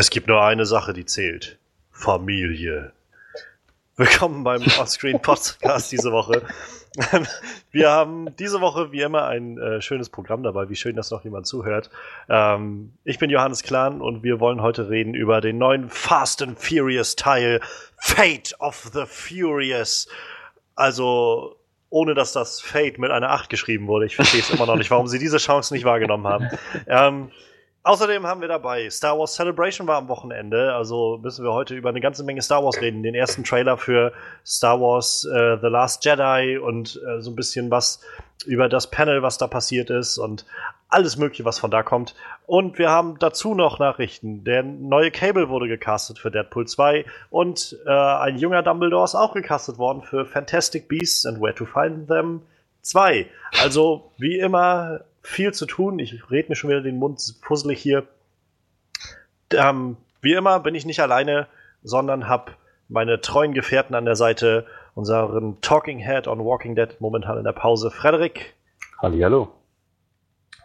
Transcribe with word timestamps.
Es 0.00 0.10
gibt 0.10 0.28
nur 0.28 0.40
eine 0.40 0.64
Sache, 0.64 0.92
die 0.92 1.06
zählt. 1.06 1.58
Familie. 1.90 2.92
Willkommen 3.96 4.44
beim 4.44 4.62
Offscreen 4.78 5.20
Podcast 5.20 5.90
diese 5.90 6.12
Woche. 6.12 6.42
Wir 7.72 7.90
haben 7.90 8.28
diese 8.36 8.60
Woche 8.60 8.92
wie 8.92 9.00
immer 9.00 9.26
ein 9.26 9.58
äh, 9.58 9.82
schönes 9.82 10.08
Programm 10.08 10.44
dabei. 10.44 10.68
Wie 10.68 10.76
schön, 10.76 10.94
dass 10.94 11.10
noch 11.10 11.24
jemand 11.24 11.48
zuhört. 11.48 11.90
Ähm, 12.28 12.92
ich 13.02 13.18
bin 13.18 13.28
Johannes 13.28 13.64
Klahn 13.64 14.00
und 14.00 14.22
wir 14.22 14.38
wollen 14.38 14.62
heute 14.62 14.88
reden 14.88 15.14
über 15.14 15.40
den 15.40 15.58
neuen 15.58 15.88
Fast 15.88 16.42
and 16.42 16.56
Furious 16.60 17.16
Teil 17.16 17.60
Fate 17.96 18.54
of 18.60 18.92
the 18.94 19.02
Furious. 19.04 20.06
Also 20.76 21.56
ohne 21.90 22.14
dass 22.14 22.30
das 22.30 22.60
Fate 22.60 23.00
mit 23.00 23.10
einer 23.10 23.30
8 23.30 23.50
geschrieben 23.50 23.88
wurde. 23.88 24.06
Ich 24.06 24.14
verstehe 24.14 24.42
es 24.42 24.50
immer 24.50 24.66
noch 24.66 24.76
nicht, 24.76 24.92
warum 24.92 25.08
sie 25.08 25.18
diese 25.18 25.38
Chance 25.38 25.74
nicht 25.74 25.84
wahrgenommen 25.84 26.28
haben. 26.28 26.48
Ähm, 26.86 27.32
Außerdem 27.84 28.26
haben 28.26 28.40
wir 28.40 28.48
dabei 28.48 28.90
Star 28.90 29.18
Wars 29.18 29.34
Celebration 29.34 29.86
war 29.86 29.96
am 29.96 30.08
Wochenende, 30.08 30.74
also 30.74 31.18
müssen 31.22 31.44
wir 31.44 31.52
heute 31.52 31.74
über 31.74 31.88
eine 31.88 32.00
ganze 32.00 32.24
Menge 32.24 32.42
Star 32.42 32.62
Wars 32.62 32.80
reden. 32.80 33.02
Den 33.02 33.14
ersten 33.14 33.44
Trailer 33.44 33.78
für 33.78 34.12
Star 34.44 34.80
Wars 34.80 35.24
äh, 35.24 35.56
The 35.60 35.68
Last 35.68 36.04
Jedi 36.04 36.58
und 36.58 37.00
äh, 37.06 37.20
so 37.20 37.30
ein 37.30 37.36
bisschen 37.36 37.70
was 37.70 38.00
über 38.46 38.68
das 38.68 38.90
Panel, 38.90 39.22
was 39.22 39.38
da 39.38 39.46
passiert 39.46 39.90
ist 39.90 40.18
und 40.18 40.44
alles 40.88 41.16
Mögliche, 41.16 41.44
was 41.44 41.58
von 41.58 41.70
da 41.70 41.82
kommt. 41.82 42.14
Und 42.46 42.78
wir 42.78 42.90
haben 42.90 43.18
dazu 43.18 43.54
noch 43.54 43.78
Nachrichten. 43.78 44.44
Der 44.44 44.62
neue 44.62 45.10
Cable 45.10 45.48
wurde 45.48 45.68
gecastet 45.68 46.18
für 46.18 46.30
Deadpool 46.30 46.66
2 46.66 47.04
und 47.30 47.76
äh, 47.86 47.90
ein 47.90 48.38
junger 48.38 48.62
Dumbledore 48.62 49.04
ist 49.04 49.14
auch 49.14 49.34
gecastet 49.34 49.78
worden 49.78 50.02
für 50.02 50.24
Fantastic 50.24 50.88
Beasts 50.88 51.26
and 51.26 51.40
Where 51.40 51.54
to 51.54 51.66
Find 51.66 52.08
Them 52.08 52.42
2. 52.82 53.26
Also, 53.60 54.12
wie 54.16 54.38
immer, 54.38 55.00
viel 55.28 55.52
zu 55.52 55.66
tun. 55.66 55.98
Ich 55.98 56.30
rede 56.30 56.48
mir 56.48 56.56
schon 56.56 56.70
wieder 56.70 56.80
den 56.80 56.96
Mund 56.96 57.20
fusselig 57.42 57.80
hier. 57.80 58.06
Ähm, 59.52 59.96
wie 60.20 60.32
immer 60.32 60.60
bin 60.60 60.74
ich 60.74 60.86
nicht 60.86 61.00
alleine, 61.00 61.46
sondern 61.82 62.28
habe 62.28 62.52
meine 62.88 63.20
treuen 63.20 63.52
Gefährten 63.52 63.94
an 63.94 64.06
der 64.06 64.16
Seite, 64.16 64.66
unseren 64.94 65.60
Talking 65.60 65.98
Head 65.98 66.26
on 66.26 66.44
Walking 66.44 66.74
Dead 66.74 66.88
momentan 66.98 67.36
in 67.38 67.44
der 67.44 67.52
Pause, 67.52 67.90
Frederik. 67.90 68.54
Hallo. 69.00 69.52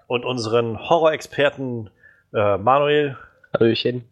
Und 0.07 0.25
unseren 0.25 0.79
Horror-Experten 0.79 1.89
äh, 2.33 2.57
Manuel. 2.57 3.17
Hallöchen. 3.53 4.05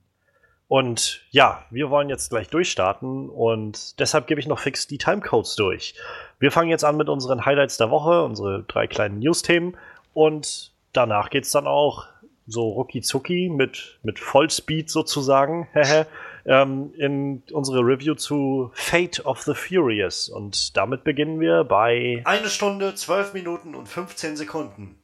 Und 0.67 1.21
ja, 1.31 1.65
wir 1.69 1.89
wollen 1.89 2.09
jetzt 2.09 2.29
gleich 2.29 2.49
durchstarten 2.49 3.29
und 3.29 3.99
deshalb 3.99 4.27
gebe 4.27 4.39
ich 4.39 4.47
noch 4.47 4.59
fix 4.59 4.87
die 4.87 4.97
Timecodes 4.97 5.55
durch. 5.55 5.95
Wir 6.39 6.51
fangen 6.51 6.69
jetzt 6.69 6.85
an 6.85 6.97
mit 6.97 7.09
unseren 7.09 7.45
Highlights 7.45 7.77
der 7.77 7.89
Woche, 7.89 8.23
unsere 8.23 8.63
drei 8.63 8.87
kleinen 8.87 9.19
News-Themen 9.19 9.75
und 10.13 10.71
danach 10.93 11.29
geht 11.29 11.45
es 11.45 11.51
dann 11.51 11.67
auch 11.67 12.07
so 12.47 12.69
rucki 12.69 13.01
zucki 13.01 13.49
mit, 13.49 13.99
mit 14.03 14.19
Vollspeed 14.19 14.89
sozusagen 14.89 15.67
ähm, 16.45 16.93
in 16.97 17.43
unsere 17.51 17.79
Review 17.79 18.15
zu 18.15 18.71
Fate 18.73 19.25
of 19.25 19.41
the 19.41 19.53
Furious. 19.53 20.29
Und 20.29 20.75
damit 20.75 21.03
beginnen 21.03 21.39
wir 21.39 21.63
bei. 21.63 22.21
Eine 22.25 22.49
Stunde, 22.49 22.95
zwölf 22.95 23.33
Minuten 23.33 23.75
und 23.75 23.87
15 23.87 24.37
Sekunden. 24.37 24.97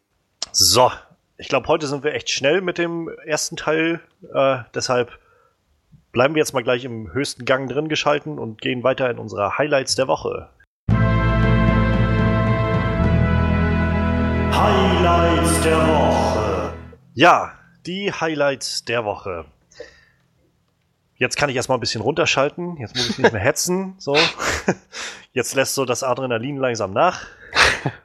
So, 0.51 0.91
ich 1.37 1.47
glaube, 1.47 1.67
heute 1.67 1.87
sind 1.87 2.03
wir 2.03 2.13
echt 2.13 2.29
schnell 2.29 2.61
mit 2.61 2.77
dem 2.77 3.09
ersten 3.25 3.55
Teil. 3.55 4.01
Äh, 4.33 4.59
deshalb 4.73 5.11
bleiben 6.11 6.33
wir 6.33 6.39
jetzt 6.39 6.53
mal 6.53 6.63
gleich 6.63 6.83
im 6.83 7.13
höchsten 7.13 7.45
Gang 7.45 7.69
drin 7.69 7.89
geschalten 7.89 8.39
und 8.39 8.61
gehen 8.61 8.83
weiter 8.83 9.09
in 9.09 9.19
unsere 9.19 9.57
Highlights 9.57 9.95
der 9.95 10.07
Woche. 10.07 10.49
Highlights 14.59 15.61
der 15.61 15.77
Woche. 15.87 16.73
Ja, 17.13 17.51
die 17.85 18.11
Highlights 18.11 18.83
der 18.85 19.05
Woche. 19.05 19.45
Jetzt 21.15 21.37
kann 21.37 21.51
ich 21.51 21.55
erstmal 21.55 21.77
ein 21.77 21.81
bisschen 21.81 22.01
runterschalten. 22.01 22.77
Jetzt 22.77 22.95
muss 22.95 23.07
ich 23.07 23.19
nicht 23.19 23.31
mehr 23.33 23.41
hetzen. 23.41 23.95
So. 23.99 24.17
Jetzt 25.31 25.53
lässt 25.53 25.75
so 25.75 25.85
das 25.85 26.01
Adrenalin 26.01 26.57
langsam 26.57 26.91
nach. 26.91 27.27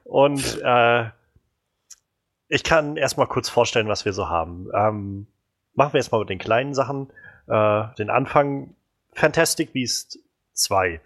Und 0.05 0.61
äh, 0.63 1.07
ich 2.49 2.65
kann 2.65 2.99
erstmal 2.99 3.29
kurz 3.29 3.49
vorstellen, 3.49 3.89
was 3.89 4.05
wir 4.05 4.13
so 4.13 4.29
haben. 4.29 4.69
Ähm, 4.75 5.27
machen 5.73 5.95
wir 5.95 6.01
erstmal 6.01 6.21
mit 6.21 6.29
den 6.29 6.39
kleinen 6.39 6.75
Sachen. 6.75 7.11
Äh, 7.47 7.85
den 7.97 8.11
Anfang 8.11 8.77
Fantastic 9.15 9.73
Beast 9.73 10.19
2 10.53 11.01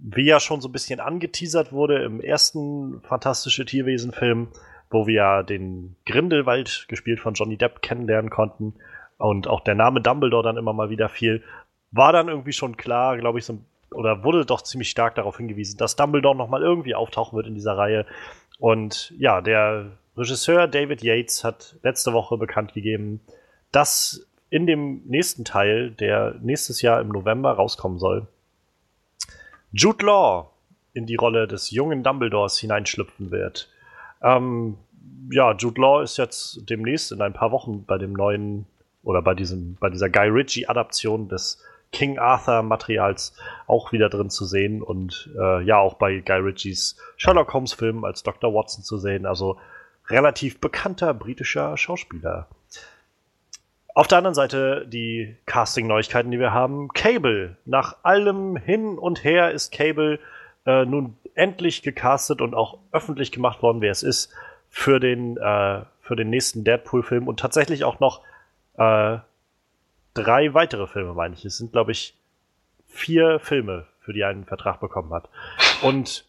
wie 0.00 0.24
ja 0.24 0.40
schon 0.40 0.60
so 0.60 0.68
ein 0.68 0.72
bisschen 0.72 1.00
angeteasert 1.00 1.72
wurde 1.72 2.02
im 2.02 2.20
ersten 2.20 3.00
Fantastische 3.02 3.64
Tierwesen-Film, 3.64 4.48
wo 4.90 5.06
wir 5.06 5.14
ja 5.14 5.42
den 5.42 5.96
Grindelwald, 6.06 6.86
gespielt 6.88 7.20
von 7.20 7.34
Johnny 7.34 7.56
Depp, 7.56 7.82
kennenlernen 7.82 8.30
konnten 8.30 8.74
und 9.18 9.48
auch 9.48 9.60
der 9.60 9.74
Name 9.74 10.00
Dumbledore 10.00 10.44
dann 10.44 10.56
immer 10.56 10.72
mal 10.72 10.90
wieder 10.90 11.08
fiel, 11.08 11.42
war 11.90 12.12
dann 12.12 12.28
irgendwie 12.28 12.52
schon 12.52 12.76
klar, 12.76 13.18
glaube 13.18 13.38
ich, 13.38 13.44
so, 13.44 13.58
oder 13.90 14.22
wurde 14.22 14.44
doch 14.44 14.62
ziemlich 14.62 14.90
stark 14.90 15.14
darauf 15.14 15.36
hingewiesen, 15.36 15.78
dass 15.78 15.96
Dumbledore 15.96 16.36
nochmal 16.36 16.62
irgendwie 16.62 16.94
auftauchen 16.94 17.36
wird 17.36 17.46
in 17.46 17.54
dieser 17.54 17.76
Reihe. 17.76 18.06
Und 18.58 19.12
ja, 19.18 19.40
der 19.40 19.98
Regisseur 20.16 20.68
David 20.68 21.02
Yates 21.02 21.44
hat 21.44 21.76
letzte 21.82 22.12
Woche 22.12 22.36
bekannt 22.36 22.74
gegeben, 22.74 23.20
dass 23.72 24.26
in 24.50 24.66
dem 24.66 25.02
nächsten 25.06 25.44
Teil, 25.44 25.90
der 25.90 26.36
nächstes 26.40 26.82
Jahr 26.82 27.00
im 27.00 27.08
November 27.08 27.52
rauskommen 27.52 27.98
soll, 27.98 28.26
Jude 29.72 30.04
Law 30.04 30.50
in 30.92 31.06
die 31.06 31.16
Rolle 31.16 31.46
des 31.46 31.70
jungen 31.70 32.02
Dumbledores 32.02 32.58
hineinschlüpfen 32.58 33.30
wird. 33.30 33.68
Ähm, 34.22 34.78
ja, 35.30 35.52
Jude 35.52 35.80
Law 35.80 36.02
ist 36.02 36.16
jetzt 36.16 36.68
demnächst 36.68 37.12
in 37.12 37.20
ein 37.22 37.34
paar 37.34 37.52
Wochen 37.52 37.84
bei 37.84 37.98
dem 37.98 38.12
neuen 38.12 38.66
oder 39.02 39.22
bei 39.22 39.34
diesem, 39.34 39.76
bei 39.76 39.90
dieser 39.90 40.10
Guy 40.10 40.28
Ritchie-Adaption 40.28 41.28
des 41.28 41.62
King 41.92 42.18
Arthur-Materials 42.18 43.34
auch 43.66 43.92
wieder 43.92 44.08
drin 44.08 44.30
zu 44.30 44.44
sehen 44.44 44.82
und 44.82 45.30
äh, 45.38 45.62
ja 45.62 45.78
auch 45.78 45.94
bei 45.94 46.20
Guy 46.20 46.38
Ritchies 46.38 46.96
Sherlock 47.16 47.52
Holmes-Film 47.54 48.04
als 48.04 48.22
Dr. 48.22 48.52
Watson 48.52 48.84
zu 48.84 48.98
sehen. 48.98 49.24
Also 49.24 49.58
relativ 50.08 50.60
bekannter 50.60 51.14
britischer 51.14 51.76
Schauspieler. 51.76 52.48
Auf 53.98 54.06
der 54.06 54.18
anderen 54.18 54.36
Seite 54.36 54.86
die 54.86 55.34
Casting-Neuigkeiten, 55.46 56.30
die 56.30 56.38
wir 56.38 56.52
haben. 56.52 56.86
Cable. 56.86 57.56
Nach 57.64 57.96
allem 58.04 58.54
hin 58.54 58.96
und 58.96 59.24
her 59.24 59.50
ist 59.50 59.72
Cable 59.72 60.20
äh, 60.66 60.84
nun 60.84 61.16
endlich 61.34 61.82
gecastet 61.82 62.40
und 62.40 62.54
auch 62.54 62.78
öffentlich 62.92 63.32
gemacht 63.32 63.60
worden, 63.60 63.80
wer 63.80 63.90
es 63.90 64.04
ist, 64.04 64.32
für 64.68 65.00
den, 65.00 65.36
äh, 65.36 65.80
für 66.00 66.14
den 66.14 66.30
nächsten 66.30 66.62
Deadpool-Film 66.62 67.26
und 67.26 67.40
tatsächlich 67.40 67.82
auch 67.82 67.98
noch 67.98 68.22
äh, 68.74 69.18
drei 70.14 70.54
weitere 70.54 70.86
Filme, 70.86 71.12
meine 71.14 71.34
ich. 71.34 71.44
Es 71.44 71.58
sind, 71.58 71.72
glaube 71.72 71.90
ich, 71.90 72.16
vier 72.86 73.40
Filme, 73.40 73.88
für 73.98 74.12
die 74.12 74.20
er 74.20 74.28
einen 74.28 74.44
Vertrag 74.44 74.78
bekommen 74.78 75.12
hat. 75.12 75.28
Und 75.82 76.24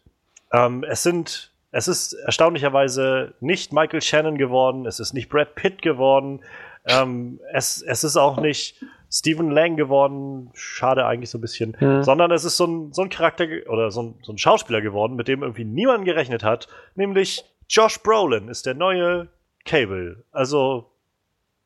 ähm, 0.52 0.82
es 0.82 1.04
sind, 1.04 1.52
es 1.70 1.86
ist 1.86 2.14
erstaunlicherweise 2.14 3.34
nicht 3.38 3.72
Michael 3.72 4.02
Shannon 4.02 4.38
geworden, 4.38 4.86
es 4.86 4.98
ist 4.98 5.12
nicht 5.12 5.28
Brad 5.28 5.54
Pitt 5.54 5.82
geworden, 5.82 6.40
ähm, 6.86 7.40
es, 7.52 7.82
es 7.82 8.04
ist 8.04 8.16
auch 8.16 8.40
nicht 8.40 8.82
Stephen 9.10 9.50
Lang 9.50 9.76
geworden, 9.76 10.50
schade 10.54 11.04
eigentlich 11.04 11.30
so 11.30 11.38
ein 11.38 11.40
bisschen, 11.40 11.76
ja. 11.80 12.02
sondern 12.02 12.30
es 12.30 12.44
ist 12.44 12.56
so 12.56 12.66
ein, 12.66 12.92
so 12.92 13.02
ein 13.02 13.08
Charakter 13.10 13.46
oder 13.68 13.90
so 13.90 14.02
ein, 14.02 14.14
so 14.22 14.32
ein 14.32 14.38
Schauspieler 14.38 14.80
geworden, 14.80 15.16
mit 15.16 15.26
dem 15.28 15.42
irgendwie 15.42 15.64
niemand 15.64 16.04
gerechnet 16.04 16.44
hat, 16.44 16.68
nämlich 16.94 17.44
Josh 17.68 17.98
Brolin 18.02 18.48
ist 18.48 18.66
der 18.66 18.74
neue 18.74 19.28
Cable, 19.64 20.24
also 20.30 20.90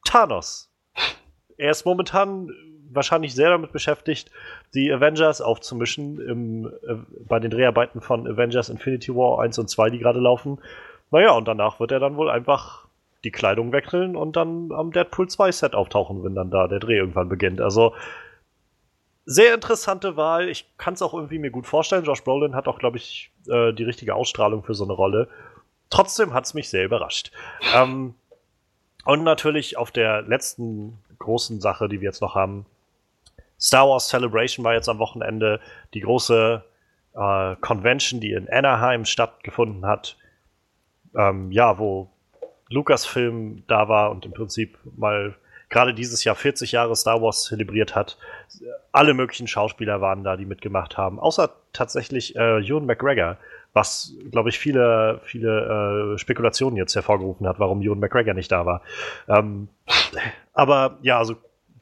Thanos. 0.05 0.71
Er 1.57 1.71
ist 1.71 1.85
momentan 1.85 2.51
wahrscheinlich 2.91 3.35
sehr 3.35 3.51
damit 3.51 3.73
beschäftigt, 3.73 4.31
die 4.75 4.93
Avengers 4.93 5.41
aufzumischen 5.41 6.21
im, 6.21 6.67
äh, 6.67 6.95
bei 7.27 7.41
den 7.41 7.51
Dreharbeiten 7.51 8.01
von 8.01 8.27
Avengers 8.27 8.69
Infinity 8.69 9.15
War 9.15 9.41
1 9.41 9.59
und 9.59 9.69
2, 9.69 9.91
die 9.91 9.99
gerade 9.99 10.21
laufen. 10.21 10.59
Naja, 11.11 11.33
und 11.33 11.47
danach 11.47 11.81
wird 11.81 11.93
er 11.93 12.01
dann 12.01 12.17
wohl 12.17 12.31
einfach 12.31 12.84
die 13.25 13.31
Kleidung 13.31 13.73
wechseln 13.73 14.17
und 14.17 14.37
dann 14.37 14.71
am 14.73 14.93
Deadpool 14.93 15.29
2 15.29 15.53
Set 15.53 15.75
auftauchen, 15.75 16.23
wenn 16.25 16.35
dann 16.35 16.51
da 16.51 16.69
der 16.69 16.81
Dreh 16.81 16.97
irgendwann 16.97 17.29
beginnt. 17.29 17.61
Also 17.61 17.95
sehr 19.27 19.55
interessante 19.55 20.17
Wahl. 20.17 20.49
Ich 20.49 20.67
kann 20.77 20.95
es 20.95 21.03
auch 21.03 21.15
irgendwie 21.15 21.39
mir 21.39 21.51
gut 21.51 21.67
vorstellen. 21.67 22.05
Josh 22.05 22.23
Brolin 22.23 22.55
hat 22.55 22.69
auch, 22.69 22.79
glaube 22.79 22.99
ich, 22.99 23.31
äh, 23.49 23.73
die 23.73 23.85
richtige 23.85 24.15
Ausstrahlung 24.15 24.63
für 24.63 24.75
so 24.75 24.85
eine 24.85 24.93
Rolle. 24.93 25.29
Trotzdem 25.91 26.35
hat 26.35 26.45
es 26.45 26.55
mich 26.55 26.69
sehr 26.69 26.85
überrascht. 26.85 27.33
Ähm, 27.75 28.15
und 29.05 29.23
natürlich 29.23 29.77
auf 29.77 29.91
der 29.91 30.23
letzten 30.23 30.99
großen 31.19 31.61
Sache, 31.61 31.89
die 31.89 32.01
wir 32.01 32.09
jetzt 32.09 32.21
noch 32.21 32.35
haben. 32.35 32.67
Star 33.59 33.89
Wars 33.89 34.09
Celebration 34.09 34.65
war 34.65 34.75
jetzt 34.75 34.89
am 34.89 34.99
Wochenende 34.99 35.61
die 35.95 36.01
große 36.01 36.63
äh, 37.15 37.57
Convention, 37.57 38.21
die 38.21 38.33
in 38.33 38.49
Anaheim 38.51 39.05
stattgefunden 39.05 39.87
hat. 39.87 40.17
Ähm, 41.17 41.51
ja, 41.53 41.79
wo 41.79 42.11
Lucasfilm 42.75 43.63
da 43.67 43.89
war 43.89 44.11
und 44.11 44.27
im 44.27 44.33
Prinzip 44.33 44.77
mal 44.97 45.35
gerade 45.71 45.95
dieses 45.95 46.25
Jahr 46.25 46.35
40 46.35 46.73
Jahre 46.73 46.95
Star 46.95 47.23
Wars 47.23 47.45
zelebriert 47.45 47.95
hat. 47.95 48.19
Alle 48.93 49.15
möglichen 49.15 49.49
Schauspieler 49.49 50.01
waren 50.01 50.23
da, 50.23 50.37
die 50.37 50.45
mitgemacht 50.45 50.97
haben, 50.97 51.19
außer 51.19 51.51
tatsächlich 51.73 52.37
äh, 52.37 52.61
Ewan 52.61 52.87
McGregor, 52.87 53.39
was, 53.73 54.13
glaube 54.31 54.51
ich, 54.51 54.59
viele, 54.59 55.21
viele 55.25 56.15
äh, 56.15 56.19
Spekulationen 56.19 56.77
jetzt 56.77 56.95
hervorgerufen 56.95 57.49
hat, 57.49 57.59
warum 57.59 57.83
Ewan 57.83 57.99
McGregor 57.99 58.35
nicht 58.35 58.53
da 58.53 58.67
war. 58.67 58.83
Ähm, 59.29 59.69
aber 60.53 60.99
ja, 61.03 61.19
also 61.19 61.35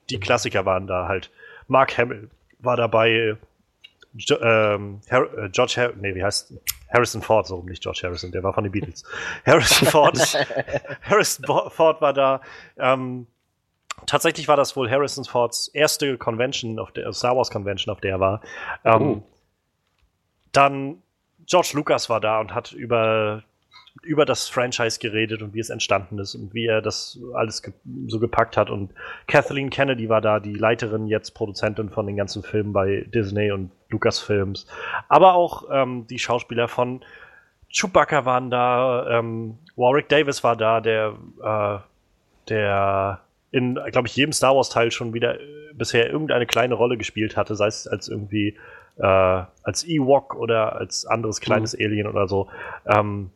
die 0.09 0.21
Klassiker 0.21 0.65
waren 0.65 0.87
da 0.87 1.09
halt. 1.09 1.31
Mark 1.69 1.97
Hamill 1.99 2.31
war 2.61 2.77
dabei, 2.77 3.37
jo 4.15 4.37
ähm, 4.41 5.01
äh, 5.09 5.49
George 5.51 5.75
Har 5.77 5.93
nee, 5.95 6.15
wie 6.15 6.23
heißt 6.23 6.55
Harrison 6.93 7.23
Ford, 7.23 7.47
so 7.47 7.63
nicht 7.63 7.83
George 7.83 8.01
Harrison, 8.03 8.33
der 8.33 8.43
war 8.43 8.53
von 8.53 8.65
den 8.65 8.73
Beatles. 8.73 9.05
Harrison 9.47 9.89
Ford, 9.89 10.19
Harrison 11.03 11.45
Ford 11.71 12.01
war 12.01 12.13
da. 12.13 12.41
Ähm, 12.77 13.27
tatsächlich 14.07 14.49
war 14.49 14.57
das 14.57 14.77
wohl 14.77 14.91
Harrison 14.91 15.25
Fords 15.25 15.69
erste 15.69 16.19
Convention, 16.19 16.79
auf 16.79 16.93
der 16.93 17.13
Star 17.13 17.37
Wars 17.37 17.51
Convention, 17.51 17.93
auf 17.93 18.01
der 18.01 18.13
er 18.13 18.21
war. 18.21 18.41
Ähm, 18.85 19.03
oh. 19.03 19.23
Dann 20.53 21.03
George 21.47 21.71
Lucas 21.75 22.11
war 22.11 22.21
da 22.21 22.41
und 22.41 22.55
hat 22.55 22.73
über 22.73 23.43
über 24.03 24.25
das 24.25 24.49
Franchise 24.49 24.99
geredet 24.99 25.43
und 25.43 25.55
wie 25.55 25.61
es 25.61 25.71
entstanden 25.71 26.19
ist 26.19 26.35
und 26.35 26.55
wie 26.55 26.67
er 26.67 26.81
das 26.81 27.19
alles 27.35 27.63
ge 27.63 27.75
so 28.07 28.19
gepackt 28.19 28.57
hat. 28.57 28.71
Und 28.71 28.93
Kathleen 29.27 29.71
Kennedy 29.71 30.09
war 30.09 30.21
da, 30.21 30.41
die 30.41 30.55
Leiterin, 30.55 31.07
jetzt 31.07 31.33
Produzentin 31.33 31.91
von 31.91 32.07
den 32.07 32.17
ganzen 32.17 32.43
Filmen 32.43 32.73
bei 32.73 33.07
Disney 33.15 33.53
und 33.53 33.71
Lucasfilms. 33.91 34.67
Aber 35.09 35.35
auch 35.35 35.69
ähm, 35.71 36.07
die 36.09 36.19
Schauspieler 36.19 36.69
von 36.69 37.05
Chewbacca 37.71 38.25
waren 38.25 38.51
da, 38.51 39.19
ähm, 39.19 39.59
Warwick 39.77 40.09
Davis 40.09 40.43
war 40.43 40.57
da, 40.57 40.81
der, 40.81 41.15
äh, 41.43 41.79
der 42.49 43.21
in, 43.51 43.79
glaube 43.93 44.09
ich, 44.09 44.17
jedem 44.17 44.33
Star 44.33 44.57
Wars-Teil 44.57 44.91
schon 44.91 45.13
wieder 45.15 45.39
äh, 45.39 45.73
bisher 45.75 46.11
irgendeine 46.11 46.47
kleine 46.47 46.75
Rolle 46.75 46.97
gespielt 46.97 47.37
hatte, 47.37 47.55
sei 47.55 47.67
es 47.67 47.87
als 47.87 48.09
irgendwie 48.09 48.57
äh, 48.99 49.43
als 49.63 49.87
Ewok 49.87 50.35
oder 50.35 50.77
als 50.77 51.07
anderes 51.07 51.41
kleines 51.41 51.77
mhm. 51.79 51.85
Alien 51.85 52.07
oder 52.07 52.29
so. 52.29 52.49
Ähm, 52.87 53.31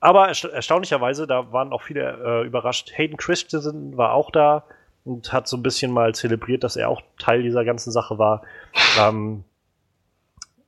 aber 0.00 0.28
ersta 0.28 0.48
erstaunlicherweise, 0.48 1.26
da 1.26 1.52
waren 1.52 1.72
auch 1.72 1.82
viele 1.82 2.42
äh, 2.42 2.46
überrascht. 2.46 2.90
Hayden 2.96 3.16
Christensen 3.16 3.96
war 3.96 4.14
auch 4.14 4.30
da 4.30 4.64
und 5.04 5.32
hat 5.32 5.46
so 5.46 5.56
ein 5.56 5.62
bisschen 5.62 5.92
mal 5.92 6.14
zelebriert, 6.14 6.64
dass 6.64 6.76
er 6.76 6.88
auch 6.88 7.02
Teil 7.18 7.42
dieser 7.42 7.64
ganzen 7.64 7.90
Sache 7.92 8.18
war. 8.18 8.42
Ähm, 8.98 9.44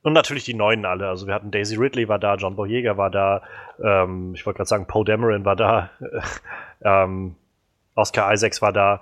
und 0.03 0.13
natürlich 0.13 0.43
die 0.43 0.53
Neuen 0.53 0.85
alle. 0.85 1.07
Also 1.07 1.27
wir 1.27 1.33
hatten 1.33 1.49
Daisy 1.49 1.77
Ridley 1.77 2.09
war 2.09 2.19
da, 2.19 2.35
John 2.35 2.55
Boyega 2.55 2.97
war 2.97 3.09
da, 3.09 3.41
ähm, 3.81 4.33
ich 4.35 4.45
wollte 4.45 4.57
gerade 4.57 4.67
sagen, 4.67 4.85
Poe 4.85 5.05
Dameron 5.05 5.45
war 5.45 5.55
da, 5.55 5.89
ähm, 6.83 7.35
Oscar 7.95 8.31
Isaacs 8.33 8.61
war 8.61 8.73
da. 8.73 9.01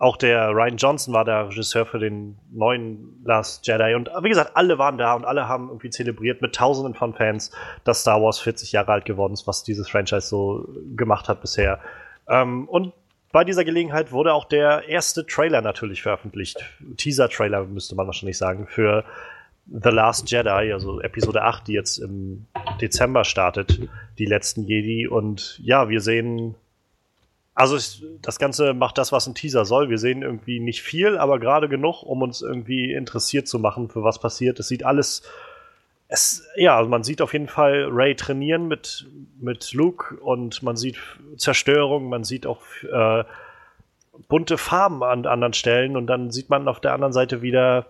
Auch 0.00 0.16
der 0.16 0.48
Ryan 0.48 0.78
Johnson 0.78 1.12
war 1.12 1.26
der 1.26 1.48
Regisseur 1.48 1.84
für 1.84 1.98
den 1.98 2.38
neuen 2.50 3.20
Last 3.22 3.66
Jedi. 3.66 3.94
Und 3.94 4.08
wie 4.22 4.30
gesagt, 4.30 4.52
alle 4.54 4.78
waren 4.78 4.96
da 4.96 5.12
und 5.12 5.26
alle 5.26 5.46
haben 5.46 5.68
irgendwie 5.68 5.90
zelebriert 5.90 6.40
mit 6.40 6.54
Tausenden 6.54 6.94
von 6.94 7.12
Fans, 7.12 7.50
dass 7.84 8.00
Star 8.00 8.22
Wars 8.22 8.40
40 8.40 8.72
Jahre 8.72 8.92
alt 8.92 9.04
geworden 9.04 9.34
ist, 9.34 9.46
was 9.46 9.62
dieses 9.62 9.90
Franchise 9.90 10.26
so 10.26 10.66
gemacht 10.96 11.28
hat 11.28 11.42
bisher. 11.42 11.80
Ähm, 12.28 12.66
und 12.66 12.94
bei 13.30 13.44
dieser 13.44 13.62
Gelegenheit 13.62 14.10
wurde 14.10 14.32
auch 14.32 14.46
der 14.46 14.88
erste 14.88 15.26
Trailer 15.26 15.60
natürlich 15.60 16.00
veröffentlicht. 16.00 16.64
Teaser-Trailer 16.96 17.64
müsste 17.64 17.94
man 17.94 18.06
wahrscheinlich 18.06 18.38
sagen, 18.38 18.66
für 18.68 19.04
The 19.66 19.90
Last 19.90 20.30
Jedi, 20.30 20.72
also 20.72 21.02
Episode 21.02 21.42
8, 21.42 21.68
die 21.68 21.74
jetzt 21.74 21.98
im 21.98 22.46
Dezember 22.80 23.24
startet, 23.24 23.86
die 24.18 24.24
letzten 24.24 24.64
Jedi. 24.64 25.06
Und 25.06 25.60
ja, 25.62 25.90
wir 25.90 26.00
sehen 26.00 26.54
also 27.54 27.76
ich, 27.76 28.04
das 28.22 28.38
Ganze 28.38 28.74
macht 28.74 28.98
das, 28.98 29.12
was 29.12 29.26
ein 29.26 29.34
Teaser 29.34 29.64
soll. 29.64 29.90
Wir 29.90 29.98
sehen 29.98 30.22
irgendwie 30.22 30.60
nicht 30.60 30.82
viel, 30.82 31.18
aber 31.18 31.38
gerade 31.38 31.68
genug, 31.68 32.02
um 32.02 32.22
uns 32.22 32.42
irgendwie 32.42 32.92
interessiert 32.92 33.48
zu 33.48 33.58
machen, 33.58 33.88
für 33.88 34.02
was 34.02 34.18
passiert. 34.18 34.58
Es 34.60 34.68
sieht 34.68 34.84
alles. 34.84 35.22
Es, 36.08 36.44
ja, 36.56 36.76
also 36.76 36.88
man 36.88 37.04
sieht 37.04 37.22
auf 37.22 37.32
jeden 37.32 37.48
Fall 37.48 37.86
Ray 37.90 38.16
trainieren 38.16 38.66
mit, 38.66 39.06
mit 39.38 39.72
Luke 39.72 40.16
und 40.16 40.62
man 40.62 40.76
sieht 40.76 40.96
Zerstörung, 41.36 42.08
man 42.08 42.24
sieht 42.24 42.46
auch 42.46 42.62
äh, 42.90 43.24
bunte 44.28 44.58
Farben 44.58 45.02
an 45.02 45.26
anderen 45.26 45.52
Stellen 45.52 45.96
und 45.96 46.06
dann 46.06 46.30
sieht 46.30 46.50
man 46.50 46.66
auf 46.66 46.80
der 46.80 46.94
anderen 46.94 47.12
Seite 47.12 47.42
wieder 47.42 47.86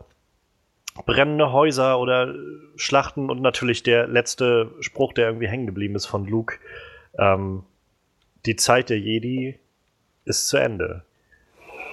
brennende 1.06 1.52
Häuser 1.52 1.98
oder 1.98 2.34
Schlachten 2.76 3.30
und 3.30 3.40
natürlich 3.40 3.82
der 3.82 4.06
letzte 4.06 4.70
Spruch, 4.80 5.12
der 5.12 5.28
irgendwie 5.28 5.48
hängen 5.48 5.66
geblieben 5.66 5.94
ist 5.94 6.06
von 6.06 6.26
Luke. 6.26 6.56
Ähm, 7.18 7.64
die 8.46 8.56
Zeit 8.56 8.90
der 8.90 8.98
Jedi 8.98 9.58
ist 10.24 10.48
zu 10.48 10.56
Ende. 10.56 11.04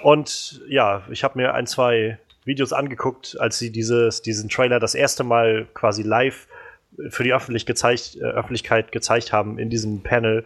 Und 0.03 0.61
ja, 0.67 1.03
ich 1.09 1.23
habe 1.23 1.37
mir 1.37 1.53
ein, 1.53 1.67
zwei 1.67 2.19
Videos 2.45 2.71
angeguckt, 2.73 3.37
als 3.39 3.59
sie 3.59 3.71
dieses, 3.71 4.21
diesen 4.21 4.49
Trailer 4.49 4.79
das 4.79 4.95
erste 4.95 5.23
Mal 5.23 5.67
quasi 5.73 6.03
live 6.03 6.47
für 7.09 7.23
die 7.23 7.33
Öffentlich 7.33 7.65
gezeigt, 7.65 8.15
äh, 8.15 8.23
Öffentlichkeit 8.23 8.91
gezeigt 8.91 9.33
haben 9.33 9.59
in 9.59 9.69
diesem 9.69 10.01
Panel 10.01 10.45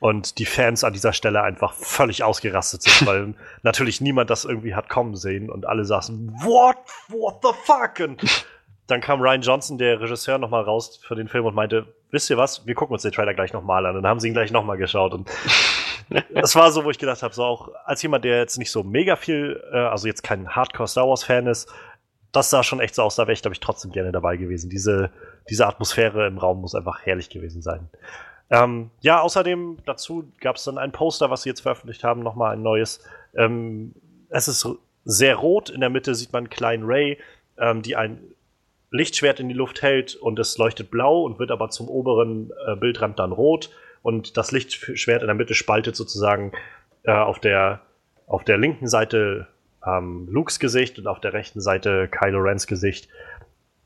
und 0.00 0.38
die 0.38 0.46
Fans 0.46 0.82
an 0.84 0.92
dieser 0.92 1.12
Stelle 1.12 1.42
einfach 1.42 1.74
völlig 1.74 2.22
ausgerastet 2.22 2.82
sind, 2.82 3.06
weil 3.06 3.34
natürlich 3.62 4.00
niemand 4.00 4.30
das 4.30 4.44
irgendwie 4.44 4.74
hat 4.74 4.88
kommen 4.88 5.16
sehen 5.16 5.50
und 5.50 5.66
alle 5.66 5.84
saßen, 5.84 6.32
what, 6.42 6.78
what 7.08 7.40
the 7.42 7.50
fuck? 7.64 8.08
Und 8.08 8.46
dann 8.86 9.00
kam 9.00 9.20
Ryan 9.20 9.42
Johnson, 9.42 9.78
der 9.78 10.00
Regisseur, 10.00 10.38
nochmal 10.38 10.62
raus 10.62 11.00
für 11.02 11.16
den 11.16 11.28
Film 11.28 11.44
und 11.44 11.54
meinte, 11.54 11.86
wisst 12.10 12.30
ihr 12.30 12.36
was, 12.36 12.66
wir 12.66 12.74
gucken 12.74 12.94
uns 12.94 13.02
den 13.02 13.12
Trailer 13.12 13.34
gleich 13.34 13.52
nochmal 13.52 13.86
an. 13.86 13.96
Und 13.96 14.02
dann 14.02 14.10
haben 14.10 14.20
sie 14.20 14.28
ihn 14.28 14.34
gleich 14.34 14.50
nochmal 14.50 14.76
geschaut. 14.76 15.14
Und 15.14 15.30
das 16.34 16.56
war 16.56 16.72
so, 16.72 16.84
wo 16.84 16.90
ich 16.90 16.98
gedacht 16.98 17.22
habe, 17.22 17.34
so 17.34 17.44
auch 17.44 17.70
als 17.84 18.02
jemand, 18.02 18.24
der 18.24 18.38
jetzt 18.38 18.58
nicht 18.58 18.70
so 18.70 18.82
mega 18.82 19.16
viel, 19.16 19.62
äh, 19.72 19.76
also 19.76 20.06
jetzt 20.06 20.22
kein 20.22 20.48
Hardcore-Star 20.48 21.08
Wars-Fan 21.08 21.46
ist, 21.46 21.72
das 22.32 22.50
sah 22.50 22.62
schon 22.62 22.80
echt 22.80 22.94
so 22.94 23.02
aus, 23.02 23.16
da 23.16 23.24
wäre 23.24 23.32
ich, 23.32 23.42
glaube 23.42 23.54
ich, 23.54 23.60
trotzdem 23.60 23.90
gerne 23.90 24.12
dabei 24.12 24.36
gewesen. 24.36 24.70
Diese, 24.70 25.10
diese 25.48 25.66
Atmosphäre 25.66 26.26
im 26.26 26.38
Raum 26.38 26.60
muss 26.60 26.74
einfach 26.74 27.04
herrlich 27.04 27.28
gewesen 27.28 27.60
sein. 27.60 27.88
Ähm, 28.50 28.90
ja, 29.00 29.20
außerdem 29.20 29.78
dazu 29.86 30.32
gab 30.40 30.56
es 30.56 30.64
dann 30.64 30.78
ein 30.78 30.92
Poster, 30.92 31.30
was 31.30 31.42
sie 31.42 31.48
jetzt 31.48 31.60
veröffentlicht 31.60 32.04
haben, 32.04 32.22
nochmal 32.22 32.52
ein 32.52 32.62
neues. 32.62 33.04
Ähm, 33.34 33.94
es 34.28 34.48
ist 34.48 34.68
sehr 35.04 35.36
rot, 35.36 35.70
in 35.70 35.80
der 35.80 35.90
Mitte 35.90 36.14
sieht 36.14 36.32
man 36.32 36.44
einen 36.44 36.50
kleinen 36.50 36.84
Ray, 36.84 37.18
ähm, 37.58 37.82
die 37.82 37.96
ein 37.96 38.20
Lichtschwert 38.90 39.40
in 39.40 39.48
die 39.48 39.54
Luft 39.54 39.82
hält 39.82 40.16
und 40.16 40.38
es 40.38 40.58
leuchtet 40.58 40.90
blau 40.90 41.22
und 41.22 41.38
wird 41.38 41.50
aber 41.50 41.70
zum 41.70 41.88
oberen 41.88 42.50
äh, 42.66 42.76
Bildrand 42.76 43.18
dann 43.18 43.32
rot 43.32 43.70
und 44.02 44.36
das 44.36 44.52
Lichtschwert 44.52 45.22
in 45.22 45.28
der 45.28 45.36
Mitte 45.36 45.54
spaltet 45.54 45.96
sozusagen 45.96 46.52
äh, 47.04 47.12
auf 47.12 47.38
der 47.38 47.82
auf 48.26 48.44
der 48.44 48.58
linken 48.58 48.86
Seite 48.86 49.48
ähm, 49.84 50.28
Lukes 50.30 50.60
Gesicht 50.60 50.98
und 50.98 51.06
auf 51.06 51.20
der 51.20 51.32
rechten 51.32 51.60
Seite 51.60 52.08
Kylo 52.08 52.38
Rens 52.38 52.66
Gesicht. 52.66 53.08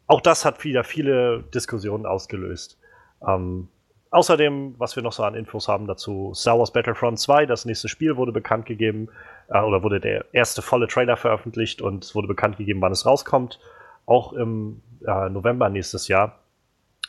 Auch 0.07 0.21
das 0.21 0.45
hat 0.45 0.65
wieder 0.65 0.85
viele 0.85 1.45
Diskussionen 1.55 2.05
ausgelöst. 2.05 2.79
Ähm, 3.27 3.69
außerdem, 4.11 4.75
was 4.77 4.97
wir 4.97 5.03
noch 5.03 5.13
so 5.13 5.23
an 5.23 5.35
Infos 5.35 5.67
haben 5.67 5.87
dazu, 5.87 6.33
Star 6.35 6.59
Wars 6.59 6.73
Battlefront 6.73 7.19
2, 7.19 7.47
das 7.47 7.65
nächste 7.65 7.89
Spiel 7.89 8.17
wurde 8.17 8.33
bekannt 8.33 8.67
gegeben, 8.67 9.09
äh, 9.49 9.61
oder 9.61 9.83
wurde 9.83 9.99
der 9.99 10.27
erste 10.33 10.61
volle 10.61 10.89
Trailer 10.89 11.17
veröffentlicht 11.17 11.81
und 11.81 12.05
es 12.05 12.15
wurde 12.15 12.29
bekannt 12.29 12.59
gegeben, 12.59 12.83
wann 12.83 12.93
es 12.93 13.07
rauskommt. 13.07 13.61
Auch 14.07 14.35
im 14.35 14.83
äh, 15.07 15.29
November 15.29 15.69
nächstes 15.69 16.09
Jahr. 16.09 16.41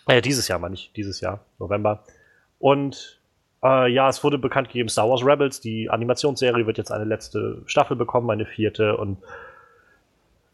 Äh, 0.08 0.22
dieses 0.22 0.48
Jahr, 0.48 0.60
meine 0.60 0.76
ich, 0.76 0.92
dieses 0.96 1.22
Jahr, 1.22 1.46
November. 1.60 2.04
Und 2.60 3.20
äh, 3.64 3.92
ja, 3.92 4.10
es 4.10 4.24
wurde 4.24 4.38
bekannt 4.38 4.68
gegeben, 4.68 4.90
Star 4.90 5.10
Wars 5.10 5.26
Rebels, 5.26 5.62
die 5.62 5.90
Animationsserie 5.90 6.68
wird 6.68 6.78
jetzt 6.78 6.92
eine 6.92 7.06
letzte 7.06 7.62
Staffel 7.66 7.98
bekommen, 7.98 8.30
eine 8.30 8.46
vierte. 8.46 8.98
Und 8.98 9.18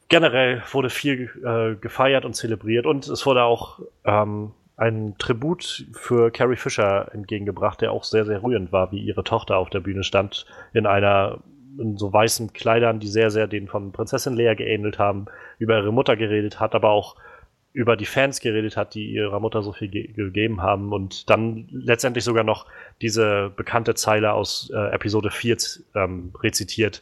generell 0.07 0.63
wurde 0.71 0.89
viel 0.89 1.29
äh, 1.43 1.75
gefeiert 1.75 2.25
und 2.25 2.35
zelebriert. 2.35 2.85
Und 2.85 3.07
es 3.07 3.25
wurde 3.25 3.43
auch 3.43 3.79
ähm, 4.05 4.51
ein 4.77 5.15
Tribut 5.17 5.85
für 5.93 6.31
Carrie 6.31 6.55
Fisher 6.55 7.13
entgegengebracht, 7.13 7.81
der 7.81 7.91
auch 7.91 8.03
sehr, 8.03 8.25
sehr 8.25 8.41
rührend 8.41 8.71
war, 8.71 8.91
wie 8.91 8.99
ihre 8.99 9.23
Tochter 9.23 9.57
auf 9.57 9.69
der 9.69 9.79
Bühne 9.79 10.03
stand, 10.03 10.45
in 10.73 10.85
einer 10.85 11.39
in 11.77 11.97
so 11.97 12.11
weißen 12.11 12.51
Kleidern, 12.51 12.99
die 12.99 13.07
sehr, 13.07 13.29
sehr 13.29 13.47
den 13.47 13.67
von 13.67 13.91
Prinzessin 13.91 14.35
Leia 14.35 14.55
geähnelt 14.55 14.99
haben, 14.99 15.25
über 15.57 15.77
ihre 15.77 15.93
Mutter 15.93 16.17
geredet 16.17 16.59
hat, 16.59 16.75
aber 16.75 16.89
auch 16.89 17.15
über 17.73 17.95
die 17.95 18.05
Fans 18.05 18.41
geredet 18.41 18.75
hat, 18.75 18.93
die 18.95 19.11
ihrer 19.11 19.39
Mutter 19.39 19.63
so 19.63 19.71
viel 19.71 19.87
ge 19.87 20.07
gegeben 20.07 20.61
haben 20.61 20.91
und 20.91 21.29
dann 21.29 21.67
letztendlich 21.71 22.23
sogar 22.23 22.43
noch 22.43 22.65
diese 23.01 23.51
bekannte 23.55 23.95
Zeile 23.95 24.33
aus 24.33 24.69
äh, 24.73 24.93
Episode 24.93 25.31
4 25.31 25.57
ähm, 25.95 26.33
rezitiert, 26.41 27.01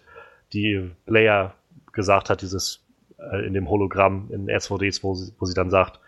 die 0.53 0.91
Leia 1.07 1.53
gesagt 1.91 2.29
hat, 2.29 2.41
dieses 2.41 2.85
äh, 3.17 3.45
in 3.45 3.53
dem 3.53 3.69
Hologramm 3.69 4.29
in 4.31 4.47
SVDs, 4.47 5.03
wo 5.03 5.15
sie, 5.15 5.33
wo 5.39 5.45
sie 5.45 5.55
dann 5.55 5.71
sagt, 5.71 5.99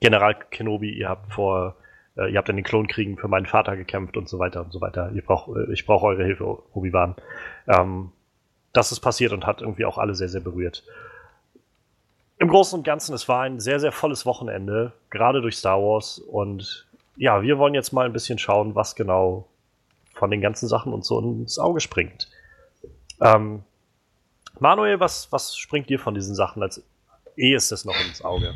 General 0.00 0.34
Kenobi, 0.50 0.90
ihr 0.90 1.08
habt 1.08 1.32
vor, 1.32 1.76
äh, 2.16 2.32
ihr 2.32 2.38
habt 2.38 2.48
in 2.48 2.56
den 2.56 2.64
Klonkriegen 2.64 3.18
für 3.18 3.28
meinen 3.28 3.46
Vater 3.46 3.76
gekämpft 3.76 4.16
und 4.16 4.28
so 4.28 4.38
weiter 4.38 4.62
und 4.62 4.72
so 4.72 4.80
weiter. 4.80 5.10
Ihr 5.14 5.22
braucht, 5.22 5.54
äh, 5.56 5.72
ich 5.72 5.84
brauche 5.84 6.06
eure 6.06 6.24
Hilfe, 6.24 6.58
Obi-Wan. 6.74 7.16
Ähm, 7.68 8.12
das 8.72 8.92
ist 8.92 9.00
passiert 9.00 9.32
und 9.32 9.46
hat 9.46 9.60
irgendwie 9.60 9.84
auch 9.84 9.98
alle 9.98 10.14
sehr, 10.14 10.28
sehr 10.28 10.40
berührt 10.40 10.84
im 12.44 12.50
Großen 12.50 12.78
und 12.78 12.84
Ganzen, 12.84 13.14
es 13.14 13.26
war 13.26 13.40
ein 13.42 13.58
sehr, 13.58 13.80
sehr 13.80 13.90
volles 13.90 14.26
Wochenende, 14.26 14.92
gerade 15.08 15.40
durch 15.40 15.56
Star 15.56 15.80
Wars. 15.80 16.18
Und 16.18 16.86
ja, 17.16 17.40
wir 17.40 17.56
wollen 17.56 17.72
jetzt 17.72 17.92
mal 17.92 18.04
ein 18.04 18.12
bisschen 18.12 18.38
schauen, 18.38 18.74
was 18.74 18.94
genau 18.94 19.48
von 20.12 20.30
den 20.30 20.42
ganzen 20.42 20.68
Sachen 20.68 20.92
uns 20.92 21.08
so 21.08 21.18
ins 21.20 21.58
Auge 21.58 21.80
springt. 21.80 22.28
Ähm, 23.22 23.64
Manuel, 24.60 25.00
was, 25.00 25.32
was 25.32 25.56
springt 25.56 25.88
dir 25.88 25.98
von 25.98 26.14
diesen 26.14 26.34
Sachen 26.34 26.62
als 26.62 26.82
ehestes 27.36 27.86
noch 27.86 27.98
ins 28.06 28.22
Auge? 28.22 28.52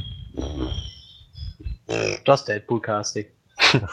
Das 2.26 2.44
Deadpool-Casting. 2.44 3.24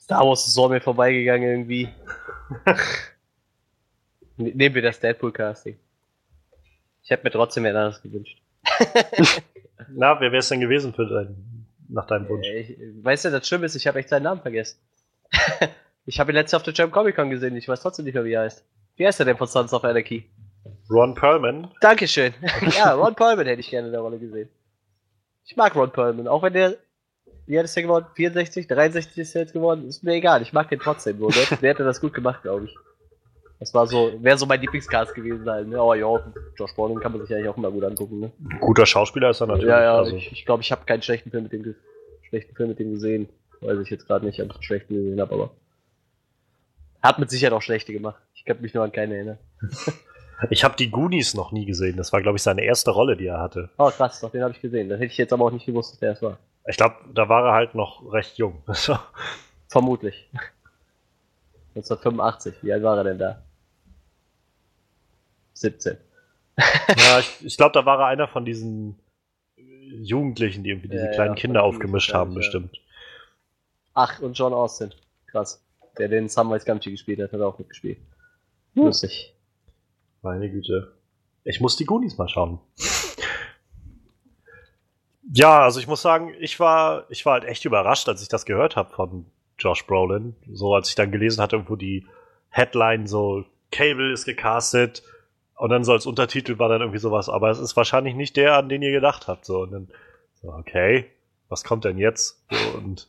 Star 0.00 0.26
Wars 0.26 0.46
ist 0.46 0.54
so 0.54 0.66
mir 0.70 0.80
vorbeigegangen 0.80 1.46
irgendwie. 1.46 1.90
Nehmen 4.38 4.74
wir 4.74 4.80
das 4.82 4.98
Deadpool-Casting. 4.98 5.78
Ich 7.02 7.10
hätte 7.10 7.24
mir 7.24 7.30
trotzdem 7.30 7.64
wer 7.64 7.74
anderes 7.74 8.02
gewünscht. 8.02 8.40
Na, 9.88 10.20
wer 10.20 10.32
wäre 10.32 10.38
es 10.38 10.48
denn 10.48 10.60
gewesen 10.60 10.92
für 10.92 11.06
dein, 11.06 11.66
nach 11.88 12.06
deinem 12.06 12.28
Wunsch? 12.28 12.46
Äh, 12.46 12.60
Ich, 12.60 13.04
weißt 13.04 13.26
du, 13.26 13.30
das 13.30 13.46
Schlimme 13.46 13.66
ist, 13.66 13.74
ich 13.76 13.86
habe 13.86 13.98
echt 13.98 14.08
seinen 14.08 14.24
Namen 14.24 14.42
vergessen. 14.42 14.78
ich 16.06 16.20
habe 16.20 16.32
ihn 16.32 16.34
letztes 16.34 16.52
Jahr 16.52 16.60
auf 16.60 16.64
der 16.64 16.74
German 16.74 16.92
Comic 16.92 17.16
Con 17.16 17.30
gesehen, 17.30 17.56
ich 17.56 17.68
weiß 17.68 17.80
trotzdem 17.80 18.04
nicht 18.04 18.14
mehr, 18.14 18.24
wie 18.24 18.32
er 18.32 18.42
heißt. 18.42 18.64
Wie 18.96 19.06
heißt 19.06 19.20
er 19.20 19.26
denn 19.26 19.36
von 19.36 19.46
Sons 19.46 19.72
of 19.72 19.84
Anarchy? 19.84 20.28
Ron 20.90 21.14
Perlman? 21.14 21.70
Dankeschön. 21.80 22.34
ja, 22.76 22.92
Ron 22.94 23.14
Perlman 23.14 23.46
hätte 23.46 23.60
ich 23.60 23.70
gerne 23.70 23.86
in 23.88 23.92
der 23.92 24.00
Rolle 24.00 24.18
gesehen. 24.18 24.48
Ich 25.44 25.56
mag 25.56 25.74
Ron 25.74 25.90
Perlman, 25.90 26.28
auch 26.28 26.42
wenn 26.42 26.52
der, 26.52 26.76
wie 27.46 27.58
hat 27.58 27.64
es 27.64 27.74
der 27.74 27.84
geworden? 27.84 28.06
64, 28.14 28.66
63 28.66 29.18
ist 29.18 29.34
er 29.34 29.42
jetzt 29.42 29.52
geworden? 29.52 29.86
Ist 29.86 30.02
mir 30.02 30.14
egal, 30.14 30.42
ich 30.42 30.52
mag 30.52 30.68
den 30.68 30.80
trotzdem. 30.80 31.18
Der, 31.20 31.56
der 31.58 31.70
hätte 31.70 31.84
das 31.84 32.00
gut 32.00 32.12
gemacht, 32.12 32.42
glaube 32.42 32.66
ich. 32.66 32.74
Das 33.60 33.74
war 33.74 33.86
so, 33.86 34.12
wäre 34.20 34.38
so 34.38 34.46
mein 34.46 34.60
Lieblingscast 34.60 35.14
gewesen 35.14 35.48
halt. 35.50 35.66
Ne? 35.66 35.80
Aber 35.80 35.96
ja, 35.96 36.06
Josh 36.56 36.74
Brolin 36.74 37.00
kann 37.00 37.12
man 37.12 37.22
sich 37.22 37.34
eigentlich 37.34 37.48
auch 37.48 37.56
immer 37.56 37.72
gut 37.72 37.84
angucken. 37.84 38.20
Ne? 38.20 38.32
Guter 38.60 38.86
Schauspieler 38.86 39.30
ist 39.30 39.40
er 39.40 39.48
natürlich. 39.48 39.68
Ja, 39.68 39.82
ja, 39.82 39.96
also, 39.96 40.14
ich 40.14 40.22
glaube, 40.22 40.34
ich, 40.36 40.44
glaub, 40.44 40.60
ich 40.60 40.72
habe 40.72 40.84
keinen 40.84 41.02
schlechten 41.02 41.30
Film 41.30 41.44
mit 41.44 41.52
dem 41.52 41.74
schlechten 42.28 42.54
Film 42.54 42.68
mit 42.68 42.78
dem 42.78 42.92
gesehen. 42.92 43.28
Weiß 43.60 43.78
ich 43.80 43.90
jetzt 43.90 44.06
gerade 44.06 44.24
nicht, 44.24 44.40
ob 44.40 44.46
ich 44.46 44.54
einen 44.54 44.62
schlechten 44.62 44.94
gesehen 44.94 45.20
habe, 45.20 45.34
aber 45.34 45.50
hat 47.02 47.18
mit 47.18 47.30
Sicherheit 47.30 47.52
auch 47.52 47.62
schlechte 47.62 47.92
gemacht. 47.92 48.20
Ich 48.34 48.44
kann 48.44 48.60
mich 48.60 48.74
nur 48.74 48.84
an 48.84 48.92
keine 48.92 49.14
erinnern. 49.14 49.38
ich 50.50 50.64
habe 50.64 50.76
die 50.76 50.90
Goonies 50.90 51.34
noch 51.34 51.52
nie 51.52 51.64
gesehen. 51.64 51.96
Das 51.96 52.12
war, 52.12 52.22
glaube 52.22 52.36
ich, 52.36 52.42
seine 52.42 52.62
erste 52.62 52.90
Rolle, 52.90 53.16
die 53.16 53.26
er 53.26 53.40
hatte. 53.40 53.70
Oh 53.78 53.90
krass, 53.90 54.20
doch 54.20 54.30
den 54.30 54.42
habe 54.42 54.52
ich 54.52 54.60
gesehen. 54.60 54.88
Das 54.88 54.98
hätte 54.98 55.12
ich 55.12 55.18
jetzt 55.18 55.32
aber 55.32 55.46
auch 55.46 55.52
nicht 55.52 55.66
gewusst, 55.66 55.92
dass 55.92 56.00
der 56.00 56.12
es 56.12 56.22
war. 56.22 56.38
Ich 56.66 56.76
glaube, 56.76 56.96
da 57.14 57.28
war 57.28 57.46
er 57.46 57.52
halt 57.54 57.74
noch 57.74 58.12
recht 58.12 58.36
jung. 58.38 58.62
Vermutlich. 59.68 60.28
1985, 61.74 62.54
wie 62.62 62.72
alt 62.72 62.82
war 62.82 62.96
er 62.98 63.04
denn 63.04 63.18
da? 63.18 63.42
17. 65.60 65.96
ja, 66.58 67.18
ich, 67.20 67.44
ich 67.44 67.56
glaube, 67.56 67.72
da 67.72 67.86
war 67.86 68.00
er 68.00 68.06
einer 68.06 68.28
von 68.28 68.44
diesen 68.44 68.98
Jugendlichen, 69.56 70.64
die 70.64 70.70
irgendwie 70.70 70.88
diese 70.88 71.06
Ja, 71.06 71.12
kleinen 71.12 71.34
ja, 71.34 71.40
Kinder 71.40 71.62
aufgemischt 71.62 72.12
haben, 72.12 72.34
bestimmt. 72.34 72.80
Ach, 73.94 74.20
und 74.20 74.34
John 74.38 74.52
Austin. 74.52 74.92
Krass. 75.26 75.64
Der 75.98 76.08
den 76.08 76.28
Samwise 76.28 76.64
Gamgee 76.64 76.90
gespielt 76.90 77.20
hat, 77.20 77.32
hat 77.32 77.40
er 77.40 77.48
auch 77.48 77.58
mitgespielt. 77.58 77.98
Hm. 78.74 78.84
Lustig. 78.84 79.34
Meine 80.22 80.50
Güte. 80.50 80.92
Ich 81.44 81.60
muss 81.60 81.76
die 81.76 81.84
Goonies 81.84 82.18
mal 82.18 82.28
schauen. 82.28 82.60
Ja, 85.32 85.62
also 85.62 85.80
ich 85.80 85.86
muss 85.86 86.02
sagen, 86.02 86.34
ich 86.40 86.58
war, 86.58 87.06
ich 87.10 87.26
war 87.26 87.34
halt 87.34 87.44
echt 87.44 87.64
überrascht, 87.64 88.08
als 88.08 88.22
ich 88.22 88.28
das 88.28 88.46
gehört 88.46 88.76
habe 88.76 88.90
von 88.94 89.26
Josh 89.58 89.86
Brolin. 89.86 90.36
So 90.52 90.74
als 90.74 90.88
ich 90.88 90.94
dann 90.94 91.12
gelesen 91.12 91.42
hatte, 91.42 91.56
irgendwo 91.56 91.76
die 91.76 92.06
Headline 92.50 93.06
so, 93.06 93.44
Cable 93.70 94.12
ist 94.12 94.24
gecastet 94.24 95.02
und 95.58 95.70
dann 95.70 95.82
so 95.82 95.92
als 95.92 96.06
Untertitel 96.06 96.58
war 96.60 96.68
dann 96.68 96.80
irgendwie 96.80 97.00
sowas, 97.00 97.28
aber 97.28 97.50
es 97.50 97.58
ist 97.58 97.76
wahrscheinlich 97.76 98.14
nicht 98.14 98.36
der, 98.36 98.56
an 98.56 98.68
den 98.68 98.80
ihr 98.80 98.92
gedacht 98.92 99.26
habt. 99.26 99.44
So, 99.44 99.62
und 99.62 99.72
dann, 99.72 99.88
so, 100.40 100.52
okay, 100.52 101.06
was 101.48 101.64
kommt 101.64 101.84
denn 101.84 101.98
jetzt? 101.98 102.44
So, 102.48 102.78
und 102.78 103.08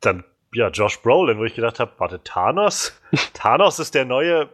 dann, 0.00 0.22
ja, 0.54 0.68
Josh 0.68 1.02
Brolin, 1.02 1.38
wo 1.38 1.44
ich 1.44 1.56
gedacht 1.56 1.80
habe, 1.80 1.90
warte, 1.98 2.22
Thanos? 2.22 3.00
Thanos 3.34 3.80
ist 3.80 3.96
der 3.96 4.04
neue 4.04 4.48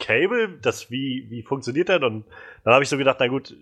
Cable? 0.00 0.58
Das, 0.60 0.90
wie, 0.90 1.26
wie 1.30 1.44
funktioniert 1.44 1.88
der? 1.88 2.02
Und 2.02 2.24
dann 2.64 2.74
habe 2.74 2.82
ich 2.82 2.90
so 2.90 2.98
gedacht, 2.98 3.18
na 3.20 3.28
gut, 3.28 3.54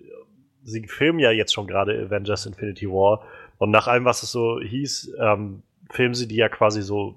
sie 0.64 0.82
filmen 0.88 1.18
ja 1.18 1.32
jetzt 1.32 1.52
schon 1.52 1.66
gerade 1.66 2.06
Avengers 2.06 2.46
Infinity 2.46 2.88
War. 2.88 3.22
Und 3.58 3.70
nach 3.70 3.86
allem, 3.86 4.06
was 4.06 4.22
es 4.22 4.32
so 4.32 4.60
hieß, 4.60 5.14
ähm, 5.20 5.62
filmen 5.90 6.14
sie 6.14 6.26
die 6.26 6.36
ja 6.36 6.48
quasi 6.48 6.80
so 6.80 7.16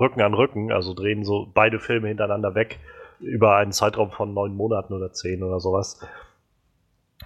Rücken 0.00 0.22
an 0.22 0.32
Rücken, 0.32 0.72
also 0.72 0.94
drehen 0.94 1.24
so 1.24 1.46
beide 1.52 1.78
Filme 1.78 2.08
hintereinander 2.08 2.54
weg 2.54 2.78
über 3.22 3.56
einen 3.56 3.72
Zeitraum 3.72 4.10
von 4.10 4.34
neun 4.34 4.54
Monaten 4.54 4.92
oder 4.92 5.12
zehn 5.12 5.42
oder 5.42 5.60
sowas. 5.60 6.00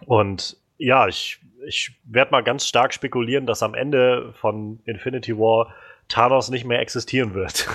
Und 0.07 0.57
ja, 0.79 1.09
ich, 1.09 1.41
ich 1.67 1.93
werde 2.05 2.31
mal 2.33 2.43
ganz 2.43 2.67
stark 2.67 2.93
spekulieren, 2.93 3.47
dass 3.47 3.63
am 3.63 3.75
Ende 3.75 4.35
von 4.41 4.81
Infinity 4.85 5.37
War 5.37 5.75
Thanos 6.09 6.51
nicht 6.51 6.65
mehr 6.65 6.81
existieren 6.81 7.35
wird. 7.35 7.67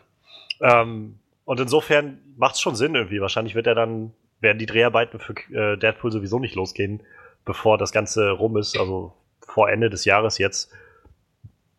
ähm, 0.60 1.18
und 1.44 1.60
insofern 1.60 2.18
macht 2.36 2.54
es 2.54 2.60
schon 2.60 2.76
Sinn 2.76 2.94
irgendwie. 2.94 3.20
Wahrscheinlich 3.20 3.54
wird 3.54 3.66
er 3.66 3.74
dann, 3.74 4.12
werden 4.40 4.58
die 4.58 4.66
Dreharbeiten 4.66 5.20
für 5.20 5.34
äh, 5.52 5.76
Deadpool 5.76 6.10
sowieso 6.10 6.38
nicht 6.38 6.54
losgehen, 6.54 7.02
bevor 7.44 7.78
das 7.78 7.92
Ganze 7.92 8.30
rum 8.30 8.56
ist, 8.56 8.78
also 8.78 9.12
vor 9.46 9.70
Ende 9.70 9.90
des 9.90 10.04
Jahres 10.04 10.38
jetzt. 10.38 10.72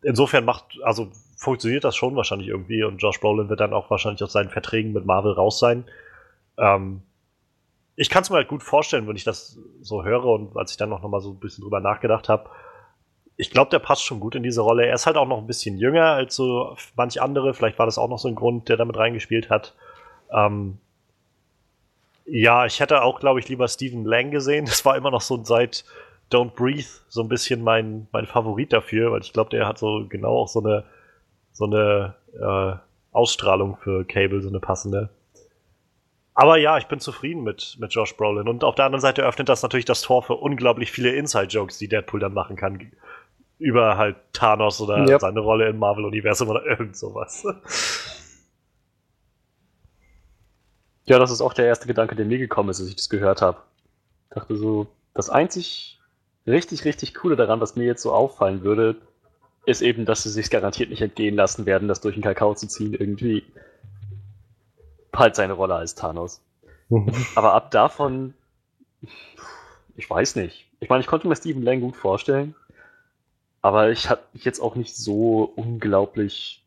Insofern 0.02 0.44
macht, 0.44 0.78
also 0.82 1.10
funktioniert 1.42 1.82
das 1.82 1.96
schon 1.96 2.14
wahrscheinlich 2.14 2.48
irgendwie 2.48 2.84
und 2.84 2.98
Josh 2.98 3.18
Brolin 3.18 3.48
wird 3.48 3.60
dann 3.60 3.72
auch 3.72 3.90
wahrscheinlich 3.90 4.22
aus 4.22 4.32
seinen 4.32 4.50
Verträgen 4.50 4.92
mit 4.92 5.04
Marvel 5.04 5.32
raus 5.32 5.58
sein. 5.58 5.84
Ähm, 6.56 7.02
ich 7.96 8.10
kann 8.10 8.22
es 8.22 8.30
mir 8.30 8.36
halt 8.36 8.48
gut 8.48 8.62
vorstellen, 8.62 9.08
wenn 9.08 9.16
ich 9.16 9.24
das 9.24 9.58
so 9.80 10.04
höre 10.04 10.24
und 10.24 10.56
als 10.56 10.70
ich 10.70 10.76
dann 10.76 10.88
noch, 10.88 11.02
mal 11.02 11.20
so 11.20 11.30
ein 11.30 11.40
bisschen 11.40 11.62
drüber 11.62 11.80
nachgedacht 11.80 12.28
habe. 12.28 12.48
Ich 13.36 13.50
glaube, 13.50 13.70
der 13.70 13.80
passt 13.80 14.04
schon 14.04 14.20
gut 14.20 14.34
in 14.34 14.42
diese 14.42 14.60
Rolle. 14.60 14.86
Er 14.86 14.94
ist 14.94 15.06
halt 15.06 15.16
auch 15.16 15.26
noch 15.26 15.38
ein 15.38 15.46
bisschen 15.46 15.78
jünger 15.78 16.12
als 16.12 16.36
so 16.36 16.76
manch 16.94 17.20
andere. 17.20 17.54
Vielleicht 17.54 17.78
war 17.78 17.86
das 17.86 17.98
auch 17.98 18.08
noch 18.08 18.18
so 18.18 18.28
ein 18.28 18.34
Grund, 18.34 18.68
der 18.68 18.76
damit 18.76 18.96
reingespielt 18.96 19.50
hat. 19.50 19.74
Ähm, 20.32 20.78
ja, 22.24 22.66
ich 22.66 22.78
hätte 22.78 23.02
auch, 23.02 23.18
glaube 23.18 23.40
ich, 23.40 23.48
lieber 23.48 23.66
Stephen 23.66 24.04
Lang 24.04 24.30
gesehen. 24.30 24.64
Das 24.72 24.84
war 24.84 24.96
immer 24.96 25.10
noch 25.10 25.22
so 25.22 25.42
seit 25.42 25.84
Don't 26.30 26.54
Breathe 26.54 26.86
so 27.08 27.20
ein 27.20 27.28
bisschen 27.28 27.62
mein, 27.62 28.06
mein 28.12 28.26
Favorit 28.26 28.72
dafür, 28.72 29.12
weil 29.12 29.22
ich 29.22 29.32
glaube, 29.32 29.50
der 29.50 29.66
hat 29.66 29.78
so 29.78 30.06
genau 30.08 30.38
auch 30.38 30.48
so 30.48 30.60
eine, 30.60 30.84
so 31.52 31.64
eine 31.64 32.14
äh, 32.40 32.76
Ausstrahlung 33.12 33.76
für 33.76 34.04
Cable, 34.04 34.40
so 34.42 34.48
eine 34.48 34.60
passende. 34.60 35.10
Aber 36.34 36.56
ja, 36.56 36.78
ich 36.78 36.86
bin 36.86 36.98
zufrieden 36.98 37.42
mit, 37.42 37.76
mit 37.78 37.92
Josh 37.92 38.16
Brolin. 38.16 38.48
Und 38.48 38.64
auf 38.64 38.74
der 38.74 38.86
anderen 38.86 39.02
Seite 39.02 39.22
öffnet 39.22 39.48
das 39.48 39.62
natürlich 39.62 39.84
das 39.84 40.00
Tor 40.00 40.22
für 40.22 40.34
unglaublich 40.34 40.90
viele 40.90 41.10
Inside-Jokes, 41.10 41.78
die 41.78 41.88
Deadpool 41.88 42.20
dann 42.20 42.32
machen 42.32 42.56
kann. 42.56 42.92
Über 43.58 43.96
halt 43.96 44.16
Thanos 44.32 44.80
oder 44.80 45.06
Yep. 45.06 45.20
seine 45.20 45.40
Rolle 45.40 45.68
im 45.68 45.78
Marvel-Universum 45.78 46.48
oder 46.48 46.64
irgend 46.64 46.96
sowas. 46.96 47.44
Ja, 51.04 51.18
das 51.18 51.30
ist 51.30 51.40
auch 51.40 51.52
der 51.52 51.66
erste 51.66 51.86
Gedanke, 51.86 52.14
der 52.14 52.26
mir 52.26 52.38
gekommen 52.38 52.70
ist, 52.70 52.80
als 52.80 52.88
ich 52.88 52.96
das 52.96 53.08
gehört 53.08 53.42
habe. 53.42 53.58
Ich 54.30 54.36
dachte 54.36 54.56
so, 54.56 54.86
das 55.14 55.30
einzig 55.30 56.00
richtig, 56.46 56.84
richtig 56.84 57.14
Coole 57.14 57.36
daran, 57.36 57.60
was 57.60 57.76
mir 57.76 57.84
jetzt 57.84 58.02
so 58.02 58.12
auffallen 58.12 58.62
würde, 58.62 58.96
ist 59.64 59.82
eben, 59.82 60.04
dass 60.04 60.24
sie 60.24 60.30
sich 60.30 60.50
garantiert 60.50 60.90
nicht 60.90 61.02
entgehen 61.02 61.36
lassen 61.36 61.66
werden, 61.66 61.88
das 61.88 62.00
durch 62.00 62.14
den 62.14 62.22
Kakao 62.22 62.54
zu 62.54 62.66
ziehen, 62.66 62.94
irgendwie 62.94 63.44
halt 65.14 65.36
seine 65.36 65.52
Rolle 65.52 65.74
als 65.74 65.94
Thanos. 65.94 66.40
Aber 67.34 67.54
ab 67.54 67.70
davon, 67.70 68.34
ich 69.96 70.08
weiß 70.08 70.36
nicht. 70.36 70.66
Ich 70.80 70.88
meine, 70.88 71.00
ich 71.00 71.06
konnte 71.06 71.28
mir 71.28 71.36
Stephen 71.36 71.62
Lang 71.62 71.80
gut 71.80 71.96
vorstellen, 71.96 72.56
aber 73.62 73.90
ich 73.90 74.10
habe 74.10 74.22
mich 74.32 74.44
jetzt 74.44 74.58
auch 74.58 74.74
nicht 74.74 74.96
so 74.96 75.44
unglaublich 75.54 76.64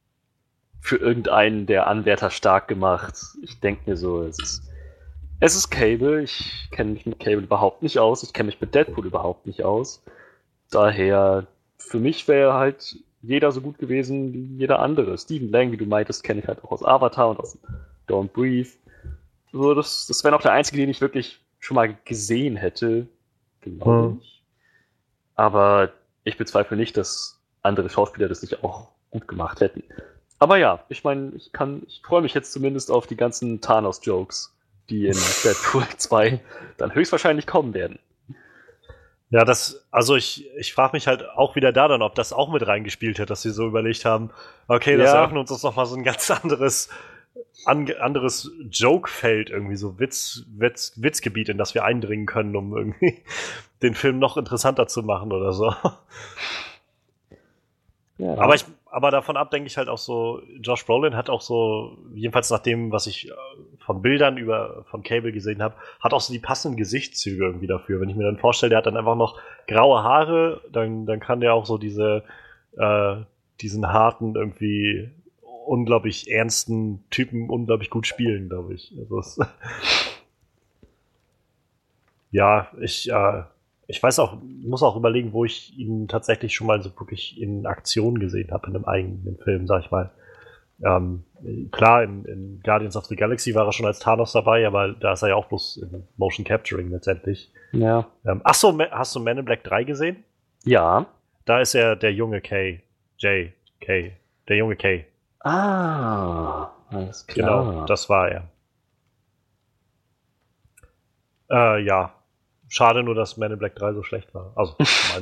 für 0.80 0.96
irgendeinen 0.96 1.66
der 1.66 1.88
Anwärter 1.88 2.30
stark 2.30 2.70
gemacht. 2.70 3.16
Ich 3.42 3.60
denke 3.60 3.90
mir 3.90 3.98
so, 3.98 4.22
es 4.22 4.40
ist, 4.40 4.64
es 5.42 5.56
ist 5.56 5.70
Cable. 5.70 6.22
Ich 6.22 6.70
kenne 6.72 6.92
mich 6.92 7.06
mit 7.06 7.20
Cable 7.20 7.44
überhaupt 7.44 7.84
nicht 7.84 8.00
aus. 8.00 8.24
Ich 8.24 8.32
kenne 8.32 8.48
mich 8.48 8.62
mit 8.62 8.74
Deadpool 8.74 9.06
überhaupt 9.06 9.46
nicht 9.46 9.64
aus. 9.64 10.02
Daher, 10.72 11.48
für 11.88 12.00
mich 12.00 12.27
wäre 12.27 12.54
halt 12.54 12.98
jeder 13.22 13.51
so 13.51 13.62
gut 13.62 13.77
gewesen 13.80 14.34
wie 14.34 14.58
jeder 14.58 14.80
andere. 14.80 15.18
Stephen 15.18 15.50
Lang, 15.50 15.72
wie 15.72 15.77
du 15.77 15.86
meintest, 15.86 16.24
kenne 16.24 16.42
ich 16.42 16.48
halt 16.48 16.63
auch 16.63 16.72
aus 16.72 16.84
Avatar 16.84 17.30
und 17.30 17.39
aus 17.39 17.58
Don't 18.08 18.30
Breathe. 18.30 18.70
So, 19.51 19.74
das, 19.74 20.06
das 20.08 20.24
wäre 20.24 20.34
noch 20.34 20.42
der 20.42 20.51
einzige, 20.51 20.77
den 20.77 20.89
ich 20.89 21.01
wirklich 21.01 21.39
schon 21.60 21.75
mal 21.75 21.96
gesehen 22.06 22.56
hätte. 22.56 23.08
Glaube 23.62 24.10
Hm. 24.10 24.20
ich. 24.22 24.44
Aber 25.36 25.92
ich 26.24 26.38
bezweifle 26.38 26.77
nicht, 26.77 26.98
dass 26.98 27.39
andere 27.62 27.89
Schauspieler 27.89 28.27
das 28.27 28.42
nicht 28.42 28.63
auch 28.63 28.89
gut 29.10 29.27
gemacht 29.27 29.62
hätten. 29.62 29.84
Aber 30.39 30.58
ja, 30.58 30.84
ich 30.89 31.04
meine, 31.04 31.32
ich 31.36 31.51
kann, 31.51 31.84
ich 31.88 32.01
freue 32.04 32.22
mich 32.22 32.34
jetzt 32.34 32.51
zumindest 32.51 32.92
auf 32.92 33.08
die 33.08 33.15
ganzen 33.15 33.62
Thanos-Jokes, 33.62 34.54
die 34.89 35.08
in 35.08 35.18
Deadpool 35.44 35.86
2 35.98 36.39
dann 36.77 36.94
höchstwahrscheinlich 36.94 37.48
kommen 37.48 37.74
werden. 37.74 38.00
Ja, 39.36 39.44
das, 39.44 39.86
also 39.92 40.15
ich, 40.15 40.50
ich 40.56 40.74
frage 40.74 40.92
mich 40.94 41.08
halt 41.08 41.27
auch 41.27 41.58
wieder 41.58 41.74
da 41.74 41.89
dann, 41.89 42.01
ob 42.01 42.15
das 42.15 42.32
auch 42.32 42.50
mit 42.54 42.65
reingespielt 42.65 43.20
hat, 43.20 43.30
dass 43.30 43.42
sie 43.42 43.51
so 43.51 43.68
überlegt 43.68 44.06
haben, 44.06 44.30
okay, 44.70 44.96
das 44.96 45.12
Ja. 45.12 45.18
eröffnet 45.20 45.51
uns 45.51 45.62
noch 45.62 45.75
mal 45.75 45.86
so 45.86 45.98
ein 45.98 46.06
ganz 46.06 46.32
anderes, 46.44 46.88
an, 47.65 47.92
anderes 48.00 48.50
Joke-Feld, 48.72 49.50
irgendwie 49.50 49.75
so 49.75 50.00
Witz, 50.00 50.46
Witz, 50.56 50.94
Witzgebiet, 50.96 51.50
in 51.50 51.58
das 51.58 51.74
wir 51.74 51.84
eindringen 51.84 52.27
können, 52.27 52.56
um 52.56 52.77
irgendwie 52.77 53.24
den 53.82 53.94
Film 53.94 54.20
noch 54.20 54.38
interessanter 54.38 54.88
zu 54.88 55.04
machen 55.04 55.34
oder 55.34 55.51
so. 55.51 55.74
Ja. 58.18 58.38
Aber 58.38 58.56
ich, 58.56 58.63
aber 58.96 59.12
davon 59.12 59.36
ab 59.36 59.52
denke 59.52 59.68
ich 59.68 59.75
halt 59.75 59.90
auch 59.90 59.98
so, 59.98 60.42
Josh 60.62 60.86
Brolin 60.86 61.18
hat 61.18 61.30
auch 61.30 61.42
so, 61.42 61.98
jedenfalls 62.14 62.50
nach 62.50 62.60
dem, 62.60 62.94
was 62.94 63.08
ich 63.08 63.28
äh, 63.28 63.34
von 63.80 64.02
Bildern 64.02 64.38
über 64.38 64.86
von 64.90 65.04
Cable 65.04 65.34
gesehen 65.34 65.62
habe, 65.62 65.75
hat 66.00 66.14
auch 66.14 66.22
so 66.22 66.32
die 66.32 66.40
passenden 66.40 66.78
Gesichtszüge 66.78 67.44
irgendwie 67.44 67.68
dafür. 67.68 68.00
Wenn 68.00 68.08
ich 68.08 68.16
mir 68.16 68.24
dann 68.24 68.38
vorstelle, 68.38 68.70
der 68.70 68.78
hat 68.78 68.86
dann 68.86 68.96
einfach 68.96 69.18
noch 69.18 69.38
graue 69.68 70.02
Haare, 70.02 70.62
dann, 70.72 71.06
dann 71.06 71.20
kann 71.20 71.42
der 71.42 71.56
auch 71.56 71.66
so 71.66 71.78
diese, 71.78 72.24
äh, 72.78 73.18
diesen 73.60 73.86
harten, 73.92 74.36
irgendwie 74.36 75.12
unglaublich 75.42 76.32
ernsten 76.32 77.04
Typen 77.10 77.50
unglaublich 77.50 77.90
gut 77.90 78.08
spielen, 78.08 78.48
glaube 78.48 78.75
ich. 78.75 78.94
Also 78.98 79.44
ja, 82.32 82.70
ich, 82.80 83.12
äh, 83.12 83.44
ich 83.88 84.01
weiß 84.01 84.20
auch, 84.20 84.38
muss 84.42 84.84
auch 84.84 84.96
überlegen, 84.96 85.34
wo 85.34 85.46
ich 85.46 85.77
ihn 85.77 86.08
tatsächlich 86.08 86.56
schon 86.56 86.68
mal 86.68 86.82
so 86.82 86.89
wirklich 87.00 87.39
in 87.39 87.65
Aktion 87.65 88.20
gesehen 88.20 88.51
habe, 88.51 88.68
in 88.68 88.75
einem 88.75 88.86
eigenen 88.86 89.38
Film, 89.38 89.68
sag 89.68 89.84
ich 89.84 89.92
mal. 89.92 90.12
Ähm, 90.84 91.24
klar, 91.72 92.04
in, 92.04 92.25
in, 92.25 92.62
Guardians 92.63 92.98
of 92.98 93.06
the 93.06 93.15
Galaxy 93.15 93.56
war 93.56 93.65
er 93.65 93.72
schon 93.72 93.86
als 93.86 94.00
Thanos 94.00 94.34
dabei, 94.34 94.68
aber 94.68 94.89
da 94.89 95.13
ist 95.13 95.22
er 95.22 95.30
ja 95.30 95.36
auch 95.36 95.46
bloß 95.46 95.77
in 95.77 96.08
Motion 96.18 96.44
Capturing 96.44 96.89
letztendlich. 96.89 97.51
Ja. 97.72 98.08
Ähm, 98.25 98.42
achso, 98.44 98.77
hast 98.92 99.15
du 99.15 99.20
Man 99.20 99.38
in 99.38 99.46
Black 99.46 99.63
3 99.63 99.84
gesehen? 99.84 100.24
Ja. 100.63 101.06
Da 101.46 101.62
ist 101.62 101.75
er 101.75 101.96
der 101.96 102.13
junge 102.13 102.42
K. 102.42 102.82
J. 103.20 103.51
K. 103.80 104.12
Der 104.50 104.58
junge 104.58 104.75
K. 104.75 105.06
Ah, 105.39 106.72
alles 106.89 107.25
klar. 107.27 107.65
Genau, 107.65 107.86
das 107.86 108.10
war 108.10 108.30
er. 108.30 108.50
Äh, 111.50 111.84
ja. 111.84 112.13
Schade 112.67 113.03
nur, 113.03 113.15
dass 113.15 113.38
Man 113.38 113.51
in 113.51 113.60
Black 113.60 113.75
3 113.75 113.93
so 113.93 114.03
schlecht 114.03 114.34
war. 114.34 114.53
Also, 114.55 114.75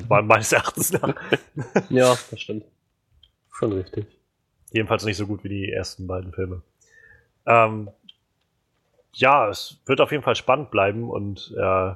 mein, 0.09 0.27
meines 0.27 0.51
Erachtens 0.51 0.93
nach. 0.93 1.13
ja, 1.89 2.15
das 2.29 2.39
stimmt. 2.39 2.65
Schon 3.51 3.73
richtig. 3.73 4.07
Jedenfalls 4.71 5.05
nicht 5.05 5.17
so 5.17 5.27
gut 5.27 5.43
wie 5.43 5.50
die 5.50 5.71
ersten 5.71 6.07
beiden 6.07 6.31
Filme. 6.33 6.62
Ähm, 7.45 7.89
ja, 9.13 9.50
es 9.50 9.81
wird 9.85 10.01
auf 10.01 10.12
jeden 10.12 10.23
Fall 10.23 10.35
spannend 10.35 10.71
bleiben 10.71 11.09
und 11.09 11.53
äh, 11.55 11.93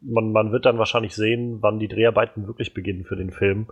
man, 0.00 0.32
man 0.32 0.52
wird 0.52 0.66
dann 0.66 0.78
wahrscheinlich 0.78 1.14
sehen, 1.14 1.58
wann 1.60 1.78
die 1.78 1.88
Dreharbeiten 1.88 2.46
wirklich 2.46 2.74
beginnen 2.74 3.04
für 3.04 3.16
den 3.16 3.32
Film. 3.32 3.66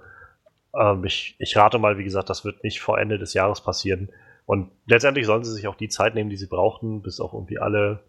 Ähm, 0.74 1.04
ich, 1.04 1.36
ich 1.38 1.56
rate 1.56 1.78
mal, 1.78 1.98
wie 1.98 2.04
gesagt, 2.04 2.30
das 2.30 2.44
wird 2.44 2.64
nicht 2.64 2.80
vor 2.80 2.98
Ende 2.98 3.18
des 3.18 3.34
Jahres 3.34 3.60
passieren. 3.60 4.08
Und 4.46 4.70
letztendlich 4.86 5.26
sollen 5.26 5.44
sie 5.44 5.52
sich 5.52 5.68
auch 5.68 5.74
die 5.74 5.88
Zeit 5.88 6.14
nehmen, 6.14 6.30
die 6.30 6.36
sie 6.36 6.46
brauchten, 6.46 7.02
bis 7.02 7.20
auch 7.20 7.34
irgendwie 7.34 7.58
alle 7.58 8.00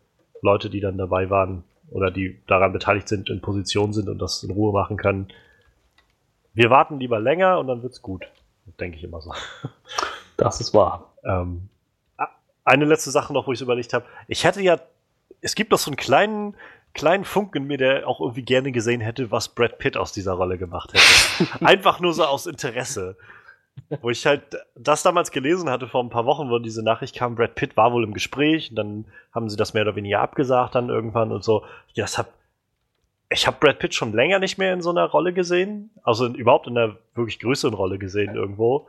Leute, 0.42 0.70
die 0.70 0.80
dann 0.80 0.98
dabei 0.98 1.30
waren 1.30 1.64
oder 1.90 2.12
die 2.12 2.40
daran 2.48 2.74
beteiligt 2.74 3.08
sind, 3.08 3.30
in 3.30 3.42
Position 3.42 3.94
sind 3.94 4.10
und 4.10 4.20
das 4.20 4.44
in 4.44 4.52
Ruhe 4.52 4.74
machen 4.74 4.98
können. 4.98 5.28
Wir 6.54 6.70
warten 6.70 7.00
lieber 7.00 7.20
länger 7.20 7.60
und 7.60 7.68
dann 7.68 7.84
wird's 7.84 8.02
gut. 8.02 8.26
Denke 8.80 8.98
ich 8.98 9.04
immer 9.04 9.22
so. 9.22 9.34
Das 10.40 10.62
ist 10.62 10.72
wahr. 10.76 11.14
Ähm, 11.24 11.68
eine 12.64 12.86
letzte 12.86 13.10
Sache 13.10 13.34
noch, 13.34 13.48
wo 13.48 13.54
ich 13.54 13.62
überlegt 13.62 13.92
habe. 13.94 14.06
Ich 14.28 14.44
hätte 14.44 14.62
ja, 14.62 14.80
es 15.42 15.56
gibt 15.56 15.72
doch 15.72 15.80
so 15.80 15.90
einen 15.90 15.96
kleinen, 15.96 16.56
kleinen 16.94 17.26
Funken 17.26 17.64
in 17.64 17.68
mir, 17.68 17.78
der 17.78 18.08
auch 18.08 18.20
irgendwie 18.20 18.44
gerne 18.44 18.72
gesehen 18.72 19.02
hätte, 19.02 19.32
was 19.32 19.50
Brad 19.50 19.80
Pitt 19.80 19.98
aus 19.98 20.12
dieser 20.12 20.34
Rolle 20.34 20.60
gemacht 20.60 20.94
hätte. 20.94 21.48
Einfach 21.66 22.00
nur 22.02 22.14
so 22.14 22.24
aus 22.24 22.46
Interesse. 22.46 23.18
Wo 24.02 24.10
ich 24.10 24.26
halt 24.26 24.58
das 24.76 25.04
damals 25.04 25.32
gelesen 25.32 25.70
hatte 25.70 25.88
vor 25.88 26.04
ein 26.04 26.10
paar 26.10 26.26
Wochen, 26.26 26.50
wo 26.50 26.60
diese 26.60 26.84
Nachricht 26.84 27.16
kam, 27.16 27.36
Brad 27.36 27.56
Pitt 27.56 27.78
war 27.78 27.94
wohl 27.94 28.04
im 28.04 28.14
Gespräch 28.14 28.70
und 28.70 28.76
dann 28.76 29.06
haben 29.32 29.50
sie 29.50 29.56
das 29.56 29.74
mehr 29.74 29.84
oder 29.84 29.96
weniger 29.96 30.20
abgesagt 30.20 30.76
dann 30.76 30.90
irgendwann 30.90 31.32
und 31.32 31.44
so. 31.44 31.64
Ich 31.88 31.94
das 31.94 32.18
hab, 32.18 32.34
ich 33.30 33.48
habe 33.48 33.58
Brad 33.60 33.80
Pitt 33.80 33.94
schon 33.94 34.14
länger 34.14 34.40
nicht 34.40 34.58
mehr 34.58 34.74
in 34.74 34.82
so 34.82 34.90
einer 34.90 35.06
Rolle 35.06 35.34
gesehen, 35.34 35.90
also 36.04 36.26
in, 36.26 36.36
überhaupt 36.36 36.68
in 36.68 36.78
einer 36.78 36.98
wirklich 37.16 37.40
größeren 37.40 37.74
Rolle 37.74 37.98
gesehen 37.98 38.36
irgendwo. 38.36 38.88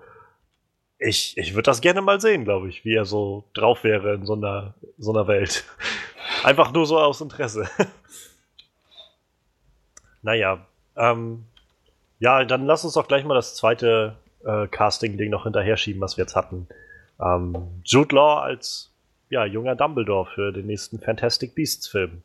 Ich, 0.99 1.38
ich 1.38 1.54
würde 1.54 1.62
das 1.62 1.80
gerne 1.80 2.00
mal 2.00 2.21
sehen, 2.21 2.45
glaube 2.45 2.68
ich, 2.68 2.85
wie 2.85 2.95
er 2.95 3.04
so 3.04 3.45
drauf 3.54 3.85
wäre 3.85 4.14
in 4.14 4.26
so 4.26 4.35
einer, 4.35 4.75
so 4.99 5.12
einer 5.12 5.28
Welt. 5.28 5.64
Einfach 6.42 6.73
nur 6.73 6.87
so 6.87 6.99
aus 6.99 7.21
Interesse. 7.21 7.68
naja, 10.23 10.66
ähm, 10.97 11.45
ja, 12.18 12.45
dann 12.45 12.66
lass 12.66 12.85
uns 12.85 12.95
doch 12.95 13.07
gleich 13.07 13.25
mal 13.25 13.35
das 13.35 13.54
zweite 13.54 14.16
äh, 14.49 14.67
Casting-Ding 14.67 15.31
noch 15.31 15.45
hinterher 15.45 15.77
schieben, 15.77 16.01
was 16.01 16.17
wir 16.17 16.25
jetzt 16.25 16.35
hatten. 16.35 16.67
Ähm, 17.21 17.55
Jude 17.85 18.15
Law 18.15 18.41
als 18.41 18.91
ja, 19.31 19.45
junger 19.45 19.77
Dumbledore 19.77 20.27
für 20.27 20.53
den 20.53 20.67
nächsten 20.67 20.99
Fantastic 20.99 21.55
Beasts-Film. 21.55 22.23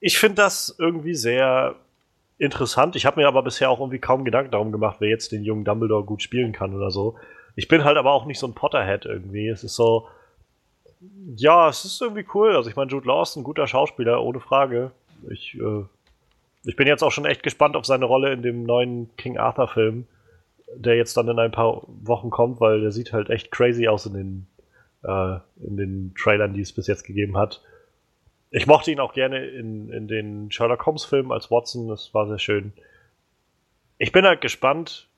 Ich 0.00 0.18
finde 0.18 0.36
das 0.36 0.74
irgendwie 0.78 1.14
sehr 1.14 1.76
interessant. 2.38 2.96
Ich 2.96 3.06
habe 3.06 3.20
mir 3.20 3.28
aber 3.28 3.42
bisher 3.42 3.70
auch 3.70 3.78
irgendwie 3.78 3.98
kaum 4.00 4.24
Gedanken 4.24 4.50
darum 4.50 4.72
gemacht, 4.72 4.96
wer 4.98 5.08
jetzt 5.08 5.30
den 5.30 5.44
jungen 5.44 5.64
Dumbledore 5.64 6.04
gut 6.04 6.22
spielen 6.22 6.52
kann 6.52 6.74
oder 6.74 6.90
so. 6.90 7.16
Ich 7.54 7.68
bin 7.68 7.84
halt 7.84 7.98
aber 7.98 8.12
auch 8.12 8.24
nicht 8.24 8.38
so 8.38 8.46
ein 8.46 8.54
Potterhead 8.54 9.04
irgendwie. 9.04 9.48
Es 9.48 9.62
ist 9.62 9.76
so, 9.76 10.08
ja, 11.36 11.68
es 11.68 11.84
ist 11.84 12.00
irgendwie 12.00 12.26
cool. 12.34 12.56
Also 12.56 12.70
ich 12.70 12.76
meine, 12.76 12.90
Jude 12.90 13.06
Law 13.06 13.22
ist 13.22 13.36
ein 13.36 13.44
guter 13.44 13.66
Schauspieler, 13.66 14.22
ohne 14.22 14.40
Frage. 14.40 14.90
Ich, 15.30 15.54
äh, 15.54 15.84
ich 16.64 16.74
bin 16.74 16.86
jetzt 16.88 17.02
auch 17.02 17.12
schon 17.12 17.26
echt 17.26 17.42
gespannt 17.42 17.76
auf 17.76 17.84
seine 17.84 18.06
Rolle 18.06 18.32
in 18.32 18.42
dem 18.42 18.64
neuen 18.64 19.14
King 19.16 19.36
Arthur 19.36 19.68
Film, 19.68 20.06
der 20.76 20.96
jetzt 20.96 21.16
dann 21.16 21.28
in 21.28 21.38
ein 21.38 21.52
paar 21.52 21.82
Wochen 21.86 22.30
kommt, 22.30 22.60
weil 22.60 22.80
der 22.80 22.92
sieht 22.92 23.12
halt 23.12 23.30
echt 23.30 23.50
crazy 23.50 23.88
aus 23.88 24.06
in 24.06 24.14
den, 24.14 24.46
äh, 25.02 25.38
in 25.66 25.76
den 25.76 26.14
Trailern, 26.16 26.54
die 26.54 26.60
es 26.60 26.72
bis 26.72 26.86
jetzt 26.86 27.04
gegeben 27.04 27.36
hat. 27.36 27.62
Ich 28.50 28.66
mochte 28.66 28.90
ihn 28.90 29.00
auch 29.00 29.14
gerne 29.14 29.46
in, 29.46 29.88
in 29.90 30.08
den 30.08 30.50
Sherlock 30.50 30.84
Holmes 30.84 31.04
Filmen 31.04 31.32
als 31.32 31.50
Watson, 31.50 31.88
das 31.88 32.12
war 32.12 32.26
sehr 32.28 32.38
schön. 32.38 32.72
Ich 33.98 34.12
bin 34.12 34.24
halt 34.24 34.40
gespannt, 34.40 35.08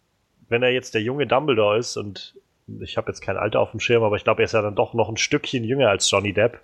wenn 0.48 0.62
er 0.62 0.70
jetzt 0.70 0.94
der 0.94 1.02
junge 1.02 1.26
Dumbledore 1.26 1.78
ist 1.78 1.96
und 1.96 2.34
ich 2.80 2.96
habe 2.96 3.10
jetzt 3.10 3.20
kein 3.20 3.36
Alter 3.36 3.60
auf 3.60 3.72
dem 3.72 3.80
Schirm, 3.80 4.02
aber 4.02 4.16
ich 4.16 4.24
glaube, 4.24 4.42
er 4.42 4.46
ist 4.46 4.52
ja 4.52 4.62
dann 4.62 4.76
doch 4.76 4.94
noch 4.94 5.08
ein 5.08 5.16
Stückchen 5.16 5.64
jünger 5.64 5.88
als 5.88 6.10
Johnny 6.10 6.32
Depp. 6.32 6.60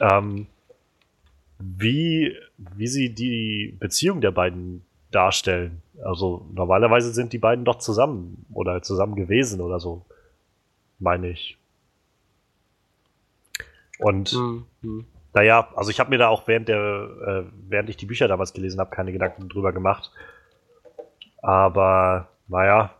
Ähm, 0.00 0.46
wie, 1.58 2.36
wie 2.56 2.86
sie 2.86 3.14
die 3.14 3.76
Beziehung 3.78 4.20
der 4.20 4.32
beiden 4.32 4.84
darstellen. 5.14 5.82
Also 6.02 6.46
normalerweise 6.52 7.12
sind 7.12 7.32
die 7.32 7.38
beiden 7.38 7.64
doch 7.64 7.78
zusammen 7.78 8.44
oder 8.52 8.82
zusammen 8.82 9.14
gewesen 9.14 9.60
oder 9.60 9.80
so, 9.80 10.04
meine 10.98 11.28
ich. 11.28 11.56
Und 13.98 14.32
mhm. 14.32 15.06
naja, 15.32 15.68
also 15.76 15.90
ich 15.90 16.00
habe 16.00 16.10
mir 16.10 16.18
da 16.18 16.28
auch 16.28 16.46
während 16.46 16.68
der, 16.68 16.78
äh, 16.78 17.44
während 17.68 17.88
ich 17.88 17.96
die 17.96 18.06
Bücher 18.06 18.28
damals 18.28 18.52
gelesen 18.52 18.80
habe, 18.80 18.94
keine 18.94 19.12
Gedanken 19.12 19.48
drüber 19.48 19.72
gemacht. 19.72 20.10
Aber 21.42 22.28
naja, 22.48 22.94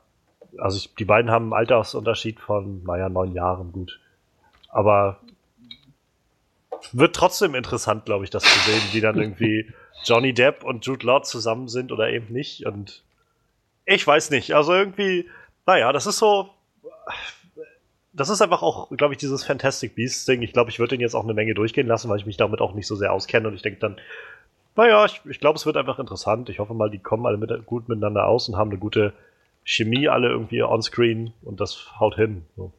also 0.58 0.76
ich, 0.76 0.94
die 0.94 1.04
beiden 1.04 1.30
haben 1.30 1.46
einen 1.46 1.52
Altersunterschied 1.54 2.38
von, 2.40 2.82
naja, 2.84 3.08
neun 3.08 3.32
Jahren, 3.32 3.72
gut. 3.72 4.00
Aber 4.68 5.18
wird 6.92 7.16
trotzdem 7.16 7.54
interessant, 7.54 8.04
glaube 8.04 8.24
ich, 8.24 8.30
das 8.30 8.44
zu 8.44 8.58
sehen, 8.70 8.82
wie 8.92 9.00
dann 9.00 9.18
irgendwie 9.18 9.72
Johnny 10.04 10.34
Depp 10.34 10.64
und 10.64 10.84
Jude 10.84 11.06
Law 11.06 11.22
zusammen 11.22 11.68
sind 11.68 11.92
oder 11.92 12.10
eben 12.10 12.32
nicht. 12.32 12.66
Und 12.66 13.02
ich 13.86 14.06
weiß 14.06 14.30
nicht. 14.30 14.54
Also 14.54 14.72
irgendwie, 14.72 15.28
naja, 15.66 15.92
das 15.92 16.06
ist 16.06 16.18
so. 16.18 16.50
Das 18.12 18.28
ist 18.28 18.40
einfach 18.40 18.62
auch, 18.62 18.90
glaube 18.90 19.14
ich, 19.14 19.18
dieses 19.18 19.44
Fantastic 19.44 19.96
Beasts-Ding. 19.96 20.42
Ich 20.42 20.52
glaube, 20.52 20.70
ich 20.70 20.78
würde 20.78 20.90
den 20.90 21.00
jetzt 21.00 21.14
auch 21.14 21.24
eine 21.24 21.34
Menge 21.34 21.54
durchgehen 21.54 21.88
lassen, 21.88 22.08
weil 22.08 22.18
ich 22.18 22.26
mich 22.26 22.36
damit 22.36 22.60
auch 22.60 22.72
nicht 22.72 22.86
so 22.86 22.94
sehr 22.94 23.12
auskenne. 23.12 23.48
Und 23.48 23.54
ich 23.54 23.62
denke 23.62 23.80
dann, 23.80 23.96
naja, 24.76 25.04
ich, 25.04 25.20
ich 25.28 25.40
glaube, 25.40 25.56
es 25.56 25.66
wird 25.66 25.76
einfach 25.76 25.98
interessant. 25.98 26.48
Ich 26.48 26.60
hoffe 26.60 26.74
mal, 26.74 26.90
die 26.90 27.00
kommen 27.00 27.26
alle 27.26 27.38
mit, 27.38 27.66
gut 27.66 27.88
miteinander 27.88 28.26
aus 28.26 28.48
und 28.48 28.56
haben 28.56 28.70
eine 28.70 28.78
gute 28.78 29.12
Chemie 29.64 30.08
alle 30.08 30.28
irgendwie 30.28 30.62
on-screen 30.62 31.32
und 31.42 31.60
das 31.60 31.88
haut 31.98 32.16
hin. 32.16 32.44
So. 32.56 32.72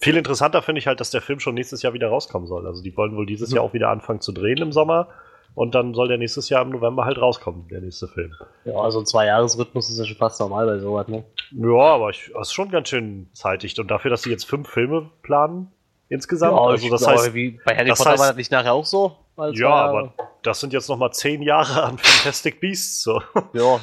Viel 0.00 0.16
interessanter 0.16 0.62
finde 0.62 0.78
ich 0.78 0.86
halt, 0.86 1.00
dass 1.00 1.10
der 1.10 1.20
Film 1.20 1.40
schon 1.40 1.54
nächstes 1.54 1.82
Jahr 1.82 1.92
wieder 1.92 2.08
rauskommen 2.08 2.48
soll. 2.48 2.66
Also 2.66 2.82
die 2.82 2.96
wollen 2.96 3.16
wohl 3.16 3.26
dieses 3.26 3.50
mhm. 3.50 3.56
Jahr 3.56 3.64
auch 3.64 3.72
wieder 3.74 3.90
anfangen 3.90 4.20
zu 4.20 4.32
drehen 4.32 4.58
im 4.58 4.72
Sommer 4.72 5.08
und 5.54 5.74
dann 5.74 5.94
soll 5.94 6.08
der 6.08 6.18
nächstes 6.18 6.48
Jahr 6.48 6.62
im 6.62 6.70
November 6.70 7.04
halt 7.04 7.20
rauskommen, 7.20 7.68
der 7.68 7.80
nächste 7.80 8.08
Film. 8.08 8.32
Ja, 8.64 8.76
also 8.76 9.00
ein 9.00 9.06
Zwei-Jahres-Rhythmus 9.06 9.90
ist 9.90 9.98
ja 9.98 10.04
schon 10.04 10.16
fast 10.16 10.40
normal 10.40 10.66
bei 10.66 10.78
sowas, 10.78 11.08
ne? 11.08 11.24
Ja, 11.52 11.94
aber 11.94 12.10
ich, 12.10 12.30
das 12.32 12.48
ist 12.48 12.54
schon 12.54 12.70
ganz 12.70 12.88
schön 12.88 13.28
zeitig. 13.32 13.78
Und 13.78 13.90
dafür, 13.90 14.10
dass 14.10 14.22
sie 14.22 14.30
jetzt 14.30 14.44
fünf 14.44 14.68
Filme 14.68 15.10
planen, 15.22 15.70
insgesamt. 16.08 16.56
Ja, 16.56 16.62
also 16.62 16.88
das 16.88 17.06
heißt, 17.06 17.32
bei 17.32 17.76
Harry 17.76 17.90
Potter 17.90 18.10
heißt, 18.10 18.20
war 18.20 18.28
das 18.28 18.36
nicht 18.36 18.52
nachher 18.52 18.72
auch 18.72 18.86
so? 18.86 19.16
ja, 19.52 19.70
aber 19.70 20.12
das 20.42 20.60
sind 20.60 20.72
jetzt 20.72 20.88
noch 20.88 20.96
mal 20.96 21.10
zehn 21.12 21.42
Jahre 21.42 21.82
an 21.84 21.98
Fantastic 21.98 22.60
Beasts. 22.60 23.02
So. 23.02 23.22
Ja. 23.52 23.80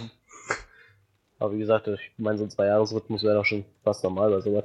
Aber 1.40 1.54
wie 1.54 1.60
gesagt, 1.60 1.88
ich 1.88 2.12
meine, 2.18 2.38
so 2.38 2.46
ein 2.46 2.50
Zwei-Jahres-Rhythmus 2.50 3.24
wäre 3.24 3.36
doch 3.36 3.46
schon 3.46 3.66
fast 3.84 4.04
normal 4.04 4.32
bei 4.32 4.42
sowas. 4.42 4.64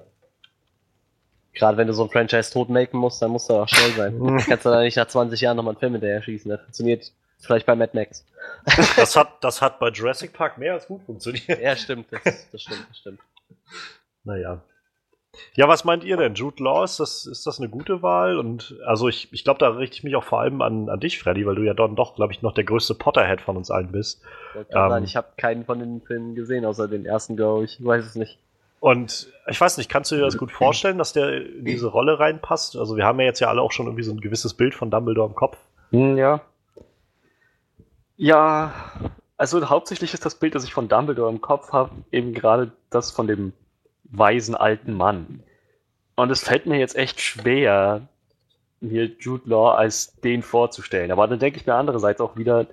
Gerade 1.54 1.76
wenn 1.76 1.86
du 1.86 1.92
so 1.92 2.04
ein 2.04 2.10
Franchise 2.10 2.52
totmaken 2.52 2.98
musst, 2.98 3.20
dann 3.20 3.30
musst 3.30 3.50
du 3.50 3.54
auch 3.54 3.68
schnell 3.68 3.92
sein. 3.92 4.42
Kannst 4.46 4.64
du 4.64 4.70
da 4.70 4.80
nicht 4.80 4.96
nach 4.96 5.06
20 5.06 5.40
Jahren 5.40 5.56
nochmal 5.56 5.72
einen 5.72 5.80
Film 5.80 5.92
hinterher 5.92 6.22
schießen. 6.22 6.50
Das 6.50 6.60
funktioniert 6.62 7.12
vielleicht 7.40 7.66
bei 7.66 7.74
Mad 7.74 7.90
Max. 7.94 8.24
das, 8.96 9.16
hat, 9.16 9.42
das 9.42 9.60
hat 9.60 9.78
bei 9.78 9.90
Jurassic 9.90 10.32
Park 10.32 10.58
mehr 10.58 10.74
als 10.74 10.86
gut 10.86 11.02
funktioniert. 11.02 11.60
Ja, 11.60 11.76
stimmt. 11.76 12.06
Das, 12.10 12.50
das 12.50 12.62
stimmt, 12.62 12.86
das 12.88 12.98
stimmt. 12.98 13.20
Naja. 14.24 14.62
Ja, 15.54 15.66
was 15.66 15.84
meint 15.84 16.04
ihr 16.04 16.16
denn? 16.16 16.34
Jude 16.34 16.62
Law, 16.62 16.84
ist 16.84 17.00
das, 17.00 17.26
ist 17.26 17.46
das 17.46 17.58
eine 17.58 17.68
gute 17.68 18.02
Wahl? 18.02 18.38
Und 18.38 18.78
also 18.86 19.08
ich, 19.08 19.32
ich 19.32 19.44
glaube, 19.44 19.58
da 19.58 19.68
richte 19.68 19.96
ich 19.96 20.04
mich 20.04 20.14
auch 20.14 20.24
vor 20.24 20.40
allem 20.40 20.60
an, 20.60 20.88
an 20.90 21.00
dich, 21.00 21.18
Freddy, 21.18 21.46
weil 21.46 21.54
du 21.54 21.62
ja 21.62 21.74
dann 21.74 21.96
doch, 21.96 22.14
glaube 22.14 22.32
ich, 22.32 22.42
noch 22.42 22.52
der 22.52 22.64
größte 22.64 22.94
Potterhead 22.94 23.40
von 23.40 23.56
uns 23.56 23.70
allen 23.70 23.92
bist. 23.92 24.22
Ich, 24.54 24.76
ähm, 24.76 25.04
ich 25.04 25.16
habe 25.16 25.28
keinen 25.36 25.64
von 25.64 25.78
den 25.78 26.02
Filmen 26.02 26.34
gesehen, 26.34 26.66
außer 26.66 26.86
den 26.86 27.06
ersten, 27.06 27.36
glaube 27.36 27.64
ich. 27.64 27.80
Ich 27.80 27.84
weiß 27.84 28.04
es 28.04 28.14
nicht. 28.14 28.38
Und 28.82 29.32
ich 29.46 29.60
weiß 29.60 29.76
nicht, 29.76 29.88
kannst 29.88 30.10
du 30.10 30.16
dir 30.16 30.22
das 30.22 30.36
gut 30.36 30.50
vorstellen, 30.50 30.98
dass 30.98 31.12
der 31.12 31.46
in 31.46 31.64
diese 31.64 31.86
Rolle 31.86 32.18
reinpasst? 32.18 32.74
Also 32.74 32.96
wir 32.96 33.04
haben 33.04 33.20
ja 33.20 33.26
jetzt 33.26 33.38
ja 33.38 33.46
alle 33.46 33.62
auch 33.62 33.70
schon 33.70 33.86
irgendwie 33.86 34.02
so 34.02 34.10
ein 34.10 34.20
gewisses 34.20 34.54
Bild 34.54 34.74
von 34.74 34.90
Dumbledore 34.90 35.28
im 35.28 35.36
Kopf. 35.36 35.56
Hm, 35.92 36.18
ja. 36.18 36.40
Ja, 38.16 38.74
also 39.36 39.70
hauptsächlich 39.70 40.12
ist 40.14 40.26
das 40.26 40.34
Bild, 40.34 40.56
das 40.56 40.64
ich 40.64 40.74
von 40.74 40.88
Dumbledore 40.88 41.30
im 41.30 41.40
Kopf 41.40 41.70
habe, 41.70 41.92
eben 42.10 42.34
gerade 42.34 42.72
das 42.90 43.12
von 43.12 43.28
dem 43.28 43.52
weisen 44.02 44.56
alten 44.56 44.94
Mann. 44.94 45.44
Und 46.16 46.32
es 46.32 46.42
fällt 46.42 46.66
mir 46.66 46.80
jetzt 46.80 46.96
echt 46.96 47.20
schwer, 47.20 48.08
mir 48.80 49.04
Jude 49.04 49.48
Law 49.48 49.76
als 49.76 50.16
den 50.22 50.42
vorzustellen. 50.42 51.12
Aber 51.12 51.28
dann 51.28 51.38
denke 51.38 51.60
ich 51.60 51.66
mir 51.66 51.74
andererseits 51.76 52.20
auch 52.20 52.36
wieder, 52.36 52.66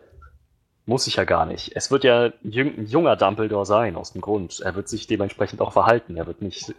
muss 0.89 1.06
ich 1.06 1.17
ja 1.17 1.23
gar 1.23 1.45
nicht. 1.45 1.71
Es 1.75 1.91
wird 1.91 2.04
ja 2.04 2.32
ein 2.43 2.86
junger 2.88 3.15
Dumbledore 3.15 3.65
sein, 3.65 3.95
aus 3.95 4.12
dem 4.12 4.21
Grund. 4.21 4.60
Er 4.60 4.75
wird 4.75 4.89
sich 4.89 5.06
dementsprechend 5.06 5.62
auch 5.62 5.71
verhalten. 5.71 6.17
Er 6.17 6.25
wird 6.25 6.41
nicht, 6.41 6.73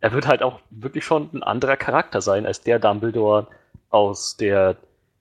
er 0.00 0.12
wird 0.12 0.26
halt 0.26 0.42
auch 0.42 0.60
wirklich 0.70 1.04
schon 1.04 1.28
ein 1.34 1.42
anderer 1.42 1.76
Charakter 1.76 2.22
sein 2.22 2.46
als 2.46 2.62
der 2.62 2.78
Dumbledore 2.78 3.46
aus 3.90 4.38
der 4.38 4.76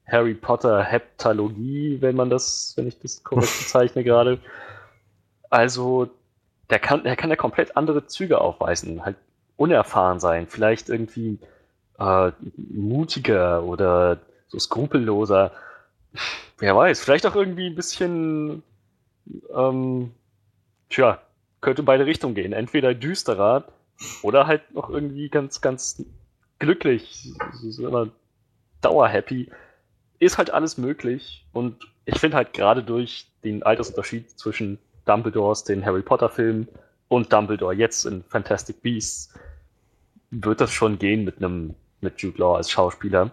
Harry 0.08 0.34
Potter 0.34 0.82
Heptalogie, 0.82 1.97
wenn 1.99 2.15
man 2.15 2.30
das, 2.30 2.73
wenn 2.78 2.88
ich 2.88 2.97
das 2.99 3.23
korrekt 3.23 3.52
bezeichne 3.60 4.06
gerade. 4.06 4.39
Also, 5.49 6.10
der 6.69 6.80
kann, 6.80 7.04
der 7.04 7.17
kann 7.17 7.30
ja 7.30 7.36
komplett 7.36 7.75
andere 7.75 8.08
Züge 8.08 8.39
aufweisen, 8.39 9.04
halt 9.04 9.17
unerfahren 9.58 10.21
sein, 10.21 10.47
vielleicht 10.47 10.88
irgendwie 10.88 11.39
äh, 11.99 12.32
mutiger 12.56 13.63
oder 13.63 14.19
so 14.47 14.58
skrupelloser 14.58 15.52
wer 16.60 16.76
weiß, 16.76 17.00
vielleicht 17.00 17.26
auch 17.26 17.36
irgendwie 17.36 17.67
ein 17.67 17.76
bisschen, 17.76 18.63
ähm, 19.56 20.12
tja, 20.89 21.22
könnte 21.62 21.84
beide 21.84 22.06
Richtungen 22.06 22.36
gehen. 22.36 22.54
Entweder 22.54 22.93
düsterer 22.93 23.65
oder 24.22 24.48
halt 24.48 24.74
noch 24.74 24.89
irgendwie 24.89 25.30
ganz, 25.30 25.62
ganz 25.62 26.04
glücklich, 26.60 27.34
immer 27.78 28.10
dauerhappy. 28.82 29.52
Ist 30.19 30.38
halt 30.38 30.52
alles 30.52 30.78
möglich 30.78 31.45
und 31.54 31.88
ich 32.06 32.19
finde 32.19 32.38
halt 32.38 32.54
gerade 32.54 32.84
durch 32.84 33.28
den 33.43 33.63
Altersunterschied 33.63 34.38
zwischen 34.38 34.80
Dumbledores, 35.06 35.63
den 35.63 35.86
Harry 35.86 36.02
Potter 36.02 36.30
Filmen 36.30 36.67
und 37.08 37.32
Dumbledore 37.32 37.74
jetzt 37.74 38.06
in 38.06 38.24
Fantastic 38.24 38.82
Beasts 38.82 39.34
wird 40.32 40.62
das 40.62 40.72
schon 40.72 41.00
gehen 41.00 41.24
mit 41.24 41.38
einem 41.38 41.76
mit 42.02 42.22
Jude 42.22 42.38
Law 42.38 42.56
als 42.56 42.69
Schauspieler. 42.69 43.32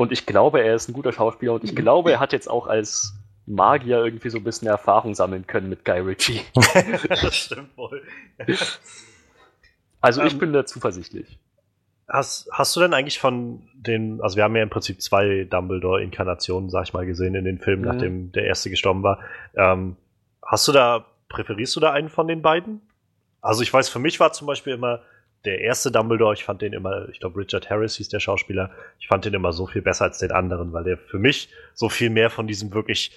Und 0.00 0.12
ich 0.12 0.24
glaube, 0.24 0.62
er 0.62 0.74
ist 0.74 0.88
ein 0.88 0.94
guter 0.94 1.12
Schauspieler 1.12 1.52
und 1.52 1.62
ich 1.62 1.76
glaube, 1.76 2.10
er 2.10 2.20
hat 2.20 2.32
jetzt 2.32 2.48
auch 2.48 2.66
als 2.66 3.12
Magier 3.44 4.02
irgendwie 4.02 4.30
so 4.30 4.38
ein 4.38 4.44
bisschen 4.44 4.66
Erfahrung 4.66 5.14
sammeln 5.14 5.46
können 5.46 5.68
mit 5.68 5.84
Guy 5.84 6.00
Ritchie. 6.00 6.40
das 7.10 7.36
stimmt 7.36 7.76
wohl. 7.76 8.02
Also 10.00 10.22
ich 10.22 10.32
ähm, 10.32 10.38
bin 10.38 10.52
da 10.54 10.64
zuversichtlich. 10.64 11.38
Hast, 12.08 12.48
hast 12.50 12.74
du 12.74 12.80
denn 12.80 12.94
eigentlich 12.94 13.18
von 13.18 13.68
den, 13.74 14.22
also 14.22 14.36
wir 14.36 14.44
haben 14.44 14.56
ja 14.56 14.62
im 14.62 14.70
Prinzip 14.70 15.02
zwei 15.02 15.44
Dumbledore-Inkarnationen, 15.44 16.70
sag 16.70 16.84
ich 16.84 16.94
mal, 16.94 17.04
gesehen 17.04 17.34
in 17.34 17.44
den 17.44 17.58
Filmen, 17.58 17.82
mhm. 17.82 17.88
nachdem 17.88 18.32
der 18.32 18.44
erste 18.44 18.70
gestorben 18.70 19.02
war. 19.02 19.18
Ähm, 19.54 19.96
hast 20.42 20.66
du 20.66 20.72
da, 20.72 21.04
präferierst 21.28 21.76
du 21.76 21.80
da 21.80 21.92
einen 21.92 22.08
von 22.08 22.26
den 22.26 22.40
beiden? 22.40 22.80
Also 23.42 23.60
ich 23.60 23.70
weiß, 23.70 23.90
für 23.90 23.98
mich 23.98 24.18
war 24.18 24.32
zum 24.32 24.46
Beispiel 24.46 24.72
immer 24.72 25.02
der 25.44 25.60
erste 25.60 25.90
Dumbledore, 25.90 26.34
ich 26.34 26.44
fand 26.44 26.60
den 26.62 26.72
immer, 26.72 27.08
ich 27.08 27.20
glaube 27.20 27.40
Richard 27.40 27.70
Harris 27.70 27.96
hieß 27.96 28.08
der 28.08 28.20
Schauspieler, 28.20 28.70
ich 28.98 29.08
fand 29.08 29.24
den 29.24 29.34
immer 29.34 29.52
so 29.52 29.66
viel 29.66 29.82
besser 29.82 30.04
als 30.04 30.18
den 30.18 30.32
anderen, 30.32 30.72
weil 30.72 30.84
der 30.84 30.98
für 30.98 31.18
mich 31.18 31.48
so 31.74 31.88
viel 31.88 32.10
mehr 32.10 32.30
von 32.30 32.46
diesem 32.46 32.72
wirklich, 32.74 33.12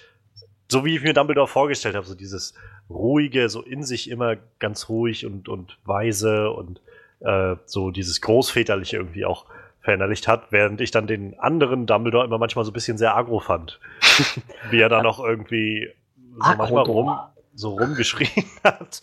so 0.68 0.84
wie 0.84 0.96
ich 0.96 1.02
mir 1.02 1.12
Dumbledore 1.12 1.48
vorgestellt 1.48 1.94
habe, 1.94 2.06
so 2.06 2.14
dieses 2.14 2.54
ruhige, 2.88 3.48
so 3.48 3.62
in 3.62 3.82
sich 3.82 4.10
immer 4.10 4.36
ganz 4.58 4.88
ruhig 4.88 5.26
und, 5.26 5.48
und 5.48 5.78
weise 5.84 6.50
und 6.50 6.80
äh, 7.20 7.56
so 7.66 7.90
dieses 7.90 8.20
großväterliche 8.20 8.96
irgendwie 8.96 9.26
auch 9.26 9.46
verinnerlicht 9.80 10.28
hat, 10.28 10.50
während 10.50 10.80
ich 10.80 10.90
dann 10.90 11.06
den 11.06 11.38
anderen 11.38 11.84
Dumbledore 11.86 12.24
immer 12.24 12.38
manchmal 12.38 12.64
so 12.64 12.70
ein 12.70 12.74
bisschen 12.74 12.96
sehr 12.96 13.14
agro 13.14 13.40
fand. 13.40 13.80
wie 14.70 14.80
er 14.80 14.88
da 14.88 15.02
noch 15.02 15.22
irgendwie 15.22 15.90
so 16.32 16.56
manchmal 16.56 16.84
rum, 16.84 17.18
so 17.54 17.74
rumgeschrien 17.74 18.44
hat. 18.64 19.02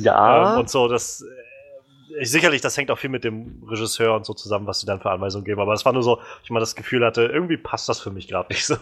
Ja. 0.00 0.54
Ähm, 0.54 0.60
und 0.60 0.70
so, 0.70 0.88
das 0.88 1.24
sicherlich, 2.22 2.60
das 2.60 2.76
hängt 2.76 2.90
auch 2.90 2.98
viel 2.98 3.10
mit 3.10 3.24
dem 3.24 3.62
Regisseur 3.68 4.14
und 4.14 4.26
so 4.26 4.34
zusammen, 4.34 4.66
was 4.66 4.80
sie 4.80 4.86
dann 4.86 5.00
für 5.00 5.10
Anweisungen 5.10 5.44
geben. 5.44 5.60
Aber 5.60 5.72
es 5.72 5.84
war 5.84 5.92
nur 5.92 6.02
so, 6.02 6.20
ich 6.42 6.50
mal 6.50 6.60
das 6.60 6.74
Gefühl 6.74 7.04
hatte, 7.04 7.22
irgendwie 7.22 7.56
passt 7.56 7.88
das 7.88 8.00
für 8.00 8.10
mich 8.10 8.28
gerade 8.28 8.52
nicht 8.52 8.66
so. 8.66 8.76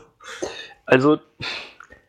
Also 0.87 1.15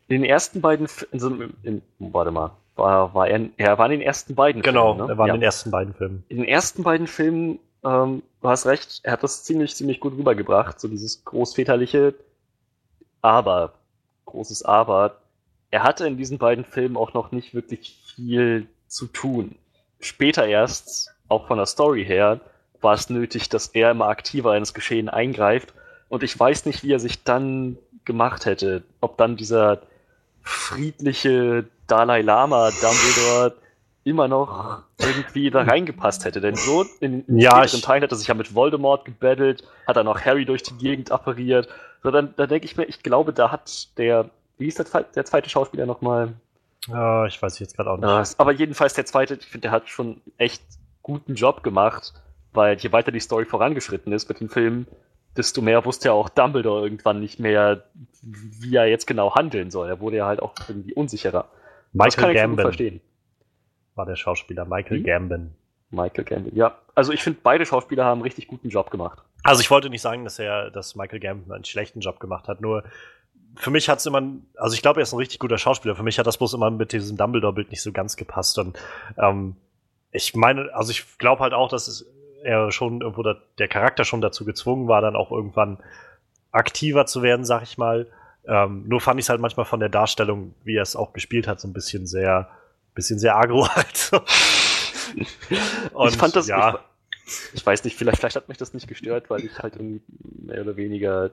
in 0.07 0.21
den 0.21 0.23
ersten 0.25 0.61
beiden, 0.61 0.87
also 1.11 1.35
in, 1.63 1.81
warte 1.99 2.31
mal, 2.31 2.51
war, 2.75 3.13
war 3.13 3.27
er, 3.27 3.49
er 3.57 3.77
war 3.77 3.85
in 3.85 3.99
den 3.99 4.01
ersten 4.01 4.35
beiden 4.35 4.61
genau, 4.61 4.95
Filmen. 4.95 4.97
Genau, 4.97 5.07
ne? 5.07 5.13
er 5.13 5.17
war 5.17 5.27
ja. 5.27 5.33
in 5.33 5.39
den 5.39 5.45
ersten 5.45 5.71
beiden 5.71 5.93
Filmen. 5.93 6.23
In 6.29 6.37
den 6.37 6.47
ersten 6.47 6.83
beiden 6.83 7.07
Filmen, 7.07 7.59
ähm, 7.83 8.23
du 8.41 8.49
hast 8.49 8.65
recht, 8.65 9.01
er 9.03 9.13
hat 9.13 9.23
das 9.23 9.43
ziemlich, 9.43 9.75
ziemlich 9.75 9.99
gut 9.99 10.13
rübergebracht, 10.13 10.79
so 10.79 10.87
dieses 10.87 11.23
großväterliche, 11.23 12.15
aber, 13.21 13.73
großes 14.25 14.63
Aber, 14.63 15.17
er 15.71 15.83
hatte 15.83 16.05
in 16.05 16.17
diesen 16.17 16.37
beiden 16.37 16.65
Filmen 16.65 16.97
auch 16.97 17.13
noch 17.13 17.31
nicht 17.31 17.53
wirklich 17.53 17.97
viel 18.15 18.67
zu 18.87 19.07
tun. 19.07 19.55
Später 19.99 20.45
erst 20.45 21.12
auch 21.33 21.47
von 21.47 21.57
der 21.57 21.65
Story 21.65 22.05
her, 22.05 22.39
war 22.81 22.93
es 22.93 23.09
nötig, 23.09 23.49
dass 23.49 23.67
er 23.67 23.91
immer 23.91 24.07
aktiver 24.07 24.55
ins 24.55 24.73
Geschehen 24.73 25.09
eingreift. 25.09 25.73
Und 26.09 26.23
ich 26.23 26.37
weiß 26.37 26.65
nicht, 26.65 26.83
wie 26.83 26.93
er 26.93 26.99
sich 26.99 27.23
dann 27.23 27.77
gemacht 28.05 28.45
hätte. 28.45 28.83
Ob 29.01 29.17
dann 29.17 29.35
dieser 29.35 29.81
friedliche 30.41 31.65
Dalai 31.87 32.21
Lama 32.21 32.69
Dumbledore 32.69 33.55
immer 34.03 34.27
noch 34.27 34.83
irgendwie 34.99 35.49
da 35.49 35.63
reingepasst 35.63 36.25
hätte. 36.25 36.41
Denn 36.41 36.55
so 36.55 36.85
in, 36.99 37.25
in 37.25 37.39
ja, 37.39 37.51
späteren 37.51 37.81
Teilen 37.81 38.03
hat 38.03 38.11
er 38.11 38.17
sich 38.17 38.27
ja 38.27 38.33
mit 38.33 38.53
Voldemort 38.53 39.05
gebettelt, 39.05 39.63
hat 39.87 39.97
er 39.97 40.03
noch 40.03 40.19
Harry 40.21 40.45
durch 40.45 40.63
die 40.63 40.77
Gegend 40.77 41.11
appariert. 41.11 41.69
So, 42.03 42.11
dann, 42.11 42.33
dann 42.35 42.49
denke 42.49 42.65
ich 42.65 42.75
mir, 42.75 42.83
ich 42.83 43.01
glaube, 43.01 43.31
da 43.31 43.51
hat 43.51 43.97
der, 43.97 44.29
wie 44.57 44.67
ist 44.67 44.79
der, 44.79 45.03
der 45.15 45.25
zweite 45.25 45.49
Schauspieler 45.49 45.85
nochmal? 45.85 46.33
Ja, 46.87 47.25
ich 47.25 47.41
weiß 47.41 47.59
jetzt 47.59 47.77
gerade 47.77 47.91
auch 47.91 47.97
nicht. 47.97 48.05
Ja, 48.05 48.23
aber 48.37 48.51
jedenfalls 48.51 48.93
der 48.93 49.05
zweite, 49.05 49.35
ich 49.35 49.45
finde, 49.45 49.63
der 49.63 49.71
hat 49.71 49.87
schon 49.87 50.21
echt 50.37 50.61
guten 51.03 51.35
Job 51.35 51.63
gemacht, 51.63 52.13
weil 52.53 52.77
je 52.77 52.91
weiter 52.91 53.11
die 53.11 53.19
Story 53.19 53.45
vorangeschritten 53.45 54.11
ist 54.11 54.27
mit 54.29 54.39
dem 54.39 54.49
Film, 54.49 54.87
desto 55.37 55.61
mehr 55.61 55.85
wusste 55.85 56.09
ja 56.09 56.13
auch 56.13 56.29
Dumbledore 56.29 56.83
irgendwann 56.83 57.19
nicht 57.19 57.39
mehr, 57.39 57.83
wie 58.21 58.75
er 58.75 58.87
jetzt 58.87 59.05
genau 59.05 59.35
handeln 59.35 59.71
soll. 59.71 59.89
Er 59.89 59.99
wurde 59.99 60.17
ja 60.17 60.25
halt 60.25 60.41
auch 60.41 60.53
irgendwie 60.67 60.93
unsicherer. 60.93 61.49
Michael 61.91 62.07
das 62.07 62.15
kann 62.15 62.29
ich 62.31 62.37
Gambon 62.37 62.59
verstehen. 62.59 63.01
War 63.95 64.05
der 64.05 64.15
Schauspieler 64.15 64.65
Michael 64.65 64.97
hm? 64.97 65.03
Gambon. 65.03 65.51
Michael 65.91 66.23
Gambon, 66.23 66.55
ja. 66.55 66.77
Also 66.95 67.11
ich 67.11 67.21
finde, 67.21 67.39
beide 67.43 67.65
Schauspieler 67.65 68.05
haben 68.05 68.19
einen 68.19 68.23
richtig 68.23 68.47
guten 68.47 68.69
Job 68.69 68.89
gemacht. 68.89 69.19
Also 69.43 69.61
ich 69.61 69.69
wollte 69.69 69.89
nicht 69.89 70.01
sagen, 70.01 70.23
dass 70.23 70.39
er, 70.39 70.71
dass 70.71 70.95
Michael 70.95 71.19
Gambon 71.19 71.51
einen 71.51 71.65
schlechten 71.65 71.99
Job 71.99 72.19
gemacht 72.19 72.47
hat, 72.47 72.61
nur 72.61 72.83
für 73.55 73.69
mich 73.69 73.89
hat 73.89 73.99
es 73.99 74.05
immer, 74.05 74.21
also 74.57 74.73
ich 74.73 74.81
glaube, 74.81 74.99
er 74.99 75.03
ist 75.03 75.13
ein 75.13 75.17
richtig 75.17 75.39
guter 75.39 75.57
Schauspieler. 75.57 75.95
Für 75.95 76.03
mich 76.03 76.17
hat 76.17 76.25
das 76.25 76.37
bloß 76.37 76.53
immer 76.53 76.71
mit 76.71 76.91
diesem 76.91 77.17
Dumbledore-Bild 77.17 77.69
nicht 77.69 77.83
so 77.83 77.91
ganz 77.91 78.15
gepasst. 78.15 78.57
Und 78.57 78.79
ähm, 79.17 79.55
ich 80.13 80.35
meine, 80.35 80.73
also 80.73 80.91
ich 80.91 81.17
glaube 81.17 81.41
halt 81.41 81.53
auch, 81.53 81.69
dass 81.69 81.87
es 81.87 82.05
er 82.43 82.71
schon 82.71 83.01
irgendwo 83.01 83.23
da, 83.23 83.35
der 83.57 83.67
Charakter 83.67 84.03
schon 84.05 84.21
dazu 84.21 84.45
gezwungen 84.45 84.87
war, 84.87 85.01
dann 85.01 85.15
auch 85.15 85.31
irgendwann 85.31 85.77
aktiver 86.51 87.05
zu 87.05 87.21
werden, 87.21 87.45
sag 87.45 87.63
ich 87.63 87.77
mal. 87.77 88.07
Ähm, 88.45 88.83
nur 88.87 89.01
fand 89.01 89.19
ich 89.19 89.25
es 89.25 89.29
halt 89.29 89.39
manchmal 89.39 89.65
von 89.65 89.79
der 89.79 89.89
Darstellung, 89.89 90.53
wie 90.63 90.75
er 90.75 90.83
es 90.83 90.95
auch 90.95 91.13
gespielt 91.13 91.47
hat, 91.47 91.59
so 91.59 91.67
ein 91.67 91.73
bisschen 91.73 92.05
sehr, 92.05 92.49
bisschen 92.93 93.17
sehr 93.17 93.37
agro 93.37 93.67
halt. 93.75 94.11
Und, 95.93 96.09
ich 96.09 96.17
fand 96.17 96.35
das, 96.35 96.47
ja. 96.47 96.79
Ich, 97.25 97.53
ich, 97.53 97.65
weiß 97.65 97.85
nicht, 97.85 97.97
vielleicht, 97.97 98.19
vielleicht 98.19 98.35
hat 98.35 98.49
mich 98.49 98.57
das 98.57 98.73
nicht 98.73 98.87
gestört, 98.87 99.29
weil 99.29 99.45
ich 99.45 99.57
halt 99.59 99.75
mehr 99.79 100.61
oder 100.61 100.75
weniger 100.75 101.31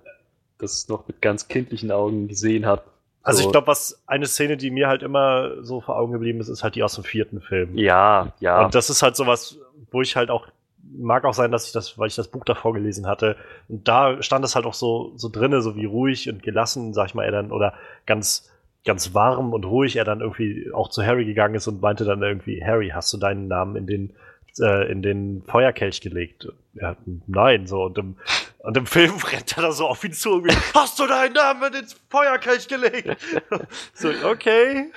das 0.59 0.89
noch 0.89 1.09
mit 1.09 1.21
ganz 1.21 1.49
kindlichen 1.49 1.91
Augen 1.91 2.29
gesehen 2.29 2.67
habe. 2.67 2.83
Also 3.23 3.43
ich 3.43 3.51
glaube, 3.51 3.67
was 3.67 4.03
eine 4.07 4.27
Szene, 4.27 4.57
die 4.57 4.71
mir 4.71 4.89
halt 4.89 5.03
immer 5.03 5.63
so 5.63 5.81
vor 5.81 5.97
Augen 5.97 6.13
geblieben 6.13 6.41
ist, 6.41 6.49
ist 6.49 6.63
halt 6.63 6.75
die 6.75 6.83
aus 6.83 6.95
dem 6.95 7.05
vierten 7.05 7.41
Film. 7.41 7.77
Ja, 7.77 8.33
ja. 8.41 8.65
Und 8.65 8.75
das 8.75 8.89
ist 8.89 9.03
halt 9.03 9.15
sowas, 9.15 9.59
wo 9.91 10.01
ich 10.01 10.17
halt 10.17 10.31
auch 10.31 10.47
mag 10.93 11.25
auch 11.25 11.35
sein, 11.35 11.53
dass 11.53 11.67
ich 11.67 11.73
das, 11.73 11.99
weil 11.99 12.09
ich 12.09 12.17
das 12.17 12.29
Buch 12.29 12.45
davor 12.45 12.73
gelesen 12.73 13.07
hatte. 13.07 13.37
Und 13.69 13.87
da 13.87 14.23
stand 14.23 14.45
es 14.45 14.55
halt 14.55 14.67
auch 14.67 14.75
so, 14.75 15.13
so 15.17 15.29
drinne, 15.29 15.63
so 15.63 15.77
wie 15.77 15.85
ruhig 15.85 16.29
und 16.29 16.43
gelassen, 16.43 16.95
sag 16.95 17.09
ich 17.09 17.15
mal, 17.15 17.25
er 17.25 17.33
dann, 17.33 17.53
oder 17.53 17.75
ganz, 18.07 18.51
ganz 18.85 19.15
warm 19.15 19.53
und 19.53 19.65
ruhig 19.65 19.97
er 19.97 20.05
dann 20.05 20.21
irgendwie 20.21 20.71
auch 20.73 20.89
zu 20.89 21.05
Harry 21.05 21.25
gegangen 21.25 21.55
ist 21.55 21.69
und 21.69 21.81
meinte 21.81 22.05
dann 22.05 22.23
irgendwie, 22.23 22.65
Harry, 22.65 22.91
hast 22.95 23.13
du 23.13 23.19
deinen 23.19 23.49
Namen 23.49 23.77
in 23.77 23.87
den, 23.87 24.15
äh, 24.59 24.91
in 24.91 25.03
den 25.03 25.43
Feuerkelch 25.47 26.01
gelegt? 26.01 26.49
Ja, 26.75 26.97
nein, 27.27 27.67
so, 27.67 27.85
und 27.85 27.99
im, 27.99 28.17
und 28.59 28.77
im 28.77 28.87
Film 28.87 29.15
rennt 29.33 29.57
er 29.57 29.63
da 29.63 29.73
so 29.73 29.87
auf 29.87 30.03
ihn 30.05 30.13
zu 30.13 30.33
und 30.33 30.75
hast 30.75 30.99
du 30.99 31.07
deinen 31.07 31.35
Namen 31.35 31.75
ins 31.75 31.97
Feuerkelch 32.09 32.69
gelegt? 32.69 33.17
so, 33.95 34.11
okay. 34.25 34.91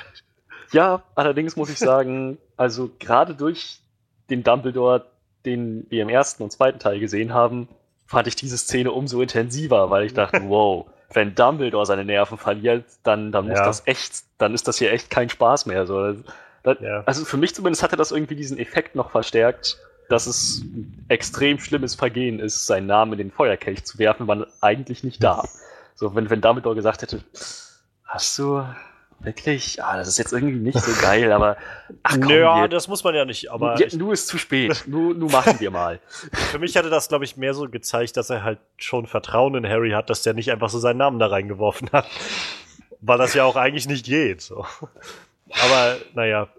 Ja, 0.71 1.03
allerdings 1.15 1.55
muss 1.55 1.69
ich 1.69 1.77
sagen, 1.77 2.37
also 2.57 2.89
gerade 2.99 3.35
durch 3.35 3.79
den 4.29 4.43
Dumbledore, 4.43 5.05
den 5.45 5.85
wir 5.89 6.01
im 6.01 6.09
ersten 6.09 6.43
und 6.43 6.51
zweiten 6.51 6.79
Teil 6.79 6.99
gesehen 6.99 7.33
haben, 7.33 7.67
fand 8.05 8.27
ich 8.27 8.35
diese 8.35 8.57
Szene 8.57 8.91
umso 8.91 9.21
intensiver, 9.21 9.89
weil 9.89 10.05
ich 10.05 10.13
dachte, 10.13 10.41
wow, 10.47 10.87
wenn 11.13 11.35
Dumbledore 11.35 11.85
seine 11.85 12.05
Nerven 12.05 12.37
verliert, 12.37 12.85
dann, 13.03 13.31
dann 13.31 13.47
muss 13.47 13.59
ja. 13.59 13.65
das 13.65 13.83
echt, 13.85 14.23
dann 14.37 14.53
ist 14.53 14.67
das 14.67 14.77
hier 14.77 14.91
echt 14.91 15.09
kein 15.09 15.29
Spaß 15.29 15.67
mehr. 15.67 15.85
So. 15.85 16.15
Das, 16.63 16.77
ja. 16.81 17.03
Also 17.05 17.25
für 17.25 17.37
mich 17.37 17.53
zumindest 17.53 17.83
hatte 17.83 17.95
das 17.95 18.11
irgendwie 18.11 18.35
diesen 18.35 18.57
Effekt 18.57 18.95
noch 18.95 19.11
verstärkt, 19.11 19.77
dass 20.09 20.27
es 20.27 20.61
ein 20.63 21.05
extrem 21.09 21.59
schlimmes 21.59 21.95
Vergehen 21.95 22.39
ist, 22.39 22.65
seinen 22.65 22.87
Namen 22.87 23.13
in 23.13 23.17
den 23.19 23.31
Feuerkelch 23.31 23.83
zu 23.83 23.99
werfen, 23.99 24.27
wann 24.27 24.45
eigentlich 24.61 25.03
nicht 25.03 25.23
darf. 25.23 25.49
So, 25.95 26.15
wenn, 26.15 26.29
wenn 26.29 26.41
Dumbledore 26.41 26.75
gesagt 26.75 27.01
hätte, 27.01 27.23
hast 28.05 28.37
du, 28.39 28.63
Wirklich? 29.23 29.81
Ah, 29.81 29.95
das 29.95 30.09
ist 30.09 30.17
jetzt 30.17 30.33
irgendwie 30.33 30.57
nicht 30.57 30.79
so 30.79 30.91
geil, 31.01 31.31
aber. 31.31 31.55
Ach, 32.03 32.11
komm, 32.11 32.27
naja, 32.27 32.61
wir, 32.61 32.67
das 32.67 32.87
muss 32.87 33.03
man 33.03 33.15
ja 33.15 33.23
nicht, 33.23 33.49
aber. 33.51 33.79
Ja, 33.79 33.87
nur 33.97 34.13
ist 34.13 34.27
zu 34.27 34.37
spät. 34.37 34.83
nur, 34.85 35.13
nur 35.13 35.31
machen 35.31 35.59
wir 35.59 35.71
mal. 35.71 35.99
Für 36.51 36.59
mich 36.59 36.75
hätte 36.75 36.89
das, 36.89 37.07
glaube 37.07 37.23
ich, 37.23 37.37
mehr 37.37 37.53
so 37.53 37.69
gezeigt, 37.69 38.17
dass 38.17 38.29
er 38.29 38.43
halt 38.43 38.59
schon 38.77 39.07
Vertrauen 39.07 39.55
in 39.55 39.67
Harry 39.67 39.91
hat, 39.91 40.09
dass 40.09 40.23
der 40.23 40.33
nicht 40.33 40.51
einfach 40.51 40.69
so 40.69 40.79
seinen 40.79 40.97
Namen 40.97 41.19
da 41.19 41.27
reingeworfen 41.27 41.89
hat. 41.93 42.05
Weil 42.99 43.17
das 43.17 43.33
ja 43.33 43.45
auch 43.45 43.55
eigentlich 43.55 43.87
nicht 43.87 44.05
geht. 44.05 44.41
So. 44.41 44.65
Aber, 45.61 45.97
naja. 46.13 46.49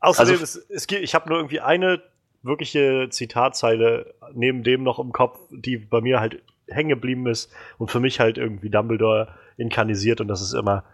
Außerdem, 0.00 0.38
also, 0.40 0.60
es, 0.68 0.86
es, 0.86 0.86
ich 0.90 1.14
habe 1.14 1.28
nur 1.28 1.38
irgendwie 1.38 1.60
eine 1.60 2.02
wirkliche 2.42 3.08
Zitatzeile 3.10 4.14
neben 4.32 4.62
dem 4.62 4.82
noch 4.82 4.98
im 4.98 5.12
Kopf, 5.12 5.38
die 5.50 5.78
bei 5.78 6.00
mir 6.00 6.20
halt 6.20 6.42
hängen 6.68 6.90
geblieben 6.90 7.26
ist 7.26 7.50
und 7.78 7.90
für 7.90 8.00
mich 8.00 8.20
halt 8.20 8.38
irgendwie 8.38 8.70
Dumbledore 8.70 9.34
inkarnisiert 9.56 10.20
und 10.20 10.28
das 10.28 10.42
ist 10.42 10.52
immer 10.52 10.84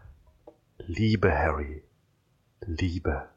Liebe, 0.78 1.32
Harry. 1.32 1.82
Liebe. 2.60 3.28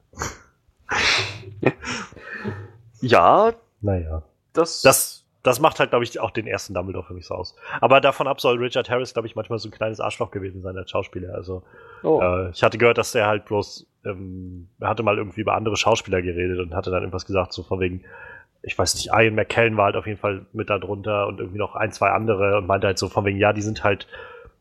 ja. 3.02 3.54
Naja. 3.82 4.24
Das, 4.54 4.82
das, 4.82 5.23
das 5.44 5.60
macht 5.60 5.80
halt, 5.80 5.90
glaube 5.90 6.06
ich, 6.06 6.20
auch 6.22 6.32
den 6.32 6.48
ersten 6.48 6.74
Dumbledore 6.74 7.06
für 7.06 7.14
mich 7.14 7.28
so 7.28 7.36
aus. 7.36 7.56
Aber 7.82 8.00
davon 8.00 8.28
ab 8.28 8.40
soll 8.40 8.58
Richard 8.58 8.90
Harris, 8.90 9.14
glaube 9.14 9.28
ich, 9.28 9.36
manchmal 9.36 9.60
so 9.60 9.68
ein 9.68 9.72
kleines 9.72 10.00
Arschloch 10.00 10.32
gewesen 10.32 10.62
sein 10.62 10.78
als 10.78 10.90
Schauspieler. 10.90 11.36
Also 11.36 11.64
oh. 12.02 12.22
äh, 12.22 12.50
ich 12.52 12.64
hatte 12.64 12.78
gehört, 12.78 12.98
dass 12.98 13.12
der 13.12 13.28
halt 13.28 13.46
bloß, 13.46 13.86
ähm, 14.06 14.70
er 14.80 14.88
hatte 14.88 15.04
mal 15.04 15.18
irgendwie 15.18 15.42
über 15.42 15.56
andere 15.56 15.76
Schauspieler 15.76 16.22
geredet 16.22 16.60
und 16.60 16.74
hatte 16.74 16.92
dann 16.92 17.02
irgendwas 17.04 17.26
gesagt, 17.26 17.52
so 17.52 17.62
von 17.64 17.82
wegen, 17.82 18.06
ich 18.62 18.80
weiß 18.80 18.96
nicht, 18.96 19.10
Ian 19.14 19.36
McKellen 19.36 19.76
war 19.76 19.86
halt 19.86 19.98
auf 19.98 20.08
jeden 20.08 20.20
Fall 20.20 20.46
mit 20.54 20.70
da 20.70 20.80
drunter 20.80 21.28
und 21.28 21.42
irgendwie 21.42 21.60
noch 21.60 21.76
ein, 21.76 21.92
zwei 21.92 22.12
andere 22.12 22.58
und 22.58 22.66
meinte 22.66 22.88
halt 22.88 22.98
so 22.98 23.10
von 23.10 23.26
wegen, 23.26 23.38
ja, 23.38 23.52
die 23.52 23.62
sind 23.62 23.84
halt 23.84 24.08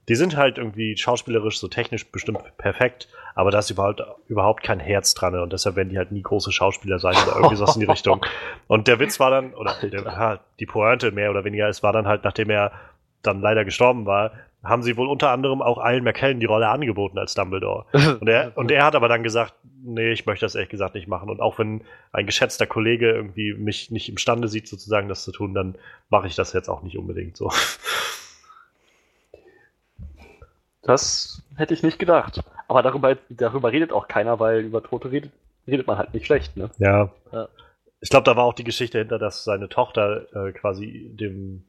die 0.09 0.15
sind 0.15 0.37
halt 0.37 0.59
irgendwie 0.59 0.97
schauspielerisch 0.97 1.59
so 1.59 1.69
technisch 1.69 2.11
bestimmt 2.11 2.41
perfekt, 2.59 3.09
aber 3.35 3.51
da 3.51 3.61
ist 3.61 3.71
überhaupt, 3.71 4.03
überhaupt 4.29 4.63
kein 4.63 4.81
Herz 4.81 5.15
dran 5.15 5.35
und 5.35 5.53
deshalb 5.53 5.77
werden 5.77 5.91
die 5.91 5.99
halt 5.99 6.13
nie 6.13 6.23
große 6.23 6.53
Schauspieler 6.53 6.99
sein 6.99 7.15
oder 7.15 7.37
irgendwie 7.37 7.57
sowas 7.57 7.77
in 7.77 7.81
die 7.81 7.87
Richtung. 7.87 8.25
Und 8.67 8.89
der 8.89 8.99
Witz 8.99 9.21
war 9.21 9.31
dann, 9.31 9.55
oder 9.55 9.75
der, 9.83 10.41
die 10.59 10.67
Pointe 10.67 11.13
mehr 11.13 11.31
oder 11.31 11.45
weniger, 11.45 11.69
es 11.69 11.83
war 11.83 11.93
dann 11.93 12.07
halt, 12.07 12.25
nachdem 12.25 12.51
er 12.51 12.73
dann 13.23 13.41
leider 13.41 13.65
gestorben 13.65 14.07
war, 14.07 14.33
haben 14.65 14.83
sie 14.83 14.97
wohl 14.97 15.09
unter 15.09 15.31
anderem 15.31 15.61
auch 15.61 15.79
Ian 15.79 16.05
McKellen 16.05 16.41
die 16.41 16.47
Rolle 16.47 16.69
angeboten 16.69 17.19
als 17.19 17.35
Dumbledore. 17.35 17.85
Und 18.21 18.29
er, 18.29 18.57
und 18.57 18.71
er 18.71 18.85
hat 18.85 18.95
aber 18.95 19.09
dann 19.09 19.23
gesagt, 19.23 19.55
nee, 19.83 20.13
ich 20.13 20.25
möchte 20.25 20.45
das 20.45 20.55
ehrlich 20.55 20.71
gesagt 20.71 20.95
nicht 20.95 21.09
machen. 21.09 21.31
Und 21.31 21.41
auch 21.41 21.59
wenn 21.59 21.83
ein 22.13 22.27
geschätzter 22.27 22.67
Kollege 22.67 23.11
irgendwie 23.11 23.55
mich 23.55 23.91
nicht 23.91 24.09
imstande 24.09 24.47
sieht, 24.47 24.69
sozusagen 24.69 25.09
das 25.09 25.25
zu 25.25 25.33
tun, 25.33 25.53
dann 25.55 25.75
mache 26.11 26.29
ich 26.29 26.37
das 26.37 26.53
jetzt 26.53 26.69
auch 26.69 26.83
nicht 26.83 26.97
unbedingt 26.97 27.37
so. 27.37 27.51
Das 30.83 31.43
hätte 31.57 31.75
ich 31.75 31.83
nicht 31.83 31.99
gedacht. 31.99 32.41
Aber 32.69 32.83
darüber, 32.83 33.17
darüber 33.29 33.73
redet 33.73 33.93
auch 33.93 34.09
keiner, 34.09 34.41
weil 34.41 34.61
über 34.61 34.83
Tote 34.83 35.11
redet, 35.11 35.33
redet 35.67 35.87
man 35.87 35.99
halt 35.99 36.13
nicht 36.15 36.27
schlecht, 36.27 36.57
ne? 36.57 36.71
Ja. 36.79 37.11
ja. 37.33 37.49
Ich 38.01 38.11
glaube, 38.11 38.25
da 38.25 38.37
war 38.37 38.45
auch 38.45 38.55
die 38.55 38.65
Geschichte 38.65 38.99
hinter, 38.99 39.19
dass 39.19 39.45
seine 39.45 39.69
Tochter 39.69 40.27
äh, 40.35 40.53
quasi 40.53 41.11
dem 41.13 41.65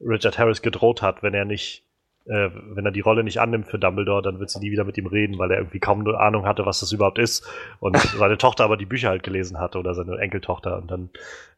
Richard 0.00 0.38
Harris 0.38 0.62
gedroht 0.62 1.02
hat, 1.02 1.22
wenn 1.22 1.34
er 1.34 1.44
nicht, 1.44 1.84
äh, 2.24 2.48
wenn 2.52 2.86
er 2.86 2.92
die 2.92 3.00
Rolle 3.00 3.22
nicht 3.22 3.40
annimmt 3.40 3.66
für 3.66 3.78
Dumbledore, 3.78 4.22
dann 4.22 4.40
wird 4.40 4.48
sie 4.48 4.60
nie 4.60 4.70
wieder 4.70 4.84
mit 4.84 4.96
ihm 4.96 5.06
reden, 5.06 5.38
weil 5.38 5.50
er 5.50 5.58
irgendwie 5.58 5.80
kaum 5.80 6.00
eine 6.00 6.18
Ahnung 6.18 6.46
hatte, 6.46 6.64
was 6.64 6.80
das 6.80 6.92
überhaupt 6.92 7.18
ist. 7.18 7.46
Und 7.80 7.96
seine 8.18 8.38
Tochter 8.38 8.64
aber 8.64 8.78
die 8.78 8.86
Bücher 8.86 9.10
halt 9.10 9.22
gelesen 9.22 9.58
hatte 9.58 9.78
oder 9.78 9.94
seine 9.94 10.16
Enkeltochter. 10.18 10.78
Und 10.78 10.90
dann 10.90 11.10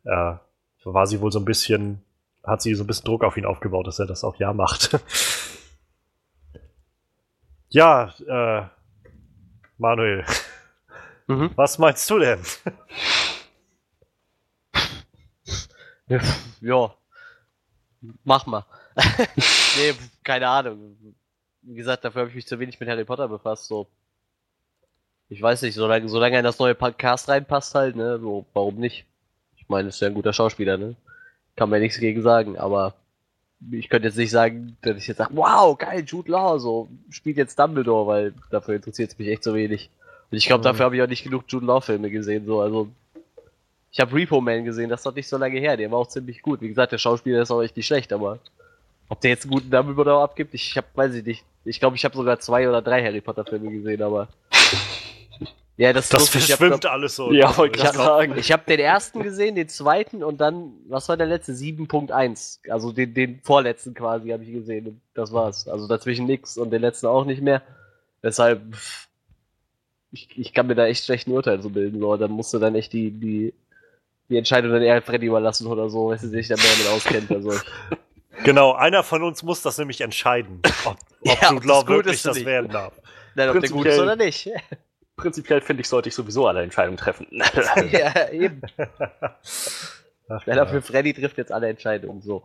äh, 0.04 0.34
war 0.84 1.06
sie 1.06 1.20
wohl 1.20 1.32
so 1.32 1.38
ein 1.38 1.44
bisschen, 1.44 2.02
hat 2.44 2.62
sie 2.62 2.74
so 2.74 2.84
ein 2.84 2.86
bisschen 2.86 3.04
Druck 3.04 3.24
auf 3.24 3.36
ihn 3.36 3.44
aufgebaut, 3.46 3.86
dass 3.86 3.98
er 3.98 4.06
das 4.06 4.24
auch 4.24 4.36
ja 4.36 4.52
macht. 4.52 4.98
Ja, 7.76 8.10
äh, 8.26 8.62
Manuel, 9.76 10.24
mhm. 11.26 11.50
was 11.56 11.76
meinst 11.76 12.08
du 12.08 12.18
denn? 12.18 12.40
ja, 16.62 16.94
mach 18.24 18.46
mal. 18.46 18.64
nee, 19.76 19.92
keine 20.24 20.48
Ahnung. 20.48 20.96
Wie 21.60 21.74
gesagt, 21.74 22.02
dafür 22.02 22.20
habe 22.22 22.30
ich 22.30 22.36
mich 22.36 22.46
zu 22.46 22.58
wenig 22.58 22.80
mit 22.80 22.88
Harry 22.88 23.04
Potter 23.04 23.28
befasst. 23.28 23.66
So, 23.66 23.88
ich 25.28 25.42
weiß 25.42 25.60
nicht, 25.60 25.74
solange, 25.74 26.08
solange 26.08 26.36
er 26.36 26.40
in 26.40 26.44
das 26.44 26.58
neue 26.58 26.74
Podcast 26.74 27.28
reinpasst 27.28 27.74
halt, 27.74 27.94
ne, 27.94 28.18
so, 28.18 28.46
warum 28.54 28.76
nicht? 28.76 29.04
Ich 29.56 29.68
meine, 29.68 29.90
ist 29.90 30.00
ja 30.00 30.08
ein 30.08 30.14
guter 30.14 30.32
Schauspieler, 30.32 30.78
ne? 30.78 30.96
Kann 31.56 31.68
man 31.68 31.80
ja 31.80 31.82
nichts 31.82 32.00
gegen 32.00 32.22
sagen, 32.22 32.56
aber 32.56 32.94
ich 33.70 33.88
könnte 33.88 34.08
jetzt 34.08 34.18
nicht 34.18 34.30
sagen, 34.30 34.76
dass 34.82 34.96
ich 34.96 35.06
jetzt 35.06 35.18
sage, 35.18 35.34
wow, 35.34 35.76
geil, 35.76 36.04
Jude 36.06 36.30
Law, 36.30 36.58
so 36.58 36.88
spielt 37.10 37.36
jetzt 37.36 37.58
Dumbledore, 37.58 38.06
weil 38.06 38.34
dafür 38.50 38.74
interessiert 38.76 39.12
es 39.12 39.18
mich 39.18 39.28
echt 39.28 39.44
so 39.44 39.54
wenig. 39.54 39.90
Und 40.30 40.38
ich 40.38 40.46
glaube, 40.46 40.60
mhm. 40.60 40.64
dafür 40.64 40.84
habe 40.86 40.96
ich 40.96 41.02
auch 41.02 41.08
nicht 41.08 41.24
genug 41.24 41.44
Jude 41.48 41.66
Law-Filme 41.66 42.10
gesehen, 42.10 42.46
so, 42.46 42.60
also. 42.60 42.88
Ich 43.92 44.00
habe 44.00 44.14
Repo 44.14 44.42
Man 44.42 44.66
gesehen, 44.66 44.90
das 44.90 45.00
ist 45.00 45.06
doch 45.06 45.14
nicht 45.14 45.28
so 45.28 45.38
lange 45.38 45.58
her, 45.58 45.78
der 45.78 45.90
war 45.90 46.00
auch 46.00 46.08
ziemlich 46.08 46.42
gut. 46.42 46.60
Wie 46.60 46.68
gesagt, 46.68 46.92
der 46.92 46.98
Schauspieler 46.98 47.40
ist 47.40 47.50
auch 47.50 47.62
echt 47.62 47.78
nicht 47.78 47.86
schlecht, 47.86 48.12
aber 48.12 48.40
ob 49.08 49.20
der 49.22 49.30
jetzt 49.30 49.44
einen 49.44 49.52
guten 49.52 49.70
Dumbledore 49.70 50.22
abgibt, 50.22 50.52
ich 50.52 50.76
hab, 50.76 50.94
weiß 50.94 51.14
ich 51.14 51.24
nicht. 51.24 51.44
Ich 51.64 51.80
glaube, 51.80 51.96
ich 51.96 52.04
habe 52.04 52.16
sogar 52.16 52.38
zwei 52.38 52.68
oder 52.68 52.82
drei 52.82 53.02
Harry 53.02 53.22
Potter 53.22 53.44
Filme 53.44 53.70
gesehen, 53.70 54.02
aber 54.02 54.28
ja, 55.78 55.92
das, 55.92 56.08
das 56.08 56.30
verschwimmt 56.30 56.84
hab, 56.84 56.92
alles 56.92 57.16
so. 57.16 57.32
Ja, 57.32 57.54
wollte 57.56 57.78
ich 57.78 57.88
sagen. 57.90 58.34
Ich 58.38 58.50
habe 58.50 58.62
den 58.66 58.80
ersten 58.80 59.22
gesehen, 59.22 59.54
den 59.56 59.68
zweiten 59.68 60.24
und 60.24 60.40
dann, 60.40 60.72
was 60.88 61.08
war 61.08 61.18
der 61.18 61.26
letzte? 61.26 61.52
7.1. 61.52 62.70
Also 62.70 62.92
den, 62.92 63.12
den 63.12 63.40
vorletzten 63.42 63.92
quasi 63.92 64.30
habe 64.30 64.42
ich 64.42 64.52
gesehen. 64.52 65.02
Das 65.12 65.32
war's. 65.32 65.68
Also 65.68 65.86
dazwischen 65.86 66.26
nix 66.26 66.56
und 66.56 66.70
den 66.70 66.80
letzten 66.80 67.06
auch 67.06 67.26
nicht 67.26 67.42
mehr. 67.42 67.60
Deshalb, 68.22 68.62
ich, 70.12 70.28
ich 70.38 70.54
kann 70.54 70.66
mir 70.66 70.76
da 70.76 70.86
echt 70.86 71.04
schlecht 71.04 71.28
ein 71.28 71.32
Urteil 71.32 71.60
so 71.60 71.68
bilden. 71.68 72.00
So. 72.00 72.16
Dann 72.16 72.30
musst 72.30 72.54
du 72.54 72.58
dann 72.58 72.74
echt 72.74 72.94
die, 72.94 73.10
die, 73.10 73.52
die 74.30 74.38
Entscheidung 74.38 74.72
dann 74.72 74.82
eher 74.82 75.02
Freddy 75.02 75.26
überlassen 75.26 75.66
oder 75.66 75.90
so, 75.90 76.08
wenn 76.08 76.18
sie 76.18 76.28
sich 76.28 76.48
da 76.48 76.56
mehr 76.56 76.64
damit 76.78 76.92
auskennt. 76.92 77.30
Also 77.30 77.52
Genau, 78.44 78.72
einer 78.72 79.02
von 79.02 79.22
uns 79.22 79.42
muss 79.42 79.62
das 79.62 79.78
nämlich 79.78 80.00
entscheiden, 80.00 80.60
ob, 80.84 80.96
ob 80.96 80.98
ja, 81.42 81.52
Jude 81.52 81.66
Law 81.66 81.86
wirklich 81.86 82.22
das 82.22 82.36
nicht. 82.36 82.46
werden 82.46 82.70
darf. 82.70 82.94
Nein, 83.34 83.50
ob 83.50 83.60
der 83.60 83.70
gut 83.70 83.86
ist 83.86 83.98
oder 83.98 84.16
nicht 84.16 84.50
prinzipiell 85.16 85.60
finde 85.60 85.80
ich, 85.80 85.88
sollte 85.88 86.08
ich 86.08 86.14
sowieso 86.14 86.46
alle 86.46 86.62
Entscheidungen 86.62 86.96
treffen. 86.96 87.26
ja, 87.90 88.30
eben. 88.30 88.62
Ach, 90.28 90.42
für 90.42 90.82
Freddy 90.82 91.14
trifft 91.14 91.38
jetzt 91.38 91.52
alle 91.52 91.68
Entscheidungen 91.68 92.20
so. 92.20 92.44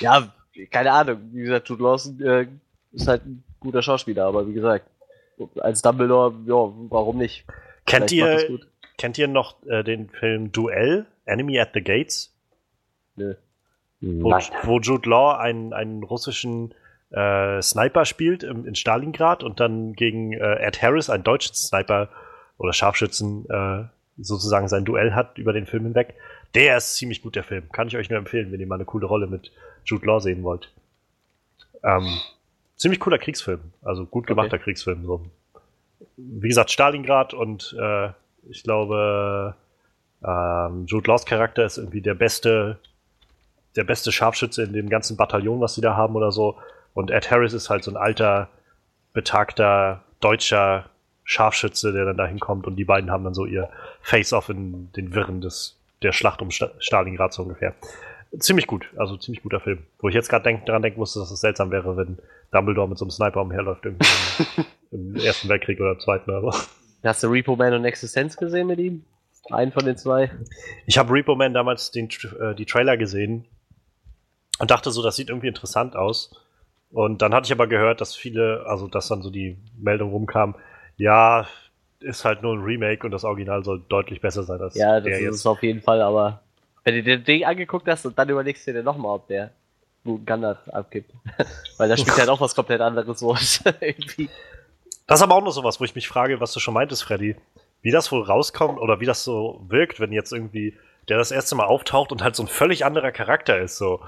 Ja, 0.00 0.32
keine 0.70 0.92
Ahnung. 0.92 1.18
Wie 1.32 1.42
gesagt, 1.42 1.68
Jude 1.68 1.82
Lawson 1.82 2.20
äh, 2.20 2.46
ist 2.92 3.08
halt 3.08 3.26
ein 3.26 3.44
guter 3.60 3.82
Schauspieler, 3.82 4.24
aber 4.26 4.48
wie 4.48 4.54
gesagt, 4.54 4.86
als 5.60 5.82
Dumbledore, 5.82 6.34
ja, 6.46 6.72
warum 6.88 7.18
nicht? 7.18 7.44
Kennt 7.86 8.10
ihr, 8.10 8.60
kennt 8.96 9.18
ihr 9.18 9.28
noch 9.28 9.62
äh, 9.66 9.84
den 9.84 10.08
Film 10.08 10.50
Duell, 10.50 11.06
Enemy 11.26 11.60
at 11.60 11.70
the 11.74 11.82
Gates? 11.82 12.34
Nö. 13.16 13.34
Wo, 14.00 14.30
wo 14.62 14.80
Jude 14.80 15.08
Law 15.08 15.36
einen, 15.36 15.72
einen 15.72 16.02
russischen 16.04 16.74
äh, 17.10 17.62
Sniper 17.62 18.04
spielt 18.04 18.42
im, 18.42 18.66
in 18.66 18.74
Stalingrad 18.74 19.42
und 19.42 19.60
dann 19.60 19.94
gegen 19.94 20.32
äh, 20.32 20.56
Ed 20.56 20.82
Harris, 20.82 21.10
einen 21.10 21.24
deutschen 21.24 21.54
Sniper 21.54 22.08
oder 22.58 22.72
Scharfschützen, 22.72 23.48
äh, 23.48 23.84
sozusagen 24.18 24.68
sein 24.68 24.84
Duell 24.84 25.14
hat 25.14 25.38
über 25.38 25.52
den 25.52 25.66
Film 25.66 25.84
hinweg. 25.84 26.14
Der 26.54 26.76
ist 26.76 26.96
ziemlich 26.96 27.22
gut, 27.22 27.36
der 27.36 27.44
Film. 27.44 27.70
Kann 27.72 27.88
ich 27.88 27.96
euch 27.96 28.10
nur 28.10 28.18
empfehlen, 28.18 28.50
wenn 28.52 28.60
ihr 28.60 28.66
mal 28.66 28.74
eine 28.74 28.84
coole 28.84 29.06
Rolle 29.06 29.26
mit 29.26 29.52
Jude 29.84 30.06
Law 30.06 30.20
sehen 30.20 30.42
wollt. 30.42 30.72
Ähm, 31.82 32.18
ziemlich 32.76 33.00
cooler 33.00 33.18
Kriegsfilm. 33.18 33.60
Also 33.82 34.06
gut 34.06 34.26
gemachter 34.26 34.54
okay. 34.54 34.64
Kriegsfilm. 34.64 35.04
So. 35.06 35.26
Wie 36.16 36.48
gesagt, 36.48 36.70
Stalingrad 36.70 37.32
und 37.32 37.76
äh, 37.78 38.10
ich 38.48 38.62
glaube, 38.62 39.54
ähm, 40.26 40.86
Jude 40.86 41.08
Laws 41.08 41.26
Charakter 41.26 41.64
ist 41.64 41.78
irgendwie 41.78 42.00
der 42.00 42.14
beste, 42.14 42.78
der 43.76 43.84
beste 43.84 44.10
Scharfschütze 44.10 44.62
in 44.62 44.72
dem 44.72 44.88
ganzen 44.88 45.16
Bataillon, 45.16 45.60
was 45.60 45.74
sie 45.74 45.80
da 45.80 45.96
haben 45.96 46.16
oder 46.16 46.32
so. 46.32 46.56
Und 46.98 47.12
Ed 47.12 47.30
Harris 47.30 47.52
ist 47.52 47.70
halt 47.70 47.84
so 47.84 47.92
ein 47.92 47.96
alter, 47.96 48.48
betagter 49.12 50.02
deutscher 50.18 50.90
Scharfschütze, 51.22 51.92
der 51.92 52.04
dann 52.04 52.16
da 52.16 52.26
hinkommt 52.26 52.66
und 52.66 52.74
die 52.74 52.84
beiden 52.84 53.12
haben 53.12 53.22
dann 53.22 53.34
so 53.34 53.46
ihr 53.46 53.70
Face-Off 54.00 54.48
in 54.48 54.90
den 54.94 55.14
Wirren 55.14 55.40
des, 55.40 55.78
der 56.02 56.10
Schlacht 56.10 56.42
um 56.42 56.50
Stalingrad 56.50 57.32
so 57.32 57.44
ungefähr. 57.44 57.76
Ziemlich 58.40 58.66
gut, 58.66 58.90
also 58.96 59.16
ziemlich 59.16 59.44
guter 59.44 59.60
Film. 59.60 59.86
Wo 60.00 60.08
ich 60.08 60.14
jetzt 60.16 60.28
gerade 60.28 60.42
denk, 60.42 60.66
daran 60.66 60.82
denken 60.82 60.98
musste, 60.98 61.20
dass 61.20 61.30
es 61.30 61.40
seltsam 61.40 61.70
wäre, 61.70 61.96
wenn 61.96 62.18
Dumbledore 62.50 62.88
mit 62.88 62.98
so 62.98 63.04
einem 63.04 63.12
Sniper 63.12 63.42
umherläuft 63.42 63.84
irgendwie 63.84 64.04
im, 64.90 65.14
im 65.14 65.22
Ersten 65.24 65.48
Weltkrieg 65.48 65.78
oder 65.78 66.00
Zweiten 66.00 66.28
oder 66.28 66.50
so. 66.50 66.58
Hast 67.04 67.22
du 67.22 67.28
Repo 67.28 67.54
Man 67.54 67.74
und 67.74 67.84
Existenz 67.84 68.36
gesehen 68.36 68.66
mit 68.66 68.80
ihm? 68.80 69.04
Einen 69.52 69.70
von 69.70 69.84
den 69.84 69.96
zwei? 69.96 70.32
Ich 70.86 70.98
habe 70.98 71.12
Repo 71.12 71.36
Man 71.36 71.54
damals 71.54 71.92
den, 71.92 72.08
äh, 72.40 72.56
die 72.56 72.66
Trailer 72.66 72.96
gesehen 72.96 73.44
und 74.58 74.72
dachte 74.72 74.90
so, 74.90 75.00
das 75.00 75.14
sieht 75.14 75.28
irgendwie 75.28 75.46
interessant 75.46 75.94
aus. 75.94 76.34
Und 76.90 77.20
dann 77.22 77.34
hatte 77.34 77.46
ich 77.46 77.52
aber 77.52 77.66
gehört, 77.66 78.00
dass 78.00 78.14
viele, 78.16 78.64
also 78.66 78.88
dass 78.88 79.08
dann 79.08 79.22
so 79.22 79.30
die 79.30 79.58
Meldung 79.78 80.10
rumkam, 80.10 80.56
ja, 80.96 81.46
ist 82.00 82.24
halt 82.24 82.42
nur 82.42 82.54
ein 82.54 82.62
Remake 82.62 83.04
und 83.04 83.10
das 83.10 83.24
Original 83.24 83.64
soll 83.64 83.82
deutlich 83.88 84.20
besser 84.20 84.44
sein 84.44 84.60
als 84.60 84.74
ja, 84.74 85.00
der 85.00 85.12
jetzt. 85.12 85.20
Ja, 85.22 85.28
das 85.28 85.36
ist 85.36 85.46
auf 85.46 85.62
jeden 85.62 85.82
Fall, 85.82 86.00
aber 86.00 86.40
wenn 86.84 86.94
du 86.94 87.02
dir 87.02 87.18
den 87.18 87.24
Ding 87.24 87.44
angeguckt 87.44 87.86
hast 87.88 88.06
und 88.06 88.18
dann 88.18 88.28
überlegst 88.28 88.66
du 88.66 88.72
dir 88.72 88.82
nochmal, 88.82 89.16
ob 89.16 89.26
der 89.28 89.50
guten 90.04 90.24
Gandalf 90.24 90.58
abgibt. 90.68 91.12
Weil 91.76 91.88
da 91.88 91.96
spielt 91.96 92.16
ja 92.16 92.20
halt 92.20 92.30
auch 92.30 92.40
was 92.40 92.54
komplett 92.54 92.80
anderes, 92.80 93.20
wo 93.22 93.34
irgendwie 93.80 94.30
Das 95.06 95.20
ist 95.20 95.22
aber 95.22 95.34
auch 95.34 95.44
noch 95.44 95.50
sowas, 95.50 95.80
wo 95.80 95.84
ich 95.84 95.94
mich 95.94 96.08
frage, 96.08 96.40
was 96.40 96.52
du 96.52 96.60
schon 96.60 96.74
meintest, 96.74 97.04
Freddy. 97.04 97.36
Wie 97.82 97.90
das 97.90 98.10
wohl 98.10 98.22
rauskommt 98.22 98.78
oder 98.78 99.00
wie 99.00 99.06
das 99.06 99.22
so 99.22 99.64
wirkt, 99.68 100.00
wenn 100.00 100.12
jetzt 100.12 100.32
irgendwie 100.32 100.76
der 101.08 101.18
das 101.18 101.30
erste 101.30 101.54
Mal 101.54 101.66
auftaucht 101.66 102.12
und 102.12 102.22
halt 102.22 102.36
so 102.36 102.42
ein 102.42 102.48
völlig 102.48 102.84
anderer 102.84 103.12
Charakter 103.12 103.58
ist. 103.58 103.76
So. 103.76 104.00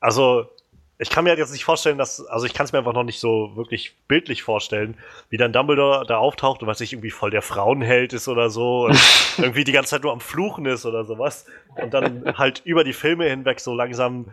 Also, 0.00 0.48
ich 0.98 1.10
kann 1.10 1.24
mir 1.24 1.30
halt 1.30 1.40
jetzt 1.40 1.52
nicht 1.52 1.64
vorstellen, 1.64 1.98
dass, 1.98 2.24
also 2.26 2.46
ich 2.46 2.54
kann 2.54 2.66
es 2.66 2.72
mir 2.72 2.78
einfach 2.78 2.92
noch 2.92 3.02
nicht 3.02 3.18
so 3.18 3.56
wirklich 3.56 3.96
bildlich 4.06 4.42
vorstellen, 4.42 4.96
wie 5.28 5.36
dann 5.36 5.52
Dumbledore 5.52 6.06
da 6.06 6.18
auftaucht 6.18 6.62
und 6.62 6.68
was 6.68 6.78
sich 6.78 6.92
irgendwie 6.92 7.10
voll 7.10 7.30
der 7.30 7.42
Frauenheld 7.42 8.12
ist 8.12 8.28
oder 8.28 8.48
so 8.48 8.86
und 8.86 8.98
irgendwie 9.38 9.64
die 9.64 9.72
ganze 9.72 9.90
Zeit 9.90 10.02
nur 10.02 10.12
am 10.12 10.20
Fluchen 10.20 10.66
ist 10.66 10.86
oder 10.86 11.04
sowas 11.04 11.46
und 11.76 11.92
dann 11.92 12.38
halt 12.38 12.62
über 12.64 12.84
die 12.84 12.92
Filme 12.92 13.28
hinweg 13.28 13.58
so 13.58 13.74
langsam, 13.74 14.32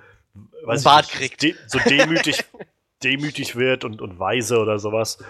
weiß 0.63 0.84
Bart 0.84 1.12
ich 1.13 1.19
nicht, 1.19 1.41
de 1.41 1.56
so 1.65 1.80
demütig, 1.80 2.43
demütig 3.04 3.56
wird 3.56 3.84
und, 3.84 4.00
und 4.00 4.19
weise 4.19 4.60
oder 4.60 4.78
sowas. 4.78 5.24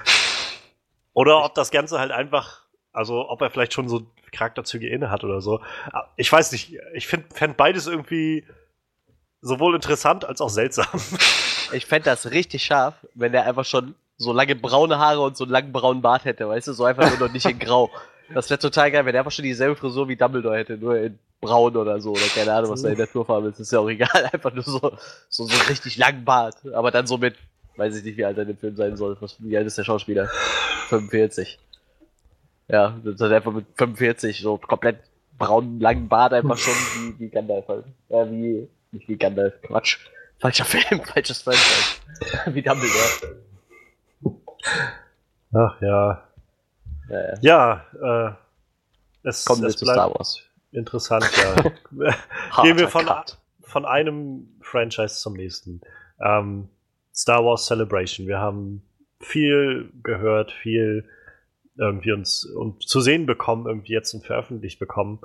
Oder 1.13 1.45
ob 1.45 1.55
das 1.55 1.71
Ganze 1.71 1.99
halt 1.99 2.11
einfach, 2.11 2.63
also 2.91 3.29
ob 3.29 3.41
er 3.41 3.49
vielleicht 3.49 3.73
schon 3.73 3.87
so 3.87 4.05
Charakterzüge 4.31 4.87
inne 4.87 5.11
hat 5.11 5.23
oder 5.23 5.41
so. 5.41 5.61
Ich 6.15 6.31
weiß 6.31 6.51
nicht, 6.51 6.77
ich 6.93 7.07
fände 7.07 7.55
beides 7.55 7.87
irgendwie 7.87 8.45
sowohl 9.41 9.75
interessant 9.75 10.25
als 10.25 10.41
auch 10.41 10.49
seltsam. 10.49 10.87
Ich 11.73 11.85
fände 11.85 12.09
das 12.09 12.31
richtig 12.31 12.65
scharf, 12.65 12.95
wenn 13.15 13.33
er 13.33 13.45
einfach 13.45 13.63
schon 13.63 13.95
so 14.17 14.33
lange 14.33 14.57
braune 14.57 14.99
Haare 14.99 15.21
und 15.21 15.37
so 15.37 15.45
einen 15.45 15.53
langen 15.53 15.71
braunen 15.71 16.01
Bart 16.01 16.25
hätte, 16.25 16.49
weißt 16.49 16.67
du, 16.67 16.73
so 16.73 16.83
einfach 16.83 17.09
nur 17.09 17.27
noch 17.27 17.33
nicht 17.33 17.45
in 17.45 17.59
grau. 17.59 17.89
Das 18.33 18.49
wäre 18.49 18.59
total 18.59 18.91
geil, 18.91 19.05
wenn 19.05 19.15
er 19.15 19.21
einfach 19.21 19.31
schon 19.31 19.43
dieselbe 19.43 19.77
Frisur 19.77 20.09
wie 20.09 20.17
Dumbledore 20.17 20.57
hätte, 20.57 20.77
nur 20.77 20.97
in 20.97 21.17
braun 21.39 21.77
oder 21.77 22.01
so, 22.01 22.11
oder 22.11 22.27
keine 22.35 22.51
Ahnung, 22.51 22.71
was 22.71 22.81
da 22.81 22.89
in 22.89 22.97
der 22.97 23.05
Naturfarbe 23.05 23.47
ist, 23.47 23.59
ist 23.61 23.71
ja 23.71 23.79
auch 23.79 23.89
egal, 23.89 24.29
einfach 24.33 24.53
nur 24.53 24.65
so, 24.65 24.97
so, 25.29 25.45
so 25.45 25.63
richtig 25.69 25.95
langen 25.97 26.25
Bart, 26.25 26.57
aber 26.73 26.91
dann 26.91 27.07
so 27.07 27.17
mit, 27.17 27.35
weiß 27.77 27.95
ich 27.95 28.03
nicht, 28.03 28.17
wie 28.17 28.25
alt 28.25 28.37
er 28.37 28.43
in 28.43 28.49
dem 28.49 28.57
Film 28.57 28.75
sein 28.75 28.97
soll, 28.97 29.15
was, 29.21 29.37
wie 29.39 29.57
alt 29.57 29.65
ist 29.65 29.77
der 29.77 29.85
Schauspieler? 29.85 30.29
45. 30.89 31.57
Ja, 32.67 32.95
hat 33.05 33.21
einfach 33.31 33.53
mit 33.53 33.65
45 33.75 34.41
so 34.41 34.57
komplett 34.57 34.97
braunen, 35.37 35.79
langen 35.79 36.09
Bart 36.09 36.33
einfach 36.33 36.57
schon 36.57 36.73
wie, 36.73 37.19
wie 37.19 37.29
Gandalf 37.29 37.67
halt. 37.69 37.85
Ja, 38.09 38.29
wie 38.29 38.67
nicht 38.91 39.07
wie 39.07 39.17
Gandalf, 39.17 39.61
Quatsch. 39.61 39.97
Falscher 40.39 40.65
Film, 40.65 41.01
falsches 41.05 41.41
Franchise. 41.41 42.01
wie 42.53 42.61
Dumbledore. 42.61 43.41
Ach 45.53 45.81
ja. 45.81 46.27
Ja, 47.09 47.85
ja. 48.01 48.37
äh, 49.23 49.27
es, 49.27 49.45
Kommen 49.45 49.63
wir 49.63 49.69
zu 49.69 49.85
Star 49.85 50.13
Wars. 50.13 50.41
Interessant, 50.71 51.29
ja. 51.37 52.13
Gehen 52.63 52.77
wir 52.77 52.87
von, 52.87 53.05
von 53.61 53.85
einem 53.85 54.47
Franchise 54.61 55.19
zum 55.19 55.33
nächsten. 55.33 55.81
Ähm, 56.19 56.69
Star 57.13 57.43
Wars 57.43 57.65
Celebration. 57.65 58.27
Wir 58.27 58.39
haben 58.39 58.81
viel 59.19 59.91
gehört, 60.01 60.51
viel 60.51 61.07
irgendwie 61.77 62.13
uns 62.13 62.45
und 62.45 62.87
zu 62.87 63.01
sehen 63.01 63.25
bekommen, 63.25 63.67
irgendwie 63.67 63.93
jetzt 63.93 64.13
und 64.13 64.25
veröffentlicht 64.25 64.79
bekommen 64.79 65.19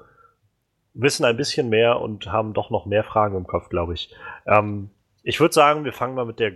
wissen 0.96 1.24
ein 1.24 1.36
bisschen 1.36 1.68
mehr 1.68 2.00
und 2.00 2.26
haben 2.32 2.54
doch 2.54 2.70
noch 2.70 2.86
mehr 2.86 3.04
Fragen 3.04 3.36
im 3.36 3.46
Kopf, 3.46 3.68
glaube 3.68 3.94
ich. 3.94 4.14
Ähm, 4.46 4.90
ich 5.22 5.40
würde 5.40 5.54
sagen, 5.54 5.84
wir 5.84 5.92
fangen 5.92 6.14
mal 6.14 6.24
mit 6.24 6.40
der 6.40 6.52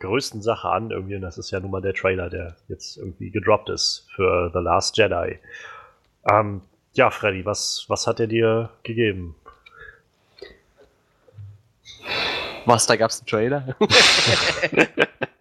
größten 0.00 0.42
Sache 0.42 0.68
an, 0.68 0.90
irgendwie, 0.90 1.16
und 1.16 1.22
das 1.22 1.38
ist 1.38 1.50
ja 1.50 1.60
nun 1.60 1.70
mal 1.70 1.82
der 1.82 1.94
Trailer, 1.94 2.30
der 2.30 2.56
jetzt 2.68 2.96
irgendwie 2.96 3.30
gedroppt 3.30 3.68
ist 3.70 4.06
für 4.14 4.50
The 4.52 4.60
Last 4.60 4.96
Jedi. 4.96 5.38
Ähm, 6.30 6.62
ja, 6.94 7.10
Freddy, 7.10 7.44
was, 7.46 7.84
was 7.88 8.06
hat 8.06 8.20
er 8.20 8.26
dir 8.26 8.70
gegeben? 8.82 9.36
Was, 12.66 12.86
da 12.86 12.96
gab's 12.96 13.20
einen 13.20 13.26
Trailer? 13.26 13.76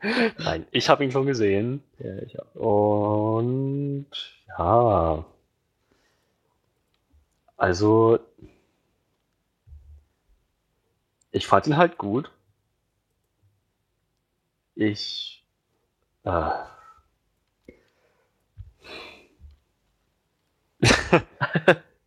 Nein, 0.37 0.65
ich 0.71 0.89
habe 0.89 1.03
ihn 1.03 1.11
schon 1.11 1.25
gesehen. 1.25 1.83
Ja, 1.99 2.17
ich 2.25 2.37
auch. 2.39 2.55
Und 2.55 4.07
ja, 4.57 5.25
also, 7.59 8.19
ich 11.31 11.45
fand 11.45 11.67
ihn 11.67 11.77
halt 11.77 11.97
gut. 11.97 12.31
Ich. 14.75 15.43
Äh, 16.23 16.51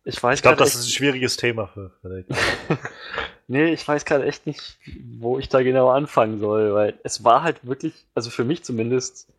ich 0.03 0.21
weiß 0.21 0.39
Ich 0.39 0.41
glaube, 0.41 0.57
das 0.57 0.73
ist 0.73 0.85
ein 0.87 0.91
schwieriges 0.91 1.37
Thema 1.37 1.67
für 1.67 1.91
Frederik. 2.01 2.25
nee, 3.47 3.71
ich 3.71 3.87
weiß 3.87 4.05
gerade 4.05 4.25
echt 4.25 4.47
nicht, 4.47 4.79
wo 5.19 5.37
ich 5.37 5.49
da 5.49 5.61
genau 5.61 5.89
anfangen 5.89 6.39
soll, 6.39 6.73
weil 6.73 6.99
es 7.03 7.23
war 7.23 7.43
halt 7.43 7.65
wirklich, 7.65 7.93
also 8.15 8.31
für 8.31 8.43
mich 8.43 8.63
zumindest, 8.63 9.31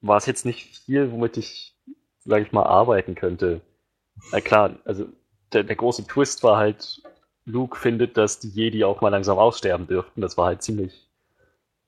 war 0.00 0.16
es 0.16 0.26
jetzt 0.26 0.44
nicht 0.44 0.78
viel, 0.84 1.12
womit 1.12 1.36
ich, 1.36 1.76
sag 2.24 2.42
ich 2.42 2.50
mal, 2.50 2.64
arbeiten 2.64 3.14
könnte. 3.14 3.60
Na 4.32 4.40
klar, 4.40 4.76
also 4.84 5.06
der, 5.52 5.64
der 5.64 5.76
große 5.76 6.06
Twist 6.06 6.42
war 6.42 6.56
halt, 6.56 7.02
Luke 7.44 7.78
findet, 7.78 8.16
dass 8.16 8.40
die 8.40 8.48
Jedi 8.48 8.84
auch 8.84 9.00
mal 9.00 9.08
langsam 9.08 9.38
aussterben 9.38 9.86
dürften. 9.86 10.20
Das 10.20 10.36
war 10.36 10.46
halt 10.46 10.62
ziemlich, 10.62 11.08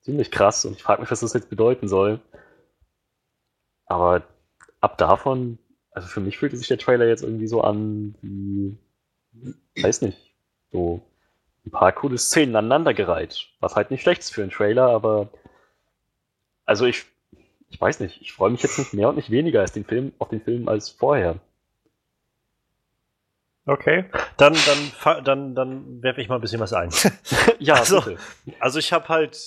ziemlich 0.01 0.31
krass 0.31 0.65
und 0.65 0.73
ich 0.73 0.83
frage 0.83 1.01
mich, 1.01 1.11
was 1.11 1.19
das 1.19 1.33
jetzt 1.33 1.49
bedeuten 1.49 1.87
soll. 1.87 2.19
Aber 3.85 4.23
ab 4.79 4.97
davon, 4.97 5.59
also 5.91 6.07
für 6.07 6.21
mich 6.21 6.37
fühlte 6.37 6.57
sich 6.57 6.67
der 6.67 6.77
Trailer 6.77 7.07
jetzt 7.07 7.23
irgendwie 7.23 7.47
so 7.47 7.61
an 7.61 8.15
wie, 8.21 8.77
weiß 9.81 10.01
nicht, 10.01 10.33
so 10.71 11.01
ein 11.65 11.71
paar 11.71 11.91
coole 11.91 12.17
Szenen 12.17 12.55
aneinandergereiht. 12.55 13.49
Was 13.59 13.75
halt 13.75 13.91
nicht 13.91 14.01
schlecht 14.01 14.21
ist 14.21 14.33
für 14.33 14.41
einen 14.41 14.51
Trailer, 14.51 14.87
aber 14.89 15.29
also 16.65 16.85
ich, 16.85 17.05
ich 17.69 17.79
weiß 17.79 17.99
nicht, 17.99 18.21
ich 18.21 18.33
freue 18.33 18.49
mich 18.49 18.63
jetzt 18.63 18.79
nicht 18.79 18.93
mehr 18.93 19.09
und 19.09 19.15
nicht 19.15 19.29
weniger 19.29 19.61
als 19.61 19.73
den 19.73 19.85
Film, 19.85 20.13
auf 20.17 20.29
den 20.29 20.41
Film 20.41 20.67
als 20.67 20.89
vorher. 20.89 21.39
Okay, 23.65 24.05
dann, 24.37 24.55
dann, 24.65 25.23
dann, 25.23 25.55
dann 25.55 26.01
werfe 26.01 26.19
ich 26.21 26.29
mal 26.29 26.35
ein 26.35 26.41
bisschen 26.41 26.59
was 26.59 26.73
ein. 26.73 26.89
ja, 27.59 27.75
also, 27.75 28.01
bitte. 28.01 28.17
also 28.59 28.79
ich 28.79 28.91
habe 28.91 29.07
halt, 29.07 29.37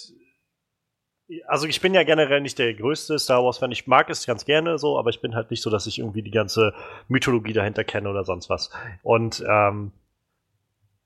also 1.48 1.66
ich 1.66 1.80
bin 1.80 1.94
ja 1.94 2.04
generell 2.04 2.40
nicht 2.40 2.58
der 2.58 2.74
größte 2.74 3.18
Star 3.18 3.42
Wars-Fan. 3.42 3.72
Ich 3.72 3.88
mag 3.88 4.08
es 4.10 4.24
ganz 4.24 4.44
gerne 4.44 4.78
so, 4.78 4.98
aber 4.98 5.10
ich 5.10 5.20
bin 5.20 5.34
halt 5.34 5.50
nicht 5.50 5.62
so, 5.62 5.70
dass 5.70 5.86
ich 5.86 5.98
irgendwie 5.98 6.22
die 6.22 6.30
ganze 6.30 6.74
Mythologie 7.08 7.52
dahinter 7.52 7.82
kenne 7.82 8.08
oder 8.08 8.24
sonst 8.24 8.48
was. 8.50 8.70
Und 9.02 9.42
ähm, 9.48 9.90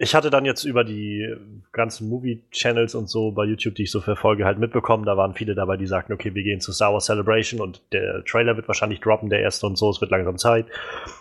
ich 0.01 0.15
hatte 0.15 0.31
dann 0.31 0.45
jetzt 0.45 0.63
über 0.65 0.85
die 0.85 1.35
ganzen 1.73 2.09
Movie-Channels 2.09 2.95
und 2.95 3.11
so 3.11 3.33
bei 3.33 3.45
YouTube, 3.45 3.75
die 3.75 3.83
ich 3.83 3.91
so 3.91 4.01
verfolge, 4.01 4.45
halt 4.45 4.59
mitbekommen, 4.59 5.05
da 5.05 5.17
waren 5.17 5.35
viele 5.35 5.57
dabei, 5.57 5.77
die 5.77 5.89
sagten, 5.89 6.13
okay, 6.13 6.35
wir 6.35 6.45
gehen 6.45 6.61
zu 6.61 6.73
Star 6.73 6.93
Wars 6.93 7.07
Celebration 7.07 7.61
und 7.61 7.83
der 7.93 8.25
Trailer 8.25 8.57
wird 8.57 8.69
wahrscheinlich 8.69 9.01
droppen, 9.01 9.29
der 9.29 9.41
erste 9.41 9.67
und 9.67 9.77
so, 9.77 9.91
es 9.91 10.01
wird 10.01 10.13
langsam 10.13 10.39
Zeit 10.39 10.67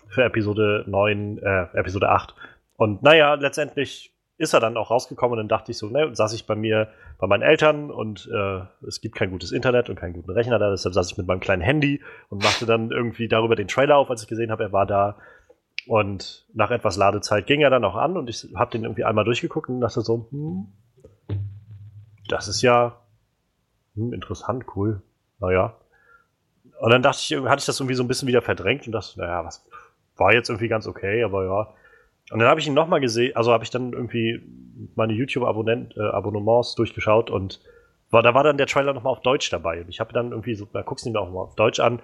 für 0.09 0.23
Episode 0.23 0.83
9, 0.87 1.39
äh, 1.39 1.67
Episode 1.73 2.09
8. 2.09 2.35
Und 2.75 3.01
naja, 3.01 3.33
letztendlich 3.33 4.13
ist 4.37 4.53
er 4.53 4.59
dann 4.59 4.77
auch 4.77 4.91
rausgekommen 4.91 5.33
und 5.33 5.37
dann 5.39 5.47
dachte 5.47 5.71
ich 5.71 5.79
so, 5.79 5.89
ne, 5.89 6.13
saß 6.13 6.33
ich 6.33 6.45
bei 6.45 6.55
mir, 6.55 6.89
bei 7.17 7.25
meinen 7.25 7.41
Eltern 7.41 7.89
und 7.89 8.29
äh, 8.31 8.59
es 8.87 9.01
gibt 9.01 9.15
kein 9.15 9.31
gutes 9.31 9.51
Internet 9.51 9.89
und 9.89 9.95
keinen 9.95 10.13
guten 10.13 10.29
Rechner 10.29 10.59
da, 10.59 10.69
deshalb 10.69 10.93
saß 10.93 11.11
ich 11.11 11.17
mit 11.17 11.25
meinem 11.25 11.39
kleinen 11.39 11.63
Handy 11.63 12.01
und 12.29 12.43
machte 12.43 12.67
dann 12.67 12.91
irgendwie 12.91 13.27
darüber 13.27 13.55
den 13.55 13.67
Trailer 13.67 13.97
auf, 13.97 14.11
als 14.11 14.21
ich 14.21 14.27
gesehen 14.27 14.51
habe, 14.51 14.65
er 14.65 14.71
war 14.71 14.85
da 14.85 15.17
und 15.87 16.45
nach 16.53 16.71
etwas 16.71 16.97
Ladezeit 16.97 17.47
ging 17.47 17.61
er 17.61 17.69
dann 17.69 17.85
auch 17.85 17.95
an 17.95 18.17
und 18.17 18.29
ich 18.29 18.47
habe 18.55 18.71
den 18.71 18.83
irgendwie 18.83 19.03
einmal 19.03 19.25
durchgeguckt 19.25 19.69
und 19.69 19.81
dachte 19.81 20.01
so, 20.01 20.27
hm, 20.31 20.67
das 22.27 22.47
ist 22.47 22.61
ja 22.61 22.97
hm, 23.95 24.13
interessant, 24.13 24.65
cool. 24.75 25.01
Naja. 25.39 25.75
Und 26.79 26.91
dann 26.91 27.01
dachte 27.01 27.19
ich, 27.21 27.35
hatte 27.49 27.59
ich 27.59 27.65
das 27.65 27.79
irgendwie 27.79 27.95
so 27.95 28.03
ein 28.03 28.07
bisschen 28.07 28.27
wieder 28.27 28.41
verdrängt 28.41 28.85
und 28.85 28.93
dachte, 28.93 29.19
naja, 29.19 29.43
was 29.43 29.65
war 30.15 30.33
jetzt 30.33 30.49
irgendwie 30.49 30.67
ganz 30.67 30.87
okay, 30.87 31.23
aber 31.23 31.45
ja. 31.45 31.73
Und 32.31 32.39
dann 32.39 32.49
habe 32.49 32.59
ich 32.59 32.67
ihn 32.67 32.73
nochmal 32.73 32.99
gesehen, 32.99 33.35
also 33.35 33.51
habe 33.51 33.63
ich 33.63 33.69
dann 33.69 33.93
irgendwie 33.93 34.41
meine 34.95 35.13
YouTube-Abonnements 35.13 36.73
äh, 36.73 36.75
durchgeschaut 36.75 37.29
und 37.29 37.61
war, 38.11 38.21
da 38.21 38.33
war 38.33 38.43
dann 38.43 38.57
der 38.57 38.67
Trailer 38.67 38.93
nochmal 38.93 39.13
auf 39.13 39.21
Deutsch 39.21 39.49
dabei. 39.49 39.81
Und 39.81 39.89
ich 39.89 39.99
habe 39.99 40.13
dann 40.13 40.31
irgendwie 40.31 40.55
so, 40.55 40.67
da 40.71 40.81
guckst 40.81 41.05
du 41.05 41.09
ihn 41.09 41.17
auch 41.17 41.31
mal 41.31 41.41
auf 41.41 41.55
Deutsch 41.55 41.79
an. 41.79 41.99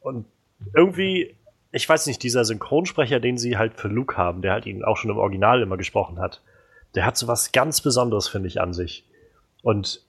Und 0.00 0.26
irgendwie 0.74 1.34
ich 1.70 1.88
weiß 1.88 2.06
nicht, 2.06 2.22
dieser 2.22 2.44
Synchronsprecher, 2.44 3.20
den 3.20 3.36
sie 3.36 3.58
halt 3.58 3.74
für 3.74 3.88
Luke 3.88 4.16
haben, 4.16 4.42
der 4.42 4.52
halt 4.52 4.66
ihn 4.66 4.84
auch 4.84 4.96
schon 4.96 5.10
im 5.10 5.18
Original 5.18 5.60
immer 5.62 5.76
gesprochen 5.76 6.18
hat, 6.18 6.42
der 6.94 7.04
hat 7.04 7.16
so 7.16 7.28
was 7.28 7.52
ganz 7.52 7.80
Besonderes, 7.80 8.28
finde 8.28 8.48
ich, 8.48 8.60
an 8.60 8.72
sich. 8.72 9.04
Und 9.62 10.02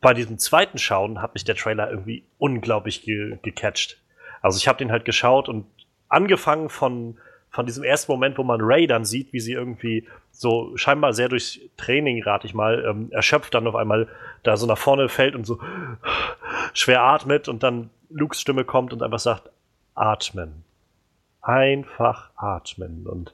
bei 0.00 0.14
diesem 0.14 0.38
zweiten 0.38 0.78
Schauen 0.78 1.20
hat 1.20 1.34
mich 1.34 1.44
der 1.44 1.56
Trailer 1.56 1.90
irgendwie 1.90 2.24
unglaublich 2.38 3.02
ge 3.02 3.38
gecatcht. 3.42 3.98
Also 4.40 4.56
ich 4.58 4.68
habe 4.68 4.78
den 4.78 4.90
halt 4.90 5.04
geschaut 5.04 5.48
und 5.48 5.66
angefangen 6.08 6.70
von, 6.70 7.18
von 7.50 7.66
diesem 7.66 7.84
ersten 7.84 8.12
Moment, 8.12 8.38
wo 8.38 8.42
man 8.42 8.60
Ray 8.62 8.86
dann 8.86 9.04
sieht, 9.04 9.32
wie 9.32 9.40
sie 9.40 9.52
irgendwie 9.52 10.06
so 10.30 10.76
scheinbar 10.76 11.12
sehr 11.12 11.28
durch 11.28 11.68
Training, 11.76 12.22
rate 12.22 12.46
ich 12.46 12.54
mal, 12.54 12.84
ähm, 12.88 13.08
erschöpft 13.10 13.54
dann 13.54 13.66
auf 13.66 13.74
einmal 13.74 14.08
da 14.42 14.56
so 14.56 14.66
nach 14.66 14.78
vorne 14.78 15.08
fällt 15.08 15.34
und 15.34 15.44
so 15.44 15.58
schwer 16.72 17.02
atmet 17.02 17.48
und 17.48 17.62
dann 17.62 17.90
Lukes 18.08 18.40
Stimme 18.40 18.64
kommt 18.64 18.92
und 18.92 19.02
einfach 19.02 19.18
sagt, 19.18 19.50
atmen. 19.96 20.64
Einfach 21.42 22.30
atmen. 22.36 23.06
Und 23.06 23.32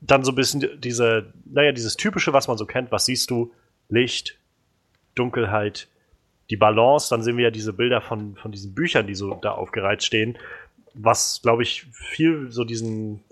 dann 0.00 0.24
so 0.24 0.32
ein 0.32 0.36
bisschen 0.36 0.80
diese, 0.80 1.32
naja, 1.44 1.72
dieses 1.72 1.96
typische, 1.96 2.32
was 2.32 2.48
man 2.48 2.58
so 2.58 2.66
kennt, 2.66 2.90
was 2.90 3.06
siehst 3.06 3.30
du? 3.30 3.52
Licht, 3.88 4.38
Dunkelheit, 5.14 5.88
die 6.50 6.56
Balance, 6.56 7.08
dann 7.10 7.22
sehen 7.22 7.36
wir 7.36 7.44
ja 7.44 7.50
diese 7.50 7.72
Bilder 7.72 8.00
von, 8.00 8.36
von 8.36 8.52
diesen 8.52 8.74
Büchern, 8.74 9.06
die 9.06 9.14
so 9.14 9.34
da 9.34 9.52
aufgereiht 9.52 10.02
stehen, 10.02 10.38
was, 10.94 11.40
glaube 11.42 11.62
ich, 11.62 11.86
viel 11.92 12.50
so 12.50 12.64
diesen, 12.64 13.22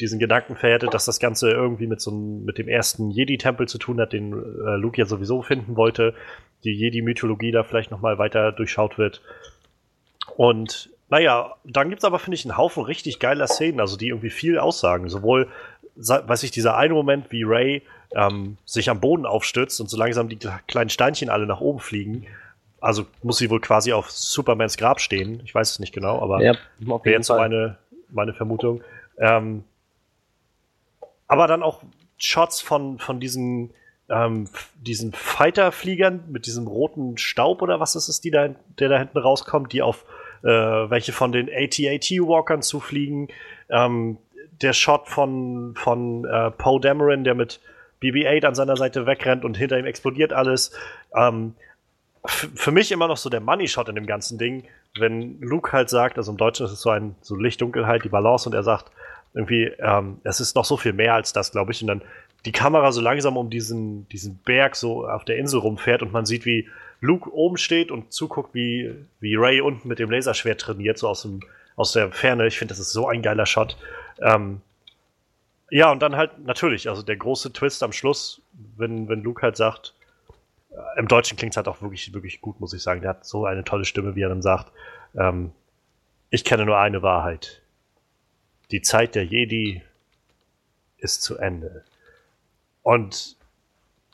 diesen 0.00 0.18
Gedanken 0.18 0.56
verhärtet, 0.56 0.94
dass 0.94 1.04
das 1.04 1.20
Ganze 1.20 1.50
irgendwie 1.50 1.86
mit 1.86 2.00
so 2.00 2.10
mit 2.10 2.58
dem 2.58 2.68
ersten 2.68 3.10
Jedi-Tempel 3.10 3.68
zu 3.68 3.78
tun 3.78 4.00
hat, 4.00 4.12
den 4.12 4.32
äh, 4.32 4.76
Luke 4.76 4.98
ja 4.98 5.06
sowieso 5.06 5.42
finden 5.42 5.76
wollte, 5.76 6.14
die 6.64 6.72
Jedi-Mythologie 6.72 7.52
da 7.52 7.62
vielleicht 7.62 7.90
nochmal 7.90 8.18
weiter 8.18 8.52
durchschaut 8.52 8.98
wird. 8.98 9.22
Und 10.36 10.90
naja, 11.14 11.54
dann 11.62 11.90
gibt's 11.90 12.04
aber, 12.04 12.18
finde 12.18 12.34
ich, 12.34 12.44
einen 12.44 12.56
Haufen 12.56 12.82
richtig 12.82 13.20
geiler 13.20 13.46
Szenen, 13.46 13.78
also 13.78 13.96
die 13.96 14.08
irgendwie 14.08 14.30
viel 14.30 14.58
aussagen. 14.58 15.08
Sowohl, 15.08 15.48
weiß 15.94 16.42
ich, 16.42 16.50
dieser 16.50 16.76
eine 16.76 16.92
Moment, 16.92 17.30
wie 17.30 17.44
Ray 17.44 17.82
ähm, 18.16 18.56
sich 18.64 18.90
am 18.90 18.98
Boden 18.98 19.24
aufstützt 19.24 19.80
und 19.80 19.88
so 19.88 19.96
langsam 19.96 20.28
die 20.28 20.40
kleinen 20.66 20.90
Steinchen 20.90 21.30
alle 21.30 21.46
nach 21.46 21.60
oben 21.60 21.78
fliegen. 21.78 22.26
Also 22.80 23.06
muss 23.22 23.38
sie 23.38 23.48
wohl 23.48 23.60
quasi 23.60 23.92
auf 23.92 24.10
Supermans 24.10 24.76
Grab 24.76 25.00
stehen. 25.00 25.40
Ich 25.44 25.54
weiß 25.54 25.70
es 25.70 25.78
nicht 25.78 25.94
genau, 25.94 26.20
aber 26.20 26.42
Ja, 26.42 26.56
wäre 26.80 27.10
jetzt 27.14 27.28
so 27.28 27.36
meine, 27.36 27.78
meine 28.08 28.34
Vermutung. 28.34 28.82
Ähm, 29.16 29.62
aber 31.28 31.46
dann 31.46 31.62
auch 31.62 31.84
Shots 32.18 32.60
von, 32.60 32.98
von 32.98 33.20
diesen, 33.20 33.70
ähm, 34.08 34.48
diesen 34.80 35.12
Fighter-Fliegern 35.12 36.24
mit 36.26 36.46
diesem 36.46 36.66
roten 36.66 37.18
Staub 37.18 37.62
oder 37.62 37.78
was 37.78 37.94
ist 37.94 38.08
es, 38.08 38.20
die 38.20 38.32
da, 38.32 38.48
der 38.80 38.88
da 38.88 38.98
hinten 38.98 39.18
rauskommt, 39.18 39.72
die 39.72 39.80
auf 39.80 40.04
äh, 40.44 40.90
welche 40.90 41.12
von 41.12 41.32
den 41.32 41.48
AT-AT-Walkern 41.48 42.62
zufliegen. 42.62 43.28
Ähm, 43.70 44.18
der 44.62 44.72
Shot 44.72 45.08
von, 45.08 45.74
von 45.76 46.24
äh, 46.24 46.50
Poe 46.52 46.80
Dameron, 46.80 47.24
der 47.24 47.34
mit 47.34 47.60
BB-8 48.02 48.46
an 48.46 48.54
seiner 48.54 48.76
Seite 48.76 49.06
wegrennt 49.06 49.44
und 49.44 49.56
hinter 49.56 49.78
ihm 49.78 49.86
explodiert 49.86 50.32
alles. 50.32 50.72
Ähm, 51.16 51.54
für 52.26 52.70
mich 52.70 52.92
immer 52.92 53.08
noch 53.08 53.16
so 53.16 53.28
der 53.28 53.40
Money-Shot 53.40 53.88
in 53.88 53.96
dem 53.96 54.06
ganzen 54.06 54.38
Ding, 54.38 54.64
wenn 54.98 55.40
Luke 55.40 55.72
halt 55.72 55.90
sagt, 55.90 56.16
also 56.16 56.30
im 56.30 56.38
Deutschen 56.38 56.66
ist 56.66 56.72
es 56.72 56.80
so 56.80 56.90
ein 56.90 57.16
so 57.20 57.36
Licht-Dunkelheit, 57.36 58.04
die 58.04 58.08
Balance 58.08 58.48
und 58.48 58.54
er 58.54 58.62
sagt 58.62 58.90
irgendwie, 59.34 59.64
ähm, 59.78 60.18
es 60.24 60.40
ist 60.40 60.54
noch 60.54 60.64
so 60.64 60.76
viel 60.76 60.92
mehr 60.92 61.14
als 61.14 61.32
das, 61.32 61.50
glaube 61.50 61.72
ich, 61.72 61.82
und 61.82 61.88
dann 61.88 62.02
die 62.46 62.52
Kamera 62.52 62.92
so 62.92 63.00
langsam 63.00 63.36
um 63.36 63.50
diesen, 63.50 64.08
diesen 64.08 64.38
Berg 64.38 64.76
so 64.76 65.06
auf 65.06 65.24
der 65.24 65.36
Insel 65.36 65.60
rumfährt 65.60 66.02
und 66.02 66.12
man 66.12 66.24
sieht, 66.26 66.46
wie 66.46 66.68
Luke 67.04 67.32
oben 67.32 67.58
steht 67.58 67.90
und 67.90 68.12
zuguckt, 68.12 68.54
wie, 68.54 68.94
wie 69.20 69.36
Ray 69.36 69.60
unten 69.60 69.88
mit 69.88 69.98
dem 69.98 70.10
Laserschwert 70.10 70.60
trainiert, 70.60 70.98
so 70.98 71.08
aus, 71.08 71.22
dem, 71.22 71.40
aus 71.76 71.92
der 71.92 72.10
Ferne. 72.10 72.46
Ich 72.46 72.58
finde, 72.58 72.72
das 72.72 72.80
ist 72.80 72.92
so 72.92 73.06
ein 73.06 73.22
geiler 73.22 73.46
Shot. 73.46 73.76
Ähm, 74.20 74.62
ja, 75.70 75.90
und 75.92 76.00
dann 76.00 76.16
halt 76.16 76.38
natürlich, 76.38 76.88
also 76.88 77.02
der 77.02 77.16
große 77.16 77.52
Twist 77.52 77.82
am 77.82 77.92
Schluss, 77.92 78.40
wenn, 78.76 79.08
wenn 79.08 79.22
Luke 79.22 79.42
halt 79.42 79.56
sagt, 79.56 79.94
äh, 80.70 80.98
im 80.98 81.06
Deutschen 81.06 81.36
klingt 81.36 81.52
es 81.52 81.56
halt 81.56 81.68
auch 81.68 81.82
wirklich, 81.82 82.12
wirklich 82.14 82.40
gut, 82.40 82.58
muss 82.58 82.72
ich 82.72 82.82
sagen. 82.82 83.02
Der 83.02 83.10
hat 83.10 83.26
so 83.26 83.44
eine 83.44 83.64
tolle 83.64 83.84
Stimme, 83.84 84.14
wie 84.14 84.22
er 84.22 84.30
dann 84.30 84.42
sagt, 84.42 84.72
ähm, 85.14 85.52
ich 86.30 86.44
kenne 86.44 86.64
nur 86.64 86.78
eine 86.78 87.02
Wahrheit. 87.02 87.60
Die 88.70 88.80
Zeit 88.80 89.14
der 89.14 89.24
Jedi 89.24 89.82
ist 90.96 91.22
zu 91.22 91.36
Ende. 91.36 91.84
Und 92.82 93.36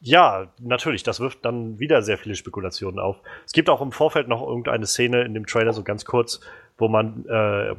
ja, 0.01 0.49
natürlich, 0.59 1.03
das 1.03 1.21
wirft 1.21 1.45
dann 1.45 1.79
wieder 1.79 2.03
sehr 2.03 2.19
viele 2.19 2.35
Spekulationen 2.35 2.99
auf. 2.99 3.17
Es 3.47 3.53
gibt 3.53 3.69
auch 3.69 3.81
im 3.81 3.93
Vorfeld 3.93 4.29
noch 4.29 4.47
irgendeine 4.47 4.87
Szene 4.87 5.23
in 5.23 5.35
dem 5.35 5.47
Trailer, 5.47 5.73
so 5.73 5.83
ganz 5.83 6.05
kurz, 6.05 6.41
wo 6.79 6.89
man 6.89 7.25
äh, 7.27 7.75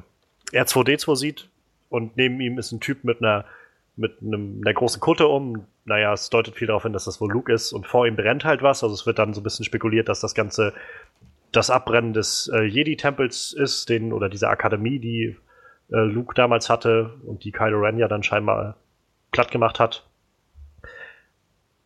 R2D2 0.56 1.16
sieht 1.16 1.50
und 1.90 2.18
neben 2.18 2.40
ihm 2.40 2.58
ist 2.58 2.72
ein 2.72 2.80
Typ 2.80 3.04
mit 3.04 3.22
einer 3.22 3.46
mit 3.98 4.22
einem, 4.22 4.62
einer 4.64 4.74
großen 4.74 5.02
Kutte 5.02 5.28
um. 5.28 5.66
Naja, 5.86 6.14
es 6.14 6.30
deutet 6.30 6.56
viel 6.56 6.68
darauf 6.68 6.84
hin, 6.84 6.94
dass 6.94 7.06
das 7.06 7.20
wohl 7.20 7.32
Luke 7.32 7.52
ist 7.52 7.74
und 7.74 7.88
vor 7.88 8.08
ihm 8.08 8.16
brennt 8.16 8.46
halt 8.46 8.62
was. 8.62 8.84
Also 8.84 8.96
es 8.96 9.06
wird 9.06 9.20
dann 9.20 9.34
so 9.34 9.42
ein 9.42 9.44
bisschen 9.44 9.66
spekuliert, 9.66 10.10
dass 10.10 10.22
das 10.22 10.34
Ganze 10.34 10.74
das 11.52 11.70
Abbrennen 11.70 12.14
des 12.14 12.50
äh, 12.54 12.64
Jedi-Tempels 12.64 13.54
ist, 13.54 13.90
den 13.90 14.14
oder 14.14 14.30
dieser 14.30 14.50
Akademie, 14.50 15.00
die 15.00 15.36
äh, 15.92 15.98
Luke 15.98 16.34
damals 16.34 16.70
hatte 16.70 17.14
und 17.26 17.44
die 17.44 17.52
Kylo 17.52 17.80
Ren 17.80 17.98
ja 17.98 18.08
dann 18.08 18.24
scheinbar 18.24 18.78
platt 19.32 19.52
gemacht 19.52 19.80
hat. 19.80 20.06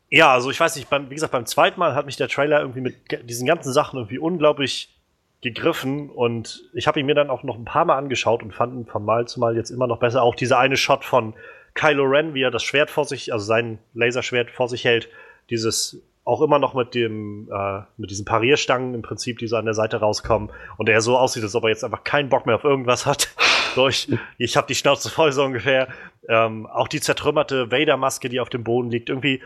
Ja, 0.10 0.34
also 0.34 0.52
ich 0.52 0.60
weiß 0.60 0.76
nicht, 0.76 0.90
beim, 0.90 1.10
wie 1.10 1.16
gesagt, 1.16 1.32
beim 1.32 1.46
zweiten 1.46 1.80
Mal 1.80 1.96
hat 1.96 2.06
mich 2.06 2.16
der 2.16 2.28
Trailer 2.28 2.62
irgendwie 2.62 2.82
mit 2.82 2.96
diesen 3.30 3.48
ganzen 3.48 3.74
Sachen 3.74 3.98
irgendwie 3.98 4.20
unglaublich 4.20 4.96
gegriffen 5.42 6.10
und 6.10 6.64
ich 6.74 6.88
habe 6.88 7.00
ihn 7.00 7.06
mir 7.06 7.16
dann 7.16 7.30
auch 7.30 7.44
noch 7.44 7.56
ein 7.56 7.66
paar 7.66 7.86
Mal 7.86 7.98
angeschaut 7.98 8.42
und 8.42 8.54
fand 8.54 8.74
ihn 8.74 8.86
von 8.86 9.06
Mal 9.06 9.28
zu 9.28 9.40
Mal 9.40 9.56
jetzt 9.56 9.70
immer 9.70 9.88
noch 9.88 10.00
besser. 10.00 10.24
Auch 10.24 10.36
dieser 10.36 10.58
eine 10.60 10.78
Shot 10.78 11.04
von 11.04 11.34
Kylo 11.76 12.04
Ren, 12.04 12.34
wie 12.34 12.42
er 12.42 12.52
das 12.52 12.64
Schwert 12.64 12.90
vor 12.90 13.06
sich, 13.06 13.34
also 13.34 13.46
sein 13.46 13.80
Laserschwert 13.94 14.50
vor 14.50 14.70
sich 14.70 14.86
hält, 14.86 15.10
dieses 15.50 16.02
auch 16.24 16.42
immer 16.42 16.58
noch 16.58 16.74
mit 16.74 16.96
dem, 16.96 17.48
äh, 17.52 17.82
mit 17.98 18.10
diesen 18.10 18.26
Parierstangen 18.26 18.96
im 18.96 19.04
Prinzip, 19.04 19.38
die 19.38 19.48
so 19.48 19.58
an 19.58 19.66
der 19.66 19.76
Seite 19.76 19.98
rauskommen 19.98 20.50
und 20.78 20.90
er 20.90 21.02
so 21.02 21.18
aussieht, 21.18 21.44
als 21.44 21.56
ob 21.56 21.64
er 21.66 21.70
jetzt 21.70 21.84
einfach 21.84 22.04
keinen 22.04 22.30
Bock 22.30 22.48
mehr 22.48 22.56
auf 22.56 22.64
irgendwas 22.64 23.06
hat. 23.06 23.30
ich, 23.90 24.10
ich 24.40 24.58
habe 24.58 24.66
die 24.68 24.76
Schnauze 24.76 25.10
voll 25.10 25.32
so 25.32 25.44
ungefähr. 25.44 25.88
Ähm, 26.28 26.66
auch 26.66 26.88
die 26.88 27.00
zertrümmerte 27.00 27.72
Vader-Maske, 27.72 28.30
die 28.30 28.40
auf 28.40 28.50
dem 28.50 28.64
Boden 28.64 28.90
liegt, 28.90 29.10
irgendwie. 29.10 29.42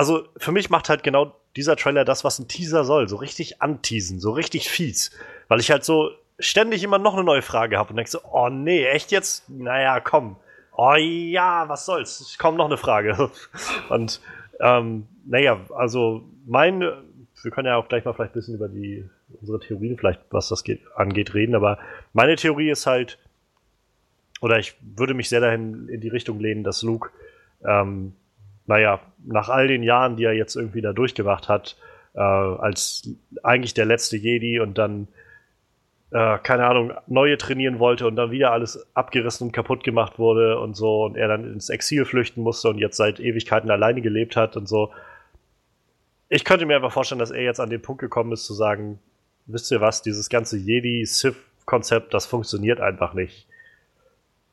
Also 0.00 0.26
für 0.38 0.50
mich 0.50 0.70
macht 0.70 0.88
halt 0.88 1.02
genau 1.02 1.36
dieser 1.56 1.76
Trailer 1.76 2.06
das, 2.06 2.24
was 2.24 2.38
ein 2.38 2.48
Teaser 2.48 2.84
soll, 2.84 3.06
so 3.06 3.16
richtig 3.16 3.60
anteasen, 3.60 4.18
so 4.18 4.30
richtig 4.30 4.70
fies, 4.70 5.10
weil 5.48 5.60
ich 5.60 5.70
halt 5.70 5.84
so 5.84 6.12
ständig 6.38 6.82
immer 6.82 6.96
noch 6.96 7.12
eine 7.12 7.22
neue 7.22 7.42
Frage 7.42 7.76
habe 7.76 7.90
und 7.90 7.96
denke 7.96 8.10
so, 8.10 8.20
oh 8.32 8.48
nee, 8.48 8.86
echt 8.86 9.12
jetzt? 9.12 9.50
Naja, 9.50 10.00
komm. 10.00 10.36
Oh 10.74 10.94
ja, 10.94 11.68
was 11.68 11.84
soll's? 11.84 12.34
Komm, 12.38 12.56
noch 12.56 12.64
eine 12.64 12.78
Frage. 12.78 13.30
Und 13.90 14.22
ähm, 14.60 15.06
naja, 15.26 15.60
also 15.76 16.22
mein, 16.46 16.80
wir 16.80 17.50
können 17.50 17.66
ja 17.66 17.76
auch 17.76 17.88
gleich 17.88 18.06
mal 18.06 18.14
vielleicht 18.14 18.32
ein 18.32 18.40
bisschen 18.40 18.54
über 18.54 18.68
die 18.68 19.04
unsere 19.38 19.60
Theorien 19.60 19.98
vielleicht, 19.98 20.22
was 20.30 20.48
das 20.48 20.64
geht, 20.64 20.80
angeht, 20.96 21.34
reden, 21.34 21.54
aber 21.54 21.78
meine 22.14 22.36
Theorie 22.36 22.70
ist 22.70 22.86
halt, 22.86 23.18
oder 24.40 24.58
ich 24.58 24.76
würde 24.80 25.12
mich 25.12 25.28
sehr 25.28 25.42
dahin 25.42 25.90
in 25.90 26.00
die 26.00 26.08
Richtung 26.08 26.40
lehnen, 26.40 26.64
dass 26.64 26.82
Luke, 26.82 27.10
ähm, 27.66 28.14
naja, 28.70 29.00
nach 29.26 29.48
all 29.48 29.66
den 29.66 29.82
Jahren, 29.82 30.16
die 30.16 30.22
er 30.22 30.32
jetzt 30.32 30.54
irgendwie 30.54 30.80
da 30.80 30.92
durchgemacht 30.92 31.48
hat, 31.48 31.76
äh, 32.14 32.20
als 32.20 33.10
eigentlich 33.42 33.74
der 33.74 33.84
letzte 33.84 34.16
Jedi 34.16 34.60
und 34.60 34.78
dann 34.78 35.08
äh, 36.12 36.38
keine 36.38 36.66
Ahnung, 36.66 36.92
neue 37.08 37.36
trainieren 37.36 37.80
wollte 37.80 38.06
und 38.06 38.14
dann 38.14 38.30
wieder 38.30 38.52
alles 38.52 38.86
abgerissen 38.94 39.48
und 39.48 39.52
kaputt 39.52 39.82
gemacht 39.82 40.20
wurde 40.20 40.60
und 40.60 40.76
so 40.76 41.04
und 41.04 41.16
er 41.16 41.26
dann 41.26 41.52
ins 41.52 41.68
Exil 41.68 42.04
flüchten 42.04 42.42
musste 42.42 42.68
und 42.68 42.78
jetzt 42.78 42.96
seit 42.96 43.18
Ewigkeiten 43.18 43.72
alleine 43.72 44.02
gelebt 44.02 44.36
hat 44.36 44.56
und 44.56 44.68
so. 44.68 44.92
Ich 46.28 46.44
könnte 46.44 46.64
mir 46.64 46.76
einfach 46.76 46.92
vorstellen, 46.92 47.18
dass 47.18 47.32
er 47.32 47.42
jetzt 47.42 47.58
an 47.58 47.70
den 47.70 47.82
Punkt 47.82 48.00
gekommen 48.00 48.30
ist 48.30 48.44
zu 48.44 48.54
sagen, 48.54 49.00
wisst 49.46 49.72
ihr 49.72 49.80
was, 49.80 50.02
dieses 50.02 50.28
ganze 50.28 50.58
Jedi-Sith-Konzept, 50.58 52.14
das 52.14 52.26
funktioniert 52.26 52.80
einfach 52.80 53.14
nicht. 53.14 53.48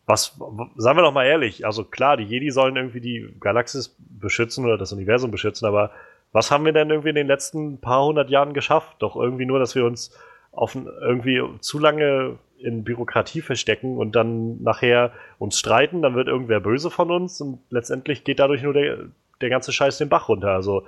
Was, 0.08 0.40
sagen 0.78 0.98
wir 0.98 1.04
doch 1.04 1.14
mal 1.14 1.26
ehrlich, 1.26 1.66
also 1.66 1.84
klar, 1.84 2.18
die 2.18 2.24
Jedi 2.24 2.50
sollen 2.50 2.78
irgendwie 2.78 3.02
die 3.02 3.36
Galaxis 3.40 3.96
beschützen 4.00 4.66
oder 4.66 4.78
das 4.78 4.94
Universum 4.94 5.32
beschützen, 5.32 5.68
aber 5.68 5.92
was 6.32 6.50
haben 6.50 6.66
wir 6.66 6.72
denn 6.72 6.90
irgendwie 6.90 7.10
in 7.10 7.16
den 7.16 7.28
letzten 7.28 7.80
paar 7.80 8.06
hundert 8.06 8.30
Jahren 8.30 8.54
geschafft? 8.54 8.96
Doch 9.00 9.16
irgendwie 9.16 9.46
nur, 9.46 9.60
dass 9.60 9.76
wir 9.76 9.86
uns 9.86 10.18
auf 10.52 10.76
irgendwie 10.76 11.42
zu 11.60 11.78
lange 11.78 12.40
in 12.58 12.84
Bürokratie 12.84 13.42
verstecken 13.42 13.98
und 13.98 14.16
dann 14.16 14.64
nachher 14.64 15.12
uns 15.40 15.60
streiten, 15.60 16.02
dann 16.02 16.16
wird 16.16 16.28
irgendwer 16.28 16.60
böse 16.60 16.90
von 16.90 17.12
uns 17.12 17.40
und 17.42 17.60
letztendlich 17.70 18.24
geht 18.24 18.40
dadurch 18.40 18.64
nur 18.64 18.74
der, 18.74 18.98
der 19.42 19.50
ganze 19.50 19.72
Scheiß 19.72 19.98
den 19.98 20.10
Bach 20.10 20.30
runter. 20.30 20.52
Also 20.52 20.84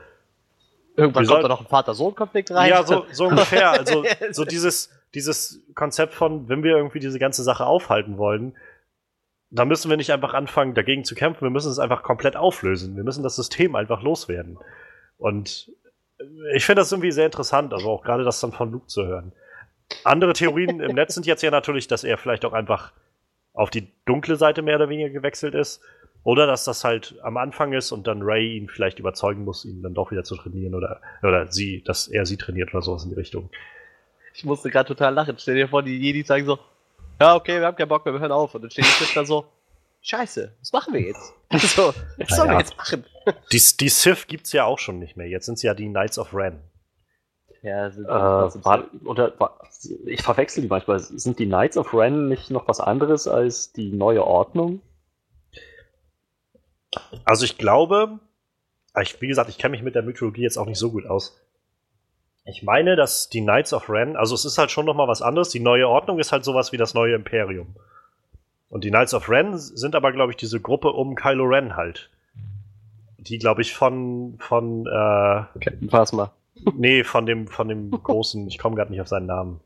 Irgendwann 0.95 1.25
kommt 1.27 1.43
da 1.43 1.47
noch 1.47 1.61
ein 1.61 1.67
Vater-Sohn-Konflikt 1.67 2.51
rein. 2.51 2.69
Ja, 2.69 2.83
so, 2.83 3.05
so 3.11 3.25
ungefähr. 3.27 3.71
Also 3.71 4.03
so 4.31 4.43
dieses, 4.43 4.89
dieses 5.13 5.61
Konzept 5.75 6.13
von, 6.13 6.49
wenn 6.49 6.63
wir 6.63 6.75
irgendwie 6.75 6.99
diese 6.99 7.19
ganze 7.19 7.43
Sache 7.43 7.65
aufhalten 7.65 8.17
wollen, 8.17 8.55
dann 9.51 9.67
müssen 9.67 9.89
wir 9.89 9.97
nicht 9.97 10.11
einfach 10.11 10.33
anfangen, 10.33 10.73
dagegen 10.73 11.03
zu 11.03 11.15
kämpfen, 11.15 11.41
wir 11.41 11.49
müssen 11.49 11.71
es 11.71 11.79
einfach 11.79 12.03
komplett 12.03 12.35
auflösen. 12.35 12.95
Wir 12.95 13.03
müssen 13.03 13.23
das 13.23 13.35
System 13.35 13.75
einfach 13.75 14.03
loswerden. 14.03 14.59
Und 15.17 15.71
ich 16.53 16.65
finde 16.65 16.81
das 16.81 16.91
irgendwie 16.91 17.11
sehr 17.11 17.25
interessant, 17.25 17.73
also 17.73 17.89
auch 17.89 18.03
gerade 18.03 18.23
das 18.23 18.39
dann 18.39 18.51
von 18.51 18.71
Luke 18.71 18.87
zu 18.87 19.05
hören. 19.05 19.31
Andere 20.03 20.33
Theorien 20.33 20.79
im 20.79 20.95
Netz 20.95 21.15
sind 21.15 21.25
jetzt 21.25 21.41
ja 21.41 21.49
natürlich, 21.49 21.87
dass 21.87 22.03
er 22.03 22.17
vielleicht 22.17 22.45
auch 22.45 22.53
einfach 22.53 22.93
auf 23.53 23.69
die 23.69 23.91
dunkle 24.05 24.35
Seite 24.35 24.61
mehr 24.61 24.75
oder 24.75 24.89
weniger 24.89 25.09
gewechselt 25.09 25.55
ist. 25.55 25.81
Oder 26.23 26.47
dass 26.47 26.65
das 26.65 26.83
halt 26.83 27.15
am 27.23 27.37
Anfang 27.37 27.71
ist 27.71 27.91
und 27.91 28.05
dann 28.05 28.21
Ray 28.21 28.57
ihn 28.57 28.67
vielleicht 28.67 28.99
überzeugen 28.99 29.45
muss, 29.45 29.63
ihn 29.63 29.81
dann 29.81 29.93
doch 29.93 30.11
wieder 30.11 30.25
zu 30.25 30.35
trainieren 30.35 30.75
oder, 30.75 30.99
oder 31.23 31.49
sie, 31.49 31.81
dass 31.83 32.07
er 32.09 32.25
sie 32.25 32.35
trainiert 32.35 32.73
oder 32.73 32.81
sowas 32.81 33.05
in 33.05 33.09
die 33.09 33.15
Richtung. 33.15 33.49
Ich 34.33 34.43
musste 34.43 34.69
gerade 34.69 34.87
total 34.87 35.13
lachen. 35.13 35.37
Stell 35.39 35.55
dir 35.55 35.69
vor, 35.69 35.81
die 35.81 35.97
Jedi 35.97 36.23
sagen 36.23 36.45
so, 36.45 36.59
ja, 37.19 37.35
okay, 37.35 37.59
wir 37.59 37.67
haben 37.67 37.75
keinen 37.75 37.89
Bock 37.89 38.05
mehr, 38.05 38.13
wir 38.13 38.19
hören 38.21 38.31
auf. 38.31 38.55
Und 38.55 38.61
dann 38.63 38.71
steht 38.71 38.85
die 38.85 38.89
Sith 38.89 39.13
da 39.13 39.25
so, 39.25 39.45
scheiße, 40.01 40.55
was 40.59 40.71
machen 40.71 40.93
wir 40.93 41.01
jetzt? 41.01 41.33
so, 41.75 41.93
was 42.17 42.29
sollen 42.29 42.49
Ja. 42.49 42.55
wir 42.55 42.59
jetzt 42.59 42.77
machen? 42.77 43.05
Die, 43.51 43.61
die 43.79 43.89
Sith 43.89 44.27
gibt's 44.27 44.51
ja 44.53 44.65
auch 44.65 44.79
schon 44.79 44.99
nicht 44.99 45.17
mehr. 45.17 45.27
Jetzt 45.27 45.45
sind 45.45 45.55
es 45.55 45.61
ja 45.63 45.73
die 45.73 45.87
Knights 45.87 46.17
of 46.19 46.33
Ren. 46.33 46.61
Ja, 47.61 47.89
sind 47.91 48.05
Äh, 48.05 48.09
war, 48.09 48.85
oder, 49.05 49.37
war, 49.39 49.59
ich 50.05 50.21
verwechsel 50.21 50.61
die 50.61 50.69
manchmal. 50.69 50.99
Sind 50.99 51.39
die 51.39 51.45
Knights 51.45 51.75
of 51.77 51.93
Ren 51.93 52.29
nicht 52.29 52.51
noch 52.51 52.67
was 52.67 52.79
anderes 52.79 53.27
als 53.27 53.73
die 53.73 53.91
neue 53.91 54.25
Ordnung? 54.25 54.81
Also 57.25 57.45
ich 57.45 57.57
glaube, 57.57 58.19
ich, 59.01 59.21
wie 59.21 59.27
gesagt, 59.27 59.49
ich 59.49 59.57
kenne 59.57 59.71
mich 59.71 59.83
mit 59.83 59.95
der 59.95 60.01
Mythologie 60.03 60.41
jetzt 60.43 60.57
auch 60.57 60.65
nicht 60.65 60.79
so 60.79 60.91
gut 60.91 61.05
aus. 61.05 61.37
Ich 62.49 62.63
meine, 62.63 62.95
dass 62.95 63.29
die 63.29 63.41
Knights 63.41 63.73
of 63.73 63.89
Ren, 63.89 64.15
also 64.15 64.35
es 64.35 64.45
ist 64.45 64.57
halt 64.57 64.71
schon 64.71 64.85
nochmal 64.85 65.07
was 65.07 65.21
anderes. 65.21 65.49
Die 65.49 65.59
neue 65.59 65.87
Ordnung 65.87 66.19
ist 66.19 66.31
halt 66.31 66.43
sowas 66.43 66.71
wie 66.71 66.77
das 66.77 66.93
neue 66.93 67.15
Imperium. 67.15 67.75
Und 68.69 68.83
die 68.83 68.89
Knights 68.89 69.13
of 69.13 69.29
Ren 69.29 69.57
sind 69.57 69.95
aber, 69.95 70.11
glaube 70.11 70.31
ich, 70.31 70.37
diese 70.37 70.59
Gruppe 70.59 70.89
um 70.91 71.15
Kylo 71.15 71.45
Ren 71.45 71.75
halt. 71.75 72.09
Die, 73.17 73.37
glaube 73.37 73.61
ich, 73.61 73.73
von, 73.73 74.35
von, 74.39 74.85
äh, 74.85 74.89
Captain 75.59 75.89
Phasma. 75.89 76.31
nee, 76.75 77.03
von 77.03 77.25
dem, 77.25 77.47
von 77.47 77.67
dem 77.67 77.91
Großen, 78.03 78.47
ich 78.47 78.57
komme 78.57 78.75
gerade 78.75 78.91
nicht 78.91 79.01
auf 79.01 79.07
seinen 79.07 79.25
Namen. 79.25 79.59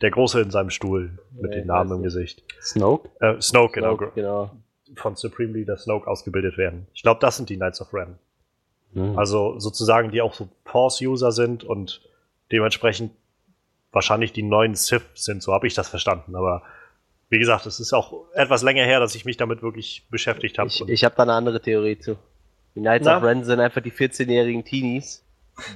Der 0.00 0.10
Große 0.10 0.40
in 0.40 0.50
seinem 0.50 0.70
Stuhl 0.70 1.18
mit 1.32 1.50
Nee, 1.50 1.56
den 1.58 1.66
Namen 1.66 1.96
im. 1.96 2.02
Gesicht. 2.02 2.44
Snoke? 2.60 3.08
Äh, 3.20 3.40
Snoke, 3.40 3.72
genau. 3.72 3.96
Snoke, 3.96 4.12
genau. 4.14 4.50
Von 4.96 5.16
Supreme 5.16 5.52
Leader 5.52 5.76
Snoke 5.76 6.08
ausgebildet 6.08 6.56
werden. 6.58 6.86
Ich 6.94 7.02
glaube, 7.02 7.20
das 7.20 7.36
sind 7.36 7.48
die 7.50 7.56
Knights 7.56 7.80
of 7.80 7.92
Ren. 7.92 8.18
Hm. 8.94 9.18
Also 9.18 9.58
sozusagen, 9.58 10.10
die 10.10 10.22
auch 10.22 10.34
so 10.34 10.48
Force-User 10.64 11.32
sind 11.32 11.64
und 11.64 12.00
dementsprechend 12.50 13.12
wahrscheinlich 13.92 14.32
die 14.32 14.42
neuen 14.42 14.74
Sith 14.74 15.02
sind, 15.14 15.42
so 15.42 15.52
habe 15.52 15.66
ich 15.66 15.74
das 15.74 15.88
verstanden. 15.88 16.34
Aber 16.34 16.62
wie 17.28 17.38
gesagt, 17.38 17.66
es 17.66 17.80
ist 17.80 17.92
auch 17.92 18.24
etwas 18.34 18.62
länger 18.62 18.84
her, 18.84 19.00
dass 19.00 19.14
ich 19.14 19.24
mich 19.24 19.36
damit 19.36 19.62
wirklich 19.62 20.06
beschäftigt 20.10 20.58
habe. 20.58 20.68
Ich, 20.68 20.80
ich 20.88 21.04
habe 21.04 21.14
da 21.16 21.22
eine 21.22 21.32
andere 21.34 21.60
Theorie 21.60 21.98
zu. 21.98 22.16
Die 22.74 22.80
Knights 22.80 23.06
Na? 23.06 23.18
of 23.18 23.22
Ren 23.22 23.44
sind 23.44 23.60
einfach 23.60 23.82
die 23.82 23.92
14-jährigen 23.92 24.64
Teenies, 24.64 25.24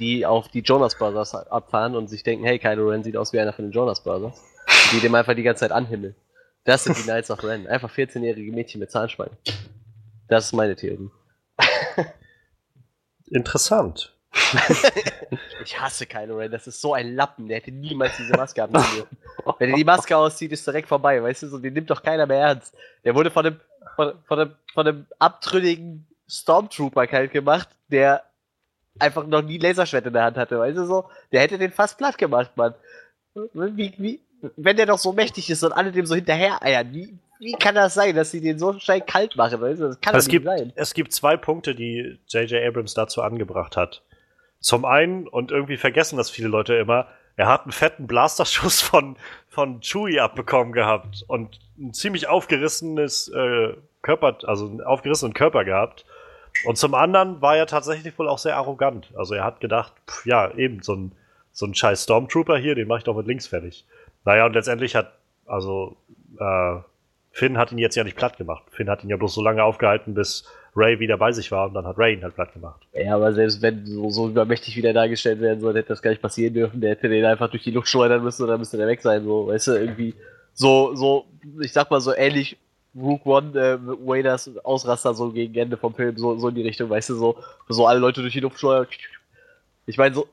die 0.01 0.27
auf 0.27 0.49
die 0.49 0.61
Jonas 0.61 0.97
Brothers 0.97 1.35
abfahren 1.35 1.95
und 1.95 2.09
sich 2.09 2.23
denken, 2.23 2.45
hey, 2.45 2.59
Kylo 2.59 2.89
Ren 2.89 3.05
sieht 3.05 3.17
aus 3.17 3.33
wie 3.33 3.39
einer 3.39 3.53
von 3.53 3.67
den 3.67 3.73
Jonas 3.73 4.03
Brothers. 4.03 4.43
Die 4.93 5.01
dem 5.01 5.15
einfach 5.15 5.35
die 5.35 5.43
ganze 5.43 5.61
Zeit 5.61 5.73
anhimmeln. 5.73 6.15
Das 6.65 6.85
sind 6.85 6.99
die 6.99 7.03
Knights 7.03 7.31
of 7.31 7.43
Ren. 7.43 7.67
Einfach 7.67 7.91
14-jährige 7.91 8.53
Mädchen 8.53 8.81
mit 8.81 8.91
Zahnspangen. 8.91 9.37
Das 10.29 10.47
ist 10.47 10.53
meine 10.53 10.77
Theorie. 10.77 11.11
Interessant. 13.31 14.15
Ich 15.65 15.79
hasse 15.79 16.07
Kylo 16.07 16.37
Ren, 16.37 16.51
das 16.51 16.67
ist 16.67 16.81
so 16.81 16.95
ein 16.95 17.15
Lappen, 17.15 17.49
der 17.49 17.59
hätte 17.59 17.73
niemals 17.73 18.17
diese 18.17 18.33
Maske 18.33 18.63
haben 18.63 18.73
dürfen. 18.73 19.17
Wenn 19.59 19.71
er 19.71 19.77
die 19.77 19.85
Maske 19.85 20.17
auszieht, 20.17 20.53
ist 20.53 20.67
direkt 20.67 20.89
vorbei, 20.89 21.23
weißt 21.23 21.43
du, 21.43 21.49
so, 21.49 21.59
den 21.59 21.75
nimmt 21.75 21.91
doch 21.91 22.03
keiner 22.03 22.27
mehr 22.27 22.39
ernst. 22.39 22.75
Der 23.05 23.15
wurde 23.15 23.31
von 23.31 23.45
einem, 23.45 23.61
von, 23.97 24.13
von 24.25 24.39
einem, 24.39 24.55
von 24.73 24.87
einem 24.87 25.07
abtrünnigen 25.19 26.07
Stormtrooper 26.27 27.07
kalt 27.07 27.33
gemacht, 27.33 27.69
der 27.89 28.23
einfach 28.99 29.27
noch 29.27 29.43
nie 29.43 29.59
Laserschwert 29.59 30.07
in 30.07 30.13
der 30.13 30.25
Hand 30.25 30.37
hatte, 30.37 30.59
weißt 30.59 30.79
du 30.79 30.87
so? 30.87 31.11
Der 31.33 31.41
hätte 31.41 31.59
den 31.59 31.73
fast 31.73 31.99
platt 31.99 32.17
gemacht, 32.17 32.57
Mann. 32.57 32.75
Wie, 33.53 33.93
wie, 33.99 34.21
wenn 34.57 34.77
der 34.77 34.87
doch 34.87 34.99
so 34.99 35.13
mächtig 35.13 35.51
ist 35.51 35.63
und 35.65 35.73
alle 35.73 35.93
dem 35.93 36.07
so 36.07 36.15
hinterher 36.15 36.63
eiern, 36.63 36.93
wie, 36.93 37.19
wie 37.39 37.53
kann 37.53 37.75
das 37.75 37.95
sein, 37.95 38.15
dass 38.15 38.31
sie 38.31 38.41
den 38.41 38.59
so 38.59 38.79
schnell 38.79 39.01
kalt 39.01 39.37
machen, 39.37 39.61
weißt 39.61 39.81
du? 39.81 39.87
Das 39.89 40.01
kann 40.01 40.15
Es 40.15 40.27
nicht 40.27 40.33
gibt, 40.33 40.47
sein. 40.47 40.73
es 40.75 40.95
gibt 40.95 41.13
zwei 41.13 41.37
Punkte, 41.37 41.75
die 41.75 42.19
J.J. 42.29 42.63
Abrams 42.67 42.95
dazu 42.95 43.23
angebracht 43.23 43.77
hat. 43.77 44.03
Zum 44.61 44.85
einen, 44.85 45.29
und 45.29 45.53
irgendwie 45.53 45.77
vergessen 45.77 46.17
das 46.17 46.31
viele 46.31 46.49
Leute 46.49 46.75
immer, 46.75 47.07
er 47.37 47.47
hat 47.47 47.63
einen 47.63 47.73
fetten 47.73 48.07
Blasterschuss 48.09 48.81
von, 48.83 49.17
von 49.49 49.81
Chewie 49.81 50.19
abbekommen 50.19 50.73
gehabt 50.73 51.25
und 51.29 51.61
ein 51.79 51.95
ziemlich 51.95 52.27
aufgerissenes 52.29 53.29
äh, 53.29 53.75
Körper, 54.03 54.39
also 54.45 54.67
einen 54.67 54.81
aufgerissenen 54.83 55.35
Körper 55.35 55.65
gehabt. 55.65 56.05
Und 56.65 56.77
zum 56.77 56.95
anderen 56.95 57.41
war 57.41 57.57
er 57.57 57.67
tatsächlich 57.67 58.19
wohl 58.19 58.29
auch 58.29 58.39
sehr 58.39 58.57
arrogant. 58.57 59.13
Also 59.17 59.35
er 59.35 59.45
hat 59.45 59.61
gedacht, 59.61 59.93
pff, 60.09 60.27
ja, 60.27 60.51
eben, 60.57 60.83
so 60.83 60.95
ein, 60.95 61.13
so 61.53 61.67
ein 61.67 61.75
scheiß 61.75 62.03
Stormtrooper 62.03 62.57
hier, 62.57 62.75
den 62.75 62.89
mache 62.89 62.99
ich 62.99 63.05
doch 63.05 63.17
mit 63.17 63.29
links 63.29 63.47
fertig. 63.47 63.85
Naja, 64.25 64.47
und 64.47 64.55
letztendlich 64.55 64.97
hat, 64.97 65.13
also, 65.47 65.97
äh, 66.41 66.77
Finn 67.39 67.57
hat 67.57 67.71
ihn 67.71 67.79
jetzt 67.79 67.95
ja 67.95 68.03
nicht 68.03 68.17
platt 68.17 68.37
gemacht. 68.37 68.65
Finn 68.69 68.91
hat 68.91 69.05
ihn 69.05 69.11
ja 69.11 69.17
bloß 69.17 69.33
so 69.33 69.41
lange 69.41 69.63
aufgehalten, 69.63 70.13
bis 70.13 70.45
Ray 70.75 70.99
wieder 70.99 71.17
bei 71.17 71.31
sich 71.31 71.53
war 71.53 71.69
und 71.69 71.75
dann 71.75 71.87
hat 71.87 71.97
Ray 71.97 72.15
ihn 72.15 72.25
halt 72.25 72.35
platt 72.35 72.53
gemacht. 72.53 72.81
Ja, 72.93 73.15
aber 73.15 73.33
selbst 73.33 73.63
wenn 73.63 73.87
so, 73.87 74.11
so 74.11 74.29
übermächtig 74.29 74.77
wieder 74.77 74.93
dargestellt 74.93 75.41
werden 75.41 75.61
soll, 75.61 75.75
hätte 75.77 75.91
das 75.91 76.03
gar 76.03 76.11
nicht 76.11 76.21
passieren 76.21 76.55
dürfen. 76.55 76.81
Der 76.81 76.91
hätte 76.91 77.09
den 77.09 77.25
einfach 77.25 77.49
durch 77.49 77.63
die 77.63 77.71
Luft 77.71 77.87
schleudern 77.87 78.25
müssen 78.25 78.43
und 78.43 78.49
dann 78.49 78.59
müsste 78.59 78.77
der 78.77 78.89
weg 78.89 79.01
sein. 79.01 79.23
So, 79.23 79.47
weißt 79.47 79.69
du, 79.69 79.73
irgendwie 79.79 80.15
so, 80.53 80.97
so, 80.97 81.27
ich 81.61 81.73
sag 81.73 81.89
mal 81.93 82.01
so 82.01 82.13
ähnlich 82.13 82.57
Rook 82.97 83.25
One, 83.25 83.57
äh, 83.57 83.79
Waders 84.05 84.51
Ausraster 84.65 85.15
so 85.15 85.31
gegen 85.31 85.55
Ende 85.55 85.77
vom 85.77 85.95
Film, 85.95 86.17
so, 86.17 86.37
so 86.39 86.49
in 86.49 86.57
die 86.57 86.63
Richtung, 86.63 86.91
weißt 86.91 87.11
du, 87.11 87.15
so, 87.15 87.39
so 87.69 87.87
alle 87.87 88.01
Leute 88.01 88.21
durch 88.21 88.33
die 88.33 88.41
Luft 88.41 88.59
schleudern. 88.59 88.89
Ich 89.87 89.97
meine, 89.97 90.13
so, 90.13 90.27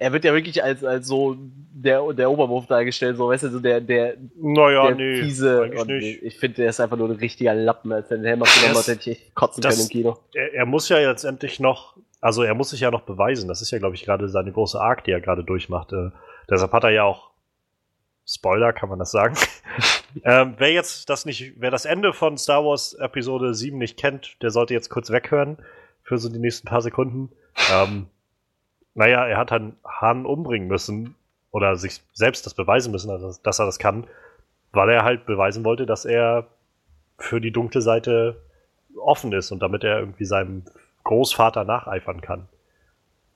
er 0.00 0.12
wird 0.12 0.24
ja 0.24 0.32
wirklich 0.34 0.64
als, 0.64 0.82
als 0.82 1.06
so 1.06 1.36
der, 1.38 2.12
der 2.14 2.30
Oberwurf 2.30 2.66
dargestellt, 2.66 3.16
so, 3.16 3.28
weißt 3.28 3.44
du, 3.44 3.48
so 3.50 3.60
der, 3.60 3.80
der, 3.80 4.16
Naja, 4.36 4.86
der 4.88 4.96
nee, 4.96 5.20
fiese. 5.22 5.62
und 5.62 5.86
nicht. 5.88 6.22
Ich 6.22 6.38
finde, 6.38 6.56
der 6.56 6.70
ist 6.70 6.80
einfach 6.80 6.96
nur 6.96 7.08
ein 7.08 7.16
richtiger 7.16 7.54
Lappen. 7.54 7.92
Als 7.92 8.10
er 8.10 8.16
den 8.18 8.24
Helm 8.26 8.42
abgenommen 8.42 8.74
Das- 8.74 8.88
hat, 8.88 8.96
hätte 8.96 9.10
ich 9.10 9.18
echt 9.20 9.34
kotzen 9.34 9.62
das- 9.62 9.76
können 9.76 9.86
im 9.86 9.90
Kino. 9.90 10.18
Er, 10.34 10.52
er 10.54 10.66
muss 10.66 10.88
ja 10.88 10.98
letztendlich 10.98 11.60
noch, 11.60 11.96
also 12.20 12.42
er 12.42 12.54
muss 12.54 12.70
sich 12.70 12.80
ja 12.80 12.90
noch 12.90 13.02
beweisen. 13.02 13.46
Das 13.48 13.62
ist 13.62 13.70
ja, 13.70 13.78
glaube 13.78 13.94
ich, 13.94 14.04
gerade 14.04 14.28
seine 14.28 14.50
große 14.52 14.80
Arc, 14.80 15.04
die 15.04 15.12
er 15.12 15.20
gerade 15.20 15.44
durchmacht. 15.44 15.92
Äh, 15.92 16.10
deshalb 16.50 16.72
hat 16.72 16.84
er 16.84 16.90
ja 16.90 17.04
auch 17.04 17.30
Spoiler, 18.26 18.72
kann 18.72 18.88
man 18.88 18.98
das 18.98 19.10
sagen. 19.10 19.34
ähm, 20.24 20.54
wer 20.58 20.70
jetzt 20.72 21.10
das 21.10 21.24
nicht, 21.26 21.54
wer 21.56 21.70
das 21.70 21.84
Ende 21.84 22.12
von 22.12 22.38
Star 22.38 22.64
Wars 22.64 22.94
Episode 22.94 23.54
7 23.54 23.76
nicht 23.78 23.98
kennt, 23.98 24.36
der 24.42 24.50
sollte 24.50 24.72
jetzt 24.72 24.88
kurz 24.88 25.10
weghören 25.10 25.58
für 26.04 26.16
so 26.18 26.28
die 26.28 26.38
nächsten 26.38 26.68
paar 26.68 26.80
Sekunden. 26.80 27.30
Ähm, 27.72 28.06
naja, 28.94 29.26
er 29.26 29.36
hat 29.36 29.50
dann 29.50 29.76
Han 29.84 30.26
umbringen 30.26 30.68
müssen 30.68 31.14
oder 31.50 31.76
sich 31.76 32.00
selbst 32.12 32.46
das 32.46 32.54
beweisen 32.54 32.92
müssen, 32.92 33.10
also, 33.10 33.32
dass 33.42 33.58
er 33.58 33.66
das 33.66 33.78
kann, 33.78 34.06
weil 34.72 34.88
er 34.90 35.04
halt 35.04 35.26
beweisen 35.26 35.64
wollte, 35.64 35.86
dass 35.86 36.04
er 36.04 36.46
für 37.18 37.40
die 37.40 37.52
dunkle 37.52 37.80
Seite 37.80 38.40
offen 38.96 39.32
ist 39.32 39.50
und 39.50 39.60
damit 39.60 39.84
er 39.84 40.00
irgendwie 40.00 40.24
seinem 40.24 40.64
Großvater 41.04 41.64
nacheifern 41.64 42.20
kann. 42.20 42.48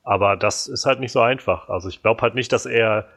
Aber 0.03 0.37
das 0.37 0.67
ist 0.67 0.87
halt 0.87 1.01
nicht 1.01 1.13
so 1.13 1.21
einfach. 1.21 1.69
Also 1.69 1.89
ich 1.89 2.03
glaube 2.03 2.23
halt 2.23 2.35
nicht, 2.35 2.53
dass 2.53 2.67
er 2.67 3.09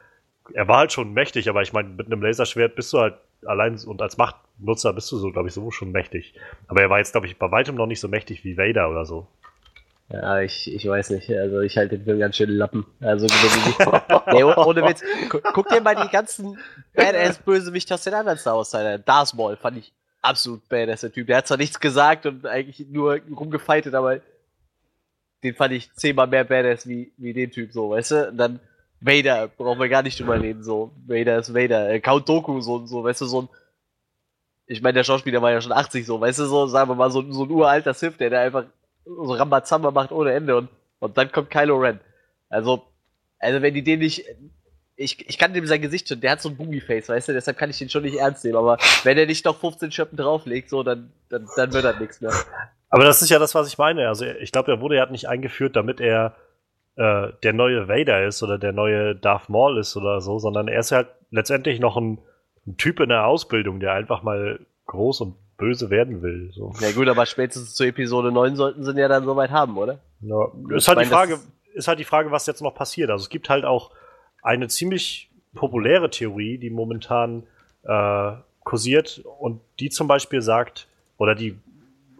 er 0.53 0.67
war 0.67 0.77
halt 0.77 0.91
schon 0.91 1.13
mächtig, 1.13 1.49
aber 1.49 1.61
ich 1.61 1.73
meine, 1.73 1.89
mit 1.89 2.07
einem 2.07 2.21
Laserschwert 2.21 2.75
bist 2.75 2.91
du 2.93 2.99
halt 2.99 3.15
allein 3.45 3.77
und 3.85 4.01
als 4.01 4.17
Machtnutzer 4.17 4.93
bist 4.93 5.11
du 5.11 5.17
so, 5.17 5.31
glaube 5.31 5.47
ich, 5.47 5.53
so 5.53 5.71
schon 5.71 5.91
mächtig. 5.91 6.33
Aber 6.67 6.81
er 6.81 6.89
war 6.89 6.97
jetzt, 6.99 7.11
glaube 7.11 7.27
ich, 7.27 7.37
bei 7.37 7.51
weitem 7.51 7.75
noch 7.75 7.85
nicht 7.85 7.99
so 7.99 8.07
mächtig 8.07 8.43
wie 8.43 8.57
Vader 8.57 8.89
oder 8.89 9.05
so. 9.05 9.27
Ja, 10.09 10.39
ich, 10.39 10.73
ich 10.73 10.87
weiß 10.87 11.09
nicht. 11.09 11.29
Also 11.29 11.59
ich 11.59 11.77
halte 11.77 11.97
den 11.97 12.05
Film 12.05 12.19
ganz 12.19 12.37
schön 12.37 12.49
Lappen. 12.49 12.85
Also 13.01 13.25
nee, 14.31 14.43
oh- 14.43 14.53
ohne 14.65 14.83
Witz. 14.83 15.01
Gu- 15.29 15.41
Guck 15.53 15.67
dir 15.67 15.81
mal 15.81 15.95
die 15.95 16.07
ganzen 16.09 16.57
Badass-Bösewichte 16.95 17.93
aus 17.93 18.03
den 18.03 18.13
anderen 18.13 18.37
Star 18.37 18.55
Wars 18.55 18.71
Teilen. 18.71 19.03
Darth 19.05 19.33
Maul 19.33 19.57
fand 19.57 19.77
ich 19.77 19.91
absolut 20.21 20.67
badass, 20.69 21.01
der 21.01 21.11
Typ. 21.11 21.27
Der 21.27 21.37
hat 21.37 21.47
zwar 21.47 21.57
nichts 21.57 21.79
gesagt 21.79 22.25
und 22.25 22.45
eigentlich 22.45 22.87
nur 22.89 23.19
rumgefightet, 23.35 23.93
aber 23.95 24.21
den 25.43 25.53
fand 25.55 25.73
ich 25.73 25.93
zehnmal 25.93 26.27
mehr 26.27 26.45
badass 26.45 26.87
wie, 26.87 27.11
wie 27.17 27.33
den 27.33 27.51
Typ 27.51 27.73
so, 27.73 27.89
weißt 27.89 28.11
du? 28.11 28.27
Und 28.29 28.37
dann 28.37 28.59
Vader, 29.01 29.49
brauchen 29.49 29.79
wir 29.79 29.89
gar 29.89 30.01
nicht 30.03 30.19
drüber 30.19 30.41
reden, 30.41 30.63
so. 30.63 30.91
Vader 31.05 31.37
ist 31.39 31.53
Vader. 31.53 31.89
Äh, 31.89 31.99
Count 31.99 32.27
Doku, 32.27 32.61
so, 32.61 32.85
so, 32.87 33.03
weißt 33.03 33.21
du, 33.21 33.25
so 33.25 33.41
ein 33.43 33.49
ich 34.69 34.81
meine, 34.81 34.95
der 34.95 35.03
Schauspieler 35.05 35.41
war 35.41 35.51
ja 35.51 35.61
schon 35.61 35.71
80 35.71 36.05
so, 36.05 36.19
weißt 36.19 36.39
du, 36.39 36.45
so, 36.45 36.67
sagen 36.67 36.89
wir 36.89 36.95
mal, 36.95 37.09
so, 37.11 37.21
so 37.31 37.43
ein 37.43 37.51
uralter 37.51 37.93
Sith, 37.93 38.17
der 38.17 38.29
da 38.29 38.41
einfach 38.41 38.65
so 39.07 39.33
Rambazamba 39.33 39.91
macht 39.91 40.11
ohne 40.11 40.33
Ende 40.33 40.57
und, 40.57 40.69
und 40.99 41.17
dann 41.17 41.31
kommt 41.31 41.49
Kylo 41.49 41.77
Ren. 41.77 41.99
Also, 42.49 42.83
also 43.39 43.61
wenn 43.61 43.73
die 43.73 43.83
den 43.83 43.99
nicht, 43.99 44.25
ich, 44.95 45.29
ich 45.29 45.37
kann 45.37 45.53
dem 45.53 45.67
sein 45.67 45.81
Gesicht 45.81 46.07
schon, 46.07 46.21
der 46.21 46.31
hat 46.31 46.41
so 46.41 46.49
ein 46.49 46.57
Boogie-Face, 46.57 47.09
weißt 47.09 47.29
du, 47.29 47.33
deshalb 47.33 47.57
kann 47.57 47.69
ich 47.69 47.77
den 47.77 47.89
schon 47.89 48.03
nicht 48.03 48.17
ernst 48.17 48.43
nehmen, 48.43 48.57
aber 48.57 48.77
wenn 49.03 49.17
er 49.17 49.25
nicht 49.25 49.45
noch 49.45 49.59
15 49.59 49.91
Schippen 49.91 50.17
drauflegt, 50.17 50.69
so, 50.69 50.83
dann, 50.83 51.11
dann, 51.29 51.47
dann 51.55 51.73
wird 51.73 51.85
das 51.85 51.99
nichts 51.99 52.21
mehr. 52.21 52.33
Aber 52.89 53.03
das 53.03 53.21
ist 53.21 53.29
ja 53.29 53.39
das, 53.39 53.53
was 53.53 53.67
ich 53.67 53.77
meine. 53.77 54.07
Also 54.07 54.25
ich 54.25 54.51
glaube, 54.51 54.71
er 54.71 54.81
wurde 54.81 54.95
ja 54.95 55.05
nicht 55.07 55.27
eingeführt, 55.27 55.75
damit 55.75 55.99
er 55.99 56.35
äh, 56.95 57.27
der 57.43 57.53
neue 57.53 57.87
Vader 57.87 58.25
ist 58.25 58.41
oder 58.43 58.57
der 58.57 58.71
neue 58.71 59.15
Darth 59.15 59.49
Maul 59.49 59.77
ist 59.77 59.95
oder 59.97 60.21
so, 60.21 60.39
sondern 60.39 60.67
er 60.67 60.79
ist 60.79 60.91
halt 60.91 61.09
letztendlich 61.29 61.79
noch 61.79 61.97
ein, 61.97 62.19
ein 62.65 62.77
Typ 62.77 62.99
in 62.99 63.09
der 63.09 63.27
Ausbildung, 63.27 63.79
der 63.79 63.93
einfach 63.93 64.23
mal 64.23 64.59
groß 64.87 65.21
und 65.21 65.35
böse 65.57 65.89
werden 65.89 66.21
will. 66.21 66.51
So. 66.53 66.71
Ja 66.79 66.91
gut, 66.91 67.07
aber 67.07 67.25
spätestens 67.25 67.73
zu 67.73 67.83
Episode 67.83 68.31
9 68.31 68.55
sollten 68.55 68.83
sie 68.83 68.91
ihn 68.91 68.97
ja 68.97 69.07
dann 69.07 69.25
soweit 69.25 69.51
haben, 69.51 69.77
oder? 69.77 69.99
Ja, 70.21 70.51
ist 70.69 70.87
halt 70.87 70.99
die 70.99 71.05
meine, 71.05 71.09
das 71.09 71.09
Frage, 71.09 71.39
ist 71.73 71.87
halt 71.87 71.99
die 71.99 72.03
Frage, 72.03 72.31
was 72.31 72.45
jetzt 72.45 72.61
noch 72.61 72.75
passiert. 72.75 73.09
Also 73.09 73.23
es 73.23 73.29
gibt 73.29 73.49
halt 73.49 73.65
auch 73.65 73.91
eine 74.41 74.67
ziemlich 74.67 75.29
populäre 75.53 76.09
Theorie, 76.09 76.57
die 76.57 76.69
momentan 76.69 77.43
äh, 77.83 78.33
kursiert 78.63 79.23
und 79.39 79.61
die 79.79 79.89
zum 79.89 80.07
Beispiel 80.07 80.41
sagt 80.41 80.87
oder 81.17 81.35
die 81.35 81.57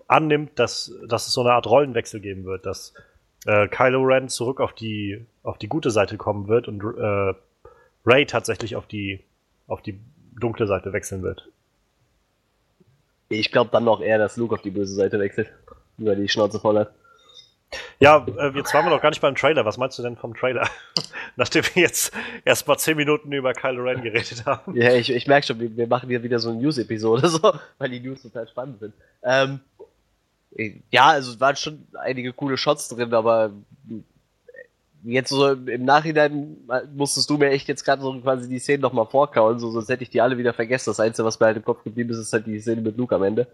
annimmt, 0.07 0.57
dass, 0.57 0.93
dass 1.07 1.27
es 1.27 1.33
so 1.33 1.41
eine 1.41 1.53
Art 1.53 1.67
Rollenwechsel 1.67 2.19
geben 2.19 2.45
wird, 2.45 2.65
dass 2.65 2.93
äh, 3.45 3.67
Kylo 3.67 4.01
Ren 4.03 4.29
zurück 4.29 4.59
auf 4.59 4.73
die 4.73 5.25
auf 5.43 5.57
die 5.57 5.67
gute 5.67 5.91
Seite 5.91 6.17
kommen 6.17 6.47
wird 6.47 6.67
und 6.67 6.81
äh, 6.81 7.33
Ray 8.05 8.25
tatsächlich 8.25 8.75
auf 8.75 8.87
die 8.87 9.19
auf 9.67 9.81
die 9.81 9.99
dunkle 10.39 10.67
Seite 10.67 10.93
wechseln 10.93 11.21
wird. 11.23 11.49
Ich 13.29 13.51
glaube 13.51 13.69
dann 13.71 13.83
noch 13.83 14.01
eher, 14.01 14.17
dass 14.17 14.37
Luke 14.37 14.55
auf 14.55 14.61
die 14.61 14.71
böse 14.71 14.93
Seite 14.93 15.19
wechselt. 15.19 15.49
Über 15.97 16.15
die 16.15 16.29
Schnauze 16.29 16.59
voll 16.59 16.79
hat. 16.79 16.91
Ja, 17.99 18.25
äh, 18.37 18.49
jetzt 18.55 18.73
waren 18.73 18.85
wir 18.85 18.91
noch 18.91 19.01
gar 19.01 19.09
nicht 19.09 19.21
beim 19.21 19.35
Trailer. 19.35 19.65
Was 19.65 19.77
meinst 19.77 19.97
du 19.99 20.03
denn 20.03 20.15
vom 20.15 20.35
Trailer? 20.35 20.69
Nachdem 21.35 21.63
wir 21.73 21.83
jetzt 21.83 22.13
erst 22.45 22.67
mal 22.67 22.77
zehn 22.77 22.95
Minuten 22.95 23.31
über 23.31 23.53
Kylo 23.53 23.83
Ren 23.83 24.01
geredet 24.01 24.45
haben. 24.45 24.75
Ja, 24.75 24.93
ich, 24.93 25.09
ich 25.09 25.27
merke 25.27 25.47
schon, 25.47 25.59
wir, 25.59 25.75
wir 25.75 25.87
machen 25.87 26.09
hier 26.09 26.23
wieder 26.23 26.39
so 26.39 26.49
eine 26.49 26.61
News-Episode, 26.61 27.27
so, 27.29 27.53
weil 27.77 27.89
die 27.89 27.99
News 27.99 28.21
total 28.21 28.47
spannend 28.47 28.79
sind. 28.79 28.93
Ähm, 29.23 29.59
ja, 30.91 31.07
also 31.07 31.33
es 31.33 31.39
waren 31.39 31.55
schon 31.55 31.87
einige 31.93 32.33
coole 32.33 32.57
Shots 32.57 32.87
drin, 32.87 33.13
aber 33.13 33.51
jetzt 35.03 35.29
so 35.29 35.51
im 35.51 35.85
Nachhinein 35.85 36.57
musstest 36.95 37.29
du 37.29 37.37
mir 37.37 37.49
echt 37.49 37.67
jetzt 37.67 37.83
gerade 37.83 38.01
so 38.01 38.19
quasi 38.19 38.49
die 38.49 38.59
Szene 38.59 38.81
nochmal 38.81 39.05
vorkauen, 39.05 39.59
so, 39.59 39.71
sonst 39.71 39.89
hätte 39.89 40.03
ich 40.03 40.09
die 40.09 40.21
alle 40.21 40.37
wieder 40.37 40.53
vergessen. 40.53 40.89
Das 40.89 40.99
Einzige, 40.99 41.25
was 41.25 41.39
mir 41.39 41.47
halt 41.47 41.57
im 41.57 41.65
Kopf 41.65 41.83
geblieben 41.83 42.09
ist, 42.09 42.17
ist 42.17 42.33
halt 42.33 42.47
die 42.47 42.59
Szene 42.59 42.81
mit 42.81 42.97
Luke 42.97 43.15
am 43.15 43.23
Ende. 43.23 43.47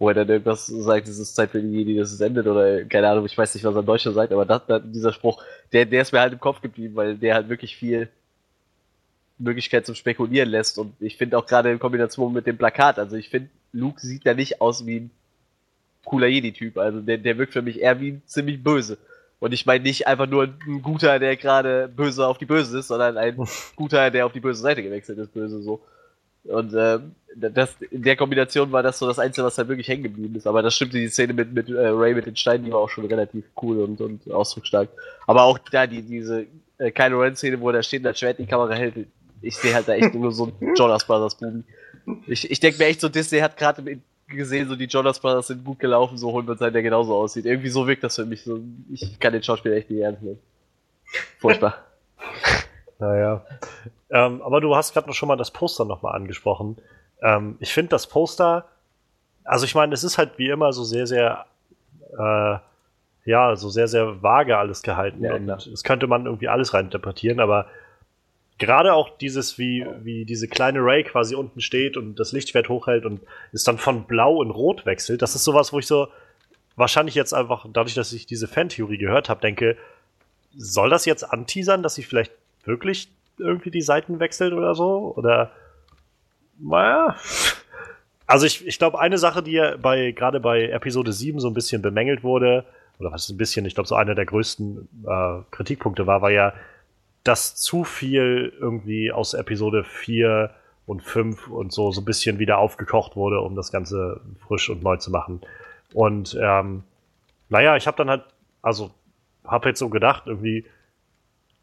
Wo 0.00 0.08
er 0.08 0.14
dann 0.14 0.28
irgendwas 0.28 0.66
sagt, 0.66 1.08
es 1.08 1.18
ist 1.18 1.34
Zeit 1.34 1.50
für 1.50 1.60
die, 1.60 1.84
die 1.84 1.96
dass 1.96 2.12
es 2.12 2.20
endet, 2.20 2.46
oder 2.46 2.84
keine 2.84 3.08
Ahnung, 3.08 3.26
ich 3.26 3.36
weiß 3.36 3.54
nicht, 3.54 3.64
was 3.64 3.74
er 3.74 3.80
in 3.80 3.86
Deutschland 3.86 4.14
sagt, 4.14 4.32
aber 4.32 4.46
das, 4.46 4.62
das, 4.66 4.82
dieser 4.84 5.12
Spruch, 5.12 5.42
der, 5.72 5.86
der 5.86 6.02
ist 6.02 6.12
mir 6.12 6.20
halt 6.20 6.32
im 6.32 6.38
Kopf 6.38 6.60
geblieben, 6.60 6.94
weil 6.94 7.16
der 7.16 7.34
halt 7.34 7.48
wirklich 7.48 7.76
viel 7.76 8.08
Möglichkeit 9.38 9.86
zum 9.86 9.96
Spekulieren 9.96 10.50
lässt. 10.50 10.78
Und 10.78 10.94
ich 11.00 11.16
finde 11.16 11.36
auch 11.36 11.46
gerade 11.46 11.72
in 11.72 11.80
Kombination 11.80 12.32
mit 12.32 12.46
dem 12.46 12.56
Plakat, 12.56 12.98
also 13.00 13.16
ich 13.16 13.28
finde, 13.28 13.50
Luke 13.72 14.00
sieht 14.00 14.24
da 14.24 14.34
nicht 14.34 14.60
aus 14.60 14.86
wie 14.86 15.00
ein 15.00 15.10
cooler 16.04 16.28
Jedi-Typ. 16.28 16.78
Also 16.78 17.00
der, 17.00 17.18
der 17.18 17.38
wirkt 17.38 17.52
für 17.52 17.62
mich 17.62 17.80
eher 17.80 18.00
wie 18.00 18.20
ziemlich 18.26 18.62
böse. 18.62 18.98
Und 19.40 19.52
ich 19.52 19.66
meine 19.66 19.84
nicht 19.84 20.06
einfach 20.06 20.26
nur 20.26 20.44
ein 20.44 20.82
guter, 20.82 21.18
der 21.18 21.36
gerade 21.36 21.88
böse 21.88 22.26
auf 22.26 22.38
die 22.38 22.46
Böse 22.46 22.78
ist, 22.78 22.88
sondern 22.88 23.16
ein 23.16 23.36
guter, 23.76 24.10
der 24.10 24.26
auf 24.26 24.32
die 24.32 24.40
böse 24.40 24.62
Seite 24.62 24.82
gewechselt 24.82 25.18
ist, 25.18 25.32
böse 25.32 25.62
so. 25.62 25.80
Und 26.44 26.72
äh, 26.74 26.98
das, 27.36 27.76
in 27.90 28.02
der 28.02 28.16
Kombination 28.16 28.72
war 28.72 28.82
das 28.82 28.98
so 28.98 29.06
das 29.06 29.18
Einzige, 29.18 29.46
was 29.46 29.58
halt 29.58 29.68
wirklich 29.68 29.88
hängen 29.88 30.04
geblieben 30.04 30.34
ist. 30.34 30.46
Aber 30.46 30.62
das 30.62 30.74
stimmte 30.74 30.98
die 30.98 31.08
Szene 31.08 31.34
mit, 31.34 31.52
mit 31.52 31.68
äh, 31.68 31.88
Ray 31.88 32.14
mit 32.14 32.26
den 32.26 32.36
Steinen, 32.36 32.64
die 32.64 32.72
war 32.72 32.80
auch 32.80 32.88
schon 32.88 33.04
relativ 33.04 33.44
cool 33.60 33.80
und, 33.80 34.00
und 34.00 34.30
ausdrucksstark. 34.30 34.88
Aber 35.26 35.42
auch 35.42 35.58
da 35.58 35.86
die, 35.86 36.02
diese 36.02 36.46
äh, 36.78 36.90
Kylo 36.90 37.20
Ren-Szene, 37.20 37.60
wo 37.60 37.70
der 37.70 37.82
steht 37.82 38.00
und 38.00 38.04
das 38.04 38.18
Schwert 38.18 38.38
in 38.38 38.46
die 38.46 38.50
Kamera 38.50 38.72
hält, 38.72 39.06
ich 39.42 39.56
sehe 39.56 39.74
halt 39.74 39.88
da 39.88 39.94
echt 39.94 40.14
nur 40.14 40.32
so 40.32 40.46
ein 40.46 40.74
Jonas 40.76 41.04
Brothers 41.04 41.40
Movie. 41.40 41.64
Ich, 42.26 42.50
ich 42.50 42.60
denke 42.60 42.78
mir 42.78 42.86
echt 42.86 43.00
so, 43.00 43.08
Disney 43.08 43.40
hat 43.40 43.56
gerade 43.56 43.82
gesehen, 44.28 44.68
so 44.68 44.76
die 44.76 44.86
Jonas 44.86 45.20
Brothers 45.20 45.48
sind 45.48 45.64
gut 45.64 45.78
gelaufen, 45.78 46.18
so 46.18 46.32
holen 46.32 46.46
wir 46.46 46.56
sein, 46.56 46.72
der 46.72 46.82
genauso 46.82 47.14
aussieht. 47.14 47.46
Irgendwie 47.46 47.68
so 47.68 47.86
wirkt 47.86 48.04
das 48.04 48.16
für 48.16 48.26
mich 48.26 48.44
so. 48.44 48.60
Ich 48.90 49.18
kann 49.18 49.32
den 49.32 49.42
Schauspieler 49.42 49.76
echt 49.76 49.90
nicht 49.90 50.00
ernst 50.00 50.22
nehmen. 50.22 50.38
Furchtbar. 51.38 51.78
naja. 52.98 53.44
Ähm, 54.10 54.42
aber 54.42 54.60
du 54.60 54.74
hast 54.76 54.92
gerade 54.92 55.08
noch 55.08 55.14
schon 55.14 55.28
mal 55.28 55.36
das 55.36 55.50
Poster 55.50 55.84
nochmal 55.84 56.14
angesprochen. 56.14 56.76
Ähm, 57.22 57.56
ich 57.60 57.72
finde 57.72 57.90
das 57.90 58.06
Poster, 58.06 58.66
also 59.44 59.64
ich 59.64 59.74
meine, 59.74 59.94
es 59.94 60.04
ist 60.04 60.18
halt 60.18 60.38
wie 60.38 60.48
immer 60.48 60.72
so 60.72 60.84
sehr, 60.84 61.06
sehr, 61.06 61.46
äh, 62.18 62.58
ja, 63.24 63.56
so 63.56 63.68
sehr, 63.68 63.88
sehr 63.88 64.22
vage 64.22 64.56
alles 64.56 64.82
gehalten. 64.82 65.24
Ja, 65.24 65.34
und 65.34 65.48
es 65.48 65.84
könnte 65.84 66.06
man 66.06 66.26
irgendwie 66.26 66.48
alles 66.48 66.74
reininterpretieren, 66.74 67.40
aber 67.40 67.66
gerade 68.58 68.94
auch 68.94 69.16
dieses, 69.18 69.58
wie, 69.58 69.86
wie 70.00 70.24
diese 70.24 70.48
kleine 70.48 70.80
Ray 70.80 71.04
quasi 71.04 71.34
unten 71.34 71.60
steht 71.60 71.96
und 71.96 72.16
das 72.16 72.32
Lichtschwert 72.32 72.68
hochhält 72.68 73.04
und 73.04 73.20
es 73.52 73.64
dann 73.64 73.78
von 73.78 74.04
blau 74.04 74.42
in 74.42 74.50
rot 74.50 74.84
wechselt, 74.84 75.22
das 75.22 75.34
ist 75.34 75.44
sowas, 75.44 75.72
wo 75.72 75.78
ich 75.78 75.86
so 75.86 76.08
wahrscheinlich 76.76 77.14
jetzt 77.14 77.32
einfach, 77.32 77.66
dadurch, 77.72 77.94
dass 77.94 78.12
ich 78.12 78.26
diese 78.26 78.48
Fan-Theorie 78.48 78.98
gehört 78.98 79.28
habe, 79.28 79.40
denke, 79.40 79.76
soll 80.56 80.90
das 80.90 81.04
jetzt 81.04 81.24
anteasern, 81.24 81.82
dass 81.82 81.94
sie 81.94 82.02
vielleicht 82.02 82.32
wirklich 82.64 83.08
irgendwie 83.38 83.70
die 83.70 83.82
Seiten 83.82 84.20
wechselt 84.20 84.52
oder 84.52 84.74
so? 84.74 85.12
Oder, 85.16 85.52
naja. 86.58 87.16
Also 88.26 88.46
ich, 88.46 88.66
ich 88.66 88.78
glaube, 88.78 89.00
eine 89.00 89.18
Sache, 89.18 89.42
die 89.42 89.52
ja 89.52 89.76
bei, 89.76 90.12
gerade 90.12 90.40
bei 90.40 90.68
Episode 90.68 91.12
7 91.12 91.40
so 91.40 91.48
ein 91.48 91.54
bisschen 91.54 91.82
bemängelt 91.82 92.22
wurde, 92.22 92.64
oder 92.98 93.12
was 93.12 93.24
ist 93.24 93.30
ein 93.30 93.38
bisschen, 93.38 93.64
ich 93.64 93.74
glaube, 93.74 93.88
so 93.88 93.94
einer 93.94 94.14
der 94.14 94.26
größten 94.26 94.88
äh, 95.06 95.40
Kritikpunkte 95.50 96.06
war, 96.06 96.20
war 96.20 96.30
ja, 96.30 96.52
dass 97.28 97.54
zu 97.54 97.84
viel 97.84 98.54
irgendwie 98.58 99.12
aus 99.12 99.34
Episode 99.34 99.84
4 99.84 100.50
und 100.86 101.02
5 101.02 101.48
und 101.48 101.72
so 101.72 101.90
so 101.92 102.00
ein 102.00 102.06
bisschen 102.06 102.38
wieder 102.38 102.56
aufgekocht 102.56 103.16
wurde, 103.16 103.40
um 103.40 103.54
das 103.54 103.70
Ganze 103.70 104.22
frisch 104.46 104.70
und 104.70 104.82
neu 104.82 104.96
zu 104.96 105.10
machen. 105.10 105.42
Und 105.92 106.38
ähm, 106.40 106.84
naja, 107.50 107.76
ich 107.76 107.86
habe 107.86 107.98
dann 107.98 108.08
halt, 108.08 108.24
also 108.62 108.92
habe 109.44 109.68
jetzt 109.68 109.78
so 109.78 109.90
gedacht, 109.90 110.22
irgendwie, 110.26 110.64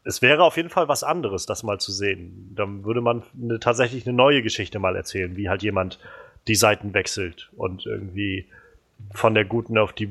es 0.04 0.22
wäre 0.22 0.44
auf 0.44 0.56
jeden 0.56 0.70
Fall 0.70 0.86
was 0.86 1.02
anderes, 1.02 1.46
das 1.46 1.64
mal 1.64 1.80
zu 1.80 1.90
sehen. 1.90 2.52
Dann 2.54 2.84
würde 2.84 3.00
man 3.00 3.24
eine, 3.40 3.58
tatsächlich 3.58 4.06
eine 4.06 4.16
neue 4.16 4.42
Geschichte 4.42 4.78
mal 4.78 4.94
erzählen, 4.94 5.36
wie 5.36 5.48
halt 5.48 5.64
jemand 5.64 5.98
die 6.46 6.54
Seiten 6.54 6.94
wechselt 6.94 7.50
und 7.56 7.86
irgendwie 7.86 8.46
von 9.12 9.34
der 9.34 9.44
guten 9.44 9.78
auf 9.78 9.92
die 9.92 10.08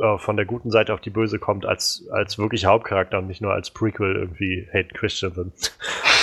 äh, 0.00 0.18
von 0.18 0.36
der 0.36 0.46
guten 0.46 0.70
Seite 0.70 0.94
auf 0.94 1.00
die 1.00 1.10
böse 1.10 1.38
kommt 1.38 1.66
als 1.66 2.06
als 2.10 2.38
wirklich 2.38 2.66
Hauptcharakter 2.66 3.18
und 3.18 3.26
nicht 3.26 3.40
nur 3.40 3.52
als 3.52 3.70
Prequel 3.70 4.16
irgendwie 4.16 4.68
Hate 4.72 4.88
Christian 4.94 5.32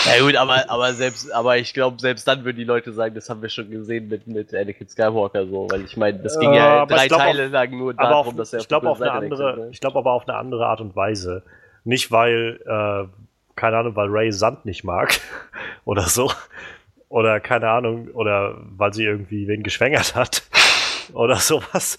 Ja 0.05 0.23
gut, 0.23 0.35
aber 0.35 0.69
aber 0.69 0.93
selbst 0.93 1.31
aber 1.33 1.57
ich 1.57 1.73
glaube 1.73 1.99
selbst 1.99 2.27
dann 2.27 2.45
würden 2.45 2.57
die 2.57 2.63
Leute 2.63 2.93
sagen, 2.93 3.15
das 3.15 3.29
haben 3.29 3.41
wir 3.41 3.49
schon 3.49 3.69
gesehen 3.69 4.07
mit 4.07 4.27
mit 4.27 4.53
Anakin 4.53 4.87
Skywalker 4.87 5.47
so, 5.47 5.67
weil 5.69 5.83
ich 5.83 5.97
meine, 5.97 6.19
das 6.19 6.39
ging 6.39 6.53
ja, 6.53 6.77
ja 6.77 6.85
drei 6.85 7.07
Teile 7.07 7.47
auf, 7.47 7.51
lang 7.51 7.77
nur 7.77 7.93
darum, 7.93 8.27
auf, 8.27 8.35
dass 8.35 8.53
er 8.53 8.59
ich 8.59 8.67
glaube 8.67 8.89
auf 8.89 9.01
eine 9.01 9.11
andere 9.11 9.45
wechselt, 9.45 9.65
ne? 9.65 9.69
ich 9.71 9.81
glaube 9.81 9.99
aber 9.99 10.11
auf 10.11 10.27
eine 10.27 10.37
andere 10.37 10.67
Art 10.67 10.81
und 10.81 10.95
Weise, 10.95 11.43
nicht 11.83 12.11
weil 12.11 12.59
äh, 12.65 13.07
keine 13.55 13.77
Ahnung, 13.77 13.95
weil 13.95 14.07
Ray 14.09 14.31
Sand 14.31 14.65
nicht 14.65 14.83
mag 14.83 15.19
oder 15.85 16.03
so. 16.03 16.31
Oder 17.09 17.39
keine 17.39 17.69
Ahnung 17.69 18.09
oder 18.09 18.55
weil 18.77 18.93
sie 18.93 19.03
irgendwie 19.03 19.47
wen 19.47 19.63
geschwängert 19.63 20.15
hat 20.15 20.43
oder 21.13 21.35
sowas. 21.37 21.97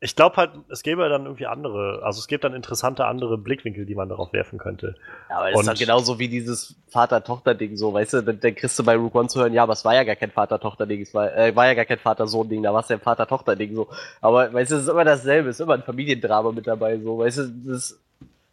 Ich 0.00 0.16
glaube 0.16 0.36
halt, 0.36 0.50
es 0.68 0.82
gäbe 0.82 1.08
dann 1.08 1.24
irgendwie 1.24 1.46
andere, 1.46 2.02
also 2.02 2.18
es 2.18 2.26
gibt 2.26 2.44
dann 2.44 2.52
interessante 2.52 3.06
andere 3.06 3.38
Blickwinkel, 3.38 3.86
die 3.86 3.94
man 3.94 4.10
darauf 4.10 4.34
werfen 4.34 4.58
könnte. 4.58 4.96
Ja, 5.30 5.38
aber 5.38 5.50
das 5.50 5.62
ist 5.62 5.68
halt 5.68 5.78
genauso 5.78 6.18
wie 6.18 6.28
dieses 6.28 6.76
Vater-Tochter-Ding, 6.88 7.78
so, 7.78 7.94
weißt 7.94 8.12
du, 8.12 8.22
dann, 8.22 8.38
dann 8.38 8.54
kriegst 8.54 8.78
du 8.78 8.84
bei 8.84 8.96
Rook 8.96 9.14
One 9.14 9.28
zu 9.28 9.40
hören, 9.40 9.54
ja, 9.54 9.62
aber 9.62 9.72
es 9.72 9.82
war 9.82 9.94
ja 9.94 10.04
gar 10.04 10.16
kein 10.16 10.30
Vater-Tochter-Ding, 10.30 11.00
es 11.00 11.14
war, 11.14 11.34
äh, 11.34 11.56
war 11.56 11.66
ja 11.66 11.72
gar 11.72 11.86
kein 11.86 11.98
Vater-Sohn-Ding, 11.98 12.62
da 12.62 12.74
war 12.74 12.82
es 12.82 12.88
ja 12.90 12.96
ein 12.96 13.02
Vater-Tochter-Ding, 13.02 13.74
so. 13.74 13.88
Aber, 14.20 14.52
weißt 14.52 14.72
du, 14.72 14.76
es 14.76 14.82
ist 14.82 14.88
immer 14.88 15.04
dasselbe, 15.04 15.48
es 15.48 15.56
ist 15.56 15.60
immer 15.60 15.74
ein 15.74 15.82
Familiendrama 15.82 16.52
mit 16.52 16.66
dabei, 16.66 16.98
so, 16.98 17.18
weißt 17.20 17.38
du, 17.38 17.48
das, 17.72 17.98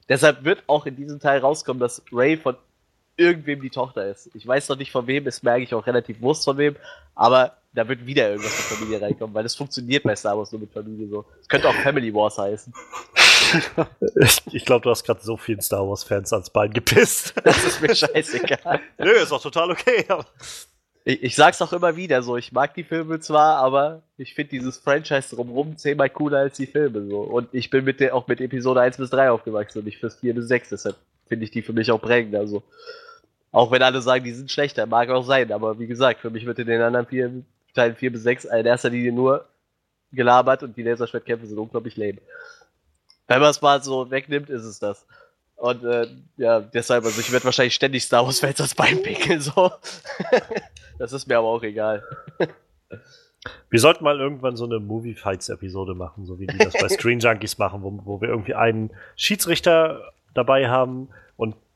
deshalb 0.08 0.46
wird 0.46 0.64
auch 0.68 0.86
in 0.86 0.96
diesem 0.96 1.20
Teil 1.20 1.42
rauskommen, 1.42 1.82
dass 1.82 2.02
Ray 2.14 2.38
von 2.38 2.56
irgendwem 3.18 3.62
die 3.62 3.70
Tochter 3.70 4.08
ist. 4.08 4.34
Ich 4.36 4.48
weiß 4.48 4.70
noch 4.70 4.78
nicht 4.78 4.92
von 4.92 5.06
wem, 5.08 5.28
ist 5.28 5.44
mir 5.44 5.52
eigentlich 5.52 5.74
auch 5.74 5.86
relativ 5.86 6.20
bewusst 6.20 6.46
von 6.46 6.58
wem, 6.58 6.78
aber 7.14 7.58
da 7.74 7.88
wird 7.88 8.06
wieder 8.06 8.30
irgendwas 8.30 8.52
mit 8.58 8.78
Familie 8.78 9.02
reinkommen, 9.02 9.34
weil 9.34 9.46
es 9.46 9.56
funktioniert 9.56 10.04
bei 10.04 10.16
Star 10.16 10.38
Wars 10.38 10.52
nur 10.52 10.62
mit 10.62 10.72
Familie 10.72 11.08
so. 11.08 11.26
Es 11.42 11.48
könnte 11.48 11.70
auch 11.70 11.76
Family 11.76 12.14
Wars 12.14 12.38
heißen. 12.38 12.74
ich, 14.52 14.66
glaube, 14.66 14.84
du 14.84 14.90
hast 14.90 15.04
gerade 15.04 15.22
so 15.22 15.38
vielen 15.38 15.62
Star 15.62 15.88
Wars-Fans 15.88 16.34
ans 16.34 16.50
Bein 16.50 16.72
gepisst. 16.74 17.34
Das 17.44 17.64
ist 17.64 17.82
mir 17.82 17.96
scheißegal. 17.96 18.80
Nö, 18.98 19.12
ist 19.12 19.32
auch 19.32 19.42
total 19.42 19.72
okay. 19.72 20.06
Ich, 21.04 21.24
ich 21.24 21.36
sag's 21.36 21.62
auch 21.62 21.74
immer 21.74 21.96
wieder 21.96 22.22
so, 22.24 22.38
ich 22.38 22.52
mag 22.52 22.74
die 22.76 22.84
Filme 22.84 23.20
zwar, 23.20 23.58
aber 23.58 24.04
ich 24.18 24.36
finde 24.36 24.52
dieses 24.52 24.78
Franchise 24.78 25.36
drumherum 25.36 25.78
zehnmal 25.78 26.10
cooler 26.10 26.40
als 26.40 26.58
die 26.58 26.68
Filme 26.68 27.08
so. 27.10 27.22
Und 27.22 27.50
ich 27.54 27.70
bin 27.70 27.84
mit 27.84 28.00
der, 28.00 28.16
auch 28.16 28.28
mit 28.28 28.42
Episode 28.42 28.82
1 28.82 28.98
bis 28.98 29.10
3 29.10 29.32
aufgewachsen 29.32 29.80
und 29.80 29.86
nicht 29.86 29.98
fürs 29.98 30.18
4 30.18 30.36
bis 30.36 30.48
6, 30.48 30.70
deshalb 30.70 30.98
finde 31.28 31.46
ich 31.46 31.52
die 31.52 31.62
für 31.62 31.74
mich 31.74 31.92
auch 31.92 32.02
prägend. 32.02 32.36
Also, 32.36 32.64
auch 33.52 33.72
wenn 33.72 33.82
alle 33.82 34.02
sagen, 34.02 34.24
die 34.24 34.34
sind 34.34 34.52
schlechter, 34.52 34.86
mag 34.86 35.10
auch 35.10 35.26
sein, 35.26 35.52
aber 35.52 35.80
wie 35.80 35.88
gesagt, 35.88 36.22
für 36.22 36.30
mich 36.30 36.46
wird 36.46 36.60
in 36.60 36.68
den 36.68 36.82
anderen 36.82 37.08
vier, 37.08 37.44
Teilen 37.74 37.96
4 37.96 38.12
bis 38.12 38.24
6 38.24 38.46
in 38.46 38.66
erster 38.66 38.90
Linie 38.90 39.12
nur 39.12 39.46
gelabert 40.12 40.64
und 40.64 40.76
die 40.76 40.84
Laserschwertkämpfe 40.84 41.48
sind 41.48 41.58
unglaublich 41.58 41.96
lame. 41.98 42.20
Wenn 43.28 43.40
man 43.40 43.50
es 43.50 43.62
mal 43.62 43.82
so 43.82 44.10
wegnimmt, 44.12 44.50
ist 44.50 44.66
es 44.66 44.80
das. 44.80 45.06
Und 45.56 45.84
äh, 45.84 46.08
ja, 46.38 46.60
deshalb, 46.60 47.06
also 47.06 47.22
ich 47.22 47.32
werde 47.32 47.46
wahrscheinlich 47.46 47.76
ständig 47.76 48.04
Star 48.04 48.26
Wars-Fans 48.26 48.60
als 48.60 48.76
Bein 48.76 49.02
pickeln, 49.04 49.40
so. 49.42 49.72
das 50.98 51.14
ist 51.14 51.28
mir 51.28 51.38
aber 51.38 51.48
auch 51.48 51.64
egal. 51.64 52.04
Wir 53.70 53.80
sollten 53.80 54.04
mal 54.04 54.20
irgendwann 54.20 54.56
so 54.56 54.66
eine 54.66 54.80
Movie-Fights-Episode 54.80 55.94
machen, 55.94 56.26
so 56.26 56.40
wie 56.40 56.48
die 56.48 56.58
das 56.58 56.74
bei 56.74 56.90
Screen 56.90 57.20
Junkies 57.20 57.58
machen, 57.58 57.84
wo, 57.84 58.02
wo 58.04 58.22
wir 58.22 58.30
irgendwie 58.30 58.56
einen 58.56 58.92
Schiedsrichter 59.16 60.12
dabei 60.34 60.68
haben 60.68 61.10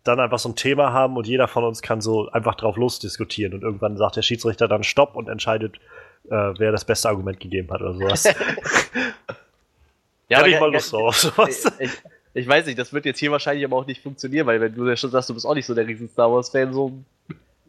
dann 0.06 0.20
einfach 0.20 0.40
so 0.40 0.50
ein 0.50 0.56
Thema 0.56 0.94
haben 0.94 1.18
und 1.18 1.28
jeder 1.28 1.48
von 1.48 1.64
uns 1.64 1.82
kann 1.82 2.00
so 2.00 2.30
einfach 2.30 2.56
drauf 2.56 2.78
losdiskutieren 2.78 3.54
und 3.54 3.64
irgendwann 3.64 3.98
sagt 3.98 4.16
der 4.16 4.22
Schiedsrichter 4.22 4.68
dann 4.68 4.84
Stopp 4.84 5.16
und 5.16 5.28
entscheidet, 5.28 5.78
äh, 6.26 6.54
wer 6.58 6.72
das 6.72 6.86
beste 6.86 7.10
Argument 7.10 7.40
gegeben 7.40 7.70
hat 7.72 7.82
oder 7.82 7.96
sowas. 7.96 8.24
ja, 10.30 10.40
Hätte 10.40 10.50
ich 10.50 10.60
mal 10.60 10.72
Lust 10.72 10.94
drauf, 10.94 11.18
sowas. 11.18 11.72
Ich, 11.80 11.92
ich, 12.34 12.48
weiß 12.48 12.68
nicht, 12.68 12.78
das 12.78 12.94
wird 12.94 13.06
jetzt 13.06 13.20
hier 13.20 13.32
wahrscheinlich 13.32 13.66
aber 13.66 13.78
auch 13.78 13.88
nicht 13.88 14.04
funktionieren, 14.04 14.46
weil 14.46 14.62
wenn 14.62 14.76
du 14.76 14.88
ja 14.88 14.96
schon 14.96 15.10
sagst, 15.10 15.30
du 15.30 15.34
bist 15.34 15.46
auch 15.46 15.56
nicht 15.56 15.66
so 15.66 15.74
der 15.74 15.88
riesen 15.88 16.10
Star 16.10 16.32
Wars-Fan, 16.32 16.74
so. 16.74 16.94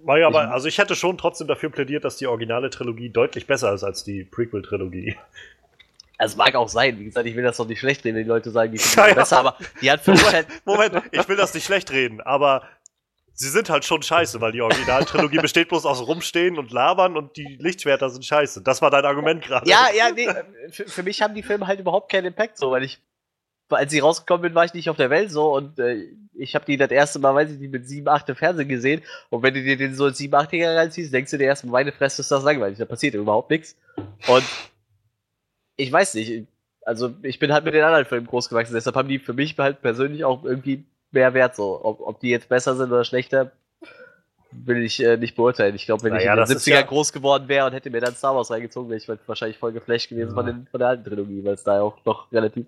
Naja, 0.05 0.27
aber 0.27 0.53
also 0.53 0.69
ich 0.69 0.79
hätte 0.79 0.95
schon 0.95 1.19
trotzdem 1.19 1.47
dafür 1.47 1.71
plädiert, 1.71 2.05
dass 2.05 2.17
die 2.17 2.27
originale 2.27 2.71
Trilogie 2.71 3.09
deutlich 3.09 3.47
besser 3.47 3.73
ist 3.73 3.83
als 3.83 4.05
die 4.05 4.25
Prequel-Trilogie. 4.25 5.17
Es 6.19 6.37
mag 6.37 6.55
auch 6.55 6.69
sein, 6.69 6.99
wie 6.99 7.05
gesagt, 7.05 7.27
ich 7.27 7.37
will 7.37 7.45
das 7.45 7.59
doch 7.59 7.67
nicht 7.67 7.81
schlecht 7.81 8.05
reden, 8.05 8.17
wenn 8.17 8.25
die 8.25 8.29
Leute 8.29 8.51
sagen, 8.51 8.73
die 8.73 8.79
sind 8.79 8.97
ja, 9.09 9.15
besser, 9.15 9.39
aber 9.39 9.57
die 9.81 9.91
hat 9.91 10.01
für 10.01 10.13
mich 10.13 10.33
halt. 10.33 10.47
Moment, 10.65 11.03
ich 11.11 11.29
will 11.29 11.37
das 11.37 11.53
nicht 11.53 11.65
schlecht 11.65 11.91
reden, 11.91 12.21
aber 12.21 12.63
sie 13.37 13.51
sind 13.51 13.69
halt 13.69 13.85
schon 13.85 14.03
scheiße, 14.03 14.41
weil 14.41 14.53
die 14.53 14.63
Originaltrilogie 14.63 15.39
besteht 15.43 15.69
bloß 15.69 15.85
aus 15.85 16.07
Rumstehen 16.07 16.59
und 16.59 16.73
Labern 16.73 17.17
und 17.17 17.37
die 17.37 17.59
Lichtschwerter 17.61 18.11
sind 18.11 18.25
scheiße. 18.25 18.63
Das 18.63 18.83
war 18.83 18.91
dein 18.91 19.05
Argument 19.05 19.43
gerade. 19.43 19.69
Ja, 19.69 19.89
ja, 19.95 20.11
nee, 20.11 20.29
für, 20.71 20.87
für, 20.87 21.03
mich 21.03 21.23
haben 21.23 21.35
die 21.35 21.43
Filme 21.43 21.67
halt 21.67 21.81
überhaupt 21.81 22.11
keinen 22.11 22.27
Impact 22.27 22.57
so, 22.57 22.71
weil 22.71 22.83
ich, 22.83 22.99
als 23.69 23.93
ich 23.93 24.03
rausgekommen 24.03 24.43
bin, 24.43 24.55
war 24.55 24.65
ich 24.65 24.73
nicht 24.73 24.89
auf 24.89 24.97
der 24.97 25.11
Welt 25.11 25.31
so 25.31 25.55
und 25.55 25.79
äh, 25.79 26.07
ich 26.35 26.55
habe 26.55 26.65
die 26.65 26.79
das 26.79 26.91
erste 26.91 27.19
Mal, 27.19 27.35
weiß 27.35 27.51
ich 27.51 27.59
nicht, 27.59 27.73
mit 27.73 27.87
7, 27.87 28.09
8 28.09 28.31
im 28.31 28.37
Fernsehen 28.37 28.69
gesehen 28.69 29.03
und 29.29 29.43
wenn 29.43 29.53
du 29.53 29.63
dir 29.63 29.77
den 29.77 29.95
so 29.95 30.07
in 30.07 30.15
7, 30.15 30.35
8 30.35 30.51
reinziehst, 30.55 31.13
denkst 31.13 31.31
du 31.31 31.39
dir 31.39 31.45
erstmal, 31.45 31.73
meine 31.73 31.93
Fresse 31.93 32.23
ist 32.23 32.31
das 32.31 32.43
langweilig, 32.43 32.79
da 32.79 32.87
passiert 32.87 33.15
überhaupt 33.15 33.51
nichts. 33.51 33.77
Und 34.29 34.45
ich 35.77 35.93
weiß 35.93 36.15
nicht, 36.15 36.47
also 36.83 37.11
ich 37.23 37.39
bin 37.39 37.53
halt 37.53 37.65
mit 37.65 37.75
den 37.75 37.85
anderen 37.85 38.05
Filmen 38.05 38.27
groß 38.27 38.49
gewachsen, 38.49 38.75
deshalb 38.75 38.97
haben 38.97 39.09
die 39.09 39.19
für 39.19 39.33
mich 39.35 39.57
halt 39.59 39.83
persönlich 39.83 40.25
auch 40.25 40.45
irgendwie 40.45 40.85
mehr 41.11 41.35
wert. 41.35 41.57
So, 41.57 41.81
ob, 41.85 42.01
ob 42.01 42.21
die 42.21 42.31
jetzt 42.31 42.49
besser 42.49 42.77
sind 42.77 42.91
oder 42.93 43.05
schlechter, 43.05 43.53
will 44.53 44.83
ich 44.83 45.03
äh, 45.03 45.17
nicht 45.17 45.37
beurteilen. 45.37 45.75
Ich 45.75 45.85
glaube, 45.87 46.03
wenn 46.05 46.13
Naja, 46.15 46.25
ich 46.27 46.31
in 46.33 46.37
das 46.39 46.49
den 46.49 46.57
ist 46.59 46.67
70ern 46.67 46.71
ja- 46.75 46.83
groß 46.83 47.13
geworden 47.13 47.49
wäre 47.49 47.67
und 47.67 47.73
hätte 47.73 47.91
mir 47.91 48.01
dann 48.01 48.15
Star 48.15 48.35
Wars 48.35 48.51
reingezogen, 48.51 48.89
wäre 48.89 48.99
ich 48.99 49.09
wahrscheinlich 49.29 49.59
voll 49.59 49.73
geflasht 49.73 50.09
gewesen 50.09 50.31
Ja. 50.31 50.35
von, 50.35 50.47
den, 50.47 50.67
von 50.71 50.79
der 50.79 50.89
alten 50.89 51.05
Trilogie, 51.05 51.45
weil 51.45 51.55
es 51.55 51.65
da 51.65 51.75
ja 51.77 51.83
auch 51.83 51.97
noch 52.05 52.31
relativ 52.33 52.67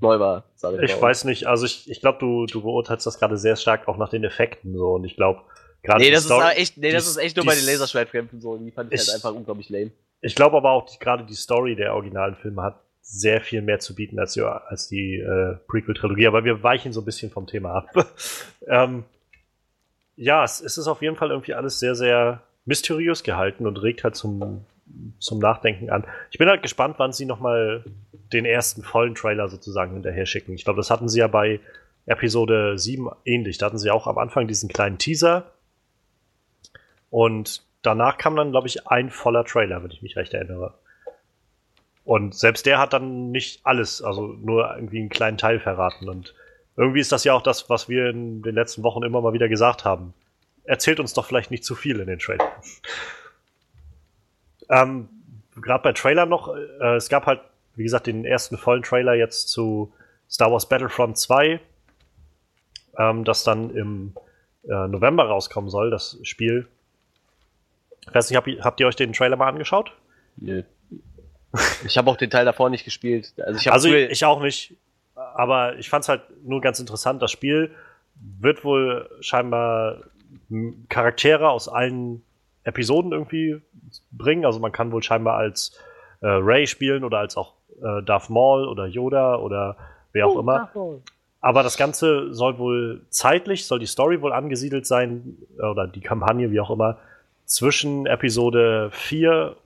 neu 0.00 0.18
war. 0.18 0.44
Ich 0.56 0.62
mal. 0.96 1.02
weiß 1.02 1.24
nicht, 1.24 1.46
also 1.46 1.64
ich, 1.66 1.88
ich 1.90 2.00
glaube, 2.00 2.18
du, 2.18 2.46
du 2.46 2.62
beurteilst 2.62 3.06
das 3.06 3.18
gerade 3.18 3.36
sehr 3.38 3.56
stark 3.56 3.86
auch 3.88 3.96
nach 3.96 4.08
den 4.08 4.24
Effekten 4.24 4.76
so 4.76 4.94
und 4.94 5.04
ich 5.04 5.16
glaube, 5.16 5.40
gerade 5.82 6.02
Nee, 6.02 6.10
das 6.10 6.20
ist 6.20 6.26
Story- 6.26 6.42
aber 6.42 6.58
echt, 6.58 6.76
nee, 6.78 6.90
das 6.92 7.04
die- 7.04 7.10
ist 7.10 7.16
echt 7.18 7.36
nur 7.36 7.46
bei 7.46 7.54
den 7.54 7.64
Laserschwertkämpfen 7.66 8.40
so. 8.40 8.56
Die 8.56 8.70
fand 8.70 8.92
ich, 8.92 9.00
Ich- 9.00 9.06
halt 9.08 9.16
einfach 9.16 9.32
unglaublich 9.34 9.68
lame. 9.70 9.90
Ich 10.20 10.34
glaube 10.34 10.56
aber 10.56 10.70
auch, 10.72 10.86
die, 10.86 10.98
gerade 10.98 11.24
die 11.24 11.34
Story 11.34 11.76
der 11.76 11.94
originalen 11.94 12.36
Filme 12.36 12.62
hat 12.62 12.80
sehr 13.02 13.40
viel 13.40 13.62
mehr 13.62 13.78
zu 13.78 13.94
bieten 13.94 14.18
als 14.18 14.34
die, 14.34 14.42
als 14.42 14.88
die 14.88 15.16
äh, 15.16 15.56
Prequel-Trilogie, 15.66 16.26
aber 16.26 16.44
wir 16.44 16.62
weichen 16.62 16.92
so 16.92 17.00
ein 17.00 17.04
bisschen 17.04 17.30
vom 17.30 17.46
Thema 17.46 17.72
ab. 17.72 18.06
ähm, 18.68 19.04
ja, 20.16 20.44
es, 20.44 20.60
es 20.60 20.78
ist 20.78 20.86
auf 20.86 21.02
jeden 21.02 21.16
Fall 21.16 21.30
irgendwie 21.30 21.54
alles 21.54 21.80
sehr, 21.80 21.94
sehr 21.94 22.42
mysteriös 22.66 23.22
gehalten 23.22 23.66
und 23.66 23.78
regt 23.78 24.04
halt 24.04 24.16
zum, 24.16 24.64
zum 25.18 25.38
Nachdenken 25.38 25.90
an. 25.90 26.04
Ich 26.30 26.38
bin 26.38 26.48
halt 26.48 26.62
gespannt, 26.62 26.96
wann 26.98 27.12
sie 27.12 27.24
nochmal 27.24 27.84
den 28.32 28.44
ersten 28.44 28.82
vollen 28.82 29.14
Trailer 29.14 29.48
sozusagen 29.48 29.94
hinterher 29.94 30.26
schicken. 30.26 30.52
Ich 30.52 30.64
glaube, 30.64 30.76
das 30.76 30.90
hatten 30.90 31.08
sie 31.08 31.20
ja 31.20 31.26
bei 31.26 31.58
Episode 32.06 32.78
7 32.78 33.08
ähnlich. 33.24 33.58
Da 33.58 33.66
hatten 33.66 33.78
sie 33.78 33.90
auch 33.90 34.06
am 34.06 34.18
Anfang 34.18 34.46
diesen 34.46 34.68
kleinen 34.68 34.98
Teaser 34.98 35.50
und 37.08 37.62
danach 37.82 38.18
kam 38.18 38.36
dann, 38.36 38.50
glaube 38.50 38.68
ich, 38.68 38.86
ein 38.86 39.10
voller 39.10 39.44
Trailer, 39.44 39.82
wenn 39.82 39.90
ich 39.90 40.02
mich 40.02 40.16
recht 40.16 40.34
erinnere. 40.34 40.74
Und 42.04 42.34
selbst 42.34 42.66
der 42.66 42.78
hat 42.78 42.92
dann 42.92 43.30
nicht 43.30 43.60
alles, 43.64 44.02
also 44.02 44.26
nur 44.26 44.74
irgendwie 44.74 44.98
einen 44.98 45.08
kleinen 45.10 45.38
Teil 45.38 45.60
verraten. 45.60 46.08
Und 46.08 46.34
irgendwie 46.76 47.00
ist 47.00 47.12
das 47.12 47.24
ja 47.24 47.34
auch 47.34 47.42
das, 47.42 47.68
was 47.70 47.88
wir 47.88 48.08
in 48.10 48.42
den 48.42 48.54
letzten 48.54 48.82
Wochen 48.82 49.02
immer 49.02 49.20
mal 49.20 49.32
wieder 49.32 49.48
gesagt 49.48 49.84
haben. 49.84 50.14
Erzählt 50.64 51.00
uns 51.00 51.14
doch 51.14 51.26
vielleicht 51.26 51.50
nicht 51.50 51.64
zu 51.64 51.74
viel 51.74 52.00
in 52.00 52.06
den 52.06 52.18
Trailern. 52.18 52.48
ähm, 54.68 55.08
Gerade 55.60 55.82
bei 55.82 55.92
Trailer 55.92 56.26
noch, 56.26 56.54
äh, 56.56 56.96
es 56.96 57.08
gab 57.08 57.26
halt, 57.26 57.40
wie 57.76 57.82
gesagt, 57.82 58.06
den 58.06 58.24
ersten 58.24 58.56
vollen 58.56 58.82
Trailer 58.82 59.14
jetzt 59.14 59.48
zu 59.48 59.92
Star 60.28 60.50
Wars 60.52 60.68
Battlefront 60.68 61.18
2, 61.18 61.60
ähm, 62.98 63.24
das 63.24 63.44
dann 63.44 63.70
im 63.70 64.14
äh, 64.64 64.88
November 64.88 65.24
rauskommen 65.24 65.70
soll, 65.70 65.90
das 65.90 66.18
Spiel. 66.22 66.66
Ich 68.08 68.14
weiß 68.14 68.30
nicht, 68.30 68.36
habt 68.36 68.46
ihr, 68.48 68.62
habt 68.64 68.80
ihr 68.80 68.86
euch 68.86 68.96
den 68.96 69.12
Trailer 69.12 69.36
mal 69.36 69.48
angeschaut? 69.48 69.92
Nö. 70.36 70.62
Ich 71.84 71.98
habe 71.98 72.10
auch 72.10 72.16
den 72.16 72.30
Teil 72.30 72.44
davor 72.44 72.70
nicht 72.70 72.84
gespielt. 72.84 73.32
Also 73.44 73.58
ich 73.58 73.72
Also 73.72 73.88
früher- 73.88 74.10
ich 74.10 74.24
auch 74.24 74.40
nicht. 74.40 74.76
Aber 75.14 75.76
ich 75.78 75.90
fand 75.90 76.04
es 76.04 76.08
halt 76.08 76.22
nur 76.44 76.60
ganz 76.60 76.78
interessant. 76.80 77.20
Das 77.22 77.30
Spiel 77.30 77.74
wird 78.40 78.64
wohl 78.64 79.08
scheinbar 79.20 79.98
Charaktere 80.88 81.50
aus 81.50 81.68
allen 81.68 82.22
Episoden 82.64 83.12
irgendwie 83.12 83.60
bringen. 84.12 84.44
Also 84.44 84.60
man 84.60 84.72
kann 84.72 84.92
wohl 84.92 85.02
scheinbar 85.02 85.36
als 85.36 85.76
äh, 86.22 86.26
Ray 86.26 86.66
spielen 86.66 87.04
oder 87.04 87.18
als 87.18 87.36
auch 87.36 87.54
äh, 87.82 88.02
Darth 88.04 88.30
Maul 88.30 88.66
oder 88.68 88.86
Yoda 88.86 89.36
oder 89.36 89.76
wer 90.12 90.26
auch 90.26 90.36
Oh, 90.36 90.40
immer. 90.40 90.70
Aber 91.40 91.62
das 91.62 91.76
Ganze 91.78 92.32
soll 92.34 92.58
wohl 92.58 93.02
zeitlich, 93.08 93.66
soll 93.66 93.78
die 93.78 93.86
Story 93.86 94.20
wohl 94.20 94.32
angesiedelt 94.32 94.86
sein, 94.86 95.36
äh, 95.58 95.62
oder 95.64 95.86
die 95.86 96.00
Kampagne, 96.00 96.50
wie 96.50 96.60
auch 96.60 96.70
immer, 96.70 96.98
zwischen 97.50 98.06
Episode 98.06 98.90
4, 98.92 99.56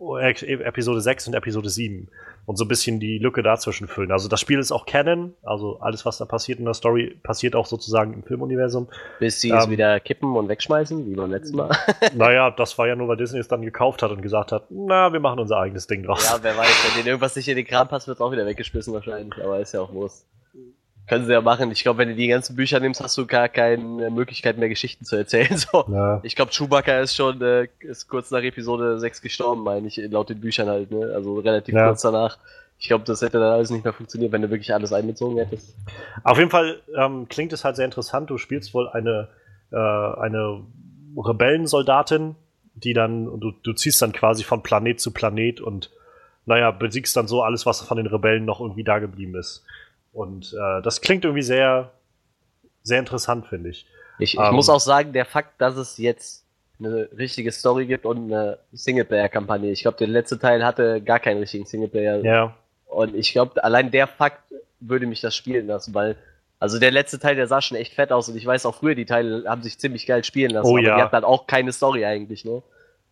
äh, 0.00 0.52
Episode 0.64 1.00
6 1.00 1.28
und 1.28 1.34
Episode 1.34 1.70
7. 1.70 2.08
Und 2.46 2.56
so 2.58 2.64
ein 2.66 2.68
bisschen 2.68 3.00
die 3.00 3.16
Lücke 3.16 3.42
dazwischen 3.42 3.88
füllen. 3.88 4.12
Also 4.12 4.28
das 4.28 4.38
Spiel 4.38 4.58
ist 4.58 4.70
auch 4.70 4.84
Canon, 4.84 5.32
also 5.42 5.78
alles, 5.80 6.04
was 6.04 6.18
da 6.18 6.26
passiert 6.26 6.58
in 6.58 6.66
der 6.66 6.74
Story, 6.74 7.18
passiert 7.22 7.56
auch 7.56 7.64
sozusagen 7.64 8.12
im 8.12 8.22
Filmuniversum. 8.22 8.88
Bis 9.18 9.40
sie 9.40 9.50
es 9.50 9.64
Ähm, 9.64 9.70
wieder 9.70 9.98
kippen 10.00 10.36
und 10.36 10.48
wegschmeißen, 10.48 11.06
wie 11.06 11.14
beim 11.14 11.30
letzten 11.30 11.56
Mal. 11.56 11.70
naja, 12.14 12.50
das 12.50 12.76
war 12.76 12.86
ja 12.86 12.96
nur, 12.96 13.08
weil 13.08 13.16
Disney 13.16 13.38
es 13.38 13.48
dann 13.48 13.62
gekauft 13.62 14.02
hat 14.02 14.10
und 14.10 14.20
gesagt 14.20 14.52
hat, 14.52 14.64
na, 14.68 15.10
wir 15.12 15.20
machen 15.20 15.38
unser 15.38 15.56
eigenes 15.56 15.86
Ding 15.86 16.02
draus. 16.02 16.28
ja, 16.30 16.38
wer 16.42 16.54
weiß, 16.54 16.84
wenn 16.86 16.96
denen 16.96 17.06
irgendwas 17.06 17.34
nicht 17.34 17.48
in 17.48 17.56
den 17.56 17.64
Kram 17.66 17.88
passt, 17.88 18.08
wird 18.08 18.18
es 18.18 18.20
auch 18.20 18.32
wieder 18.32 18.44
weggeschmissen 18.44 18.92
wahrscheinlich. 18.92 19.42
Aber 19.42 19.60
ist 19.60 19.72
ja 19.72 19.80
auch 19.80 19.92
Wurst. 19.94 20.26
Können 21.06 21.26
sie 21.26 21.32
ja 21.32 21.42
machen. 21.42 21.70
Ich 21.70 21.82
glaube, 21.82 21.98
wenn 21.98 22.08
du 22.08 22.14
die 22.14 22.28
ganzen 22.28 22.56
Bücher 22.56 22.80
nimmst, 22.80 23.02
hast 23.02 23.18
du 23.18 23.26
gar 23.26 23.48
keine 23.50 24.10
Möglichkeit 24.10 24.56
mehr, 24.56 24.68
Geschichten 24.70 25.04
zu 25.04 25.16
erzählen. 25.16 25.48
So. 25.58 25.84
Ja. 25.88 26.20
Ich 26.22 26.34
glaube, 26.34 26.50
Chewbacca 26.52 27.00
ist 27.00 27.14
schon 27.14 27.42
äh, 27.42 27.68
ist 27.80 28.08
kurz 28.08 28.30
nach 28.30 28.42
Episode 28.42 28.98
6 28.98 29.20
gestorben, 29.20 29.62
meine 29.64 29.86
ich, 29.88 29.96
laut 30.10 30.30
den 30.30 30.40
Büchern 30.40 30.68
halt, 30.68 30.90
ne? 30.90 31.12
Also 31.14 31.38
relativ 31.40 31.74
Ja. 31.74 31.88
kurz 31.88 32.02
danach. 32.02 32.38
Ich 32.78 32.88
glaube, 32.88 33.04
das 33.04 33.20
hätte 33.22 33.38
dann 33.38 33.52
alles 33.52 33.70
nicht 33.70 33.84
mehr 33.84 33.92
funktioniert, 33.92 34.32
wenn 34.32 34.42
du 34.42 34.50
wirklich 34.50 34.72
alles 34.74 34.92
einbezogen 34.92 35.38
hättest. 35.38 35.74
Auf 36.22 36.38
jeden 36.38 36.50
Fall 36.50 36.80
ähm, 36.96 37.28
klingt 37.28 37.52
es 37.52 37.64
halt 37.64 37.76
sehr 37.76 37.84
interessant. 37.84 38.30
Du 38.30 38.36
spielst 38.38 38.74
wohl 38.74 38.88
eine, 38.88 39.28
äh, 39.72 39.76
eine 39.76 40.60
Rebellensoldatin, 41.16 42.34
die 42.74 42.92
dann, 42.92 43.26
du, 43.40 43.52
du 43.62 43.72
ziehst 43.72 44.00
dann 44.02 44.12
quasi 44.12 44.42
von 44.44 44.62
Planet 44.62 45.00
zu 45.00 45.12
Planet 45.12 45.60
und 45.60 45.90
naja, 46.46 46.70
besiegst 46.72 47.16
dann 47.16 47.26
so 47.28 47.42
alles, 47.42 47.64
was 47.64 47.80
von 47.80 47.96
den 47.96 48.06
Rebellen 48.06 48.44
noch 48.44 48.60
irgendwie 48.60 48.84
da 48.84 48.98
geblieben 48.98 49.34
ist. 49.36 49.64
Und 50.14 50.54
äh, 50.54 50.80
das 50.82 51.00
klingt 51.02 51.24
irgendwie 51.24 51.42
sehr, 51.42 51.90
sehr 52.82 52.98
interessant, 53.00 53.46
finde 53.48 53.70
ich. 53.70 53.86
Ich, 54.18 54.34
ich 54.34 54.40
Ähm. 54.40 54.54
muss 54.54 54.70
auch 54.70 54.80
sagen, 54.80 55.12
der 55.12 55.24
Fakt, 55.26 55.60
dass 55.60 55.76
es 55.76 55.98
jetzt 55.98 56.44
eine 56.78 57.08
richtige 57.16 57.52
Story 57.52 57.86
gibt 57.86 58.06
und 58.06 58.32
eine 58.32 58.58
Singleplayer-Kampagne. 58.72 59.70
Ich 59.70 59.82
glaube, 59.82 59.96
der 59.98 60.06
letzte 60.08 60.38
Teil 60.38 60.64
hatte 60.64 61.00
gar 61.02 61.18
keinen 61.20 61.38
richtigen 61.40 61.66
Singleplayer. 61.66 62.24
Ja, 62.24 62.54
Und 62.86 63.14
ich 63.14 63.32
glaube, 63.32 63.62
allein 63.62 63.90
der 63.90 64.06
Fakt 64.06 64.42
würde 64.80 65.06
mich 65.06 65.20
das 65.20 65.34
spielen 65.36 65.66
lassen, 65.66 65.94
weil, 65.94 66.16
also 66.60 66.78
der 66.78 66.90
letzte 66.90 67.18
Teil, 67.18 67.36
der 67.36 67.46
sah 67.46 67.60
schon 67.60 67.76
echt 67.76 67.94
fett 67.94 68.12
aus 68.12 68.28
und 68.28 68.36
ich 68.36 68.44
weiß 68.46 68.66
auch 68.66 68.74
früher, 68.76 68.94
die 68.94 69.04
Teile 69.06 69.44
haben 69.48 69.62
sich 69.62 69.78
ziemlich 69.78 70.06
geil 70.06 70.22
spielen 70.24 70.50
lassen, 70.50 70.66
Oh 70.68 70.76
aber 70.76 70.82
ja. 70.86 70.96
die 70.96 71.02
hatten 71.02 71.12
dann 71.12 71.24
auch 71.24 71.46
keine 71.46 71.72
Story 71.72 72.04
eigentlich, 72.04 72.44
ne? 72.44 72.62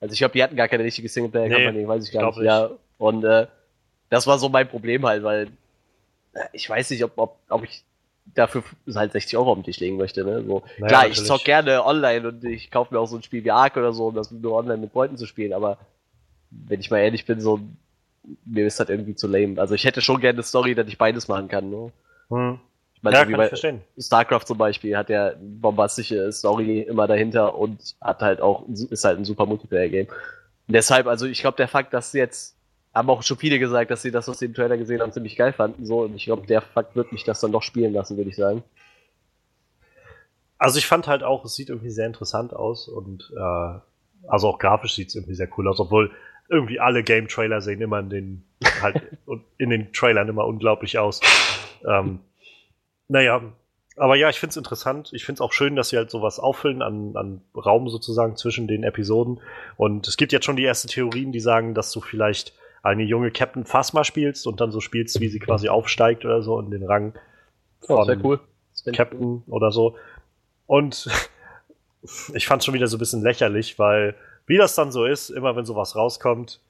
Also 0.00 0.12
ich 0.12 0.18
glaube, 0.18 0.32
die 0.32 0.42
hatten 0.42 0.56
gar 0.56 0.68
keine 0.68 0.82
richtige 0.84 1.08
Singleplayer-Kampagne, 1.08 1.72
Nee, 1.82 1.88
weiß 1.88 2.04
ich 2.06 2.12
gar 2.12 2.22
glaub 2.22 2.36
nicht. 2.36 2.46
Ja, 2.46 2.70
und 2.98 3.24
äh, 3.24 3.46
das 4.10 4.26
war 4.26 4.38
so 4.38 4.48
mein 4.48 4.68
Problem 4.68 5.06
halt, 5.06 5.22
weil 5.22 5.48
ich 6.52 6.68
weiß 6.68 6.90
nicht, 6.90 7.04
ob, 7.04 7.12
ob, 7.16 7.38
ob 7.48 7.64
ich 7.64 7.84
dafür 8.34 8.62
halt 8.94 9.12
60 9.12 9.36
Euro 9.36 9.52
auf 9.52 9.58
den 9.58 9.64
Tisch 9.64 9.80
legen 9.80 9.96
möchte, 9.96 10.24
ne? 10.24 10.42
So, 10.46 10.62
Naja, 10.78 10.86
klar, 10.86 11.02
ich 11.02 11.10
natürlich. 11.10 11.28
zock 11.28 11.44
gerne 11.44 11.84
online 11.84 12.28
und 12.28 12.44
ich 12.44 12.70
kaufe 12.70 12.94
mir 12.94 13.00
auch 13.00 13.06
so 13.06 13.16
ein 13.16 13.22
Spiel 13.22 13.44
wie 13.44 13.50
Ark 13.50 13.76
oder 13.76 13.92
so, 13.92 14.06
um 14.08 14.14
das 14.14 14.30
nur 14.30 14.54
online 14.54 14.78
mit 14.78 14.92
Freunden 14.92 15.16
zu 15.16 15.26
spielen, 15.26 15.52
aber 15.52 15.78
wenn 16.50 16.80
ich 16.80 16.90
mal 16.90 16.98
ehrlich 16.98 17.24
bin, 17.26 17.40
so 17.40 17.60
mir 18.44 18.66
ist 18.66 18.78
das 18.78 18.88
irgendwie 18.88 19.14
zu 19.14 19.26
lame. 19.26 19.60
Also 19.60 19.74
ich 19.74 19.84
hätte 19.84 20.00
schon 20.00 20.20
gerne 20.20 20.36
eine 20.36 20.42
Story, 20.44 20.74
dass 20.74 20.86
ich 20.86 20.98
beides 20.98 21.28
machen 21.28 21.48
kann. 21.48 21.70
Ne? 21.70 21.92
hm. 22.28 22.60
Ich 22.94 23.02
meine, 23.02 23.16
ja 23.16 23.24
kann 23.24 23.40
ich 23.40 23.48
verstehen. 23.48 23.80
StarCraft 23.98 24.44
zum 24.46 24.58
Beispiel 24.58 24.96
hat 24.96 25.08
ja 25.08 25.32
bombastische 25.40 26.30
Story 26.30 26.82
immer 26.82 27.08
dahinter 27.08 27.58
und 27.58 27.96
hat 28.00 28.20
halt 28.20 28.40
auch 28.40 28.64
ist 28.68 29.04
halt 29.04 29.18
ein 29.18 29.24
super 29.24 29.44
Multiplayer-Game. 29.44 30.06
Deshalb, 30.68 31.08
also 31.08 31.26
ich 31.26 31.40
glaube, 31.40 31.56
der 31.56 31.66
Fakt, 31.66 31.92
dass 31.92 32.12
jetzt 32.12 32.54
haben 32.94 33.10
auch 33.10 33.22
schon 33.22 33.38
viele 33.38 33.58
gesagt, 33.58 33.90
dass 33.90 34.02
sie 34.02 34.10
das, 34.10 34.28
was 34.28 34.38
sie 34.38 34.46
im 34.46 34.54
Trailer 34.54 34.76
gesehen 34.76 35.00
haben, 35.00 35.12
ziemlich 35.12 35.36
geil 35.36 35.52
fanden. 35.52 35.86
So, 35.86 36.02
und 36.02 36.14
ich 36.14 36.24
glaube, 36.24 36.46
der 36.46 36.60
Fakt 36.60 36.94
wird 36.94 37.12
mich 37.12 37.24
das 37.24 37.40
dann 37.40 37.52
doch 37.52 37.62
spielen 37.62 37.92
lassen, 37.92 38.16
würde 38.16 38.30
ich 38.30 38.36
sagen. 38.36 38.62
Also 40.58 40.78
ich 40.78 40.86
fand 40.86 41.08
halt 41.08 41.22
auch, 41.22 41.44
es 41.44 41.54
sieht 41.54 41.70
irgendwie 41.70 41.90
sehr 41.90 42.06
interessant 42.06 42.54
aus 42.54 42.86
und 42.86 43.32
äh, 43.36 43.80
also 44.28 44.48
auch 44.48 44.58
grafisch 44.58 44.94
sieht 44.94 45.08
es 45.08 45.14
irgendwie 45.16 45.34
sehr 45.34 45.48
cool 45.56 45.66
aus, 45.66 45.80
obwohl 45.80 46.12
irgendwie 46.48 46.78
alle 46.78 47.02
Game-Trailer 47.02 47.60
sehen 47.60 47.80
immer 47.80 47.98
in 47.98 48.10
den 48.10 48.44
halt 48.80 49.02
in 49.58 49.70
den 49.70 49.92
Trailern 49.92 50.28
immer 50.28 50.46
unglaublich 50.46 50.98
aus. 50.98 51.20
Ähm, 51.88 52.20
naja, 53.08 53.42
aber 53.96 54.16
ja, 54.16 54.30
ich 54.30 54.38
finde 54.38 54.50
es 54.50 54.56
interessant. 54.56 55.10
Ich 55.12 55.24
finde 55.24 55.38
es 55.38 55.40
auch 55.40 55.52
schön, 55.52 55.76
dass 55.76 55.88
sie 55.88 55.96
halt 55.96 56.10
sowas 56.10 56.38
auffüllen 56.38 56.82
an, 56.82 57.16
an 57.16 57.42
Raum 57.54 57.88
sozusagen 57.88 58.36
zwischen 58.36 58.68
den 58.68 58.84
Episoden. 58.84 59.40
Und 59.76 60.08
es 60.08 60.16
gibt 60.16 60.32
jetzt 60.32 60.44
schon 60.44 60.56
die 60.56 60.64
ersten 60.64 60.88
Theorien, 60.88 61.32
die 61.32 61.40
sagen, 61.40 61.74
dass 61.74 61.92
du 61.92 62.00
vielleicht 62.00 62.54
eine 62.82 63.04
junge 63.04 63.30
Captain 63.30 63.64
Phasma 63.64 64.04
spielst 64.04 64.46
und 64.46 64.60
dann 64.60 64.72
so 64.72 64.80
spielst, 64.80 65.20
wie 65.20 65.28
sie 65.28 65.38
quasi 65.38 65.68
aufsteigt 65.68 66.24
oder 66.24 66.42
so 66.42 66.58
in 66.60 66.70
den 66.70 66.84
Rang 66.84 67.14
Oh, 67.88 67.96
von 67.96 68.08
wäre 68.08 68.20
cool. 68.22 68.40
Captain 68.92 69.42
oder 69.48 69.70
so. 69.70 69.96
Und 70.66 71.08
ich 72.34 72.46
fand 72.46 72.64
schon 72.64 72.74
wieder 72.74 72.86
so 72.86 72.96
ein 72.96 73.00
bisschen 73.00 73.22
lächerlich, 73.22 73.78
weil 73.78 74.14
wie 74.46 74.56
das 74.56 74.74
dann 74.74 74.92
so 74.92 75.04
ist, 75.04 75.30
immer 75.30 75.56
wenn 75.56 75.64
sowas 75.64 75.96
rauskommt, 75.96 76.60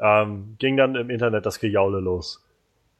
ähm, 0.00 0.56
ging 0.58 0.76
dann 0.76 0.94
im 0.96 1.10
Internet 1.10 1.46
das 1.46 1.60
Gejaule 1.60 2.00
los. 2.00 2.44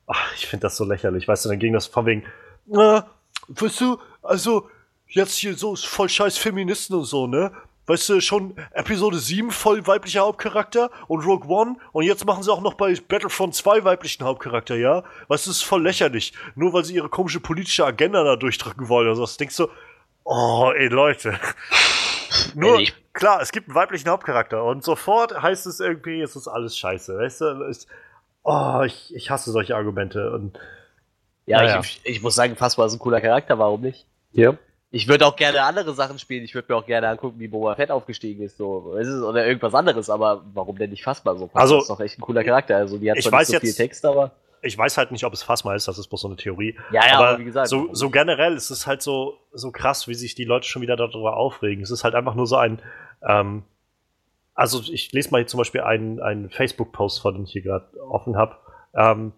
Ach, 0.07 0.35
ich 0.37 0.47
finde 0.47 0.62
das 0.62 0.77
so 0.77 0.85
lächerlich, 0.85 1.29
weißt 1.29 1.45
du, 1.45 1.49
dann 1.49 1.59
ging 1.59 1.73
das 1.73 1.87
von 1.87 2.07
wegen, 2.07 2.23
äh, 2.70 3.03
weißt 3.49 3.81
du, 3.81 3.99
also 4.23 4.68
jetzt 5.09 5.37
hier 5.37 5.55
so 5.55 5.77
voll 5.77 6.09
scheiß 6.09 6.39
Feministen 6.39 6.97
und 6.97 7.05
so, 7.05 7.27
ne? 7.27 7.53
Weißt 7.87 8.09
du, 8.09 8.20
schon 8.20 8.55
Episode 8.72 9.18
7 9.18 9.51
voll 9.51 9.85
weiblicher 9.87 10.20
Hauptcharakter 10.20 10.91
und 11.09 11.24
Rogue 11.26 11.49
One 11.49 11.76
und 11.93 12.05
jetzt 12.05 12.24
machen 12.24 12.43
sie 12.45 12.53
auch 12.53 12.61
noch 12.61 12.74
bei 12.74 12.95
Battlefront 13.09 13.55
2 13.57 13.83
weiblichen 13.85 14.24
Hauptcharakter, 14.24 14.76
ja? 14.76 15.03
Weißt 15.28 15.47
du, 15.47 15.51
das 15.51 15.57
ist 15.59 15.62
voll 15.64 15.83
lächerlich. 15.83 16.33
Nur 16.55 16.72
weil 16.72 16.85
sie 16.85 16.95
ihre 16.95 17.09
komische 17.09 17.41
politische 17.41 17.85
Agenda 17.85 18.22
da 18.22 18.37
durchdrücken 18.37 18.89
wollen 18.89 19.09
oder 19.09 19.16
so. 19.16 19.22
Das 19.22 19.37
denkst 19.37 19.57
du, 19.57 19.68
oh, 20.24 20.70
ey, 20.76 20.87
Leute. 20.89 21.39
Nur, 22.55 22.78
Ich- 22.80 22.95
klar, 23.12 23.41
es 23.43 23.51
gibt 23.53 23.68
einen 23.68 23.74
weiblichen 23.74 24.09
Hauptcharakter 24.09 24.62
und 24.64 24.85
sofort 24.85 25.43
heißt 25.43 25.66
es 25.66 25.80
irgendwie, 25.80 26.20
es 26.20 26.37
ist 26.37 26.49
alles 26.49 26.78
scheiße, 26.78 27.18
weißt 27.18 27.41
du? 27.41 27.68
Ich, 27.70 27.87
oh, 28.45 28.83
ich, 28.87 29.14
ich 29.14 29.30
hasse 29.30 29.51
solche 29.51 29.74
Argumente 29.76 30.30
und 30.33 30.59
Ja, 31.47 31.59
Naja. 31.62 31.80
Ich, 31.80 32.01
ich 32.05 32.22
muss 32.22 32.35
sagen, 32.37 32.55
Fassbar 32.57 32.87
ist 32.87 32.93
ein 32.95 32.99
cooler 33.01 33.20
Charakter, 33.20 33.59
warum 33.59 33.80
nicht? 33.80 34.07
Ja. 34.33 34.55
Ich 34.95 35.09
würde 35.09 35.26
auch 35.26 35.36
gerne 35.36 35.62
andere 35.62 35.95
Sachen 35.95 36.18
spielen. 36.18 36.45
Ich 36.45 36.55
würde 36.55 36.70
mir 36.72 36.78
auch 36.78 36.84
gerne 36.86 37.09
angucken, 37.09 37.40
wie 37.40 37.49
Boba 37.49 37.74
Fett 37.74 37.90
aufgestiegen 37.90 38.43
ist, 38.45 38.59
so, 38.59 38.95
du, 39.03 39.26
oder 39.26 39.47
irgendwas 39.47 39.74
anderes. 39.74 40.11
Aber 40.11 40.45
warum 40.53 40.76
denn 40.76 40.90
nicht 40.90 41.03
Fassbar 41.03 41.36
so? 41.38 41.49
Also- 41.55 41.76
das 41.76 41.84
ist 41.84 41.90
doch 41.90 42.01
echt 42.01 42.18
ein 42.18 42.22
cooler 42.22 42.45
Charakter. 42.45 42.76
Also 42.76 42.99
die 42.99 43.11
hat 43.11 43.16
Ich 43.16 43.24
zwar 43.24 43.40
weiß 43.40 43.49
nicht 43.49 43.61
so 43.61 43.66
jetzt- 43.66 43.76
viel 43.76 43.86
Text, 43.86 44.05
aber 44.05 44.32
Ich 44.61 44.76
weiß 44.78 44.97
halt 44.99 45.11
nicht, 45.11 45.24
ob 45.24 45.32
es 45.32 45.43
Phasma 45.43 45.74
ist, 45.74 45.88
das 45.88 45.99
ist 45.99 46.07
bloß 46.09 46.20
so 46.20 46.28
eine 46.28 46.36
Theorie. 46.36 46.78
ja, 46.93 47.05
ja, 47.07 47.16
aber 47.16 47.28
aber 47.30 47.38
wie 47.40 47.45
gesagt, 47.45 47.68
so, 47.68 47.88
so 47.93 48.11
generell 48.11 48.55
ist 48.55 48.70
es 48.70 48.86
halt 48.86 49.03
so, 49.03 49.38
so 49.53 49.72
krass, 49.72 50.07
wie 50.09 50.14
sich 50.14 50.34
die 50.36 50.45
Leute 50.45 50.68
schon 50.68 50.82
wieder 50.82 50.95
darüber 50.97 51.36
aufregen. 51.36 51.82
Es 51.82 51.90
ist 51.90 52.05
halt 52.05 52.14
einfach 52.14 52.34
nur 52.34 52.47
so 52.47 52.57
ein, 52.57 52.80
ähm, 53.26 53.64
also 54.55 54.80
ich 54.93 55.11
lese 55.12 55.30
mal 55.30 55.38
hier 55.38 55.47
zum 55.49 55.59
Beispiel 55.59 55.80
einen, 55.80 56.20
einen 56.20 56.49
Facebook-Post 56.51 57.22
vor, 57.22 57.32
den 57.32 57.45
ich 57.45 57.53
hier 57.53 57.62
gerade 57.62 57.88
offen 58.09 58.36
habe. 58.36 58.57
Ähm, 58.95 59.32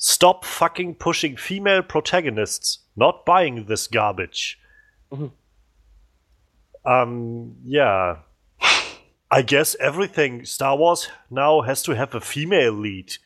Stop 0.00 0.44
fucking 0.44 0.96
pushing 0.98 1.36
female 1.38 1.82
protagonists. 1.82 2.88
Not 2.94 3.24
buying 3.24 3.66
this 3.66 3.90
garbage. 3.90 4.58
Mhm. 5.10 5.30
Um, 6.84 7.56
yeah. 7.64 8.18
I 9.30 9.42
guess 9.42 9.76
everything 9.78 10.44
Star 10.46 10.76
Wars 10.76 11.08
now 11.30 11.60
has 11.60 11.82
to 11.82 11.94
have 11.94 12.14
a 12.14 12.20
female 12.20 12.72
lead. 12.72 13.18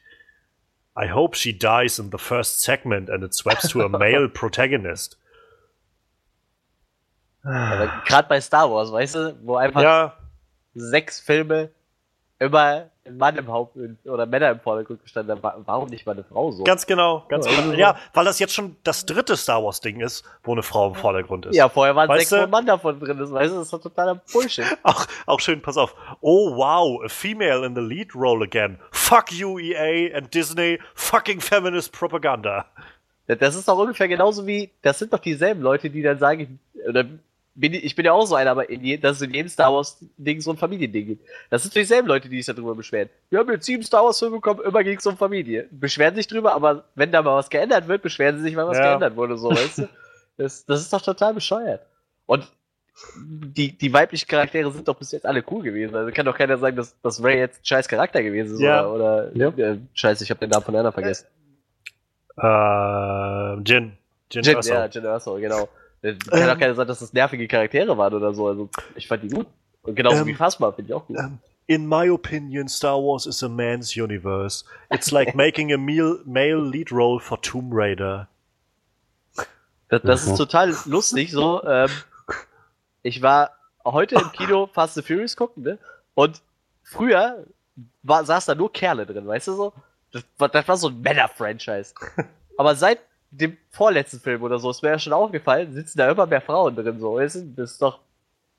I 0.97 1.07
hope 1.07 1.35
she 1.35 1.53
dies 1.53 1.99
in 1.99 2.11
the 2.11 2.19
first 2.19 2.61
segment 2.61 3.09
and 3.09 3.23
it 3.23 3.35
swaps 3.35 3.69
to 3.71 3.83
a 3.83 3.89
male 3.99 4.29
protagonist. 4.29 5.17
Gerade 7.45 8.29
bei 8.29 8.41
Star 8.41 8.69
Wars, 8.71 8.91
weißt 8.93 9.15
du, 9.15 9.37
wo 9.43 9.57
einfach 9.57 9.83
Ja, 9.83 10.17
sechs 10.75 11.19
Filme 11.21 11.71
immer 12.43 12.87
ein 13.05 13.17
Mann 13.17 13.37
im 13.37 13.49
Haupt 13.49 13.77
oder 14.05 14.27
Männer 14.27 14.51
im 14.51 14.61
Vordergrund 14.61 15.03
gestanden 15.03 15.33
haben. 15.33 15.43
Wa- 15.43 15.57
Warum 15.65 15.89
nicht 15.89 16.07
mal 16.07 16.13
eine 16.13 16.23
Frau 16.25 16.53
so? 16.53 16.63
ganz 16.65 16.87
genau, 16.87 17.25
ganz 17.29 17.47
Ja, 17.47 17.61
genau. 17.61 17.75
Ja, 17.75 17.97
weil 18.15 18.25
das 18.25 18.39
jetzt 18.39 18.55
schon 18.55 18.77
das 18.85 19.05
dritte 19.07 19.37
Star 19.37 19.65
Wars 19.65 19.81
Ding 19.81 20.01
ist, 20.01 20.25
wo 20.45 20.53
eine 20.53 20.63
Frau 20.63 20.89
im 20.89 20.95
Vordergrund 20.95 21.47
ist. 21.47 21.57
ja, 21.57 21.69
vorher 21.69 21.97
waren 21.97 22.09
Weißt 22.09 22.29
sechs, 22.31 22.49
Mann 22.51 22.65
davon 22.67 23.01
drin 23.01 23.19
ist. 23.19 23.33
Weißt 23.33 23.51
du, 23.53 23.57
das 23.57 23.65
ist 23.67 23.73
doch 23.73 23.81
totaler 23.81 24.21
Bullshit. 24.33 24.65
Auch, 24.85 25.07
auch 25.27 25.41
schön, 25.41 25.61
pass 25.63 25.77
auf. 25.77 25.95
Oh 26.21 26.55
wow, 26.57 27.03
a 27.05 27.09
female 27.09 27.65
in 27.67 27.75
the 27.75 27.81
lead 27.81 28.15
role 28.15 28.45
again. 28.45 28.79
Fuck 28.93 29.33
you, 29.33 29.59
EA 29.59 30.17
and 30.17 30.33
Disney. 30.33 30.79
Fucking 30.95 31.41
feminist 31.41 31.93
propaganda. 31.93 32.67
Das 33.27 33.55
ist 33.55 33.67
doch 33.69 33.79
ungefähr 33.79 34.09
genauso 34.09 34.47
wie, 34.47 34.71
das 34.83 34.99
sind 34.99 35.13
doch 35.13 35.19
dieselben 35.21 35.63
Leute, 35.63 35.89
die 35.91 36.03
dann 36.03 36.19
sagen, 36.19 36.59
oder 36.89 37.05
bin 37.55 37.75
ich, 37.75 37.95
bin 37.95 38.05
ja 38.07 38.13
auch 38.13 38.25
so 38.27 38.35
einer, 38.35 38.51
aber 38.53 38.71
in 38.71 38.83
je, 38.85 38.97
dass 38.97 39.17
es 39.17 39.23
in 39.23 39.35
jedem 39.35 39.49
Star 39.49 39.73
Wars-Ding 39.73 40.41
so 40.41 40.51
ein 40.53 40.57
Familiending 40.57 41.07
gibt. 41.07 41.29
Das 41.51 41.63
sind 41.63 41.75
dieselben 41.75 42.09
Leute, 42.09 42.29
die 42.29 42.41
sich 42.43 42.55
darüber 42.55 42.75
beschweren. 42.75 43.11
Wir 43.31 43.39
haben 43.41 43.51
jetzt 43.51 43.67
sieben 43.67 43.83
Star 43.83 44.05
Wars-Filme 44.05 44.37
bekommen, 44.37 44.61
immer 44.65 44.83
ging 44.83 44.97
es 44.99 45.07
um 45.07 45.17
Familie. 45.17 45.69
Beschweren 45.71 46.15
sich 46.15 46.27
drüber, 46.27 46.55
aber 46.55 46.85
wenn 46.95 47.13
da 47.13 47.21
mal 47.23 47.37
was 47.37 47.51
geändert 47.51 47.89
wird, 47.89 48.03
beschweren 48.03 48.37
sie 48.39 48.43
sich, 48.45 48.57
weil 48.57 48.67
was 48.67 48.79
Ja. 48.79 48.85
geändert 48.91 49.17
wurde, 49.17 49.37
so, 49.37 49.51
weißt 49.51 49.79
du? 49.79 49.89
Das, 50.39 50.65
das 50.65 50.81
ist 50.81 50.91
doch 50.93 51.03
total 51.03 51.35
bescheuert. 51.35 51.83
Und 52.25 52.51
die, 53.17 53.77
die 53.77 53.93
weiblichen 53.93 54.27
Charaktere 54.27 54.73
sind 54.73 54.89
doch 54.89 54.97
bis 54.97 55.13
jetzt 55.13 55.27
alle 55.27 55.45
cool 55.51 55.63
gewesen. 55.63 55.95
Also 55.95 56.11
kann 56.11 56.25
doch 56.25 56.37
keiner 56.37 56.57
sagen, 56.57 56.75
dass, 56.75 56.99
dass 57.03 57.23
Ray 57.23 57.39
jetzt 57.39 57.61
ein 57.61 57.65
scheiß 57.65 57.87
Charakter 57.87 58.23
gewesen 58.23 58.55
ist 58.55 58.61
Ja. 58.63 58.87
oder, 58.87 59.31
oder 59.35 59.59
äh, 59.59 59.77
scheiße, 59.93 60.25
ich 60.25 60.31
habe 60.31 60.41
den 60.41 60.49
Namen 60.49 60.65
von 60.65 60.75
anderen 60.75 60.93
vergessen. 60.95 61.27
Äh, 62.39 63.55
Jin. 63.63 63.93
Jin, 64.31 64.43
Jin, 64.43 64.57
Erso. 64.57 64.73
ja, 64.73 64.87
Jin 64.87 65.05
Erso, 65.05 65.35
genau. 65.37 65.69
Äh, 66.03 66.15
Kann 66.17 66.51
auch 66.51 66.59
keiner 66.59 66.75
sagen, 66.75 66.89
dass 66.89 66.99
das 67.01 67.13
nervige 67.13 67.47
Charaktere 67.49 67.97
waren 67.97 68.13
oder 68.15 68.35
so. 68.35 68.49
Also 68.49 68.69
ich 68.97 69.07
fand 69.09 69.23
die 69.23 69.29
gut. 69.29 69.47
Und 69.83 69.95
genauso 69.95 70.19
Ähm, 70.23 70.27
wie 70.27 70.35
Phasma 70.35 70.71
finde 70.73 70.91
ich 70.91 70.95
auch 70.95 71.07
gut. 71.07 71.17
Um, 71.19 71.39
in 71.67 71.87
my 71.89 72.11
opinion, 72.11 72.69
Star 72.69 72.97
Wars 72.99 73.25
is 73.27 73.43
a 73.43 73.49
man's 73.49 73.97
universe. 73.97 74.65
It's 74.91 75.11
like 75.11 75.35
making 75.37 75.73
a 75.73 75.79
meal, 75.79 76.21
male 76.25 76.61
lead 76.61 76.91
role 76.93 77.21
for 77.21 77.41
Tomb 77.41 77.71
Raider. 77.73 78.29
Das, 79.89 80.03
das 80.03 80.27
Mhm. 80.27 80.33
ist 80.33 80.39
total 80.39 80.75
lustig. 80.87 81.31
So, 81.31 81.63
ähm, 81.65 81.91
ich 83.03 83.21
war 83.23 83.51
heute 83.85 84.15
im 84.17 84.33
Kino 84.33 84.67
Fast 84.67 84.97
and 84.97 85.07
Furious 85.07 85.37
gucken, 85.37 85.63
ne? 85.65 85.79
Und 86.15 86.41
früher 86.83 87.45
war, 88.03 88.25
saß 88.25 88.47
da 88.47 88.55
nur 88.55 88.73
Kerle 88.73 89.07
drin, 89.07 89.27
weißt 89.27 89.49
du 89.49 89.53
so? 89.55 89.73
Das, 90.13 90.25
war- 90.39 90.49
das 90.49 90.67
war 90.69 90.77
so 90.77 90.89
ein 90.89 91.01
Männer-Franchise. 91.01 91.95
Aber 92.59 92.75
seit 92.75 93.01
dem 93.33 93.57
vorletzten 93.71 94.21
Film 94.21 94.43
oder 94.43 94.59
so, 94.59 94.71
ist 94.71 94.83
mir 94.83 94.91
ja 94.91 94.99
schon 94.99 95.13
aufgefallen, 95.13 95.73
sitzen 95.73 95.99
da 95.99 96.11
immer 96.11 96.27
mehr 96.27 96.43
Frauen 96.43 96.77
drin, 96.77 97.01
so? 97.01 97.19
Das 97.19 97.35
ist 97.35 97.83
doch. 97.83 98.01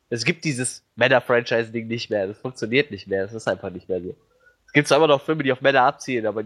Es 0.09 0.25
gibt 0.25 0.43
dieses 0.43 0.83
Männer-Franchise-Ding 0.95 1.87
nicht 1.87 2.09
mehr. 2.09 2.27
Das 2.27 2.37
funktioniert 2.37 2.91
nicht 2.91 3.07
mehr. 3.07 3.25
Es 3.25 3.33
ist 3.33 3.47
einfach 3.47 3.69
nicht 3.69 3.89
mehr 3.89 4.01
so. 4.01 4.15
Es 4.67 4.73
gibt 4.73 4.87
zwar 4.87 4.97
immer 4.97 5.07
noch 5.07 5.21
Filme, 5.21 5.43
die 5.43 5.51
auf 5.51 5.61
Männer 5.61 5.83
abzielen, 5.83 6.25
aber 6.25 6.43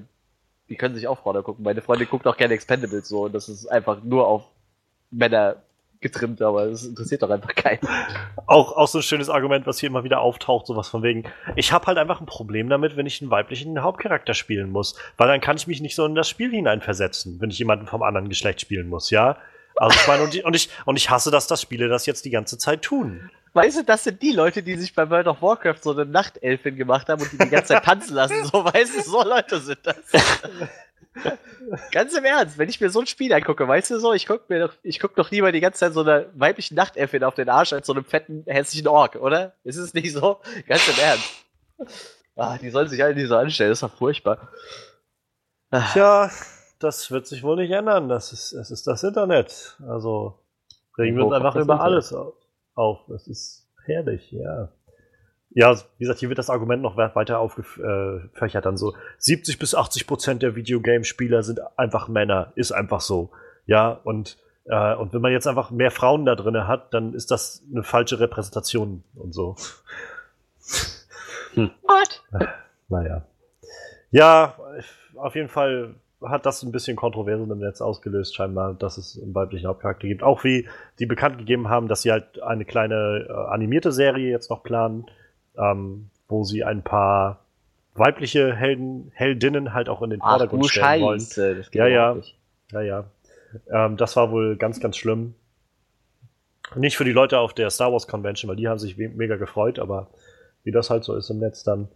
die 0.69 0.75
können 0.75 0.95
sich 0.95 1.07
auch 1.07 1.19
Frauen 1.19 1.43
gucken. 1.43 1.63
Meine 1.63 1.81
Freundin 1.81 2.07
guckt 2.07 2.27
auch 2.27 2.37
gerne 2.37 2.53
Expendables 2.53 3.07
so 3.07 3.25
und 3.25 3.33
das 3.33 3.49
ist 3.49 3.67
einfach 3.67 4.03
nur 4.03 4.27
auf 4.27 4.43
Männer 5.11 5.57
getrimmt, 6.01 6.41
aber 6.41 6.67
das 6.67 6.83
interessiert 6.83 7.21
doch 7.23 7.29
einfach 7.29 7.55
keinen. 7.55 7.79
Auch, 8.45 8.75
auch 8.75 8.87
so 8.87 8.99
ein 8.99 9.03
schönes 9.03 9.29
Argument, 9.29 9.65
was 9.67 9.79
hier 9.79 9.87
immer 9.87 10.03
wieder 10.03 10.21
auftaucht, 10.21 10.67
sowas 10.67 10.87
von 10.89 11.03
wegen. 11.03 11.23
Ich 11.55 11.71
habe 11.71 11.85
halt 11.87 11.97
einfach 11.97 12.19
ein 12.21 12.25
Problem 12.25 12.69
damit, 12.69 12.97
wenn 12.97 13.05
ich 13.05 13.21
einen 13.21 13.31
weiblichen 13.31 13.81
Hauptcharakter 13.81 14.33
spielen 14.33 14.71
muss. 14.71 14.95
Weil 15.17 15.27
dann 15.27 15.41
kann 15.41 15.57
ich 15.57 15.67
mich 15.67 15.81
nicht 15.81 15.95
so 15.95 16.05
in 16.05 16.15
das 16.15 16.29
Spiel 16.29 16.51
hineinversetzen, 16.51 17.39
wenn 17.41 17.49
ich 17.49 17.59
jemanden 17.59 17.87
vom 17.87 18.03
anderen 18.03 18.29
Geschlecht 18.29 18.61
spielen 18.61 18.89
muss, 18.89 19.09
ja? 19.09 19.37
Also 19.75 19.95
ich 19.99 20.07
meine, 20.07 20.23
und, 20.23 20.33
ich- 20.33 20.43
und, 20.45 20.55
ich, 20.55 20.69
und 20.85 20.95
ich 20.95 21.09
hasse, 21.09 21.29
dass 21.29 21.47
das 21.47 21.61
Spiele 21.61 21.87
das 21.87 22.05
jetzt 22.05 22.25
die 22.25 22.31
ganze 22.31 22.57
Zeit 22.57 22.81
tun. 22.81 23.29
Weißt 23.53 23.77
du, 23.79 23.83
das 23.83 24.03
sind 24.03 24.21
die 24.21 24.31
Leute, 24.31 24.61
die 24.61 24.75
sich 24.75 24.93
bei 24.93 25.09
World 25.09 25.27
of 25.27 25.41
Warcraft 25.41 25.77
so 25.81 25.91
eine 25.91 26.05
Nachtelfin 26.05 26.75
gemacht 26.75 27.09
haben 27.09 27.21
und 27.21 27.31
die 27.31 27.37
die 27.37 27.49
ganze 27.49 27.73
Zeit 27.73 27.83
tanzen 27.85 28.15
lassen. 28.15 28.43
So, 28.45 28.63
weißt 28.65 28.97
du, 28.97 29.01
so 29.01 29.23
Leute 29.23 29.59
sind 29.59 29.79
das. 29.83 29.95
Ganz 31.91 32.13
im 32.15 32.23
Ernst, 32.25 32.57
wenn 32.57 32.69
ich 32.69 32.79
mir 32.79 32.89
so 32.89 32.99
ein 33.01 33.07
Spiel 33.07 33.33
angucke, 33.33 33.67
weißt 33.67 33.91
du 33.91 33.99
so, 33.99 34.13
ich 34.13 34.25
guck 34.25 34.49
mir 34.49 34.59
doch, 34.67 34.73
ich 34.83 34.99
guck 34.99 35.15
doch 35.15 35.31
lieber 35.31 35.51
die 35.51 35.59
ganze 35.59 35.79
Zeit 35.79 35.93
so 35.93 36.01
einer 36.01 36.25
weiblichen 36.33 36.75
Nachtelfin 36.75 37.23
auf 37.23 37.35
den 37.35 37.49
Arsch 37.49 37.73
als 37.73 37.87
so 37.87 37.93
einem 37.93 38.05
fetten, 38.05 38.43
hässlichen 38.47 38.87
Ork, 38.87 39.15
oder? 39.15 39.53
Ist 39.63 39.77
es 39.77 39.93
nicht 39.93 40.13
so? 40.13 40.39
Ganz 40.67 40.87
im 40.87 40.99
Ernst. 40.99 41.45
Ah, 42.35 42.57
die 42.57 42.69
sollen 42.69 42.87
sich 42.87 43.03
alle 43.03 43.15
nicht 43.15 43.27
so 43.27 43.35
anstellen, 43.35 43.71
das 43.71 43.81
ist 43.81 43.83
doch 43.83 43.97
furchtbar. 43.97 44.49
Ah, 45.71 45.83
Tja, 45.91 46.31
das 46.79 47.09
wird 47.11 47.27
sich 47.27 47.43
wohl 47.43 47.57
nicht 47.57 47.71
ändern. 47.71 48.07
Das 48.09 48.31
ist, 48.31 48.53
es 48.53 48.71
ist 48.71 48.87
das 48.87 49.03
Internet. 49.03 49.75
Also 49.87 50.39
regen 50.97 51.17
wir 51.17 51.25
uns 51.25 51.33
auf 51.35 51.41
einfach 51.43 51.55
über 51.55 51.81
alles 51.81 52.13
au- 52.13 52.33
auf. 52.75 52.99
Das 53.07 53.27
ist 53.27 53.67
herrlich, 53.85 54.31
ja. 54.31 54.69
Ja, 55.59 55.75
wie 55.97 56.03
gesagt, 56.03 56.19
hier 56.19 56.29
wird 56.29 56.37
das 56.37 56.51
Argument 56.51 56.83
noch 56.83 56.97
we- 56.97 57.09
weiter 57.15 57.39
aufgefächert. 57.39 58.63
Dann 58.63 58.77
so 58.77 58.93
70 59.17 59.57
bis 59.57 59.73
80 59.73 60.05
Prozent 60.05 60.43
der 60.43 60.55
Videogame-Spieler 60.55 61.41
sind 61.41 61.59
einfach 61.79 62.07
Männer. 62.07 62.51
Ist 62.53 62.71
einfach 62.71 63.01
so. 63.01 63.31
Ja, 63.65 63.89
und, 64.03 64.37
äh, 64.65 64.93
und 64.93 65.13
wenn 65.13 65.21
man 65.21 65.31
jetzt 65.31 65.47
einfach 65.47 65.71
mehr 65.71 65.89
Frauen 65.89 66.25
da 66.27 66.35
drin 66.35 66.67
hat, 66.67 66.93
dann 66.93 67.15
ist 67.15 67.31
das 67.31 67.63
eine 67.71 67.81
falsche 67.81 68.19
Repräsentation 68.19 69.03
und 69.15 69.33
so. 69.33 69.55
What? 71.55 72.23
Naja. 72.89 73.25
Ja, 74.11 74.55
auf 75.15 75.33
jeden 75.35 75.49
Fall 75.49 75.95
hat 76.23 76.45
das 76.45 76.61
ein 76.61 76.71
bisschen 76.71 76.95
Kontroversen 76.95 77.49
im 77.49 77.57
Netz 77.59 77.81
ausgelöst, 77.81 78.35
scheinbar, 78.35 78.75
dass 78.75 78.97
es 78.99 79.19
einen 79.19 79.33
weiblichen 79.33 79.67
Hauptcharakter 79.67 80.07
gibt. 80.07 80.21
Auch 80.21 80.43
wie 80.43 80.67
die 80.99 81.07
bekannt 81.07 81.39
gegeben 81.39 81.67
haben, 81.67 81.87
dass 81.87 82.03
sie 82.03 82.11
halt 82.11 82.41
eine 82.43 82.63
kleine 82.65 83.25
äh, 83.27 83.33
animierte 83.51 83.91
Serie 83.91 84.29
jetzt 84.29 84.49
noch 84.51 84.61
planen, 84.63 85.05
ähm, 85.57 86.09
wo 86.27 86.43
sie 86.43 86.63
ein 86.63 86.83
paar 86.83 87.39
weibliche 87.95 88.53
Helden, 88.53 89.11
Heldinnen 89.13 89.73
halt 89.73 89.89
auch 89.89 90.01
in 90.01 90.11
den 90.11 90.21
Ach 90.21 90.31
Vordergrund 90.31 90.63
du 90.63 90.67
stellen 90.67 91.01
wollen. 91.01 91.19
Scheiße, 91.19 91.55
das 91.55 91.71
geht 91.71 91.79
Ja, 91.79 91.87
ja. 91.87 92.17
Ja, 92.71 92.81
ja. 92.81 93.03
Ähm, 93.71 93.97
das 93.97 94.15
war 94.15 94.31
wohl 94.31 94.57
ganz, 94.57 94.79
ganz 94.79 94.97
schlimm. 94.97 95.33
Nicht 96.75 96.97
für 96.97 97.05
die 97.05 97.13
Leute 97.13 97.39
auf 97.39 97.53
der 97.53 97.69
Star 97.69 97.91
Wars 97.91 98.07
Convention, 98.07 98.49
weil 98.49 98.57
die 98.57 98.67
haben 98.67 98.77
sich 98.77 98.97
mega 98.97 99.37
gefreut, 99.37 99.79
aber 99.79 100.07
wie 100.63 100.71
das 100.71 100.89
halt 100.89 101.05
so 101.05 101.15
ist 101.15 101.29
im 101.29 101.39
Netz 101.39 101.63
dann. 101.63 101.87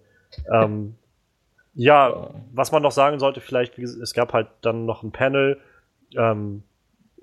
Ähm, 0.51 0.95
ja, 1.73 2.29
was 2.53 2.71
man 2.71 2.81
noch 2.81 2.91
sagen 2.91 3.19
sollte, 3.19 3.41
vielleicht, 3.41 3.77
es 3.77 4.13
gab 4.13 4.33
halt 4.33 4.47
dann 4.61 4.85
noch 4.85 5.03
ein 5.03 5.11
Panel 5.11 5.59
ähm, 6.15 6.63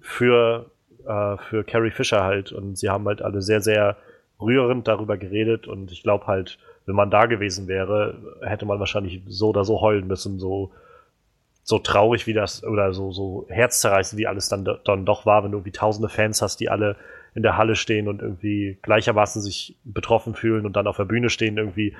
für, 0.01 0.71
äh, 1.07 1.37
für 1.39 1.65
Carrie 1.65 1.91
Fisher 1.91 2.23
halt 2.23 2.53
und 2.53 2.77
sie 2.77 2.91
haben 2.91 3.07
halt 3.07 3.23
alle 3.23 3.41
sehr, 3.41 3.63
sehr 3.63 3.97
rührend 4.41 4.89
darüber 4.89 5.17
geredet 5.17 5.67
und 5.67 5.91
ich 5.91 6.03
glaube 6.03 6.27
halt, 6.27 6.59
wenn 6.87 6.95
man 6.95 7.11
da 7.11 7.27
gewesen 7.27 7.69
wäre, 7.69 8.39
hätte 8.43 8.67
man 8.67 8.79
wahrscheinlich 8.79 9.23
so 9.27 9.49
oder 9.49 9.65
so 9.65 9.81
heulen 9.81 10.07
müssen, 10.07 10.39
so 10.39 10.73
so 11.63 11.79
traurig 11.79 12.27
wie 12.27 12.33
das 12.33 12.65
oder 12.65 12.93
so 12.95 13.13
so 13.13 13.47
herzzerreißend 13.51 14.19
wie 14.19 14.27
alles 14.27 14.49
dann 14.49 14.67
dann 14.85 15.05
doch 15.05 15.27
war, 15.27 15.45
wenn 15.45 15.53
du 15.53 15.59
irgendwie 15.59 15.73
tausende 15.73 16.09
Fans 16.09 16.41
hast, 16.41 16.61
die 16.61 16.71
alle 16.71 16.97
in 17.35 17.43
der 17.43 17.57
Halle 17.57 17.77
stehen 17.77 18.09
und 18.09 18.23
irgendwie 18.23 18.79
gleichermaßen 18.83 19.43
sich 19.43 19.77
betroffen 19.85 20.35
fühlen 20.35 20.65
und 20.65 20.77
dann 20.77 20.87
auf 20.87 20.97
der 20.97 21.05
Bühne 21.05 21.31
stehen 21.31 21.59
irgendwie 21.59 21.95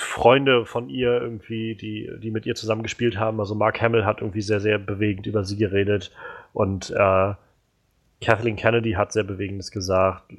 Freunde 0.00 0.64
von 0.64 0.88
ihr 0.88 1.20
irgendwie, 1.20 1.74
die, 1.74 2.10
die 2.22 2.30
mit 2.30 2.46
ihr 2.46 2.54
zusammen 2.54 2.82
gespielt 2.82 3.18
haben. 3.18 3.38
Also 3.38 3.54
Mark 3.54 3.80
Hamill 3.80 4.06
hat 4.06 4.22
irgendwie 4.22 4.40
sehr, 4.40 4.60
sehr 4.60 4.78
bewegend 4.78 5.26
über 5.26 5.44
sie 5.44 5.56
geredet 5.56 6.10
und 6.52 6.90
äh, 6.90 7.34
Kathleen 8.20 8.56
Kennedy 8.56 8.92
hat 8.92 9.12
sehr 9.12 9.24
Bewegendes 9.24 9.70
gesagt, 9.70 10.30
äh, 10.32 10.36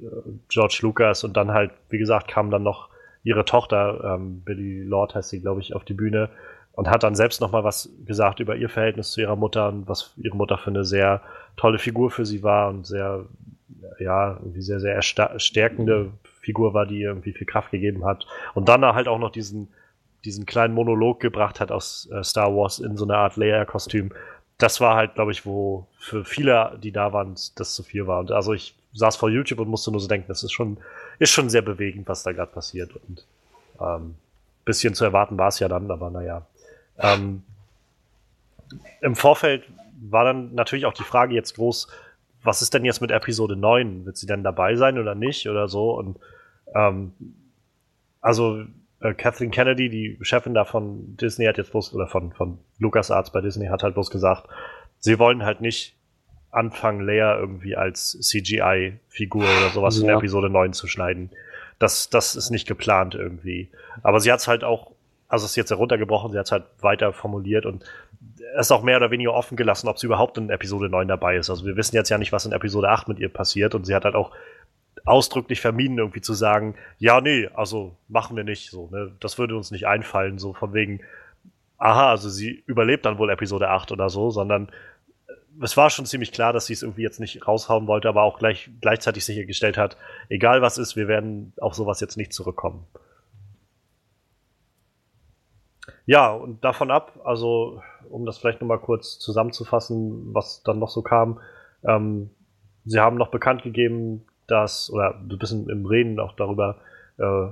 George 0.50 0.80
Lucas 0.82 1.24
und 1.24 1.36
dann 1.36 1.52
halt, 1.52 1.72
wie 1.90 1.98
gesagt, 1.98 2.28
kam 2.28 2.52
dann 2.52 2.64
noch 2.64 2.90
ihre 3.24 3.46
Tochter, 3.46 4.16
ähm, 4.16 4.42
Billy 4.42 4.84
Lord 4.84 5.16
heißt 5.16 5.30
sie, 5.30 5.42
glaube 5.42 5.62
ich, 5.62 5.76
auf 5.76 5.86
die 5.86 5.94
Bühne 5.94 6.30
und 6.74 6.90
hat 6.90 7.04
dann 7.04 7.16
selbst 7.16 7.42
nochmal 7.42 7.64
was 7.64 7.90
gesagt 8.06 8.40
über 8.40 8.56
ihr 8.56 8.70
Verhältnis 8.70 9.12
zu 9.12 9.22
ihrer 9.22 9.36
Mutter 9.36 9.70
und 9.70 9.88
was 9.88 10.14
ihre 10.18 10.36
Mutter 10.36 10.58
für 10.58 10.70
eine 10.70 10.86
sehr 10.86 11.22
tolle 11.58 11.80
Figur 11.80 12.12
für 12.12 12.26
sie 12.26 12.44
war 12.44 12.70
und 12.70 12.88
sehr, 12.88 13.26
ja, 14.00 14.38
irgendwie 14.38 14.62
sehr, 14.62 14.80
sehr 14.80 15.02
stärkende 15.02 16.12
Figur 16.40 16.74
war, 16.74 16.86
die 16.86 17.00
ihr 17.00 17.10
irgendwie 17.10 17.34
viel 17.34 17.48
Kraft 17.48 17.72
gegeben 17.72 18.06
hat. 18.06 18.26
Und 18.54 18.70
dann 18.70 18.84
halt 18.84 19.08
auch 19.08 19.20
noch 19.20 19.32
diesen, 19.32 19.68
diesen 20.26 20.46
kleinen 20.46 20.74
Monolog 20.74 21.20
gebracht 21.20 21.60
hat 21.60 21.72
aus 21.72 22.10
äh, 22.12 22.24
Star 22.24 22.56
Wars 22.56 22.80
in 22.80 22.96
so 22.96 23.06
eine 23.06 23.18
Art 23.18 23.36
Leia-Kostüm. 23.36 24.12
Das 24.62 24.80
war 24.80 24.96
halt, 24.96 25.16
glaube 25.16 25.32
ich, 25.32 25.46
wo 25.46 25.88
für 25.98 26.24
viele, 26.24 26.78
die 26.82 26.92
da 26.92 27.14
waren, 27.14 27.36
das 27.56 27.74
zu 27.74 27.82
viel 27.82 28.06
war. 28.06 28.20
Und 28.20 28.32
also 28.32 28.54
ich 28.54 28.76
saß 28.94 29.16
vor 29.16 29.30
YouTube 29.30 29.60
und 29.60 29.70
musste 29.70 29.90
nur 29.92 30.00
so 30.00 30.08
denken, 30.08 30.28
das 30.28 30.44
ist 30.44 30.52
schon, 30.52 30.78
ist 31.18 31.32
schon 31.32 31.50
sehr 31.50 31.64
bewegend, 31.64 32.08
was 32.08 32.22
da 32.22 32.32
gerade 32.32 32.52
passiert. 32.52 32.92
Und 32.96 33.26
ähm, 33.80 34.16
bisschen 34.64 34.94
zu 34.94 35.04
erwarten 35.04 35.38
war 35.40 35.48
es 35.48 35.58
ja 35.58 35.68
dann, 35.68 35.90
aber 35.90 36.12
naja. 36.12 36.46
Ähm, 37.00 37.42
Im 39.02 39.16
Vorfeld 39.16 39.64
war 40.00 40.26
dann 40.26 40.54
natürlich 40.54 40.86
auch 40.86 40.94
die 40.94 41.04
Frage 41.04 41.34
jetzt 41.34 41.56
groß, 41.56 41.88
was 42.44 42.62
ist 42.62 42.74
denn 42.74 42.86
jetzt 42.86 43.02
mit 43.02 43.10
Episode 43.10 43.56
9? 43.56 44.06
Wird 44.06 44.18
sie 44.18 44.28
denn 44.28 44.44
dabei 44.44 44.76
sein 44.76 45.00
oder 45.00 45.16
nicht 45.16 45.48
oder 45.50 45.68
so? 45.68 45.92
Und 45.98 46.20
ähm, 46.76 47.14
also 48.20 48.64
äh, 49.02 49.14
Kathleen 49.14 49.52
Kennedy, 49.52 49.90
die 49.90 50.18
Chefin 50.22 50.54
da 50.54 50.64
von 50.66 51.18
Disney, 51.18 51.46
hat 51.46 51.58
jetzt 51.58 51.72
bloß, 51.72 51.94
oder 51.94 52.08
von, 52.08 52.32
von 52.34 52.60
LucasArts 52.80 53.32
bei 53.32 53.42
Disney, 53.42 53.68
hat 53.68 53.84
halt 53.84 53.96
bloß 53.96 54.10
gesagt, 54.10 54.48
sie 55.00 55.20
wollen 55.20 55.44
halt 55.44 55.62
nicht 55.62 55.96
anfangen, 56.52 57.02
Leia 57.02 57.38
irgendwie 57.38 57.76
als 57.76 58.18
CGI-Figur 58.20 59.44
oder 59.44 59.70
sowas 59.74 59.98
ja. 59.98 60.04
in 60.04 60.18
Episode 60.18 60.50
9 60.50 60.74
zu 60.74 60.88
schneiden. 60.88 61.32
Das, 61.80 62.10
das 62.10 62.36
ist 62.36 62.52
nicht 62.52 62.68
geplant 62.68 63.16
irgendwie. 63.16 63.70
Aber 64.04 64.20
sie 64.20 64.32
hat 64.32 64.40
es 64.40 64.48
halt 64.48 64.64
auch, 64.64 64.92
also 65.28 65.46
es 65.46 65.52
ist 65.52 65.56
jetzt 65.56 65.72
heruntergebrochen, 65.72 66.32
sie 66.32 66.38
hat 66.38 66.46
es 66.46 66.52
halt 66.52 66.66
weiter 66.82 67.14
formuliert 67.14 67.66
und 67.66 67.84
es 68.56 68.68
ist 68.68 68.72
auch 68.72 68.84
mehr 68.84 68.98
oder 68.98 69.12
weniger 69.12 69.34
offen 69.34 69.56
gelassen, 69.56 69.88
ob 69.88 69.98
sie 69.98 70.06
überhaupt 70.06 70.38
in 70.38 70.50
Episode 70.50 70.90
9 70.90 71.08
dabei 71.08 71.38
ist. 71.38 71.50
Also 71.50 71.66
wir 71.66 71.78
wissen 71.78 71.96
jetzt 71.96 72.10
ja 72.10 72.18
nicht, 72.18 72.34
was 72.34 72.46
in 72.46 72.52
Episode 72.52 72.90
8 72.90 73.08
mit 73.08 73.20
ihr 73.20 73.30
passiert 73.30 73.74
und 73.74 73.86
sie 73.86 73.96
hat 73.96 74.04
halt 74.04 74.16
auch 74.16 74.32
ausdrücklich 75.06 75.62
vermieden, 75.62 75.98
irgendwie 75.98 76.22
zu 76.22 76.34
sagen, 76.34 76.76
ja, 76.98 77.22
nee, 77.22 77.48
also 77.54 77.96
machen 78.08 78.36
wir 78.36 78.44
nicht 78.44 78.70
so, 78.70 78.90
ne? 78.92 79.12
Das 79.20 79.38
würde 79.38 79.56
uns 79.56 79.72
nicht 79.72 79.88
einfallen, 79.88 80.38
so 80.38 80.54
von 80.54 80.74
wegen, 80.74 81.02
aha, 81.78 82.12
also 82.12 82.30
sie 82.30 82.64
überlebt 82.68 83.06
dann 83.06 83.18
wohl 83.18 83.30
Episode 83.30 83.70
8 83.70 83.92
oder 83.92 84.10
so, 84.10 84.30
sondern 84.30 84.72
es 85.62 85.76
war 85.78 85.90
schon 85.90 86.06
ziemlich 86.06 86.32
klar, 86.32 86.54
dass 86.54 86.68
sie 86.68 86.74
es 86.74 86.84
irgendwie 86.84 87.02
jetzt 87.02 87.20
nicht 87.20 87.48
raushauen 87.48 87.88
wollte, 87.88 88.08
aber 88.08 88.24
auch 88.24 88.38
gleich, 88.38 88.70
gleichzeitig 88.80 89.26
sichergestellt 89.26 89.78
hat, 89.78 89.98
egal 90.30 90.62
was 90.62 90.78
ist, 90.78 90.96
wir 90.96 91.08
werden 91.08 91.54
auf 91.60 91.74
sowas 91.74 92.00
jetzt 92.00 92.18
nicht 92.18 92.34
zurückkommen. 92.34 92.86
Ja, 96.06 96.32
und 96.32 96.64
davon 96.64 96.92
ab, 96.92 97.20
also 97.24 97.82
um 98.10 98.26
das 98.26 98.38
vielleicht 98.38 98.62
nochmal 98.62 98.80
kurz 98.80 99.20
zusammenzufassen, 99.20 100.34
was 100.34 100.64
dann 100.64 100.80
noch 100.80 100.90
so 100.90 101.02
kam, 101.02 101.40
ähm, 101.84 102.30
sie 102.86 103.00
haben 103.00 103.18
noch 103.18 103.30
bekannt 103.30 103.64
gegeben, 103.64 104.26
dass, 104.52 104.92
oder 104.92 105.16
ein 105.16 105.38
bisschen 105.38 105.70
im 105.70 105.86
Reden 105.86 106.20
auch 106.20 106.34
darüber 106.34 106.78
äh, 107.18 107.48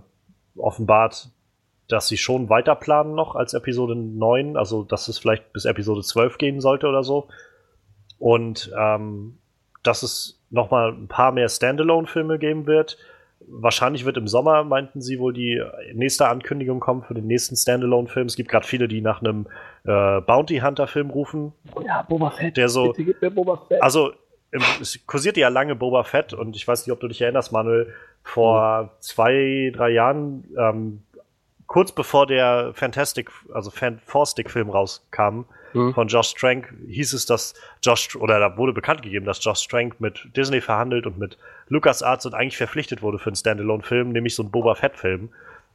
offenbart, 0.58 1.30
dass 1.88 2.08
sie 2.08 2.18
schon 2.18 2.50
weiter 2.50 2.76
planen 2.76 3.16
noch 3.16 3.36
als 3.36 3.54
Episode 3.54 3.96
9, 3.96 4.58
also 4.58 4.84
dass 4.84 5.08
es 5.08 5.18
vielleicht 5.18 5.52
bis 5.54 5.66
Episode 5.66 6.02
12 6.02 6.38
gehen 6.38 6.62
sollte 6.62 6.88
oder 6.88 7.04
so. 7.04 7.28
Und 8.20 8.72
ähm, 8.78 9.38
dass 9.84 10.04
es 10.04 10.40
nochmal 10.50 10.92
ein 10.92 11.08
paar 11.08 11.32
mehr 11.32 11.50
Standalone-Filme 11.50 12.38
geben 12.38 12.68
wird. 12.68 12.98
Wahrscheinlich 13.48 14.06
wird 14.06 14.18
im 14.18 14.28
Sommer, 14.28 14.64
meinten 14.64 15.02
sie, 15.02 15.20
wohl 15.20 15.34
die 15.34 15.62
nächste 15.94 16.28
Ankündigung 16.28 16.80
kommen 16.80 17.04
für 17.04 17.14
den 17.14 17.26
nächsten 17.26 17.56
Standalone-Film. 17.56 18.28
Es 18.28 18.36
gibt 18.36 18.50
gerade 18.50 18.68
viele, 18.68 18.88
die 18.88 19.02
nach 19.02 19.22
einem 19.22 19.48
äh, 19.86 20.22
Bounty 20.22 20.60
Hunter-Film 20.60 21.10
rufen. 21.10 21.54
Ja, 21.86 22.04
Boba 22.04 22.32
Fett. 22.32 22.58
Der 22.58 22.70
so, 22.70 22.88
Bitte 22.90 23.06
gib 23.06 23.22
mir 23.22 23.32
Boba 23.32 23.58
Fett. 23.68 23.82
Also, 23.82 24.12
es 24.52 25.00
kursierte 25.06 25.40
ja 25.40 25.50
lange 25.50 25.76
Boba 25.76 26.04
Fett 26.04 26.34
und 26.34 26.56
ich 26.56 26.68
weiß 26.68 26.86
nicht, 26.86 26.94
ob 26.94 27.00
du 27.00 27.08
dich 27.08 27.22
erinnerst, 27.22 27.52
Manuel, 27.52 27.94
vor 28.24 28.84
mhm. 28.84 28.90
zwei, 29.00 29.72
drei 29.76 29.90
Jahren, 29.90 30.44
ähm, 30.58 31.04
kurz 31.68 31.92
bevor 31.92 32.26
der 32.28 32.72
Fantastic, 32.74 33.30
also 33.54 33.70
Fan-Forstic-Film 33.70 34.70
rauskam, 34.70 35.46
mhm. 35.74 35.94
von 35.94 36.08
Josh 36.08 36.34
Trank 36.34 36.74
hieß 36.88 37.14
es, 37.14 37.26
dass 37.26 37.54
Josh, 37.84 38.16
oder 38.16 38.40
da 38.40 38.58
wurde 38.58 38.74
bekannt 38.74 39.04
gegeben, 39.04 39.26
dass 39.26 39.44
Josh 39.44 39.68
Trank 39.68 40.00
mit 40.00 40.30
Disney 40.36 40.62
verhandelt 40.62 41.06
und 41.06 41.18
mit 41.20 41.38
LucasArts 41.68 42.26
und 42.26 42.34
eigentlich 42.34 42.58
verpflichtet 42.58 43.02
wurde 43.02 43.20
für 43.20 43.28
einen 43.28 43.36
Standalone-Film, 43.36 44.10
nämlich 44.10 44.36
so 44.36 44.44
einen 44.44 44.52
Boba 44.52 44.76
Fett-Film. 44.76 45.30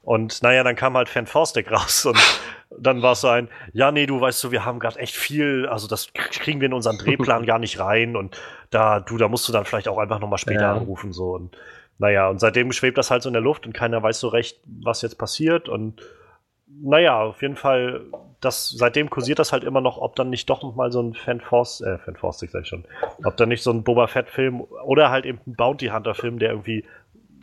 Und 0.04 0.42
naja, 0.42 0.62
dann 0.62 0.76
kam 0.76 0.96
halt 0.96 1.08
Fan 1.08 1.26
Forstic 1.26 1.70
raus 1.72 2.04
und 2.04 2.18
dann 2.78 3.02
war 3.02 3.12
es 3.12 3.22
so 3.22 3.28
ein, 3.28 3.48
ja, 3.72 3.90
nee, 3.90 4.06
du 4.06 4.20
weißt 4.20 4.42
du, 4.44 4.50
wir 4.50 4.64
haben 4.64 4.78
gerade 4.78 4.98
echt 4.98 5.16
viel, 5.16 5.66
also 5.66 5.88
das 5.88 6.12
kriegen 6.12 6.60
wir 6.60 6.66
in 6.66 6.74
unseren 6.74 6.98
Drehplan 6.98 7.46
gar 7.46 7.58
nicht 7.58 7.78
rein 7.80 8.16
und 8.16 8.38
da, 8.70 9.00
du, 9.00 9.16
da 9.16 9.28
musst 9.28 9.48
du 9.48 9.52
dann 9.52 9.64
vielleicht 9.64 9.88
auch 9.88 9.98
einfach 9.98 10.20
nochmal 10.20 10.38
später 10.38 10.62
ja. 10.62 10.74
anrufen, 10.74 11.12
so 11.12 11.34
und 11.34 11.56
naja, 11.98 12.28
und 12.28 12.40
seitdem 12.40 12.72
schwebt 12.72 12.98
das 12.98 13.10
halt 13.10 13.22
so 13.22 13.28
in 13.28 13.34
der 13.34 13.42
Luft 13.42 13.66
und 13.66 13.72
keiner 13.72 14.02
weiß 14.02 14.18
so 14.18 14.28
recht, 14.28 14.60
was 14.66 15.00
jetzt 15.02 15.16
passiert 15.16 15.68
und 15.68 16.02
naja, 16.66 17.22
auf 17.22 17.40
jeden 17.40 17.56
Fall, 17.56 18.02
das, 18.40 18.70
seitdem 18.70 19.08
kursiert 19.08 19.38
das 19.38 19.52
halt 19.52 19.64
immer 19.64 19.80
noch, 19.80 19.98
ob 19.98 20.16
dann 20.16 20.28
nicht 20.28 20.50
doch 20.50 20.62
noch 20.62 20.74
mal 20.74 20.90
so 20.90 21.00
ein 21.00 21.14
Fan 21.14 21.40
Force, 21.40 21.80
äh, 21.80 21.98
Fan 21.98 22.16
Force, 22.16 22.40
sag 22.40 22.62
ich 22.62 22.68
schon, 22.68 22.84
ob 23.24 23.36
dann 23.36 23.48
nicht 23.48 23.62
so 23.62 23.70
ein 23.70 23.84
Boba 23.84 24.06
Fett-Film 24.06 24.60
oder 24.60 25.10
halt 25.10 25.24
eben 25.24 25.40
ein 25.46 25.54
Bounty 25.54 25.86
Hunter-Film, 25.86 26.38
der 26.38 26.50
irgendwie 26.50 26.84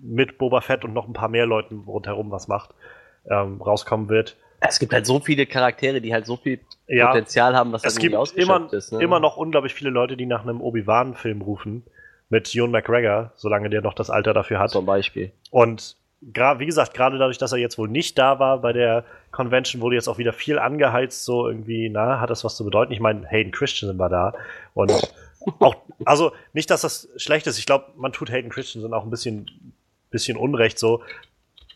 mit 0.02 0.38
Boba 0.38 0.62
Fett 0.62 0.84
und 0.84 0.94
noch 0.94 1.08
ein 1.08 1.14
paar 1.14 1.30
mehr 1.30 1.46
Leuten 1.46 1.84
rundherum 1.86 2.32
was 2.32 2.48
macht, 2.48 2.72
ähm, 3.30 3.62
rauskommen 3.62 4.10
wird. 4.10 4.38
Es 4.60 4.80
gibt 4.80 4.94
halt 4.94 5.06
so 5.06 5.20
viele 5.20 5.48
Charaktere, 5.48 6.02
die 6.02 6.14
halt 6.14 6.26
so 6.26 6.38
viel 6.38 6.60
ja, 6.88 7.08
Potenzial 7.08 7.56
haben, 7.56 7.72
was 7.72 7.84
es 7.84 7.98
gibt 7.98 8.16
immer, 8.36 8.72
ist. 8.72 8.92
Ne? 8.92 9.02
immer 9.02 9.20
noch 9.20 9.38
unglaublich 9.38 9.74
viele 9.74 9.90
Leute, 9.90 10.16
die 10.16 10.28
nach 10.28 10.44
einem 10.44 10.62
Obi-Wan-Film 10.62 11.42
rufen 11.42 11.84
mit 12.30 12.54
Ewan 12.56 12.72
McGregor, 12.72 13.32
solange 13.36 13.70
der 13.70 13.82
noch 13.82 13.94
das 13.94 14.10
Alter 14.10 14.34
dafür 14.34 14.60
hat. 14.60 14.70
Zum 14.70 14.86
Beispiel. 14.86 15.32
Und 15.50 15.98
wie 16.22 16.66
gesagt, 16.66 16.94
gerade 16.94 17.18
dadurch, 17.18 17.40
dass 17.40 17.52
er 17.52 17.58
jetzt 17.58 17.80
wohl 17.80 17.88
nicht 17.88 18.18
da 18.20 18.40
war 18.40 18.60
bei 18.60 18.74
der 18.74 19.06
Convention, 19.32 19.82
wurde 19.82 19.96
jetzt 19.96 20.08
auch 20.08 20.20
wieder 20.20 20.34
viel 20.34 20.60
angeheizt, 20.60 21.26
so 21.26 21.48
irgendwie, 21.48 21.90
na, 21.90 22.20
hat 22.20 22.30
das 22.30 22.44
was 22.44 22.56
zu 22.56 22.64
bedeuten? 22.64 22.92
Ich 22.92 23.00
meine, 23.00 23.26
Hayden 23.28 23.52
Christensen 23.52 23.98
war 23.98 24.10
da 24.10 24.34
und 24.76 24.92
auch, 25.60 25.76
also 26.06 26.32
nicht, 26.54 26.70
dass 26.70 26.82
das 26.82 27.10
schlecht 27.16 27.48
ist. 27.48 27.58
Ich 27.58 27.66
glaube, 27.66 27.86
man 27.96 28.14
tut 28.14 28.30
Hayden 28.30 28.52
Christensen 28.52 28.94
auch 28.94 29.04
ein 29.04 29.10
bisschen, 29.10 29.71
bisschen 30.12 30.38
Unrecht 30.38 30.78
so. 30.78 31.02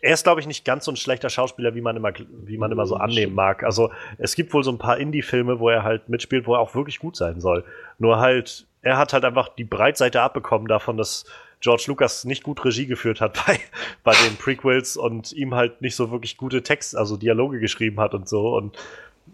Er 0.02 0.14
ist, 0.14 0.24
glaube 0.24 0.40
ich, 0.40 0.46
nicht 0.46 0.66
ganz 0.66 0.86
so 0.86 0.92
ein 0.92 0.98
schlechter 0.98 1.30
Schauspieler, 1.30 1.74
wie 1.74 1.82
man 1.82 1.98
immer, 1.98 2.12
wie 2.44 2.58
man 2.58 2.72
immer 2.72 2.86
so 2.86 2.96
annehmen 2.96 3.34
mag. 3.34 3.64
Also 3.64 3.92
es 4.20 4.36
gibt 4.36 4.54
wohl 4.54 4.64
so 4.64 4.72
ein 4.72 4.78
paar 4.78 4.98
Indie-Filme, 4.98 5.60
wo 5.60 5.70
er 5.70 5.84
halt 5.84 6.10
mitspielt, 6.10 6.46
wo 6.46 6.54
er 6.54 6.60
auch 6.60 6.76
wirklich 6.76 7.00
gut 7.00 7.16
sein 7.16 7.42
soll. 7.42 7.64
Nur 7.98 8.20
halt, 8.20 8.68
er 8.84 8.98
hat 8.98 9.14
halt 9.14 9.26
einfach 9.26 9.50
die 9.50 9.64
Breitseite 9.64 10.22
abbekommen 10.22 10.68
davon, 10.68 10.98
dass 10.98 11.26
George 11.62 11.86
Lucas 11.88 12.26
nicht 12.26 12.44
gut 12.44 12.64
Regie 12.64 12.86
geführt 12.86 13.22
hat 13.22 13.34
bei, 13.48 13.60
bei 14.04 14.14
den 14.28 14.36
Prequels 14.38 14.98
und 14.98 15.32
ihm 15.32 15.56
halt 15.56 15.82
nicht 15.82 15.96
so 15.96 16.12
wirklich 16.12 16.38
gute 16.38 16.62
Text, 16.62 16.96
also 16.96 17.18
Dialoge 17.18 17.60
geschrieben 17.60 18.00
hat 18.00 18.14
und 18.14 18.30
so. 18.30 18.56
Und 18.56 18.78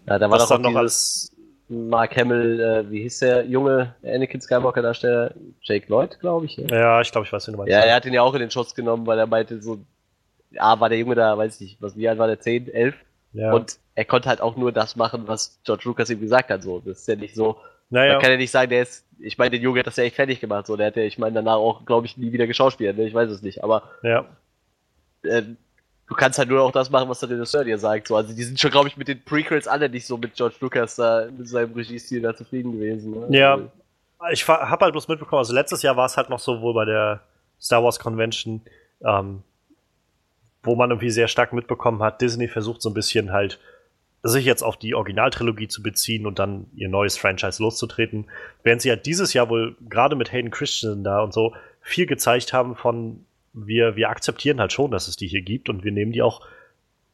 ja, 0.06 0.18
da 0.18 0.30
war 0.30 0.38
doch 0.38 0.48
dann 0.48 0.62
noch 0.62 0.74
als 0.74 1.31
Mark 1.72 2.16
Hamill, 2.16 2.60
äh, 2.60 2.90
wie 2.90 3.02
hieß 3.02 3.20
der 3.20 3.46
junge 3.46 3.94
Anakin 4.04 4.40
Skywalker-Darsteller? 4.40 5.32
Jake 5.62 5.86
Lloyd, 5.88 6.20
glaube 6.20 6.46
ich. 6.46 6.56
Ja, 6.56 6.66
ja 6.68 7.00
ich 7.00 7.10
glaube, 7.10 7.26
ich 7.26 7.32
weiß, 7.32 7.46
wen 7.46 7.52
du 7.52 7.58
meinst. 7.58 7.72
Ja, 7.72 7.80
er 7.80 7.94
hat 7.94 8.04
ihn 8.04 8.12
ja 8.12 8.22
auch 8.22 8.34
in 8.34 8.40
den 8.40 8.50
Schutz 8.50 8.74
genommen, 8.74 9.06
weil 9.06 9.18
er 9.18 9.26
meinte 9.26 9.60
so, 9.62 9.78
ja, 10.50 10.78
war 10.78 10.88
der 10.88 10.98
Junge 10.98 11.14
da, 11.14 11.36
weiß 11.38 11.54
ich 11.54 11.60
nicht, 11.60 11.82
was, 11.82 11.96
wie 11.96 12.08
alt 12.08 12.18
war 12.18 12.26
der? 12.26 12.40
10, 12.40 12.68
11? 12.68 12.94
Ja. 13.32 13.52
Und 13.52 13.78
er 13.94 14.04
konnte 14.04 14.28
halt 14.28 14.42
auch 14.42 14.56
nur 14.56 14.72
das 14.72 14.96
machen, 14.96 15.26
was 15.26 15.60
George 15.64 15.84
Lucas 15.86 16.10
ihm 16.10 16.20
gesagt 16.20 16.50
hat, 16.50 16.62
so. 16.62 16.80
Das 16.80 17.00
ist 17.00 17.08
ja 17.08 17.16
nicht 17.16 17.34
so, 17.34 17.56
naja. 17.88 18.14
Man 18.14 18.22
kann 18.22 18.30
ja 18.32 18.36
nicht 18.36 18.50
sagen, 18.50 18.70
der 18.70 18.82
ist, 18.82 19.06
ich 19.18 19.38
meine, 19.38 19.50
den 19.50 19.62
Junge 19.62 19.80
hat 19.80 19.86
das 19.86 19.96
ja 19.96 20.04
echt 20.04 20.16
fertig 20.16 20.40
gemacht, 20.40 20.66
so, 20.66 20.76
der 20.76 20.88
hat 20.88 20.96
ja, 20.96 21.02
ich 21.02 21.18
meine, 21.18 21.34
danach 21.34 21.56
auch, 21.56 21.86
glaube 21.86 22.06
ich, 22.06 22.16
nie 22.18 22.32
wieder 22.32 22.46
geschauspielt, 22.46 22.96
ne? 22.98 23.06
ich 23.06 23.14
weiß 23.14 23.30
es 23.30 23.42
nicht, 23.42 23.64
aber, 23.64 23.82
ja. 24.02 24.26
Äh, 25.22 25.42
du 26.12 26.18
kannst 26.18 26.38
halt 26.38 26.50
nur 26.50 26.60
auch 26.60 26.72
das 26.72 26.90
machen, 26.90 27.08
was 27.08 27.20
der 27.20 27.30
Regisseur 27.30 27.64
dir 27.64 27.78
sagt, 27.78 28.08
so, 28.08 28.16
also 28.16 28.34
die 28.34 28.42
sind 28.42 28.60
schon, 28.60 28.70
glaube 28.70 28.88
ich, 28.88 28.98
mit 28.98 29.08
den 29.08 29.22
Prequels 29.24 29.66
alle 29.66 29.88
nicht 29.88 30.06
so 30.06 30.18
mit 30.18 30.34
George 30.34 30.56
Lucas 30.60 30.96
da, 30.96 31.26
mit 31.36 31.48
seinem 31.48 31.72
Regiestil 31.72 32.20
da 32.20 32.36
zufrieden 32.36 32.72
gewesen, 32.72 33.12
ne? 33.12 33.38
Ja. 33.38 33.58
Ich 34.30 34.46
habe 34.46 34.84
halt 34.84 34.92
bloß 34.92 35.08
mitbekommen, 35.08 35.38
also 35.38 35.54
letztes 35.54 35.82
Jahr 35.82 35.96
war 35.96 36.04
es 36.06 36.16
halt 36.16 36.28
noch 36.28 36.38
so 36.38 36.60
wohl 36.60 36.74
bei 36.74 36.84
der 36.84 37.22
Star 37.60 37.82
Wars 37.82 37.98
Convention, 37.98 38.60
ähm, 39.04 39.42
wo 40.62 40.76
man 40.76 40.90
irgendwie 40.90 41.10
sehr 41.10 41.28
stark 41.28 41.52
mitbekommen 41.52 42.02
hat, 42.02 42.20
Disney 42.20 42.46
versucht 42.46 42.82
so 42.82 42.90
ein 42.90 42.94
bisschen 42.94 43.32
halt 43.32 43.58
sich 44.22 44.44
jetzt 44.44 44.62
auf 44.62 44.76
die 44.76 44.94
Originaltrilogie 44.94 45.66
zu 45.66 45.82
beziehen 45.82 46.26
und 46.26 46.38
dann 46.38 46.66
ihr 46.76 46.88
neues 46.88 47.16
Franchise 47.16 47.60
loszutreten, 47.60 48.26
während 48.62 48.82
sie 48.82 48.90
ja 48.90 48.96
dieses 48.96 49.32
Jahr 49.32 49.48
wohl 49.48 49.74
gerade 49.88 50.14
mit 50.14 50.30
Hayden 50.30 50.52
Christensen 50.52 51.02
da 51.02 51.20
und 51.20 51.32
so 51.32 51.54
viel 51.80 52.06
gezeigt 52.06 52.52
haben 52.52 52.76
von 52.76 53.24
wir, 53.52 53.96
wir 53.96 54.08
akzeptieren 54.08 54.60
halt 54.60 54.72
schon, 54.72 54.90
dass 54.90 55.08
es 55.08 55.16
die 55.16 55.26
hier 55.26 55.42
gibt 55.42 55.68
und 55.68 55.84
wir 55.84 55.92
nehmen 55.92 56.12
die 56.12 56.22
auch 56.22 56.40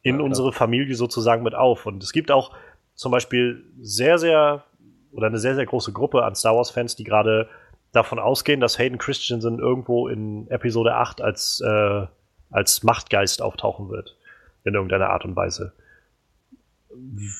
in 0.01 0.17
ja, 0.17 0.21
unsere 0.23 0.53
Familie 0.53 0.95
sozusagen 0.95 1.43
mit 1.43 1.55
auf. 1.55 1.85
Und 1.85 2.03
es 2.03 2.13
gibt 2.13 2.31
auch 2.31 2.55
zum 2.95 3.11
Beispiel 3.11 3.63
sehr, 3.81 4.17
sehr 4.17 4.63
oder 5.11 5.27
eine 5.27 5.39
sehr, 5.39 5.55
sehr 5.55 5.65
große 5.65 5.91
Gruppe 5.91 6.23
an 6.23 6.35
Star 6.35 6.55
Wars-Fans, 6.55 6.95
die 6.95 7.03
gerade 7.03 7.49
davon 7.91 8.19
ausgehen, 8.19 8.59
dass 8.59 8.77
Hayden 8.77 8.99
Christensen 8.99 9.59
irgendwo 9.59 10.07
in 10.07 10.47
Episode 10.49 10.95
8 10.95 11.21
als, 11.21 11.61
äh, 11.61 12.05
als 12.51 12.83
Machtgeist 12.83 13.41
auftauchen 13.41 13.89
wird. 13.89 14.15
In 14.63 14.75
irgendeiner 14.75 15.09
Art 15.09 15.25
und 15.25 15.35
Weise. 15.35 15.73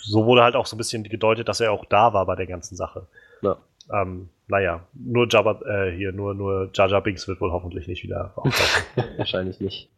so 0.04 0.26
wurde 0.26 0.42
halt 0.42 0.56
auch 0.56 0.66
so 0.66 0.76
ein 0.76 0.78
bisschen 0.78 1.04
gedeutet, 1.04 1.48
dass 1.50 1.60
er 1.60 1.72
auch 1.72 1.86
da 1.86 2.14
war 2.14 2.26
bei 2.26 2.36
der 2.36 2.48
ganzen 2.48 2.76
Sache. 2.76 3.08
Ja. 3.42 3.58
Ähm, 3.92 4.30
naja, 4.48 4.82
nur 4.94 5.28
Jabba, 5.30 5.62
äh, 5.66 5.92
hier, 5.96 6.12
nur, 6.12 6.34
nur 6.34 6.72
Jar 6.74 7.02
Binks 7.02 7.28
wird 7.28 7.40
wohl 7.40 7.52
hoffentlich 7.52 7.88
nicht 7.88 8.04
wieder 8.04 8.34
auftauchen. 8.36 8.54
Wahrscheinlich 9.18 9.60
nicht. 9.60 9.90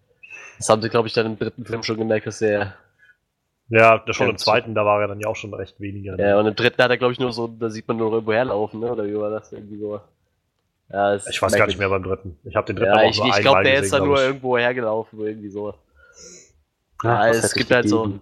Das 0.58 0.70
haben 0.70 0.82
sie, 0.82 0.90
glaube 0.90 1.08
ich, 1.08 1.14
dann 1.14 1.26
im 1.26 1.40
dritten 1.40 1.66
Film 1.66 1.84
schon 1.84 1.98
gemerkt, 1.98 2.28
dass 2.28 2.42
er. 2.42 2.76
ja, 3.70 3.98
das 4.00 4.16
schon 4.16 4.30
im 4.30 4.38
zweiten, 4.38 4.76
da 4.76 4.86
war 4.86 5.02
er 5.02 5.08
dann 5.08 5.20
ja 5.20 5.28
auch 5.28 5.36
schon 5.36 5.54
recht 5.54 5.80
weniger. 5.80 6.18
Ja, 6.20 6.38
und 6.40 6.48
im 6.48 6.56
dritten 6.56 6.84
hat 6.84 6.92
er, 6.92 6.98
glaube 6.98 7.14
ich, 7.14 7.20
nur 7.20 7.32
so, 7.32 7.48
da 7.48 7.70
sieht 7.70 7.88
man 7.88 7.98
nur 7.98 8.12
irgendwo 8.12 8.34
herlaufen, 8.34 8.80
ne? 8.80 8.92
Oder 8.92 9.06
wie 9.06 9.18
war 9.18 9.30
das 9.30 9.52
irgendwie 9.54 9.80
so? 9.80 10.02
Ja, 10.90 11.14
ist 11.14 11.30
ich 11.30 11.42
weiß 11.42 11.54
gar 11.54 11.68
nicht 11.68 11.80
mehr 11.80 11.90
beim 11.90 12.04
dritten. 12.04 12.38
Ich 12.44 12.56
habe 12.56 12.68
den 12.68 12.76
dritten 12.76 12.92
Ja, 12.92 12.98
aber 12.98 13.06
auch 13.06 13.10
ich, 13.12 13.18
nur 13.20 13.28
ich 13.28 13.36
glaube, 13.38 13.64
der 13.64 13.76
ist 13.76 13.82
gesehen, 13.84 13.92
da 13.92 13.98
glaub 13.98 14.08
nur 14.08 14.18
ich. 14.18 14.24
irgendwo 14.24 14.58
hergelaufen, 14.58 15.20
irgendwie 15.20 15.50
so. 15.50 15.74
Ja, 17.04 17.30
was 17.30 17.44
es 17.44 17.54
gibt 17.54 17.72
halt 17.72 17.88
so-? 17.88 18.20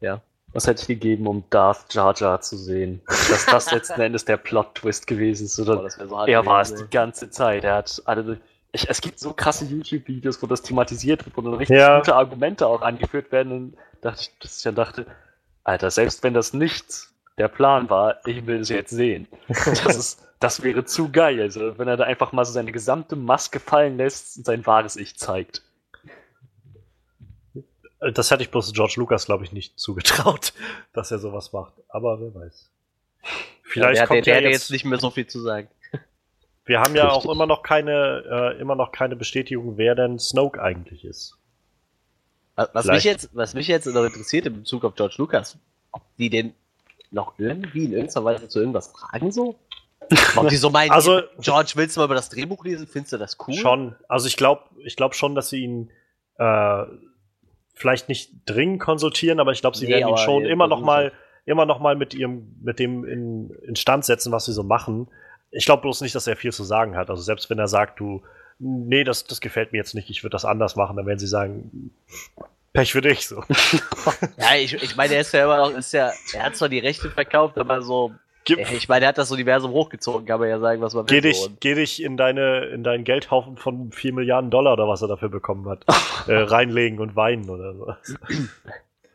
Ja. 0.00 0.20
Was 0.56 0.66
hätte 0.66 0.80
ich 0.80 0.88
gegeben, 0.88 1.26
um 1.26 1.44
Darth 1.50 1.92
Jar 1.92 2.14
Jar 2.16 2.40
zu 2.40 2.56
sehen? 2.56 3.02
Dass 3.06 3.44
das 3.44 3.70
letzten 3.72 4.00
Endes 4.00 4.24
der 4.24 4.38
Plot-Twist 4.38 5.06
gewesen 5.06 5.44
ist. 5.44 5.60
Oder 5.60 5.90
so 5.90 6.24
er 6.24 6.46
war 6.46 6.62
es 6.62 6.74
die 6.74 6.88
ganze 6.90 7.28
Zeit. 7.28 7.62
Er 7.64 7.74
hat 7.74 8.02
alle. 8.06 8.40
Ich, 8.72 8.88
es 8.88 9.02
gibt 9.02 9.18
so 9.18 9.34
krasse 9.34 9.66
YouTube-Videos, 9.66 10.42
wo 10.42 10.46
das 10.46 10.62
thematisiert 10.62 11.26
wird, 11.26 11.36
wo 11.36 11.42
dann 11.42 11.54
richtig 11.54 11.76
Ja. 11.76 11.98
gute 11.98 12.14
Argumente 12.14 12.66
auch 12.66 12.80
angeführt 12.80 13.32
werden. 13.32 13.52
Und 13.52 13.76
dachte 14.00 14.22
ich, 14.22 14.38
dass 14.38 14.56
ich 14.56 14.62
dann 14.62 14.74
dachte, 14.74 15.04
Alter, 15.62 15.90
selbst 15.90 16.22
wenn 16.22 16.32
das 16.32 16.54
nicht 16.54 17.08
der 17.36 17.48
Plan 17.48 17.90
war, 17.90 18.16
ich 18.24 18.46
will 18.46 18.60
es 18.60 18.70
jetzt 18.70 18.90
sehen. 18.90 19.28
Das, 19.48 19.94
ist, 19.94 20.26
das 20.40 20.62
wäre 20.62 20.86
zu 20.86 21.12
geil. 21.12 21.38
Also, 21.42 21.78
wenn 21.78 21.86
er 21.86 21.98
da 21.98 22.04
einfach 22.04 22.32
mal 22.32 22.46
so 22.46 22.52
seine 22.52 22.72
gesamte 22.72 23.14
Maske 23.14 23.60
fallen 23.60 23.98
lässt 23.98 24.38
und 24.38 24.46
sein 24.46 24.64
wahres 24.64 24.96
Ich 24.96 25.18
zeigt. 25.18 25.62
Das 28.00 28.30
hätte 28.30 28.42
ich 28.42 28.50
bloß 28.50 28.72
George 28.72 28.94
Lucas, 28.96 29.26
glaube 29.26 29.44
ich, 29.44 29.52
nicht 29.52 29.78
zugetraut, 29.78 30.52
dass 30.92 31.10
er 31.10 31.18
sowas 31.18 31.52
macht. 31.52 31.72
Aber 31.88 32.20
wer 32.20 32.34
weiß. 32.34 32.70
Vielleicht 33.62 33.96
der, 33.96 34.00
der, 34.02 34.06
kommt 34.06 34.26
der 34.26 34.34
ja 34.34 34.46
hat 34.46 34.52
jetzt, 34.52 34.62
jetzt 34.62 34.70
nicht 34.70 34.84
mehr 34.84 34.98
so 34.98 35.10
viel 35.10 35.26
zu 35.26 35.40
sagen. 35.40 35.68
Wir 36.64 36.80
haben 36.80 36.94
ja 36.94 37.08
Richtig. 37.08 37.28
auch 37.28 37.32
immer 37.32 37.46
noch 37.46 37.62
keine, 37.62 38.52
äh, 38.56 38.60
immer 38.60 38.74
noch 38.74 38.92
keine 38.92 39.16
Bestätigung, 39.16 39.76
wer 39.76 39.94
denn 39.94 40.18
Snoke 40.18 40.60
eigentlich 40.60 41.04
ist. 41.04 41.38
Was 42.54 42.70
was 42.72 42.82
Vielleicht. 42.84 42.96
mich, 42.96 43.04
jetzt, 43.04 43.30
was 43.34 43.54
mich 43.54 43.68
jetzt 43.68 43.86
noch 43.86 44.04
interessiert 44.04 44.46
in 44.46 44.54
Bezug 44.60 44.84
auf 44.84 44.94
George 44.94 45.14
Lucas, 45.18 45.58
ob 45.92 46.02
die 46.18 46.30
den 46.30 46.54
noch 47.10 47.38
irgendwie 47.38 47.84
in 47.84 47.92
irgendeiner 47.92 48.24
Weise 48.24 48.48
zu 48.48 48.60
irgendwas 48.60 48.88
fragen 48.88 49.30
so? 49.30 49.58
Ob 50.36 50.48
die 50.48 50.56
so 50.56 50.70
meinen, 50.70 50.92
Also- 50.92 51.22
George, 51.40 51.72
willst 51.74 51.96
du 51.96 52.00
mal 52.00 52.04
über 52.04 52.14
das 52.14 52.28
Drehbuch 52.28 52.64
lesen? 52.64 52.86
Findest 52.86 53.14
du 53.14 53.18
das 53.18 53.36
cool? 53.46 53.54
Schon. 53.54 53.96
Also 54.06 54.28
ich 54.28 54.36
glaube, 54.36 54.62
ich 54.84 54.94
glaube 54.94 55.14
schon, 55.16 55.34
dass 55.34 55.48
sie 55.48 55.62
ihn 55.64 55.90
äh, 56.38 56.82
vielleicht 57.76 58.08
nicht 58.08 58.32
dringend 58.46 58.80
konsultieren, 58.80 59.38
aber 59.38 59.52
ich 59.52 59.60
glaube, 59.60 59.76
sie 59.76 59.86
Nee, 59.86 59.92
werden 59.92 60.08
ihn 60.08 60.16
schon 60.16 60.44
immer 60.44 60.66
noch 60.66 60.80
mal, 60.80 61.12
immer 61.44 61.66
noch 61.66 61.78
mal 61.78 61.94
mit 61.94 62.14
ihrem, 62.14 62.56
mit 62.62 62.78
dem 62.78 63.04
in, 63.04 63.50
in 63.66 63.76
Stand 63.76 64.04
setzen, 64.04 64.32
was 64.32 64.46
sie 64.46 64.52
so 64.52 64.64
machen. 64.64 65.08
Ich 65.50 65.66
glaube 65.66 65.82
bloß 65.82 66.00
nicht, 66.00 66.14
dass 66.14 66.26
er 66.26 66.36
viel 66.36 66.52
zu 66.52 66.64
sagen 66.64 66.96
hat. 66.96 67.10
Also 67.10 67.22
selbst 67.22 67.48
wenn 67.50 67.58
er 67.58 67.68
sagt, 67.68 68.00
du, 68.00 68.22
nee, 68.58 69.04
das, 69.04 69.24
das 69.24 69.40
gefällt 69.40 69.72
mir 69.72 69.78
jetzt 69.78 69.94
nicht, 69.94 70.10
ich 70.10 70.24
würde 70.24 70.32
das 70.32 70.44
anders 70.44 70.74
machen, 70.74 70.96
dann 70.96 71.06
werden 71.06 71.18
sie 71.18 71.28
sagen, 71.28 71.92
Pech 72.72 72.92
für 72.92 73.00
dich. 73.00 73.26
So. 73.26 73.42
Ja, 74.36 74.54
ich, 74.56 74.74
ich 74.74 74.96
meine, 74.96 75.14
er 75.14 75.20
ist 75.20 75.32
ja 75.32 75.44
immer 75.44 75.56
noch, 75.56 75.70
ist 75.76 75.92
ja, 75.92 76.12
er 76.34 76.42
hat 76.44 76.56
zwar 76.56 76.68
die 76.68 76.78
Rechte 76.78 77.10
verkauft, 77.10 77.58
aber 77.58 77.80
so, 77.82 78.12
ich 78.48 78.88
meine, 78.88 79.04
er 79.04 79.08
hat 79.08 79.18
das 79.18 79.30
Universum 79.32 79.72
hochgezogen, 79.72 80.26
kann 80.26 80.40
man 80.40 80.48
ja 80.48 80.58
sagen, 80.58 80.80
was 80.80 80.94
man 80.94 81.06
Geh 81.06 81.16
will. 81.16 81.22
dich, 81.22 81.48
geh 81.60 81.74
dich 81.74 82.02
in 82.02 82.16
deine, 82.16 82.66
in 82.66 82.84
deinen 82.84 83.04
Geldhaufen 83.04 83.56
von 83.56 83.90
4 83.92 84.12
Milliarden 84.12 84.50
Dollar 84.50 84.74
oder 84.74 84.88
was 84.88 85.02
er 85.02 85.08
dafür 85.08 85.28
bekommen 85.28 85.68
hat, 85.68 85.84
äh, 86.28 86.34
reinlegen 86.34 87.00
und 87.00 87.16
weinen 87.16 87.50
oder 87.50 87.74
so. 87.74 87.94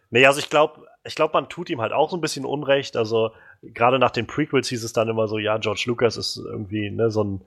nee, 0.09 0.25
also 0.25 0.39
ich 0.39 0.49
glaube, 0.49 0.85
ich 1.03 1.15
glaube, 1.15 1.33
man 1.33 1.49
tut 1.49 1.69
ihm 1.69 1.81
halt 1.81 1.93
auch 1.93 2.09
so 2.09 2.17
ein 2.17 2.21
bisschen 2.21 2.45
Unrecht. 2.45 2.95
Also 2.95 3.31
gerade 3.63 3.99
nach 3.99 4.11
den 4.11 4.27
Prequels 4.27 4.67
hieß 4.69 4.83
es 4.83 4.93
dann 4.93 5.09
immer 5.09 5.27
so, 5.27 5.37
ja, 5.37 5.57
George 5.57 5.83
Lucas 5.87 6.17
ist 6.17 6.37
irgendwie 6.37 6.91
ne, 6.91 7.09
so 7.09 7.23
ein, 7.23 7.41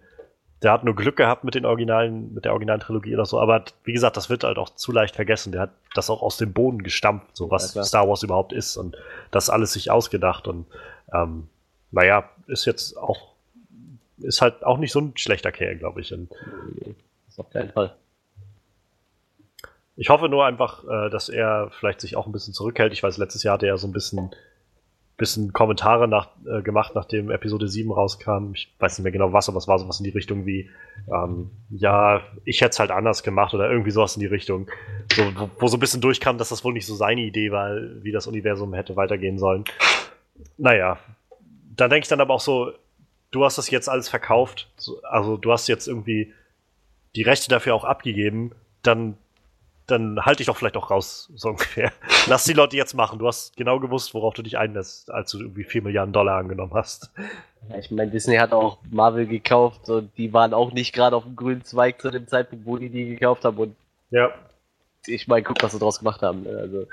der 0.63 0.73
hat 0.73 0.85
nur 0.85 0.97
Glück 0.97 1.17
gehabt 1.17 1.45
mit 1.45 1.55
den 1.55 1.67
originalen, 1.67 2.33
mit 2.33 2.45
der 2.45 2.53
originalen 2.53 2.81
Trilogie 2.81 3.15
oder 3.15 3.27
so. 3.27 3.39
Aber 3.39 3.65
wie 3.85 3.93
gesagt, 3.93 4.17
das 4.17 4.31
wird 4.31 4.45
halt 4.45 4.59
auch 4.59 4.71
zu 4.71 4.91
leicht 4.93 5.15
vergessen. 5.15 5.53
Der 5.53 5.63
hat 5.63 5.71
das 5.95 6.11
auch 6.11 6.23
aus 6.23 6.37
dem 6.37 6.53
Boden 6.53 6.83
gestampft, 6.83 7.37
so 7.37 7.47
Ja, 7.47 7.51
was 7.51 7.73
klar. 7.73 7.85
Star 7.85 8.09
Wars 8.09 8.23
überhaupt 8.23 8.53
ist 8.53 8.77
und 8.77 8.97
das 9.31 9.51
alles 9.51 9.73
sich 9.75 9.91
ausgedacht 9.91 10.49
und 10.49 10.67
ähm, 11.13 11.49
naja, 11.95 12.29
ist 12.47 12.65
jetzt 12.65 12.97
auch 12.97 13.35
ist 14.19 14.41
halt 14.41 14.65
auch 14.65 14.79
nicht 14.79 14.93
so 14.93 15.01
ein 15.01 15.17
schlechter 15.17 15.53
Kerl, 15.53 15.77
glaube 15.77 16.01
ich. 16.01 16.13
Und 16.13 16.31
ist 17.29 17.39
auf 17.39 17.51
keinen 17.51 17.71
Fall. 17.71 17.95
ich 19.97 20.09
hoffe 20.09 20.29
nur 20.29 20.45
einfach, 20.45 20.85
äh, 20.85 21.11
dass 21.11 21.29
er 21.29 21.71
vielleicht 21.79 22.01
sich 22.01 22.17
auch 22.17 22.27
ein 22.27 22.33
bisschen 22.33 22.55
zurückhält. 22.55 22.93
Ich 22.93 23.03
weiß, 23.03 23.19
letztes 23.19 23.43
Jahr 23.43 23.55
hat 23.55 23.63
er 23.63 23.71
ja 23.71 23.77
so 23.77 23.87
ein 23.87 23.93
bisschen, 23.93 24.31
bisschen 25.17 25.53
Kommentare 25.53 26.09
nach, 26.09 26.29
äh, 26.47 26.63
gemacht, 26.63 26.93
nachdem 26.95 27.31
Episode 27.31 27.69
7 27.69 27.93
rauskam. 27.93 28.53
Ich 28.55 28.75
weiß 28.79 28.99
nicht 28.99 29.05
mehr 29.05 29.13
genau 29.13 29.33
was, 29.33 29.49
aber 29.49 29.59
es 29.59 29.69
war 29.69 29.79
sowas 29.79 30.01
in 30.01 30.05
die 30.05 30.11
Richtung 30.11 30.47
wie, 30.47 30.71
ähm, 31.13 31.51
ja, 31.71 32.23
ich 32.45 32.61
hätte 32.61 32.71
es 32.71 32.79
halt 32.79 32.91
anders 32.91 33.23
gemacht 33.23 33.55
oder 33.55 33.71
irgendwie 33.71 33.91
sowas 33.91 34.17
in 34.17 34.21
die 34.21 34.27
Richtung. 34.27 34.69
So, 35.13 35.23
wo, 35.37 35.51
wo 35.59 35.69
so 35.69 35.77
ein 35.77 35.81
bisschen 35.81 36.01
durchkam, 36.01 36.39
dass 36.39 36.49
das 36.49 36.65
wohl 36.65 36.73
nicht 36.73 36.87
so 36.87 36.95
seine 36.95 37.23
Idee 37.23 37.51
war, 37.53 37.77
wie 38.03 38.13
das 38.13 38.27
Universum 38.27 38.75
hätte 38.75 38.97
weitergehen 38.97 39.39
sollen. 39.39 39.65
Naja, 40.57 40.99
da 41.77 41.89
denke 41.89 42.05
ich 42.05 42.09
dann 42.09 42.21
aber 42.21 42.35
auch 42.35 42.41
so, 42.41 42.73
du 43.31 43.45
hast 43.45 43.59
das 43.59 43.71
jetzt 43.71 43.89
alles 43.89 44.09
verkauft, 44.09 44.69
so, 44.77 45.01
also 45.03 45.37
du 45.37 45.53
hast 45.53 45.69
jetzt 45.69 45.89
irgendwie 45.89 46.33
die 47.17 47.23
Rechte 47.23 47.49
dafür 47.49 47.75
auch 47.75 47.85
abgegeben, 47.85 48.53
dann, 48.83 49.17
dann 49.87 50.25
halte 50.25 50.43
ich 50.43 50.47
doch 50.47 50.57
vielleicht 50.57 50.77
auch 50.77 50.91
raus, 50.91 51.31
so 51.37 51.51
ungefähr. 51.51 51.93
Lass 52.27 52.45
die 52.45 52.53
Leute 52.53 52.77
jetzt 52.77 52.95
machen. 52.95 53.19
Du 53.19 53.27
hast 53.27 53.57
genau 53.57 53.79
gewusst, 53.81 54.15
worauf 54.15 54.35
du 54.35 54.43
dich 54.43 54.59
einlässt, 54.59 55.11
als 55.11 55.31
du 55.31 55.41
irgendwie 55.41 55.65
4 55.65 55.83
Milliarden 55.83 56.13
Dollar 56.13 56.39
angenommen 56.39 56.75
hast. 56.75 57.11
Ja, 57.69 57.79
ich 57.79 57.91
meine, 57.91 58.11
Disney 58.11 58.37
hat 58.37 58.53
auch 58.53 58.79
Marvel 58.91 59.27
gekauft 59.27 59.89
und 59.89 60.11
die 60.19 60.33
waren 60.33 60.53
auch 60.53 60.73
nicht 60.73 60.93
gerade 60.93 61.17
auf 61.17 61.25
dem 61.25 61.35
grünen 61.37 61.65
Zweig 61.65 62.01
zu 62.01 62.11
dem 62.11 62.27
Zeitpunkt, 62.29 62.67
wo 62.67 62.77
die 62.77 62.91
die 62.91 63.07
gekauft 63.07 63.45
haben. 63.45 63.57
Und 63.59 63.77
Ja. 64.11 64.31
ich 65.07 65.29
meine, 65.29 65.43
guck, 65.45 65.63
was 65.63 65.73
sie 65.73 65.79
draus 65.79 65.99
gemacht 65.99 66.21
haben. 66.23 66.43
ne? 66.43 66.51
Also, 66.59 66.87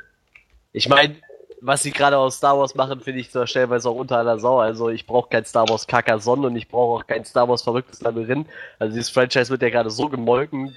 ich 0.71 0.87
meine, 0.87 1.15
was 1.61 1.83
sie 1.83 1.91
gerade 1.91 2.17
aus 2.17 2.37
Star 2.37 2.57
Wars 2.57 2.75
machen, 2.75 2.99
finde 2.99 3.21
ich 3.21 3.31
zwar 3.31 3.47
stellenweise 3.47 3.89
auch 3.89 3.95
unter 3.95 4.17
aller 4.17 4.39
Sau. 4.39 4.59
Also, 4.59 4.89
ich 4.89 5.05
brauche 5.05 5.29
kein 5.29 5.45
Star 5.45 5.69
Wars 5.69 5.87
Carcassonne 5.87 6.47
und 6.47 6.55
ich 6.55 6.67
brauche 6.67 6.99
auch 6.99 7.07
kein 7.07 7.23
Star 7.23 7.47
Wars 7.47 7.61
verrücktes 7.61 8.01
Labyrinth. 8.01 8.47
Also, 8.79 8.93
dieses 8.93 9.09
Franchise 9.09 9.49
wird 9.49 9.61
ja 9.61 9.69
gerade 9.69 9.89
so 9.89 10.09
gemolken. 10.09 10.75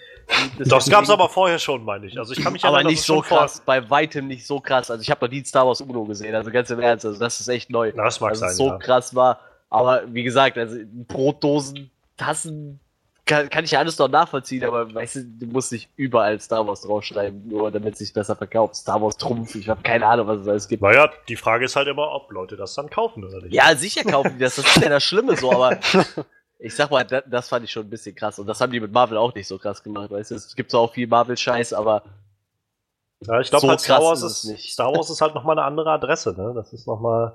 Das 0.59 0.89
gab's 0.89 1.11
aber 1.11 1.29
vorher 1.29 1.59
schon, 1.59 1.85
meine 1.85 2.07
ich. 2.07 2.19
Also 2.19 2.33
ich 2.33 2.43
kann 2.43 2.53
mich 2.53 2.65
aber 2.65 2.77
erinnern, 2.77 2.93
nicht 2.93 3.01
dass 3.01 3.03
es 3.03 3.07
so 3.07 3.21
krass, 3.21 3.63
bei 3.65 3.91
weitem 3.91 4.27
nicht 4.27 4.47
so 4.47 4.61
krass. 4.61 4.91
Also 4.91 5.03
ich 5.03 5.11
habe 5.11 5.25
noch 5.25 5.31
nie 5.31 5.45
Star 5.45 5.67
Wars 5.67 5.81
Uno 5.81 6.05
gesehen, 6.05 6.35
also 6.35 6.51
ganz 6.51 6.71
im 6.71 6.81
Ernst, 6.81 7.05
also 7.05 7.19
das 7.19 7.41
ist 7.41 7.49
echt 7.49 7.71
neu. 7.71 7.93
Na, 7.95 8.05
das 8.05 8.21
mag 8.21 8.31
also 8.31 8.41
sein, 8.41 8.51
es 8.51 8.57
so 8.57 8.69
ja. 8.69 8.79
krass 8.79 9.15
war. 9.15 9.41
Aber 9.71 10.03
wie 10.07 10.23
gesagt, 10.23 10.57
also 10.57 10.79
Brotdosen, 11.09 11.91
Tassen, 12.17 12.81
kann, 13.27 13.49
kann 13.49 13.65
ich 13.65 13.71
ja 13.71 13.79
alles 13.79 13.99
noch 13.99 14.09
nachvollziehen, 14.09 14.65
aber 14.65 14.93
weißt 14.93 15.17
du, 15.17 15.25
du 15.25 15.47
musst 15.47 15.73
nicht 15.73 15.89
überall 15.97 16.39
Star 16.41 16.67
Wars 16.67 16.83
draufschreiben, 16.83 17.49
nur 17.49 17.71
damit 17.71 17.95
es 17.95 18.01
sich 18.01 18.13
besser 18.13 18.37
verkauft. 18.37 18.77
Star 18.77 19.01
Wars 19.01 19.17
Trumpf, 19.17 19.55
ich 19.55 19.69
habe 19.69 19.83
keine 19.83 20.07
Ahnung, 20.07 20.27
was 20.27 20.41
es 20.41 20.49
alles 20.49 20.69
gibt. 20.69 20.83
Naja, 20.83 21.11
die 21.29 21.37
Frage 21.37 21.65
ist 21.65 21.77
halt 21.77 21.89
immer, 21.89 22.13
ob 22.13 22.31
Leute 22.31 22.57
das 22.57 22.75
dann 22.75 22.91
kaufen 22.91 23.25
oder 23.25 23.41
nicht. 23.41 23.55
Ja, 23.55 23.75
sicher 23.77 24.05
kaufen 24.05 24.33
die 24.35 24.41
das, 24.41 24.57
das 24.57 24.67
ist 24.77 24.83
ja 24.83 24.91
das 24.91 25.03
Schlimme 25.03 25.37
so, 25.37 25.53
aber 25.53 25.79
ich 26.59 26.75
sag 26.75 26.91
mal, 26.91 27.05
das, 27.05 27.25
das 27.27 27.49
fand 27.49 27.65
ich 27.65 27.73
schon 27.73 27.87
ein 27.87 27.91
bisschen 27.91 28.15
krass. 28.15 28.39
Und 28.39 28.47
das 28.47 28.61
haben 28.61 28.73
die 28.73 28.81
mit 28.81 28.93
Marvel 28.93 29.17
auch 29.17 29.35
nicht 29.35 29.49
so 29.49 29.59
krass 29.59 29.83
gemacht, 29.83 30.11
weißt 30.11 30.31
du? 30.31 30.35
Es 30.35 30.55
gibt 30.55 30.71
zwar 30.71 30.81
auch 30.81 30.93
viel 30.93 31.07
Marvel-Scheiß, 31.07 31.73
aber 31.73 32.03
Ja, 33.21 33.41
ich 33.41 33.49
glaube, 33.49 33.63
So 33.63 33.69
halt 33.71 33.81
Star 33.81 34.03
Wars 34.03 34.23
ist 34.23 34.45
ist. 34.45 34.73
Star 34.73 34.95
Wars 34.95 35.09
ist 35.09 35.23
halt 35.23 35.35
nochmal 35.35 35.59
eine 35.59 35.67
andere 35.67 35.91
Adresse, 35.91 36.35
ne? 36.37 36.53
Das 36.55 36.73
ist 36.75 36.87
nochmal 36.87 37.33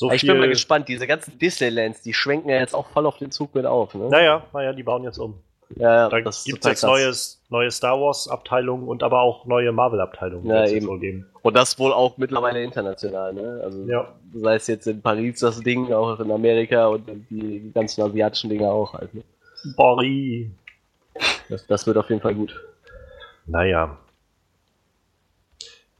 so 0.00 0.10
ich 0.10 0.26
bin 0.26 0.38
mal 0.38 0.48
gespannt, 0.48 0.88
diese 0.88 1.06
ganzen 1.06 1.38
Disneylands, 1.38 2.00
die 2.00 2.14
schwenken 2.14 2.48
ja 2.48 2.56
jetzt 2.56 2.74
auch 2.74 2.86
voll 2.88 3.04
auf 3.04 3.18
den 3.18 3.30
Zug 3.30 3.54
mit 3.54 3.66
auf, 3.66 3.94
ne? 3.94 4.08
Naja, 4.08 4.46
naja, 4.54 4.72
die 4.72 4.82
bauen 4.82 5.04
jetzt 5.04 5.18
um. 5.18 5.34
Ja, 5.76 6.08
Da 6.08 6.16
gibt 6.20 6.28
es 6.30 6.46
jetzt 6.46 6.82
neues, 6.82 7.42
neue 7.50 7.70
Star 7.70 8.00
Wars-Abteilungen 8.00 8.88
und 8.88 9.02
aber 9.02 9.20
auch 9.20 9.44
neue 9.44 9.72
Marvel-Abteilungen. 9.72 10.46
Ja, 10.46 10.54
wird's 10.54 10.70
jetzt 10.72 10.76
eben. 10.78 10.86
wohl 10.88 11.00
geben. 11.00 11.26
Und 11.42 11.54
das 11.54 11.78
wohl 11.78 11.92
auch 11.92 12.16
mittlerweile 12.16 12.62
international, 12.62 13.34
ne? 13.34 13.60
Also 13.62 13.84
Ja. 13.84 14.08
sei 14.32 14.54
es 14.54 14.66
jetzt 14.68 14.86
in 14.86 15.02
Paris 15.02 15.40
das 15.40 15.60
Ding, 15.60 15.92
auch 15.92 16.18
in 16.18 16.30
Amerika 16.32 16.86
und 16.86 17.06
die 17.28 17.70
ganzen 17.74 18.00
asiatischen 18.00 18.48
Dinge 18.48 18.70
auch 18.72 18.94
halt. 18.94 19.12
Ne? 19.12 19.22
Bori. 19.76 20.50
Das, 21.50 21.66
das 21.66 21.86
wird 21.86 21.98
auf 21.98 22.08
jeden 22.08 22.22
Fall 22.22 22.34
gut. 22.34 22.58
Naja. 23.44 23.98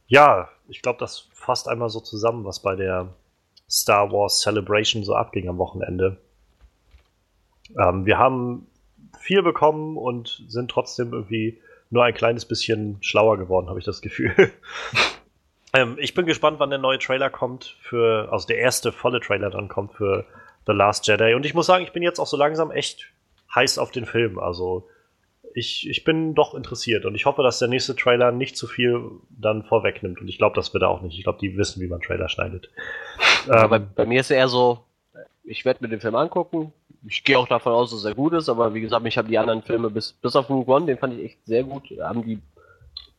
Ja, 0.07 0.49
ich 0.67 0.81
glaube, 0.81 0.97
das 0.97 1.27
fasst 1.33 1.69
einmal 1.69 1.89
so 1.89 1.99
zusammen, 1.99 2.45
was 2.45 2.63
bei 2.63 2.75
der 2.75 3.13
Star 3.71 4.11
Wars 4.11 4.41
Celebration 4.41 5.03
so 5.03 5.15
abging 5.15 5.47
am 5.47 5.57
Wochenende. 5.57 6.17
Ähm, 7.79 8.05
wir 8.05 8.17
haben 8.17 8.67
viel 9.19 9.41
bekommen 9.43 9.97
und 9.97 10.43
sind 10.47 10.69
trotzdem 10.69 11.13
irgendwie 11.13 11.59
nur 11.89 12.03
ein 12.03 12.13
kleines 12.13 12.45
bisschen 12.45 12.97
schlauer 13.01 13.37
geworden, 13.37 13.69
habe 13.69 13.79
ich 13.79 13.85
das 13.85 14.01
Gefühl. 14.01 14.33
ähm, 15.73 15.97
ich 15.99 16.13
bin 16.13 16.25
gespannt, 16.25 16.59
wann 16.59 16.69
der 16.69 16.79
neue 16.79 16.99
Trailer 16.99 17.29
kommt 17.29 17.77
für, 17.81 18.29
also 18.31 18.47
der 18.47 18.57
erste 18.57 18.91
volle 18.91 19.19
Trailer 19.19 19.49
dann 19.49 19.67
kommt 19.67 19.93
für 19.93 20.25
The 20.67 20.73
Last 20.73 21.07
Jedi. 21.07 21.33
Und 21.33 21.45
ich 21.45 21.53
muss 21.53 21.65
sagen, 21.65 21.83
ich 21.83 21.93
bin 21.93 22.03
jetzt 22.03 22.19
auch 22.19 22.27
so 22.27 22.37
langsam 22.37 22.71
echt 22.71 23.11
heiß 23.53 23.77
auf 23.77 23.91
den 23.91 24.05
Film. 24.05 24.39
Also 24.39 24.87
ich, 25.53 25.89
ich 25.89 26.03
bin 26.03 26.33
doch 26.35 26.53
interessiert 26.53 27.05
und 27.05 27.15
ich 27.15 27.25
hoffe, 27.25 27.43
dass 27.43 27.59
der 27.59 27.67
nächste 27.67 27.95
Trailer 27.95 28.31
nicht 28.31 28.57
zu 28.57 28.67
viel 28.67 29.11
dann 29.29 29.63
vorwegnimmt. 29.63 30.21
Und 30.21 30.27
ich 30.27 30.37
glaube, 30.37 30.55
das 30.55 30.73
wird 30.73 30.83
er 30.83 30.89
auch 30.89 31.01
nicht. 31.01 31.17
Ich 31.17 31.23
glaube, 31.23 31.39
die 31.39 31.57
wissen, 31.57 31.81
wie 31.81 31.87
man 31.87 32.01
Trailer 32.01 32.29
schneidet. 32.29 32.69
Ähm, 33.51 33.69
bei, 33.69 33.79
bei, 33.79 34.05
mir 34.05 34.21
ist 34.21 34.31
er 34.31 34.37
eher 34.37 34.47
so, 34.47 34.79
ich 35.43 35.65
werde 35.65 35.83
mir 35.83 35.89
den 35.89 35.99
Film 35.99 36.15
angucken. 36.15 36.73
Ich 37.07 37.23
gehe 37.23 37.39
auch 37.39 37.47
davon 37.47 37.73
aus, 37.73 37.91
dass 37.91 38.05
er 38.05 38.13
gut 38.13 38.33
ist, 38.33 38.49
aber 38.49 38.73
wie 38.73 38.81
gesagt, 38.81 39.05
ich 39.07 39.17
habe 39.17 39.27
die 39.27 39.37
anderen 39.37 39.63
Filme 39.63 39.89
bis, 39.89 40.13
bis 40.13 40.35
auf 40.35 40.49
Rogue 40.49 40.73
One, 40.73 40.85
den 40.85 40.99
fand 40.99 41.17
ich 41.17 41.25
echt 41.25 41.45
sehr 41.45 41.63
gut. 41.63 41.89
Haben 41.99 42.23
die, 42.23 42.39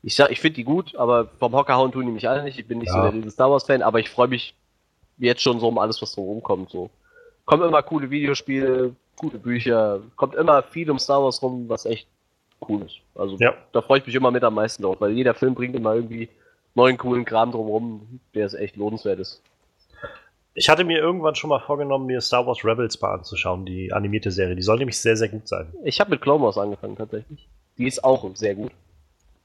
ich 0.02 0.14
sag, 0.14 0.30
ich 0.30 0.40
finde 0.40 0.56
die 0.56 0.64
gut, 0.64 0.94
aber 0.94 1.26
vom 1.38 1.52
Hocker 1.52 1.74
hauen 1.74 1.90
tun 1.90 2.06
die 2.06 2.12
mich 2.12 2.28
alle 2.28 2.44
nicht. 2.44 2.58
Ich 2.58 2.68
bin 2.68 2.78
nicht 2.78 2.94
ja. 2.94 3.10
so 3.10 3.20
der 3.20 3.30
Star 3.30 3.50
Wars 3.50 3.64
Fan, 3.64 3.82
aber 3.82 3.98
ich 3.98 4.08
freue 4.08 4.28
mich 4.28 4.54
jetzt 5.18 5.42
schon 5.42 5.58
so 5.58 5.68
um 5.68 5.78
alles, 5.78 6.00
was 6.00 6.14
drumherum 6.14 6.42
kommt. 6.42 6.70
So. 6.70 6.90
Kommen 7.44 7.66
immer 7.66 7.82
coole 7.82 8.08
Videospiele, 8.10 8.94
gute 9.16 9.38
Bücher, 9.38 10.00
kommt 10.16 10.36
immer 10.36 10.62
viel 10.62 10.90
um 10.90 10.98
Star 10.98 11.22
Wars 11.22 11.42
rum, 11.42 11.68
was 11.68 11.86
echt 11.86 12.06
cool 12.68 12.82
ist. 12.82 12.96
Also 13.14 13.36
ja. 13.38 13.54
da 13.72 13.82
freue 13.82 13.98
ich 13.98 14.06
mich 14.06 14.14
immer 14.14 14.30
mit 14.30 14.44
am 14.44 14.54
meisten 14.54 14.82
drauf, 14.82 14.96
weil 15.00 15.12
jeder 15.12 15.34
Film 15.34 15.54
bringt 15.54 15.74
immer 15.74 15.94
irgendwie 15.94 16.28
neuen 16.74 16.96
coolen 16.98 17.24
Kram 17.24 17.52
drumherum, 17.52 18.20
der 18.34 18.46
es 18.46 18.54
echt 18.54 18.76
lohnenswert 18.76 19.18
ist. 19.18 19.42
Ich 20.54 20.68
hatte 20.68 20.84
mir 20.84 20.98
irgendwann 20.98 21.34
schon 21.34 21.48
mal 21.48 21.60
vorgenommen, 21.60 22.06
mir 22.06 22.20
Star 22.20 22.46
Wars 22.46 22.64
Rebels 22.64 23.00
mal 23.00 23.14
anzuschauen, 23.14 23.64
die 23.64 23.92
animierte 23.92 24.30
Serie. 24.30 24.54
Die 24.54 24.62
soll 24.62 24.78
nämlich 24.78 24.98
sehr, 24.98 25.16
sehr 25.16 25.28
gut 25.28 25.48
sein. 25.48 25.72
Ich 25.82 25.98
habe 25.98 26.10
mit 26.10 26.20
Clone 26.20 26.44
Wars 26.44 26.58
angefangen 26.58 26.96
tatsächlich. 26.96 27.48
Die 27.78 27.86
ist 27.86 28.04
auch 28.04 28.28
sehr 28.36 28.54
gut. 28.54 28.70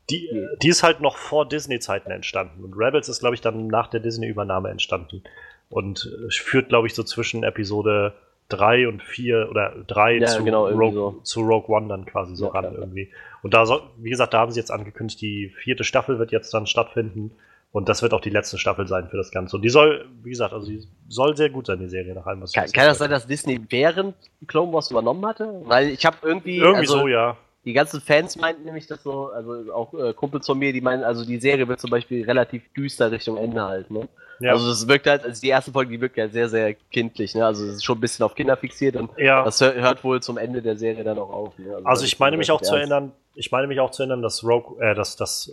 Die, 0.10 0.30
die 0.61 0.69
ist 0.69 0.84
halt 0.84 0.99
noch 0.99 1.18
vor 1.18 1.48
Disney-Zeiten 1.48 2.11
entstanden. 2.11 2.64
Und 2.64 2.73
Rebels 2.73 3.10
ist, 3.10 3.19
glaube 3.19 3.35
ich, 3.35 3.41
dann 3.41 3.68
nach 3.68 3.88
der 3.88 3.99
Disney-Übernahme 4.02 4.69
entstanden. 4.69 5.23
Und 5.69 6.10
äh, 6.27 6.31
führt, 6.31 6.69
glaube 6.69 6.88
ich, 6.88 6.94
so 6.94 7.03
zwischen 7.03 7.44
Episode 7.44 8.14
3 8.49 8.87
und 8.87 9.03
4 9.03 9.49
oder 9.49 9.73
3 9.87 10.17
ja, 10.17 10.27
zu, 10.27 10.43
genau, 10.43 10.67
Rogue, 10.67 10.93
so. 10.93 11.19
zu 11.23 11.41
Rogue 11.41 11.75
One 11.75 11.87
dann 11.87 12.05
quasi 12.05 12.35
so 12.35 12.45
ja, 12.45 12.51
ran 12.51 12.65
ja, 12.65 12.71
irgendwie. 12.71 13.11
Und 13.41 13.53
da, 13.53 13.65
soll, 13.65 13.81
wie 13.97 14.09
gesagt, 14.09 14.33
da 14.33 14.39
haben 14.39 14.51
sie 14.51 14.59
jetzt 14.59 14.71
angekündigt, 14.71 15.21
die 15.21 15.49
vierte 15.49 15.83
Staffel 15.83 16.19
wird 16.19 16.31
jetzt 16.31 16.53
dann 16.53 16.65
stattfinden. 16.67 17.31
Und 17.73 17.89
das 17.89 18.01
wird 18.01 18.13
auch 18.13 18.21
die 18.21 18.29
letzte 18.29 18.57
Staffel 18.57 18.87
sein 18.87 19.09
für 19.09 19.17
das 19.17 19.29
Ganze. 19.29 19.57
Und 19.57 19.61
die 19.61 19.69
soll, 19.69 20.07
wie 20.23 20.29
gesagt, 20.29 20.53
also 20.53 20.67
die 20.67 20.87
soll 21.09 21.35
sehr 21.35 21.49
gut 21.49 21.67
sein, 21.67 21.79
die 21.79 21.89
Serie, 21.89 22.13
nach 22.15 22.25
allem, 22.25 22.41
was 22.41 22.53
Kann, 22.53 22.71
kann 22.71 22.85
das 22.85 22.97
sein, 22.97 23.11
dass 23.11 23.27
Disney 23.27 23.59
während 23.69 24.15
Clone 24.47 24.71
Wars 24.71 24.89
übernommen 24.89 25.25
hatte? 25.25 25.61
Weil 25.65 25.89
ich 25.89 26.05
habe 26.05 26.17
irgendwie. 26.23 26.57
Irgendwie 26.57 26.79
also, 26.79 26.99
so, 26.99 27.07
ja. 27.07 27.37
Die 27.68 27.73
ganzen 27.73 27.99
Fans 27.99 28.38
meinten 28.38 28.64
nämlich 28.64 28.88
das 28.88 29.03
so, 29.03 29.27
also 29.27 29.73
auch 29.73 29.94
äh, 29.94 30.14
Kumpels 30.14 30.45
von 30.45 30.57
mir, 30.57 30.72
die 30.72 30.80
meinen, 30.80 31.03
also 31.03 31.26
die 31.26 31.38
Serie 31.38 31.68
wird 31.68 31.81
zum 31.81 31.89
Beispiel 31.89 32.23
relativ 32.23 32.64
düster 32.73 33.11
Richtung 33.11 33.35
Ende 33.35 33.61
halt, 33.61 33.91
ne? 33.91 34.07
Ja. 34.39 34.53
Also 34.53 34.69
das 34.69 34.88
wirkt 34.88 35.06
halt, 35.06 35.26
also 35.26 35.41
die 35.41 35.49
erste 35.49 35.73
Folge, 35.73 35.91
die 35.91 35.99
wirkt 35.99 36.15
ja 36.15 36.30
sehr, 36.30 36.48
sehr 36.48 36.76
kindlich, 36.76 37.35
ne? 37.35 37.45
Also 37.45 37.65
es 37.65 37.76
ist 37.76 37.84
schon 37.84 37.98
ein 37.98 37.99
bisschen 37.99 38.23
auf 38.23 38.35
Kinder 38.35 38.56
fixiert 38.56 38.95
und 38.95 39.10
ja. 39.18 39.44
das 39.44 39.60
hört 39.60 40.02
wohl 40.06 40.22
zum 40.22 40.38
Ende 40.38 40.61
der 40.61 40.77
Serie 40.77 41.03
dann 41.03 41.19
auch 41.19 41.30
auf. 41.30 41.60
Ne? 41.60 41.76
Also, 41.76 41.85
also 41.85 42.06
ich 42.06 42.18
meine 42.19 42.38
mich 42.38 42.52
auch 42.52 42.61
zu 42.61 42.73
erinnern, 42.73 43.11
ich 43.35 43.52
meine 43.52 43.68
mich 43.68 43.81
auch 43.81 43.91
zu 43.91 44.03
erinnern, 44.03 44.22
dass 44.22 44.45
Rogue, 44.45 44.80
äh, 44.80 44.95
dass, 44.95 45.18
dass 45.18 45.52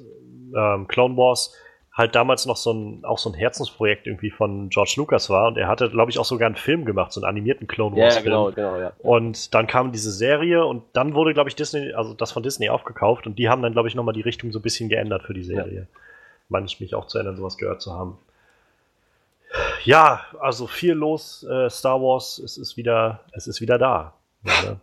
ähm, 0.57 0.87
Clone 0.87 1.17
Wars 1.17 1.53
halt 1.95 2.17
damals 2.17 2.45
noch 2.45 2.57
so 2.57 2.73
ein, 2.73 3.05
auch 3.05 3.19
so 3.19 3.31
ein 3.31 3.35
Herzensprojekt 3.35 4.07
irgendwie 4.07 4.31
von 4.31 4.69
George 4.69 4.95
Lucas 4.97 5.31
war 5.31 5.47
und 5.47 5.57
er 5.57 5.69
hatte, 5.69 5.89
glaube 5.91 6.11
ich, 6.11 6.19
auch 6.19 6.25
sogar 6.25 6.47
einen 6.47 6.57
Film 6.57 6.85
gemacht, 6.85 7.13
so 7.13 7.21
einen 7.21 7.29
animierten 7.29 7.69
Clone 7.69 7.97
Wars. 7.97 8.17
Ja, 8.17 8.23
genau, 8.23 8.51
genau, 8.51 8.79
ja. 8.79 8.93
Und 8.99 9.55
dann 9.55 9.69
kam 9.69 9.93
diese 9.93 10.11
Serie 10.11 10.67
und 10.67 10.83
dann 10.93 11.15
wurde, 11.15 11.35
glaube 11.35 11.49
ich, 11.49 11.55
Disney, 11.55 11.93
also 11.93 12.13
das 12.13 12.33
von 12.33 12.43
Disney 12.43 12.69
aufgekauft 12.69 13.29
und 13.29 13.39
die 13.39 13.49
haben 13.49 13.63
dann, 13.63 13.73
glaube 13.73 13.89
ich, 13.89 13.95
nochmal 13.95 14.15
die 14.15 14.23
Richtung 14.23 14.51
so 14.51 14.59
ein 14.59 14.63
bisschen 14.63 14.89
geändert 14.89 15.23
für 15.23 15.35
die 15.35 15.45
Serie. 15.45 15.81
Ja. 15.83 16.01
Meine 16.49 16.67
ich 16.67 16.81
mich 16.81 16.97
auch 16.97 17.07
zu 17.07 17.19
erinnern, 17.19 17.37
sowas 17.37 17.57
gehört 17.57 17.81
zu 17.81 17.93
haben. 17.93 18.19
Ja, 19.85 20.23
also 20.41 20.67
viel 20.67 20.95
los, 20.95 21.45
äh, 21.45 21.71
Star 21.71 22.03
Wars, 22.03 22.39
es 22.39 22.59
ist 22.59 22.77
wieder, 22.77 23.21
es 23.33 23.47
ist 23.47 23.61
wieder 23.61 23.79
da. 23.79 24.15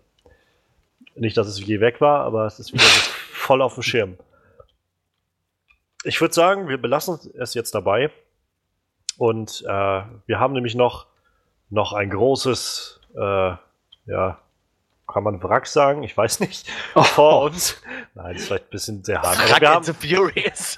Nicht, 1.16 1.36
dass 1.36 1.48
es 1.48 1.60
je 1.60 1.82
weg 1.82 2.00
war, 2.00 2.22
aber 2.22 2.46
es 2.46 2.58
ist 2.58 2.72
wieder 2.72 2.84
voll 2.84 3.62
auf 3.62 3.74
dem 3.74 3.84
Schirm 3.84 4.18
ich 6.04 6.20
würde 6.20 6.34
sagen, 6.34 6.68
wir 6.68 6.82
belassen 6.82 7.20
es 7.38 7.54
jetzt 7.54 7.76
dabei. 7.76 8.12
Und 9.18 9.64
äh, 9.68 9.68
wir 10.26 10.40
haben 10.40 10.54
nämlich 10.54 10.76
noch, 10.76 11.08
noch 11.70 11.94
ein 11.94 12.10
großes, 12.10 13.02
äh, 13.16 13.56
ja, 14.06 14.40
kann 15.08 15.24
man 15.24 15.44
Wrack 15.44 15.68
sagen? 15.68 16.04
Ich 16.04 16.16
weiß 16.16 16.40
nicht. 16.40 16.68
Oh. 16.96 17.04
Vor 17.04 17.44
uns. 17.44 17.82
Nein, 18.16 18.34
das 18.34 18.42
ist 18.42 18.48
vielleicht 18.48 18.66
ein 18.66 18.70
bisschen 18.70 19.04
sehr 19.04 19.22
hart. 19.22 19.38
Wrack 19.38 19.62
wir 19.62 19.70
haben, 19.70 19.84
Furious. 19.84 20.76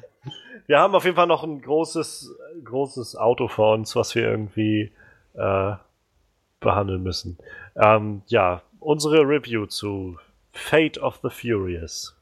wir 0.66 0.78
haben 0.78 0.94
auf 0.94 1.04
jeden 1.04 1.16
Fall 1.16 1.26
noch 1.26 1.42
ein 1.42 1.60
großes, 1.60 2.34
großes 2.64 3.16
Auto 3.16 3.48
vor 3.48 3.74
uns, 3.74 3.96
was 3.96 4.14
wir 4.14 4.22
irgendwie 4.22 4.92
äh, 5.34 5.72
behandeln 6.60 7.02
müssen. 7.02 7.38
Ähm, 7.76 8.22
ja, 8.26 8.62
unsere 8.80 9.20
Review 9.20 9.66
zu 9.66 10.18
Fate 10.52 10.98
of 10.98 11.20
the 11.22 11.30
Furious. 11.30 12.15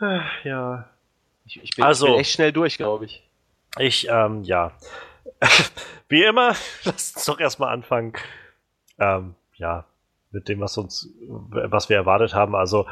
Ja. 0.00 0.88
Ich, 1.46 1.62
ich 1.62 1.76
bin, 1.76 1.84
also, 1.84 2.06
ich 2.06 2.12
bin 2.12 2.20
echt 2.20 2.32
schnell 2.32 2.52
durch, 2.52 2.76
glaube 2.76 3.04
ich. 3.06 3.22
Ich, 3.78 4.08
ähm, 4.08 4.42
ja. 4.42 4.72
Wie 6.08 6.24
immer, 6.24 6.48
lass 6.84 7.14
uns 7.14 7.24
doch 7.24 7.40
erstmal 7.40 7.72
anfangen. 7.72 8.14
Ähm, 8.98 9.34
ja, 9.54 9.84
mit 10.30 10.48
dem, 10.48 10.60
was 10.60 10.76
uns, 10.78 11.08
was 11.28 11.88
wir 11.88 11.96
erwartet 11.96 12.34
haben. 12.34 12.54
Also, 12.54 12.86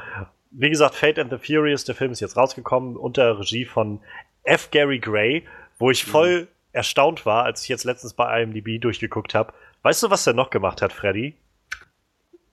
wie 0.51 0.71
gesagt, 0.71 0.95
Fate 0.95 1.19
and 1.19 1.31
the 1.31 1.39
Furious, 1.39 1.85
der 1.85 1.95
Film 1.95 2.13
ist 2.13 2.21
jetzt 2.21 2.37
rausgekommen 2.37 2.97
unter 2.97 3.39
Regie 3.39 3.65
von 3.65 4.01
F. 4.45 4.71
Gary 4.71 4.99
Gray, 4.99 5.47
wo 5.79 5.91
ich 5.91 6.05
voll 6.05 6.43
mhm. 6.43 6.49
erstaunt 6.73 7.27
war, 7.27 7.45
als 7.45 7.63
ich 7.63 7.69
jetzt 7.69 7.85
letztens 7.85 8.15
bei 8.15 8.43
IMDb 8.43 8.81
durchgeguckt 8.81 9.35
habe. 9.35 9.53
Weißt 9.83 10.03
du, 10.03 10.11
was 10.11 10.25
der 10.25 10.35
noch 10.35 10.51
gemacht 10.51 10.81
hat, 10.81 10.93
Freddy? 10.93 11.35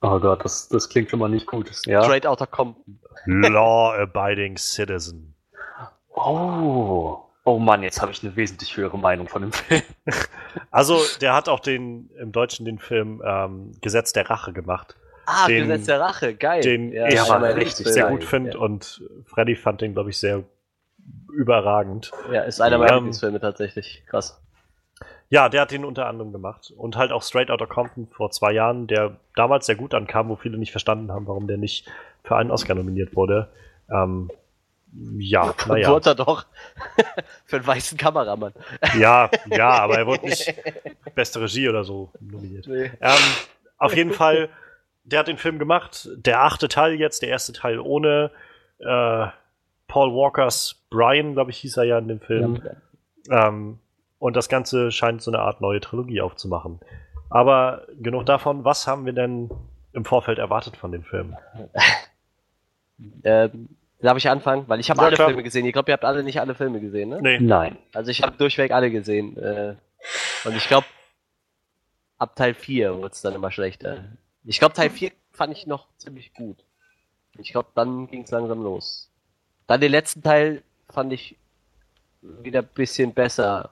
Oh 0.02 0.20
Gott, 0.20 0.44
das, 0.44 0.68
das 0.68 0.90
klingt 0.90 1.10
schon 1.10 1.20
mal 1.20 1.30
nicht 1.30 1.46
gut. 1.46 1.72
Ja? 1.86 2.04
Straight 2.04 2.26
Outta 2.26 2.48
Compton. 2.48 3.00
Law-abiding 3.26 4.58
Citizen. 4.58 5.36
Oh. 6.10 7.20
Oh 7.44 7.58
Mann, 7.58 7.82
jetzt 7.82 8.02
habe 8.02 8.12
ich 8.12 8.24
eine 8.24 8.36
wesentlich 8.36 8.78
höhere 8.78 8.98
Meinung 8.98 9.28
von 9.28 9.44
dem 9.44 9.52
Film. 9.52 9.82
Also, 10.70 11.00
der 11.22 11.34
hat 11.34 11.48
auch 11.48 11.62
den 11.62 12.10
im 12.20 12.34
Deutschen 12.34 12.66
den 12.66 12.78
Film 12.78 13.22
ähm, 13.26 13.72
Gesetz 13.80 14.12
der 14.12 14.30
Rache 14.30 14.52
gemacht. 14.52 14.96
Ah, 15.26 15.48
den, 15.48 15.68
Gesetz 15.68 15.86
der 15.86 16.02
Rache, 16.02 16.36
geil. 16.36 16.62
Den 16.62 16.92
ja, 16.92 17.08
ich 17.08 17.32
richtig 17.32 17.88
sehr 17.88 18.10
gut 18.10 18.26
finde 18.26 18.58
und 18.58 19.02
Freddy 19.26 19.56
fand 19.56 19.80
den, 19.80 19.94
glaube 19.94 20.10
ich, 20.10 20.18
sehr 20.18 20.44
überragend. 21.34 22.12
Ja, 22.32 22.42
ist 22.42 22.60
einer 22.60 22.78
meiner 22.78 22.92
ähm, 22.92 22.96
Lieblingsfilme 22.98 23.40
tatsächlich. 23.40 24.04
Krass. 24.08 24.42
Ja, 25.32 25.48
der 25.48 25.62
hat 25.62 25.72
den 25.72 25.86
unter 25.86 26.08
anderem 26.08 26.34
gemacht. 26.34 26.74
Und 26.76 26.98
halt 26.98 27.14
auch 27.14 27.24
Straight 27.24 27.50
Outta 27.50 27.66
Compton 27.66 28.06
vor 28.06 28.32
zwei 28.32 28.52
Jahren, 28.52 28.88
der 28.88 29.16
damals 29.34 29.66
sehr 29.66 29.76
gut 29.76 29.94
ankam, 29.94 30.28
wo 30.28 30.36
viele 30.36 30.58
nicht 30.58 30.72
verstanden 30.72 31.10
haben, 31.10 31.26
warum 31.26 31.48
der 31.48 31.58
nicht 31.58 31.90
für 32.26 32.36
einen 32.36 32.52
Oscar 32.52 32.76
nominiert 32.76 33.16
wurde. 33.16 33.48
Ähm, 33.90 34.30
ja, 35.18 35.56
naja. 35.68 35.90
Wurde 35.90 36.10
er 36.10 36.16
doch 36.16 36.46
für 37.46 37.56
einen 37.56 37.66
weißen 37.66 37.98
Kameramann. 37.98 38.52
Ja, 39.00 39.30
ja, 39.50 39.70
aber 39.70 40.00
er 40.00 40.06
wurde 40.06 40.26
nicht 40.26 40.54
beste 41.16 41.40
Regie 41.40 41.70
oder 41.70 41.86
so 41.86 42.12
nominiert. 42.20 42.68
Nee. 42.68 42.92
Ähm, 43.00 43.18
auf 43.78 43.96
jeden 43.96 44.12
Fall, 44.12 44.50
der 45.06 45.20
hat 45.20 45.30
den 45.30 45.38
Film 45.38 45.60
gemacht. 45.60 46.10
Der 46.18 46.44
achte 46.44 46.68
Teil 46.68 46.96
jetzt, 46.96 47.22
der 47.22 47.30
erste 47.30 47.54
Teil 47.54 47.80
ohne 47.80 48.32
äh, 48.80 49.28
Paul 49.88 50.14
Walkers 50.14 50.84
Brian, 50.90 51.36
glaube 51.36 51.52
ich, 51.52 51.58
hieß 51.60 51.78
er 51.78 51.84
ja 51.86 51.98
in 52.00 52.10
dem 52.10 52.20
Film. 52.20 52.62
Ja. 53.30 53.48
Ähm, 53.48 53.80
und 54.22 54.36
das 54.36 54.50
Ganze 54.50 54.92
scheint 54.92 55.24
so 55.24 55.32
eine 55.32 55.40
Art 55.40 55.62
neue 55.62 55.80
Trilogie 55.82 56.22
aufzumachen. 56.22 56.80
Aber 57.32 57.88
genug 58.00 58.28
davon, 58.28 58.64
was 58.64 58.86
haben 58.86 59.08
wir 59.08 59.14
denn 59.14 59.50
im 59.94 60.06
Vorfeld 60.06 60.38
erwartet 60.38 60.78
von 60.78 60.92
dem 60.92 61.04
Film? 61.04 61.36
ähm, 63.24 63.70
darf 64.00 64.18
ich 64.18 64.30
anfangen? 64.30 64.66
Weil 64.68 64.80
ich 64.80 64.92
habe 64.92 65.00
ja, 65.00 65.08
alle 65.08 65.16
klar. 65.16 65.30
Filme 65.30 65.42
gesehen. 65.42 65.66
Ich 65.66 65.74
glaube, 65.74 65.90
ihr 65.90 65.94
habt 65.94 66.06
alle 66.06 66.22
nicht 66.24 66.40
alle 66.40 66.54
Filme 66.54 66.80
gesehen, 66.80 67.10
ne? 67.10 67.20
Nee. 67.20 67.40
Nein. 67.40 67.80
Also 67.94 68.12
ich 68.12 68.22
habe 68.22 68.38
durchweg 68.38 68.72
alle 68.72 68.92
gesehen. 68.92 69.38
Äh, 69.38 69.74
und 70.46 70.56
ich 70.56 70.68
glaube, 70.68 70.86
ab 72.20 72.36
Teil 72.36 72.54
4 72.54 73.02
wird 73.02 73.14
es 73.14 73.24
dann 73.24 73.34
immer 73.34 73.50
schlechter. 73.50 74.04
Ich 74.44 74.60
glaube, 74.60 74.76
Teil 74.76 74.92
4 74.92 75.12
fand 75.32 75.52
ich 75.52 75.66
noch 75.66 75.88
ziemlich 75.98 76.32
gut. 76.36 76.64
Ich 77.40 77.54
glaube, 77.54 77.70
dann 77.74 78.06
ging 78.06 78.22
es 78.22 78.30
langsam 78.30 78.62
los. 78.62 79.10
Dann 79.66 79.82
den 79.82 79.92
letzten 79.92 80.22
Teil 80.22 80.62
fand 80.92 81.12
ich 81.12 81.38
wieder 82.22 82.60
ein 82.60 82.70
bisschen 82.76 83.16
besser. 83.16 83.72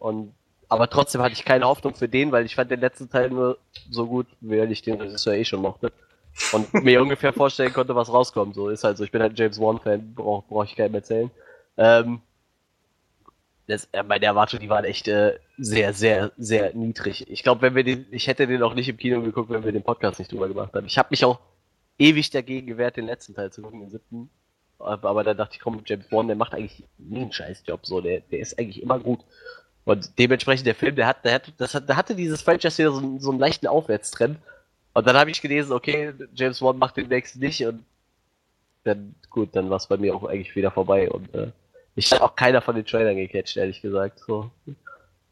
Und, 0.00 0.34
aber 0.68 0.90
trotzdem 0.90 1.20
hatte 1.22 1.34
ich 1.34 1.44
keine 1.44 1.66
Hoffnung 1.66 1.94
für 1.94 2.08
den, 2.08 2.32
weil 2.32 2.46
ich 2.46 2.56
fand 2.56 2.70
den 2.70 2.80
letzten 2.80 3.08
Teil 3.08 3.30
nur 3.30 3.58
so 3.90 4.06
gut, 4.06 4.26
wie 4.40 4.56
ich 4.56 4.82
den 4.82 5.00
Regisseur 5.00 5.34
eh 5.34 5.44
schon 5.44 5.60
mochte. 5.62 5.92
Und 6.52 6.72
mir 6.84 7.02
ungefähr 7.02 7.32
vorstellen 7.32 7.72
konnte, 7.72 7.94
was 7.94 8.12
rauskommt. 8.12 8.54
So 8.54 8.70
ist 8.70 8.82
halt 8.82 8.96
so. 8.96 9.04
Ich 9.04 9.12
bin 9.12 9.22
halt 9.22 9.38
James 9.38 9.60
Wan-Fan, 9.60 10.14
brauche 10.14 10.48
brauch 10.48 10.64
ich 10.64 10.74
keinem 10.74 10.94
erzählen. 10.94 11.30
Ähm, 11.76 12.22
das, 13.66 13.88
äh, 13.92 14.02
meine 14.02 14.24
Erwartungen, 14.24 14.62
die 14.62 14.70
waren 14.70 14.84
echt 14.84 15.06
äh, 15.06 15.38
sehr, 15.58 15.92
sehr, 15.92 16.32
sehr 16.38 16.74
niedrig. 16.74 17.30
Ich 17.30 17.42
glaube, 17.42 17.62
wenn 17.62 17.74
wir 17.74 17.84
den, 17.84 18.06
ich 18.10 18.26
hätte 18.26 18.46
den 18.46 18.62
auch 18.62 18.74
nicht 18.74 18.88
im 18.88 18.96
Kino 18.96 19.20
geguckt, 19.20 19.50
wenn 19.50 19.64
wir 19.64 19.72
den 19.72 19.82
Podcast 19.82 20.18
nicht 20.18 20.32
drüber 20.32 20.48
gemacht 20.48 20.72
haben. 20.74 20.86
Ich 20.86 20.98
habe 20.98 21.08
mich 21.10 21.24
auch 21.24 21.40
ewig 21.98 22.30
dagegen 22.30 22.66
gewehrt, 22.66 22.96
den 22.96 23.06
letzten 23.06 23.34
Teil 23.34 23.52
zu 23.52 23.62
gucken, 23.62 23.80
den 23.80 23.90
siebten. 23.90 24.30
Aber, 24.78 25.10
aber 25.10 25.24
dann 25.24 25.36
dachte 25.36 25.54
ich, 25.54 25.60
komm, 25.60 25.82
James 25.84 26.10
Wan, 26.10 26.26
der 26.26 26.36
macht 26.36 26.54
eigentlich 26.54 26.82
nie 26.98 27.20
einen 27.20 27.32
Scheißjob, 27.32 27.84
so, 27.84 28.00
der, 28.00 28.20
der 28.20 28.40
ist 28.40 28.58
eigentlich 28.58 28.82
immer 28.82 28.98
gut. 28.98 29.20
Und 29.90 30.16
dementsprechend 30.20 30.68
der 30.68 30.76
Film, 30.76 30.94
der 30.94 31.08
hat, 31.08 31.24
der 31.24 31.34
hat, 31.34 31.52
das 31.58 31.74
hat, 31.74 31.88
der 31.88 31.96
hatte 31.96 32.14
dieses 32.14 32.42
Franchise 32.42 32.78
wieder 32.78 32.92
so, 32.92 33.18
so 33.18 33.30
einen 33.30 33.40
leichten 33.40 33.66
Aufwärtstrend. 33.66 34.38
Und 34.94 35.04
dann 35.04 35.16
habe 35.16 35.32
ich 35.32 35.42
gelesen, 35.42 35.72
okay, 35.72 36.12
James 36.32 36.62
Wan 36.62 36.78
macht 36.78 36.96
den 36.96 37.08
nächsten 37.08 37.40
nicht 37.40 37.66
und 37.66 37.84
dann, 38.84 39.16
gut, 39.30 39.48
dann 39.50 39.68
war 39.68 39.78
es 39.78 39.88
bei 39.88 39.96
mir 39.96 40.14
auch 40.14 40.22
eigentlich 40.22 40.54
wieder 40.54 40.70
vorbei 40.70 41.10
und 41.10 41.34
äh, 41.34 41.50
ich 41.96 42.12
habe 42.12 42.22
auch 42.22 42.36
keiner 42.36 42.62
von 42.62 42.76
den 42.76 42.86
Trailern 42.86 43.16
gecatcht, 43.16 43.56
ehrlich 43.56 43.82
gesagt. 43.82 44.20
So. 44.20 44.52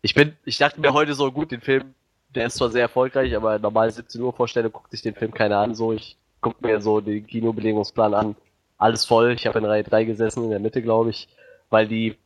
Ich 0.02 0.14
bin, 0.14 0.36
ich 0.44 0.58
dachte 0.58 0.80
mir 0.80 0.92
heute 0.92 1.14
so, 1.14 1.30
gut, 1.30 1.52
den 1.52 1.60
Film, 1.60 1.94
der 2.34 2.46
ist 2.46 2.56
zwar 2.56 2.70
sehr 2.70 2.82
erfolgreich, 2.82 3.36
aber 3.36 3.60
normal 3.60 3.92
17 3.92 4.20
Uhr 4.20 4.32
Vorstellung 4.32 4.72
guckt 4.72 4.90
sich 4.90 5.02
den 5.02 5.14
Film 5.14 5.32
keiner 5.32 5.58
an, 5.58 5.76
so, 5.76 5.92
ich 5.92 6.16
guck 6.40 6.60
mir 6.62 6.80
so 6.80 7.00
den 7.00 7.24
Kinobelegungsplan 7.24 8.12
an, 8.12 8.34
alles 8.76 9.04
voll, 9.04 9.34
ich 9.34 9.46
habe 9.46 9.60
in 9.60 9.66
Reihe 9.66 9.84
3 9.84 10.02
gesessen, 10.02 10.42
in 10.42 10.50
der 10.50 10.58
Mitte, 10.58 10.82
glaube 10.82 11.10
ich, 11.10 11.28
weil 11.70 11.86
die 11.86 12.16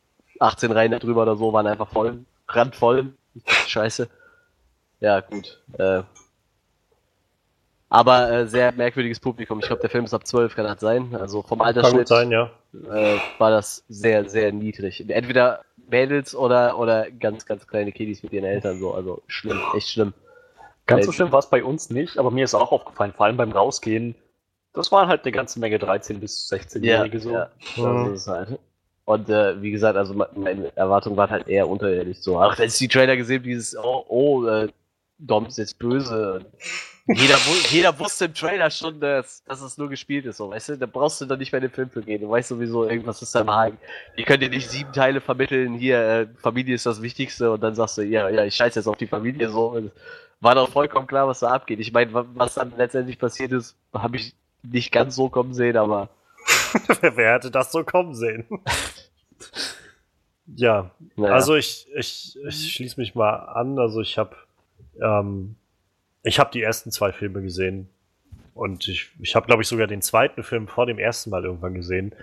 18 0.43 0.73
Reihen 0.73 0.99
drüber 0.99 1.23
oder 1.23 1.37
so 1.37 1.53
waren 1.53 1.67
einfach 1.67 1.89
voll, 1.89 2.25
randvoll, 2.49 3.15
scheiße. 3.67 4.09
Ja, 5.01 5.21
gut, 5.21 5.61
äh, 5.79 6.03
aber 7.93 8.33
äh, 8.33 8.47
sehr 8.47 8.73
merkwürdiges 8.73 9.21
Publikum. 9.21 9.59
Ich 9.59 9.67
glaube, 9.67 9.83
der 9.83 9.91
Film 9.91 10.07
ist 10.07 10.15
ab 10.15 10.27
12, 10.27 10.57
kann 10.57 10.65
das 10.65 10.81
sein. 10.81 11.15
Also 11.15 11.43
vom 11.43 11.61
Altersschnitt 11.61 12.09
sein, 12.09 12.31
ja. 12.31 12.51
äh, 12.73 13.19
war 13.37 13.51
das 13.51 13.85
sehr, 13.87 14.31
sehr 14.31 14.51
niedrig. 14.51 15.05
Entweder 15.11 15.61
Mädels 15.91 16.35
oder, 16.35 16.79
oder 16.79 17.11
ganz, 17.11 17.45
ganz 17.45 17.67
kleine 17.67 17.93
Kiddies 17.93 18.23
mit 18.23 18.33
ihren 18.33 18.47
Eltern 18.47 18.79
so. 18.79 18.95
Also 18.95 19.21
schlimm, 19.27 19.61
echt 19.77 19.91
schlimm. 19.91 20.15
Ganz 20.87 21.05
so 21.05 21.13
schlimm 21.13 21.33
war 21.33 21.41
es 21.41 21.51
bei 21.51 21.63
uns 21.63 21.91
nicht, 21.91 22.17
aber 22.17 22.31
mir 22.31 22.45
ist 22.45 22.55
auch 22.55 22.73
aufgefallen, 22.73 23.13
vor 23.13 23.27
allem 23.27 23.37
beim 23.37 23.53
Rausgehen, 23.53 24.15
das 24.73 24.91
waren 24.91 25.09
halt 25.09 25.25
eine 25.25 25.33
ganze 25.33 25.61
Menge 25.61 25.77
13- 25.77 26.19
bis 26.19 26.51
16-Jährige 26.51 27.21
so. 27.21 27.33
Ja, 27.33 27.51
das 27.77 28.09
ist 28.23 28.27
halt. 28.27 28.59
Und 29.05 29.29
äh, 29.29 29.61
wie 29.61 29.73
gesagt, 29.73 29.97
also 29.97 30.15
meine 30.15 30.77
Erwartung 30.77 31.17
war 31.17 31.29
halt 31.29 31.49
eher 31.49 31.69
unterirdisch 31.69 32.19
so. 32.19 32.41
Ach, 32.41 32.59
jetzt 32.59 32.81
die 32.81 32.89
Trailer 32.89 33.17
gesehen, 33.17 33.43
dieses, 33.43 33.77
oh, 33.77 34.05
oh, 34.09 34.47
äh, 34.47 34.69
Dom 35.19 35.47
ist 35.47 35.59
jetzt 35.59 35.79
böse. 35.79 36.45
Jeder, 37.09 37.37
jeder 37.71 37.99
wusste 37.99 38.27
im 38.27 38.35
Trailer 38.35 38.71
schon, 38.71 39.01
dass, 39.01 39.43
dass 39.45 39.61
es 39.61 39.77
nur 39.77 39.89
gespielt 39.89 40.25
ist, 40.25 40.37
so, 40.37 40.51
weißt 40.51 40.71
du? 40.71 40.79
Da 40.79 40.87
brauchst 40.87 41.21
du 41.21 41.27
doch 41.27 41.37
nicht 41.37 41.51
mehr 41.51 41.61
in 41.61 41.69
den 41.69 41.75
Film 41.75 41.91
für 41.91 42.03
gehen. 42.03 42.21
Du 42.21 42.31
weißt 42.31 42.49
sowieso, 42.49 42.89
irgendwas 42.89 43.21
ist 43.23 43.35
da 43.35 43.41
im 43.41 43.51
Haken. 43.51 43.79
Die 44.17 44.23
können 44.23 44.41
dir 44.41 44.51
nicht 44.51 44.71
sieben 44.71 44.93
Teile 44.93 45.21
vermitteln, 45.21 45.75
hier, 45.75 45.99
äh, 45.99 46.27
Familie 46.41 46.77
ist 46.77 46.87
das 46.87 47.03
Wichtigste, 47.03 47.51
und 47.51 47.61
dann 47.61 47.75
sagst 47.75 47.99
du, 47.99 48.03
ja, 48.03 48.29
ja, 48.29 48.45
ich 48.45 48.55
scheiße 48.55 48.79
jetzt 48.79 48.87
auf 48.87 48.97
die 48.97 49.09
Familie, 49.09 49.51
so. 49.51 49.91
War 50.41 50.55
doch 50.55 50.69
vollkommen 50.69 51.09
klar, 51.09 51.27
was 51.27 51.41
da 51.41 51.49
abgeht. 51.49 51.81
Ich 51.81 51.93
meine, 51.93 52.11
was 52.13 52.55
dann 52.55 52.73
letztendlich 52.77 53.19
passiert 53.19 53.51
ist, 53.51 53.77
habe 53.93 54.17
ich 54.17 54.35
nicht 54.63 54.93
ganz 54.93 55.17
so 55.17 55.29
kommen 55.29 55.55
sehen, 55.55 55.77
aber. 55.77 56.09
Wer 57.01 57.35
hätte 57.35 57.51
das 57.51 57.73
so 57.73 57.85
kommen 57.85 58.15
sehen? 58.15 58.47
ja, 60.47 60.91
naja. 61.17 61.35
also 61.35 61.55
ich, 61.55 61.89
ich, 61.95 62.39
ich 62.47 62.75
schließe 62.75 63.01
mich 63.01 63.15
mal 63.15 63.35
an. 63.35 63.79
Also 63.79 64.01
ich 64.01 64.19
habe 64.19 64.37
ähm, 65.01 65.57
ich 66.23 66.39
habe 66.39 66.51
die 66.53 66.63
ersten 66.63 66.91
zwei 66.91 67.13
Filme 67.13 67.43
gesehen. 67.43 67.89
Und 68.55 68.87
ich, 68.87 69.11
ich 69.21 69.35
habe, 69.35 69.47
glaube 69.47 69.63
ich, 69.63 69.69
sogar 69.69 69.87
den 69.87 70.03
zweiten 70.03 70.43
Film 70.43 70.69
vor 70.69 70.87
dem 70.87 70.99
ersten 70.99 71.31
Mal 71.31 71.45
irgendwann 71.45 71.75
gesehen. 71.75 72.15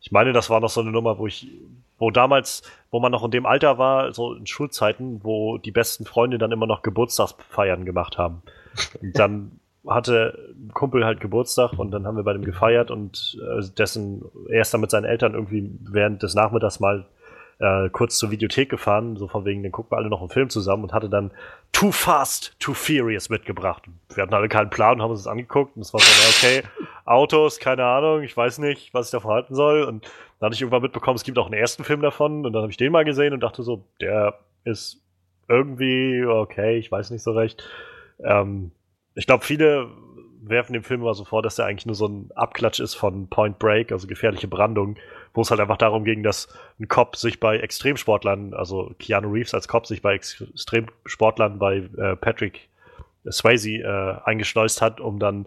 Ich 0.00 0.12
meine, 0.12 0.32
das 0.32 0.50
war 0.50 0.60
noch 0.60 0.68
so 0.68 0.80
eine 0.80 0.90
Nummer, 0.90 1.18
wo 1.18 1.26
ich, 1.26 1.48
wo 1.98 2.10
damals, 2.10 2.62
wo 2.90 3.00
man 3.00 3.12
noch 3.12 3.24
in 3.24 3.30
dem 3.30 3.46
Alter 3.46 3.78
war, 3.78 4.12
so 4.12 4.34
in 4.34 4.46
Schulzeiten, 4.46 5.22
wo 5.22 5.58
die 5.58 5.70
besten 5.70 6.04
Freunde 6.04 6.38
dann 6.38 6.52
immer 6.52 6.66
noch 6.66 6.82
Geburtstagsfeiern 6.82 7.84
gemacht 7.84 8.18
haben. 8.18 8.42
Und 9.00 9.18
dann 9.18 9.60
hatte 9.88 10.54
ein 10.54 10.72
Kumpel 10.72 11.04
halt 11.04 11.20
Geburtstag 11.20 11.78
und 11.78 11.90
dann 11.90 12.06
haben 12.06 12.16
wir 12.16 12.24
bei 12.24 12.32
dem 12.32 12.44
gefeiert 12.44 12.90
und 12.90 13.38
äh, 13.40 13.62
dessen, 13.76 14.24
er 14.48 14.62
ist 14.62 14.74
dann 14.74 14.80
mit 14.80 14.90
seinen 14.90 15.04
Eltern 15.04 15.34
irgendwie 15.34 15.70
während 15.80 16.22
des 16.22 16.34
Nachmittags 16.34 16.80
mal 16.80 17.06
äh, 17.58 17.88
kurz 17.90 18.18
zur 18.18 18.30
Videothek 18.30 18.68
gefahren, 18.68 19.16
so 19.16 19.28
von 19.28 19.44
wegen, 19.44 19.62
dann 19.62 19.72
gucken 19.72 19.92
wir 19.92 19.98
alle 19.98 20.10
noch 20.10 20.20
einen 20.20 20.30
Film 20.30 20.50
zusammen 20.50 20.84
und 20.84 20.92
hatte 20.92 21.08
dann 21.08 21.30
Too 21.72 21.90
Fast, 21.90 22.54
Too 22.58 22.74
Furious 22.74 23.30
mitgebracht. 23.30 23.84
Wir 24.14 24.22
hatten 24.22 24.34
alle 24.34 24.48
keinen 24.48 24.70
Plan 24.70 24.96
und 24.96 25.02
haben 25.02 25.10
uns 25.10 25.24
das 25.24 25.30
angeguckt 25.30 25.76
und 25.76 25.82
es 25.82 25.92
war 25.94 26.00
so, 26.00 26.46
okay, 26.46 26.62
Autos, 27.04 27.58
keine 27.58 27.84
Ahnung, 27.84 28.22
ich 28.22 28.36
weiß 28.36 28.58
nicht, 28.58 28.92
was 28.92 29.06
ich 29.06 29.12
davon 29.12 29.30
halten 29.30 29.54
soll. 29.54 29.84
Und 29.84 30.04
dann 30.38 30.48
hatte 30.48 30.54
ich 30.54 30.60
irgendwann 30.60 30.82
mitbekommen, 30.82 31.16
es 31.16 31.24
gibt 31.24 31.38
auch 31.38 31.46
einen 31.46 31.54
ersten 31.54 31.84
Film 31.84 32.02
davon 32.02 32.44
und 32.44 32.52
dann 32.52 32.62
habe 32.62 32.70
ich 32.70 32.76
den 32.76 32.92
mal 32.92 33.04
gesehen 33.04 33.32
und 33.32 33.40
dachte 33.40 33.62
so, 33.62 33.84
der 34.00 34.38
ist 34.64 35.00
irgendwie 35.48 36.24
okay, 36.26 36.76
ich 36.76 36.90
weiß 36.90 37.10
nicht 37.10 37.22
so 37.22 37.32
recht. 37.32 37.62
Ähm, 38.22 38.72
ich 39.16 39.26
glaube, 39.26 39.44
viele 39.44 39.88
werfen 40.42 40.74
dem 40.74 40.84
Film 40.84 41.00
immer 41.00 41.14
so 41.14 41.24
vor, 41.24 41.42
dass 41.42 41.56
der 41.56 41.64
eigentlich 41.64 41.86
nur 41.86 41.96
so 41.96 42.06
ein 42.06 42.30
Abklatsch 42.36 42.78
ist 42.78 42.94
von 42.94 43.28
Point 43.28 43.58
Break, 43.58 43.90
also 43.90 44.06
gefährliche 44.06 44.46
Brandung, 44.46 44.96
wo 45.34 45.40
es 45.40 45.50
halt 45.50 45.60
einfach 45.60 45.78
darum 45.78 46.04
ging, 46.04 46.22
dass 46.22 46.48
ein 46.78 46.86
Cop 46.86 47.16
sich 47.16 47.40
bei 47.40 47.58
Extremsportlern, 47.58 48.54
also 48.54 48.94
Keanu 48.98 49.32
Reeves 49.32 49.54
als 49.54 49.66
Cop 49.66 49.86
sich 49.86 50.02
bei 50.02 50.14
Extremsportlern 50.14 51.58
bei 51.58 51.88
äh, 51.96 52.14
Patrick 52.14 52.68
Swayze 53.28 53.70
äh, 53.70 54.16
eingeschleust 54.24 54.80
hat, 54.82 55.00
um 55.00 55.18
dann 55.18 55.46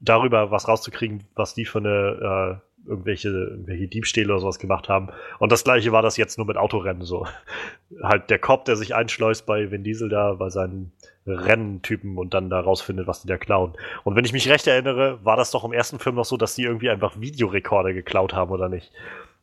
darüber 0.00 0.50
was 0.50 0.68
rauszukriegen, 0.68 1.24
was 1.34 1.54
die 1.54 1.64
für 1.64 1.78
eine 1.78 2.60
äh, 2.86 2.88
irgendwelche, 2.88 3.28
irgendwelche 3.28 3.88
Diebstähle 3.88 4.32
oder 4.32 4.40
sowas 4.40 4.58
gemacht 4.58 4.88
haben. 4.88 5.08
Und 5.38 5.50
das 5.50 5.64
gleiche 5.64 5.90
war 5.90 6.02
das 6.02 6.16
jetzt 6.16 6.38
nur 6.38 6.46
mit 6.46 6.56
Autorennen 6.56 7.02
so. 7.02 7.26
halt 8.02 8.30
der 8.30 8.38
Cop, 8.38 8.64
der 8.64 8.76
sich 8.76 8.94
einschleust 8.94 9.46
bei 9.46 9.70
Vin 9.70 9.82
Diesel 9.82 10.08
da, 10.08 10.34
bei 10.34 10.50
seinen 10.50 10.92
Renntypen 11.26 12.18
und 12.18 12.34
dann 12.34 12.50
da 12.50 12.60
rausfindet, 12.60 13.06
was 13.06 13.22
die 13.22 13.28
da 13.28 13.36
klauen. 13.36 13.74
Und 14.04 14.16
wenn 14.16 14.24
ich 14.24 14.32
mich 14.32 14.48
recht 14.48 14.66
erinnere, 14.66 15.24
war 15.24 15.36
das 15.36 15.50
doch 15.50 15.64
im 15.64 15.72
ersten 15.72 15.98
Film 15.98 16.16
noch 16.16 16.24
so, 16.24 16.36
dass 16.36 16.54
die 16.54 16.62
irgendwie 16.62 16.90
einfach 16.90 17.20
Videorekorder 17.20 17.92
geklaut 17.92 18.32
haben, 18.32 18.50
oder 18.50 18.68
nicht? 18.68 18.90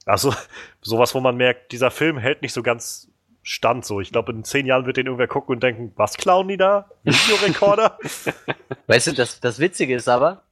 Also, 0.06 0.34
sowas, 0.82 1.14
wo 1.16 1.20
man 1.20 1.38
merkt, 1.38 1.72
dieser 1.72 1.91
Film 1.91 2.18
hält 2.18 2.41
nicht 2.41 2.54
so 2.54 2.64
ganz 2.64 3.10
stand 3.44 3.86
so. 3.86 4.02
Ich 4.02 4.12
glaube, 4.12 4.34
in 4.34 4.44
zehn 4.44 4.66
Jahren 4.66 4.86
wird 4.86 4.98
den 4.98 5.06
irgendwer 5.06 5.28
gucken 5.28 5.56
und 5.56 5.64
denken, 5.64 5.94
was 5.95 6.18
klauen 6.18 6.49
die 6.49 6.58
da? 6.58 6.90
Videorekorder? 7.04 7.98
weißt 8.88 9.08
du, 9.08 9.14
das, 9.14 9.40
das 9.40 9.60
Witzige 9.60 9.95
ist 9.95 10.10
aber, 10.10 10.44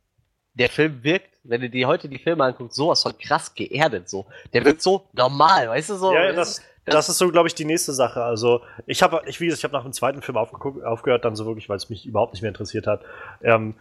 der 0.53 0.69
Film 0.69 1.03
wirkt, 1.03 1.29
wenn 1.43 1.59
du 1.59 1.69
dir 1.69 1.87
heute 1.87 2.07
die 2.07 2.19
Filme 2.19 2.45
anguckst, 2.45 2.77
sowas 2.77 3.03
von 3.03 3.17
krass 3.17 3.53
geerdet 3.53 4.09
so. 4.09 4.25
Der 4.53 4.63
wirkt 4.63 4.81
so 4.81 5.05
normal, 5.11 5.67
weißt 5.67 5.89
du 5.89 5.95
so. 5.95 6.13
Ja, 6.13 6.25
ja 6.25 6.31
das, 6.31 6.61
das 6.85 7.09
ist 7.09 7.17
so, 7.17 7.29
glaube 7.29 7.47
ich, 7.47 7.55
die 7.55 7.65
nächste 7.65 7.93
Sache. 7.93 8.23
Also 8.23 8.61
ich 8.85 9.01
habe, 9.01 9.21
ich 9.25 9.41
wie 9.41 9.45
gesagt, 9.45 9.59
ich 9.59 9.63
habe 9.63 9.73
nach 9.73 9.83
dem 9.83 9.93
zweiten 9.93 10.21
Film 10.21 10.37
aufgehört, 10.37 11.25
dann 11.25 11.35
so 11.35 11.45
wirklich, 11.45 11.67
weil 11.67 11.77
es 11.77 11.89
mich 11.89 12.05
überhaupt 12.05 12.33
nicht 12.33 12.41
mehr 12.41 12.49
interessiert 12.49 12.87
hat. 12.87 13.01
Ähm, 13.41 13.75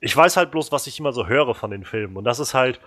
ich 0.00 0.14
weiß 0.14 0.36
halt 0.36 0.50
bloß, 0.50 0.70
was 0.70 0.86
ich 0.86 0.98
immer 1.00 1.12
so 1.12 1.26
höre 1.26 1.54
von 1.54 1.70
den 1.70 1.84
Filmen. 1.84 2.16
Und 2.16 2.24
das 2.24 2.38
ist 2.38 2.52
halt 2.52 2.80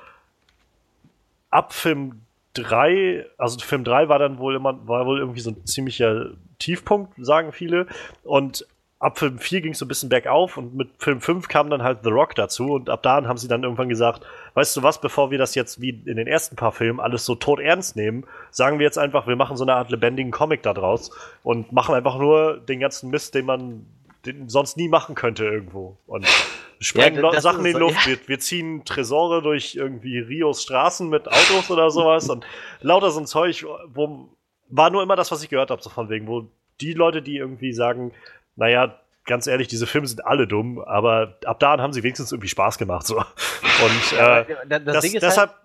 ab 1.50 1.74
Film 1.74 2.22
3, 2.54 3.26
also 3.38 3.60
Film 3.60 3.84
3 3.84 4.10
war 4.10 4.20
dann 4.20 4.38
wohl 4.38 4.56
immer, 4.56 4.88
war 4.88 5.06
wohl 5.06 5.20
irgendwie 5.20 5.40
so 5.40 5.52
ein 5.52 5.66
ziemlicher 5.66 6.32
Tiefpunkt, 6.60 7.14
sagen 7.18 7.52
viele. 7.52 7.88
Und 8.24 8.68
ab 9.00 9.20
Film 9.20 9.38
4 9.38 9.62
ging 9.62 9.74
es 9.74 9.80
so 9.80 9.86
ein 9.86 9.88
bisschen 9.88 10.10
bergauf 10.10 10.58
und 10.58 10.76
mit 10.76 10.90
Film 10.98 11.22
5 11.22 11.48
kam 11.48 11.70
dann 11.70 11.84
halt 11.84 12.00
The 12.04 12.10
Rock 12.10 12.34
dazu 12.36 12.74
und 12.74 12.90
ab 12.90 13.04
da 13.04 13.24
haben 13.24 13.38
sie 13.38 13.48
dann 13.48 13.64
irgendwann 13.64 13.90
gesagt, 13.90 14.26
weißt 14.56 14.76
du 14.76 14.84
was, 14.84 15.00
bevor 15.00 15.30
wir 15.30 15.38
das 15.38 15.54
jetzt 15.54 15.80
wie 15.82 15.90
in 15.90 16.18
den 16.18 16.28
ersten 16.28 16.56
paar 16.56 16.72
Filmen 16.72 17.00
alles 17.00 17.24
so 17.24 17.36
tot 17.36 17.60
ernst 17.60 17.96
nehmen, 17.96 18.26
sagen 18.50 18.80
wir 18.80 18.86
jetzt 18.86 18.98
einfach, 18.98 19.28
wir 19.28 19.36
machen 19.36 19.56
so 19.56 19.64
eine 19.64 19.76
Art 19.76 19.92
lebendigen 19.92 20.32
Comic 20.32 20.64
da 20.64 20.74
draus 20.74 21.12
und 21.44 21.72
machen 21.72 21.94
einfach 21.94 22.18
nur 22.18 22.58
den 22.58 22.80
ganzen 22.80 23.12
Mist, 23.12 23.36
den 23.36 23.46
man 23.46 23.86
den 24.26 24.50
sonst 24.50 24.78
nie 24.78 24.90
machen 24.90 25.14
könnte 25.14 25.46
irgendwo 25.46 25.98
und 26.08 26.26
sprengen 26.80 27.24
ja, 27.24 27.40
Sachen 27.40 27.66
in 27.66 27.74
die 27.74 27.80
Luft. 27.80 28.06
Ja. 28.06 28.14
Wir, 28.14 28.28
wir, 28.28 28.40
ziehen 28.40 28.84
Tresore 28.84 29.44
durch 29.44 29.76
irgendwie 29.76 30.20
Rios 30.20 30.64
Straßen 30.64 31.08
mit 31.08 31.28
Autos 31.28 31.70
oder 31.70 31.92
sowas 31.92 32.30
und 32.30 32.46
lauter 32.82 33.12
so 33.12 33.20
ein 33.20 33.28
Zeug, 33.28 33.66
wo 33.94 34.30
war 34.70 34.90
nur 34.90 35.04
immer 35.04 35.16
das, 35.16 35.32
was 35.32 35.44
ich 35.44 35.50
gehört 35.50 35.72
habe, 35.72 35.82
so 35.82 35.90
von 35.90 36.10
wegen, 36.10 36.28
wo 36.28 36.48
die 36.82 36.94
Leute, 36.94 37.22
die 37.22 37.38
irgendwie 37.38 37.74
sagen, 37.74 38.12
naja, 38.58 39.00
ganz 39.26 39.48
ehrlich, 39.48 39.68
diese 39.68 39.88
Filme 39.88 40.08
sind 40.08 40.26
alle 40.26 40.48
dumm, 40.48 40.80
aber 40.80 41.38
ab 41.46 41.60
da 41.60 41.78
haben 41.78 41.94
sie 41.94 42.04
wenigstens 42.04 42.32
irgendwie 42.32 42.50
Spaß 42.50 42.78
gemacht. 42.78 43.08
So. 43.08 43.18
Und 43.18 44.18
äh, 44.20 44.46
das, 44.68 44.84
das 44.84 45.12
deshalb, 45.12 45.52
halt, 45.52 45.60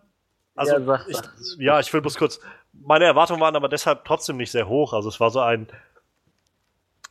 also 0.55 0.79
ja, 0.79 1.01
ich, 1.09 1.19
ja, 1.59 1.81
ich 1.81 1.93
will 1.93 2.03
bloß 2.03 2.17
kurz, 2.17 2.41
meine 2.73 3.07
Erwartungen 3.07 3.41
waren 3.41 3.57
aber 3.57 3.69
deshalb 3.69 4.05
trotzdem 4.05 4.37
nicht 4.37 4.51
sehr 4.51 4.69
hoch. 4.69 4.93
Also 4.93 5.09
es 5.09 5.19
war 5.21 5.31
so 5.31 5.41
ein, 5.41 5.67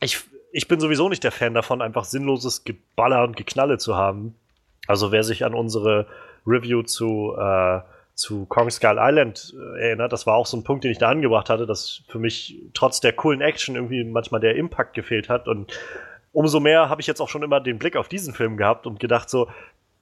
ich, 0.00 0.20
ich 0.52 0.68
bin 0.68 0.78
sowieso 0.80 1.08
nicht 1.08 1.24
der 1.24 1.32
Fan 1.32 1.54
davon, 1.54 1.82
einfach 1.82 2.04
sinnloses 2.04 2.64
Geballer 2.64 3.24
und 3.24 3.36
Geknalle 3.36 3.78
zu 3.78 3.96
haben. 3.96 4.36
Also 4.86 5.10
wer 5.12 5.24
sich 5.24 5.44
an 5.44 5.54
unsere 5.54 6.06
Review 6.46 6.82
zu 6.82 7.34
äh, 7.38 7.80
zu 8.14 8.46
Kong 8.46 8.70
Skull 8.70 8.98
Island 8.98 9.54
äh, 9.56 9.88
erinnert, 9.88 10.12
das 10.12 10.26
war 10.26 10.36
auch 10.36 10.46
so 10.46 10.56
ein 10.56 10.64
Punkt, 10.64 10.84
den 10.84 10.90
ich 10.90 10.98
da 10.98 11.08
angebracht 11.08 11.48
hatte, 11.48 11.66
dass 11.66 12.02
für 12.08 12.18
mich 12.18 12.60
trotz 12.74 13.00
der 13.00 13.12
coolen 13.12 13.40
Action 13.40 13.74
irgendwie 13.74 14.04
manchmal 14.04 14.40
der 14.40 14.56
Impact 14.56 14.94
gefehlt 14.94 15.28
hat 15.28 15.48
und 15.48 15.72
umso 16.32 16.60
mehr 16.60 16.88
habe 16.88 17.00
ich 17.00 17.06
jetzt 17.06 17.20
auch 17.20 17.28
schon 17.28 17.42
immer 17.42 17.60
den 17.60 17.78
Blick 17.78 17.96
auf 17.96 18.08
diesen 18.08 18.34
Film 18.34 18.56
gehabt 18.56 18.86
und 18.86 19.00
gedacht 19.00 19.30
so, 19.30 19.48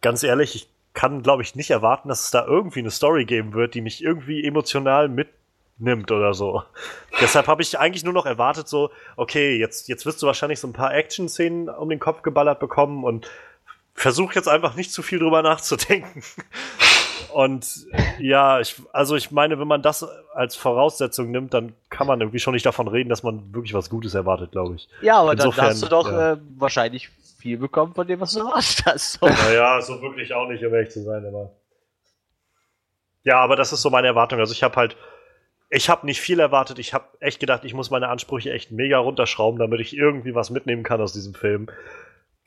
ganz 0.00 0.22
ehrlich, 0.22 0.54
ich 0.54 0.68
kann, 0.94 1.22
glaube 1.22 1.42
ich, 1.42 1.54
nicht 1.54 1.70
erwarten, 1.70 2.08
dass 2.08 2.24
es 2.24 2.30
da 2.30 2.44
irgendwie 2.44 2.80
eine 2.80 2.90
Story 2.90 3.24
geben 3.24 3.52
wird, 3.54 3.74
die 3.74 3.80
mich 3.80 4.02
irgendwie 4.02 4.44
emotional 4.44 5.08
mitnimmt 5.08 6.10
oder 6.10 6.34
so. 6.34 6.62
Deshalb 7.20 7.46
habe 7.46 7.62
ich 7.62 7.78
eigentlich 7.78 8.04
nur 8.04 8.12
noch 8.12 8.26
erwartet, 8.26 8.68
so, 8.68 8.90
okay, 9.16 9.56
jetzt, 9.56 9.88
jetzt 9.88 10.06
wirst 10.06 10.22
du 10.22 10.26
wahrscheinlich 10.26 10.60
so 10.60 10.68
ein 10.68 10.72
paar 10.72 10.94
Action-Szenen 10.94 11.68
um 11.68 11.88
den 11.88 12.00
Kopf 12.00 12.22
geballert 12.22 12.60
bekommen 12.60 13.04
und 13.04 13.30
versuch 13.94 14.32
jetzt 14.32 14.48
einfach 14.48 14.74
nicht 14.76 14.92
zu 14.92 15.02
viel 15.02 15.18
drüber 15.18 15.42
nachzudenken. 15.42 16.22
Und 17.32 17.86
ja, 18.18 18.60
ich, 18.60 18.76
also 18.92 19.16
ich 19.16 19.30
meine, 19.30 19.58
wenn 19.58 19.68
man 19.68 19.82
das 19.82 20.06
als 20.34 20.56
Voraussetzung 20.56 21.30
nimmt, 21.30 21.54
dann 21.54 21.74
kann 21.88 22.06
man 22.06 22.20
irgendwie 22.20 22.38
schon 22.38 22.54
nicht 22.54 22.66
davon 22.66 22.88
reden, 22.88 23.08
dass 23.08 23.22
man 23.22 23.54
wirklich 23.54 23.74
was 23.74 23.90
Gutes 23.90 24.14
erwartet, 24.14 24.52
glaube 24.52 24.76
ich. 24.76 24.88
Ja, 25.02 25.18
aber 25.20 25.34
dann 25.34 25.46
Insofern, 25.46 25.70
hast 25.70 25.82
du 25.82 25.88
doch 25.88 26.10
ja. 26.10 26.32
äh, 26.32 26.38
wahrscheinlich 26.56 27.10
viel 27.38 27.58
bekommen 27.58 27.94
von 27.94 28.06
dem, 28.06 28.20
was 28.20 28.32
du 28.34 28.40
erwartet 28.40 28.84
hast. 28.86 29.22
Naja, 29.22 29.80
so 29.80 30.00
wirklich 30.02 30.34
auch 30.34 30.48
nicht, 30.48 30.64
um 30.64 30.74
ehrlich 30.74 30.90
zu 30.90 31.02
sein, 31.02 31.24
aber. 31.26 31.50
Ja, 33.22 33.38
aber 33.40 33.56
das 33.56 33.72
ist 33.72 33.82
so 33.82 33.90
meine 33.90 34.06
Erwartung. 34.06 34.38
Also 34.40 34.52
ich 34.52 34.62
habe 34.62 34.76
halt, 34.76 34.96
ich 35.68 35.88
habe 35.88 36.06
nicht 36.06 36.20
viel 36.20 36.40
erwartet. 36.40 36.78
Ich 36.78 36.94
habe 36.94 37.04
echt 37.20 37.40
gedacht, 37.40 37.64
ich 37.64 37.74
muss 37.74 37.90
meine 37.90 38.08
Ansprüche 38.08 38.52
echt 38.52 38.70
mega 38.70 38.98
runterschrauben, 38.98 39.58
damit 39.58 39.80
ich 39.80 39.96
irgendwie 39.96 40.34
was 40.34 40.50
mitnehmen 40.50 40.82
kann 40.82 41.00
aus 41.00 41.12
diesem 41.12 41.34
Film. 41.34 41.68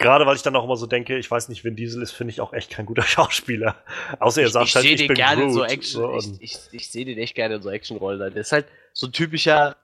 Gerade 0.03 0.25
weil 0.25 0.35
ich 0.35 0.41
dann 0.43 0.55
auch 0.55 0.63
immer 0.63 0.75
so 0.77 0.85
denke, 0.85 1.17
ich 1.17 1.29
weiß 1.31 1.49
nicht, 1.49 1.63
Vin 1.63 1.75
Diesel 1.75 2.01
ist, 2.03 2.11
finde 2.11 2.31
ich 2.31 2.41
auch 2.41 2.53
echt 2.53 2.69
kein 2.69 2.85
guter 2.85 3.01
Schauspieler. 3.03 3.75
Außer 4.19 4.41
er 4.41 4.47
Ich, 4.47 4.53
sagt 4.53 4.67
ich 4.67 4.75
halt, 4.75 4.83
sehe 4.83 4.93
ich 4.93 4.99
den 5.01 5.07
bin 5.07 5.15
gerne 5.15 5.43
in 5.43 5.51
so 5.53 5.59
Groot, 5.61 5.71
Action. 5.71 6.01
so, 6.01 6.17
ich 6.17 6.41
ich, 6.41 6.57
ich 6.71 6.91
sehe 6.91 7.05
den 7.05 7.17
echt 7.17 7.35
gerne 7.35 7.55
in 7.55 7.61
so 7.61 7.69
Actionrollen. 7.69 8.19
Der 8.19 8.41
ist 8.41 8.51
halt 8.51 8.67
so 8.93 9.07
ein 9.07 9.11
typischer 9.13 9.75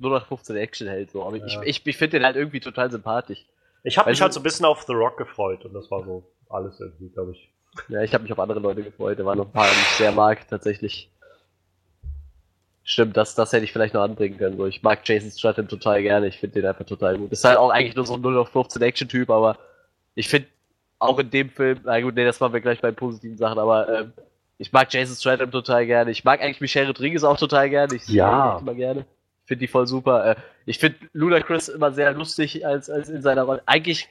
0815 0.00 0.56
Actionheld. 0.56 1.10
So. 1.10 1.24
Aber 1.24 1.36
ich, 1.36 1.52
Ja. 1.54 1.62
ich, 1.62 1.86
ich 1.86 1.96
finde 1.96 2.18
den 2.18 2.24
halt 2.26 2.36
irgendwie 2.36 2.60
total 2.60 2.90
sympathisch. 2.90 3.46
Ich 3.84 3.96
habe 3.98 4.10
mich 4.10 4.16
Also- 4.16 4.24
halt 4.24 4.32
so 4.34 4.40
ein 4.40 4.42
bisschen 4.42 4.66
auf 4.66 4.82
The 4.82 4.92
Rock 4.92 5.16
gefreut 5.16 5.64
und 5.64 5.72
das 5.72 5.90
war 5.90 6.04
so 6.04 6.24
alles 6.50 6.78
irgendwie, 6.80 7.08
glaube 7.08 7.32
ich. 7.32 7.50
Ja, 7.88 8.02
ich 8.02 8.12
habe 8.12 8.22
mich 8.22 8.32
auf 8.32 8.38
andere 8.40 8.58
Leute 8.60 8.82
gefreut. 8.82 9.18
Da 9.18 9.24
waren 9.24 9.38
noch 9.38 9.46
ein 9.46 9.52
paar, 9.52 9.66
die 9.68 9.72
ich 9.80 9.96
sehr 9.96 10.10
mag, 10.12 10.46
tatsächlich. 10.48 11.08
Stimmt, 12.90 13.16
das, 13.16 13.36
das 13.36 13.52
hätte 13.52 13.62
ich 13.64 13.72
vielleicht 13.72 13.94
noch 13.94 14.02
anbringen 14.02 14.36
können. 14.36 14.56
So, 14.56 14.66
ich 14.66 14.82
mag 14.82 14.98
Jason 15.04 15.30
Statham 15.30 15.68
total 15.68 16.02
gerne. 16.02 16.26
Ich 16.26 16.38
finde 16.40 16.60
den 16.60 16.68
einfach 16.68 16.84
total 16.84 17.16
gut. 17.18 17.30
Ist 17.30 17.44
halt 17.44 17.56
auch 17.56 17.70
eigentlich 17.70 17.94
nur 17.94 18.04
so 18.04 18.14
ein 18.14 18.20
0 18.20 18.36
auf 18.36 18.48
15 18.48 18.82
Action-Typ, 18.82 19.30
aber 19.30 19.58
ich 20.16 20.28
finde 20.28 20.48
auch 20.98 21.16
in 21.20 21.30
dem 21.30 21.50
Film, 21.50 21.78
na 21.84 22.00
gut, 22.00 22.16
nee, 22.16 22.24
das 22.24 22.40
machen 22.40 22.52
wir 22.52 22.60
gleich 22.60 22.80
bei 22.80 22.90
positiven 22.90 23.36
Sachen, 23.38 23.60
aber 23.60 23.88
ähm, 24.00 24.12
ich 24.58 24.72
mag 24.72 24.92
Jason 24.92 25.14
Statham 25.14 25.52
total 25.52 25.86
gerne. 25.86 26.10
Ich 26.10 26.24
mag 26.24 26.42
eigentlich 26.42 26.60
Michelle 26.60 26.88
Rodriguez 26.88 27.22
auch 27.22 27.36
total 27.36 27.70
gerne. 27.70 27.94
Ich 27.94 28.08
Ja. 28.08 28.58
immer 28.60 28.74
gerne. 28.74 29.06
Ich 29.44 29.46
finde 29.46 29.60
die 29.60 29.68
voll 29.68 29.86
super. 29.86 30.26
Äh, 30.32 30.36
ich 30.66 30.80
finde 30.80 30.98
Ludacris 31.12 31.68
immer 31.68 31.92
sehr 31.92 32.12
lustig 32.12 32.66
als, 32.66 32.90
als 32.90 33.08
in 33.08 33.22
seiner 33.22 33.44
Rolle. 33.44 33.62
Eigentlich 33.66 34.08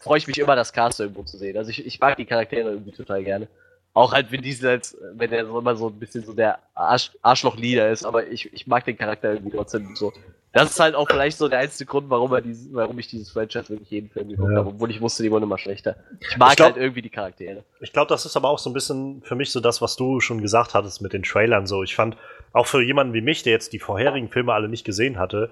freue 0.00 0.16
ich 0.16 0.26
mich 0.26 0.38
immer, 0.38 0.56
das 0.56 0.72
Cast 0.72 0.98
irgendwo 0.98 1.24
zu 1.24 1.36
sehen. 1.36 1.58
Also 1.58 1.68
ich, 1.68 1.84
ich 1.84 2.00
mag 2.00 2.16
die 2.16 2.24
Charaktere 2.24 2.70
irgendwie 2.70 2.92
total 2.92 3.22
gerne. 3.22 3.48
Auch 3.94 4.12
halt 4.12 4.30
Vin 4.32 4.40
Diesel, 4.42 4.70
als, 4.70 4.96
wenn 5.14 5.32
er 5.32 5.44
so 5.46 5.58
immer 5.58 5.76
so 5.76 5.88
ein 5.88 5.98
bisschen 5.98 6.24
so 6.24 6.32
der 6.32 6.58
Arsch, 6.74 7.10
Arschloch-Leader 7.20 7.90
ist, 7.90 8.04
aber 8.04 8.26
ich, 8.26 8.50
ich 8.52 8.66
mag 8.66 8.84
den 8.86 8.96
Charakter 8.96 9.32
irgendwie 9.34 9.54
trotzdem 9.56 9.94
so. 9.94 10.12
Das 10.54 10.70
ist 10.70 10.80
halt 10.80 10.94
auch 10.94 11.06
vielleicht 11.08 11.38
so 11.38 11.48
der 11.48 11.60
einzige 11.60 11.88
Grund, 11.90 12.10
warum, 12.10 12.32
er 12.32 12.40
dieses, 12.42 12.72
warum 12.74 12.98
ich 12.98 13.06
dieses 13.08 13.30
Franchise 13.30 13.68
wirklich 13.70 13.90
jeden 13.90 14.10
Film 14.10 14.28
geguckt 14.28 14.52
Ja. 14.52 14.58
habe, 14.58 14.68
obwohl 14.70 14.90
ich 14.90 15.00
wusste, 15.00 15.22
die 15.22 15.30
wurden 15.30 15.44
immer 15.44 15.56
schlechter. 15.58 15.96
Ich 16.20 16.36
mag 16.36 16.50
Ich 16.50 16.56
glaub- 16.56 16.72
halt 16.72 16.76
irgendwie 16.76 17.00
die 17.02 17.08
Charaktere. 17.10 17.64
Ich 17.80 17.92
glaube, 17.92 18.08
das 18.08 18.24
ist 18.26 18.36
aber 18.36 18.48
auch 18.50 18.58
so 18.58 18.68
ein 18.70 18.74
bisschen 18.74 19.22
für 19.22 19.34
mich 19.34 19.50
so 19.50 19.60
das, 19.60 19.80
was 19.82 19.96
du 19.96 20.20
schon 20.20 20.40
gesagt 20.42 20.74
hattest 20.74 21.00
mit 21.02 21.12
den 21.14 21.22
Trailern 21.22 21.66
so. 21.66 21.82
Ich 21.82 21.94
fand, 21.94 22.16
auch 22.52 22.66
für 22.66 22.82
jemanden 22.82 23.14
wie 23.14 23.22
mich, 23.22 23.42
der 23.42 23.52
jetzt 23.52 23.72
die 23.72 23.78
vorherigen 23.78 24.28
Filme 24.28 24.52
alle 24.52 24.68
nicht 24.68 24.84
gesehen 24.84 25.18
hatte, 25.18 25.50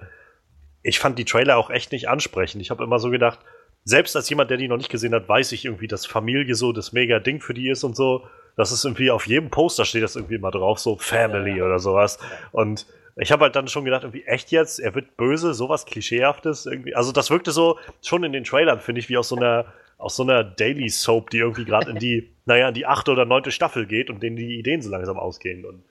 ich 0.83 0.99
fand 0.99 1.17
die 1.19 1.25
Trailer 1.25 1.57
auch 1.57 1.69
echt 1.71 1.91
nicht 1.91 2.07
ansprechend. 2.09 2.61
Ich 2.61 2.69
habe 2.71 2.83
immer 2.83 2.99
so 2.99 3.09
gedacht, 3.11 3.39
selbst 3.83 4.15
als 4.15 4.29
jemand, 4.29 4.49
der 4.49 4.57
die 4.57 4.67
noch 4.67 4.77
nicht 4.77 4.89
gesehen 4.89 5.13
hat, 5.13 5.27
weiß 5.27 5.51
ich 5.53 5.65
irgendwie, 5.65 5.87
dass 5.87 6.05
Familie 6.05 6.55
so 6.55 6.71
das 6.71 6.93
mega 6.93 7.19
Ding 7.19 7.41
für 7.41 7.53
die 7.53 7.69
ist 7.69 7.83
und 7.83 7.95
so. 7.95 8.27
Das 8.55 8.71
ist 8.71 8.85
irgendwie 8.85 9.11
auf 9.11 9.27
jedem 9.27 9.49
Poster 9.49 9.85
steht 9.85 10.03
das 10.03 10.15
irgendwie 10.15 10.35
immer 10.35 10.51
drauf, 10.51 10.79
so 10.79 10.97
Family 10.97 11.57
Ja, 11.57 11.65
oder 11.65 11.79
sowas. 11.79 12.19
Und 12.51 12.85
ich 13.15 13.31
habe 13.31 13.43
halt 13.43 13.55
dann 13.55 13.67
schon 13.67 13.85
gedacht, 13.85 14.03
irgendwie 14.03 14.23
echt 14.25 14.51
jetzt, 14.51 14.79
er 14.79 14.93
wird 14.95 15.17
böse, 15.17 15.53
sowas 15.53 15.85
Klischeehaftes 15.85 16.65
irgendwie. 16.65 16.95
Also 16.95 17.11
das 17.11 17.29
wirkte 17.29 17.51
so 17.51 17.79
schon 18.01 18.23
in 18.23 18.33
den 18.33 18.43
Trailern, 18.43 18.79
finde 18.79 18.99
ich, 18.99 19.09
wie 19.09 19.17
aus 19.17 19.29
so 19.29 19.35
einer 19.35 19.65
aus 20.01 20.15
so 20.15 20.23
einer 20.23 20.43
Daily 20.43 20.89
Soap, 20.89 21.29
die 21.29 21.37
irgendwie 21.37 21.63
gerade 21.63 21.91
in 21.91 21.97
die, 21.97 22.31
naja, 22.45 22.67
in 22.67 22.73
die 22.73 22.87
achte 22.87 23.11
oder 23.11 23.25
neunte 23.25 23.51
Staffel 23.51 23.85
geht 23.85 24.09
und 24.09 24.23
denen 24.23 24.35
die 24.35 24.57
Ideen 24.57 24.81
so 24.81 24.89
langsam 24.89 25.17
ausgehen. 25.17 25.63
Und 25.63 25.83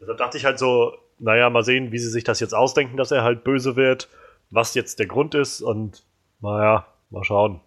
deshalb 0.00 0.18
dachte 0.18 0.36
ich 0.36 0.44
halt 0.44 0.58
so, 0.58 0.94
naja, 1.18 1.48
mal 1.48 1.62
sehen, 1.62 1.92
wie 1.92 1.98
sie 1.98 2.10
sich 2.10 2.24
das 2.24 2.40
jetzt 2.40 2.54
ausdenken, 2.54 2.96
dass 2.96 3.12
er 3.12 3.22
halt 3.22 3.44
böse 3.44 3.76
wird, 3.76 4.08
was 4.50 4.74
jetzt 4.74 4.98
der 4.98 5.06
Grund 5.06 5.36
ist 5.36 5.62
und 5.62 6.02
naja, 6.40 6.86
mal 7.12 7.24
schauen. 7.24 7.60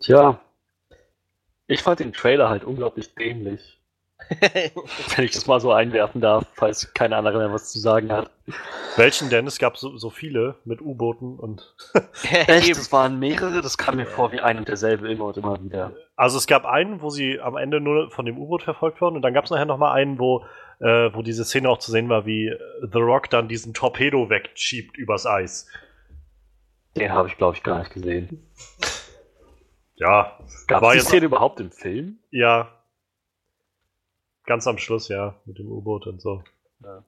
Tja. 0.00 0.40
Ich 1.66 1.82
fand 1.82 2.00
den 2.00 2.12
Trailer 2.12 2.48
halt 2.48 2.64
unglaublich 2.64 3.14
dämlich. 3.14 3.78
Wenn 5.16 5.24
ich 5.24 5.32
das 5.32 5.46
mal 5.46 5.60
so 5.60 5.72
einwerfen 5.72 6.20
darf, 6.20 6.46
falls 6.54 6.94
keiner 6.94 7.16
andere 7.16 7.38
mehr 7.38 7.52
was 7.52 7.72
zu 7.72 7.80
sagen 7.80 8.12
hat. 8.12 8.30
Welchen 8.96 9.30
denn? 9.30 9.46
Es 9.46 9.58
gab 9.58 9.76
so, 9.76 9.96
so 9.96 10.10
viele 10.10 10.56
mit 10.64 10.80
U-Booten 10.80 11.38
und 11.38 11.74
Echt? 12.46 12.70
Das 12.70 12.92
waren 12.92 13.18
mehrere? 13.18 13.62
Das 13.62 13.78
kam 13.78 13.96
mir 13.96 14.06
vor 14.06 14.30
wie 14.32 14.40
ein 14.40 14.58
und 14.58 14.68
derselbe 14.68 15.10
immer 15.10 15.26
und 15.26 15.36
immer 15.36 15.62
wieder. 15.62 15.92
also 16.14 16.38
es 16.38 16.46
gab 16.46 16.66
einen, 16.66 17.02
wo 17.02 17.10
sie 17.10 17.40
am 17.40 17.56
Ende 17.56 17.80
nur 17.80 18.10
von 18.10 18.24
dem 18.24 18.38
U-Boot 18.38 18.62
verfolgt 18.62 19.00
wurden 19.00 19.16
und 19.16 19.22
dann 19.22 19.34
gab 19.34 19.44
es 19.44 19.50
nachher 19.50 19.64
noch 19.64 19.78
mal 19.78 19.92
einen, 19.92 20.18
wo, 20.18 20.44
äh, 20.78 21.10
wo 21.12 21.22
diese 21.22 21.44
Szene 21.44 21.68
auch 21.68 21.78
zu 21.78 21.90
sehen 21.90 22.08
war, 22.08 22.26
wie 22.26 22.54
The 22.80 22.98
Rock 22.98 23.28
dann 23.30 23.48
diesen 23.48 23.74
Torpedo 23.74 24.30
wegschiebt 24.30 24.96
übers 24.96 25.26
Eis. 25.26 25.66
Den 26.96 27.12
habe 27.12 27.28
ich, 27.28 27.36
glaube 27.36 27.56
ich, 27.56 27.62
gar 27.62 27.78
nicht 27.78 27.92
gesehen. 27.92 28.46
Ja, 29.94 30.38
Gab 30.66 30.82
es 30.82 30.92
die 30.92 31.00
Szene 31.00 31.26
überhaupt 31.26 31.60
im 31.60 31.70
Film? 31.70 32.18
ja. 32.30 32.78
Ganz 34.44 34.66
am 34.66 34.76
Schluss, 34.76 35.06
ja, 35.06 35.40
mit 35.44 35.58
dem 35.60 35.68
U-Boot 35.70 36.08
und 36.08 36.20
so. 36.20 36.42
Ja. 36.82 37.04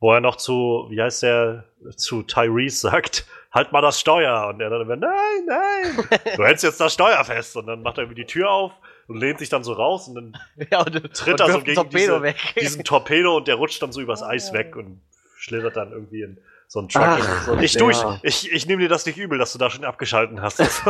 Wo 0.00 0.14
er 0.14 0.22
noch 0.22 0.36
zu, 0.36 0.86
wie 0.88 1.00
heißt 1.02 1.22
der, 1.24 1.64
zu 1.94 2.22
Tyrese 2.22 2.78
sagt, 2.88 3.26
halt 3.52 3.70
mal 3.72 3.82
das 3.82 4.00
Steuer. 4.00 4.48
Und 4.48 4.60
er 4.62 4.70
dann 4.70 4.80
immer, 4.80 4.96
nein, 4.96 5.12
nein, 5.46 6.08
du 6.36 6.42
hältst 6.44 6.64
jetzt 6.64 6.80
das 6.80 6.94
Steuer 6.94 7.22
fest. 7.22 7.54
Und 7.58 7.66
dann 7.66 7.82
macht 7.82 7.98
er 7.98 8.04
irgendwie 8.04 8.22
die 8.22 8.26
Tür 8.26 8.50
auf 8.50 8.72
und 9.08 9.18
lehnt 9.18 9.38
sich 9.40 9.50
dann 9.50 9.62
so 9.62 9.74
raus 9.74 10.08
und 10.08 10.14
dann 10.14 10.38
ja, 10.70 10.80
und, 10.80 11.12
Tritt 11.14 11.38
er 11.38 11.52
so 11.52 11.60
gegen 11.60 11.74
Torpedo 11.74 11.98
diese- 12.14 12.22
weg. 12.22 12.54
diesen 12.58 12.82
Torpedo 12.84 13.36
und 13.36 13.46
der 13.46 13.56
rutscht 13.56 13.82
dann 13.82 13.92
so 13.92 14.00
übers 14.00 14.22
Eis 14.22 14.54
weg 14.54 14.74
und 14.74 15.02
schlittert 15.36 15.76
dann 15.76 15.92
irgendwie 15.92 16.22
in 16.22 16.38
so 16.68 16.80
einen 16.80 16.88
Truck. 16.88 17.04
Ach, 17.04 17.42
so 17.44 17.52
ein 17.52 17.62
ich, 17.62 17.74
ja. 17.74 18.20
ich, 18.22 18.52
ich 18.52 18.66
nehme 18.66 18.82
dir 18.82 18.88
das 18.88 19.06
nicht 19.06 19.18
übel, 19.18 19.38
dass 19.38 19.52
du 19.52 19.58
da 19.58 19.70
schon 19.70 19.84
abgeschalten 19.84 20.40
hast. 20.42 20.60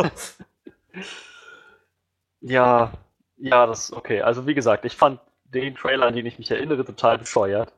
Ja, 2.40 2.92
ja, 3.38 3.66
das 3.66 3.84
ist 3.86 3.92
okay. 3.92 4.22
Also 4.22 4.46
wie 4.46 4.54
gesagt, 4.54 4.84
ich 4.84 4.96
fand 4.96 5.20
den 5.44 5.74
Trailer, 5.74 6.06
an 6.06 6.14
den 6.14 6.26
ich 6.26 6.38
mich 6.38 6.50
erinnere, 6.50 6.84
total 6.84 7.18
bescheuert. 7.18 7.72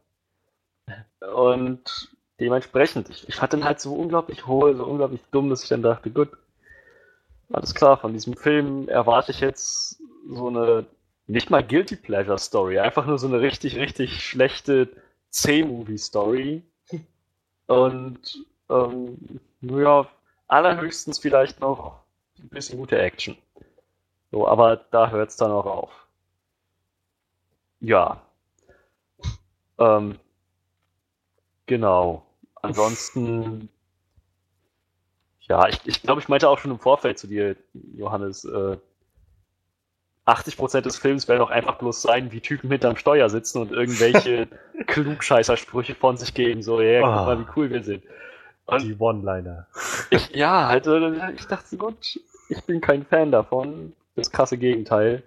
Und 1.35 2.11
dementsprechend, 2.41 3.09
ich, 3.11 3.29
ich 3.29 3.37
fand 3.37 3.53
den 3.55 3.65
halt 3.65 3.81
so 3.81 3.95
unglaublich 3.95 4.47
hohl, 4.47 4.77
so 4.77 4.85
unglaublich 4.85 5.23
dumm, 5.31 5.51
dass 5.51 5.63
ich 5.63 5.69
dann 5.69 5.83
dachte, 5.83 6.11
gut, 6.11 6.31
alles 7.51 7.75
klar, 7.75 7.99
von 7.99 8.13
diesem 8.13 8.37
Film 8.37 8.89
erwarte 8.89 9.33
ich 9.33 9.41
jetzt 9.41 10.03
so 10.29 10.49
eine, 10.49 10.87
nicht 11.27 11.51
mal 11.51 11.67
Guilty 11.67 11.97
Pleasure 11.97 12.39
Story, 12.39 12.79
einfach 12.79 13.07
nur 13.07 13.19
so 13.19 13.27
eine 13.27 13.41
richtig, 13.41 13.77
richtig 13.77 14.23
schlechte 14.25 14.89
C-Movie-Story. 15.31 16.63
Und, 17.69 18.45
ähm, 18.71 19.41
ja, 19.61 20.09
allerhöchstens 20.49 21.19
vielleicht 21.19 21.61
noch 21.61 22.01
ein 22.39 22.49
bisschen 22.49 22.79
gute 22.79 22.99
Action. 22.99 23.37
So, 24.31 24.49
aber 24.49 24.77
da 24.91 25.11
hört 25.11 25.31
es 25.31 25.37
dann 25.37 25.53
auch 25.53 25.67
auf. 25.67 26.07
Ja. 27.81 28.21
Ähm, 29.79 30.19
genau. 31.67 32.27
Ansonsten, 32.63 33.69
ja, 35.43 35.69
ich, 35.69 35.81
ich 35.85 36.03
glaube, 36.03 36.21
ich 36.21 36.29
meinte 36.29 36.49
auch 36.49 36.59
schon 36.59 36.73
im 36.73 36.79
Vorfeld 36.81 37.19
zu 37.19 37.27
dir, 37.27 37.55
Johannes, 37.95 38.45
äh, 38.45 38.79
80% 40.29 40.83
des 40.83 40.97
Films 40.99 41.27
werden 41.29 41.41
auch 41.41 41.51
einfach 41.51 41.77
bloß 41.79 42.03
sein, 42.03 42.31
wie 42.33 42.41
Typen 42.41 42.71
hinterm 42.71 42.97
Steuer 42.97 43.29
sitzen 43.31 43.61
und 43.63 43.73
irgendwelche 43.73 44.49
Klugscheißersprüche 44.87 45.95
von 45.95 46.17
sich 46.17 46.35
geben, 46.35 46.63
so, 46.63 46.81
ja, 46.81 47.01
guck 47.01 47.09
Ah. 47.11 47.25
mal, 47.25 47.39
wie 47.41 47.47
cool 47.57 47.71
wir 47.71 47.83
sind. 47.83 48.05
Und 48.67 48.83
die 48.83 48.95
One-Liner. 48.99 49.67
ja, 50.33 50.69
halt, 50.69 50.87
ich 51.39 51.47
dachte, 51.47 51.77
gut, 51.79 52.21
ich 52.51 52.63
bin 52.65 52.81
kein 52.83 53.05
Fan 53.07 53.33
davon. 53.33 53.95
Das 54.15 54.31
krasse 54.31 54.59
Gegenteil. 54.59 55.23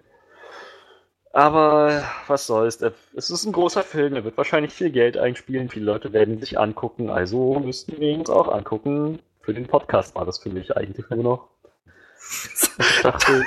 Aber 1.32 2.04
was 2.26 2.46
soll's. 2.46 2.80
Es 3.16 3.30
ist 3.30 3.46
ein 3.46 3.52
großer 3.52 3.82
Film, 3.82 4.14
er 4.14 4.24
wird 4.24 4.36
wahrscheinlich 4.36 4.72
viel 4.72 4.90
Geld 4.90 5.16
einspielen, 5.16 5.70
viele 5.70 5.86
Leute 5.86 6.12
werden 6.12 6.38
sich 6.38 6.58
angucken, 6.60 7.08
also 7.08 7.58
müssten 7.58 7.98
wir 7.98 8.14
uns 8.18 8.28
auch 8.28 8.48
angucken. 8.52 9.18
Für 9.40 9.54
den 9.54 9.66
Podcast 9.66 10.14
war 10.14 10.26
das 10.26 10.38
für 10.38 10.50
mich 10.50 10.76
eigentlich 10.76 11.08
nur 11.10 11.22
noch. 11.24 11.48
Ich 12.78 13.02
dachte, 13.02 13.44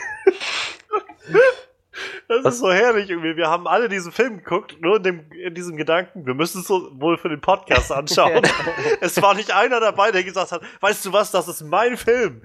Das 2.27 2.43
Was? 2.43 2.53
ist 2.55 2.59
so 2.61 2.71
herrlich 2.71 3.09
irgendwie. 3.09 3.35
Wir 3.35 3.49
haben 3.49 3.67
alle 3.67 3.87
diesen 3.87 4.11
Film 4.11 4.37
geguckt, 4.37 4.81
nur 4.81 4.97
in, 4.97 5.03
dem, 5.03 5.31
in 5.31 5.53
diesem 5.53 5.77
Gedanken, 5.77 6.25
wir 6.25 6.33
müssen 6.33 6.61
es 6.61 6.67
so 6.67 6.89
wohl 6.99 7.17
für 7.17 7.29
den 7.29 7.41
Podcast 7.41 7.91
anschauen. 7.91 8.41
es 9.01 9.21
war 9.21 9.35
nicht 9.35 9.51
einer 9.51 9.79
dabei, 9.79 10.11
der 10.11 10.23
gesagt 10.23 10.51
hat, 10.51 10.61
weißt 10.81 11.05
du 11.05 11.13
was, 11.13 11.31
das 11.31 11.47
ist 11.47 11.61
mein 11.61 11.97
Film. 11.97 12.41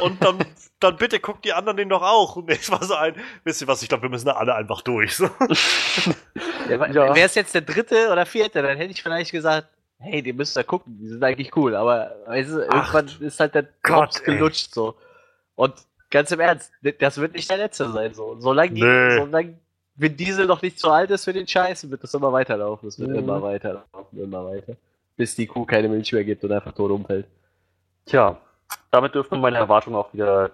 Und 0.00 0.22
dann, 0.22 0.38
dann 0.80 0.96
bitte 0.96 1.18
guckt 1.18 1.44
die 1.44 1.52
anderen 1.52 1.76
den 1.76 1.88
doch 1.88 2.02
auch. 2.02 2.36
Und 2.36 2.50
ich 2.50 2.70
war 2.70 2.82
so 2.84 2.94
ein, 2.94 3.14
wisst 3.44 3.60
ihr 3.62 3.66
was, 3.68 3.82
ich 3.82 3.88
glaube, 3.88 4.02
wir 4.02 4.10
müssen 4.10 4.26
da 4.26 4.32
alle 4.34 4.54
einfach 4.54 4.82
durch. 4.82 5.16
So. 5.16 5.28
Ja, 6.68 6.84
Ja. 6.86 7.14
Wäre 7.14 7.26
es 7.26 7.34
jetzt 7.36 7.54
der 7.54 7.60
dritte 7.62 8.10
oder 8.10 8.26
vierte, 8.26 8.60
dann 8.60 8.76
hätte 8.76 8.90
ich 8.90 9.02
vielleicht 9.02 9.30
gesagt, 9.30 9.68
hey, 9.98 10.20
die 10.22 10.32
müsst 10.32 10.56
ihr 10.56 10.64
gucken, 10.64 10.98
die 10.98 11.06
sind 11.08 11.22
eigentlich 11.22 11.56
cool, 11.56 11.76
aber 11.76 12.16
weißt 12.26 12.50
du, 12.50 12.58
irgendwann 12.60 13.08
ist 13.20 13.38
halt 13.40 13.54
der 13.54 13.68
Gott, 13.82 14.24
gelutscht 14.24 14.74
so. 14.74 14.96
Und 15.54 15.74
ganz 16.16 16.30
im 16.32 16.40
Ernst, 16.40 16.72
das 16.98 17.18
wird 17.18 17.34
nicht 17.34 17.48
der 17.50 17.58
letzte 17.58 17.90
sein. 17.90 18.14
So. 18.14 18.36
Solange, 18.40 18.72
die, 18.72 18.82
Nee. 18.82 19.18
solange 19.18 19.58
Vin 19.94 20.16
Diesel 20.16 20.46
noch 20.46 20.62
nicht 20.62 20.78
zu 20.78 20.90
alt 20.90 21.10
ist 21.10 21.24
für 21.24 21.32
den 21.32 21.46
Scheiß, 21.46 21.88
wird 21.90 22.02
das 22.02 22.12
immer 22.14 22.32
weiterlaufen. 22.32 22.88
Es 22.88 22.98
wird 22.98 23.10
Mhm. 23.10 23.16
immer 23.16 23.42
weiterlaufen, 23.42 24.18
immer 24.22 24.44
weiter. 24.46 24.74
Bis 25.16 25.34
die 25.36 25.46
Kuh 25.46 25.64
keine 25.64 25.88
Milch 25.88 26.12
mehr 26.12 26.24
gibt 26.24 26.44
und 26.44 26.52
einfach 26.52 26.72
tot 26.72 26.90
umfällt. 26.90 27.26
Tja, 28.06 28.38
damit 28.90 29.14
dürften 29.14 29.40
meine 29.40 29.56
Erwartungen 29.58 29.96
auch 29.96 30.12
wieder 30.12 30.50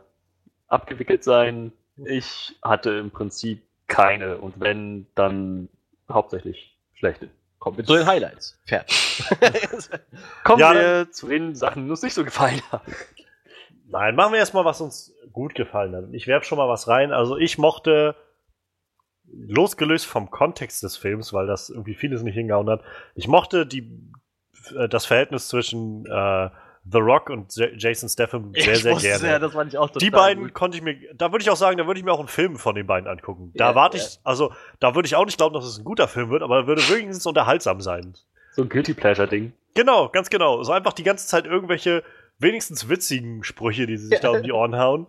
abgewickelt 0.69 1.25
sein. 1.25 1.73
Ich 2.05 2.57
hatte 2.63 2.91
im 2.91 3.11
Prinzip 3.11 3.63
keine 3.89 4.39
und 4.39 4.59
wenn, 4.61 5.07
dann 5.15 5.69
hauptsächlich 6.11 6.77
schlechte. 6.95 7.29
Kommt 7.59 7.77
mit 7.79 7.87
so 7.87 7.95
den 7.97 8.07
Highlights. 8.07 8.59
Fertig. 8.65 9.23
Kommen 10.45 10.61
Ja, 10.61 10.75
wir 10.75 11.11
zu 11.13 11.29
den 11.29 11.55
Sachen, 11.55 11.85
die 11.85 11.91
uns 11.91 12.03
nicht 12.03 12.15
so 12.15 12.25
gefallen 12.25 12.61
haben. 12.73 12.93
Nein, 13.93 14.17
machen 14.17 14.33
wir 14.33 14.39
erstmal, 14.39 14.65
was 14.65 14.81
uns 14.81 15.15
gut 15.33 15.55
gefallen 15.55 15.95
hat. 15.95 16.05
Ich 16.13 16.27
werf 16.27 16.45
schon 16.45 16.59
mal 16.59 16.69
was 16.69 16.89
rein. 16.89 17.13
Also 17.13 17.37
ich 17.37 17.59
mochte, 17.59 18.17
losgelöst 19.33 20.07
vom 20.07 20.31
Kontext 20.31 20.83
des 20.83 20.97
Films, 20.97 21.33
weil 21.33 21.47
das 21.47 21.71
irgendwie 21.71 21.95
vieles 21.95 22.23
nicht 22.23 22.35
hingehauen 22.35 22.69
hat, 22.69 22.83
ich 23.15 23.29
mochte 23.29 23.67
die, 23.67 23.91
äh, 24.77 24.89
das 24.89 25.07
Verhältnis 25.07 25.49
zwischen 25.49 26.07
äh, 26.07 26.51
The 26.85 26.99
Rock 26.99 27.31
und 27.31 27.55
J 27.55 27.71
Jason 27.77 28.09
Statham 28.09 28.53
sehr, 28.55 28.73
Ich 28.73 28.83
sehr 28.83 28.97
gerne. 28.97 29.27
Ja, 29.29 29.39
das 29.39 29.53
fand 29.53 29.73
ich 29.73 29.79
auch 29.79 29.89
total 29.89 30.01
die 30.01 30.11
beiden 30.11 30.45
gut. 30.45 30.55
konnte 30.55 30.77
ich 30.77 30.83
mir, 30.83 30.97
da 31.15 31.31
würde 31.31 31.43
ich 31.43 31.51
auch 31.51 31.57
sagen, 31.57 31.77
da 31.79 31.87
würde 31.87 32.01
ich 32.01 32.05
mir 32.05 32.13
auch 32.13 32.19
einen 32.19 32.29
Film 32.29 32.57
von 32.57 32.75
den 32.75 32.87
beiden 32.87 33.09
angucken. 33.09 33.53
Da 33.55 33.71
Ja, 33.71 33.75
warte 33.75 33.99
ja. 33.99 34.03
ich, 34.05 34.19
also 34.25 34.53
da 34.81 34.95
würde 34.95 35.07
ich 35.07 35.15
auch 35.15 35.25
nicht 35.25 35.37
glauben, 35.37 35.55
dass 35.55 35.65
es 35.65 35.79
ein 35.79 35.85
guter 35.85 36.09
Film 36.09 36.31
wird, 36.31 36.43
aber 36.43 36.57
er 36.57 36.67
würde 36.67 36.83
wenigstens 36.89 37.25
unterhaltsam 37.27 37.81
sein. 37.81 38.15
So 38.55 38.63
ein 38.63 38.69
Guilty 38.69 38.95
Pleasure-Ding. 38.95 39.53
Genau, 39.75 40.09
ganz 40.09 40.29
genau. 40.29 40.63
So 40.63 40.73
einfach 40.73 40.93
die 40.93 41.05
ganze 41.05 41.27
Zeit 41.27 41.47
irgendwelche 41.47 42.03
wenigstens 42.43 42.89
witzigen 42.89 43.45
Sprüche, 43.45 43.87
die 43.87 43.97
sie 43.97 44.09
sich 44.09 44.21
da 44.21 44.31
um 44.31 44.43
die 44.43 44.53
Ohren 44.53 44.77
hauen. 44.77 45.07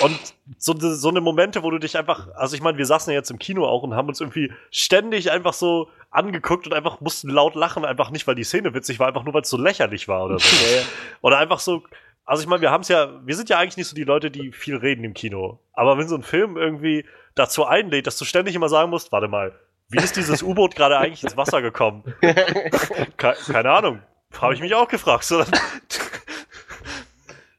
Und 0.00 0.18
so, 0.58 0.74
so 0.76 1.08
eine 1.08 1.20
Momente, 1.20 1.62
wo 1.62 1.70
du 1.70 1.78
dich 1.78 1.96
einfach, 1.96 2.28
also 2.34 2.56
ich 2.56 2.62
meine, 2.62 2.78
wir 2.78 2.86
saßen 2.86 3.12
ja 3.12 3.18
jetzt 3.18 3.30
im 3.30 3.38
Kino 3.38 3.66
auch 3.66 3.82
und 3.82 3.94
haben 3.94 4.08
uns 4.08 4.20
irgendwie 4.20 4.52
ständig 4.70 5.30
einfach 5.30 5.52
so 5.52 5.88
angeguckt 6.10 6.66
und 6.66 6.74
einfach 6.74 7.00
mussten 7.00 7.28
laut 7.28 7.54
lachen, 7.54 7.84
einfach 7.84 8.10
nicht, 8.10 8.26
weil 8.26 8.34
die 8.34 8.44
Szene 8.44 8.74
witzig 8.74 8.98
war, 8.98 9.08
einfach 9.08 9.24
nur, 9.24 9.34
weil 9.34 9.42
es 9.42 9.50
so 9.50 9.56
lächerlich 9.56 10.08
war 10.08 10.24
oder 10.24 10.38
so. 10.38 10.56
Oder 11.22 11.38
einfach 11.38 11.60
so, 11.60 11.82
also 12.24 12.42
ich 12.42 12.48
meine, 12.48 12.62
wir 12.62 12.70
haben 12.70 12.82
es 12.82 12.88
ja, 12.88 13.20
wir 13.24 13.34
sind 13.36 13.48
ja 13.48 13.58
eigentlich 13.58 13.76
nicht 13.76 13.88
so 13.88 13.94
die 13.94 14.04
Leute, 14.04 14.30
die 14.30 14.52
viel 14.52 14.76
reden 14.76 15.04
im 15.04 15.14
Kino. 15.14 15.60
Aber 15.72 15.98
wenn 15.98 16.08
so 16.08 16.16
ein 16.16 16.22
Film 16.22 16.56
irgendwie 16.56 17.04
dazu 17.34 17.64
einlädt, 17.64 18.06
dass 18.06 18.16
du 18.16 18.24
ständig 18.24 18.54
immer 18.54 18.68
sagen 18.68 18.90
musst, 18.90 19.12
warte 19.12 19.28
mal, 19.28 19.52
wie 19.88 19.98
ist 19.98 20.16
dieses 20.16 20.42
U-Boot 20.42 20.74
gerade 20.74 20.98
eigentlich 20.98 21.22
ins 21.22 21.36
Wasser 21.36 21.62
gekommen? 21.62 22.02
Ke 22.20 23.34
keine 23.46 23.70
Ahnung. 23.70 24.02
Habe 24.40 24.54
ich 24.54 24.60
mich 24.60 24.74
auch 24.74 24.88
gefragt. 24.88 25.30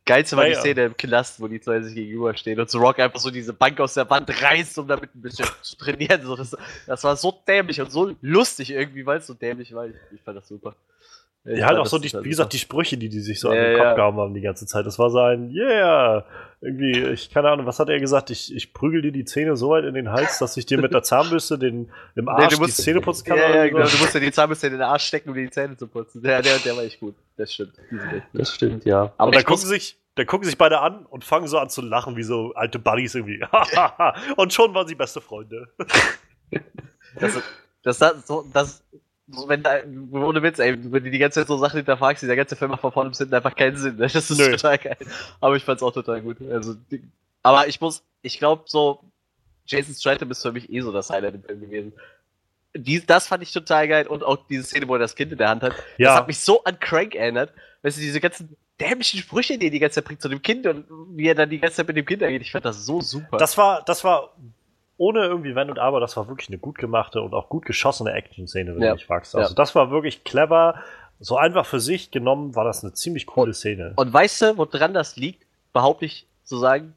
So, 0.06 0.14
Geilste 0.14 0.38
war 0.38 0.46
die 0.46 0.52
Naja. 0.52 0.62
Szene 0.62 0.86
im 0.86 0.98
Knast, 0.98 1.40
wo 1.40 1.48
die 1.48 1.62
zwei 1.62 1.82
sich 1.82 1.96
gegenüberstehen 1.96 2.60
und 2.60 2.70
The 2.70 2.78
Rock 2.78 3.00
einfach 3.00 3.20
so 3.20 3.32
diese 3.32 3.54
Bank 3.54 3.80
aus 3.80 3.94
der 3.94 4.10
Wand 4.10 4.30
reißt, 4.42 4.78
um 4.78 4.88
damit 4.88 5.16
ein 5.16 5.22
bisschen 5.22 5.48
zu 5.62 5.78
trainieren. 5.78 6.22
So, 6.24 6.36
das, 6.36 6.56
das 6.86 7.04
war 7.04 7.16
so 7.16 7.42
dämlich 7.48 7.80
und 7.80 7.92
so 7.92 8.16
lustig 8.22 8.72
irgendwie, 8.72 9.06
weil 9.06 9.20
es 9.20 9.28
so 9.28 9.34
dämlich 9.34 9.74
war. 9.74 9.88
Ich, 9.88 9.96
ich 10.14 10.22
fand 10.22 10.38
das 10.38 10.48
super. 10.48 10.76
Ich 11.46 11.60
ja, 11.60 11.66
halt 11.68 11.78
auch 11.78 11.86
so, 11.86 11.98
die, 12.00 12.08
total 12.10 12.24
wie 12.24 12.30
gesagt, 12.30 12.54
die 12.54 12.58
Sprüche, 12.58 12.98
die 12.98 13.10
die 13.10 13.20
sich 13.20 13.42
so 13.42 13.52
Ja, 13.52 13.60
an 13.60 13.66
den 13.66 13.78
ja. 13.78 13.84
Kopf 13.84 13.96
gehauen 13.98 14.16
haben 14.16 14.34
die 14.34 14.40
ganze 14.40 14.66
Zeit. 14.66 14.86
Das 14.86 14.98
war 14.98 15.10
so 15.10 15.20
ein, 15.20 15.52
yeah, 15.52 16.26
irgendwie, 16.62 16.98
ich, 17.10 17.30
keine 17.32 17.50
Ahnung, 17.50 17.66
was 17.66 17.80
hat 17.80 17.90
er 17.90 18.00
gesagt? 18.00 18.30
Ich, 18.30 18.56
ich 18.56 18.72
prügel 18.74 19.02
dir 19.02 19.12
die 19.12 19.26
Zähne 19.26 19.58
so 19.58 19.72
weit 19.72 19.84
in 19.84 19.94
den 19.94 20.10
Hals, 20.10 20.40
dass 20.40 20.56
ich 20.56 20.66
dir 20.66 20.78
mit 20.78 20.94
der 20.94 21.04
Zahnbürste 21.04 21.60
den, 21.60 21.92
im 22.16 22.30
Arsch 22.30 22.56
du 22.56 22.62
musst- 22.62 22.78
die 22.78 22.84
Zähne 22.84 23.02
putzen 23.02 23.26
kann. 23.26 23.38
Ja, 23.38 23.54
ja, 23.56 23.68
genau. 23.68 23.86
Du 23.86 23.98
musst 23.98 24.14
ja 24.14 24.22
die 24.22 24.32
Zahnbürste 24.32 24.68
in 24.68 24.74
den 24.74 24.82
Arsch 24.84 25.04
stecken, 25.04 25.30
um 25.30 25.36
dir 25.36 25.44
die 25.44 25.50
Zähne 25.50 25.76
zu 25.76 25.88
putzen. 25.88 26.24
Der, 26.24 26.42
der, 26.42 26.60
der 26.60 26.78
war 26.78 26.84
echt 26.84 27.02
gut. 27.02 27.16
Das 27.36 27.52
stimmt. 27.54 27.74
Echt. 27.92 28.26
Das 28.32 28.54
stimmt, 28.54 28.86
ja. 28.86 29.12
Aber 29.18 29.26
Und 29.28 29.36
dann 29.36 29.44
gucken 29.44 29.66
sich, 29.68 29.98
dann 30.16 30.26
gucken 30.26 30.46
sich 30.46 30.58
beide 30.58 30.80
an 30.80 31.06
und 31.08 31.26
fangen 31.26 31.48
so 31.48 31.58
an 31.58 31.70
zu 31.70 31.82
lachen, 31.82 32.16
wie 32.16 32.24
so 32.24 32.54
alte 32.56 32.80
Buddies 32.80 33.16
irgendwie. 33.16 33.44
und 34.38 34.54
schon 34.54 34.74
waren 34.74 34.88
sie 34.88 34.96
beste 34.96 35.20
Freunde. 35.20 35.68
das, 37.20 37.38
das, 37.84 37.98
das, 38.00 38.28
so, 38.28 38.46
das, 38.54 38.82
wenn 39.28 39.64
da, 39.64 39.78
ohne 40.12 40.44
Witz, 40.44 40.60
ey, 40.60 40.78
wenn 40.92 41.04
du 41.04 41.10
die 41.12 41.18
ganze 41.20 41.40
Zeit 41.40 41.48
so 41.48 41.58
Sachen 41.58 41.78
hinterfragst, 41.78 42.22
dieser 42.22 42.36
ganze 42.36 42.56
Film 42.56 42.72
macht 42.72 42.82
von 42.82 42.92
vorne 42.92 43.10
bis 43.10 43.20
hinten 43.20 43.34
einfach 43.34 43.56
keinen 43.56 43.78
Sinn. 43.78 43.98
Das 43.98 44.14
ist 44.16 44.38
Nö. 44.38 44.52
total 44.52 44.78
geil. 44.78 44.98
Aber 45.40 45.56
ich 45.56 45.64
fand's 45.64 45.82
auch 45.84 45.94
total 45.94 46.22
gut. 46.22 46.38
Also, 46.52 46.76
aber 47.42 47.68
ich 47.68 47.80
muss, 47.80 48.04
ich 48.22 48.38
glaube 48.38 48.64
so, 48.66 49.00
Jason 49.66 49.96
Stratham 49.96 50.30
ist 50.32 50.42
für 50.42 50.52
mich 50.52 50.70
eh 50.70 50.82
so 50.82 50.92
das 50.92 51.10
Highlight 51.10 51.36
im 51.36 51.44
Film 51.44 51.62
gewesen. 51.62 51.94
Die, 52.76 53.06
das 53.06 53.28
fand 53.28 53.44
ich 53.44 53.54
total 53.54 53.88
geil 53.88 54.08
und 54.08 54.24
auch 54.24 54.38
diese 54.50 54.64
Szene, 54.64 54.88
wo 54.88 54.96
er 54.96 55.00
das 55.00 55.16
Kind 55.16 55.32
in 55.32 55.38
der 55.38 55.50
Hand 55.50 55.62
hat. 55.64 55.74
Das 55.74 55.84
Ja, 55.98 56.16
hat 56.16 56.28
mich 56.28 56.40
so 56.40 56.64
an 56.64 56.80
Crank 56.80 57.16
erinnert. 57.16 57.54
Weißt 57.84 57.98
du, 57.98 58.02
diese 58.02 58.20
ganzen 58.20 58.58
dämlichen 58.80 59.20
Sprüche, 59.20 59.58
die 59.58 59.68
er 59.68 59.72
die 59.72 59.80
ganze 59.80 59.96
Zeit 59.96 60.06
bringt 60.06 60.22
zu 60.22 60.28
dem 60.30 60.42
Kind 60.42 60.66
und 60.66 60.86
wie 61.16 61.28
er 61.28 61.36
dann 61.36 61.50
die 61.50 61.60
ganze 61.60 61.78
Zeit 61.78 61.88
mit 61.88 61.96
dem 61.96 62.06
Kind 62.06 62.24
angeht. 62.24 62.42
Ich 62.42 62.52
fand 62.52 62.66
das 62.66 62.86
so 62.86 63.00
super. 63.00 63.38
das 63.38 63.58
war, 63.58 63.84
das 63.86 64.04
war 64.04 64.36
ohne 64.98 65.26
irgendwie 65.26 65.56
Wenn 65.56 65.70
und 65.70 65.80
Aber, 65.80 66.00
das 66.00 66.16
war 66.18 66.28
wirklich 66.28 66.50
eine 66.50 66.58
gut 66.58 66.78
gemachte 66.78 67.22
und 67.22 67.34
auch 67.34 67.50
gut 67.50 67.66
geschossene 67.66 68.12
Action-Szene, 68.14 68.76
wenn 68.76 68.82
Ja. 68.82 68.90
du 68.90 68.96
mich 68.96 69.06
fragst. 69.06 69.36
Also 69.36 69.50
Ja. 69.52 69.56
das 69.56 69.76
war 69.76 69.92
wirklich 69.92 70.24
clever. 70.24 70.76
So 71.20 71.38
einfach 71.38 71.66
für 71.66 71.80
sich 71.80 72.12
genommen 72.12 72.56
war 72.56 72.64
das 72.66 72.84
eine 72.84 72.94
ziemlich 72.94 73.26
coole 73.26 73.54
Szene. 73.54 73.94
Und 73.96 74.12
weißt 74.14 74.42
du, 74.42 74.58
woran 74.58 74.94
das 74.94 75.16
liegt? 75.16 75.46
Behaupte 75.72 76.06
ich 76.06 76.28
zu 76.44 76.58
sagen. 76.58 76.96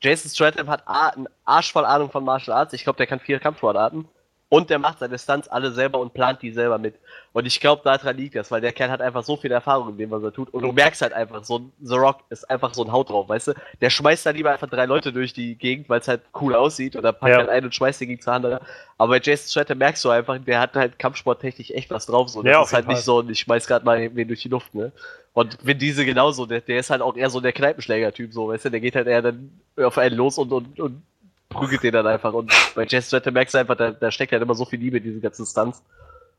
Jason 0.00 0.30
Stratham 0.30 0.68
hat 0.68 0.82
A, 0.86 1.08
einen 1.08 1.28
Arsch 1.44 1.72
voll 1.72 1.84
Ahnung 1.84 2.10
von 2.10 2.24
Martial 2.24 2.56
Arts. 2.56 2.72
Ich 2.72 2.84
glaube, 2.84 2.98
der 2.98 3.06
kann 3.06 3.18
vier 3.20 3.40
Kampfsportarten. 3.40 4.06
Und 4.50 4.70
der 4.70 4.78
macht 4.78 4.98
seine 5.00 5.18
Stunts 5.18 5.46
alle 5.48 5.72
selber 5.72 5.98
und 5.98 6.14
plant 6.14 6.40
die 6.40 6.52
selber 6.52 6.78
mit. 6.78 6.94
Und 7.34 7.44
ich 7.44 7.60
glaube, 7.60 7.82
daran 7.84 8.16
liegt 8.16 8.34
das, 8.34 8.50
weil 8.50 8.62
der 8.62 8.72
Kerl 8.72 8.90
hat 8.90 9.02
einfach 9.02 9.22
so 9.22 9.36
viel 9.36 9.52
Erfahrung 9.52 9.90
in 9.90 9.98
dem, 9.98 10.10
was 10.10 10.22
er 10.22 10.32
tut. 10.32 10.48
Und 10.54 10.62
du 10.62 10.72
merkst 10.72 11.02
halt 11.02 11.12
einfach, 11.12 11.44
so 11.44 11.58
ein 11.58 11.72
The 11.82 11.96
Rock 11.96 12.20
ist 12.30 12.48
einfach 12.48 12.72
so 12.72 12.82
ein 12.82 12.90
Haut 12.90 13.10
drauf, 13.10 13.28
weißt 13.28 13.48
du? 13.48 13.52
Der 13.82 13.90
schmeißt 13.90 14.24
da 14.24 14.30
lieber 14.30 14.50
einfach 14.50 14.70
drei 14.70 14.86
Leute 14.86 15.12
durch 15.12 15.34
die 15.34 15.54
Gegend, 15.56 15.90
weil 15.90 16.00
es 16.00 16.08
halt 16.08 16.22
cool 16.40 16.54
aussieht. 16.54 16.96
Oder 16.96 17.12
packt 17.12 17.32
Ja. 17.32 17.38
halt 17.40 17.50
einen 17.50 17.66
und 17.66 17.74
schmeißt 17.74 18.00
den 18.00 18.08
gegen 18.08 18.22
zwei 18.22 18.32
andere. 18.32 18.62
Aber 18.96 19.10
bei 19.10 19.20
Jason 19.22 19.48
Stratham 19.50 19.78
merkst 19.78 20.02
du 20.06 20.08
einfach, 20.10 20.38
der 20.38 20.60
hat 20.60 20.74
halt 20.76 20.98
kampfsporttechnisch 20.98 21.70
echt 21.72 21.90
was 21.90 22.06
drauf. 22.06 22.30
So. 22.30 22.42
Das 22.42 22.50
Ja, 22.50 22.62
ist 22.62 22.72
halt 22.72 22.86
jeden 22.86 22.94
nicht 22.94 23.04
so, 23.04 23.22
ich 23.28 23.40
schmeiß 23.40 23.66
gerade 23.66 23.84
mal 23.84 24.10
wen 24.14 24.28
durch 24.28 24.40
die 24.40 24.48
Luft, 24.48 24.74
ne? 24.74 24.92
Und 25.34 25.58
Vin 25.64 25.78
Diesel 25.78 26.06
genauso, 26.06 26.46
der, 26.46 26.62
der 26.62 26.80
ist 26.80 26.88
halt 26.88 27.02
auch 27.02 27.16
eher 27.16 27.28
so 27.28 27.40
der 27.40 27.52
Kneipenschläger-Typ, 27.52 28.32
so, 28.32 28.48
weißt 28.48 28.64
du, 28.64 28.70
der 28.70 28.80
geht 28.80 28.96
halt 28.96 29.06
eher 29.06 29.20
dann 29.22 29.60
auf 29.76 29.98
einen 29.98 30.16
los 30.16 30.38
und, 30.38 30.50
und, 30.52 30.80
und 30.80 31.02
prügelt 31.48 31.82
den 31.82 31.92
dann 31.92 32.06
einfach. 32.06 32.32
Und 32.32 32.52
bei 32.74 32.84
Jason 32.84 33.08
Stratham 33.08 33.34
merkst 33.34 33.54
du 33.54 33.58
einfach, 33.58 33.76
da, 33.76 33.90
da 33.90 34.10
steckt 34.10 34.32
halt 34.32 34.42
immer 34.42 34.54
so 34.54 34.64
viel 34.64 34.78
Liebe 34.78 34.98
in 34.98 35.02
diesen 35.02 35.20
ganzen 35.20 35.46
Stunts. 35.46 35.82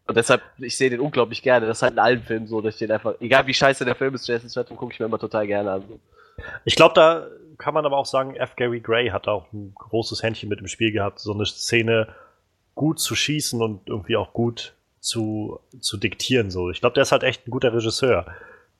Und 0.07 0.15
deshalb, 0.15 0.41
ich 0.57 0.75
sehe 0.75 0.89
den 0.89 0.99
unglaublich 0.99 1.41
gerne. 1.41 1.67
Das 1.67 1.77
ist 1.77 1.81
halt 1.83 1.93
in 1.93 1.99
allen 1.99 2.23
Filmen 2.23 2.47
so, 2.47 2.61
dass 2.61 2.75
ich 2.75 2.79
den 2.79 2.91
einfach, 2.91 3.13
egal 3.19 3.45
wie 3.47 3.53
scheiße 3.53 3.85
der 3.85 3.95
Film 3.95 4.15
ist, 4.15 4.27
Jason 4.27 4.49
Stratham 4.49 4.77
gucke 4.77 4.93
ich 4.93 4.99
mir 4.99 5.05
immer 5.05 5.19
total 5.19 5.45
gerne 5.45 5.71
an. 5.71 5.83
Ich 6.65 6.75
glaube, 6.75 6.95
da 6.95 7.27
kann 7.57 7.73
man 7.73 7.85
aber 7.85 7.97
auch 7.97 8.05
sagen, 8.05 8.35
F. 8.35 8.55
Gary 8.55 8.79
Gray 8.79 9.09
hat 9.09 9.27
auch 9.27 9.51
ein 9.53 9.73
großes 9.75 10.23
Händchen 10.23 10.49
mit 10.49 10.59
im 10.59 10.67
Spiel 10.67 10.91
gehabt, 10.91 11.19
so 11.19 11.33
eine 11.33 11.45
Szene 11.45 12.07
gut 12.73 12.99
zu 12.99 13.15
schießen 13.15 13.61
und 13.61 13.87
irgendwie 13.87 14.15
auch 14.15 14.33
gut 14.33 14.73
zu, 14.99 15.59
zu 15.79 15.97
diktieren. 15.97 16.49
So. 16.49 16.69
Ich 16.69 16.79
glaube, 16.79 16.93
der 16.93 17.03
ist 17.03 17.11
halt 17.11 17.23
echt 17.23 17.47
ein 17.47 17.51
guter 17.51 17.73
Regisseur. 17.73 18.25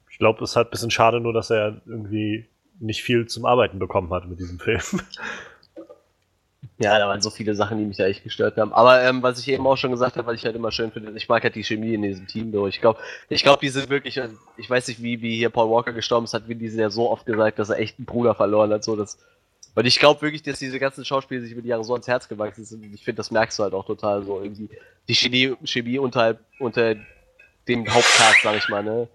Ich 0.09 0.17
glaube, 0.17 0.43
es 0.43 0.51
ist 0.51 0.55
halt 0.55 0.67
ein 0.67 0.71
bisschen 0.71 0.91
schade 0.91 1.19
nur, 1.19 1.33
dass 1.33 1.49
er 1.49 1.81
irgendwie 1.85 2.47
nicht 2.79 3.03
viel 3.03 3.27
zum 3.27 3.45
Arbeiten 3.45 3.77
bekommen 3.77 4.11
hat 4.13 4.27
mit 4.27 4.39
diesem 4.39 4.59
Film. 4.59 4.81
Ja, 6.77 6.97
da 6.97 7.07
waren 7.07 7.21
so 7.21 7.29
viele 7.29 7.55
Sachen, 7.55 7.77
die 7.77 7.85
mich 7.85 7.97
da 7.97 8.05
echt 8.05 8.23
gestört 8.23 8.57
haben. 8.57 8.73
Aber 8.73 9.01
ähm, 9.03 9.21
was 9.21 9.39
ich 9.39 9.47
eben 9.49 9.65
auch 9.65 9.77
schon 9.77 9.91
gesagt 9.91 10.17
habe, 10.17 10.27
was 10.27 10.35
ich 10.35 10.45
halt 10.45 10.55
immer 10.55 10.71
schön 10.71 10.91
finde, 10.91 11.11
ich 11.15 11.27
mag 11.27 11.43
halt 11.43 11.55
die 11.55 11.63
Chemie 11.63 11.93
in 11.93 12.01
diesem 12.01 12.27
Team. 12.27 12.51
So. 12.51 12.67
Ich 12.67 12.81
glaube, 12.81 12.99
ich 13.29 13.43
glaube, 13.43 13.59
die 13.61 13.69
sind 13.69 13.89
wirklich, 13.89 14.17
äh, 14.17 14.29
ich 14.57 14.69
weiß 14.69 14.87
nicht, 14.87 15.01
wie, 15.01 15.21
wie 15.21 15.35
hier 15.37 15.49
Paul 15.49 15.69
Walker 15.69 15.93
gestorben 15.93 16.25
ist, 16.25 16.33
hat 16.33 16.43
Diesel 16.47 16.79
ja 16.79 16.89
so 16.89 17.09
oft 17.09 17.25
gesagt, 17.25 17.59
dass 17.59 17.69
er 17.69 17.79
echt 17.79 17.97
einen 17.97 18.05
Bruder 18.05 18.35
verloren 18.35 18.71
hat. 18.71 18.83
So, 18.83 18.95
das, 18.95 19.17
und 19.75 19.85
ich 19.85 19.99
glaube 19.99 20.21
wirklich, 20.21 20.43
dass 20.43 20.59
diese 20.59 20.79
ganzen 20.79 21.05
Schauspieler 21.05 21.41
sich 21.41 21.51
über 21.51 21.61
die 21.61 21.69
Jahre 21.69 21.83
so 21.83 21.93
ans 21.93 22.07
Herz 22.07 22.27
gewachsen 22.27 22.65
sind. 22.65 22.83
Ich 22.93 23.03
finde, 23.03 23.17
das 23.17 23.31
merkst 23.31 23.57
du 23.59 23.63
halt 23.63 23.73
auch 23.73 23.85
total 23.85 24.23
so 24.23 24.41
irgendwie. 24.41 24.69
Die 25.07 25.15
Chemie, 25.15 25.55
Chemie 25.63 25.99
unter, 25.99 26.37
unter 26.59 26.95
dem 27.67 27.87
Hauptcast, 27.87 28.41
sag 28.43 28.57
ich 28.57 28.67
mal, 28.69 28.83
ne? 28.83 29.07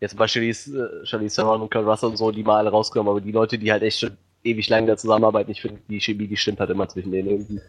Jetzt 0.00 0.16
bei 0.16 0.26
Charlize, 0.26 1.02
äh, 1.02 1.06
Charlize 1.06 1.36
Theron 1.36 1.62
und 1.62 1.70
Kurt 1.70 1.86
Russell 1.86 2.10
und 2.10 2.16
so, 2.16 2.30
die 2.30 2.42
mal 2.42 2.58
alle 2.58 2.70
rausgenommen, 2.70 3.10
aber 3.10 3.20
die 3.20 3.32
Leute, 3.32 3.58
die 3.58 3.70
halt 3.70 3.82
echt 3.82 4.00
schon 4.00 4.16
ewig 4.44 4.68
lang 4.68 4.86
da 4.86 4.96
zusammenarbeiten, 4.96 5.50
ich 5.50 5.60
finde, 5.60 5.80
die 5.88 6.00
Chemie, 6.00 6.26
die 6.26 6.36
stimmt 6.36 6.60
halt 6.60 6.70
immer 6.70 6.88
zwischen 6.88 7.12
denen 7.12 7.28
irgendwie. 7.28 7.60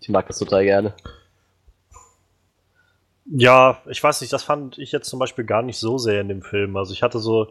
Ich 0.00 0.08
mag 0.08 0.26
das 0.26 0.38
total 0.38 0.64
gerne. 0.64 0.94
Ja, 3.26 3.82
ich 3.86 4.02
weiß 4.02 4.20
nicht, 4.20 4.32
das 4.32 4.42
fand 4.42 4.78
ich 4.78 4.92
jetzt 4.92 5.08
zum 5.08 5.18
Beispiel 5.18 5.44
gar 5.44 5.62
nicht 5.62 5.78
so 5.78 5.98
sehr 5.98 6.20
in 6.20 6.28
dem 6.28 6.42
Film. 6.42 6.76
Also 6.76 6.92
ich 6.92 7.02
hatte 7.02 7.18
so, 7.18 7.48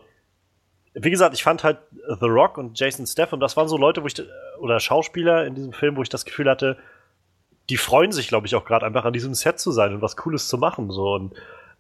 wie 0.93 1.11
gesagt, 1.11 1.35
ich 1.35 1.43
fand 1.43 1.63
halt 1.63 1.77
The 2.19 2.25
Rock 2.25 2.57
und 2.57 2.79
Jason 2.79 3.05
Statham, 3.05 3.39
das 3.39 3.55
waren 3.55 3.67
so 3.67 3.77
Leute, 3.77 4.01
wo 4.01 4.07
ich, 4.07 4.15
oder 4.59 4.79
Schauspieler 4.79 5.45
in 5.45 5.53
diesem 5.53 5.73
Film, 5.73 5.95
wo 5.95 6.01
ich 6.01 6.09
das 6.09 6.25
Gefühl 6.25 6.49
hatte, 6.49 6.77
die 7.69 7.77
freuen 7.77 8.11
sich, 8.11 8.27
glaube 8.27 8.47
ich, 8.47 8.55
auch 8.55 8.65
gerade 8.65 8.85
einfach 8.85 9.05
an 9.05 9.13
diesem 9.13 9.33
Set 9.33 9.59
zu 9.59 9.71
sein 9.71 9.93
und 9.93 10.01
was 10.01 10.15
Cooles 10.15 10.47
zu 10.47 10.57
machen. 10.57 10.89
So 10.89 11.13
und 11.13 11.33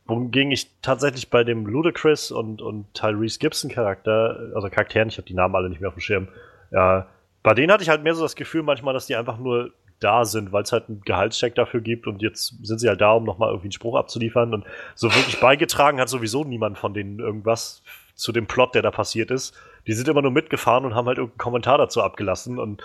wogegen 0.07 0.51
ich 0.51 0.69
tatsächlich 0.81 1.29
bei 1.29 1.43
dem 1.43 1.65
Ludacris 1.65 2.31
und, 2.31 2.61
und 2.61 2.93
Tyrese 2.93 3.39
Gibson 3.39 3.69
Charakter, 3.69 4.51
also 4.55 4.69
Charakteren, 4.69 5.09
ich 5.09 5.17
habe 5.17 5.27
die 5.27 5.33
Namen 5.33 5.55
alle 5.55 5.69
nicht 5.69 5.81
mehr 5.81 5.89
auf 5.89 5.95
dem 5.95 6.01
Schirm, 6.01 6.27
ja, 6.71 7.07
bei 7.43 7.53
denen 7.53 7.71
hatte 7.71 7.83
ich 7.83 7.89
halt 7.89 8.03
mehr 8.03 8.13
so 8.13 8.23
das 8.23 8.35
Gefühl 8.35 8.63
manchmal, 8.63 8.93
dass 8.93 9.05
die 9.05 9.15
einfach 9.15 9.37
nur 9.37 9.71
da 9.99 10.25
sind, 10.25 10.51
weil 10.51 10.63
es 10.63 10.71
halt 10.71 10.89
einen 10.89 11.01
Gehaltscheck 11.01 11.55
dafür 11.55 11.81
gibt 11.81 12.07
und 12.07 12.21
jetzt 12.21 12.53
sind 12.63 12.79
sie 12.79 12.87
halt 12.87 13.01
da, 13.01 13.13
um 13.13 13.23
nochmal 13.23 13.49
irgendwie 13.49 13.67
einen 13.67 13.71
Spruch 13.71 13.95
abzuliefern 13.95 14.53
und 14.53 14.65
so 14.95 15.13
wirklich 15.13 15.39
beigetragen 15.39 15.99
hat 15.99 16.09
sowieso 16.09 16.43
niemand 16.43 16.77
von 16.77 16.93
denen 16.93 17.19
irgendwas 17.19 17.81
zu 18.15 18.31
dem 18.31 18.47
Plot, 18.47 18.75
der 18.75 18.81
da 18.81 18.91
passiert 18.91 19.31
ist. 19.31 19.55
Die 19.87 19.93
sind 19.93 20.07
immer 20.07 20.21
nur 20.21 20.31
mitgefahren 20.31 20.85
und 20.85 20.93
haben 20.93 21.07
halt 21.07 21.17
irgendeinen 21.17 21.37
Kommentar 21.39 21.77
dazu 21.77 22.01
abgelassen 22.01 22.59
und 22.59 22.83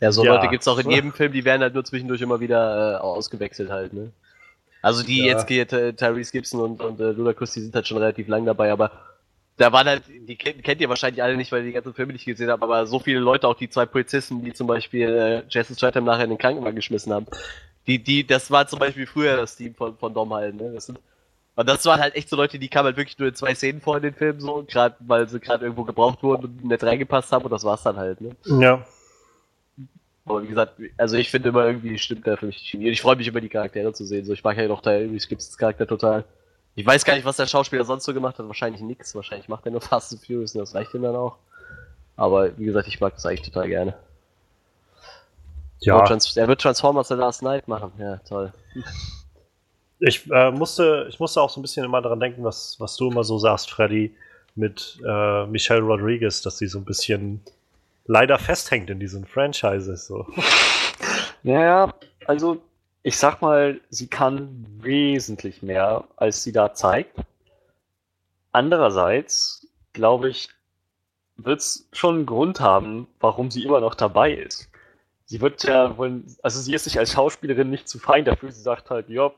Ja, 0.00 0.12
so 0.12 0.24
Ja. 0.24 0.34
Leute 0.34 0.48
gibt's 0.48 0.68
auch 0.68 0.78
in 0.78 0.90
jedem 0.90 1.12
Film, 1.12 1.32
die 1.32 1.44
werden 1.44 1.62
halt 1.62 1.74
nur 1.74 1.84
zwischendurch 1.84 2.20
immer 2.20 2.40
wieder 2.40 2.96
äh, 2.96 3.00
ausgewechselt 3.00 3.70
halt, 3.70 3.92
ne? 3.92 4.12
Also 4.82 5.02
die 5.04 5.20
Ja. 5.20 5.32
jetzt 5.32 5.46
geht, 5.46 5.72
äh, 5.72 5.92
Tyrese 5.92 6.32
Gibson 6.32 6.60
und, 6.60 6.82
und 6.82 7.00
äh, 7.00 7.12
Ludacris, 7.12 7.52
die 7.52 7.60
sind 7.60 7.74
halt 7.74 7.86
schon 7.86 7.98
relativ 7.98 8.28
lang 8.28 8.44
dabei, 8.44 8.72
aber 8.72 8.90
da 9.56 9.72
waren 9.72 9.86
halt, 9.86 10.02
die 10.08 10.36
kennt, 10.36 10.64
kennt 10.64 10.80
ihr 10.80 10.88
wahrscheinlich 10.88 11.22
alle 11.22 11.36
nicht, 11.36 11.52
weil 11.52 11.60
ihr 11.60 11.66
die 11.66 11.72
ganzen 11.72 11.94
Filme 11.94 12.12
nicht 12.12 12.24
gesehen 12.24 12.50
habt, 12.50 12.62
aber 12.62 12.86
so 12.86 12.98
viele 12.98 13.20
Leute, 13.20 13.46
auch 13.46 13.54
die 13.54 13.70
zwei 13.70 13.86
Polizisten, 13.86 14.42
die 14.44 14.52
zum 14.52 14.66
Beispiel 14.66 15.08
äh, 15.08 15.42
Jason 15.48 15.76
Statham 15.76 16.04
nachher 16.04 16.24
in 16.24 16.30
den 16.30 16.38
Krankenwagen 16.38 16.74
geschmissen 16.74 17.12
haben, 17.12 17.26
die, 17.86 18.02
die, 18.02 18.26
das 18.26 18.50
war 18.50 18.66
zum 18.66 18.78
Beispiel 18.78 19.06
früher 19.06 19.36
das 19.36 19.56
Team 19.56 19.74
von, 19.74 19.96
von 19.96 20.12
Dom 20.14 20.32
halt, 20.32 20.54
ne? 20.54 20.72
Das 20.74 20.86
sind, 20.86 20.98
und 21.54 21.68
das 21.68 21.84
waren 21.84 22.00
halt 22.00 22.14
echt 22.16 22.28
so 22.28 22.36
Leute, 22.36 22.58
die 22.58 22.68
kamen 22.68 22.86
halt 22.86 22.96
wirklich 22.96 23.18
nur 23.18 23.28
in 23.28 23.34
zwei 23.34 23.54
Szenen 23.54 23.80
vor 23.82 23.96
in 23.98 24.02
den 24.02 24.14
Filmen 24.14 24.40
so, 24.40 24.64
gerade 24.66 24.96
weil 25.00 25.28
sie 25.28 25.38
gerade 25.38 25.64
irgendwo 25.64 25.84
gebraucht 25.84 26.22
wurden 26.22 26.44
und 26.46 26.64
nicht 26.64 26.82
reingepasst 26.82 27.30
haben 27.30 27.44
und 27.44 27.50
das 27.50 27.62
war's 27.64 27.82
dann 27.82 27.96
halt, 27.98 28.20
ne? 28.20 28.34
ja. 28.46 28.84
Aber 30.24 30.42
wie 30.42 30.48
gesagt, 30.48 30.74
also 30.96 31.16
ich 31.16 31.30
finde 31.30 31.48
immer 31.48 31.66
irgendwie 31.66 31.98
stimmt 31.98 32.26
da 32.26 32.36
für 32.36 32.46
mich 32.46 32.58
die 32.58 32.66
Chemie. 32.66 32.86
Und 32.86 32.92
ich 32.92 33.00
freue 33.00 33.16
mich 33.16 33.26
über 33.26 33.40
die 33.40 33.48
Charaktere 33.48 33.92
zu 33.92 34.04
sehen. 34.04 34.24
So, 34.24 34.32
ich 34.32 34.44
mag 34.44 34.56
ja 34.56 34.68
noch 34.68 34.82
Tyrese 34.82 35.28
Gibsons 35.28 35.58
Charakter 35.58 35.86
total. 35.86 36.24
Ich 36.74 36.86
weiß 36.86 37.04
gar 37.04 37.14
nicht, 37.14 37.24
was 37.24 37.36
der 37.36 37.46
Schauspieler 37.46 37.84
sonst 37.84 38.04
so 38.04 38.14
gemacht 38.14 38.38
hat. 38.38 38.46
Wahrscheinlich 38.46 38.80
nix. 38.82 39.14
Wahrscheinlich 39.14 39.48
macht 39.48 39.66
er 39.66 39.72
nur 39.72 39.80
Fast 39.82 40.12
and 40.12 40.24
Furious 40.24 40.54
und 40.54 40.60
das 40.60 40.74
reicht 40.74 40.94
ihm 40.94 41.02
dann 41.02 41.16
auch. 41.16 41.38
Aber 42.16 42.56
wie 42.56 42.66
gesagt, 42.66 42.88
ich 42.88 43.00
mag 43.00 43.14
das 43.14 43.26
eigentlich 43.26 43.50
total 43.50 43.68
gerne. 43.68 43.94
Ja, 45.80 46.04
er 46.04 46.48
wird 46.48 46.60
Transformers 46.60 47.08
The 47.08 47.14
Last 47.14 47.42
Night 47.42 47.66
machen. 47.66 47.90
Ja, 47.98 48.18
toll. 48.18 48.52
ich, 49.98 50.30
äh, 50.30 50.52
musste, 50.52 51.06
ich 51.08 51.18
musste 51.18 51.40
auch 51.40 51.50
so 51.50 51.58
ein 51.58 51.62
bisschen 51.62 51.84
immer 51.84 52.00
daran 52.00 52.20
denken, 52.20 52.44
was, 52.44 52.76
was 52.78 52.96
du 52.96 53.10
immer 53.10 53.24
so 53.24 53.38
sagst, 53.38 53.70
Freddy, 53.70 54.14
mit 54.54 55.00
äh, 55.04 55.46
Michelle 55.46 55.82
Rodriguez, 55.82 56.42
dass 56.42 56.58
sie 56.58 56.68
so 56.68 56.78
ein 56.78 56.84
bisschen 56.84 57.40
leider 58.04 58.38
festhängt 58.38 58.90
in 58.90 59.00
diesen 59.00 59.26
Franchises. 59.26 60.06
So. 60.06 60.26
Naja, 61.44 61.92
also 62.26 62.62
ich 63.02 63.16
sag 63.16 63.42
mal, 63.42 63.80
sie 63.90 64.06
kann 64.06 64.64
wesentlich 64.78 65.60
mehr, 65.60 66.04
als 66.16 66.44
sie 66.44 66.52
da 66.52 66.72
zeigt. 66.72 67.16
Andererseits, 68.52 69.66
glaube 69.92 70.28
ich, 70.28 70.50
wird 71.36 71.60
es 71.60 71.88
schon 71.92 72.16
einen 72.16 72.26
Grund 72.26 72.60
haben, 72.60 73.08
warum 73.18 73.50
sie 73.50 73.64
immer 73.64 73.80
noch 73.80 73.96
dabei 73.96 74.32
ist. 74.32 74.70
Sie 75.24 75.40
wird 75.40 75.64
ja 75.64 75.96
wohl, 75.96 76.22
also 76.42 76.60
sie 76.60 76.74
ist 76.74 76.84
sich 76.84 76.98
als 76.98 77.12
Schauspielerin 77.12 77.70
nicht 77.70 77.88
zu 77.88 77.98
fein 77.98 78.24
dafür. 78.24 78.52
Sie 78.52 78.60
sagt 78.60 78.90
halt, 78.90 79.08
ja, 79.08 79.32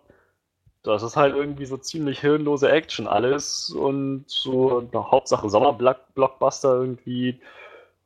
das 0.83 1.03
ist 1.03 1.17
halt 1.17 1.35
irgendwie 1.35 1.65
so 1.67 1.79
ziemlich 1.79 2.21
hirnlose 2.21 2.71
Action 2.71 3.07
alles 3.07 3.71
und 3.71 4.25
so 4.27 4.87
Hauptsache 4.93 5.49
Sommerblockbuster 5.49 6.75
irgendwie. 6.75 7.41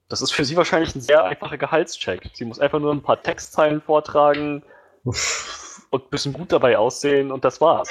Das 0.08 0.22
ist 0.22 0.32
für 0.32 0.44
sie 0.44 0.56
wahrscheinlich 0.56 0.94
ein 0.94 1.02
sehr 1.02 1.24
einfacher 1.24 1.58
Gehaltscheck. 1.58 2.30
Sie 2.32 2.46
muss 2.46 2.58
einfach 2.58 2.78
nur 2.78 2.92
ein 2.92 3.02
paar 3.02 3.22
Textzeilen 3.22 3.82
vortragen 3.82 4.62
und 5.04 6.04
ein 6.04 6.10
bisschen 6.10 6.32
gut 6.32 6.50
dabei 6.50 6.78
aussehen 6.78 7.30
und 7.30 7.44
das 7.44 7.60
war's. 7.60 7.90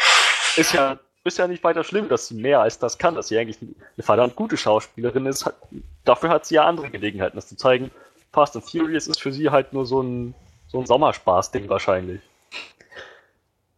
Ist 0.55 0.73
ja, 0.73 0.99
ist 1.23 1.37
ja 1.37 1.47
nicht 1.47 1.63
weiter 1.63 1.83
schlimm, 1.83 2.09
dass 2.09 2.27
sie 2.27 2.35
mehr 2.35 2.61
als 2.61 2.79
das 2.79 2.97
kann, 2.97 3.13
dass 3.13 3.27
sie 3.27 3.37
eigentlich 3.37 3.59
eine 3.61 4.03
verdammt 4.03 4.35
gute 4.35 4.57
Schauspielerin 4.57 5.27
ist. 5.27 5.51
Dafür 6.05 6.29
hat 6.29 6.47
sie 6.47 6.55
ja 6.55 6.65
andere 6.65 6.89
Gelegenheiten, 6.89 7.35
das 7.35 7.47
zu 7.47 7.55
zeigen. 7.55 7.91
Fast 8.33 8.55
and 8.55 8.65
Furious 8.65 9.07
ist 9.07 9.21
für 9.21 9.31
sie 9.31 9.51
halt 9.51 9.73
nur 9.73 9.85
so 9.85 10.01
ein, 10.01 10.33
so 10.67 10.79
ein 10.79 10.87
Sommerspaß-Ding 10.87 11.69
wahrscheinlich. 11.69 12.21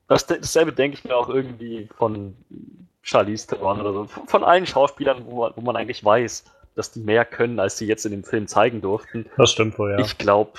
Das, 0.07 0.25
dasselbe 0.25 0.71
denke 0.71 0.97
ich 0.97 1.03
mir 1.03 1.15
auch 1.15 1.29
irgendwie 1.29 1.89
von 1.97 2.35
Charlize 3.01 3.47
Theron 3.47 3.81
oder 3.81 3.93
so. 3.93 4.05
Von 4.27 4.43
allen 4.43 4.65
Schauspielern, 4.65 5.25
wo 5.25 5.41
man, 5.41 5.53
wo 5.55 5.61
man 5.61 5.75
eigentlich 5.75 6.03
weiß, 6.03 6.45
dass 6.79 6.91
die 6.91 7.01
mehr 7.01 7.25
können, 7.25 7.59
als 7.59 7.77
sie 7.77 7.85
jetzt 7.85 8.05
in 8.05 8.11
dem 8.11 8.23
Film 8.23 8.47
zeigen 8.47 8.81
durften. 8.81 9.25
Das 9.37 9.51
stimmt 9.51 9.77
wohl, 9.77 9.91
ja. 9.91 9.99
Ich 9.99 10.17
glaube, 10.17 10.53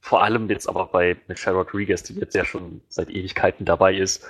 vor 0.00 0.22
allem 0.22 0.48
jetzt 0.50 0.68
aber 0.68 0.86
bei 0.86 1.16
Michelle 1.28 1.56
Rodriguez, 1.56 2.02
die 2.04 2.14
jetzt 2.14 2.34
ja 2.34 2.44
schon 2.44 2.82
seit 2.88 3.08
Ewigkeiten 3.10 3.64
dabei 3.64 3.94
ist, 3.94 4.24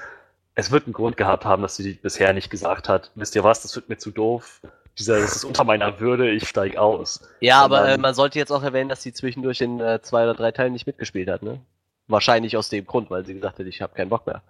es 0.54 0.70
wird 0.70 0.84
einen 0.84 0.92
Grund 0.92 1.16
gehabt 1.16 1.44
haben, 1.44 1.62
dass 1.62 1.76
sie 1.76 1.94
bisher 1.94 2.32
nicht 2.32 2.50
gesagt 2.50 2.88
hat, 2.88 3.10
wisst 3.14 3.34
ihr 3.34 3.42
was, 3.44 3.62
das 3.62 3.74
wird 3.74 3.88
mir 3.88 3.96
zu 3.98 4.10
doof. 4.10 4.60
Dieser, 4.98 5.18
das 5.20 5.36
ist 5.36 5.44
unter 5.44 5.64
meiner 5.64 5.98
Würde, 6.00 6.30
ich 6.30 6.46
steige 6.46 6.78
aus. 6.80 7.26
Ja, 7.40 7.62
aber 7.62 7.88
äh, 7.88 7.96
man 7.98 8.14
sollte 8.14 8.38
jetzt 8.38 8.50
auch 8.52 8.62
erwähnen, 8.62 8.90
dass 8.90 9.02
sie 9.02 9.14
zwischendurch 9.14 9.62
in 9.62 9.80
äh, 9.80 10.02
zwei 10.02 10.24
oder 10.24 10.34
drei 10.34 10.52
Teilen 10.52 10.74
nicht 10.74 10.86
mitgespielt 10.86 11.28
hat, 11.30 11.42
ne? 11.42 11.60
Wahrscheinlich 12.08 12.56
aus 12.58 12.68
dem 12.68 12.84
Grund, 12.84 13.10
weil 13.10 13.24
sie 13.24 13.32
gesagt 13.32 13.58
hat, 13.58 13.64
ich 13.66 13.80
habe 13.80 13.94
keinen 13.94 14.10
Bock 14.10 14.26
mehr. 14.26 14.42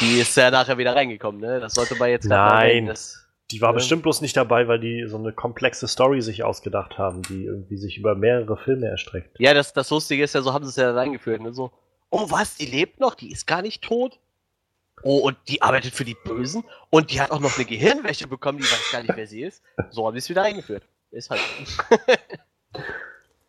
Die 0.00 0.18
ist 0.18 0.36
ja 0.36 0.50
nachher 0.50 0.78
wieder 0.78 0.96
reingekommen, 0.96 1.40
ne? 1.40 1.60
Das 1.60 1.74
sollte 1.74 1.94
man 1.94 2.10
jetzt 2.10 2.24
Nein. 2.24 2.62
erwähnen, 2.68 2.86
dass- 2.88 3.27
Die 3.50 3.60
war 3.62 3.70
Ja. 3.70 3.74
bestimmt 3.74 4.02
bloß 4.02 4.20
nicht 4.20 4.36
dabei, 4.36 4.68
weil 4.68 4.78
die 4.78 5.06
so 5.08 5.16
eine 5.16 5.32
komplexe 5.32 5.88
Story 5.88 6.20
sich 6.20 6.44
ausgedacht 6.44 6.98
haben, 6.98 7.22
die 7.22 7.44
irgendwie 7.44 7.78
sich 7.78 7.96
über 7.96 8.14
mehrere 8.14 8.56
Filme 8.58 8.86
erstreckt. 8.88 9.36
Ja, 9.40 9.54
das, 9.54 9.72
das 9.72 9.88
Lustige 9.90 10.22
ist 10.22 10.34
ja, 10.34 10.42
so 10.42 10.52
haben 10.52 10.64
sie 10.64 10.70
es 10.70 10.76
ja 10.76 10.90
reingeführt, 10.92 11.40
ne? 11.40 11.52
So, 11.54 11.70
oh 12.10 12.26
was, 12.30 12.56
die 12.56 12.66
lebt 12.66 13.00
noch, 13.00 13.14
die 13.14 13.32
ist 13.32 13.46
gar 13.46 13.62
nicht 13.62 13.82
tot. 13.82 14.18
Oh, 15.04 15.18
und 15.18 15.36
die 15.46 15.62
arbeitet 15.62 15.94
für 15.94 16.04
die 16.04 16.16
Bösen 16.24 16.64
und 16.90 17.12
die 17.12 17.20
hat 17.20 17.30
auch 17.30 17.38
noch 17.38 17.54
eine 17.56 17.64
Gehirnwäsche 17.64 18.26
bekommen, 18.26 18.58
die 18.58 18.64
weiß 18.64 18.90
gar 18.90 19.00
nicht, 19.02 19.16
wer 19.16 19.28
sie 19.28 19.42
ist. 19.42 19.62
So 19.90 20.04
haben 20.06 20.14
sie 20.14 20.18
es 20.18 20.28
wieder 20.28 20.42
eingeführt. 20.42 20.82
Ist 21.12 21.30
halt 21.30 21.40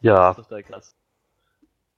Ja, 0.01 0.33
total 0.33 0.63
krass. 0.63 0.95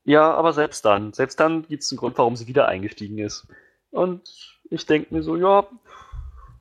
ja, 0.06 0.34
aber 0.34 0.54
selbst 0.54 0.86
dann, 0.86 1.14
selbst 1.14 1.40
dann 1.40 1.68
gibt 1.68 1.84
es 1.84 1.92
einen 1.92 1.98
Grund, 2.00 2.18
warum 2.18 2.36
sie 2.36 2.48
wieder 2.48 2.68
eingestiegen 2.68 3.20
ist. 3.20 3.46
Und 3.92 4.22
ich 4.70 4.86
denke 4.86 5.14
mir 5.14 5.22
so, 5.22 5.36
ja, 5.36 5.68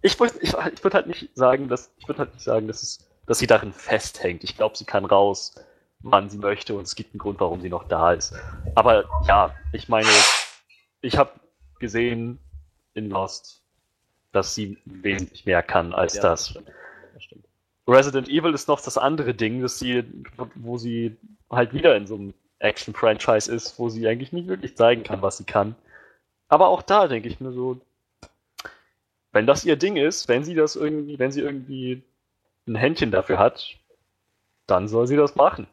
ich 0.02 0.18
würde 0.18 0.34
ich, 0.40 0.54
ich 0.54 0.84
würd 0.84 0.94
halt 0.94 1.06
nicht 1.06 1.30
sagen, 1.36 1.68
dass 1.68 1.90
ich 1.98 2.08
würde 2.08 2.20
halt 2.20 2.34
nicht 2.34 2.44
sagen, 2.44 2.66
dass 2.68 2.82
es, 2.82 3.10
dass 3.26 3.38
sie 3.38 3.46
darin 3.46 3.72
festhängt. 3.72 4.44
Ich 4.44 4.56
glaube, 4.56 4.76
sie 4.76 4.84
kann 4.84 5.04
raus, 5.04 5.54
wann 6.00 6.30
sie 6.30 6.38
möchte, 6.38 6.74
und 6.74 6.82
es 6.82 6.94
gibt 6.94 7.12
einen 7.14 7.18
Grund, 7.18 7.40
warum 7.40 7.60
sie 7.60 7.68
noch 7.68 7.84
da 7.88 8.12
ist. 8.12 8.34
Aber 8.74 9.04
ja, 9.26 9.54
ich 9.72 9.88
meine, 9.88 10.08
ich 11.02 11.16
habe 11.16 11.30
gesehen 11.78 12.38
in 12.94 13.10
Lost, 13.10 13.62
dass 14.32 14.54
sie 14.54 14.78
wesentlich 14.84 15.44
mehr 15.46 15.62
kann 15.62 15.92
als 15.92 16.14
Ja, 16.14 16.22
das. 16.22 16.50
stimmt. 16.50 16.70
Das 17.14 17.24
stimmt. 17.24 17.44
Resident 17.86 18.28
Evil 18.28 18.54
ist 18.54 18.68
noch 18.68 18.80
das 18.80 18.96
andere 18.98 19.34
Ding, 19.34 19.62
dass 19.62 19.78
sie, 19.78 20.04
wo 20.54 20.78
sie 20.78 21.16
halt 21.50 21.72
wieder 21.72 21.96
in 21.96 22.06
so 22.06 22.14
einem 22.14 22.34
Action-Franchise 22.60 23.52
ist, 23.52 23.78
wo 23.78 23.88
sie 23.88 24.06
eigentlich 24.06 24.32
nicht 24.32 24.46
wirklich 24.46 24.76
zeigen 24.76 25.02
kann, 25.02 25.22
was 25.22 25.38
sie 25.38 25.44
kann. 25.44 25.74
Aber 26.48 26.68
auch 26.68 26.82
da 26.82 27.08
denke 27.08 27.28
ich 27.28 27.40
mir 27.40 27.52
so, 27.52 27.80
wenn 29.32 29.46
das 29.46 29.64
ihr 29.64 29.76
Ding 29.76 29.96
ist, 29.96 30.28
wenn 30.28 30.44
sie 30.44 30.54
das 30.54 30.76
irgendwie, 30.76 31.18
wenn 31.18 31.30
sie 31.32 31.40
irgendwie 31.40 32.02
ein 32.66 32.74
Händchen 32.76 33.10
dafür 33.10 33.38
hat, 33.38 33.64
dann 34.66 34.88
soll 34.88 35.06
sie 35.06 35.16
das 35.16 35.34
machen. 35.34 35.66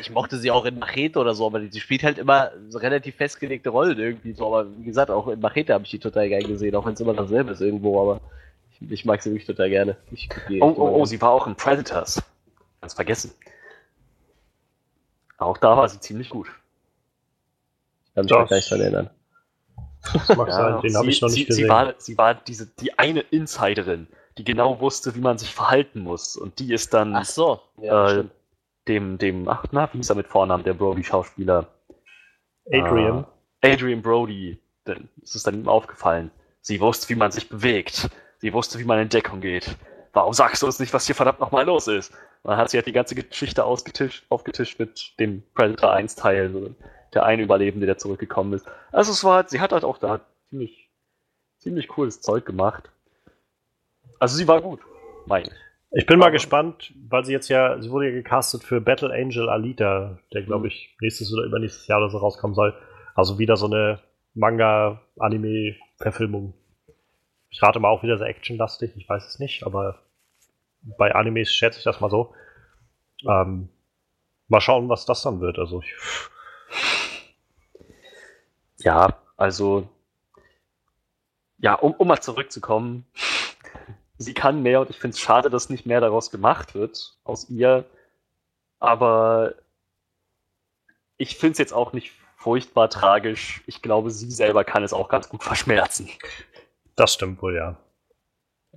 Ich 0.00 0.10
mochte 0.10 0.38
sie 0.38 0.50
auch 0.50 0.64
in 0.64 0.78
Machete 0.78 1.18
oder 1.18 1.34
so, 1.34 1.46
aber 1.46 1.60
die, 1.60 1.68
die 1.68 1.80
spielt 1.80 2.02
halt 2.02 2.16
immer 2.18 2.50
so 2.68 2.78
relativ 2.78 3.16
festgelegte 3.16 3.68
Rollen 3.70 3.98
irgendwie 3.98 4.32
so. 4.32 4.46
Aber 4.46 4.66
wie 4.78 4.84
gesagt, 4.84 5.10
auch 5.10 5.28
in 5.28 5.40
Machete 5.40 5.74
habe 5.74 5.84
ich 5.84 5.90
die 5.90 5.98
total 5.98 6.28
gern 6.28 6.44
gesehen, 6.46 6.74
auch 6.74 6.86
wenn 6.86 6.94
es 6.94 7.00
immer 7.00 7.14
dasselbe 7.14 7.52
ist 7.52 7.60
irgendwo, 7.60 8.00
aber 8.00 8.20
ich, 8.80 8.90
ich 8.90 9.04
mag 9.04 9.22
sie 9.22 9.30
wirklich 9.30 9.46
total 9.46 9.68
gerne. 9.68 9.96
Ich 10.12 10.28
Oh, 10.60 10.74
oh, 10.76 10.88
oh, 10.96 11.00
an. 11.02 11.06
sie 11.06 11.20
war 11.20 11.30
auch 11.30 11.46
in 11.46 11.56
Predators. 11.56 12.22
Ganz 12.80 12.94
vergessen. 12.94 13.32
Auch 15.38 15.58
da 15.58 15.76
war 15.76 15.88
sie 15.88 16.00
ziemlich 16.00 16.30
gut. 16.30 16.48
Ich 18.08 18.14
kann 18.14 18.24
mich 18.24 18.30
Das- 18.32 18.38
da 18.38 18.44
gleich 18.44 18.68
dran 18.68 18.80
erinnern. 18.80 19.10
Das 20.12 20.36
mag 20.36 20.50
sein, 20.52 20.80
den 20.82 20.96
habe 20.96 21.06
sie, 21.06 21.10
ich 21.10 21.20
noch 21.22 21.28
nicht 21.28 21.38
sie, 21.38 21.44
gesehen. 21.46 21.64
Sie 21.64 21.68
war, 21.68 21.94
sie 21.98 22.18
war 22.18 22.34
diese, 22.34 22.66
die 22.66 22.98
eine 22.98 23.20
Insiderin, 23.20 24.08
die 24.38 24.44
genau 24.44 24.80
wusste, 24.80 25.14
wie 25.14 25.20
man 25.20 25.38
sich 25.38 25.54
verhalten 25.54 26.00
muss. 26.00 26.36
Und 26.36 26.58
die 26.58 26.72
ist 26.72 26.94
dann 26.94 27.14
Ach 27.14 27.24
so, 27.24 27.60
ja, 27.80 28.20
Äh, 28.20 28.24
dem, 28.88 29.18
dem, 29.18 29.48
ach, 29.48 29.64
na, 29.72 29.92
wie 29.92 29.98
hieß 29.98 30.10
er 30.10 30.16
mit 30.16 30.28
Vornamen, 30.28 30.64
der 30.64 30.74
Brody-Schauspieler? 30.74 31.66
Adrian. 32.70 33.26
Äh, 33.60 33.72
Adrian 33.72 34.02
Brody. 34.02 34.60
Denn 34.86 35.08
es 35.22 35.34
ist 35.34 35.46
dann 35.46 35.54
ihm 35.54 35.68
aufgefallen. 35.68 36.30
Sie 36.60 36.80
wusste, 36.80 37.08
wie 37.08 37.16
man 37.16 37.32
sich 37.32 37.48
bewegt. 37.48 38.08
Sie 38.38 38.52
wusste, 38.52 38.78
wie 38.78 38.84
man 38.84 39.00
in 39.00 39.08
Deckung 39.08 39.40
geht. 39.40 39.76
Warum 40.12 40.32
sagst 40.32 40.62
du 40.62 40.66
uns 40.66 40.78
nicht, 40.78 40.92
was 40.94 41.06
hier 41.06 41.14
verdammt 41.14 41.40
nochmal 41.40 41.66
los 41.66 41.88
ist? 41.88 42.12
Dann 42.44 42.56
hat 42.56 42.70
sie 42.70 42.76
halt 42.76 42.86
die 42.86 42.92
ganze 42.92 43.14
Geschichte 43.14 43.64
ausgetischt, 43.64 44.24
aufgetischt 44.28 44.78
mit 44.78 45.14
dem 45.18 45.42
Predator 45.54 45.92
1 45.92 46.14
Teil, 46.14 46.52
so 46.52 46.74
der 47.16 47.24
eine 47.26 47.42
Überlebende, 47.42 47.86
der 47.86 47.98
zurückgekommen 47.98 48.52
ist. 48.52 48.66
Also 48.92 49.10
es 49.12 49.24
war, 49.24 49.48
sie 49.48 49.60
hat 49.60 49.72
halt 49.72 49.82
auch 49.84 49.98
da 49.98 50.20
ziemlich, 50.48 50.88
ziemlich 51.58 51.88
cooles 51.88 52.20
Zeug 52.20 52.46
gemacht. 52.46 52.90
Also 54.20 54.36
sie 54.36 54.46
war 54.46 54.60
gut, 54.62 54.80
meine 55.26 55.48
ich. 55.48 55.54
Ich 55.92 56.04
bin 56.06 56.18
mal 56.18 56.26
Aber- 56.26 56.32
gespannt, 56.32 56.92
weil 57.08 57.24
sie 57.24 57.32
jetzt 57.32 57.48
ja, 57.48 57.80
sie 57.80 57.90
wurde 57.90 58.06
ja 58.08 58.12
gecastet 58.12 58.64
für 58.64 58.80
Battle 58.80 59.12
Angel 59.12 59.48
Alita, 59.48 60.18
der 60.32 60.42
glaube 60.42 60.66
ich 60.68 60.94
nächstes 61.00 61.32
oder 61.32 61.44
übernächstes 61.44 61.86
Jahr 61.86 61.98
oder 62.00 62.10
so 62.10 62.18
rauskommen 62.18 62.54
soll. 62.54 62.74
Also 63.14 63.38
wieder 63.38 63.56
so 63.56 63.66
eine 63.66 64.00
Manga-Anime-Verfilmung. 64.34 66.54
Ich 67.50 67.62
rate 67.62 67.80
mal 67.80 67.88
auch 67.88 68.02
wieder 68.02 68.18
sehr 68.18 68.26
actionlastig, 68.28 68.92
ich 68.96 69.08
weiß 69.08 69.26
es 69.26 69.38
nicht, 69.38 69.64
aber 69.64 70.00
bei 70.98 71.14
Animes 71.14 71.54
schätze 71.54 71.78
ich 71.78 71.84
das 71.84 72.00
mal 72.00 72.10
so. 72.10 72.34
Ähm, 73.26 73.68
mal 74.48 74.60
schauen, 74.60 74.88
was 74.88 75.06
das 75.06 75.22
dann 75.22 75.40
wird. 75.40 75.58
Also 75.58 75.80
ich, 75.80 75.94
Ja, 78.78 79.18
also, 79.36 79.88
ja, 81.58 81.74
um, 81.74 81.92
um 81.92 82.08
mal 82.08 82.20
zurückzukommen. 82.20 83.06
sie 84.18 84.34
kann 84.34 84.62
mehr 84.62 84.80
und 84.80 84.90
ich 84.90 84.98
finde 84.98 85.14
es 85.14 85.20
schade, 85.20 85.50
dass 85.50 85.70
nicht 85.70 85.86
mehr 85.86 86.00
daraus 86.00 86.30
gemacht 86.30 86.74
wird 86.74 87.18
aus 87.24 87.48
ihr. 87.50 87.84
Aber 88.78 89.54
ich 91.16 91.36
finde 91.36 91.52
es 91.52 91.58
jetzt 91.58 91.72
auch 91.72 91.92
nicht 91.92 92.12
furchtbar 92.36 92.90
tragisch. 92.90 93.62
Ich 93.66 93.82
glaube, 93.82 94.10
sie 94.10 94.30
selber 94.30 94.64
kann 94.64 94.84
es 94.84 94.92
auch 94.92 95.08
ganz 95.08 95.28
gut 95.28 95.42
verschmerzen. 95.42 96.08
Das 96.94 97.14
stimmt 97.14 97.42
wohl, 97.42 97.56
ja. 97.56 97.76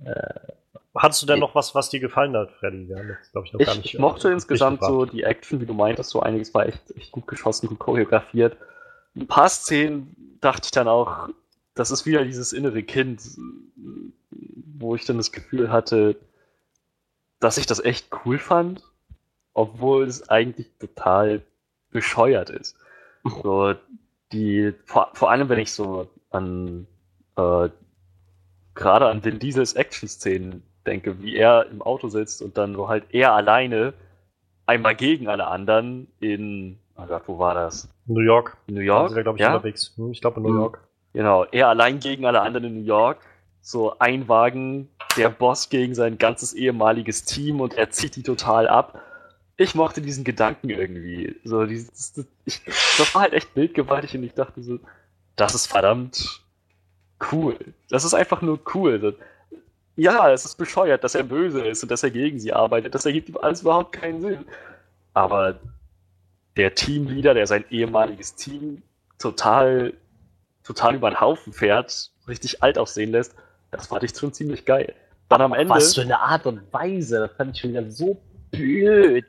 Äh, 0.04 0.52
Hattest 0.96 1.22
du 1.22 1.26
denn 1.26 1.38
noch 1.38 1.54
was, 1.54 1.74
was 1.74 1.88
dir 1.88 2.00
gefallen 2.00 2.36
hat, 2.36 2.50
Freddy? 2.52 2.88
Jetzt, 2.88 3.32
ich, 3.32 3.54
ich, 3.54 3.76
nicht, 3.76 3.84
ich 3.94 3.98
mochte 3.98 4.30
insgesamt 4.30 4.82
so 4.82 5.04
die 5.04 5.22
Action, 5.22 5.60
wie 5.60 5.66
du 5.66 5.72
meintest, 5.72 6.10
so 6.10 6.20
einiges 6.20 6.52
war 6.52 6.66
echt, 6.66 6.90
echt 6.96 7.12
gut 7.12 7.28
geschossen, 7.28 7.68
gut 7.68 7.78
choreografiert. 7.78 8.56
Ein 9.16 9.26
paar 9.26 9.48
Szenen 9.48 10.38
dachte 10.40 10.66
ich 10.66 10.70
dann 10.70 10.88
auch, 10.88 11.28
das 11.74 11.90
ist 11.90 12.06
wieder 12.06 12.24
dieses 12.24 12.52
innere 12.52 12.82
Kind, 12.82 13.22
wo 14.78 14.94
ich 14.94 15.04
dann 15.04 15.16
das 15.16 15.32
Gefühl 15.32 15.70
hatte, 15.70 16.16
dass 17.38 17.58
ich 17.58 17.66
das 17.66 17.80
echt 17.80 18.08
cool 18.24 18.38
fand, 18.38 18.82
obwohl 19.54 20.04
es 20.04 20.28
eigentlich 20.28 20.68
total 20.78 21.42
bescheuert 21.90 22.50
ist. 22.50 22.76
So, 23.42 23.74
die, 24.32 24.72
vor, 24.84 25.10
vor 25.14 25.30
allem, 25.30 25.48
wenn 25.48 25.58
ich 25.58 25.72
so 25.72 26.08
an, 26.30 26.86
äh, 27.36 27.68
gerade 28.74 29.06
an 29.08 29.24
Vin 29.24 29.38
Diesels 29.38 29.74
Action-Szenen 29.74 30.62
denke, 30.86 31.20
wie 31.22 31.36
er 31.36 31.66
im 31.66 31.82
Auto 31.82 32.08
sitzt 32.08 32.42
und 32.42 32.56
dann 32.56 32.74
so 32.74 32.88
halt 32.88 33.04
er 33.10 33.34
alleine 33.34 33.92
einmal 34.66 34.94
gegen 34.94 35.28
alle 35.28 35.46
anderen 35.46 36.08
in, 36.20 36.78
oh 37.02 37.06
Gott, 37.06 37.22
wo 37.26 37.38
war 37.38 37.54
das? 37.54 37.88
New 38.06 38.20
York. 38.20 38.56
New 38.66 38.80
York? 38.80 39.14
Da, 39.14 39.22
glaube 39.22 39.38
ich, 39.38 39.42
ja? 39.42 39.54
unterwegs. 39.54 39.92
Hm, 39.96 40.12
ich 40.12 40.20
glaube 40.20 40.38
in 40.38 40.42
New 40.44 40.50
hm. 40.50 40.56
York. 40.56 40.80
Genau, 41.12 41.44
er 41.44 41.68
allein 41.68 41.98
gegen 41.98 42.24
alle 42.26 42.40
anderen 42.40 42.66
in 42.66 42.74
New 42.80 42.86
York. 42.86 43.18
So 43.62 43.98
ein 43.98 44.28
Wagen, 44.28 44.88
der 45.16 45.28
Boss 45.28 45.68
gegen 45.68 45.94
sein 45.94 46.18
ganzes 46.18 46.54
ehemaliges 46.54 47.24
Team 47.24 47.60
und 47.60 47.74
er 47.74 47.90
zieht 47.90 48.16
die 48.16 48.22
total 48.22 48.68
ab. 48.68 49.02
Ich 49.56 49.74
mochte 49.74 50.00
diesen 50.00 50.24
Gedanken 50.24 50.70
irgendwie. 50.70 51.36
So, 51.44 51.66
dieses, 51.66 52.12
das, 52.14 52.26
ich, 52.46 52.62
das 52.64 53.14
war 53.14 53.22
halt 53.22 53.34
echt 53.34 53.52
bildgewaltig 53.54 54.16
und 54.16 54.22
ich 54.22 54.32
dachte 54.32 54.62
so, 54.62 54.78
das 55.36 55.54
ist 55.54 55.66
verdammt 55.66 56.42
cool. 57.32 57.56
Das 57.90 58.04
ist 58.04 58.14
einfach 58.14 58.40
nur 58.40 58.58
cool. 58.74 59.16
Ja, 59.96 60.30
es 60.32 60.46
ist 60.46 60.56
bescheuert, 60.56 61.04
dass 61.04 61.14
er 61.14 61.24
böse 61.24 61.66
ist 61.66 61.82
und 61.82 61.90
dass 61.90 62.02
er 62.02 62.10
gegen 62.10 62.38
sie 62.38 62.54
arbeitet. 62.54 62.94
Das 62.94 63.04
ergibt 63.04 63.28
ihm 63.28 63.36
alles 63.36 63.60
überhaupt 63.60 63.92
keinen 63.92 64.22
Sinn. 64.22 64.46
Aber 65.12 65.58
der 66.56 66.74
Teamleader, 66.74 67.34
der 67.34 67.46
sein 67.46 67.64
ehemaliges 67.70 68.34
Team 68.34 68.82
total 69.18 69.92
total 70.62 70.94
über 70.94 71.10
den 71.10 71.20
Haufen 71.20 71.52
fährt, 71.52 72.10
richtig 72.28 72.62
alt 72.62 72.78
aussehen 72.78 73.10
lässt, 73.10 73.34
das 73.70 73.88
fand 73.88 74.04
ich 74.04 74.16
schon 74.16 74.32
ziemlich 74.32 74.64
geil. 74.64 74.94
Dann 75.28 75.40
am 75.40 75.52
Ende. 75.52 75.74
Was 75.74 75.94
für 75.94 76.02
eine 76.02 76.18
Art 76.18 76.46
und 76.46 76.72
Weise, 76.72 77.20
das 77.20 77.32
fand 77.36 77.54
ich 77.54 77.60
schon 77.60 77.70
wieder 77.70 77.90
so 77.90 78.20
blöd, 78.50 79.26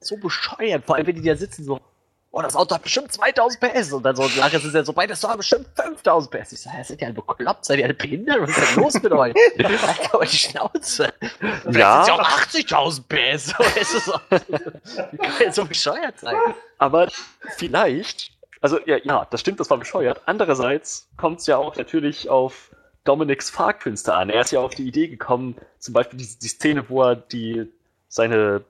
so 0.00 0.16
bescheuert. 0.16 0.84
Vor 0.84 0.96
allem, 0.96 1.06
wenn 1.06 1.16
die 1.16 1.22
da 1.22 1.36
sitzen, 1.36 1.64
so, 1.64 1.80
oh, 2.32 2.42
das 2.42 2.56
Auto 2.56 2.74
hat 2.74 2.82
bestimmt 2.82 3.12
2000 3.12 3.60
PS. 3.60 3.92
Und 3.92 4.02
dann 4.02 4.16
so, 4.16 4.22
nachher 4.38 4.62
ist 4.62 4.74
er 4.74 4.84
so 4.84 4.92
bei, 4.92 5.06
das 5.06 5.24
Auto 5.24 5.32
hat 5.32 5.38
bestimmt 5.38 5.68
5000 5.76 6.30
PS. 6.30 6.52
Ich 6.52 6.60
sag, 6.62 6.84
seid 6.84 7.00
ihr 7.00 7.06
alle 7.06 7.14
bekloppt? 7.14 7.64
Seid 7.64 7.78
ihr 7.78 7.84
alle 7.84 7.94
behindert? 7.94 8.40
Was 8.40 8.50
ist 8.50 8.76
denn 8.76 8.82
los 8.82 8.94
mit 8.94 9.12
euch? 9.12 9.34
Alter, 9.58 10.14
aber 10.14 10.24
die 10.24 10.36
Schnauze. 10.36 11.12
ja. 11.70 12.04
sind 12.04 12.14
ja 12.14 12.14
auch 12.14 12.28
80.000 12.28 13.02
PS. 13.08 13.46
So, 13.46 14.00
so, 14.00 14.12
wie 15.12 15.16
kann 15.18 15.32
man 15.40 15.52
so 15.52 15.64
bescheuert 15.64 16.18
sein? 16.18 16.36
Aber 16.78 17.08
vielleicht 17.56 18.32
also 18.62 18.78
ja, 18.86 18.96
ja, 19.02 19.26
das 19.28 19.40
stimmt, 19.40 19.58
das 19.60 19.68
war 19.70 19.76
bescheuert. 19.76 20.22
Andererseits 20.24 21.08
kommt 21.16 21.40
es 21.40 21.46
ja 21.46 21.56
auch 21.58 21.76
natürlich 21.76 22.30
auf 22.30 22.70
Dominics 23.04 23.50
Fahrkünste 23.50 24.14
an. 24.14 24.30
Er 24.30 24.42
ist 24.42 24.52
ja 24.52 24.60
auf 24.60 24.74
die 24.74 24.86
Idee 24.86 25.08
gekommen, 25.08 25.56
zum 25.78 25.92
Beispiel 25.92 26.18
die, 26.18 26.28
die 26.40 26.48
Szene, 26.48 26.88
wo 26.88 27.02
er 27.02 27.16
die, 27.16 27.66
seine, 28.08 28.62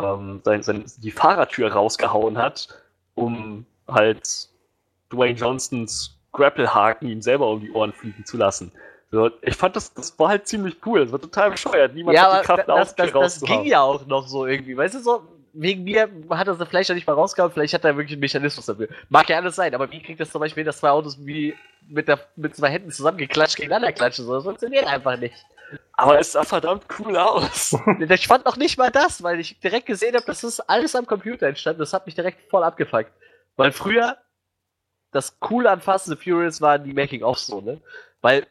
ähm, 0.00 0.40
sein, 0.44 0.64
sein, 0.64 0.84
die 0.96 1.12
Fahrertür 1.12 1.72
rausgehauen 1.72 2.38
hat, 2.38 2.68
um 3.16 3.66
halt 3.88 4.48
Dwayne 5.12 5.36
Johnsons 5.36 6.16
Grapplehaken 6.32 7.08
ihm 7.08 7.22
selber 7.22 7.48
um 7.48 7.60
die 7.60 7.72
Ohren 7.72 7.92
fliegen 7.92 8.24
zu 8.24 8.36
lassen. 8.36 8.70
So, 9.10 9.30
ich 9.40 9.56
fand 9.56 9.74
das, 9.74 9.92
das 9.94 10.16
war 10.18 10.28
halt 10.28 10.46
ziemlich 10.46 10.76
cool. 10.84 11.00
Das 11.00 11.12
war 11.12 11.20
total 11.20 11.50
bescheuert. 11.50 11.94
Niemand 11.94 12.16
ja, 12.16 12.32
hat 12.32 12.42
die 12.42 12.46
Kraft 12.46 12.68
das, 12.68 12.94
das, 12.94 13.12
das, 13.12 13.40
das 13.40 13.48
ging 13.48 13.64
ja 13.64 13.80
auch 13.80 14.06
noch 14.06 14.28
so 14.28 14.46
irgendwie. 14.46 14.76
Weißt 14.76 14.94
du, 14.94 15.00
so, 15.00 15.22
wegen 15.54 15.84
mir 15.84 16.10
hat 16.30 16.48
er 16.48 16.54
sie 16.54 16.66
vielleicht 16.66 16.90
noch 16.90 16.94
nicht 16.94 17.06
mal 17.06 17.14
rausgehauen, 17.14 17.52
vielleicht 17.52 17.72
hat 17.72 17.84
er 17.84 17.96
wirklich 17.96 18.12
einen 18.12 18.20
Mechanismus 18.20 18.66
dafür. 18.66 18.88
Mag 19.08 19.28
ja 19.28 19.36
alles 19.36 19.56
sein, 19.56 19.74
aber 19.74 19.90
wie 19.90 20.02
kriegt 20.02 20.20
das 20.20 20.30
zum 20.30 20.40
Beispiel, 20.40 20.64
dass 20.64 20.78
zwei 20.78 20.90
Autos 20.90 21.24
wie 21.24 21.54
mit, 21.88 22.08
der, 22.08 22.20
mit 22.36 22.54
zwei 22.54 22.68
Händen 22.68 22.90
zusammengeklatscht 22.90 23.56
gegeneinander 23.56 23.92
klatschen? 23.92 24.26
So, 24.26 24.34
das 24.34 24.44
funktioniert 24.44 24.86
einfach 24.86 25.18
nicht. 25.18 25.46
Aber 25.92 26.18
es 26.18 26.32
sah 26.32 26.44
verdammt 26.44 26.84
cool 26.98 27.16
aus. 27.16 27.76
ich 28.08 28.26
fand 28.26 28.44
noch 28.44 28.56
nicht 28.56 28.78
mal 28.78 28.90
das, 28.90 29.22
weil 29.22 29.40
ich 29.40 29.58
direkt 29.60 29.86
gesehen 29.86 30.14
habe, 30.14 30.26
dass 30.26 30.42
das 30.42 30.60
alles 30.60 30.94
am 30.94 31.06
Computer 31.06 31.46
entstanden. 31.46 31.80
Das 31.80 31.92
hat 31.92 32.06
mich 32.06 32.14
direkt 32.14 32.50
voll 32.50 32.62
abgefuckt. 32.62 33.10
Weil 33.56 33.72
früher 33.72 34.18
das 35.12 35.40
Coole 35.40 35.70
an 35.70 35.80
Fast 35.80 36.08
and 36.08 36.18
the 36.18 36.24
Furious 36.30 36.60
waren 36.60 36.84
die 36.84 36.92
Making-ofs 36.92 37.46
so, 37.46 37.60
ne? 37.60 37.80
Weil 38.20 38.46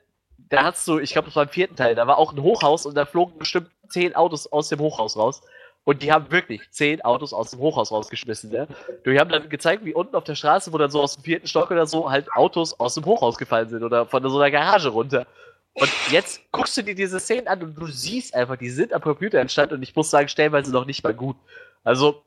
da 0.50 0.64
hast 0.64 0.88
du, 0.88 1.00
ich 1.00 1.12
glaube, 1.12 1.28
das 1.28 1.36
war 1.36 1.44
im 1.44 1.50
vierten 1.50 1.76
Teil, 1.76 1.96
da 1.96 2.08
war 2.08 2.18
auch 2.18 2.34
ein 2.34 2.42
Hochhaus 2.42 2.86
und 2.86 2.96
da 2.96 3.06
flogen 3.06 3.38
bestimmt 3.38 3.70
zehn 3.90 4.16
Autos 4.16 4.52
aus 4.52 4.70
dem 4.70 4.80
Hochhaus 4.80 5.18
raus. 5.18 5.42
Und 5.84 6.02
die 6.02 6.12
haben 6.12 6.32
wirklich 6.32 6.62
zehn 6.72 7.04
Autos 7.04 7.32
aus 7.32 7.52
dem 7.52 7.60
Hochhaus 7.60 7.92
rausgeschmissen, 7.92 8.50
ne? 8.50 8.68
Die 9.06 9.20
haben 9.20 9.30
dann 9.30 9.48
gezeigt, 9.50 9.86
wie 9.86 9.94
unten 9.94 10.16
auf 10.16 10.24
der 10.24 10.34
Straße, 10.34 10.74
wo 10.74 10.80
dann 10.80 10.90
so 10.90 11.02
aus 11.02 11.16
dem 11.16 11.24
vierten 11.24 11.48
Stock 11.48 11.70
oder 11.70 11.86
so, 11.86 12.10
halt 12.10 12.32
Autos 12.34 12.80
aus 12.80 12.96
dem 12.96 13.06
Hochhaus 13.06 13.38
gefallen 13.38 13.70
sind 13.70 13.84
oder 13.84 14.08
von 14.08 14.28
so 14.28 14.40
einer 14.40 14.50
Garage 14.50 14.90
runter. 14.90 15.28
Und 15.76 15.92
jetzt 16.10 16.42
guckst 16.54 16.78
du 16.78 16.84
dir 16.84 16.96
diese 16.96 17.20
Szenen 17.20 17.50
an 17.50 17.62
und 17.62 17.76
du 17.76 17.88
siehst 17.88 18.34
einfach, 18.34 18.56
die 18.56 18.70
sind 18.70 18.94
am 18.94 19.02
Computer 19.02 19.40
entstanden 19.40 19.76
und 19.76 19.84
ich 19.84 19.94
muss 19.94 20.10
sagen, 20.10 20.30
stellenweise 20.30 20.72
noch 20.72 20.86
nicht 20.86 21.04
mal 21.04 21.14
gut. 21.14 21.36
Also, 21.84 22.24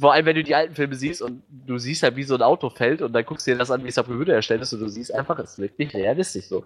vor 0.00 0.14
allem 0.14 0.24
wenn 0.24 0.36
du 0.36 0.42
die 0.42 0.54
alten 0.54 0.74
Filme 0.74 0.94
siehst 0.94 1.20
und 1.20 1.42
du 1.50 1.76
siehst 1.76 2.02
halt, 2.02 2.16
wie 2.16 2.22
so 2.24 2.34
ein 2.34 2.40
Auto 2.40 2.70
fällt 2.70 3.02
und 3.02 3.12
dann 3.12 3.26
guckst 3.26 3.46
du 3.46 3.50
dir 3.50 3.58
das 3.58 3.70
an, 3.70 3.84
wie 3.84 3.88
es 3.88 3.98
am 3.98 4.06
Computer 4.06 4.32
erstellt 4.32 4.62
ist 4.62 4.72
und 4.72 4.80
du 4.80 4.88
siehst 4.88 5.12
einfach, 5.12 5.38
es 5.38 5.58
wirkt 5.58 5.78
nicht 5.78 5.94
realistisch 5.94 6.46
so. 6.46 6.64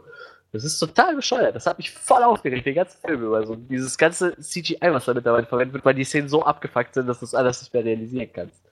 Das 0.53 0.63
ist 0.63 0.79
total 0.79 1.17
bescheuert. 1.17 1.57
Das 1.57 1.67
hat 1.67 1.77
mich 1.77 1.91
voll 1.91 2.23
aufgeregt, 2.23 2.65
den 2.65 2.77
ganzen 2.77 3.01
Film 3.01 3.25
über. 3.25 3.45
So 3.45 3.57
dieses 3.57 3.99
ganze 3.99 4.39
CGI, 4.41 4.93
was 4.93 5.07
da 5.07 5.15
mittlerweile 5.15 5.47
verwendet 5.47 5.75
wird, 5.75 5.85
weil 5.85 5.95
die 5.95 6.05
Szenen 6.05 6.29
so 6.29 6.45
abgefuckt 6.45 6.95
sind, 6.95 7.09
dass 7.09 7.19
du 7.19 7.27
das 7.27 7.35
alles 7.35 7.63
nicht 7.63 7.75
mehr 7.75 7.85
realisieren 7.85 8.31
kannst. 8.33 8.63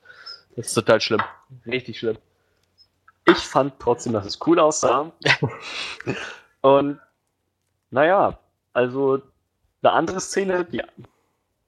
Das 0.55 0.69
ist 0.69 0.75
total 0.75 1.01
schlimm. 1.01 1.23
Richtig 1.67 1.99
schlimm. 1.99 2.17
Ich 3.29 3.39
fand 3.39 3.75
trotzdem, 3.81 4.13
dass 4.13 4.25
es 4.25 4.39
cool 4.47 4.61
aussah. 4.61 5.13
Und 6.67 6.99
naja, 7.93 8.41
also 8.73 9.23
eine 9.83 9.93
andere 9.93 10.19
Szene, 10.19 10.65
die 10.65 10.83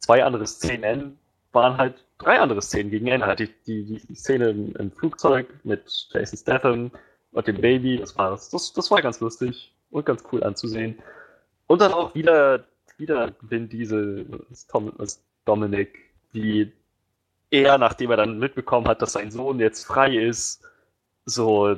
zwei 0.01 0.25
andere 0.25 0.45
Szenen 0.45 1.21
waren 1.53 1.77
halt 1.77 2.05
drei 2.19 2.41
andere 2.41 2.61
Szenen 2.61 2.91
gegen 2.91 3.07
Ende. 3.07 3.37
Die, 3.37 3.49
die, 3.65 4.05
die 4.05 4.15
Szene 4.17 4.51
im, 4.51 4.75
im, 4.75 4.91
Flugzeug 4.91 5.47
mit 5.63 5.85
Jason 6.11 6.37
Statham 6.37 6.91
und 7.31 7.47
dem 7.47 7.61
Baby, 7.61 7.99
das 7.99 8.19
war, 8.19 8.31
das, 8.31 8.73
das 8.73 8.91
war 8.91 9.01
ganz 9.01 9.21
lustig 9.21 9.73
und 9.93 10.05
ganz 10.05 10.25
cool 10.33 10.43
anzusehen. 10.43 10.99
Und 11.69 11.81
dann 11.81 11.93
auch 11.93 12.17
wieder, 12.17 12.65
wieder 12.97 13.37
Vin 13.43 13.69
Diesel, 13.69 14.27
Tom, 14.69 14.93
Dominic, 15.45 15.97
wie 16.33 16.73
er, 17.51 17.79
nachdem 17.79 18.11
er 18.11 18.17
dann 18.17 18.41
mitbekommen 18.41 18.89
hat, 18.89 19.01
dass 19.01 19.13
sein 19.13 19.31
Sohn 19.31 19.61
jetzt 19.61 19.87
frei 19.87 20.17
ist, 20.17 20.65
so, 21.25 21.77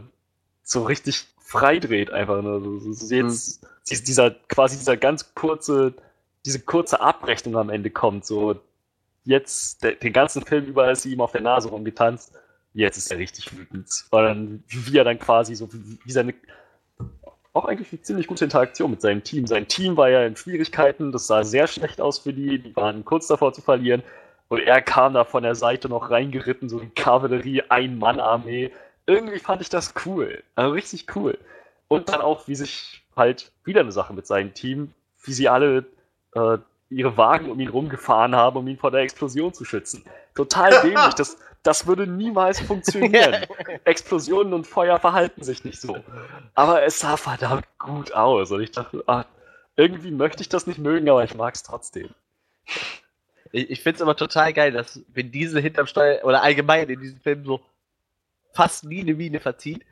so 0.62 0.84
richtig 0.84 1.26
freidreht 1.51 2.12
einfach. 2.12 2.43
Ne? 2.43 2.60
So, 2.60 2.93
so 2.93 3.14
jetzt 3.14 3.62
mhm. 3.62 4.05
dieser, 4.06 4.31
quasi 4.31 4.78
dieser 4.78 4.97
ganz 4.97 5.35
kurze, 5.35 5.94
diese 6.47 6.60
kurze 6.60 7.01
Abrechnung 7.01 7.56
am 7.56 7.70
Ende 7.70 7.90
kommt, 7.90 8.24
so 8.24 8.60
jetzt 9.24 9.82
der, 9.82 9.93
den 9.93 10.12
ganzen 10.12 10.43
Film 10.43 10.66
über 10.66 10.90
ist 10.90 11.02
sie 11.02 11.12
ihm 11.12 11.20
auf 11.20 11.32
der 11.32 11.40
Nase 11.40 11.68
rumgetanzt. 11.68 12.32
Jetzt 12.72 12.98
ist 12.98 13.10
er 13.10 13.18
richtig 13.18 13.56
wütend. 13.56 13.89
Weil 14.10 14.27
dann, 14.27 14.64
wie 14.68 14.97
er 14.97 15.02
dann 15.02 15.18
quasi 15.18 15.56
so, 15.56 15.68
wie 15.72 16.12
seine, 16.12 16.35
auch 17.52 17.64
eigentlich 17.64 17.93
eine 17.93 18.02
ziemlich 18.02 18.28
gute 18.28 18.44
Interaktion 18.44 18.93
mit 18.93 19.01
seinem 19.01 19.24
Team. 19.24 19.48
Sein 19.48 19.66
Team 19.66 19.97
war 19.97 20.09
ja 20.09 20.24
in 20.24 20.36
Schwierigkeiten, 20.36 21.10
das 21.10 21.27
sah 21.27 21.43
sehr 21.43 21.66
schlecht 21.66 22.01
aus 22.01 22.20
für 22.20 22.32
die, 22.32 22.60
die 22.60 22.77
waren 22.77 23.05
kurz 23.05 23.27
davor 23.27 23.52
zu 23.52 23.60
verlieren. 23.60 24.05
Und 24.47 24.60
er 24.60 24.82
kam 24.82 25.14
da 25.14 25.24
von 25.24 25.43
der 25.43 25.56
Seite 25.56 25.89
noch 25.89 26.10
reingeritten, 26.10 26.68
so 26.68 26.81
wie 26.81 26.90
Kavallerie, 26.90 27.64
Ein-Mann-Armee. 27.68 28.70
Irgendwie 29.11 29.41
fand 29.41 29.61
ich 29.61 29.69
das 29.69 29.93
cool. 30.07 30.41
Also 30.55 30.73
richtig 30.73 31.16
cool. 31.16 31.37
Und 31.89 32.09
dann 32.09 32.20
auch, 32.20 32.47
wie 32.47 32.55
sich 32.55 33.03
halt 33.16 33.51
wieder 33.65 33.81
eine 33.81 33.91
Sache 33.91 34.15
mit 34.15 34.24
seinem 34.24 34.55
Team, 34.55 34.95
wie 35.24 35.32
sie 35.32 35.49
alle 35.49 35.85
äh, 36.37 36.59
ihre 36.91 37.16
Wagen 37.16 37.51
um 37.51 37.59
ihn 37.59 37.70
rumgefahren 37.70 38.37
haben, 38.37 38.57
um 38.57 38.69
ihn 38.69 38.78
vor 38.78 38.93
der 38.93 39.01
Explosion 39.01 39.53
zu 39.53 39.65
schützen. 39.65 40.05
Total 40.37 40.70
dämlich. 40.82 41.15
Das, 41.15 41.39
das 41.65 41.89
würde 41.89 42.07
niemals 42.07 42.61
funktionieren. 42.70 43.47
Explosionen 43.85 44.53
und 44.53 44.69
Feuer 44.69 45.01
verhalten 45.01 45.43
sich 45.43 45.65
nicht 45.65 45.81
so. 45.81 45.97
Aber 46.55 46.85
es 46.85 47.01
sah 47.01 47.16
verdammt 47.16 47.66
gut 47.81 48.12
aus. 48.12 48.53
Und 48.53 48.61
ich 48.61 48.70
dachte, 48.70 49.03
ach, 49.09 49.24
irgendwie 49.74 50.12
möchte 50.12 50.43
ich 50.43 50.49
das 50.49 50.69
nicht 50.69 50.78
mögen, 50.78 51.11
aber 51.11 51.24
ich 51.24 51.35
mag 51.35 51.57
es 51.57 51.65
trotzdem. 51.65 52.11
Ich, 53.51 53.70
ich 53.70 53.82
finde 53.82 53.97
es 53.97 54.03
immer 54.03 54.15
total 54.15 54.53
geil, 54.53 54.70
dass 54.70 55.01
wenn 55.09 55.32
diese 55.32 55.59
hinterm 55.59 55.89
Steuer 55.89 56.24
oder 56.24 56.45
allgemein 56.45 56.89
in 56.89 57.01
diesem 57.01 57.19
Film 57.19 57.45
so 57.45 57.61
fast 58.52 58.85
nie 58.85 59.01
eine 59.01 59.14
Mine 59.14 59.40
verzieht, 59.40 59.85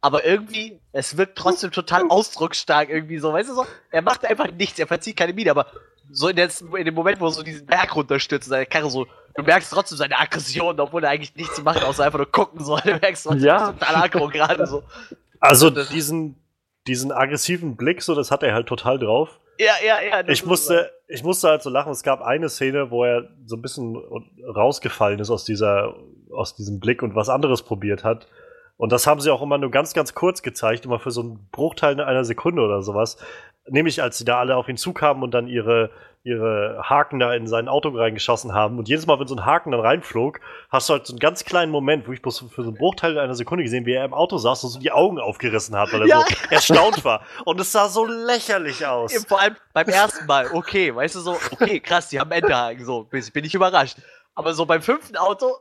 aber 0.00 0.24
irgendwie, 0.24 0.80
es 0.92 1.16
wirkt 1.16 1.36
trotzdem 1.36 1.70
total 1.72 2.08
ausdrucksstark 2.08 2.88
irgendwie 2.88 3.18
so, 3.18 3.32
weißt 3.32 3.50
du 3.50 3.54
so? 3.54 3.66
Er 3.90 4.02
macht 4.02 4.24
einfach 4.24 4.50
nichts, 4.50 4.78
er 4.78 4.86
verzieht 4.86 5.16
keine 5.16 5.32
Miene, 5.34 5.50
aber 5.50 5.66
so 6.10 6.28
in, 6.28 6.36
der, 6.36 6.48
in 6.76 6.84
dem 6.86 6.94
Moment, 6.94 7.20
wo 7.20 7.26
er 7.26 7.32
so 7.32 7.42
diesen 7.42 7.66
Berg 7.66 7.94
runterstürzt, 7.94 8.48
seine 8.48 8.66
Karre 8.66 8.90
so, 8.90 9.06
du 9.36 9.42
merkst 9.42 9.72
trotzdem 9.72 9.98
seine 9.98 10.18
Aggression, 10.18 10.80
obwohl 10.80 11.04
er 11.04 11.10
eigentlich 11.10 11.34
nichts 11.36 11.62
macht, 11.62 11.82
außer 11.84 12.04
einfach 12.04 12.18
nur 12.18 12.30
gucken 12.30 12.64
soll. 12.64 12.80
Du 12.84 12.90
merkst 12.98 13.24
trotzdem, 13.24 13.44
Ja. 13.44 13.72
total 13.72 13.96
aggro 13.96 14.28
gerade 14.28 14.66
so. 14.66 14.82
Also 15.38 15.70
Das- 15.70 15.88
diesen, 15.88 16.36
diesen 16.86 17.12
aggressiven 17.12 17.76
Blick, 17.76 18.02
so, 18.02 18.14
das 18.14 18.30
hat 18.30 18.42
er 18.42 18.54
halt 18.54 18.66
total 18.66 18.98
drauf. 18.98 19.39
Ja, 19.60 19.74
ja, 19.84 20.00
ja. 20.00 20.28
Ich 20.28 20.46
musste, 20.46 20.90
ich 21.06 21.22
musste 21.22 21.48
halt 21.48 21.62
so 21.62 21.68
lachen. 21.68 21.92
Es 21.92 22.02
gab 22.02 22.22
eine 22.22 22.48
Szene, 22.48 22.90
wo 22.90 23.04
er 23.04 23.28
so 23.44 23.56
ein 23.56 23.62
bisschen 23.62 23.94
rausgefallen 24.42 25.20
ist 25.20 25.28
aus 25.28 25.44
dieser, 25.44 25.96
aus 26.32 26.56
diesem 26.56 26.80
Blick 26.80 27.02
und 27.02 27.14
was 27.14 27.28
anderes 27.28 27.62
probiert 27.62 28.02
hat. 28.02 28.26
Und 28.78 28.90
das 28.90 29.06
haben 29.06 29.20
sie 29.20 29.30
auch 29.30 29.42
immer 29.42 29.58
nur 29.58 29.70
ganz, 29.70 29.92
ganz 29.92 30.14
kurz 30.14 30.40
gezeigt, 30.40 30.86
immer 30.86 30.98
für 30.98 31.10
so 31.10 31.20
einen 31.20 31.48
Bruchteil 31.52 32.00
einer 32.00 32.24
Sekunde 32.24 32.62
oder 32.62 32.80
sowas. 32.80 33.18
Nämlich 33.68 34.02
als 34.02 34.16
sie 34.16 34.24
da 34.24 34.38
alle 34.38 34.56
auf 34.56 34.66
ihn 34.66 34.78
zukamen 34.78 35.22
und 35.22 35.32
dann 35.32 35.46
ihre, 35.46 35.90
ihre 36.22 36.82
Haken 36.82 37.18
da 37.18 37.32
in 37.32 37.46
sein 37.46 37.68
Auto 37.68 37.88
reingeschossen 37.88 38.52
haben. 38.52 38.78
Und 38.78 38.88
jedes 38.88 39.06
Mal, 39.06 39.18
wenn 39.18 39.26
so 39.26 39.34
ein 39.36 39.46
Haken 39.46 39.70
dann 39.72 39.80
reinflog, 39.80 40.40
hast 40.68 40.88
du 40.88 40.92
halt 40.94 41.06
so 41.06 41.14
einen 41.14 41.18
ganz 41.18 41.44
kleinen 41.44 41.72
Moment, 41.72 42.06
wo 42.06 42.12
ich 42.12 42.20
bloß 42.20 42.40
für 42.54 42.62
so 42.62 42.68
einen 42.68 42.76
Bruchteil 42.76 43.18
einer 43.18 43.34
Sekunde 43.34 43.64
gesehen, 43.64 43.86
wie 43.86 43.94
er 43.94 44.04
im 44.04 44.12
Auto 44.12 44.36
saß 44.36 44.64
und 44.64 44.70
so 44.70 44.78
die 44.78 44.92
Augen 44.92 45.18
aufgerissen 45.18 45.76
hat, 45.76 45.92
weil 45.92 46.02
er 46.02 46.06
Ja. 46.08 46.20
so 46.20 46.34
erstaunt 46.50 47.04
war. 47.04 47.22
Und 47.46 47.58
es 47.60 47.72
sah 47.72 47.88
so 47.88 48.04
lächerlich 48.04 48.86
aus. 48.86 49.14
Eben, 49.14 49.24
Vor 49.24 49.40
allem 49.40 49.56
beim 49.72 49.88
ersten 49.88 50.26
Mal, 50.26 50.48
okay, 50.52 50.94
weißt 50.94 51.14
du 51.14 51.20
so, 51.20 51.36
okay, 51.52 51.80
krass, 51.80 52.08
die 52.10 52.20
haben 52.20 52.30
Enterhaken, 52.32 52.84
so, 52.84 53.04
bin, 53.04 53.24
bin 53.32 53.44
ich 53.44 53.54
überrascht. 53.54 53.96
Aber 54.34 54.52
so 54.52 54.66
beim 54.66 54.82
fünften 54.82 55.16
Auto, 55.16 55.56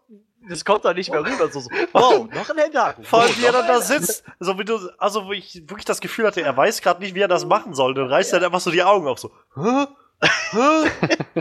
das 0.50 0.66
kommt 0.66 0.84
doch 0.84 0.94
nicht 0.94 1.10
mehr 1.12 1.22
rüber, 1.22 1.48
so, 1.50 1.62
so 1.62 1.70
wow, 1.94 2.28
noch 2.34 2.50
ein 2.50 2.58
Enterhaken. 2.58 3.04
Vor 3.06 3.22
allem, 3.22 3.32
wie 3.38 3.46
er 3.46 3.52
dann 3.54 3.68
da 3.68 3.80
sitzt, 3.80 4.24
so 4.40 4.60
wie 4.60 4.66
du, 4.66 4.78
also 4.98 5.26
wo 5.26 5.32
ich 5.32 5.56
wirklich 5.70 5.86
das 5.86 6.02
Gefühl 6.02 6.28
hatte, 6.28 6.42
er 6.42 6.56
weiß 6.56 6.82
gerade 6.82 7.02
nicht, 7.02 7.16
wie 7.16 7.22
er 7.22 7.28
das 7.30 7.46
machen 7.46 7.74
soll. 7.74 7.94
Dann 7.94 8.08
reißt 8.08 8.34
er 8.34 8.40
dann 8.40 8.48
einfach 8.48 8.60
so 8.60 8.72
die 8.72 8.84
Augen 8.84 9.08
auf, 9.08 9.20
so, 9.20 9.32
Hä? 9.56 9.86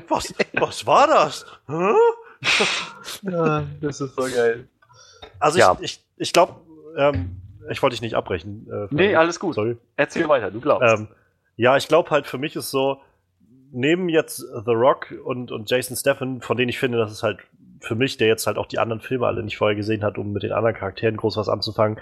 Was, 0.09 0.35
was 0.55 0.87
war 0.87 1.07
das? 1.07 1.47
Das 3.23 4.01
ist 4.01 4.15
so 4.15 4.23
geil. 4.23 4.69
Also 5.41 5.59
Ja. 5.59 5.77
ich, 5.81 5.95
ich, 5.95 6.05
ich 6.17 6.33
glaube, 6.33 6.55
ähm, 6.97 7.41
ich 7.71 7.83
wollte 7.83 7.95
dich 7.95 8.03
nicht 8.03 8.15
abbrechen. 8.15 8.69
Äh, 8.71 8.87
Nee, 8.91 9.15
alles 9.17 9.41
gut. 9.41 9.55
Sorry. 9.55 9.77
Erzähl 9.97 10.29
weiter, 10.29 10.51
du 10.51 10.61
glaubst. 10.61 11.01
Ähm, 11.01 11.09
ja, 11.57 11.77
ich 11.77 11.89
glaube 11.89 12.11
halt, 12.11 12.27
für 12.27 12.39
mich 12.39 12.55
ist 12.57 12.71
so, 12.71 13.01
neben 13.73 14.09
jetzt 14.09 14.39
The 14.39 14.71
Rock 14.73 15.13
und, 15.25 15.51
und 15.53 15.71
Jason 15.71 15.97
Statham, 15.97 16.41
von 16.41 16.57
denen 16.57 16.69
ich 16.71 16.79
finde, 16.79 16.99
das 16.99 17.13
ist 17.13 17.23
halt 17.23 17.41
für 17.81 17.95
mich, 17.95 18.17
der 18.17 18.29
jetzt 18.29 18.47
halt 18.47 18.57
auch 18.59 18.67
die 18.67 18.79
anderen 18.79 19.01
Filme 19.01 19.27
alle 19.27 19.43
nicht 19.43 19.59
vorher 19.59 19.77
gesehen 19.77 20.03
hat, 20.03 20.19
um 20.19 20.33
mit 20.33 20.43
den 20.43 20.53
anderen 20.53 20.75
Charakteren 20.75 21.17
groß 21.17 21.37
was 21.37 21.49
anzufangen, 21.49 21.99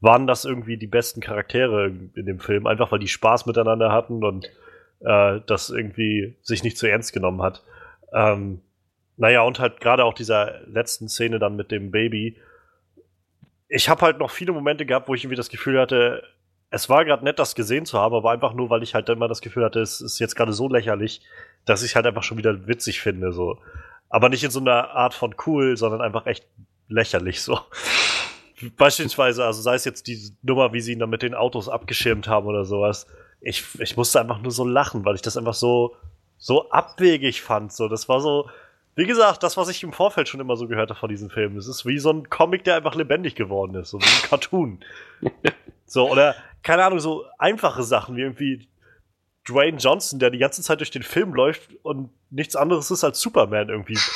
waren 0.00 0.26
das 0.26 0.44
irgendwie 0.44 0.76
die 0.76 0.86
besten 0.86 1.20
Charaktere 1.20 1.86
in 2.14 2.26
dem 2.26 2.38
Film, 2.38 2.66
einfach 2.66 2.92
weil 2.92 3.00
die 3.00 3.08
Spaß 3.08 3.46
miteinander 3.46 3.90
hatten 3.92 4.22
und 4.24 4.48
äh, 5.00 5.40
das 5.46 5.70
irgendwie 5.70 6.36
sich 6.42 6.62
nicht 6.62 6.78
zu 6.78 6.86
ernst 6.86 7.12
genommen 7.12 7.42
hat. 7.42 7.62
Ähm, 8.12 8.60
naja, 9.16 9.42
und 9.42 9.58
halt 9.58 9.80
gerade 9.80 10.04
auch 10.04 10.14
dieser 10.14 10.60
letzten 10.66 11.08
Szene 11.08 11.38
dann 11.38 11.56
mit 11.56 11.70
dem 11.70 11.90
Baby. 11.90 12.36
Ich 13.68 13.88
habe 13.88 14.02
halt 14.02 14.18
noch 14.18 14.30
viele 14.30 14.52
Momente 14.52 14.86
gehabt, 14.86 15.08
wo 15.08 15.14
ich 15.14 15.24
irgendwie 15.24 15.36
das 15.36 15.50
Gefühl 15.50 15.80
hatte, 15.80 16.22
es 16.70 16.88
war 16.88 17.04
gerade 17.04 17.24
nett, 17.24 17.38
das 17.38 17.54
gesehen 17.54 17.86
zu 17.86 17.98
haben, 17.98 18.14
aber 18.14 18.30
einfach 18.30 18.52
nur, 18.52 18.70
weil 18.70 18.82
ich 18.82 18.94
halt 18.94 19.08
immer 19.08 19.28
das 19.28 19.40
Gefühl 19.40 19.64
hatte, 19.64 19.80
es 19.80 20.00
ist 20.00 20.18
jetzt 20.18 20.36
gerade 20.36 20.52
so 20.52 20.68
lächerlich, 20.68 21.22
dass 21.64 21.82
ich 21.82 21.96
halt 21.96 22.06
einfach 22.06 22.22
schon 22.22 22.38
wieder 22.38 22.66
witzig 22.66 23.00
finde, 23.00 23.32
so. 23.32 23.58
Aber 24.10 24.28
nicht 24.28 24.44
in 24.44 24.50
so 24.50 24.60
einer 24.60 24.90
Art 24.90 25.14
von 25.14 25.34
cool, 25.46 25.76
sondern 25.76 26.00
einfach 26.00 26.26
echt 26.26 26.46
lächerlich, 26.88 27.42
so. 27.42 27.58
Beispielsweise, 28.76 29.44
also 29.44 29.62
sei 29.62 29.74
es 29.74 29.84
jetzt 29.84 30.06
die 30.06 30.32
Nummer, 30.42 30.72
wie 30.72 30.80
sie 30.80 30.92
ihn 30.92 30.98
dann 30.98 31.10
mit 31.10 31.22
den 31.22 31.34
Autos 31.34 31.68
abgeschirmt 31.68 32.28
haben 32.28 32.46
oder 32.46 32.64
sowas. 32.64 33.06
Ich, 33.40 33.64
ich 33.80 33.96
musste 33.96 34.20
einfach 34.20 34.40
nur 34.40 34.50
so 34.50 34.64
lachen, 34.64 35.04
weil 35.04 35.14
ich 35.14 35.22
das 35.22 35.36
einfach 35.36 35.54
so, 35.54 35.94
so 36.38 36.70
abwegig 36.70 37.42
fand, 37.42 37.72
so. 37.72 37.88
Das 37.88 38.08
war 38.08 38.20
so, 38.20 38.48
wie 38.94 39.06
gesagt, 39.06 39.42
das, 39.42 39.56
was 39.56 39.68
ich 39.68 39.82
im 39.82 39.92
Vorfeld 39.92 40.28
schon 40.28 40.40
immer 40.40 40.56
so 40.56 40.66
gehört 40.66 40.90
habe 40.90 40.98
von 40.98 41.08
diesem 41.08 41.30
Film. 41.30 41.56
Es 41.56 41.68
ist 41.68 41.86
wie 41.86 41.98
so 41.98 42.10
ein 42.10 42.28
Comic, 42.30 42.64
der 42.64 42.76
einfach 42.76 42.94
lebendig 42.94 43.36
geworden 43.36 43.74
ist, 43.76 43.90
so 43.90 44.00
wie 44.00 44.04
ein 44.04 44.28
Cartoon. 44.28 44.80
so, 45.86 46.10
oder, 46.10 46.34
keine 46.62 46.84
Ahnung, 46.84 46.98
so 46.98 47.24
einfache 47.38 47.84
Sachen 47.84 48.16
wie 48.16 48.22
irgendwie 48.22 48.68
Dwayne 49.48 49.78
Johnson, 49.78 50.18
der 50.18 50.30
die 50.30 50.38
ganze 50.38 50.62
Zeit 50.62 50.80
durch 50.80 50.90
den 50.90 51.02
Film 51.02 51.34
läuft 51.34 51.70
und 51.82 52.10
nichts 52.30 52.56
anderes 52.56 52.90
ist 52.90 53.04
als 53.04 53.20
Superman 53.20 53.68
irgendwie. 53.68 53.98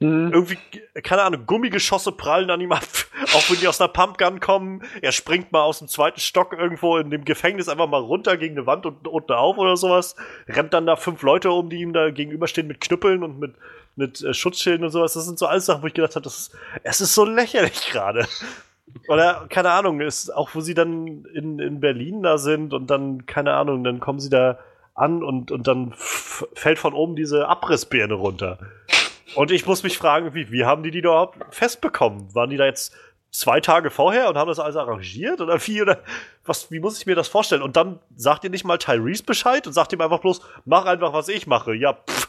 Hm. 0.00 0.30
Irgendwie, 0.32 0.58
keine 1.02 1.22
Ahnung, 1.22 1.46
Gummigeschosse 1.46 2.12
prallen 2.12 2.50
an 2.50 2.60
ihm 2.60 2.72
ab, 2.72 2.82
auch 3.34 3.50
wenn 3.50 3.58
die 3.58 3.68
aus 3.68 3.80
einer 3.80 3.88
Pumpgun 3.88 4.40
kommen. 4.40 4.82
Er 5.00 5.12
springt 5.12 5.52
mal 5.52 5.62
aus 5.62 5.78
dem 5.78 5.88
zweiten 5.88 6.20
Stock 6.20 6.52
irgendwo 6.52 6.98
in 6.98 7.10
dem 7.10 7.24
Gefängnis 7.24 7.68
einfach 7.68 7.88
mal 7.88 8.00
runter 8.00 8.36
gegen 8.36 8.58
eine 8.58 8.66
Wand 8.66 8.84
und 8.84 9.08
unten 9.08 9.32
auf 9.32 9.56
oder 9.56 9.76
sowas. 9.76 10.14
Rennt 10.48 10.74
dann 10.74 10.84
da 10.84 10.96
fünf 10.96 11.22
Leute 11.22 11.50
um, 11.50 11.70
die 11.70 11.80
ihm 11.80 11.94
da 11.94 12.10
gegenüberstehen 12.10 12.66
mit 12.66 12.82
Knüppeln 12.82 13.22
und 13.22 13.38
mit, 13.38 13.54
mit 13.96 14.22
äh, 14.22 14.34
Schutzschilden 14.34 14.84
und 14.84 14.90
sowas. 14.90 15.14
Das 15.14 15.24
sind 15.24 15.38
so 15.38 15.46
alles 15.46 15.64
Sachen, 15.64 15.82
wo 15.82 15.86
ich 15.86 15.94
gedacht 15.94 16.14
habe, 16.14 16.24
das 16.24 16.38
ist, 16.38 16.56
es 16.82 17.00
ist 17.00 17.14
so 17.14 17.24
lächerlich 17.24 17.88
gerade. 17.90 18.26
Oder, 19.08 19.46
keine 19.48 19.70
Ahnung, 19.70 20.00
ist 20.00 20.34
auch 20.34 20.54
wo 20.54 20.60
sie 20.60 20.74
dann 20.74 21.24
in, 21.34 21.58
in 21.58 21.80
Berlin 21.80 22.22
da 22.22 22.38
sind 22.38 22.72
und 22.72 22.88
dann, 22.88 23.26
keine 23.26 23.54
Ahnung, 23.54 23.84
dann 23.84 24.00
kommen 24.00 24.20
sie 24.20 24.30
da 24.30 24.58
an 24.94 25.22
und, 25.22 25.50
und 25.50 25.66
dann 25.66 25.92
fällt 25.96 26.78
von 26.78 26.94
oben 26.94 27.16
diese 27.16 27.48
Abrissbirne 27.48 28.14
runter. 28.14 28.58
Und 29.34 29.50
ich 29.50 29.66
muss 29.66 29.82
mich 29.82 29.98
fragen, 29.98 30.34
wie, 30.34 30.50
wie 30.50 30.64
haben 30.64 30.82
die 30.82 30.90
die 30.90 31.00
überhaupt 31.00 31.54
festbekommen? 31.54 32.34
Waren 32.34 32.50
die 32.50 32.56
da 32.56 32.64
jetzt 32.64 32.94
zwei 33.30 33.60
Tage 33.60 33.90
vorher 33.90 34.28
und 34.28 34.38
haben 34.38 34.48
das 34.48 34.58
alles 34.58 34.76
arrangiert? 34.76 35.40
Oder 35.40 35.58
wie? 35.66 35.82
Oder 35.82 35.98
was, 36.44 36.70
wie 36.70 36.80
muss 36.80 36.98
ich 36.98 37.06
mir 37.06 37.14
das 37.14 37.28
vorstellen? 37.28 37.62
Und 37.62 37.76
dann 37.76 37.98
sagt 38.16 38.44
ihr 38.44 38.50
nicht 38.50 38.64
mal 38.64 38.78
Tyrese 38.78 39.24
Bescheid 39.24 39.66
und 39.66 39.74
sagt 39.74 39.92
ihm 39.92 40.00
einfach 40.00 40.20
bloß, 40.20 40.40
mach 40.64 40.86
einfach, 40.86 41.12
was 41.12 41.28
ich 41.28 41.46
mache. 41.46 41.74
Ja, 41.74 41.92
pff, 41.92 42.28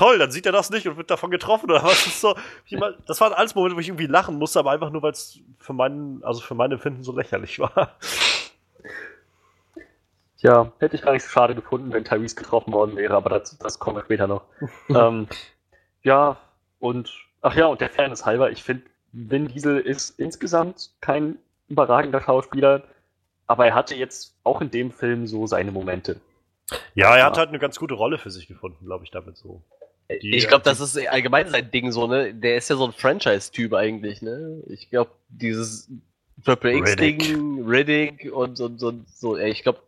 toll, 0.00 0.18
dann 0.18 0.30
sieht 0.30 0.46
er 0.46 0.52
das 0.52 0.70
nicht 0.70 0.88
und 0.88 0.96
wird 0.96 1.10
davon 1.10 1.30
getroffen 1.30 1.70
oder 1.70 1.82
was 1.82 2.04
Das 2.04 2.06
ist 2.06 2.20
so. 2.22 2.34
Das 3.06 3.20
waren 3.20 3.34
alles 3.34 3.54
Momente, 3.54 3.76
wo 3.76 3.80
ich 3.80 3.88
irgendwie 3.88 4.06
lachen 4.06 4.38
musste, 4.38 4.58
aber 4.58 4.70
einfach 4.70 4.90
nur, 4.90 5.02
weil 5.02 5.12
es 5.12 5.40
für 5.58 5.74
meinen, 5.74 6.24
also 6.24 6.40
für 6.40 6.54
mein 6.54 6.72
Empfinden 6.72 7.02
so 7.02 7.14
lächerlich 7.14 7.58
war. 7.58 7.98
Ja, 10.38 10.72
hätte 10.78 10.96
ich 10.96 11.02
gar 11.02 11.12
nicht 11.12 11.22
so 11.24 11.28
schade 11.28 11.54
gefunden, 11.54 11.92
wenn 11.92 12.04
Tyrese 12.04 12.34
getroffen 12.34 12.72
worden 12.72 12.96
wäre, 12.96 13.14
aber 13.14 13.28
das, 13.28 13.58
das 13.58 13.78
kommen 13.78 13.96
wir 13.96 14.04
später 14.04 14.26
noch. 14.26 14.44
ähm, 14.88 15.28
ja, 16.02 16.38
und, 16.78 17.12
ach 17.42 17.54
ja, 17.54 17.66
und 17.66 17.82
der 17.82 17.90
Fairness 17.90 18.24
halber, 18.24 18.50
ich 18.50 18.62
finde, 18.62 18.84
Vin 19.12 19.48
Diesel 19.48 19.78
ist 19.80 20.18
insgesamt 20.18 20.92
kein 21.02 21.36
überragender 21.68 22.22
Schauspieler, 22.22 22.84
aber 23.46 23.66
er 23.66 23.74
hatte 23.74 23.94
jetzt 23.94 24.34
auch 24.44 24.62
in 24.62 24.70
dem 24.70 24.92
Film 24.92 25.26
so 25.26 25.46
seine 25.46 25.72
Momente. 25.72 26.20
Ja, 26.94 27.10
er 27.12 27.18
Ja. 27.18 27.24
hat 27.26 27.36
halt 27.36 27.50
eine 27.50 27.58
ganz 27.58 27.78
gute 27.78 27.94
Rolle 27.94 28.16
für 28.16 28.30
sich 28.30 28.46
gefunden, 28.46 28.86
glaube 28.86 29.04
ich, 29.04 29.10
damit 29.10 29.36
so. 29.36 29.62
Ich 30.20 30.48
glaube, 30.48 30.64
das 30.64 30.80
ist 30.80 30.98
allgemein 31.08 31.48
sein 31.48 31.70
Ding 31.70 31.92
so, 31.92 32.06
ne? 32.06 32.34
Der 32.34 32.56
ist 32.56 32.70
ja 32.70 32.76
so 32.76 32.86
ein 32.86 32.92
Franchise-Typ 32.92 33.74
eigentlich, 33.74 34.22
ne? 34.22 34.62
Ich 34.68 34.90
glaube, 34.90 35.10
dieses 35.28 35.88
Triple 36.44 36.76
X-Ding, 36.78 37.64
Riddick 37.66 38.32
und, 38.32 38.60
und, 38.60 38.82
und 38.82 39.08
so, 39.08 39.36
ey, 39.36 39.50
ich 39.50 39.62
glaube, 39.62 39.80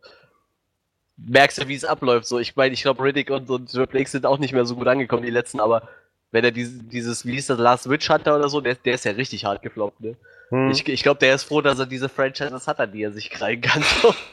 merkst 1.17 1.61
du, 1.61 1.67
wie 1.67 1.75
es 1.75 1.85
abläuft. 1.85 2.25
So, 2.27 2.39
ich 2.39 2.55
meine, 2.55 2.73
ich 2.73 2.83
glaube, 2.83 3.03
Riddick 3.03 3.29
und, 3.29 3.49
und 3.49 3.71
Triple 3.71 3.99
X 4.01 4.11
sind 4.11 4.25
auch 4.25 4.37
nicht 4.37 4.53
mehr 4.53 4.65
so 4.65 4.75
gut 4.75 4.87
angekommen, 4.87 5.23
die 5.23 5.29
letzten, 5.29 5.59
aber 5.59 5.89
wenn 6.31 6.43
er 6.43 6.51
dieses, 6.51 6.87
dieses 6.89 7.25
wie 7.25 7.33
hieß 7.33 7.47
das, 7.47 7.59
Last 7.59 7.89
Witch 7.89 8.09
Hunter 8.09 8.35
oder 8.35 8.49
so, 8.49 8.61
der, 8.61 8.75
der 8.75 8.95
ist 8.95 9.05
ja 9.05 9.11
richtig 9.11 9.45
hart 9.45 9.61
gefloppt, 9.61 10.01
ne? 10.01 10.15
Hm. 10.49 10.71
Ich, 10.71 10.87
ich 10.87 11.03
glaube, 11.03 11.19
der 11.19 11.35
ist 11.35 11.43
froh, 11.43 11.61
dass 11.61 11.79
er 11.79 11.85
diese 11.85 12.09
Franchises 12.09 12.67
hat, 12.67 12.79
an 12.79 12.91
die 12.91 13.03
er 13.03 13.11
sich 13.11 13.29
kreien 13.29 13.61
kann. 13.61 13.83
So. 14.01 14.13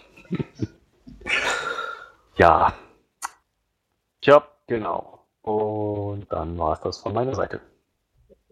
Ja. 2.37 2.73
Tja, 4.23 4.49
genau. 4.67 5.20
Und 5.43 6.27
dann 6.31 6.59
war 6.59 6.75
es 6.75 6.81
das 6.81 6.99
von 6.99 7.13
meiner 7.15 7.35
Seite. 7.35 7.61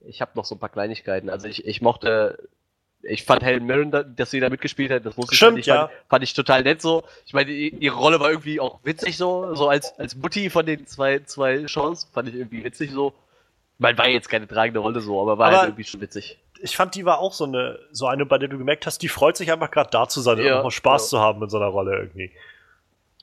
Ich 0.07 0.21
habe 0.21 0.33
noch 0.35 0.45
so 0.45 0.55
ein 0.55 0.59
paar 0.59 0.69
Kleinigkeiten. 0.71 1.29
Also 1.29 1.49
ich, 1.49 1.67
ich 1.67 1.83
mochte, 1.83 2.49
ich 3.03 3.25
fand 3.25 3.43
Helen 3.43 3.67
Mirren, 3.67 3.91
da- 3.91 4.03
dass 4.03 4.31
sie 4.31 4.41
da 4.41 4.49
mitgespielt 4.49 4.91
hat, 4.91 5.05
das 5.05 5.17
wusste 5.19 5.35
ich 5.35 5.39
Stimmt, 5.39 5.57
nicht. 5.57 5.67
ja. 5.67 5.89
Fand, 5.89 5.93
fand 6.09 6.25
ich 6.25 6.35
total 6.35 6.63
nett 6.63 6.81
so. 6.81 7.03
Ich 7.27 7.35
meine, 7.35 7.51
ihre 7.51 7.97
Rolle 7.97 8.21
war 8.21 8.31
irgendwie 8.31 8.59
auch 8.61 8.81
witzig 8.85 9.17
so, 9.17 9.55
so 9.55 9.69
als, 9.69 9.99
als 9.99 10.17
Mutti 10.17 10.49
von 10.51 10.65
den 10.67 10.87
zwei, 10.87 11.21
zwei 11.21 11.69
Shows, 11.69 12.05
fand 12.13 12.29
ich 12.29 12.35
irgendwie 12.35 12.65
witzig 12.65 12.91
so. 12.91 13.13
Ich 13.75 13.81
meine, 13.81 13.99
war 13.99 14.09
jetzt 14.09 14.29
keine 14.29 14.49
tragende 14.49 14.81
Rolle 14.81 15.01
so, 15.01 15.21
aber 15.21 15.37
war 15.39 15.49
Aber- 15.49 15.59
halt 15.59 15.69
irgendwie 15.69 15.85
schon 15.85 16.01
witzig. 16.01 16.39
ich 16.61 16.77
fand, 16.77 16.95
die 16.95 17.05
war 17.05 17.19
auch 17.19 17.33
so 17.35 17.45
eine, 17.45 17.79
so 17.93 18.07
eine, 18.07 18.25
bei 18.27 18.39
der 18.39 18.49
du 18.49 18.59
gemerkt 18.59 18.87
hast, 18.87 19.03
die 19.03 19.09
freut 19.09 19.37
sich 19.37 19.53
einfach 19.53 19.71
gerade 19.71 19.91
da 19.91 20.09
zu 20.09 20.21
sein 20.21 20.39
und 20.39 20.45
Ja, 20.45 20.53
einfach 20.53 20.65
mal 20.65 20.71
Spaß 20.71 21.03
ja. 21.05 21.09
zu 21.19 21.21
haben 21.21 21.43
in 21.43 21.51
so 21.51 21.59
einer 21.59 21.67
Rolle 21.67 21.97
irgendwie. 21.99 22.33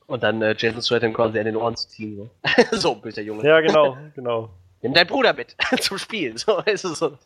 Und 0.07 0.23
dann 0.23 0.41
äh, 0.41 0.55
Jason 0.57 0.81
Statham 0.81 1.13
quasi 1.13 1.39
an 1.39 1.45
den 1.45 1.55
Ohren 1.55 1.75
zu 1.75 1.87
ziehen. 1.87 2.29
So, 2.71 2.77
so 2.77 2.95
bitte, 2.95 3.21
Junge. 3.21 3.43
Ja, 3.43 3.59
genau, 3.61 3.97
genau. 4.15 4.49
Nimm 4.81 4.93
deinen 4.93 5.07
Bruder 5.07 5.33
mit 5.33 5.55
zum 5.79 5.97
Spielen. 5.97 6.37
So 6.37 6.59
ist 6.59 6.83
es 6.83 6.99
so. 6.99 7.17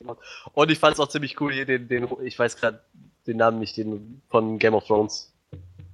Und 0.53 0.71
ich 0.71 0.79
fand 0.79 0.93
es 0.93 0.99
auch 0.99 1.09
ziemlich 1.09 1.39
cool 1.41 1.51
hier, 1.51 1.65
den, 1.65 1.89
den 1.89 2.07
ich 2.23 2.39
weiß 2.39 2.55
gerade 2.55 2.79
den 3.27 3.37
Namen 3.37 3.59
nicht, 3.59 3.75
den 3.75 4.21
von 4.29 4.59
Game 4.59 4.73
of 4.73 4.85
Thrones. 4.85 5.33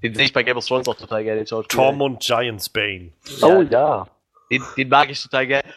Den 0.04 0.14
sehe 0.14 0.26
ich 0.26 0.34
bei 0.34 0.44
Game 0.44 0.58
of 0.58 0.66
Thrones 0.66 0.88
auch 0.88 0.96
total 0.96 1.24
gerne, 1.24 1.40
den 1.40 1.48
Schauspieler. 1.48 1.84
Tormund 1.84 2.20
Giants 2.20 2.70
Bane. 2.70 3.12
Oh 3.42 3.64
ja. 3.64 4.08
Den, 4.52 4.62
den 4.78 4.90
mag 4.90 5.10
ich 5.10 5.24
total 5.24 5.48
gerne. 5.48 5.68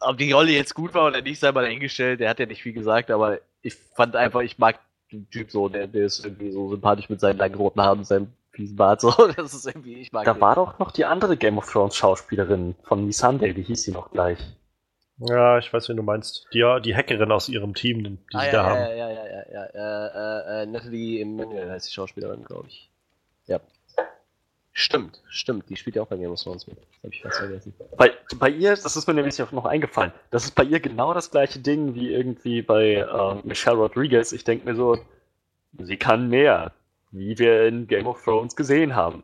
Ob 0.00 0.16
die 0.16 0.32
Rolle 0.32 0.52
jetzt 0.52 0.74
gut 0.74 0.94
war 0.94 1.08
oder 1.08 1.20
nicht, 1.20 1.40
sei 1.40 1.52
mal 1.52 1.64
dahingestellt. 1.64 2.20
Der 2.20 2.30
hat 2.30 2.38
ja 2.38 2.46
nicht 2.46 2.62
viel 2.62 2.72
gesagt, 2.72 3.10
aber 3.10 3.38
ich 3.60 3.74
fand 3.74 4.16
einfach, 4.16 4.40
ich 4.40 4.56
mag 4.56 4.78
Typ 5.30 5.50
so, 5.50 5.68
der, 5.68 5.86
der 5.86 6.06
ist 6.06 6.24
irgendwie 6.24 6.50
so 6.50 6.70
sympathisch 6.70 7.08
mit 7.08 7.20
seinen 7.20 7.38
langen 7.38 7.54
roten 7.54 7.80
Haaren 7.80 7.98
und 7.98 8.04
seinem 8.04 8.32
Bart. 8.76 9.00
So. 9.00 9.12
Das 9.36 9.54
ist 9.54 9.66
irgendwie, 9.66 9.94
ich 9.94 10.12
mag 10.12 10.24
Da 10.24 10.34
den. 10.34 10.40
war 10.40 10.54
doch 10.54 10.78
noch 10.78 10.90
die 10.90 11.04
andere 11.04 11.36
Game 11.36 11.58
of 11.58 11.70
Thrones 11.70 11.96
Schauspielerin 11.96 12.74
von 12.82 13.06
Miss 13.06 13.18
Sunday, 13.18 13.54
wie 13.56 13.62
hieß 13.62 13.82
sie 13.84 13.92
noch 13.92 14.10
gleich? 14.10 14.38
Ja, 15.18 15.58
ich 15.58 15.72
weiß, 15.72 15.88
wen 15.88 15.96
du 15.96 16.02
meinst. 16.02 16.46
Die, 16.52 16.64
die 16.84 16.94
Hackerin 16.94 17.30
aus 17.30 17.48
ihrem 17.48 17.74
Team, 17.74 18.02
die 18.02 18.18
ah, 18.32 18.40
sie 18.40 18.46
ja, 18.46 18.52
da 18.52 18.58
ja, 18.58 18.64
haben. 18.64 18.78
ja, 18.78 18.94
ja, 18.94 19.10
ja, 19.10 19.26
ja, 19.26 19.44
ja. 19.52 19.66
Äh, 19.66 20.60
äh, 20.60 20.62
äh, 20.62 20.66
Natalie 20.66 21.22
Emmanuel 21.22 21.70
heißt 21.70 21.88
die 21.88 21.92
Schauspielerin, 21.92 22.44
glaube 22.44 22.66
ich. 22.68 22.90
Ja. 23.46 23.60
Stimmt, 24.72 25.22
stimmt. 25.28 25.70
Die 25.70 25.76
spielt 25.76 25.94
ja 25.94 26.02
auch 26.02 26.08
bei 26.08 26.16
Game 26.16 26.32
of 26.32 26.42
Thrones 26.42 26.66
mit. 26.66 26.76
Das 26.78 27.04
habe 27.04 27.14
ich 27.14 27.22
fast 27.22 27.38
vergessen. 27.38 27.74
Bei, 27.96 28.10
bei 28.36 28.50
ihr, 28.50 28.70
das 28.70 28.96
ist 28.96 29.06
mir 29.06 29.14
nämlich 29.14 29.40
auch 29.40 29.52
noch 29.52 29.66
eingefallen, 29.66 30.12
das 30.32 30.44
ist 30.44 30.56
bei 30.56 30.64
ihr 30.64 30.80
genau 30.80 31.14
das 31.14 31.30
gleiche 31.30 31.60
Ding 31.60 31.94
wie 31.94 32.12
irgendwie 32.12 32.60
bei 32.60 32.94
äh, 32.94 33.34
Michelle 33.46 33.76
Rodriguez. 33.76 34.32
Ich 34.32 34.42
denke 34.42 34.64
mir 34.64 34.74
so, 34.74 34.98
sie 35.78 35.96
kann 35.96 36.28
mehr, 36.28 36.72
wie 37.14 37.38
wir 37.38 37.66
in 37.66 37.86
Game 37.86 38.06
of 38.06 38.22
Thrones 38.22 38.56
gesehen 38.56 38.94
haben. 38.96 39.22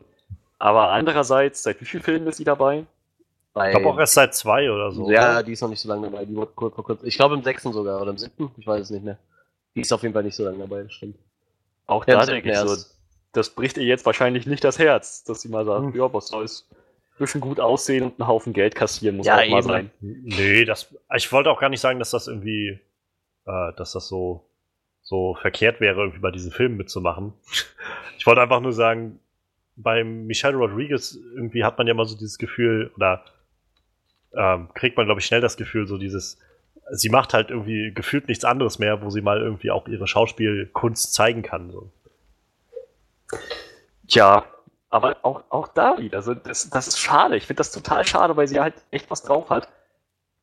Aber 0.59 0.91
andererseits, 0.91 1.63
seit 1.63 1.81
wie 1.81 1.85
vielen 1.85 2.03
Filmen 2.03 2.27
ist 2.27 2.37
sie 2.37 2.45
dabei? 2.45 2.85
Bei, 3.53 3.71
Ich 3.71 3.77
glaube 3.77 3.91
auch 3.95 3.99
erst 3.99 4.15
seit 4.15 4.35
zwei 4.35 4.71
oder 4.71 4.93
so. 4.93 5.11
ja, 5.11 5.43
die 5.43 5.53
ist 5.53 5.61
noch 5.61 5.69
nicht 5.71 5.81
so 5.81 5.89
lange 5.89 6.09
dabei. 6.11 6.25
Die 6.25 6.37
wurde 6.37 6.53
kurz 6.55 6.75
vor 6.75 6.85
kurzem. 6.85 7.09
Ich 7.09 7.17
glaube 7.17 7.35
im 7.35 7.43
sechsten 7.43 7.73
sogar 7.73 8.01
oder 8.01 8.11
im 8.11 8.19
siebten. 8.19 8.51
Ich 8.59 8.67
weiß 8.67 8.83
es 8.83 8.91
nicht 8.91 9.05
mehr. 9.05 9.19
Die 9.75 9.81
ist 9.81 9.93
auf 9.93 10.03
jeden 10.03 10.15
Fall 10.15 10.23
nicht 10.23 10.37
so 10.37 10.45
lange 10.45 10.59
dabei, 10.59 10.83
das 10.83 10.93
stimmt. 10.93 11.17
Auch 11.87 12.07
Ja, 12.07 12.15
da 12.15 12.21
das 12.21 12.29
denke 12.29 12.51
ich 12.51 12.57
so, 12.57 12.77
das 13.33 13.51
bricht 13.51 13.77
ihr 13.77 13.85
jetzt 13.85 14.07
wahrscheinlich 14.07 14.47
nicht 14.47 14.63
das 14.63 14.79
Herz, 14.79 15.25
dass 15.25 15.41
sie 15.41 15.49
mal 15.49 15.65
sagt, 15.65 15.83
Hm. 15.83 15.97
ja, 15.97 16.13
was 16.13 16.29
soll's. 16.29 16.69
Bisschen 17.19 17.41
gut 17.43 17.61
aussehen 17.61 18.05
und 18.05 18.19
einen 18.19 18.29
Haufen 18.29 18.53
Geld 18.55 18.75
kassieren 18.75 19.19
muss 19.19 19.27
Ja, 19.27 19.35
auch 19.35 19.39
mal 19.49 19.59
eben. 19.59 19.63
sein. 19.63 19.91
Nee, 20.01 20.65
das, 20.65 20.95
ich 21.15 21.31
wollte 21.33 21.51
auch 21.51 21.61
gar 21.61 21.69
nicht 21.69 21.81
sagen, 21.81 21.99
dass 21.99 22.11
das 22.13 22.29
irgendwie, 22.29 22.81
äh, 23.47 23.73
dass 23.77 23.93
das 23.93 24.09
so, 24.09 24.49
so 25.11 25.35
verkehrt 25.35 25.81
wäre, 25.81 26.01
irgendwie 26.01 26.21
bei 26.21 26.31
diesen 26.31 26.53
Filmen 26.53 26.77
mitzumachen. 26.77 27.33
Ich 28.17 28.27
wollte 28.27 28.41
einfach 28.41 28.61
nur 28.61 28.73
sagen, 28.73 29.19
beim 29.75 30.27
Michelle 30.27 30.57
Rodriguez 30.57 31.19
irgendwie 31.35 31.65
hat 31.65 31.79
man 31.79 31.89
ja 31.89 31.95
mal 31.95 32.05
so 32.05 32.17
dieses 32.17 32.39
Gefühl, 32.39 32.93
oder 32.95 33.25
ähm, 34.33 34.69
kriegt 34.75 34.97
man, 34.97 35.07
glaube 35.07 35.21
ich, 35.21 35.27
schnell 35.27 35.41
das 35.41 35.57
Gefühl, 35.57 35.89
so 35.89 35.99
dieses, 35.99 36.39
sie 36.93 37.09
macht 37.09 37.35
halt 37.35 37.51
irgendwie 37.51 37.93
gefühlt 37.93 38.29
nichts 38.29 38.45
anderes 38.45 38.79
mehr, 38.79 39.03
wo 39.03 39.11
sie 39.11 39.21
mal 39.21 39.41
irgendwie 39.41 39.73
auch 39.73 39.89
ihre 39.89 40.07
Schauspielkunst 40.07 41.13
zeigen 41.13 41.43
kann. 41.43 41.73
So. 41.73 41.91
Tja, 44.07 44.45
aber 44.91 45.17
auch, 45.23 45.43
auch 45.51 45.69
da 45.69 45.99
wieder, 45.99 46.23
so, 46.23 46.35
das, 46.35 46.71
das 46.71 46.87
ist 46.87 47.01
schade. 47.01 47.37
Ich 47.37 47.47
finde 47.47 47.59
das 47.59 47.73
total 47.73 48.07
schade, 48.07 48.37
weil 48.37 48.47
sie 48.47 48.61
halt 48.61 48.75
echt 48.93 49.11
was 49.11 49.23
drauf 49.23 49.51
hat. 49.51 49.69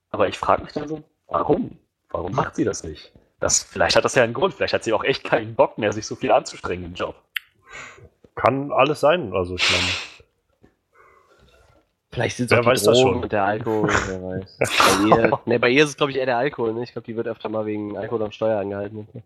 Aber 0.09 0.27
ich 0.27 0.37
frage 0.37 0.63
mich 0.63 0.73
dann 0.73 0.89
so, 0.89 1.03
warum? 1.27 1.77
Warum 2.09 2.33
macht 2.33 2.55
sie 2.55 2.65
das 2.65 2.83
nicht? 2.83 3.13
Das, 3.39 3.63
vielleicht 3.63 3.95
hat 3.95 4.05
das 4.05 4.15
ja 4.15 4.23
einen 4.23 4.33
Grund. 4.33 4.53
Vielleicht 4.53 4.73
hat 4.73 4.83
sie 4.83 4.93
auch 4.93 5.03
echt 5.03 5.23
keinen 5.23 5.55
Bock 5.55 5.77
mehr, 5.77 5.93
sich 5.93 6.07
so 6.07 6.15
viel 6.15 6.31
anzustrengen 6.31 6.85
im 6.85 6.93
Job. 6.93 7.15
Kann 8.35 8.71
alles 8.71 8.99
sein. 8.99 9.33
Also 9.33 9.55
ich 9.55 9.69
meine, 9.69 9.87
Vielleicht 12.09 12.37
sind 12.37 12.51
es 12.51 12.57
auch 12.57 12.61
die 12.61 12.67
weiß 12.67 12.83
das 12.83 12.97
Drogen 12.97 13.13
schon. 13.13 13.23
und 13.23 13.31
der 13.31 13.43
Alkohol, 13.43 13.89
wer 13.89 14.23
weiß. 14.23 14.57
Bei 14.59 15.07
ihr, 15.07 15.39
ne, 15.45 15.59
bei 15.59 15.69
ihr 15.69 15.83
ist 15.83 15.89
es, 15.91 15.97
glaube 15.97 16.11
ich, 16.11 16.17
eher 16.17 16.25
der 16.25 16.37
Alkohol. 16.37 16.73
Ne? 16.73 16.83
Ich 16.83 16.93
glaube, 16.93 17.05
die 17.05 17.15
wird 17.15 17.27
öfter 17.27 17.49
mal 17.49 17.65
wegen 17.65 17.95
Alkohol 17.95 18.23
am 18.23 18.31
Steuer 18.31 18.59
angehalten. 18.59 19.07
Ich 19.13 19.23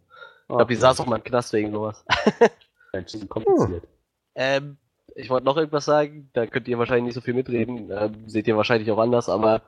glaube, 0.48 0.66
die 0.66 0.76
saß 0.76 1.00
auch 1.00 1.06
mal 1.06 1.16
im 1.18 1.24
Knast 1.24 1.54
wegen 1.54 1.72
sowas. 1.72 2.04
Menschen 2.94 3.20
sind 3.20 3.30
kompliziert. 3.30 3.88
Ähm, 4.36 4.78
ich 5.16 5.30
wollte 5.30 5.46
noch 5.46 5.58
irgendwas 5.58 5.86
sagen, 5.86 6.30
da 6.34 6.46
könnt 6.48 6.68
ihr 6.68 6.78
wahrscheinlich 6.80 7.06
nicht 7.06 7.14
so 7.14 7.22
viel 7.22 7.34
mitreden, 7.34 7.90
ähm, 7.92 8.28
seht 8.28 8.48
ihr 8.48 8.58
wahrscheinlich 8.58 8.92
auch 8.92 8.98
anders, 8.98 9.30
aber 9.30 9.62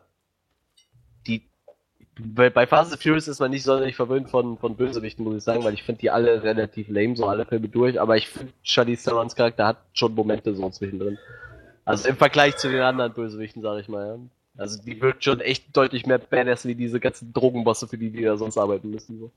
bei, 2.20 2.50
bei 2.50 2.68
Fast 2.68 2.92
and 2.92 3.02
Furious 3.02 3.28
ist 3.28 3.40
man 3.40 3.52
nicht 3.52 3.64
sonderlich 3.64 3.96
verwöhnt 3.96 4.30
von, 4.30 4.58
von 4.58 4.76
Bösewichten, 4.76 5.24
muss 5.24 5.38
ich 5.38 5.44
sagen, 5.44 5.64
weil 5.64 5.74
ich 5.74 5.84
finde 5.84 6.02
die 6.02 6.12
alle 6.12 6.44
relativ 6.44 6.88
lame, 6.90 7.16
so 7.16 7.28
alle 7.28 7.46
Filme 7.46 7.68
durch, 7.68 8.00
aber 8.00 8.18
ich 8.18 8.30
finde 8.30 8.54
Charlize 8.62 9.04
Therons 9.04 9.36
Charakter 9.36 9.66
hat 9.66 9.78
schon 9.94 10.14
Momente 10.14 10.54
so 10.54 10.70
zwischendrin. 10.70 11.18
Also 11.86 12.10
im 12.10 12.18
Vergleich 12.18 12.56
zu 12.58 12.70
den 12.70 12.82
anderen 12.82 13.14
Bösewichten, 13.14 13.62
sage 13.62 13.82
ich 13.82 13.90
mal, 13.90 14.08
ja. 14.08 14.20
Also 14.56 14.82
die 14.82 15.02
wirkt 15.02 15.24
schon 15.24 15.40
echt 15.42 15.76
deutlich 15.76 16.06
mehr 16.06 16.20
badass 16.20 16.66
wie 16.66 16.76
diese 16.76 17.00
ganzen 17.00 17.34
Drogenbosse, 17.34 17.88
für 17.88 17.98
die 17.98 18.12
die 18.12 18.22
da 18.22 18.38
sonst 18.38 18.58
arbeiten 18.58 18.92
müssen. 18.92 19.20
So. 19.20 19.32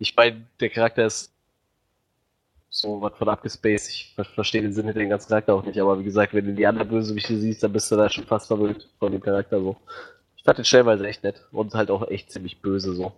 Ich 0.00 0.16
meine, 0.16 0.44
der 0.58 0.68
Charakter 0.68 1.06
ist 1.06 1.32
so 2.68 3.00
was 3.00 3.16
von 3.16 3.28
abgespaced. 3.28 3.88
Ich 3.90 4.12
ver 4.16 4.24
verstehe 4.24 4.62
den 4.62 4.72
Sinn 4.72 4.86
hinter 4.86 4.98
dem 4.98 5.10
ganzen 5.10 5.28
Charakter 5.28 5.54
auch 5.54 5.64
nicht, 5.64 5.78
aber 5.78 6.00
wie 6.00 6.04
gesagt, 6.04 6.34
wenn 6.34 6.46
du 6.46 6.54
die 6.54 6.66
anderen 6.66 6.88
Bösewichte 6.88 7.38
siehst, 7.38 7.62
dann 7.62 7.72
bist 7.72 7.92
du 7.92 7.96
da 7.96 8.08
schon 8.08 8.24
fast 8.24 8.48
verwöhnt 8.48 8.88
von 8.98 9.12
dem 9.12 9.20
Charakter 9.20 9.60
so. 9.60 9.76
Ich 10.42 10.44
fand 10.44 10.58
den 10.58 10.64
stellenweise 10.64 11.06
echt 11.06 11.22
nett 11.22 11.40
und 11.52 11.72
halt 11.74 11.88
auch 11.88 12.08
echt 12.08 12.32
ziemlich 12.32 12.60
böse 12.60 12.94
so. 12.94 13.12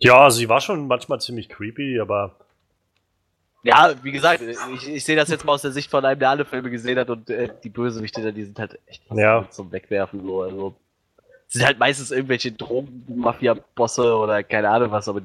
ja, 0.00 0.28
sie 0.30 0.48
war 0.48 0.60
schon 0.60 0.88
manchmal 0.88 1.20
ziemlich 1.20 1.48
creepy, 1.48 2.00
aber 2.00 2.34
Ja, 3.62 3.94
wie 4.02 4.10
gesagt, 4.10 4.42
ich, 4.42 4.88
ich 4.88 5.04
sehe 5.04 5.14
das 5.14 5.28
jetzt 5.28 5.44
mal 5.44 5.52
aus 5.52 5.62
der 5.62 5.70
Sicht 5.70 5.88
von 5.90 6.04
einem, 6.04 6.18
der 6.18 6.30
alle 6.30 6.44
Filme 6.44 6.70
gesehen 6.70 6.98
hat 6.98 7.08
und 7.08 7.30
äh, 7.30 7.48
die 7.62 7.68
Bösewichte, 7.68 8.32
die 8.32 8.42
sind 8.42 8.58
halt 8.58 8.80
echt 8.86 9.02
Ja. 9.12 9.46
zum 9.50 9.70
Wegwerfen 9.70 10.24
so. 10.26 10.42
Also 10.42 10.74
sind 11.46 11.64
halt 11.64 11.78
meistens 11.78 12.10
irgendwelche 12.10 12.50
Drogen-Mafia-Bosse 12.50 14.16
oder 14.16 14.42
keine 14.42 14.70
Ahnung 14.70 14.90
was, 14.90 15.06
aber 15.08 15.22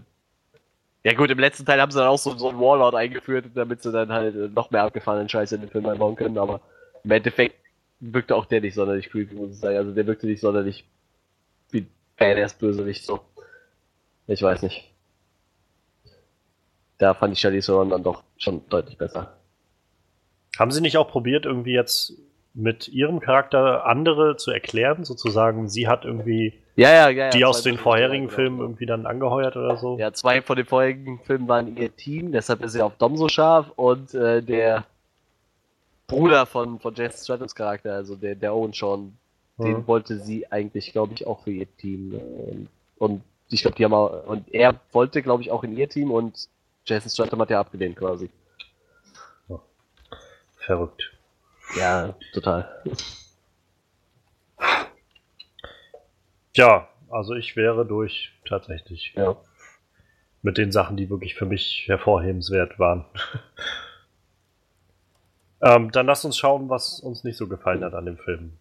ja 1.04 1.14
gut, 1.14 1.32
im 1.32 1.40
letzten 1.40 1.66
Teil 1.66 1.82
haben 1.82 1.92
sie 1.92 1.98
dann 1.98 2.08
auch 2.08 2.18
so, 2.20 2.36
so 2.38 2.50
einen 2.50 2.60
Warlord 2.60 2.94
eingeführt, 2.94 3.46
damit 3.56 3.82
sie 3.82 3.92
dann 3.92 4.12
halt 4.12 4.36
äh, 4.36 4.48
noch 4.48 4.70
mehr 4.70 4.84
abgefahrenen 4.84 5.28
Scheiß 5.28 5.54
in 5.54 5.62
den 5.62 5.72
Film 5.72 5.88
einbauen 5.88 6.16
können, 6.16 6.38
aber 6.38 6.62
im 7.04 7.10
Endeffekt 7.12 7.56
wirkte 8.00 8.36
auch 8.36 8.46
der 8.46 8.62
nicht 8.62 8.76
sonderlich 8.76 9.10
creepy, 9.10 9.36
muss 9.36 9.52
ich 9.52 9.60
sagen. 9.60 9.78
Also 9.78 9.92
der 9.92 10.08
wirkte 10.08 10.28
nicht 10.28 10.42
sonderlich 10.42 10.86
wie 11.72 11.88
badass 12.18 12.54
Bösewicht 12.54 13.06
so. 13.06 13.20
Ich 14.28 14.42
weiß 14.42 14.62
nicht. 14.64 14.92
Da 16.98 17.14
fand 17.14 17.34
ich 17.34 17.40
Charlize 17.40 17.68
Theron 17.68 17.90
dann 17.90 18.04
doch 18.04 18.24
schon 18.38 18.68
deutlich 18.70 18.98
besser. 18.98 19.38
Haben 20.58 20.72
Sie 20.72 20.82
nicht 20.82 20.98
auch 20.98 21.10
probiert, 21.10 21.46
irgendwie 21.46 21.74
jetzt 21.74 22.14
mit 22.54 22.88
Ihrem 22.88 23.20
Charakter 23.20 23.86
andere 23.86 24.38
zu 24.38 24.52
erklären, 24.52 25.04
sozusagen, 25.04 25.68
sie 25.68 25.90
hat 25.90 26.06
irgendwie 26.06 26.54
Ja, 26.78 26.90
ja, 26.90 27.10
ja. 27.10 27.30
die 27.30 27.44
aus 27.44 27.64
den 27.64 27.78
vorherigen 27.78 28.28
genau. 28.28 28.36
Filmen 28.36 28.60
irgendwie 28.62 28.86
dann 28.86 29.06
angeheuert 29.06 29.58
oder 29.58 29.76
so? 29.76 29.98
Ja, 30.00 30.14
zwei 30.14 30.42
von 30.42 30.56
den 30.56 30.66
vorherigen 30.66 31.20
Filmen 31.20 31.50
waren 31.50 31.76
ihr 31.76 31.94
Team, 31.94 32.32
deshalb 32.32 32.64
ist 32.64 32.72
sie 32.72 32.82
auf 32.82 32.96
Dom 32.96 33.18
so 33.18 33.28
scharf 33.28 33.72
und 33.76 34.14
äh, 34.14 34.42
der 34.42 34.86
Bruder 36.08 36.46
von, 36.46 36.80
von 36.80 36.94
Jason 36.94 37.24
Strathams 37.24 37.56
Charakter, 37.56 37.94
also 37.94 38.16
der, 38.16 38.36
der 38.36 38.54
Owen 38.54 38.74
Sean, 38.74 39.18
den 39.58 39.78
Mhm. 39.80 39.88
wollte 39.88 40.20
sie 40.20 40.52
eigentlich, 40.52 40.92
glaube 40.92 41.14
ich, 41.14 41.26
auch 41.26 41.44
für 41.44 41.52
ihr 41.52 41.78
Team. 41.78 42.14
Und, 42.14 42.70
und 42.98 43.24
ich 43.50 43.62
glaube, 43.62 43.76
die 43.78 43.86
haben 43.86 43.94
auch, 43.94 44.26
und 44.26 44.54
er 44.54 44.80
wollte, 44.92 45.22
glaube 45.22 45.44
ich, 45.44 45.52
auch 45.52 45.64
in 45.64 45.76
ihr 45.78 45.88
Team 45.90 46.12
und 46.12 46.50
Jason 46.86 47.10
Stratham 47.10 47.42
hat 47.42 47.50
ja 47.50 47.60
abgelehnt 47.60 47.96
quasi. 47.96 48.30
Verrückt. 50.58 51.12
Ja, 51.78 52.16
total. 52.34 52.84
Ja, 56.56 56.88
also 57.10 57.34
ich 57.36 57.56
wäre 57.56 57.86
durch, 57.86 58.32
tatsächlich. 58.48 59.14
Ja. 59.16 59.36
Mit 60.42 60.58
den 60.58 60.72
Sachen, 60.72 60.98
die 60.98 61.10
wirklich 61.10 61.36
für 61.36 61.46
mich 61.46 61.84
hervorhebenswert 61.88 62.78
waren. 62.80 63.06
ähm, 65.62 65.92
dann 65.92 66.06
lasst 66.06 66.26
uns 66.26 66.38
schauen, 66.38 66.70
was 66.70 67.00
uns 67.00 67.24
nicht 67.24 67.38
so 67.38 67.48
gefallen 67.48 67.84
hat 67.84 67.94
an 67.94 68.06
dem 68.06 68.18
Film. 68.18 68.54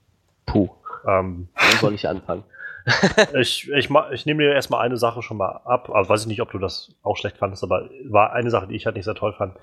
Puh, 0.47 0.71
Ähm, 1.07 1.49
wo 1.55 1.77
soll 1.79 1.95
ich 1.95 2.09
anfangen? 2.09 2.45
ich, 3.41 3.71
ich, 3.71 3.91
ich 4.13 4.27
nehme 4.27 4.45
mir 4.45 4.53
erstmal 4.53 4.85
eine 4.85 4.97
Sache 4.97 5.23
schon 5.23 5.39
mal 5.39 5.61
ab. 5.65 5.91
Also 5.91 6.11
weiß 6.11 6.23
ich 6.23 6.27
nicht, 6.27 6.43
ob 6.43 6.51
du 6.51 6.59
das 6.59 6.95
auch 7.03 7.17
schlecht 7.17 7.39
fandest, 7.39 7.63
aber 7.63 7.89
war 8.05 8.33
eine 8.33 8.51
Sache, 8.51 8.67
die 8.67 8.77
ich 8.77 8.87
halt 8.87 8.97
nicht 8.97 9.07
sehr 9.07 9.15
toll 9.15 9.33
fand. 9.33 9.57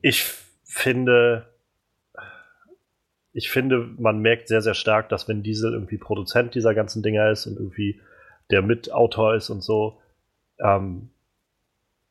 Ich 0.00 0.22
finde, 0.64 1.48
ich 3.32 3.50
finde, 3.50 3.88
man 3.98 4.20
merkt 4.20 4.48
sehr, 4.48 4.62
sehr 4.62 4.74
stark, 4.74 5.08
dass 5.08 5.28
wenn 5.28 5.42
Diesel 5.42 5.72
irgendwie 5.72 5.98
Produzent 5.98 6.54
dieser 6.54 6.74
ganzen 6.74 7.02
Dinger 7.02 7.30
ist 7.30 7.46
und 7.46 7.56
irgendwie 7.56 8.00
der 8.50 8.62
Mitautor 8.62 9.34
ist 9.34 9.50
und 9.50 9.62
so, 9.62 10.00
ähm, 10.60 11.10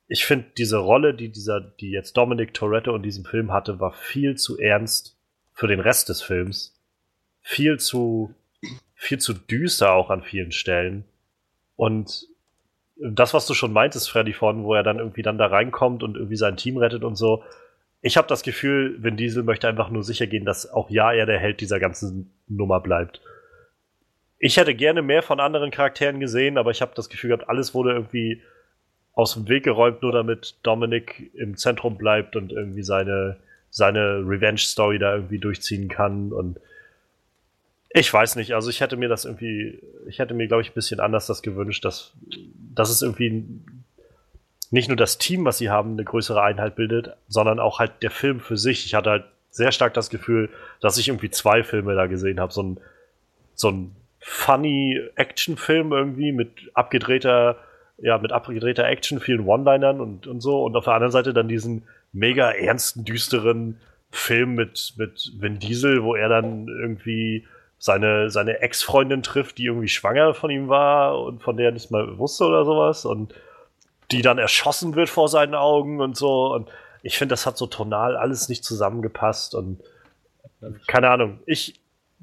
ich 0.08 0.26
finde 0.26 0.46
diese 0.58 0.78
Rolle, 0.78 1.14
die 1.14 1.30
dieser, 1.30 1.60
die 1.60 1.92
jetzt 1.92 2.16
Dominic 2.16 2.54
Toretto 2.54 2.96
in 2.96 3.04
diesem 3.04 3.26
Film 3.26 3.52
hatte, 3.52 3.80
war 3.80 3.92
viel 3.92 4.36
zu 4.36 4.58
ernst 4.58 5.18
für 5.54 5.68
den 5.68 5.80
Rest 5.80 6.10
des 6.10 6.22
Films. 6.22 6.82
Viel 7.42 7.78
zu, 7.78 8.34
viel 8.96 9.20
zu 9.20 9.34
düster 9.34 9.94
auch 9.94 10.10
an 10.10 10.24
vielen 10.24 10.52
Stellen. 10.52 11.04
Und 11.76 12.28
das, 12.98 13.34
was 13.34 13.46
du 13.48 13.54
schon 13.54 13.74
meintest, 13.74 14.10
Freddy, 14.10 14.34
von, 14.34 14.64
wo 14.64 14.74
er 14.74 14.84
dann 14.84 15.00
irgendwie 15.00 15.22
dann 15.22 15.38
da 15.38 15.48
reinkommt 15.48 16.04
und 16.04 16.16
irgendwie 16.16 16.38
sein 16.38 16.58
Team 16.58 16.78
rettet 16.78 17.04
und 17.04 17.16
so. 17.16 17.44
Ich 18.02 18.16
habe 18.16 18.28
das 18.28 18.44
Gefühl, 18.44 19.02
Vin 19.04 19.18
Diesel 19.18 19.44
möchte 19.44 19.68
einfach 19.68 19.90
nur 19.90 20.04
sicher 20.04 20.28
gehen, 20.28 20.46
dass 20.46 20.70
auch 20.72 20.90
ja 20.90 21.12
er 21.12 21.26
der 21.26 21.40
Held 21.40 21.60
dieser 21.60 21.80
ganzen 21.80 22.32
Nummer 22.48 22.80
bleibt. 22.80 23.22
Ich 24.40 24.58
hätte 24.58 24.74
gerne 24.74 25.02
mehr 25.02 25.24
von 25.24 25.40
anderen 25.40 25.72
Charakteren 25.72 26.20
gesehen, 26.20 26.58
aber 26.58 26.72
ich 26.72 26.82
habe 26.82 26.94
das 26.96 27.10
Gefühl 27.10 27.30
gehabt, 27.30 27.50
alles 27.50 27.74
wurde 27.74 27.92
irgendwie 27.92 28.42
aus 29.18 29.34
dem 29.34 29.50
Weg 29.50 29.64
geräumt, 29.64 30.04
nur 30.04 30.12
damit 30.12 30.58
Dominic 30.62 31.32
im 31.34 31.58
Zentrum 31.58 31.98
bleibt 31.98 32.36
und 32.36 32.52
irgendwie 32.52 32.84
seine, 32.84 33.38
seine 33.72 34.20
Revenge-Story 34.20 35.00
da 35.00 35.16
irgendwie 35.16 35.40
durchziehen 35.40 35.88
kann. 35.88 36.32
Und 36.32 36.60
ich 37.90 38.14
weiß 38.14 38.36
nicht, 38.36 38.54
also 38.54 38.70
ich 38.70 38.80
hätte 38.80 38.96
mir 38.96 39.10
das 39.10 39.26
irgendwie, 39.26 39.80
ich 40.06 40.20
hätte 40.20 40.36
mir, 40.36 40.48
glaube 40.48 40.62
ich, 40.62 40.70
ein 40.70 40.76
bisschen 40.76 41.00
anders 41.00 41.26
das 41.26 41.42
gewünscht, 41.42 41.84
dass, 41.84 42.14
dass 42.76 42.92
es 42.92 43.02
irgendwie 43.02 43.44
nicht 44.70 44.88
nur 44.88 44.98
das 44.98 45.18
Team, 45.18 45.46
was 45.46 45.58
sie 45.58 45.72
haben, 45.72 45.94
eine 45.94 46.04
größere 46.04 46.44
Einheit 46.44 46.76
bildet, 46.76 47.18
sondern 47.28 47.60
auch 47.60 47.80
halt 47.80 48.04
der 48.04 48.12
Film 48.12 48.40
für 48.40 48.56
sich. 48.56 48.86
Ich 48.86 48.94
hatte 48.94 49.10
halt 49.10 49.26
sehr 49.50 49.72
stark 49.72 49.96
das 49.96 50.12
Gefühl, 50.12 50.50
dass 50.80 51.00
ich 51.00 51.08
irgendwie 51.08 51.32
zwei 51.32 51.64
Filme 51.64 51.96
da 51.96 52.06
gesehen 52.06 52.40
habe. 52.40 52.54
So 52.54 52.62
ein, 52.62 52.80
so 53.56 53.72
ein 53.72 53.96
funny 54.20 55.02
Actionfilm 55.16 55.92
irgendwie 55.92 56.32
mit 56.32 56.52
abgedrehter, 56.76 57.58
ja, 57.98 58.18
mit 58.18 58.32
abgedrehter 58.32 58.86
Action, 58.86 59.20
vielen 59.20 59.48
One-Linern 59.48 60.00
und, 60.00 60.28
und 60.28 60.42
so. 60.42 60.64
Und 60.64 60.76
auf 60.76 60.86
der 60.86 60.94
anderen 60.94 61.12
Seite 61.12 61.34
dann 61.34 61.48
diesen 61.48 61.84
mega 62.14 62.52
ernsten, 62.52 63.06
düsteren 63.06 63.80
Film 64.12 64.56
mit, 64.56 64.94
mit 64.98 65.32
Vin 65.38 65.60
Diesel, 65.60 66.04
wo 66.04 66.16
er 66.16 66.30
dann 66.30 66.68
irgendwie 66.68 67.46
seine, 67.80 68.30
seine 68.30 68.60
Ex-Freundin 68.60 69.24
trifft, 69.24 69.58
die 69.58 69.66
irgendwie 69.66 69.90
schwanger 69.90 70.34
von 70.34 70.50
ihm 70.50 70.68
war 70.68 71.22
und 71.22 71.44
von 71.44 71.58
der 71.58 71.68
er 71.68 71.72
nicht 71.72 71.92
mal 71.92 72.18
wusste 72.18 72.46
oder 72.46 72.66
sowas. 72.66 73.06
Und 73.06 73.34
die 74.12 74.22
dann 74.22 74.38
erschossen 74.38 74.96
wird 74.96 75.10
vor 75.10 75.28
seinen 75.28 75.56
Augen 75.56 76.00
und 76.00 76.16
so. 76.16 76.54
Und 76.54 76.70
ich 77.04 77.18
finde, 77.18 77.34
das 77.34 77.46
hat 77.46 77.58
so 77.58 77.68
tonal 77.68 78.16
alles 78.16 78.50
nicht 78.50 78.64
zusammengepasst 78.64 79.56
und 79.56 79.82
keine 80.88 81.10
Ahnung. 81.10 81.40
Ich, 81.46 81.80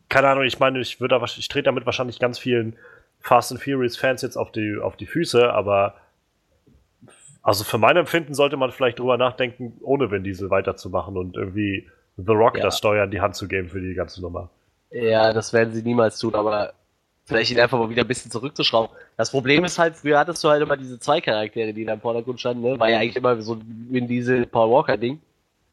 keine 0.09 0.29
Ahnung, 0.29 0.45
ich 0.45 0.59
meine, 0.59 0.81
ich 0.81 1.01
würde 1.01 1.21
ich 1.25 1.49
trete 1.49 1.65
damit 1.65 1.87
wahrscheinlich 1.87 2.19
ganz 2.19 2.39
vielen 2.39 2.77
Fast 3.25 3.51
and 3.53 3.63
Furious 3.63 3.97
Fans 3.97 4.21
jetzt 4.21 4.37
auf 4.37 4.53
die, 4.53 4.77
auf 4.81 4.97
die 4.97 5.07
Füße, 5.07 5.51
aber 5.51 5.95
also 7.43 7.65
für 7.65 7.79
mein 7.79 7.97
Empfinden 7.97 8.35
sollte 8.35 8.59
man 8.59 8.71
vielleicht 8.71 8.99
drüber 8.99 9.17
nachdenken, 9.17 9.79
ohne 9.81 10.11
Vin 10.11 10.25
Diesel 10.25 10.51
weiterzumachen 10.51 11.17
und 11.17 11.37
irgendwie 11.37 11.89
The 12.19 12.33
Rock 12.33 12.59
ja. 12.59 12.65
das 12.65 12.77
Steuer 12.77 13.05
in 13.05 13.11
die 13.11 13.23
Hand 13.23 13.35
zu 13.35 13.49
geben 13.49 13.71
für 13.71 13.81
die 13.81 13.95
ganze 13.95 14.21
Nummer. 14.21 14.51
Ja, 14.91 15.33
das 15.33 15.55
werden 15.55 15.73
sie 15.73 15.83
niemals 15.83 16.19
tun, 16.19 16.35
aber 16.35 16.75
vielleicht 17.25 17.51
ihn 17.51 17.59
einfach 17.59 17.79
mal 17.79 17.89
wieder 17.89 18.03
ein 18.03 18.09
bisschen 18.09 18.31
zurückzuschrauben. 18.31 18.95
Das 19.17 19.31
Problem 19.31 19.65
ist 19.65 19.79
halt, 19.79 19.97
früher 19.97 20.19
hattest 20.19 20.45
du 20.45 20.51
halt 20.51 20.63
immer 20.63 20.77
diese 20.77 20.99
zwei 20.99 21.23
Charaktere, 21.23 21.73
die 21.73 21.87
da 21.87 21.95
im 21.95 22.01
Vordergrund 22.01 22.41
standen, 22.41 22.63
ne? 22.63 22.79
War 22.79 22.91
ja 22.91 22.99
eigentlich 22.99 23.17
immer 23.17 23.41
so 23.41 23.55
ein 23.55 24.07
diese 24.07 24.45
Paul 24.45 24.71
Walker 24.71 24.99
Ding. 24.99 25.19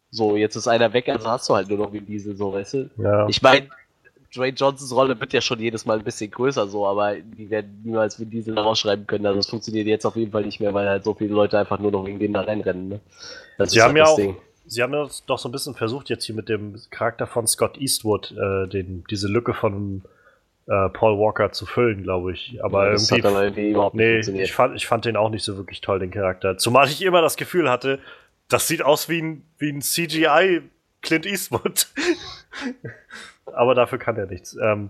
So, 0.09 0.37
jetzt 0.37 0.55
ist 0.55 0.67
einer 0.69 0.91
weg, 0.93 1.09
also 1.09 1.29
hast 1.29 1.49
du 1.49 1.55
halt 1.55 1.67
nur 1.67 1.77
noch 1.77 1.91
wie 1.91 2.01
diese, 2.01 2.33
so, 2.33 2.53
weißt 2.53 2.73
du? 2.73 2.89
Ja. 2.97 3.27
Ich 3.27 3.41
meine, 3.41 3.67
Dwayne 4.35 4.55
Johnsons 4.55 4.93
Rolle 4.95 5.19
wird 5.19 5.33
ja 5.33 5.41
schon 5.41 5.59
jedes 5.59 5.85
Mal 5.85 5.99
ein 5.99 6.03
bisschen 6.03 6.31
größer, 6.31 6.67
so, 6.67 6.87
aber 6.87 7.15
die 7.15 7.49
werden 7.49 7.81
niemals 7.83 8.19
wie 8.19 8.25
Diesel 8.25 8.57
rausschreiben 8.57 9.05
können. 9.05 9.25
Also 9.25 9.39
das 9.39 9.47
funktioniert 9.47 9.87
jetzt 9.87 10.05
auf 10.05 10.15
jeden 10.15 10.31
Fall 10.31 10.45
nicht 10.45 10.59
mehr, 10.59 10.73
weil 10.73 10.87
halt 10.87 11.03
so 11.03 11.13
viele 11.13 11.33
Leute 11.33 11.59
einfach 11.59 11.79
nur 11.79 11.91
noch 11.91 12.05
wegen 12.05 12.19
denen 12.19 12.33
da 12.33 12.41
reinrennen, 12.41 12.87
ne? 12.87 12.99
Das 13.57 13.71
Sie 13.71 13.81
haben 13.81 13.89
halt 13.89 13.97
ja 13.97 14.05
auch, 14.05 14.15
Ding. 14.15 14.37
Sie 14.65 14.81
haben 14.81 14.93
ja 14.93 15.07
doch 15.27 15.37
so 15.37 15.49
ein 15.49 15.51
bisschen 15.51 15.75
versucht, 15.75 16.09
jetzt 16.09 16.25
hier 16.25 16.35
mit 16.35 16.47
dem 16.47 16.75
Charakter 16.91 17.27
von 17.27 17.45
Scott 17.45 17.77
Eastwood, 17.77 18.31
äh, 18.31 18.67
den, 18.67 19.03
diese 19.09 19.27
Lücke 19.27 19.53
von 19.53 20.03
äh, 20.67 20.89
Paul 20.89 21.19
Walker 21.19 21.51
zu 21.51 21.65
füllen, 21.65 22.03
glaube 22.03 22.31
ich. 22.31 22.63
Aber 22.63 22.85
ja, 22.85 22.91
irgendwie, 22.91 23.27
irgendwie 23.27 23.69
überhaupt 23.71 23.95
nee, 23.95 24.17
nicht 24.17 24.29
ich 24.29 24.53
fand, 24.53 24.75
ich 24.75 24.87
fand 24.87 25.03
den 25.03 25.17
auch 25.17 25.29
nicht 25.29 25.43
so 25.43 25.57
wirklich 25.57 25.81
toll, 25.81 25.99
den 25.99 26.11
Charakter. 26.11 26.57
Zumal 26.57 26.87
ich 26.87 27.01
immer 27.01 27.21
das 27.21 27.35
Gefühl 27.35 27.69
hatte, 27.69 27.99
das 28.47 28.67
sieht 28.67 28.81
aus 28.81 29.09
wie 29.09 29.21
ein, 29.21 29.43
wie 29.57 29.71
ein 29.71 29.81
CGI 29.81 30.61
Clint 31.01 31.25
Eastwood. 31.25 31.87
aber 33.45 33.75
dafür 33.75 33.99
kann 33.99 34.17
er 34.17 34.25
nichts. 34.25 34.57
Ähm, 34.61 34.89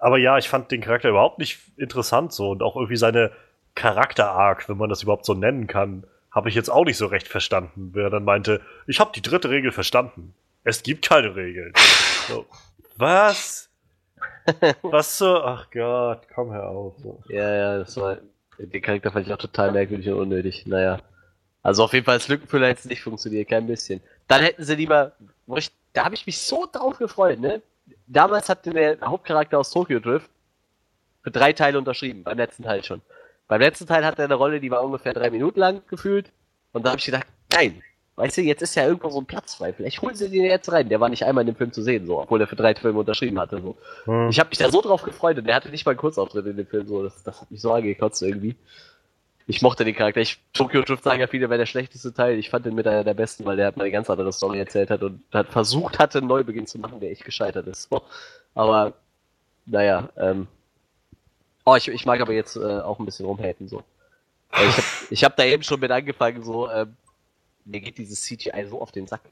aber 0.00 0.18
ja, 0.18 0.38
ich 0.38 0.48
fand 0.48 0.70
den 0.70 0.80
Charakter 0.80 1.10
überhaupt 1.10 1.38
nicht 1.38 1.60
interessant 1.76 2.32
so 2.32 2.50
und 2.50 2.62
auch 2.62 2.76
irgendwie 2.76 2.96
seine 2.96 3.32
Charakter-Arc, 3.74 4.68
wenn 4.68 4.78
man 4.78 4.88
das 4.88 5.02
überhaupt 5.02 5.24
so 5.24 5.34
nennen 5.34 5.66
kann, 5.66 6.04
habe 6.30 6.48
ich 6.48 6.54
jetzt 6.54 6.70
auch 6.70 6.84
nicht 6.84 6.96
so 6.96 7.06
recht 7.06 7.28
verstanden, 7.28 7.90
wer 7.92 8.08
dann 8.10 8.24
meinte, 8.24 8.60
ich 8.86 9.00
habe 9.00 9.10
die 9.14 9.22
dritte 9.22 9.50
Regel 9.50 9.72
verstanden. 9.72 10.34
Es 10.64 10.82
gibt 10.82 11.08
keine 11.08 11.34
Regeln. 11.36 11.72
So. 12.28 12.46
Was? 12.96 13.70
Was 14.82 15.18
so? 15.18 15.42
Ach 15.42 15.68
Gott, 15.72 16.28
komm 16.32 16.52
her 16.52 16.68
auf. 16.68 16.94
Ja, 17.28 17.52
ja, 17.52 17.78
das 17.78 17.96
war. 17.96 18.18
Den 18.58 18.82
Charakter 18.82 19.10
fand 19.10 19.26
ich 19.26 19.32
auch 19.32 19.38
total 19.38 19.72
merkwürdig 19.72 20.08
und 20.10 20.20
unnötig. 20.20 20.66
Naja. 20.66 21.00
Also 21.62 21.82
auf 21.82 21.92
jeden 21.92 22.04
Fall 22.04 22.14
als 22.14 22.28
Lückenfüller 22.28 22.68
hätte 22.68 22.80
es 22.80 22.84
nicht 22.84 23.02
funktioniert, 23.02 23.48
kein 23.48 23.66
bisschen. 23.66 24.00
Dann 24.28 24.42
hätten 24.42 24.62
sie 24.62 24.76
lieber. 24.76 25.12
Ich, 25.56 25.72
da 25.92 26.04
habe 26.04 26.14
ich 26.14 26.26
mich 26.26 26.38
so 26.38 26.68
drauf 26.70 26.98
gefreut, 26.98 27.40
ne? 27.40 27.62
Damals 28.06 28.48
hatte 28.48 28.70
der 28.70 29.00
Hauptcharakter 29.00 29.58
aus 29.58 29.70
Tokyo 29.70 30.00
Drift 30.00 30.30
für 31.22 31.30
drei 31.30 31.52
Teile 31.52 31.78
unterschrieben, 31.78 32.24
beim 32.24 32.38
letzten 32.38 32.62
Teil 32.62 32.82
schon. 32.84 33.02
Beim 33.48 33.60
letzten 33.60 33.86
Teil 33.86 34.04
hatte 34.04 34.22
er 34.22 34.26
eine 34.26 34.34
Rolle, 34.34 34.60
die 34.60 34.70
war 34.70 34.84
ungefähr 34.84 35.12
drei 35.12 35.30
Minuten 35.30 35.58
lang 35.58 35.82
gefühlt. 35.88 36.30
Und 36.72 36.86
da 36.86 36.90
habe 36.90 36.98
ich 36.98 37.06
gedacht, 37.06 37.26
nein, 37.52 37.82
Weißt 38.20 38.36
du, 38.36 38.42
jetzt 38.42 38.60
ist 38.60 38.74
ja 38.74 38.86
irgendwo 38.86 39.08
so 39.08 39.18
ein 39.18 39.24
Platz 39.24 39.54
frei. 39.54 39.72
Vielleicht 39.72 40.02
holen 40.02 40.14
sie 40.14 40.28
den 40.28 40.44
jetzt 40.44 40.70
rein. 40.70 40.90
Der 40.90 41.00
war 41.00 41.08
nicht 41.08 41.24
einmal 41.24 41.40
in 41.40 41.54
dem 41.54 41.56
Film 41.56 41.72
zu 41.72 41.80
sehen, 41.80 42.06
so, 42.06 42.20
obwohl 42.20 42.38
er 42.38 42.46
für 42.46 42.56
drei 42.56 42.74
Filme 42.74 42.98
unterschrieben 42.98 43.40
hatte. 43.40 43.62
So. 43.62 43.78
Hm. 44.04 44.28
Ich 44.28 44.38
habe 44.38 44.50
mich 44.50 44.58
da 44.58 44.70
so 44.70 44.82
drauf 44.82 45.02
gefreut 45.02 45.38
und 45.38 45.46
der 45.46 45.54
hatte 45.54 45.70
nicht 45.70 45.86
mal 45.86 45.92
einen 45.92 46.00
Kurzauftritt 46.00 46.44
in 46.44 46.58
dem 46.58 46.66
Film. 46.66 46.86
So. 46.86 47.02
Das, 47.02 47.22
das 47.22 47.40
hat 47.40 47.50
mich 47.50 47.62
so 47.62 47.72
angekotzt 47.72 48.20
irgendwie. 48.20 48.56
Ich 49.50 49.62
mochte 49.62 49.84
den 49.84 49.96
Charakter. 49.96 50.20
Ich, 50.20 50.38
Tokyo 50.52 50.82
Drift 50.82 51.02
sagen 51.02 51.18
ja 51.18 51.26
viele, 51.26 51.50
wäre 51.50 51.58
der 51.58 51.66
schlechteste 51.66 52.14
Teil. 52.14 52.38
Ich 52.38 52.50
fand 52.50 52.66
den 52.66 52.76
mit 52.76 52.86
einer 52.86 53.02
der 53.02 53.14
besten, 53.14 53.44
weil 53.44 53.56
der 53.56 53.66
hat 53.66 53.76
mal 53.76 53.82
eine 53.82 53.90
ganz 53.90 54.08
andere 54.08 54.32
Story 54.32 54.60
erzählt 54.60 54.90
hat 54.90 55.02
und 55.02 55.24
hat 55.32 55.48
versucht 55.48 55.98
hatte, 55.98 56.18
einen 56.18 56.28
Neubeginn 56.28 56.68
zu 56.68 56.78
machen, 56.78 57.00
der 57.00 57.10
echt 57.10 57.24
gescheitert 57.24 57.66
ist. 57.66 57.90
Aber, 58.54 58.92
naja, 59.66 60.08
ähm. 60.16 60.46
Oh, 61.64 61.74
ich, 61.74 61.88
ich 61.88 62.06
mag 62.06 62.20
aber 62.20 62.32
jetzt 62.32 62.54
äh, 62.54 62.60
auch 62.60 63.00
ein 63.00 63.04
bisschen 63.04 63.26
rumhaten, 63.26 63.66
so. 63.66 63.82
Ich 64.52 64.76
habe 64.76 64.86
ich 65.10 65.24
hab 65.24 65.36
da 65.36 65.42
eben 65.42 65.64
schon 65.64 65.80
mit 65.80 65.90
angefangen, 65.90 66.44
so, 66.44 66.70
ähm, 66.70 66.94
mir 67.64 67.80
geht 67.80 67.98
dieses 67.98 68.22
CGI 68.22 68.66
so 68.70 68.80
auf 68.80 68.92
den 68.92 69.08
Sack. 69.08 69.22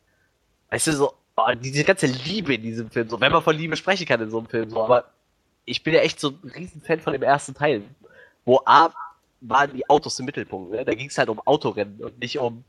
Weißt 0.71 0.89
du, 0.89 0.93
so, 0.95 1.15
oh, 1.37 1.53
diese 1.55 1.85
ganze 1.85 2.07
Liebe 2.07 2.55
in 2.55 2.63
diesem 2.63 2.91
Film, 2.91 3.09
so, 3.09 3.21
wenn 3.21 3.31
man 3.31 3.43
von 3.45 3.55
Liebe 3.55 3.77
sprechen 3.77 4.05
kann 4.05 4.21
in 4.21 4.31
so 4.31 4.39
einem 4.39 4.49
Film, 4.49 4.69
so, 4.69 4.83
aber 4.83 5.05
ich 5.65 5.85
bin 5.85 5.95
ja 5.95 6.01
echt 6.01 6.19
so 6.19 6.31
ein 6.31 6.51
Riesenfan 6.57 6.99
von 6.99 7.13
dem 7.13 7.23
ersten 7.23 7.55
Teil, 7.55 7.85
wo 8.45 8.61
A 8.65 8.93
waren 9.41 9.73
die 9.73 9.89
Autos 9.89 10.19
im 10.19 10.27
Mittelpunkt, 10.27 10.73
ne? 10.73 10.85
Da 10.85 10.95
ging 10.95 11.09
es 11.09 11.19
halt 11.19 11.29
um 11.29 11.41
Autorennen 11.41 12.01
und 12.01 12.19
nicht 12.19 12.39
um, 12.39 12.65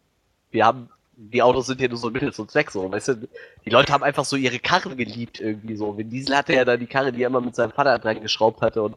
wir 0.51 0.65
haben, 0.65 0.89
die 1.15 1.41
Autos 1.41 1.67
sind 1.67 1.79
hier 1.79 1.89
nur 1.89 1.97
so 1.97 2.07
ein 2.07 2.13
Mittel 2.13 2.31
zum 2.33 2.47
Zweck, 2.47 2.71
so, 2.71 2.91
weißt 2.91 3.09
du, 3.09 3.27
die 3.65 3.69
Leute 3.69 3.91
haben 3.91 4.03
einfach 4.03 4.25
so 4.25 4.35
ihre 4.35 4.59
Karren 4.59 4.95
geliebt 4.95 5.39
irgendwie 5.39 5.75
so. 5.75 5.97
Vin 5.97 6.09
Diesel 6.09 6.37
hatte 6.37 6.53
ja 6.53 6.63
da 6.65 6.77
die 6.77 6.87
Karre, 6.87 7.11
die 7.11 7.23
er 7.23 7.27
immer 7.27 7.41
mit 7.41 7.55
seinem 7.55 7.71
Vater 7.71 7.97
dran 7.99 8.21
geschraubt 8.21 8.61
hatte 8.61 8.81
und 8.81 8.95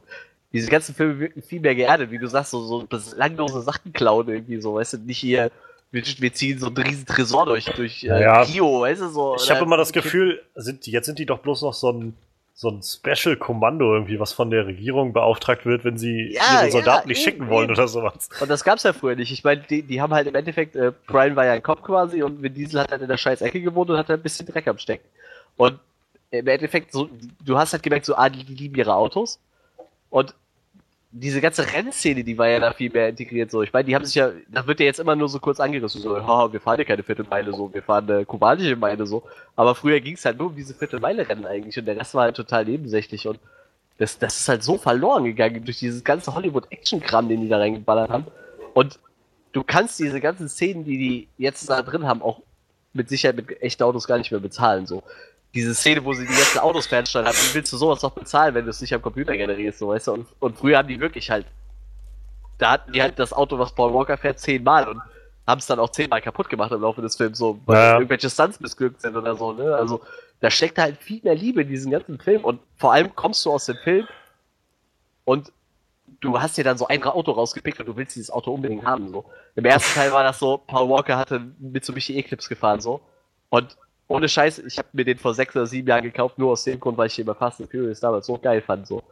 diese 0.53 0.71
ganzen 0.71 0.95
Filme 0.95 1.19
wirken 1.19 1.43
viel 1.43 1.61
mehr 1.61 1.75
geerdet, 1.75 2.11
wie 2.11 2.19
du 2.19 2.29
sagst, 2.29 2.51
so, 2.51 2.63
so 2.65 2.87
belanglose 2.87 3.63
Sachen 3.63 3.93
klauen 3.93 4.29
irgendwie 4.29 4.61
so, 4.61 4.75
weißt 4.75 4.95
du, 4.95 4.99
nicht 4.99 5.19
hier, 5.19 5.51
wir, 5.91 6.03
wir 6.05 6.33
ziehen 6.33 6.59
so 6.59 6.67
einen 6.67 6.77
riesen 6.77 7.07
Tresor 7.07 7.47
durch, 7.47 7.67
durch 7.67 8.05
äh, 8.05 8.23
ja. 8.23 8.43
Rio, 8.43 8.81
weißt 8.81 9.03
du, 9.03 9.09
so. 9.09 9.37
Ich 9.37 9.51
habe 9.51 9.65
immer 9.65 9.77
das 9.77 9.93
Gefühl, 9.93 10.43
sind, 10.55 10.87
jetzt 10.87 11.07
sind 11.07 11.19
die 11.19 11.27
doch 11.27 11.39
bloß 11.39 11.63
noch 11.63 11.75
so 11.75 11.91
ein, 11.91 12.15
so 12.63 12.71
ein 12.71 12.81
Special-Kommando 12.81 13.93
irgendwie, 13.93 14.21
was 14.21 14.33
von 14.33 14.53
der 14.53 14.69
Regierung 14.69 15.13
beauftragt 15.13 15.67
wird, 15.67 15.85
wenn 15.85 15.99
sie 15.99 16.33
ja, 16.33 16.63
ihre 16.63 16.71
Soldaten 16.71 17.09
ja, 17.09 17.13
nicht 17.13 17.25
schicken 17.25 17.49
wollen 17.49 17.65
eben. 17.71 17.77
oder 17.77 17.89
sowas. 17.89 18.29
Und 18.41 18.49
das 18.49 18.63
gab's 18.63 18.85
ja 18.85 18.93
früher 18.93 19.17
nicht. 19.17 19.33
Ich 19.33 19.43
meine, 19.43 19.63
die, 19.63 19.83
die 19.83 20.01
haben 20.01 20.15
halt 20.15 20.29
im 20.29 20.35
Endeffekt, 20.37 20.77
äh, 20.77 20.93
Brian 21.09 21.35
war 21.35 21.45
ja 21.45 21.55
ein 21.55 21.63
Kopf 21.65 21.83
quasi 21.83 22.23
und 22.23 22.41
Vin 22.41 22.55
Diesel 22.55 22.79
hat 22.79 22.93
halt 22.93 23.03
in 23.03 23.09
der 23.09 23.17
scheiß 23.17 23.41
Ecke 23.41 23.61
gewohnt 23.61 23.91
und 23.91 23.99
hat 23.99 24.09
halt 24.09 24.21
ein 24.21 24.23
bisschen 24.23 24.47
Dreck 24.47 24.69
am 24.69 24.79
Stecken. 24.79 25.05
Und 25.57 25.81
im 26.31 26.47
Endeffekt, 26.47 26.93
so, 26.93 27.11
du 27.45 27.59
hast 27.59 27.73
halt 27.73 27.83
gemerkt, 27.83 28.07
so, 28.07 28.15
ah, 28.15 28.29
die, 28.29 28.45
die 28.45 28.55
lieben 28.55 28.77
ihre 28.77 28.95
Autos. 28.95 29.41
Und 30.09 30.33
diese 31.15 31.43
ganze 31.43 31.71
Rennszene, 31.71 32.25
die 32.25 32.39
war 32.39 32.49
ja 32.49 32.59
da 32.59 32.73
viel 32.73 32.91
mehr 32.91 33.11
integriert. 33.11 33.51
So, 33.51 33.63
ich 33.63 33.73
meine, 33.73 33.85
die 33.85 33.95
haben 33.95 34.05
sich 34.05 34.15
ja, 34.15 34.31
da 34.49 34.67
wird 34.67 34.81
ja 34.81 34.87
jetzt 34.87 34.99
immer 34.99 35.15
nur 35.15 35.29
so 35.29 35.39
kurz 35.39 35.61
angerissen, 35.61 36.01
so, 36.01 36.17
haha, 36.17 36.51
wir 36.51 36.61
fahren 36.61 36.79
ja 36.79 36.85
keine 36.85 37.03
Viertelmeile 37.03 37.53
so, 37.53 37.73
wir 37.73 37.83
fahren 37.83 38.11
eine 38.11 38.25
kubanische 38.25 38.77
Meile 38.77 39.07
so. 39.07 39.23
Aber 39.55 39.75
früher 39.75 40.01
ging 40.01 40.15
es 40.15 40.25
halt 40.25 40.39
nur 40.39 40.49
um 40.49 40.57
diese 40.57 40.73
Viertelmeile-Rennen 40.73 41.45
eigentlich 41.45 41.79
und 41.79 41.85
der 41.85 41.99
Rest 41.99 42.15
war 42.15 42.25
halt 42.25 42.37
total 42.37 42.65
nebensächlich 42.65 43.29
und 43.29 43.39
das, 43.99 44.19
das 44.19 44.41
ist 44.41 44.49
halt 44.49 44.63
so 44.63 44.79
verloren 44.79 45.25
gegangen 45.25 45.65
durch 45.65 45.79
dieses 45.79 46.03
ganze 46.03 46.35
Hollywood-Action-Kram, 46.35 47.29
den 47.29 47.43
die 47.43 47.49
da 47.49 47.59
reingeballert 47.59 48.11
haben. 48.11 48.27
Und 48.73 48.99
du 49.53 49.63
kannst 49.63 49.99
diese 50.01 50.19
ganzen 50.19 50.49
Szenen, 50.49 50.85
die 50.85 50.97
die 50.97 51.29
jetzt 51.37 51.69
da 51.69 51.83
drin 51.83 52.07
haben, 52.07 52.23
auch 52.23 52.41
mit 52.95 53.11
Sicherheit 53.11 53.37
mit 53.37 53.63
echten 53.63 53.83
Autos 53.83 54.07
gar 54.07 54.17
nicht 54.17 54.31
mehr 54.31 54.41
bezahlen. 54.41 54.87
So 54.87 55.03
diese 55.55 55.75
Szene, 55.75 56.05
wo 56.05 56.13
sie 56.15 56.27
die 56.27 56.33
ganzen 56.33 56.59
Autos 56.59 56.87
fernsteuern 56.87 57.27
haben, 57.27 57.37
wie 57.37 57.55
willst 57.55 57.73
du 57.73 57.77
sowas 57.77 58.03
noch 58.03 58.13
bezahlen, 58.13 58.55
wenn 58.55 58.65
du 58.65 58.71
es 58.71 58.81
nicht 58.81 58.95
am 58.95 59.03
Computer 59.03 59.37
generierst, 59.37 59.79
so 59.79 59.89
weißt 59.89 60.07
du? 60.07 60.13
Und, 60.13 60.27
und 60.41 60.59
früher 60.59 60.79
haben 60.79 60.89
die 60.89 60.99
wirklich 60.99 61.31
halt, 61.31 61.47
da 62.59 62.73
hatten 62.73 62.93
die 62.93 63.03
halt 63.03 63.19
das 63.19 63.33
Auto, 63.33 63.59
was 63.59 63.75
Paul 63.75 63.93
Walker 63.93 64.17
fährt, 64.17 64.39
zehnmal 64.39 64.89
und 64.89 65.01
haben 65.47 65.59
es 65.59 65.67
dann 65.67 65.79
auch 65.79 65.91
zehnmal 65.91 66.23
kaputt 66.23 66.49
gemacht 66.49 66.73
im 66.73 66.81
Laufe 66.81 67.03
des 67.03 67.17
Films, 67.17 67.37
so, 67.37 67.61
weil 67.67 67.77
ja. 67.77 67.95
irgendwelche 67.95 68.31
Stunts 68.31 68.61
missglückt 68.61 69.01
sind 69.01 69.17
oder 69.17 69.37
so, 69.37 69.53
ne? 69.53 69.75
Also, 69.75 70.01
da 70.41 70.51
steckt 70.51 70.79
halt 70.79 71.03
viel 71.03 71.21
mehr 71.23 71.35
Liebe 71.35 71.63
in 71.63 71.69
diesem 71.69 71.91
ganzen 71.91 72.19
Film 72.19 72.45
und 72.45 72.61
vor 72.77 72.93
allem 72.93 73.15
kommst 73.15 73.45
du 73.45 73.53
aus 73.53 73.67
dem 73.67 73.77
Film 73.77 74.07
und 75.25 75.53
du 76.21 76.41
hast 76.41 76.57
dir 76.57 76.65
dann 76.65 76.79
so 76.79 76.87
ein 76.87 77.03
Auto 77.03 77.33
rausgepickt 77.33 77.81
und 77.81 77.87
du 77.87 77.97
willst 77.97 78.17
dieses 78.17 78.31
Auto 78.31 78.53
unbedingt 78.53 78.85
haben, 78.85 79.11
so. 79.11 79.25
Im 79.55 79.65
ersten 79.65 79.95
Teil 79.95 80.13
war 80.13 80.23
das 80.23 80.39
so, 80.39 80.59
Paul 80.59 80.89
Walker 80.89 81.19
hatte 81.19 81.41
mit 81.41 81.73
Mitsubishi 81.75 82.17
Eclipse 82.17 82.49
gefahren, 82.49 82.81
so. 82.81 83.01
Und 83.51 83.77
ohne 84.13 84.29
Scheiß, 84.29 84.59
ich 84.59 84.79
habe 84.79 84.89
mir 84.93 85.05
den 85.05 85.19
vor 85.19 85.35
sechs 85.35 85.57
oder 85.57 85.67
sieben 85.67 85.89
Jahren 85.89 86.05
gekauft, 86.05 86.39
nur 86.39 86.53
aus 86.53 86.65
dem 86.65 86.79
Grund, 86.79 86.99
weil 86.99 87.07
ich 87.07 87.17
den 87.17 87.27
bei 87.27 87.35
Fast 87.35 87.61
and 87.61 87.71
Furious 87.71 88.01
damals 88.01 88.27
so 88.27 88.39
geil 88.39 88.61
fand. 88.61 88.87
So. 88.87 89.03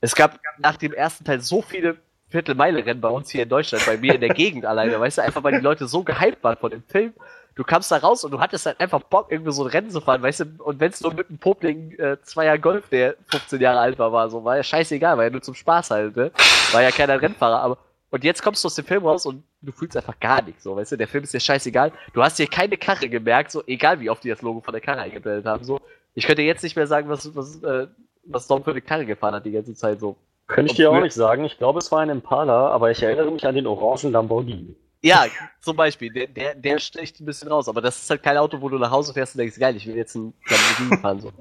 Es 0.00 0.14
gab 0.14 0.38
nach 0.58 0.76
dem 0.76 0.92
ersten 0.92 1.24
Teil 1.24 1.40
so 1.40 1.60
viele 1.60 1.96
Viertelmeile-Rennen 2.28 3.00
bei 3.00 3.08
uns 3.08 3.30
hier 3.30 3.42
in 3.42 3.48
Deutschland, 3.48 3.84
bei 3.86 3.96
mir 3.96 4.14
in 4.14 4.20
der 4.20 4.34
Gegend 4.34 4.64
alleine, 4.64 5.00
weißt 5.00 5.18
du, 5.18 5.22
einfach 5.22 5.42
weil 5.42 5.54
die 5.54 5.64
Leute 5.64 5.88
so 5.88 6.02
gehypt 6.02 6.44
waren 6.44 6.56
von 6.56 6.70
dem 6.70 6.82
Film. 6.82 7.12
Du 7.54 7.64
kamst 7.64 7.90
da 7.90 7.96
raus 7.96 8.22
und 8.22 8.30
du 8.30 8.38
hattest 8.38 8.66
halt 8.66 8.78
einfach 8.78 9.00
Bock, 9.02 9.32
irgendwie 9.32 9.50
so 9.50 9.64
ein 9.64 9.70
Rennen 9.70 9.90
zu 9.90 10.00
fahren, 10.00 10.22
weißt 10.22 10.40
du, 10.40 10.44
und 10.58 10.78
wenn 10.78 10.90
es 10.90 11.00
nur 11.00 11.12
mit 11.14 11.28
einem 11.28 11.38
Popling 11.38 11.92
äh, 11.98 12.16
Zweier 12.22 12.56
Golf, 12.58 12.88
der 12.90 13.16
15 13.30 13.60
Jahre 13.60 13.80
alt 13.80 13.98
war, 13.98 14.12
war, 14.12 14.30
so, 14.30 14.44
war 14.44 14.56
ja 14.56 14.62
scheißegal, 14.62 15.16
war 15.16 15.24
ja 15.24 15.30
nur 15.30 15.42
zum 15.42 15.54
Spaß 15.54 15.90
halt, 15.90 16.16
ne? 16.16 16.30
War 16.70 16.82
ja 16.82 16.92
keiner 16.92 17.20
Rennfahrer, 17.20 17.60
aber 17.60 17.78
Und 18.10 18.24
jetzt 18.24 18.42
kommst 18.42 18.64
du 18.64 18.66
aus 18.66 18.74
dem 18.74 18.86
Film 18.86 19.04
raus 19.04 19.26
und 19.26 19.44
du 19.60 19.70
fühlst 19.72 19.96
einfach 19.96 20.18
gar 20.18 20.42
nichts, 20.42 20.62
so, 20.62 20.76
weißt 20.76 20.92
du, 20.92 20.96
der 20.96 21.08
Film 21.08 21.24
ist 21.24 21.34
dir 21.34 21.40
scheißegal. 21.40 21.92
Du 22.14 22.22
hast 22.22 22.38
dir 22.38 22.46
keine 22.46 22.76
Karre 22.78 23.08
gemerkt, 23.08 23.50
so, 23.50 23.62
egal 23.66 24.00
wie 24.00 24.08
oft 24.08 24.24
die 24.24 24.30
das 24.30 24.40
Logo 24.40 24.60
von 24.60 24.72
der 24.72 24.80
Karre 24.80 25.00
eingeblendet 25.00 25.44
haben, 25.46 25.64
so. 25.64 25.80
Ich 26.14 26.26
könnte 26.26 26.42
jetzt 26.42 26.62
nicht 26.62 26.74
mehr 26.74 26.86
sagen, 26.86 27.08
was, 27.08 27.36
was, 27.36 27.62
äh, 27.62 27.86
was 28.24 28.46
Dom 28.46 28.64
für 28.64 28.70
eine 28.70 28.80
Karre 28.80 29.04
gefahren 29.06 29.34
hat 29.34 29.44
die 29.44 29.52
ganze 29.52 29.74
Zeit, 29.74 30.00
so. 30.00 30.16
Könnte 30.46 30.70
ich 30.70 30.76
dir 30.76 30.90
auch 30.90 31.00
nicht 31.00 31.12
sagen. 31.12 31.44
Ich 31.44 31.58
glaube, 31.58 31.78
es 31.78 31.92
war 31.92 32.00
ein 32.00 32.08
Impala, 32.08 32.70
aber 32.70 32.90
ich 32.90 33.02
erinnere 33.02 33.30
mich 33.30 33.46
an 33.46 33.54
den 33.54 33.66
orangen 33.66 34.12
Lamborghini. 34.12 34.74
Ja, 35.02 35.26
zum 35.60 35.76
Beispiel, 35.76 36.10
der, 36.10 36.26
der, 36.26 36.54
der 36.54 36.78
sticht 36.78 37.20
ein 37.20 37.26
bisschen 37.26 37.48
raus, 37.48 37.68
aber 37.68 37.82
das 37.82 38.02
ist 38.02 38.08
halt 38.08 38.22
kein 38.22 38.38
Auto, 38.38 38.60
wo 38.62 38.70
du 38.70 38.78
nach 38.78 38.90
Hause 38.90 39.12
fährst 39.12 39.34
und 39.34 39.40
denkst, 39.40 39.58
geil, 39.58 39.76
ich 39.76 39.86
will 39.86 39.94
jetzt 39.94 40.14
ein 40.14 40.32
Lamborghini 40.48 41.02
fahren, 41.02 41.20
so. 41.20 41.32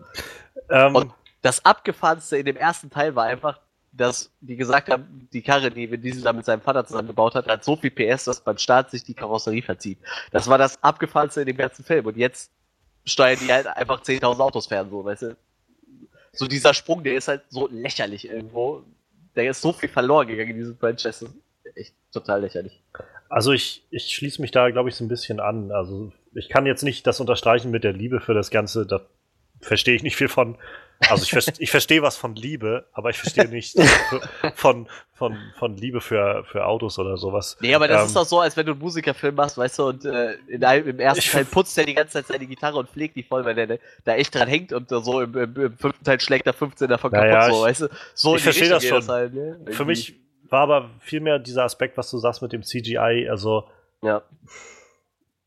Ähm, 0.69 0.95
Und 0.95 1.11
das 1.41 1.63
Abgefahrenste 1.63 2.37
in 2.37 2.45
dem 2.45 2.57
ersten 2.57 2.89
Teil 2.89 3.15
war 3.15 3.23
einfach, 3.25 3.59
dass 3.97 4.31
die 4.41 4.55
gesagt 4.55 4.89
haben, 4.89 5.27
die 5.33 5.41
Karre, 5.41 5.71
die 5.71 5.89
Vin 5.89 6.01
Diesel 6.01 6.21
da 6.21 6.33
mit 6.33 6.45
seinem 6.45 6.61
Vater 6.61 6.85
zusammengebaut 6.85 7.35
hat, 7.35 7.47
hat 7.47 7.63
so 7.63 7.75
viel 7.75 7.91
PS, 7.91 8.25
dass 8.25 8.41
beim 8.41 8.57
Start 8.57 8.91
sich 8.91 9.03
die 9.03 9.13
Karosserie 9.13 9.61
verzieht. 9.61 9.99
Das 10.31 10.47
war 10.47 10.57
das 10.57 10.81
Abgefahrenste 10.83 11.41
in 11.41 11.47
dem 11.47 11.57
ganzen 11.57 11.83
Film. 11.83 12.05
Und 12.05 12.17
jetzt 12.17 12.51
steuern 13.05 13.39
die 13.41 13.51
halt 13.51 13.67
einfach 13.67 14.01
10.000 14.01 14.39
Autos 14.39 14.67
fern, 14.67 14.89
so, 14.89 15.03
weißt 15.03 15.23
du. 15.23 15.37
So 16.33 16.45
dieser 16.45 16.73
Sprung, 16.73 17.03
der 17.03 17.15
ist 17.15 17.27
halt 17.27 17.43
so 17.49 17.67
lächerlich 17.71 18.29
irgendwo. 18.29 18.83
Da 19.33 19.41
ist 19.41 19.61
so 19.61 19.73
viel 19.73 19.89
verloren 19.89 20.27
gegangen 20.27 20.51
in 20.51 20.57
diesem 20.57 20.77
Franchise. 20.77 21.33
Echt 21.75 21.95
total 22.11 22.41
lächerlich. 22.41 22.83
Also 23.29 23.51
ich, 23.51 23.85
ich 23.89 24.15
schließe 24.15 24.41
mich 24.41 24.51
da, 24.51 24.69
glaube 24.69 24.89
ich, 24.89 24.95
so 24.95 25.03
ein 25.03 25.09
bisschen 25.09 25.39
an. 25.39 25.71
Also 25.71 26.11
ich 26.33 26.49
kann 26.49 26.65
jetzt 26.65 26.83
nicht 26.83 27.07
das 27.07 27.19
unterstreichen 27.19 27.71
mit 27.71 27.83
der 27.83 27.93
Liebe 27.93 28.19
für 28.19 28.33
das 28.33 28.51
Ganze. 28.51 28.85
Da 28.85 29.01
verstehe 29.59 29.95
ich 29.95 30.03
nicht 30.03 30.15
viel 30.15 30.29
von. 30.29 30.57
Also 30.99 31.23
ich, 31.23 31.31
verste, 31.31 31.53
ich 31.59 31.69
verstehe 31.69 32.01
was 32.01 32.17
von 32.17 32.35
Liebe, 32.35 32.87
aber 32.91 33.11
ich 33.11 33.17
verstehe 33.17 33.47
nicht 33.47 33.75
von, 34.55 34.87
von, 35.13 35.37
von 35.57 35.77
Liebe 35.77 36.01
für, 36.01 36.43
für 36.45 36.65
Autos 36.65 36.97
oder 36.97 37.17
sowas. 37.17 37.55
Nee, 37.61 37.75
aber 37.75 37.87
das 37.87 38.01
Ähm, 38.01 38.07
ist 38.07 38.15
doch 38.15 38.25
so, 38.25 38.39
als 38.39 38.57
wenn 38.57 38.65
du 38.65 38.71
einen 38.71 38.81
Musikerfilm 38.81 39.35
machst, 39.35 39.57
weißt 39.57 39.77
du, 39.79 39.83
und 39.89 40.05
äh, 40.05 40.33
in 40.47 40.63
einem, 40.63 40.87
im 40.87 40.99
ersten 40.99 41.29
Teil 41.31 41.45
putzt 41.45 41.77
er 41.77 41.85
die 41.85 41.93
ganze 41.93 42.13
Zeit 42.13 42.27
seine 42.27 42.47
Gitarre 42.47 42.77
und 42.77 42.89
pflegt 42.89 43.15
die 43.15 43.23
voll, 43.23 43.45
weil 43.45 43.53
der 43.55 43.77
da 44.05 44.15
echt 44.15 44.33
dran 44.33 44.47
hängt 44.47 44.73
und 44.73 44.89
so 44.89 45.21
im, 45.21 45.35
im, 45.37 45.55
im 45.55 45.77
fünften 45.77 46.03
Teil 46.03 46.19
schlägt 46.19 46.47
er 46.47 46.53
15 46.53 46.87
davon 46.89 47.11
kaputt, 47.11 47.27
Naja, 47.29 47.51
so, 47.51 47.57
ich- 47.57 47.69
weißt 47.69 47.81
du. 47.81 47.87
So 48.15 48.35
ich 48.35 48.43
verstehe 48.43 48.69
das 48.69 48.83
schon. 48.83 49.07
halt, 49.07 49.33
ne? 49.33 49.59
Für 49.69 49.85
mich 49.85 50.15
war 50.49 50.61
aber 50.61 50.89
vielmehr 50.99 51.37
dieser 51.39 51.63
Aspekt, 51.63 51.95
was 51.97 52.09
du 52.09 52.17
sagst 52.17 52.41
mit 52.41 52.53
dem 52.53 52.63
CGI. 52.63 53.27
Also 53.29 53.67
Ja. 54.01 54.23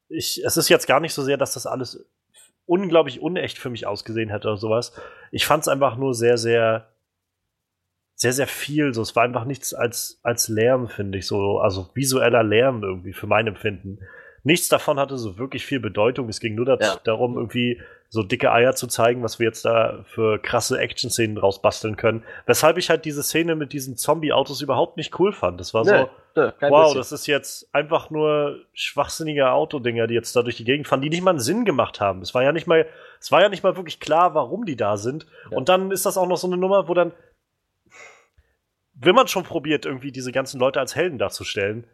ich, 0.09 0.45
es 0.45 0.57
ist 0.57 0.69
jetzt 0.69 0.87
gar 0.87 1.01
nicht 1.01 1.15
so 1.15 1.23
sehr, 1.23 1.37
dass 1.37 1.55
das 1.55 1.67
alles 1.67 2.05
unglaublich 2.71 3.21
unecht 3.21 3.59
für 3.59 3.69
mich 3.69 3.85
ausgesehen 3.87 4.31
hätte 4.31 4.47
oder 4.47 4.57
sowas. 4.57 4.93
Ich 5.33 5.45
fand 5.45 5.63
es 5.65 5.69
einfach 5.69 5.97
nur 5.97 6.15
sehr, 6.15 6.39
sehr, 6.39 6.87
sehr, 8.15 8.33
sehr 8.33 8.47
viel. 8.47 8.95
So, 8.95 9.03
es 9.03 9.17
war 9.17 9.25
einfach 9.25 9.45
nichts 9.45 9.75
als, 9.75 10.21
als 10.23 10.49
Lärm, 10.49 10.87
finde 10.89 11.19
ich. 11.19 11.27
So, 11.27 11.59
also 11.59 11.91
visueller 11.95 12.45
Lärm 12.45 12.85
irgendwie 12.85 13.13
für 13.13 13.27
mein 13.27 13.49
Empfinden. 13.49 13.99
Nichts 14.45 14.69
davon 14.69 15.01
hatte 15.01 15.19
so 15.19 15.37
wirklich 15.37 15.67
viel 15.67 15.81
Bedeutung. 15.81 16.29
Es 16.29 16.39
ging 16.39 16.55
nur 16.55 16.81
Ja. 16.81 16.97
darum, 17.03 17.37
irgendwie 17.37 17.81
so 18.13 18.25
dicke 18.25 18.51
Eier 18.51 18.75
zu 18.75 18.89
zeigen, 18.89 19.23
was 19.23 19.39
wir 19.39 19.47
jetzt 19.47 19.65
da 19.65 20.05
für 20.05 20.41
krasse 20.41 20.79
Action-Szenen 20.81 21.37
draus 21.37 21.63
basteln 21.63 21.97
können. 21.97 22.25
Weshalb 22.45 22.77
ich 22.77 22.91
halt 22.91 23.05
diese 23.05 23.23
Szene 23.23 23.55
mit 23.55 23.73
diesen 23.73 23.97
Zombie-Autos 23.97 24.63
überhaupt 24.63 24.97
nicht 24.97 25.19
cool 25.21 25.33
fand. 25.33 25.61
Das 25.61 25.75
war 25.75 25.85
so, 25.85 25.93
Nö, 25.93 26.07
nö, 26.35 26.53
kein 26.59 26.73
wow, 26.73 26.87
bisschen. 26.87 26.99
das 26.99 27.13
ist 27.13 27.29
jetzt 27.29 27.73
einfach 27.73 28.11
nur 28.11 28.65
schwachsinnige 28.73 29.53
Autodinger, 29.53 30.09
die 30.09 30.15
jetzt 30.15 30.35
da 30.35 30.43
durch 30.43 30.57
die 30.57 30.65
Gegend 30.65 30.89
fahren, 30.89 31.03
die 31.03 31.09
nicht 31.09 31.23
mal 31.23 31.31
einen 31.31 31.39
Sinn 31.39 31.65
gemacht 31.65 32.01
haben. 32.01 32.21
Es 32.21 32.35
war 32.35 32.43
ja 32.43 32.51
nicht 32.51 32.67
mal, 32.67 32.85
es 33.21 33.31
war 33.31 33.43
ja 33.43 33.49
nicht 33.49 33.63
mal 33.63 33.77
wirklich 33.77 34.01
klar, 34.01 34.35
warum 34.35 34.65
die 34.65 34.77
da 34.77 34.97
sind. 34.97 35.27
Ja. 35.49 35.57
Und 35.57 35.69
dann 35.69 35.93
ist 35.93 36.05
das 36.05 36.19
auch 36.19 36.27
noch 36.27 36.37
so 36.37 36.49
eine 36.49 36.57
Nummer, 36.57 36.89
wo 36.89 36.95
dann, 36.95 37.13
wenn 38.95 39.15
man 39.15 39.29
schon 39.29 39.45
probiert, 39.45 39.87
irgendwie 39.87 40.11
diese 40.11 40.33
ganzen 40.33 40.59
Leute 40.59 40.81
als 40.81 40.97
Helden 40.97 41.19
darzustellen, 41.19 41.87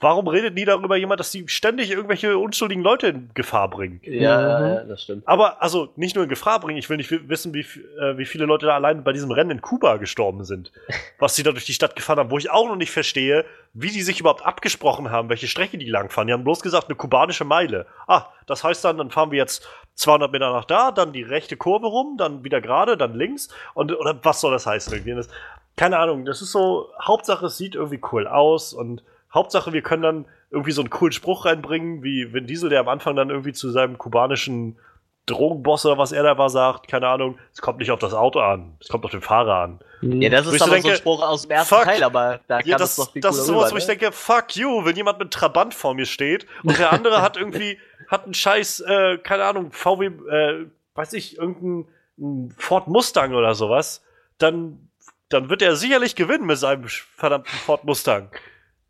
warum 0.00 0.28
redet 0.28 0.54
nie 0.54 0.64
darüber 0.64 0.96
jemand, 0.96 1.18
dass 1.20 1.30
die 1.32 1.48
ständig 1.48 1.90
irgendwelche 1.90 2.38
unschuldigen 2.38 2.82
Leute 2.84 3.08
in 3.08 3.30
Gefahr 3.34 3.68
bringen? 3.68 4.00
ja, 4.04 4.58
Mhm. 4.60 4.66
ja, 4.66 4.84
das 4.84 5.02
stimmt. 5.02 5.26
Aber 5.26 5.60
also 5.62 5.92
nicht 5.96 6.14
nur 6.14 6.24
in 6.24 6.30
Gefahr 6.30 6.60
bringen, 6.60 6.78
ich 6.78 6.88
will 6.88 6.96
nicht 6.98 7.10
wi- 7.10 7.28
wissen, 7.28 7.52
wie, 7.54 7.60
äh, 7.60 8.16
wie 8.16 8.24
viele 8.26 8.44
Leute 8.46 8.66
da 8.66 8.74
allein 8.74 9.02
bei 9.04 9.12
diesem 9.12 9.30
Rennen 9.30 9.50
in 9.50 9.60
Kuba 9.60 9.96
gestorben 9.96 10.44
sind. 10.44 10.70
was 11.18 11.34
sie 11.34 11.42
da 11.42 11.50
durch 11.52 11.64
die 11.66 11.72
Stadt 11.72 11.96
gefahren 11.96 12.18
haben, 12.18 12.30
wo 12.30 12.38
ich 12.38 12.50
auch 12.50 12.68
noch 12.68 12.76
nicht 12.76 12.90
verstehe, 12.92 13.44
wie 13.74 13.90
die 13.90 14.02
sich 14.02 14.20
überhaupt 14.20 14.44
abgesprochen 14.46 15.10
haben, 15.10 15.28
welche 15.28 15.48
Strecke 15.48 15.78
die 15.78 15.90
langfahren. 15.90 16.26
Die 16.28 16.32
haben 16.32 16.44
bloß 16.44 16.60
gesagt, 16.62 16.86
eine 16.88 16.96
kubanische 16.96 17.44
Meile. 17.44 17.86
Ah, 18.06 18.26
das 18.46 18.62
heißt 18.64 18.84
dann, 18.84 18.98
dann 18.98 19.10
fahren 19.10 19.30
wir 19.30 19.38
jetzt 19.38 19.66
200 19.94 20.30
Meter 20.30 20.52
nach 20.52 20.64
da, 20.64 20.92
dann 20.92 21.12
die 21.12 21.22
rechte 21.24 21.56
Kurve 21.56 21.86
rum, 21.88 22.16
dann 22.18 22.44
wieder 22.44 22.60
gerade, 22.60 22.96
dann 22.96 23.14
links. 23.14 23.48
Und, 23.74 23.92
oder 23.98 24.18
was 24.22 24.40
soll 24.40 24.52
das 24.52 24.64
heißen 24.66 24.92
irgendwie? 24.92 25.14
Das, 25.16 25.28
keine 25.76 25.98
Ahnung, 25.98 26.24
das 26.24 26.40
ist 26.40 26.52
so, 26.52 26.88
Hauptsache 27.02 27.46
es 27.46 27.56
sieht 27.58 27.74
irgendwie 27.74 28.00
cool 28.12 28.26
aus 28.28 28.72
und 28.72 29.02
Hauptsache 29.32 29.72
wir 29.72 29.82
können 29.82 30.02
dann 30.02 30.24
irgendwie 30.50 30.72
so 30.72 30.80
einen 30.80 30.90
coolen 30.90 31.12
Spruch 31.12 31.44
reinbringen, 31.44 32.02
wie 32.02 32.32
Vin 32.32 32.46
Diesel, 32.46 32.70
der 32.70 32.80
am 32.80 32.88
Anfang 32.88 33.16
dann 33.16 33.30
irgendwie 33.30 33.52
zu 33.52 33.70
seinem 33.70 33.98
kubanischen 33.98 34.78
Drogenboss 35.26 35.84
oder 35.84 35.98
was 35.98 36.12
er 36.12 36.22
da 36.22 36.38
war, 36.38 36.48
sagt, 36.48 36.88
keine 36.88 37.06
Ahnung, 37.08 37.38
es 37.52 37.60
kommt 37.60 37.78
nicht 37.78 37.90
auf 37.90 37.98
das 37.98 38.14
Auto 38.14 38.40
an, 38.40 38.76
es 38.80 38.88
kommt 38.88 39.04
auf 39.04 39.10
den 39.10 39.20
Fahrer 39.20 39.56
an. 39.56 39.80
Ja, 40.00 40.30
das 40.30 40.46
ist 40.46 40.62
aber 40.62 40.70
so 40.70 40.76
ein 40.76 40.82
denke, 40.82 40.96
Spruch 40.96 41.22
aus 41.22 41.42
dem 41.42 41.50
ersten 41.50 41.74
fuck. 41.74 41.84
Teil, 41.84 42.02
aber 42.02 42.40
da 42.48 42.60
Ja, 42.60 42.76
es 42.76 42.80
das, 42.82 42.96
doch 42.96 43.12
viel 43.12 43.20
das 43.20 43.36
ist 43.36 43.46
cooler 43.46 43.58
sowas, 43.58 43.66
rüber, 43.66 43.74
wo 43.74 43.78
ich 43.78 43.88
ne? 43.88 43.96
denke, 43.96 44.12
fuck 44.12 44.56
you, 44.56 44.84
wenn 44.84 44.96
jemand 44.96 45.18
mit 45.18 45.30
Trabant 45.30 45.74
vor 45.74 45.94
mir 45.94 46.06
steht 46.06 46.46
und 46.62 46.78
der 46.78 46.92
andere 46.92 47.20
hat 47.20 47.36
irgendwie, 47.36 47.78
hat 48.08 48.24
einen 48.24 48.34
scheiß, 48.34 48.80
äh, 48.80 49.18
keine 49.18 49.44
Ahnung, 49.44 49.70
VW, 49.72 50.06
äh, 50.06 50.66
weiß 50.94 51.12
ich, 51.12 51.36
irgendein 51.36 51.88
ein 52.18 52.54
Ford 52.56 52.88
Mustang 52.88 53.34
oder 53.34 53.54
sowas, 53.54 54.02
dann, 54.38 54.88
dann 55.28 55.48
wird 55.50 55.62
er 55.62 55.76
sicherlich 55.76 56.16
gewinnen 56.16 56.46
mit 56.46 56.58
seinem 56.58 56.88
verdammten 56.88 57.52
Ford 57.58 57.84
Mustang. 57.84 58.30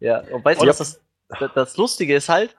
Ja, 0.01 0.21
und 0.31 0.45
weißt 0.45 0.61
du, 0.61 0.63
Und- 0.63 0.69
was 0.69 0.79
das, 0.79 1.51
das, 1.55 1.77
Lustige 1.77 2.15
ist 2.15 2.29
halt, 2.29 2.57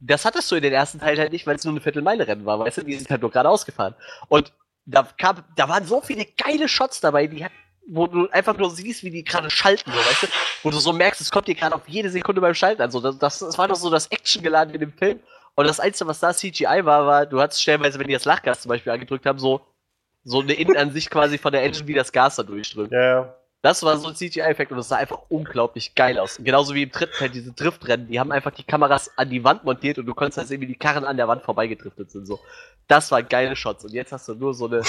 das 0.00 0.24
hattest 0.24 0.50
du 0.50 0.56
in 0.56 0.62
den 0.62 0.72
ersten 0.72 1.00
Teil 1.00 1.18
halt 1.18 1.32
nicht, 1.32 1.46
weil 1.46 1.56
es 1.56 1.64
nur 1.64 1.72
eine 1.72 1.80
Viertelmeile-Rennen 1.80 2.44
war, 2.44 2.58
weißt 2.58 2.78
du, 2.78 2.82
die 2.82 2.94
sind 2.94 3.08
halt 3.10 3.22
nur 3.22 3.30
gerade 3.30 3.48
ausgefahren. 3.48 3.94
Und 4.28 4.52
da 4.84 5.08
kam, 5.16 5.42
da 5.56 5.68
waren 5.68 5.84
so 5.86 6.00
viele 6.02 6.26
geile 6.26 6.68
Shots 6.68 7.00
dabei, 7.00 7.26
die 7.26 7.44
hat, 7.44 7.52
wo 7.88 8.06
du 8.06 8.28
einfach 8.30 8.56
nur 8.56 8.70
siehst, 8.70 9.02
wie 9.02 9.10
die 9.10 9.24
gerade 9.24 9.50
schalten, 9.50 9.90
so, 9.90 9.96
weißt 9.98 10.22
du, 10.24 10.26
wo 10.62 10.70
du 10.70 10.78
so 10.78 10.92
merkst, 10.92 11.20
es 11.20 11.30
kommt 11.30 11.48
dir 11.48 11.54
gerade 11.54 11.74
auf 11.74 11.88
jede 11.88 12.10
Sekunde 12.10 12.40
beim 12.40 12.54
Schalten 12.54 12.82
an, 12.82 12.90
so, 12.90 13.00
das, 13.00 13.18
das, 13.18 13.38
das 13.38 13.56
war 13.56 13.68
doch 13.68 13.76
so 13.76 13.88
das 13.90 14.08
Action-Geladen 14.08 14.74
in 14.74 14.80
dem 14.80 14.92
Film. 14.92 15.20
Und 15.54 15.68
das 15.68 15.78
Einzige, 15.80 16.08
was 16.08 16.18
da 16.18 16.34
CGI 16.34 16.84
war, 16.84 17.06
war, 17.06 17.26
du 17.26 17.40
hattest 17.40 17.62
stellenweise, 17.62 17.98
wenn 17.98 18.08
die 18.08 18.14
das 18.14 18.24
Lachgas 18.24 18.62
zum 18.62 18.70
Beispiel 18.70 18.92
angedrückt 18.92 19.24
haben, 19.24 19.38
so, 19.38 19.60
so 20.24 20.40
eine 20.40 20.54
Innenansicht 20.54 21.10
quasi 21.10 21.38
von 21.38 21.52
der 21.52 21.62
Engine, 21.62 21.86
wie 21.86 21.94
das 21.94 22.10
Gas 22.12 22.36
da 22.36 22.42
durchströmt. 22.42 22.90
Ja, 22.92 23.02
ja. 23.02 23.36
Das 23.64 23.82
war 23.82 23.96
so 23.96 24.08
ein 24.08 24.14
CGI-Effekt 24.14 24.72
und 24.72 24.76
das 24.76 24.88
sah 24.88 24.96
einfach 24.96 25.20
unglaublich 25.30 25.94
geil 25.94 26.18
aus. 26.18 26.38
Genauso 26.38 26.74
wie 26.74 26.82
im 26.82 26.90
dritten 26.90 27.14
Teil 27.16 27.30
diese 27.30 27.50
Driftrennen. 27.52 28.06
Die 28.08 28.20
haben 28.20 28.30
einfach 28.30 28.50
die 28.50 28.62
Kameras 28.62 29.10
an 29.16 29.30
die 29.30 29.42
Wand 29.42 29.64
montiert 29.64 29.98
und 29.98 30.04
du 30.04 30.12
konntest 30.12 30.36
halt 30.36 30.48
sehen, 30.48 30.60
wie 30.60 30.66
die 30.66 30.74
Karren 30.74 31.06
an 31.06 31.16
der 31.16 31.28
Wand 31.28 31.40
vorbeigedriftet 31.40 32.10
sind. 32.10 32.26
So. 32.26 32.38
Das 32.88 33.10
waren 33.10 33.26
geile 33.26 33.56
Shots. 33.56 33.82
Und 33.86 33.94
jetzt 33.94 34.12
hast 34.12 34.28
du 34.28 34.34
nur 34.34 34.52
so 34.52 34.66
eine 34.66 34.82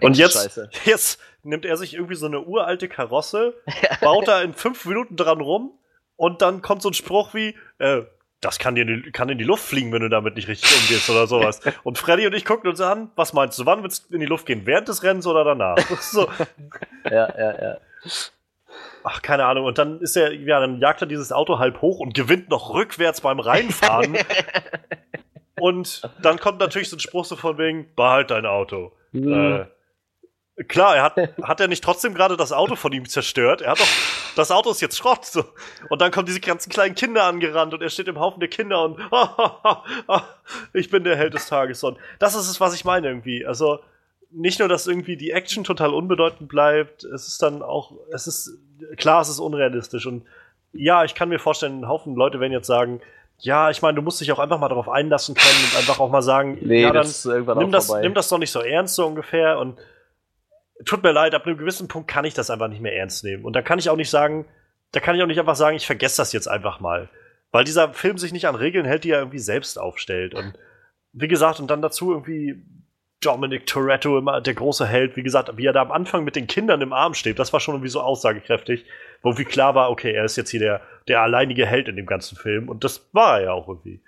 Und 0.00 0.16
jetzt, 0.16 0.60
jetzt 0.84 1.18
nimmt 1.42 1.64
er 1.64 1.76
sich 1.76 1.94
irgendwie 1.94 2.14
so 2.14 2.26
eine 2.26 2.42
uralte 2.42 2.86
Karosse, 2.86 3.54
baut 4.00 4.28
da 4.28 4.40
in 4.40 4.54
fünf 4.54 4.84
Minuten 4.84 5.16
dran 5.16 5.40
rum 5.40 5.72
und 6.14 6.42
dann 6.42 6.62
kommt 6.62 6.82
so 6.82 6.90
ein 6.90 6.94
Spruch 6.94 7.34
wie, 7.34 7.56
äh, 7.78 8.02
das 8.40 8.60
kann, 8.60 8.76
dir 8.76 8.82
in 8.82 9.02
die, 9.02 9.10
kann 9.10 9.30
in 9.30 9.38
die 9.38 9.44
Luft 9.44 9.64
fliegen, 9.64 9.90
wenn 9.90 10.02
du 10.02 10.08
damit 10.08 10.36
nicht 10.36 10.46
richtig 10.46 10.70
umgehst 10.80 11.10
oder 11.10 11.26
sowas. 11.26 11.58
Und 11.82 11.98
Freddy 11.98 12.28
und 12.28 12.34
ich 12.34 12.44
gucken 12.44 12.70
uns 12.70 12.80
an, 12.80 13.10
was 13.16 13.32
meinst 13.32 13.58
du, 13.58 13.66
wann 13.66 13.82
wird's 13.82 14.06
in 14.10 14.20
die 14.20 14.26
Luft 14.26 14.46
gehen? 14.46 14.64
Während 14.64 14.86
des 14.86 15.02
Rennens 15.02 15.26
oder 15.26 15.42
danach? 15.42 15.76
So, 16.00 16.28
Ja, 17.04 17.28
ja, 17.36 17.62
ja. 17.62 17.78
Ach, 19.04 19.22
keine 19.22 19.44
Ahnung. 19.44 19.64
Und 19.64 19.78
dann 19.78 20.00
ist 20.00 20.16
er, 20.16 20.32
ja, 20.32 20.60
dann 20.60 20.78
jagt 20.78 21.00
er 21.02 21.06
dieses 21.06 21.32
Auto 21.32 21.58
halb 21.58 21.80
hoch 21.82 22.00
und 22.00 22.14
gewinnt 22.14 22.48
noch 22.48 22.74
rückwärts 22.74 23.20
beim 23.20 23.40
Reinfahren. 23.40 24.18
und 25.60 26.02
dann 26.22 26.38
kommt 26.38 26.60
natürlich 26.60 26.88
so 26.88 26.96
ein 26.96 27.00
Spruch 27.00 27.24
so 27.24 27.36
von 27.36 27.58
wegen, 27.58 27.94
behalt 27.94 28.30
dein 28.30 28.46
Auto. 28.46 28.92
Äh, 29.14 29.66
klar, 30.64 30.96
er 30.96 31.02
hat, 31.02 31.16
hat 31.42 31.60
er 31.60 31.68
nicht 31.68 31.84
trotzdem 31.84 32.14
gerade 32.14 32.36
das 32.36 32.52
Auto 32.52 32.76
von 32.76 32.92
ihm 32.92 33.08
zerstört? 33.08 33.60
Er 33.60 33.72
hat 33.72 33.80
doch, 33.80 33.88
das 34.36 34.50
Auto 34.50 34.70
ist 34.70 34.80
jetzt 34.80 34.96
Schrott. 34.96 35.24
So. 35.24 35.44
Und 35.88 36.00
dann 36.00 36.10
kommen 36.10 36.26
diese 36.26 36.40
ganzen 36.40 36.70
kleinen 36.70 36.94
Kinder 36.94 37.24
angerannt 37.24 37.74
und 37.74 37.82
er 37.82 37.90
steht 37.90 38.08
im 38.08 38.18
Haufen 38.18 38.40
der 38.40 38.48
Kinder 38.48 38.84
und 38.84 38.98
ich 40.72 40.90
bin 40.90 41.04
der 41.04 41.16
Held 41.16 41.34
des 41.34 41.46
Tages. 41.46 41.82
Und 41.84 41.98
das 42.18 42.34
ist 42.34 42.48
es, 42.48 42.60
was 42.60 42.74
ich 42.74 42.84
meine 42.84 43.08
irgendwie. 43.08 43.44
Also 43.46 43.80
nicht 44.34 44.58
nur, 44.58 44.68
dass 44.68 44.86
irgendwie 44.86 45.16
die 45.16 45.30
Action 45.30 45.64
total 45.64 45.92
unbedeutend 45.92 46.48
bleibt, 46.48 47.04
es 47.04 47.28
ist 47.28 47.42
dann 47.42 47.62
auch, 47.62 47.92
es 48.12 48.26
ist, 48.26 48.58
klar, 48.96 49.20
es 49.20 49.28
ist 49.28 49.38
unrealistisch 49.38 50.06
und 50.06 50.24
ja, 50.72 51.04
ich 51.04 51.14
kann 51.14 51.28
mir 51.28 51.38
vorstellen, 51.38 51.80
ein 51.80 51.88
Haufen 51.88 52.14
Leute 52.14 52.40
werden 52.40 52.52
jetzt 52.52 52.66
sagen, 52.66 53.00
ja, 53.38 53.70
ich 53.70 53.82
meine, 53.82 53.96
du 53.96 54.02
musst 54.02 54.20
dich 54.20 54.30
auch 54.32 54.38
einfach 54.38 54.58
mal 54.58 54.68
darauf 54.68 54.88
einlassen 54.88 55.34
können 55.34 55.64
und 55.64 55.76
einfach 55.76 55.98
auch 55.98 56.10
mal 56.10 56.22
sagen, 56.22 56.58
Nee, 56.60 56.82
ja, 56.82 56.92
dann 56.92 57.02
das 57.02 57.24
nimm 57.24 57.72
das, 57.72 57.92
nimm 57.92 58.14
das 58.14 58.28
doch 58.28 58.38
nicht 58.38 58.52
so 58.52 58.60
ernst, 58.60 58.94
so 58.94 59.06
ungefähr. 59.06 59.58
Und 59.58 59.78
tut 60.84 61.02
mir 61.02 61.10
leid, 61.10 61.34
ab 61.34 61.46
einem 61.46 61.58
gewissen 61.58 61.88
Punkt 61.88 62.08
kann 62.08 62.24
ich 62.24 62.34
das 62.34 62.50
einfach 62.50 62.68
nicht 62.68 62.80
mehr 62.80 62.96
ernst 62.96 63.24
nehmen. 63.24 63.44
Und 63.44 63.54
da 63.54 63.62
kann 63.62 63.80
ich 63.80 63.90
auch 63.90 63.96
nicht 63.96 64.10
sagen, 64.10 64.46
da 64.92 65.00
kann 65.00 65.16
ich 65.16 65.22
auch 65.22 65.26
nicht 65.26 65.40
einfach 65.40 65.56
sagen, 65.56 65.76
ich 65.76 65.86
vergesse 65.86 66.18
das 66.18 66.32
jetzt 66.32 66.46
einfach 66.46 66.78
mal. 66.78 67.08
Weil 67.50 67.64
dieser 67.64 67.92
Film 67.92 68.16
sich 68.16 68.32
nicht 68.32 68.46
an 68.46 68.54
Regeln 68.54 68.86
hält, 68.86 69.04
die 69.04 69.10
er 69.10 69.18
irgendwie 69.18 69.40
selbst 69.40 69.78
aufstellt. 69.78 70.34
Und 70.34 70.54
wie 71.12 71.28
gesagt, 71.28 71.58
und 71.58 71.68
dann 71.68 71.82
dazu 71.82 72.12
irgendwie 72.12 72.62
Dominic 73.24 73.66
Toretto 73.66 74.18
immer 74.18 74.40
der 74.40 74.54
große 74.54 74.86
Held, 74.86 75.16
wie 75.16 75.22
gesagt, 75.22 75.56
wie 75.56 75.66
er 75.66 75.72
da 75.72 75.82
am 75.82 75.92
Anfang 75.92 76.24
mit 76.24 76.36
den 76.36 76.46
Kindern 76.46 76.80
im 76.80 76.92
Arm 76.92 77.14
steht, 77.14 77.38
das 77.38 77.52
war 77.52 77.60
schon 77.60 77.74
irgendwie 77.74 77.90
so 77.90 78.00
aussagekräftig, 78.00 78.84
wo 79.22 79.38
wie 79.38 79.44
klar 79.44 79.74
war, 79.74 79.90
okay, 79.90 80.12
er 80.12 80.24
ist 80.24 80.36
jetzt 80.36 80.50
hier 80.50 80.60
der, 80.60 80.80
der 81.08 81.22
alleinige 81.22 81.66
Held 81.66 81.88
in 81.88 81.96
dem 81.96 82.06
ganzen 82.06 82.36
Film 82.36 82.68
und 82.68 82.84
das 82.84 83.08
war 83.12 83.38
er 83.38 83.44
ja 83.44 83.52
auch 83.52 83.68
irgendwie. 83.68 84.00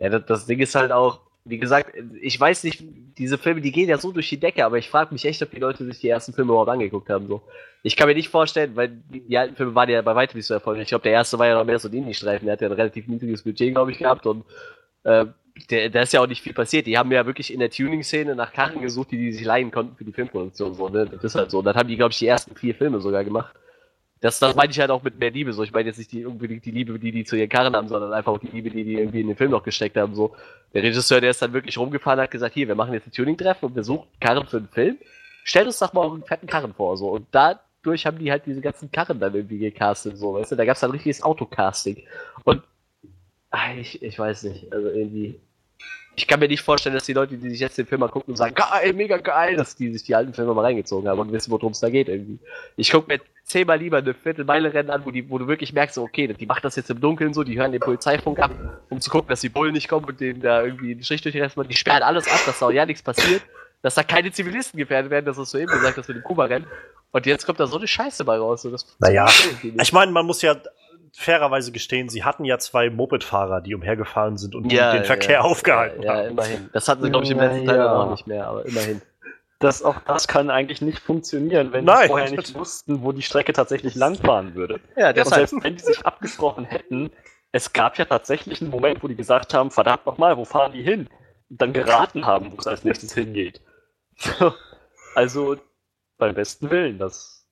Ja, 0.00 0.10
das, 0.10 0.26
das 0.26 0.46
Ding 0.46 0.58
ist 0.58 0.74
halt 0.74 0.92
auch, 0.92 1.20
wie 1.44 1.58
gesagt, 1.58 1.94
ich 2.20 2.38
weiß 2.38 2.64
nicht, 2.64 2.82
diese 3.18 3.38
Filme, 3.38 3.60
die 3.60 3.72
gehen 3.72 3.88
ja 3.88 3.98
so 3.98 4.12
durch 4.12 4.28
die 4.28 4.40
Decke, 4.40 4.64
aber 4.64 4.78
ich 4.78 4.90
frage 4.90 5.12
mich 5.12 5.24
echt, 5.24 5.42
ob 5.42 5.50
die 5.52 5.60
Leute 5.60 5.84
sich 5.84 6.00
die 6.00 6.08
ersten 6.08 6.32
Filme 6.32 6.50
überhaupt 6.50 6.70
angeguckt 6.70 7.08
haben. 7.08 7.28
So. 7.28 7.42
Ich 7.82 7.96
kann 7.96 8.08
mir 8.08 8.14
nicht 8.14 8.28
vorstellen, 8.28 8.74
weil 8.74 8.88
die, 8.88 9.38
alten 9.38 9.54
Filme 9.54 9.74
waren 9.74 9.88
ja 9.88 10.02
bei 10.02 10.14
weitem 10.14 10.36
nicht 10.36 10.46
so 10.46 10.54
erfolgreich. 10.54 10.82
Ich 10.82 10.88
glaube, 10.88 11.04
der 11.04 11.12
erste 11.12 11.38
war 11.38 11.46
ja 11.46 11.54
noch 11.54 11.64
mehr 11.64 11.78
so 11.78 11.88
ein 11.88 11.94
Indie-Streifen, 11.94 12.46
der 12.46 12.54
hat 12.54 12.60
ja 12.60 12.68
ein 12.68 12.74
relativ 12.74 13.06
niedriges 13.06 13.44
Budget, 13.44 13.72
glaube 13.72 13.92
ich, 13.92 13.98
gehabt 13.98 14.26
und 14.26 14.44
äh, 15.04 15.26
der, 15.70 15.90
da 15.90 16.02
ist 16.02 16.12
ja 16.12 16.20
auch 16.20 16.26
nicht 16.26 16.42
viel 16.42 16.52
passiert. 16.52 16.86
Die 16.86 16.98
haben 16.98 17.10
ja 17.10 17.26
wirklich 17.26 17.52
in 17.52 17.60
der 17.60 17.70
Tuning-Szene 17.70 18.34
nach 18.34 18.52
Karren 18.52 18.80
gesucht, 18.82 19.10
die 19.10 19.16
die 19.16 19.32
sich 19.32 19.44
leihen 19.44 19.70
konnten 19.70 19.96
für 19.96 20.04
die 20.04 20.12
Filmproduktion. 20.12 20.74
So, 20.74 20.88
ne? 20.88 21.06
Das 21.06 21.24
ist 21.24 21.34
halt 21.34 21.50
so. 21.50 21.58
Und 21.58 21.64
dann 21.64 21.76
haben 21.76 21.88
die, 21.88 21.96
glaube 21.96 22.12
ich, 22.12 22.18
die 22.18 22.26
ersten 22.26 22.54
vier 22.54 22.74
Filme 22.74 23.00
sogar 23.00 23.24
gemacht. 23.24 23.54
Das, 24.20 24.38
das 24.38 24.54
meine 24.54 24.70
ich 24.70 24.80
halt 24.80 24.90
auch 24.90 25.02
mit 25.02 25.18
mehr 25.18 25.30
Liebe. 25.30 25.52
So, 25.52 25.62
ich 25.62 25.72
meine 25.72 25.88
jetzt 25.88 25.98
nicht 25.98 26.12
die, 26.12 26.24
unbedingt 26.24 26.64
die 26.64 26.70
Liebe, 26.70 26.98
die 26.98 27.12
die 27.12 27.24
zu 27.24 27.36
ihren 27.36 27.48
Karren 27.48 27.76
haben, 27.76 27.88
sondern 27.88 28.12
einfach 28.12 28.32
auch 28.32 28.38
die 28.38 28.48
Liebe, 28.48 28.70
die 28.70 28.84
die 28.84 28.94
irgendwie 28.94 29.20
in 29.20 29.26
den 29.26 29.36
Film 29.36 29.50
noch 29.50 29.62
gesteckt 29.62 29.96
haben. 29.96 30.14
So, 30.14 30.34
der 30.72 30.82
Regisseur, 30.82 31.20
der 31.20 31.30
ist 31.30 31.42
dann 31.42 31.52
wirklich 31.52 31.76
rumgefahren, 31.78 32.20
hat 32.20 32.30
gesagt, 32.30 32.54
hier, 32.54 32.66
wir 32.68 32.74
machen 32.74 32.94
jetzt 32.94 33.06
ein 33.06 33.12
Tuning-Treffen 33.12 33.66
und 33.66 33.76
wir 33.76 33.84
suchen 33.84 34.08
Karren 34.20 34.46
für 34.46 34.58
einen 34.58 34.68
Film. 34.68 34.96
Stellt 35.44 35.66
uns 35.66 35.78
doch 35.78 35.92
mal 35.92 36.10
einen 36.10 36.24
fetten 36.24 36.46
Karren 36.46 36.74
vor. 36.74 36.96
So, 36.96 37.08
und 37.08 37.26
dadurch 37.30 38.06
haben 38.06 38.18
die 38.18 38.30
halt 38.30 38.46
diese 38.46 38.60
ganzen 38.60 38.90
Karren 38.90 39.20
dann 39.20 39.34
irgendwie 39.34 39.58
gecastet. 39.58 40.16
So, 40.16 40.34
weißt 40.34 40.52
du, 40.52 40.56
da 40.56 40.64
gab 40.64 40.74
es 40.74 40.80
dann 40.80 40.90
richtiges 40.90 41.22
Autocasting. 41.22 42.02
Und 42.44 42.62
ich, 43.78 44.02
ich 44.02 44.18
weiß 44.18 44.44
nicht, 44.44 44.72
also 44.72 44.88
irgendwie 44.88 45.40
ich 46.16 46.26
kann 46.26 46.40
mir 46.40 46.48
nicht 46.48 46.62
vorstellen, 46.62 46.94
dass 46.94 47.04
die 47.04 47.12
Leute, 47.12 47.36
die 47.36 47.50
sich 47.50 47.60
jetzt 47.60 47.76
den 47.76 47.86
Film 47.86 48.00
mal 48.00 48.08
gucken 48.08 48.32
und 48.32 48.36
sagen, 48.36 48.54
geil, 48.54 48.94
mega 48.94 49.18
geil, 49.18 49.56
dass 49.56 49.76
die 49.76 49.92
sich 49.92 50.02
die 50.02 50.14
alten 50.14 50.32
Filme 50.32 50.54
mal 50.54 50.62
reingezogen 50.62 51.08
haben 51.08 51.20
und 51.20 51.30
wissen, 51.30 51.50
worum 51.50 51.72
es 51.72 51.80
da 51.80 51.90
geht 51.90 52.08
irgendwie. 52.08 52.38
Ich 52.76 52.90
gucke 52.90 53.12
mir 53.12 53.20
zehnmal 53.44 53.78
lieber 53.78 53.98
eine 53.98 54.14
Viertelmeile-Rennen 54.14 54.90
an, 54.90 55.04
wo, 55.04 55.10
die, 55.10 55.28
wo 55.28 55.38
du 55.38 55.46
wirklich 55.46 55.74
merkst, 55.74 55.94
so, 55.94 56.02
okay, 56.02 56.26
die 56.26 56.46
macht 56.46 56.64
das 56.64 56.74
jetzt 56.76 56.90
im 56.90 57.00
Dunkeln 57.00 57.34
so, 57.34 57.44
die 57.44 57.58
hören 57.58 57.70
den 57.70 57.80
Polizeifunk 57.80 58.40
ab, 58.40 58.50
um 58.88 59.00
zu 59.00 59.10
gucken, 59.10 59.28
dass 59.28 59.42
die 59.42 59.50
Bullen 59.50 59.74
nicht 59.74 59.88
kommen 59.88 60.06
und 60.06 60.18
denen 60.18 60.40
da 60.40 60.64
irgendwie 60.64 60.92
einen 60.92 61.04
Strich 61.04 61.20
durch 61.20 61.34
die 61.34 61.40
Rest 61.40 61.58
machen. 61.58 61.68
Die 61.68 61.76
sperren 61.76 62.02
alles 62.02 62.26
ab, 62.28 62.40
dass 62.46 62.58
da 62.58 62.66
auch 62.66 62.72
ja 62.72 62.86
nichts 62.86 63.02
passiert, 63.02 63.42
dass 63.82 63.94
da 63.94 64.02
keine 64.02 64.32
Zivilisten 64.32 64.78
gefährdet 64.78 65.10
werden, 65.10 65.26
das 65.26 65.36
hast 65.36 65.52
du 65.52 65.58
eben 65.58 65.70
gesagt, 65.70 65.98
dass 65.98 66.08
mit 66.08 66.16
dem 66.16 66.24
Kuba-Rennen. 66.24 66.66
Und 67.12 67.26
jetzt 67.26 67.44
kommt 67.44 67.60
da 67.60 67.66
so 67.66 67.76
eine 67.76 67.86
Scheiße 67.86 68.24
bei 68.24 68.38
raus. 68.38 68.62
So, 68.62 68.70
das 68.70 68.96
naja, 68.98 69.28
ich 69.62 69.92
meine, 69.92 70.12
man 70.12 70.26
muss 70.26 70.42
ja 70.42 70.56
fairerweise 71.16 71.72
gestehen, 71.72 72.08
sie 72.08 72.24
hatten 72.24 72.44
ja 72.44 72.58
zwei 72.58 72.90
Moped-Fahrer, 72.90 73.62
die 73.62 73.74
umhergefahren 73.74 74.36
sind 74.36 74.54
und 74.54 74.70
ja, 74.70 74.92
den 74.92 75.04
Verkehr 75.04 75.36
ja, 75.36 75.40
aufgehalten 75.40 76.02
ja, 76.02 76.10
haben. 76.10 76.22
Ja, 76.22 76.28
immerhin. 76.28 76.70
Das 76.72 76.88
hatten 76.88 77.02
sie, 77.02 77.10
glaube 77.10 77.24
ich, 77.24 77.30
im 77.30 77.38
letzten 77.38 77.66
Teil 77.66 77.80
auch 77.80 78.10
nicht 78.10 78.26
mehr, 78.26 78.46
aber 78.46 78.66
immerhin. 78.66 79.00
Das, 79.58 79.82
auch 79.82 79.98
das 80.06 80.28
kann 80.28 80.50
eigentlich 80.50 80.82
nicht 80.82 80.98
funktionieren, 80.98 81.72
wenn 81.72 81.86
Nein, 81.86 82.02
die 82.02 82.08
vorher 82.08 82.30
nicht 82.30 82.54
wussten, 82.54 83.02
wo 83.02 83.12
die 83.12 83.22
Strecke 83.22 83.54
tatsächlich 83.54 83.94
langfahren 83.94 84.54
würde. 84.54 84.80
Ja, 84.96 85.08
und 85.08 85.26
selbst 85.26 85.54
wenn 85.62 85.76
die 85.76 85.82
sich 85.82 86.04
abgesprochen 86.04 86.66
hätten, 86.66 87.10
es 87.52 87.72
gab 87.72 87.96
ja 87.96 88.04
tatsächlich 88.04 88.60
einen 88.60 88.70
Moment, 88.70 89.02
wo 89.02 89.08
die 89.08 89.16
gesagt 89.16 89.54
haben, 89.54 89.70
verdammt 89.70 90.04
nochmal, 90.04 90.36
wo 90.36 90.44
fahren 90.44 90.72
die 90.72 90.82
hin? 90.82 91.08
Und 91.48 91.62
dann 91.62 91.72
geraten 91.72 92.26
haben, 92.26 92.52
wo 92.52 92.56
es 92.58 92.66
als 92.66 92.84
nächstes 92.84 93.14
hingeht. 93.14 93.62
also, 95.14 95.56
beim 96.18 96.34
besten 96.34 96.68
Willen, 96.68 96.98
das, 96.98 97.48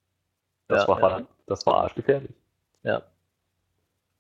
das, 0.69 0.83
ja, 0.83 0.89
war, 0.89 1.21
ja. 1.21 1.27
das 1.47 1.65
war 1.65 1.77
arschgefährlich. 1.77 2.33
Ja. 2.83 3.03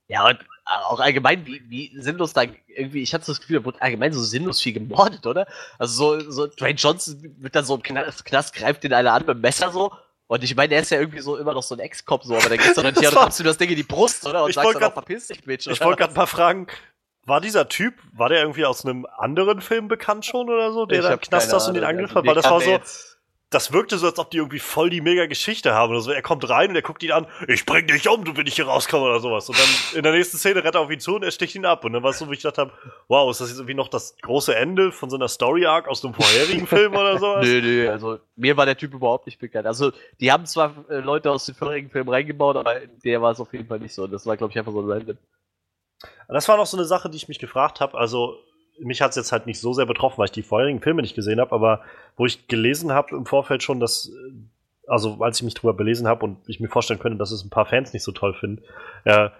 Ja, 0.09 0.28
und 0.28 0.39
auch 0.64 1.01
allgemein, 1.01 1.47
wie, 1.47 1.62
wie 1.68 2.01
sinnlos 2.01 2.32
da 2.32 2.43
irgendwie, 2.66 3.02
ich 3.02 3.12
hatte 3.14 3.26
das 3.26 3.40
Gefühl, 3.40 3.60
da 3.60 3.64
wurde 3.64 3.82
allgemein 3.82 4.12
so 4.12 4.22
sinnlos 4.22 4.60
viel 4.60 4.72
gemordet, 4.72 5.26
oder? 5.26 5.47
Also 5.78 6.18
so, 6.18 6.31
so 6.31 6.47
Dwayne 6.47 6.76
Johnson 6.78 7.35
wird 7.39 7.55
dann 7.55 7.64
so 7.64 7.74
im 7.74 7.82
Knast, 7.82 8.24
Knast 8.24 8.55
greift 8.55 8.82
den 8.85 8.93
einer 8.93 9.12
an 9.12 9.22
mit 9.22 9.28
dem 9.28 9.40
Messer 9.40 9.70
so. 9.70 9.93
Und 10.26 10.43
ich 10.43 10.56
meine, 10.56 10.74
er 10.74 10.81
ist 10.81 10.90
ja 10.90 10.98
irgendwie 10.98 11.20
so 11.20 11.36
immer 11.36 11.52
noch 11.52 11.62
so 11.62 11.74
ein 11.74 11.81
Ex-Cop 11.81 12.24
so, 12.24 12.35
aber 12.36 12.48
dann 12.48 12.59
gehst 12.59 12.76
du 12.76 12.82
dann 12.82 12.94
hier 12.98 13.10
und 13.10 13.14
kommst 13.14 13.39
du 13.40 13.44
das 13.44 13.59
Ding 13.59 13.68
in 13.68 13.76
die 13.76 13.82
Brust, 13.82 14.26
oder? 14.26 14.44
Und 14.44 14.51
ich 14.51 14.55
sagst 14.55 14.74
dann 14.74 14.85
auch, 14.85 14.93
verpiss 14.93 15.26
dich, 15.26 15.44
Bitch. 15.44 15.66
Ich 15.66 15.81
wollte 15.82 15.98
gerade 15.98 16.12
ein 16.12 16.16
paar 16.16 16.26
Fragen. 16.26 16.66
War 17.26 17.40
dieser 17.40 17.68
Typ, 17.68 17.94
war 18.12 18.28
der 18.28 18.40
irgendwie 18.40 18.66
aus 18.66 18.85
einem 18.85 19.06
anderen 19.16 19.62
Film 19.62 19.89
bekannt 19.89 20.26
schon 20.26 20.51
oder 20.51 20.72
so, 20.72 20.85
der 20.85 21.02
da 21.02 21.12
im 21.12 21.20
Knast 21.20 21.51
saß 21.51 21.68
und 21.68 21.76
ihn 21.76 21.85
angegriffen 21.85 22.16
hat? 22.16 22.26
Weil 22.26 22.35
das 22.35 22.44
war 22.44 22.60
so, 22.60 22.81
das 23.55 23.72
wirkte 23.72 23.98
so, 23.98 24.06
als 24.06 24.18
ob 24.18 24.31
die 24.31 24.39
irgendwie 24.39 24.59
voll 24.59 24.90
die 24.90 25.01
mega 25.01 25.26
Geschichte 25.26 25.74
haben 25.74 25.90
oder 25.90 26.01
so. 26.01 26.10
Er 26.10 26.22
kommt 26.22 26.48
rein 26.48 26.70
und 26.70 26.76
er 26.76 26.82
guckt 26.82 27.02
ihn 27.05 27.12
an, 27.12 27.26
ich 27.47 27.64
bring 27.64 27.86
dich 27.86 28.09
um, 28.09 28.24
du 28.24 28.36
wenn 28.36 28.47
ich 28.47 28.56
hier 28.56 28.66
rauskomme 28.66 29.06
oder 29.06 29.20
sowas. 29.20 29.48
Und 29.48 29.59
dann 29.59 29.68
in 29.97 30.02
der 30.02 30.12
nächsten 30.12 30.36
Szene 30.39 30.64
rennt 30.64 30.74
er 30.74 30.81
auf 30.81 30.90
ihn 30.90 30.98
zu 30.98 31.14
und 31.14 31.22
er 31.22 31.31
sticht 31.31 31.55
ihn 31.55 31.64
ab. 31.64 31.85
Und 31.85 31.93
dann 31.93 32.02
war 32.02 32.10
es 32.10 32.18
so, 32.18 32.28
wie 32.28 32.35
ich 32.35 32.43
gedacht 32.43 32.59
habe, 32.59 32.72
wow, 33.06 33.31
ist 33.31 33.40
das 33.40 33.51
jetzt 33.51 33.59
irgendwie 33.59 33.74
noch 33.74 33.89
das 33.89 34.16
große 34.20 34.55
Ende 34.55 34.90
von 34.90 35.09
so 35.09 35.16
einer 35.16 35.28
Story-Arc 35.28 35.86
aus 35.86 36.01
dem 36.01 36.14
vorherigen 36.14 36.66
Film 36.66 36.94
oder 36.94 37.18
sowas? 37.20 37.47
Nö, 37.47 37.60
nö, 37.62 37.89
also 37.89 38.18
mir 38.35 38.56
war 38.56 38.66
der 38.66 38.76
Typ 38.76 38.93
überhaupt 38.93 39.26
nicht 39.26 39.39
bekannt. 39.39 39.66
Also 39.66 39.93
die 40.20 40.32
haben 40.32 40.47
zwar 40.47 40.74
äh, 40.90 40.97
Leute 40.97 41.31
aus 41.31 41.47
dem 41.47 41.55
vorherigen 41.55 41.90
Film 41.90 42.09
reingebaut, 42.09 42.56
aber 42.56 42.81
der 43.05 43.22
war 43.22 43.32
es 43.32 43.40
auf 43.40 43.52
jeden 43.52 43.68
Fall 43.68 43.78
nicht 43.78 43.94
so. 43.94 44.09
Das 44.09 44.26
war, 44.26 44.36
glaube 44.36 44.51
ich, 44.51 44.59
einfach 44.59 44.72
so 44.72 44.81
ein 44.81 44.90
Random. 44.90 45.16
Das 46.26 46.48
war 46.48 46.56
noch 46.56 46.66
so 46.66 46.76
eine 46.76 46.86
Sache, 46.86 47.09
die 47.09 47.16
ich 47.16 47.28
mich 47.28 47.39
gefragt 47.39 47.81
habe. 47.81 47.97
Also 47.97 48.36
mich 48.81 49.01
hat 49.01 49.11
es 49.11 49.17
jetzt 49.17 49.33
halt 49.33 49.47
nicht 49.47 49.61
so 49.61 49.73
sehr 49.73 49.87
betroffen, 49.87 50.19
weil 50.19 50.27
ich 50.27 50.33
die 50.33 50.43
vorherigen 50.43 50.81
Filme 50.81 51.03
nicht 51.03 51.15
gesehen 51.15 51.41
habe, 51.41 51.53
aber 51.53 51.83
wo 52.17 52.27
ich 52.27 52.49
gelesen 52.49 52.93
habe 52.93 53.17
im 53.17 53.27
Vorfeld 53.27 53.63
schon, 53.63 53.81
dass, 53.81 54.13
also 54.87 55.19
als 55.21 55.39
ich 55.39 55.45
mich 55.45 55.55
drüber 55.55 55.75
belesen 55.75 56.07
habe 56.07 56.25
und 56.25 56.39
ich 56.49 56.61
mir 56.61 56.69
vorstellen 56.69 57.01
könnte, 57.01 57.19
dass 57.19 57.31
es 57.31 57.45
ein 57.45 57.51
paar 57.51 57.67
Fans 57.67 57.93
nicht 57.93 58.03
so 58.03 58.13
toll 58.13 58.35
finden, 58.35 58.63
äh, 59.05 59.31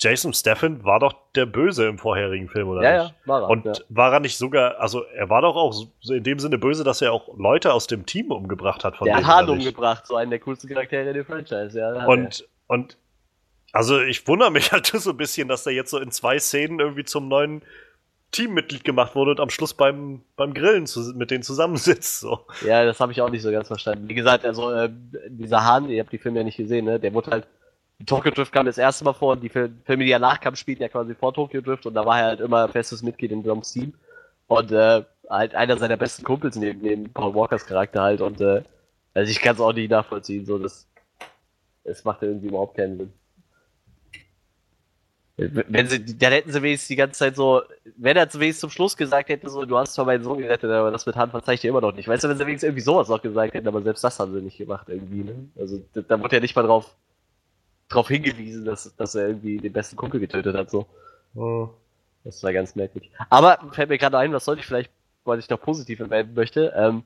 Jason 0.00 0.32
Steffen 0.32 0.84
war 0.84 1.00
doch 1.00 1.12
der 1.34 1.44
Böse 1.44 1.88
im 1.88 1.98
vorherigen 1.98 2.48
Film, 2.48 2.68
oder 2.68 2.82
ja, 2.82 3.02
nicht? 3.02 3.14
Ja, 3.24 3.26
war 3.26 3.42
er. 3.42 3.50
Und 3.50 3.64
ja. 3.64 3.72
war 3.88 4.12
er 4.12 4.20
nicht 4.20 4.38
sogar, 4.38 4.78
also 4.78 5.02
er 5.02 5.28
war 5.28 5.42
doch 5.42 5.56
auch 5.56 5.72
so 5.72 6.14
in 6.14 6.22
dem 6.22 6.38
Sinne 6.38 6.56
böse, 6.56 6.84
dass 6.84 7.02
er 7.02 7.12
auch 7.12 7.36
Leute 7.36 7.72
aus 7.72 7.88
dem 7.88 8.06
Team 8.06 8.30
umgebracht 8.30 8.84
hat. 8.84 8.96
Von 8.96 9.06
der 9.06 9.26
hat 9.26 9.48
umgebracht, 9.48 10.06
so 10.06 10.14
einen 10.14 10.30
der 10.30 10.38
coolsten 10.38 10.68
Charaktere 10.68 11.12
der 11.12 11.24
Franchise, 11.24 11.76
ja. 11.76 12.06
Und, 12.06 12.48
und 12.68 12.96
also 13.72 14.00
ich 14.00 14.26
wundere 14.28 14.52
mich 14.52 14.70
halt 14.72 14.86
so 14.86 15.10
ein 15.10 15.16
bisschen, 15.16 15.48
dass 15.48 15.66
er 15.66 15.72
jetzt 15.72 15.90
so 15.90 15.98
in 15.98 16.12
zwei 16.12 16.38
Szenen 16.38 16.78
irgendwie 16.78 17.04
zum 17.04 17.26
neuen 17.26 17.62
Teammitglied 18.30 18.84
gemacht 18.84 19.14
wurde 19.14 19.30
und 19.32 19.40
am 19.40 19.50
Schluss 19.50 19.74
beim, 19.74 20.22
beim 20.36 20.52
Grillen 20.52 20.86
zu, 20.86 21.00
mit 21.14 21.30
denen 21.30 21.42
zusammensitzt. 21.42 22.20
So. 22.20 22.40
Ja, 22.66 22.84
das 22.84 23.00
habe 23.00 23.12
ich 23.12 23.20
auch 23.22 23.30
nicht 23.30 23.42
so 23.42 23.50
ganz 23.50 23.68
verstanden. 23.68 24.08
Wie 24.08 24.14
gesagt, 24.14 24.44
also 24.44 24.70
äh, 24.70 24.90
dieser 25.28 25.64
Hahn, 25.64 25.88
ihr 25.88 26.02
habt 26.02 26.12
die 26.12 26.18
Filme 26.18 26.38
ja 26.38 26.44
nicht 26.44 26.56
gesehen, 26.56 26.84
ne? 26.84 27.00
Der 27.00 27.14
wurde 27.14 27.30
halt. 27.30 27.46
Tokyo 28.06 28.30
Drift 28.30 28.52
kam 28.52 28.66
das 28.66 28.78
erste 28.78 29.04
Mal 29.04 29.12
vor 29.12 29.32
und 29.32 29.42
die 29.42 29.48
Filme, 29.48 30.04
die 30.04 30.10
danach 30.10 30.40
kamen, 30.40 30.54
spielten 30.54 30.82
ja 30.82 30.88
quasi 30.88 31.16
vor 31.16 31.34
Tokyo 31.34 31.60
Drift 31.60 31.84
und 31.84 31.94
da 31.94 32.06
war 32.06 32.20
er 32.20 32.26
halt 32.26 32.40
immer 32.40 32.68
festes 32.68 33.02
Mitglied 33.02 33.32
in 33.32 33.42
Dom's 33.42 33.72
Team. 33.72 33.92
Und 34.46 34.70
äh, 34.70 35.02
halt 35.28 35.54
einer 35.54 35.76
seiner 35.76 35.96
besten 35.96 36.24
Kumpels 36.24 36.56
neben, 36.56 36.80
neben 36.80 37.12
Paul 37.12 37.34
Walkers 37.34 37.66
Charakter 37.66 38.02
halt 38.02 38.20
und 38.20 38.40
äh, 38.40 38.62
also 39.14 39.30
ich 39.30 39.40
kann 39.40 39.56
es 39.56 39.60
auch 39.60 39.72
nicht 39.72 39.90
nachvollziehen, 39.90 40.46
so 40.46 40.58
das, 40.58 40.88
das 41.84 42.04
macht 42.04 42.22
irgendwie 42.22 42.48
überhaupt 42.48 42.76
keinen 42.76 42.98
Sinn. 42.98 43.12
Wenn 45.38 45.86
sie, 45.86 46.18
dann 46.18 46.32
hätten 46.32 46.50
sie 46.50 46.62
wenigstens 46.62 46.88
die 46.88 46.96
ganze 46.96 47.18
Zeit 47.20 47.36
so, 47.36 47.62
wenn 47.96 48.16
er 48.16 48.26
wenigstens 48.34 48.58
zum 48.58 48.70
Schluss 48.70 48.96
gesagt 48.96 49.28
hätte, 49.28 49.48
so, 49.48 49.64
du 49.64 49.78
hast 49.78 49.94
zwar 49.94 50.04
meinen 50.04 50.24
Sohn 50.24 50.38
gerettet, 50.38 50.68
aber 50.68 50.90
das 50.90 51.06
mit 51.06 51.14
Hand 51.14 51.30
verzeih 51.30 51.54
ich 51.54 51.60
dir 51.60 51.68
immer 51.68 51.80
noch 51.80 51.94
nicht. 51.94 52.08
Weißt 52.08 52.24
du, 52.24 52.28
wenn 52.28 52.36
sie 52.36 52.44
wenigstens 52.44 52.66
irgendwie 52.66 52.82
sowas 52.82 53.08
noch 53.08 53.22
gesagt 53.22 53.54
hätten, 53.54 53.68
aber 53.68 53.80
selbst 53.82 54.02
das 54.02 54.18
haben 54.18 54.34
sie 54.34 54.42
nicht 54.42 54.58
gemacht 54.58 54.88
irgendwie, 54.88 55.22
ne? 55.22 55.48
Also, 55.56 55.80
da, 55.94 56.00
da 56.00 56.20
wurde 56.20 56.36
ja 56.36 56.40
nicht 56.40 56.56
mal 56.56 56.62
drauf, 56.62 56.92
drauf 57.88 58.08
hingewiesen, 58.08 58.64
dass, 58.64 58.94
dass 58.96 59.14
er 59.14 59.28
irgendwie 59.28 59.58
den 59.58 59.72
besten 59.72 59.94
Kumpel 59.94 60.18
getötet 60.18 60.56
hat, 60.56 60.70
so. 60.70 60.86
Oh. 61.36 61.68
Das 62.24 62.42
war 62.42 62.52
ganz 62.52 62.74
merkwürdig. 62.74 63.10
Aber 63.30 63.58
fällt 63.70 63.90
mir 63.90 63.98
gerade 63.98 64.18
ein, 64.18 64.32
was 64.32 64.44
sollte 64.44 64.60
ich 64.60 64.66
vielleicht, 64.66 64.90
weil 65.24 65.38
ich 65.38 65.48
noch 65.48 65.60
positiv 65.60 66.00
erwähnen 66.00 66.34
möchte, 66.34 66.72
ähm, 66.76 67.04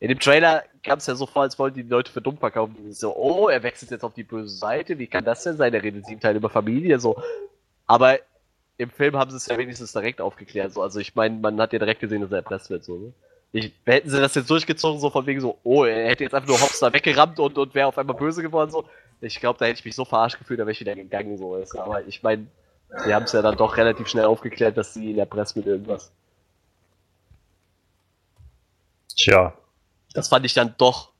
in 0.00 0.08
dem 0.08 0.18
Trailer 0.18 0.64
kam 0.82 0.98
es 0.98 1.06
ja 1.06 1.14
so 1.14 1.26
vor, 1.26 1.42
als 1.42 1.58
wollten 1.58 1.76
die 1.76 1.88
Leute 1.88 2.12
für 2.12 2.20
dumm 2.20 2.36
verkaufen. 2.36 2.92
So, 2.92 3.16
oh, 3.16 3.48
er 3.48 3.62
wechselt 3.62 3.90
jetzt 3.90 4.04
auf 4.04 4.12
die 4.12 4.24
böse 4.24 4.54
Seite. 4.54 4.98
Wie 4.98 5.06
kann 5.06 5.24
das 5.24 5.42
denn 5.44 5.56
sein? 5.56 5.72
Er 5.72 5.82
redet 5.82 6.04
sieben 6.06 6.20
Teile 6.20 6.38
über 6.38 6.50
Familie. 6.50 6.98
So. 6.98 7.22
Aber 7.86 8.18
im 8.76 8.90
Film 8.90 9.16
haben 9.16 9.30
sie 9.30 9.36
es 9.36 9.46
ja 9.46 9.56
wenigstens 9.56 9.92
direkt 9.92 10.20
aufgeklärt. 10.20 10.72
So. 10.72 10.82
Also 10.82 11.00
ich 11.00 11.14
meine, 11.14 11.38
man 11.38 11.60
hat 11.60 11.72
ja 11.72 11.78
direkt 11.78 12.00
gesehen, 12.00 12.20
dass 12.20 12.32
er 12.32 12.38
erpresst 12.38 12.70
wird. 12.70 12.84
So, 12.84 12.98
ne? 12.98 13.12
ich, 13.52 13.72
hätten 13.86 14.10
sie 14.10 14.20
das 14.20 14.34
jetzt 14.34 14.50
durchgezogen, 14.50 15.00
so 15.00 15.10
von 15.10 15.26
wegen 15.26 15.40
so, 15.40 15.58
oh, 15.62 15.84
er 15.84 16.08
hätte 16.08 16.24
jetzt 16.24 16.34
einfach 16.34 16.48
nur 16.48 16.60
Hops 16.60 16.80
da 16.80 16.92
weggerammt 16.92 17.38
und, 17.38 17.56
und 17.56 17.74
wäre 17.74 17.86
auf 17.86 17.96
einmal 17.96 18.16
böse 18.16 18.42
geworden. 18.42 18.70
So. 18.70 18.84
Ich 19.20 19.40
glaube, 19.40 19.58
da 19.58 19.64
hätte 19.64 19.78
ich 19.78 19.84
mich 19.84 19.94
so 19.94 20.04
verarscht 20.04 20.38
gefühlt, 20.38 20.58
da 20.58 20.64
wäre 20.64 20.72
ich 20.72 20.80
wieder 20.80 20.96
gegangen. 20.96 21.38
So. 21.38 21.56
Aber 21.78 22.04
ich 22.06 22.22
meine, 22.22 22.46
sie 23.04 23.14
haben 23.14 23.22
es 23.22 23.32
ja 23.32 23.42
dann 23.42 23.56
doch 23.56 23.76
relativ 23.76 24.08
schnell 24.08 24.26
aufgeklärt, 24.26 24.76
dass 24.76 24.92
sie 24.92 25.12
ihn 25.12 25.18
erpresst 25.18 25.56
mit 25.56 25.66
irgendwas. 25.66 26.12
Tja, 29.16 29.54
das 30.14 30.28
fand 30.28 30.46
ich 30.46 30.54
dann 30.54 30.74
doch 30.78 31.12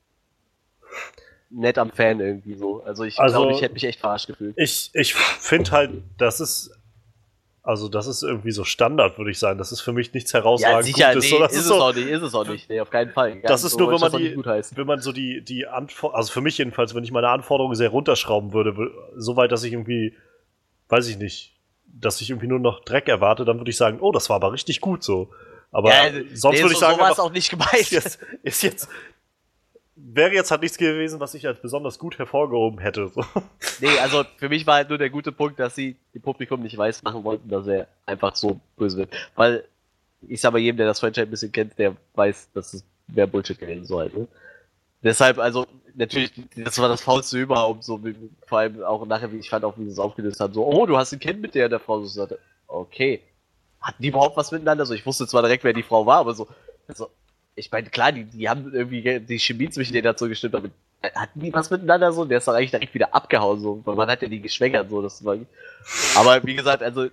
nett 1.51 1.79
am 1.79 1.91
Fan 1.91 2.21
irgendwie 2.21 2.55
so. 2.55 2.83
Also 2.83 3.05
ich 3.05 3.19
also, 3.19 3.39
glaube, 3.39 3.53
ich 3.53 3.63
hätte 3.63 3.75
mich 3.75 3.85
echt 3.85 4.01
verarscht 4.01 4.27
gefühlt. 4.27 4.55
Ich, 4.57 4.91
ich 4.95 5.15
finde 5.15 5.71
halt, 5.71 5.91
das 6.19 6.41
ist. 6.41 6.71
Also, 7.67 7.89
das 7.89 8.07
ist 8.07 8.23
irgendwie 8.23 8.51
so 8.51 8.63
Standard, 8.65 9.17
würde 9.17 9.31
ich 9.31 9.39
sagen. 9.39 9.57
Das 9.57 9.73
ist 9.73 9.81
für 9.81 9.95
mich 9.95 10.13
nichts 10.13 10.35
herausragend 10.35 10.87
ja, 10.87 11.15
sicher, 11.15 11.15
Gutes. 11.15 11.31
Nee, 11.31 11.39
so, 11.39 11.45
ist, 11.45 11.53
ist, 11.53 11.59
es 11.61 11.67
so, 11.67 11.75
auch 11.77 11.95
nicht, 11.95 12.09
ist 12.09 12.23
es 12.23 12.35
auch 12.35 12.47
nicht. 12.47 12.69
Nee, 12.69 12.81
auf 12.81 12.91
keinen 12.91 13.11
Fall. 13.11 13.41
Gar 13.41 13.49
das 13.49 13.65
ist 13.65 13.73
so, 13.73 13.79
nur, 13.79 13.91
wenn 13.91 14.01
man, 14.01 14.21
die, 14.21 14.37
wenn 14.77 14.87
man 14.87 15.01
so 15.01 15.13
die, 15.13 15.43
die 15.43 15.67
Anforderungen, 15.67 16.19
also 16.19 16.31
für 16.31 16.43
mich 16.43 16.59
jedenfalls, 16.59 16.95
wenn 16.95 17.05
ich 17.05 17.11
meine 17.11 17.31
Anforderungen 17.31 17.75
sehr 17.75 17.89
runterschrauben 17.89 18.53
würde, 18.53 18.91
so 19.17 19.37
weit, 19.37 19.51
dass 19.51 19.65
ich 19.65 19.73
irgendwie, 19.73 20.15
weiß 20.91 21.09
ich 21.09 21.17
nicht, 21.17 21.55
dass 21.87 22.21
ich 22.21 22.29
irgendwie 22.29 22.49
nur 22.49 22.59
noch 22.59 22.81
Dreck 22.81 23.09
erwarte, 23.09 23.47
dann 23.47 23.59
würde 23.59 23.71
ich 23.71 23.79
sagen, 23.79 23.99
oh, 23.99 24.13
das 24.13 24.29
war 24.29 24.37
aber 24.37 24.53
richtig 24.53 24.83
gut 24.83 25.03
so. 25.03 25.31
Aber 25.75 25.91
Ja, 25.91 26.05
sonst 26.35 26.57
nee, 26.57 26.63
würde 26.63 26.73
ich 26.73 26.79
so- 26.79 26.81
sagen, 26.87 26.95
so 26.97 27.01
war 27.03 27.11
es 27.11 27.19
auch 27.19 27.33
nicht 27.33 27.51
gemeint. 27.51 27.75
ist 27.75 27.91
jetzt, 27.91 28.19
ist 28.45 28.63
jetzt, 28.63 28.89
wäre 29.97 30.33
jetzt 30.33 30.51
halt 30.53 30.63
nichts 30.63 30.79
gewesen, 30.79 31.19
was 31.19 31.35
ich 31.35 31.47
als 31.49 31.61
besonders 31.61 31.99
gut 31.99 32.17
hervorgehoben 32.19 32.79
hätte. 32.79 33.09
So. 33.09 33.25
Nee, 33.81 33.99
also 33.99 34.25
für 34.37 34.49
mich 34.49 34.67
war 34.69 34.77
halt 34.77 34.89
nur 34.89 34.99
der 34.99 35.11
gute 35.11 35.33
Punkt, 35.33 35.59
dass 35.59 35.75
sie 35.75 35.97
dem 36.15 36.23
Publikum 36.23 36.63
nicht 36.63 36.79
weiß 36.79 37.03
machen 37.03 37.25
wollten, 37.25 37.49
dass 37.49 37.67
er 37.67 37.89
einfach 38.07 38.37
so 38.37 38.61
böse 38.77 38.99
wird. 38.99 39.11
Weil, 39.35 39.65
ich 40.29 40.41
sag 40.41 40.53
mal, 40.53 40.61
jedem, 40.61 40.77
der 40.77 40.87
das 40.87 41.01
Franchise 41.01 41.27
ein 41.27 41.31
bisschen 41.31 41.51
kennt, 41.51 41.77
der 41.77 41.97
weiß, 42.15 42.51
dass 42.55 42.73
es 42.73 42.85
mehr 43.09 43.27
Bullshit 43.27 43.59
gewesen 43.59 43.85
soll. 43.85 44.11
Ne? 44.15 44.29
Deshalb, 45.03 45.39
also, 45.39 45.67
natürlich, 45.95 46.31
das 46.57 46.79
war 46.79 46.89
das 46.89 47.01
Faulste 47.03 47.37
überhaupt, 47.41 47.83
so, 47.83 48.03
wie, 48.05 48.15
vor 48.47 48.59
allem 48.61 48.81
auch 48.85 49.05
nachher, 49.07 49.33
wie 49.33 49.39
ich 49.39 49.51
fand, 49.51 49.65
auch 49.65 49.77
wie 49.77 49.85
sie 49.87 49.91
es 49.91 49.99
aufgelöst 49.99 50.39
haben, 50.39 50.55
so, 50.55 50.65
oh, 50.65 50.87
du 50.87 50.97
hast 50.97 51.13
ein 51.13 51.19
Kind 51.19 51.41
mit 51.43 51.57
der, 51.57 51.69
der 51.69 51.81
Frau, 51.81 52.01
so, 52.01 52.07
sagte, 52.07 52.39
okay. 52.69 53.21
Hatten 53.85 54.03
die 54.03 54.09
überhaupt 54.09 54.37
was 54.37 54.51
miteinander? 54.51 54.87
So, 54.87 54.95
ich 54.95 55.05
wusste 55.05 55.27
zwar 55.27 55.43
direkt, 55.43 55.63
wer 55.63 55.75
die 55.75 55.83
Frau 55.83 56.07
war, 56.07 56.19
aber 56.19 56.33
so, 56.35 56.49
also, 56.89 57.11
ich 57.55 57.71
meine, 57.71 57.91
klar, 57.91 58.13
die, 58.13 58.25
die 58.25 58.49
haben 58.49 58.73
irgendwie 58.73 59.21
die 59.21 59.39
Chemie 59.39 59.69
zwischen 59.69 59.93
denen 59.93 60.05
dazu 60.05 60.27
gestimmt, 60.27 60.55
aber 60.55 60.71
hatten 61.15 61.41
die 61.41 61.53
was 61.53 61.71
miteinander 61.71 62.11
so? 62.13 62.25
Der 62.25 62.39
ist 62.39 62.49
doch 62.49 62.55
eigentlich 62.55 62.71
direkt 62.71 62.95
wieder 62.95 63.15
abgehauen, 63.15 63.61
so, 63.61 63.83
weil 63.85 63.95
man 63.95 64.09
hat 64.09 64.23
ja 64.23 64.29
die 64.29 64.41
geschwängert, 64.41 64.89
so, 64.89 65.03
das 65.03 65.23
war. 65.25 65.37
Aber 66.17 66.43
wie 66.45 66.55
gesagt, 66.55 66.83
also, 66.83 67.09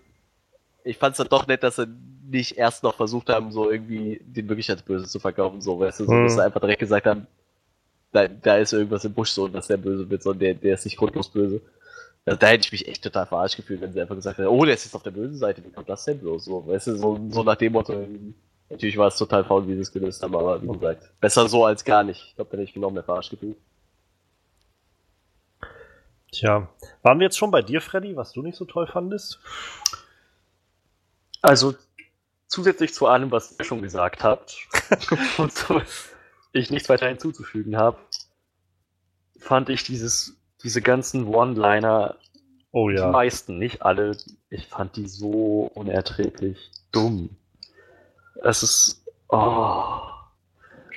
ich 0.85 0.97
fand's 0.97 1.17
dann 1.17 1.27
doch 1.27 1.45
nett, 1.45 1.61
dass 1.61 1.75
sie 1.75 1.87
nicht 2.29 2.57
erst 2.57 2.83
noch 2.83 2.95
versucht 2.95 3.27
haben, 3.29 3.51
so 3.51 3.69
irgendwie 3.69 4.21
den 4.23 4.47
wirklich 4.47 4.69
als 4.69 4.81
Böse 4.81 5.07
zu 5.07 5.19
verkaufen, 5.19 5.61
so, 5.61 5.77
weißt 5.77 5.99
du, 5.99 6.05
so, 6.05 6.13
Mhm. 6.13 6.23
dass 6.23 6.35
sie 6.35 6.43
einfach 6.43 6.61
direkt 6.61 6.79
gesagt 6.79 7.05
haben, 7.05 7.27
da, 8.13 8.27
da 8.29 8.57
ist 8.57 8.71
irgendwas 8.73 9.03
im 9.03 9.13
Busch 9.13 9.31
so, 9.31 9.47
dass 9.49 9.67
der 9.67 9.77
böse 9.77 10.09
wird, 10.09 10.23
sondern 10.23 10.39
der, 10.39 10.53
der 10.53 10.73
ist 10.75 10.85
nicht 10.85 10.97
grundlos 10.97 11.29
böse. 11.29 11.61
Also, 12.25 12.37
da 12.39 12.47
hätte 12.47 12.65
ich 12.65 12.71
mich 12.71 12.87
echt 12.87 13.03
total 13.03 13.25
verarscht 13.25 13.57
gefühlt, 13.57 13.81
wenn 13.81 13.93
sie 13.93 14.01
einfach 14.01 14.15
gesagt 14.15 14.37
hätten, 14.37 14.47
oh, 14.47 14.63
der 14.63 14.75
ist 14.75 14.85
jetzt 14.85 14.95
auf 14.95 15.03
der 15.03 15.11
bösen 15.11 15.37
Seite, 15.37 15.63
wie 15.63 15.71
kommt 15.71 15.89
das 15.89 16.05
denn 16.05 16.19
bloß? 16.19 16.45
So, 16.45 16.67
weißt 16.67 16.87
du, 16.87 16.97
so, 16.97 17.19
so 17.29 17.43
nach 17.43 17.55
dem 17.55 17.73
Motto. 17.73 18.07
Natürlich 18.69 18.95
war 18.97 19.07
es 19.07 19.17
total 19.17 19.43
faul, 19.43 19.67
wie 19.67 19.75
sie 19.75 19.81
es 19.81 19.91
gelöst 19.91 20.23
haben, 20.23 20.35
aber 20.35 20.61
wie 20.61 20.67
gesagt, 20.67 21.11
besser 21.19 21.49
so 21.49 21.65
als 21.65 21.83
gar 21.83 22.03
nicht. 22.03 22.23
Ich 22.27 22.35
glaube, 22.35 22.51
da 22.51 22.57
hätte 22.57 22.69
ich 22.69 22.75
mich 22.75 22.81
noch 22.81 22.91
mehr 22.91 23.03
verarscht 23.03 23.31
gefühlt. 23.31 23.57
Tja, 26.31 26.69
waren 27.01 27.19
wir 27.19 27.25
jetzt 27.25 27.37
schon 27.37 27.51
bei 27.51 27.61
dir, 27.61 27.81
Freddy, 27.81 28.15
was 28.15 28.31
du 28.31 28.41
nicht 28.41 28.55
so 28.55 28.63
toll 28.63 28.87
fandest? 28.87 29.39
Also 31.41 31.75
zusätzlich 32.47 32.93
zu 32.93 33.07
allem, 33.07 33.31
was 33.31 33.57
ihr 33.59 33.65
schon 33.65 33.81
gesagt 33.81 34.23
habt 34.23 34.67
und 35.37 35.51
so, 35.51 35.81
ich 36.53 36.69
nichts 36.69 36.87
weiter 36.87 37.07
hinzuzufügen 37.07 37.75
habe, 37.75 37.97
fand 39.39 39.69
ich 39.69 39.83
dieses, 39.83 40.37
diese 40.63 40.81
ganzen 40.81 41.27
One-Liner, 41.27 42.15
Oh 42.73 42.89
die 42.89 42.95
ja. 42.95 43.11
meisten, 43.11 43.57
nicht 43.57 43.81
alle, 43.81 44.15
ich 44.49 44.67
fand 44.67 44.95
die 44.95 45.07
so 45.07 45.69
unerträglich 45.73 46.71
dumm. 46.91 47.29
Es 48.43 48.63
ist, 48.63 49.03
oh, 49.27 49.99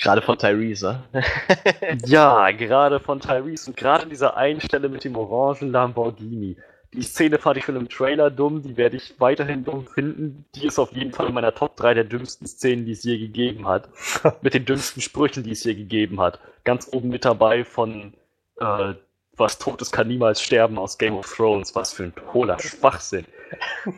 Gerade 0.01 0.23
von 0.23 0.39
Tyrese, 0.39 1.03
ne? 1.13 1.23
ja, 2.07 2.51
gerade 2.51 3.01
von 3.01 3.21
Tyrese 3.21 3.71
und 3.71 3.77
gerade 3.77 4.07
dieser 4.07 4.37
einen 4.37 4.61
Stelle 4.61 4.89
mit 4.89 5.05
dem 5.05 5.17
orangen 5.17 5.71
Lamborghini. 5.71 6.57
Die 6.93 7.03
Szene 7.03 7.39
fand 7.39 7.57
ich 7.57 7.65
schon 7.65 7.77
im 7.77 7.89
Trailer 7.89 8.31
dumm, 8.31 8.63
die 8.63 8.77
werde 8.77 8.97
ich 8.97 9.15
weiterhin 9.19 9.65
dumm 9.65 9.87
finden. 9.87 10.45
Die 10.55 10.67
ist 10.67 10.79
auf 10.79 10.93
jeden 10.93 11.13
Fall 11.13 11.27
in 11.27 11.35
meiner 11.35 11.55
Top 11.55 11.77
3 11.77 11.95
der 11.95 12.05
dümmsten 12.05 12.47
Szenen, 12.47 12.87
die 12.87 12.93
es 12.93 13.03
je 13.03 13.19
gegeben 13.19 13.67
hat. 13.67 13.89
mit 14.43 14.55
den 14.55 14.65
dümmsten 14.65 15.03
Sprüchen, 15.03 15.43
die 15.43 15.53
es 15.53 15.65
je 15.65 15.75
gegeben 15.75 16.21
hat. 16.21 16.39
Ganz 16.63 16.89
oben 16.93 17.09
mit 17.09 17.25
dabei 17.25 17.65
von 17.65 18.15
äh, 18.61 18.95
Was 19.37 19.59
Totes 19.59 19.91
kann 19.91 20.09
niemals 20.09 20.41
sterben 20.41 20.79
aus 20.79 20.99
Game 20.99 21.15
of 21.17 21.33
Thrones. 21.33 21.75
Was 21.75 21.93
für 21.93 22.05
ein 22.05 22.15
hohler 22.33 22.59
Schwachsinn. 22.61 23.27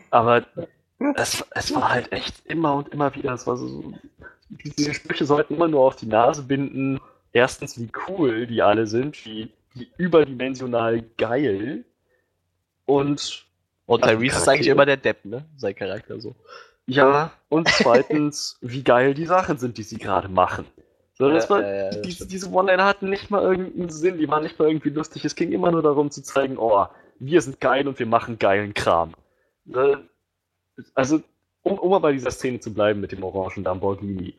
Aber 0.09 0.45
es, 1.15 1.45
es 1.51 1.73
war 1.75 1.89
halt 1.89 2.11
echt 2.11 2.45
immer 2.45 2.75
und 2.75 2.89
immer 2.89 3.13
wieder, 3.15 3.33
es 3.33 3.45
war 3.47 3.57
so, 3.57 3.93
diese 4.49 4.93
Sprüche 4.93 5.25
sollten 5.25 5.55
immer 5.55 5.67
nur 5.67 5.81
auf 5.81 5.95
die 5.95 6.07
Nase 6.07 6.43
binden. 6.43 6.99
Erstens, 7.33 7.77
wie 7.79 7.89
cool 8.07 8.47
die 8.47 8.61
alle 8.61 8.87
sind, 8.87 9.23
wie, 9.25 9.51
wie 9.73 9.91
überdimensional 9.97 11.03
geil. 11.17 11.85
Und 12.85 13.45
Und 13.85 14.05
die 14.05 14.09
Tyrese 14.09 14.37
ist 14.37 14.47
eigentlich 14.47 14.67
immer 14.67 14.85
der 14.85 14.97
Depp, 14.97 15.25
ne? 15.25 15.45
Sein 15.57 15.75
Charakter 15.75 16.19
so. 16.19 16.35
ja, 16.87 17.31
und 17.49 17.67
zweitens, 17.69 18.57
wie 18.61 18.83
geil 18.83 19.13
die 19.13 19.25
Sachen 19.25 19.57
sind, 19.57 19.77
die 19.77 19.83
sie 19.83 19.97
gerade 19.97 20.29
machen. 20.29 20.65
So, 21.17 21.29
das 21.29 21.49
war, 21.49 21.61
ja, 21.61 21.75
ja, 21.75 21.89
das 21.89 22.01
die, 22.01 22.27
diese 22.27 22.51
One-Liner 22.51 22.85
hatten 22.85 23.09
nicht 23.09 23.31
mal 23.31 23.41
irgendeinen 23.41 23.89
Sinn, 23.89 24.17
die 24.19 24.27
waren 24.29 24.43
nicht 24.43 24.59
mal 24.59 24.67
irgendwie 24.67 24.89
lustig. 24.89 25.25
Es 25.25 25.35
ging 25.35 25.51
immer 25.51 25.71
nur 25.71 25.81
darum 25.81 26.11
zu 26.11 26.21
zeigen, 26.21 26.57
oh, 26.57 26.85
wir 27.19 27.41
sind 27.41 27.59
geil 27.59 27.87
und 27.87 27.97
wir 27.97 28.05
machen 28.05 28.37
geilen 28.37 28.73
Kram. 28.75 29.13
Äh, 29.73 29.97
Also, 30.93 31.21
um, 31.63 31.79
um 31.79 31.89
mal 31.89 31.99
bei 31.99 32.11
dieser 32.11 32.29
Szene 32.31 32.59
zu 32.59 32.71
bleiben 32.73 33.01
mit 33.01 33.11
dem 33.11 33.23
orangen 33.23 33.63
Lamborghini. 33.63 34.35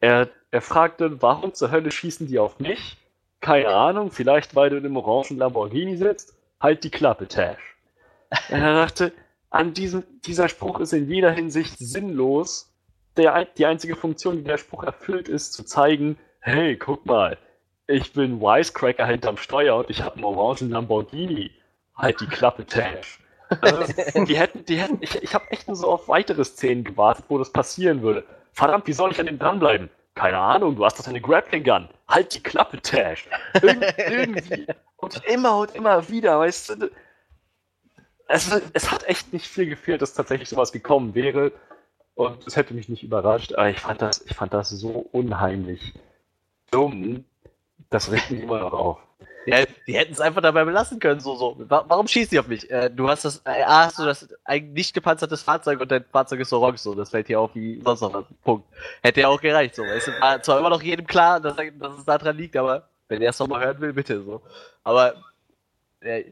Er, 0.00 0.28
er 0.50 0.60
fragte, 0.62 1.22
warum 1.22 1.54
zur 1.54 1.70
Hölle 1.70 1.92
schießen 1.92 2.26
die 2.26 2.38
auf 2.40 2.58
mich? 2.58 2.96
Keine 3.40 3.68
Ahnung, 3.68 4.10
vielleicht 4.10 4.56
weil 4.56 4.70
du 4.70 4.76
in 4.76 4.84
einem 4.84 4.96
orangen 4.96 5.38
Lamborghini 5.38 5.96
sitzt. 5.96 6.36
Halt 6.60 6.82
die 6.82 6.90
Klappe, 6.90 7.28
Tash. 7.28 7.76
Er 8.48 8.74
dachte, 8.74 9.12
an 9.50 9.74
diesem, 9.74 10.02
dieser 10.26 10.48
Spruch 10.48 10.80
ist 10.80 10.92
in 10.92 11.08
jeder 11.08 11.30
Hinsicht 11.30 11.78
sinnlos. 11.78 12.72
Der, 13.16 13.44
die 13.44 13.66
einzige 13.66 13.96
Funktion, 13.96 14.36
die 14.36 14.44
der 14.44 14.58
Spruch 14.58 14.84
erfüllt, 14.84 15.28
ist 15.28 15.52
zu 15.52 15.64
zeigen, 15.64 16.18
hey, 16.40 16.76
guck 16.76 17.06
mal, 17.06 17.38
ich 17.86 18.12
bin 18.12 18.40
Wisecracker 18.40 19.06
hinterm 19.06 19.36
Steuer 19.36 19.76
und 19.76 19.90
ich 19.90 20.02
habe 20.02 20.16
einen 20.16 20.24
orangen 20.24 20.70
Lamborghini. 20.70 21.52
Halt 21.94 22.20
die 22.20 22.26
Klappe, 22.26 22.66
Tash. 22.66 23.20
Also, 23.60 23.92
die 24.24 24.36
hätten, 24.36 24.64
die 24.64 24.78
hätten, 24.78 24.98
ich, 25.00 25.22
ich 25.22 25.34
habe 25.34 25.50
echt 25.50 25.68
nur 25.68 25.76
so 25.76 25.90
auf 25.90 26.08
weitere 26.08 26.44
Szenen 26.44 26.84
gewartet, 26.84 27.26
wo 27.28 27.38
das 27.38 27.52
passieren 27.52 28.02
würde. 28.02 28.24
Verdammt, 28.52 28.86
wie 28.86 28.92
soll 28.92 29.12
ich 29.12 29.20
an 29.20 29.26
dem 29.26 29.38
dranbleiben? 29.38 29.88
Keine 30.14 30.38
Ahnung, 30.38 30.76
du 30.76 30.84
hast 30.84 30.98
doch 30.98 31.06
eine 31.06 31.20
Grappling 31.20 31.62
Gun. 31.62 31.88
Halt 32.08 32.34
die 32.34 32.42
Klappe, 32.42 32.80
Tash. 32.80 33.28
Irg 33.62 33.94
irgendwie. 33.98 34.66
Und 34.96 35.22
immer 35.26 35.58
und 35.58 35.74
immer 35.74 36.08
wieder, 36.08 36.40
weißt 36.40 36.70
du. 36.70 36.90
Es, 38.28 38.50
es 38.72 38.90
hat 38.90 39.04
echt 39.04 39.32
nicht 39.32 39.46
viel 39.46 39.68
gefehlt, 39.68 40.02
dass 40.02 40.14
tatsächlich 40.14 40.48
sowas 40.48 40.72
gekommen 40.72 41.14
wäre. 41.14 41.52
Und 42.16 42.46
es 42.46 42.56
hätte 42.56 42.74
mich 42.74 42.88
nicht 42.88 43.02
überrascht, 43.02 43.54
aber 43.54 43.68
ich 43.68 43.78
fand 43.78 44.00
das, 44.02 44.22
ich 44.22 44.34
fand 44.34 44.52
das 44.54 44.70
so 44.70 45.06
unheimlich 45.12 45.92
dumm. 46.70 47.24
Das 47.90 48.10
regt 48.10 48.30
mich 48.30 48.42
immer 48.42 48.58
noch 48.58 48.72
auf. 48.72 48.98
Ja, 49.44 49.58
die 49.86 49.94
hätten 49.96 50.12
es 50.12 50.20
einfach 50.20 50.40
dabei 50.42 50.64
belassen 50.64 50.98
können, 50.98 51.20
so, 51.20 51.36
so. 51.36 51.54
Wa- 51.68 51.84
Warum 51.86 52.08
schießt 52.08 52.32
die 52.32 52.38
auf 52.40 52.48
mich? 52.48 52.68
Äh, 52.70 52.90
du 52.90 53.08
hast 53.08 53.24
das, 53.24 53.42
äh, 53.44 53.62
hast 53.64 53.98
du 53.98 54.04
das 54.04 54.28
ein 54.44 54.72
nicht 54.72 54.92
gepanzertes 54.92 55.42
Fahrzeug 55.42 55.78
und 55.80 55.90
dein 55.92 56.04
Fahrzeug 56.04 56.40
ist 56.40 56.52
orange, 56.52 56.78
so. 56.78 56.94
Das 56.94 57.10
fällt 57.10 57.26
hier 57.28 57.38
auf 57.38 57.54
wie 57.54 57.80
sonst 57.84 58.00
noch 58.00 58.12
was. 58.14 58.24
Punkt. 58.42 58.66
Hätte 59.02 59.20
ja 59.20 59.28
auch 59.28 59.40
gereicht, 59.40 59.76
so. 59.76 59.84
Es 59.84 60.08
war 60.20 60.42
zwar 60.42 60.58
immer 60.58 60.70
noch 60.70 60.82
jedem 60.82 61.06
klar, 61.06 61.38
dass, 61.38 61.54
dass 61.54 61.98
es 61.98 62.04
daran 62.04 62.36
liegt, 62.36 62.56
aber 62.56 62.88
wenn 63.08 63.22
er 63.22 63.30
es 63.30 63.38
nochmal 63.38 63.64
hören 63.64 63.80
will, 63.80 63.92
bitte, 63.92 64.20
so. 64.24 64.40
Aber, 64.82 65.14
äh, 66.00 66.24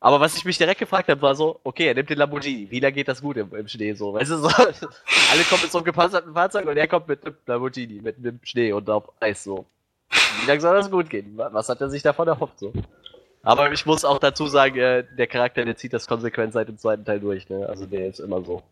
aber 0.00 0.18
was 0.20 0.36
ich 0.36 0.44
mich 0.44 0.56
direkt 0.58 0.80
gefragt 0.80 1.08
habe, 1.08 1.20
war 1.22 1.34
so, 1.34 1.60
okay, 1.62 1.86
er 1.86 1.94
nimmt 1.94 2.08
den 2.10 2.18
Lamborghini. 2.18 2.70
Wie 2.70 2.80
lange 2.80 2.94
geht 2.94 3.08
das 3.08 3.20
gut 3.20 3.36
im, 3.36 3.54
im 3.54 3.68
Schnee, 3.68 3.92
so? 3.92 4.14
Weißt 4.14 4.30
du, 4.30 4.36
so. 4.38 4.48
Alle 4.56 5.42
kommen 5.48 5.62
mit 5.62 5.70
so 5.70 5.78
einem 5.78 5.84
gepanzerten 5.84 6.32
Fahrzeug 6.32 6.66
und 6.66 6.76
er 6.76 6.88
kommt 6.88 7.06
mit 7.08 7.24
einem 7.24 7.36
Lamborghini, 7.46 8.00
mit 8.02 8.16
einem 8.18 8.40
Schnee 8.42 8.72
und 8.72 8.88
auf 8.88 9.04
Eis, 9.20 9.44
so. 9.44 9.66
Wie 10.42 10.46
lange 10.48 10.60
soll 10.60 10.74
das 10.76 10.90
gut 10.90 11.08
gehen? 11.10 11.36
Wa- 11.36 11.50
Was 11.52 11.68
hat 11.68 11.80
er 11.80 11.90
sich 11.90 12.02
davon 12.02 12.26
erhofft 12.28 12.58
so? 12.58 12.72
Aber 13.42 13.72
ich 13.72 13.86
muss 13.86 14.04
auch 14.04 14.18
dazu 14.18 14.46
sagen, 14.46 14.76
äh, 14.78 15.04
der 15.16 15.26
Charakter, 15.26 15.64
der 15.64 15.76
zieht 15.76 15.92
das 15.92 16.06
konsequent 16.06 16.52
seit 16.52 16.68
dem 16.68 16.78
zweiten 16.78 17.04
Teil 17.04 17.20
durch, 17.20 17.48
ne? 17.48 17.66
Also 17.68 17.86
der 17.86 18.06
ist 18.08 18.20
immer 18.20 18.42
so. 18.44 18.62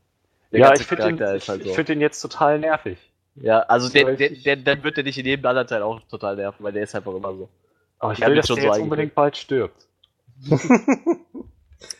Der 0.52 0.60
ja, 0.60 0.74
ich 0.74 0.82
finde 0.82 1.24
ist 1.36 1.48
halt 1.48 1.62
so. 1.62 1.68
ich 1.70 1.74
find 1.74 1.88
den 1.88 2.00
jetzt 2.00 2.20
total 2.20 2.58
nervig. 2.58 2.98
ja, 3.36 3.60
also 3.60 3.88
der, 3.90 4.16
der, 4.16 4.30
der, 4.30 4.56
dann 4.56 4.82
wird 4.82 4.98
er 4.98 5.04
nicht 5.04 5.18
in 5.18 5.26
jedem 5.26 5.44
anderen 5.46 5.68
Teil 5.68 5.82
auch 5.82 6.00
total 6.10 6.36
nerven, 6.36 6.62
weil 6.64 6.72
der 6.72 6.82
ist 6.82 6.94
einfach 6.94 7.14
immer 7.14 7.34
so. 7.34 7.48
Aber 7.98 8.12
ich 8.12 8.18
Ich 8.18 8.24
will, 8.26 8.32
ihn 8.32 8.36
dass 8.36 8.46
schon 8.46 8.56
der 8.56 8.64
so 8.64 8.70
jetzt 8.72 8.82
unbedingt 8.82 9.14
bald 9.14 9.36
stirbt. 9.36 9.86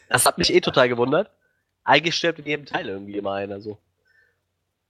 Das 0.09 0.27
hat 0.27 0.39
mich 0.39 0.52
eh 0.52 0.60
total 0.60 0.89
gewundert. 0.89 1.31
Eigentlich 1.85 2.16
stirbt 2.16 2.39
in 2.39 2.47
jedem 2.47 2.66
Teil 2.66 2.89
irgendwie 2.89 3.16
immer 3.16 3.35
einer 3.35 3.60
so. 3.60 3.78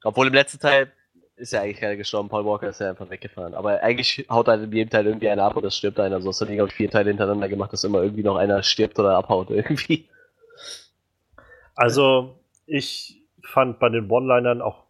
Obwohl 0.04 0.28
im 0.28 0.34
letzten 0.34 0.60
Teil 0.60 0.92
ist 1.36 1.52
ja 1.52 1.60
eigentlich 1.60 1.78
keiner 1.78 1.96
gestorben, 1.96 2.28
Paul 2.28 2.44
Walker 2.44 2.68
ist 2.68 2.80
ja 2.80 2.90
einfach 2.90 3.10
weggefahren. 3.10 3.54
Aber 3.54 3.82
eigentlich 3.82 4.26
haut 4.28 4.48
halt 4.48 4.62
in 4.62 4.72
jedem 4.72 4.90
Teil 4.90 5.06
irgendwie 5.06 5.28
einer 5.28 5.44
ab 5.44 5.56
und 5.56 5.64
es 5.64 5.76
stirbt 5.76 6.00
einer. 6.00 6.18
Die, 6.18 6.24
glaube 6.24 6.68
ich, 6.68 6.74
vier 6.74 6.90
Teile 6.90 7.10
hintereinander 7.10 7.48
gemacht, 7.48 7.72
dass 7.72 7.84
immer 7.84 8.02
irgendwie 8.02 8.22
noch 8.22 8.36
einer 8.36 8.62
stirbt 8.62 8.98
oder 8.98 9.16
abhaut 9.16 9.50
irgendwie. 9.50 10.08
Also, 11.74 12.40
ich 12.66 13.22
fand 13.42 13.78
bei 13.78 13.88
den 13.88 14.10
One-Linern 14.10 14.60
auch, 14.62 14.84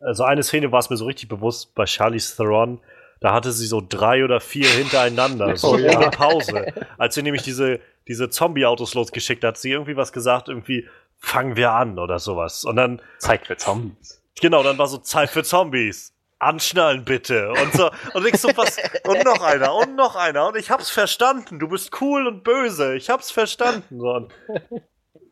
also 0.00 0.24
eine 0.24 0.42
Szene 0.42 0.70
war 0.72 0.80
es 0.80 0.90
mir 0.90 0.96
so 0.96 1.06
richtig 1.06 1.28
bewusst 1.28 1.74
bei 1.74 1.86
Charlize 1.86 2.36
Theron, 2.36 2.80
da 3.20 3.32
hatte 3.32 3.52
sie 3.52 3.66
so 3.66 3.82
drei 3.86 4.24
oder 4.24 4.40
vier 4.40 4.68
hintereinander, 4.68 5.56
so 5.56 5.72
Oh 5.72 5.76
ja. 5.76 5.96
ohne 5.96 6.10
Pause. 6.10 6.72
Als 6.98 7.14
sie 7.14 7.22
nämlich 7.22 7.42
diese, 7.42 7.80
diese 8.06 8.30
Zombie-Autos 8.30 8.94
losgeschickt 8.94 9.44
hat, 9.44 9.48
hat 9.48 9.58
sie 9.58 9.70
irgendwie 9.72 9.96
was 9.96 10.12
gesagt, 10.12 10.48
irgendwie, 10.48 10.86
fangen 11.18 11.56
wir 11.56 11.72
an 11.72 11.98
oder 11.98 12.18
sowas. 12.18 12.64
Und 12.64 12.76
dann, 12.76 13.02
Zeit 13.18 13.46
für 13.46 13.56
Zombies. 13.56 14.22
genau, 14.40 14.62
dann 14.62 14.78
war 14.78 14.86
so 14.86 14.98
Zeit 14.98 15.30
für 15.30 15.42
Zombies. 15.42 16.12
Anschnallen 16.40 17.04
bitte. 17.04 17.50
Und 17.50 17.72
so, 17.72 17.90
und 18.14 18.24
ich 18.24 18.36
so, 18.40 18.48
was, 18.54 18.76
und 19.04 19.24
noch 19.24 19.42
einer, 19.42 19.74
und 19.74 19.96
noch 19.96 20.14
einer. 20.14 20.46
Und 20.46 20.56
ich 20.56 20.70
hab's 20.70 20.88
verstanden. 20.88 21.58
Du 21.58 21.66
bist 21.66 22.00
cool 22.00 22.28
und 22.28 22.44
böse. 22.44 22.94
Ich 22.94 23.10
hab's 23.10 23.32
verstanden. 23.32 23.98
So, 23.98 24.10
und, 24.14 24.32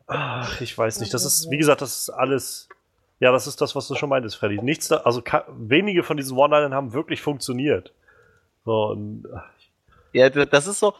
ach, 0.08 0.60
ich 0.60 0.76
weiß 0.76 0.98
nicht. 0.98 1.14
Das 1.14 1.24
ist, 1.24 1.48
wie 1.50 1.58
gesagt, 1.58 1.80
das 1.80 1.96
ist 1.96 2.10
alles 2.10 2.68
Ja, 3.18 3.32
das 3.32 3.46
ist 3.46 3.60
das, 3.60 3.74
was 3.74 3.88
du 3.88 3.94
schon 3.94 4.10
meintest, 4.10 4.36
Freddy. 4.36 4.60
Nichts 4.62 4.88
da, 4.88 4.98
also 4.98 5.22
wenige 5.56 6.02
von 6.02 6.16
diesen 6.16 6.36
One-Linern 6.36 6.74
haben 6.74 6.92
wirklich 6.92 7.22
funktioniert. 7.22 7.92
So, 8.64 8.88
und, 8.90 9.24
ja, 10.12 10.28
das 10.28 10.66
ist 10.66 10.80
so. 10.80 10.92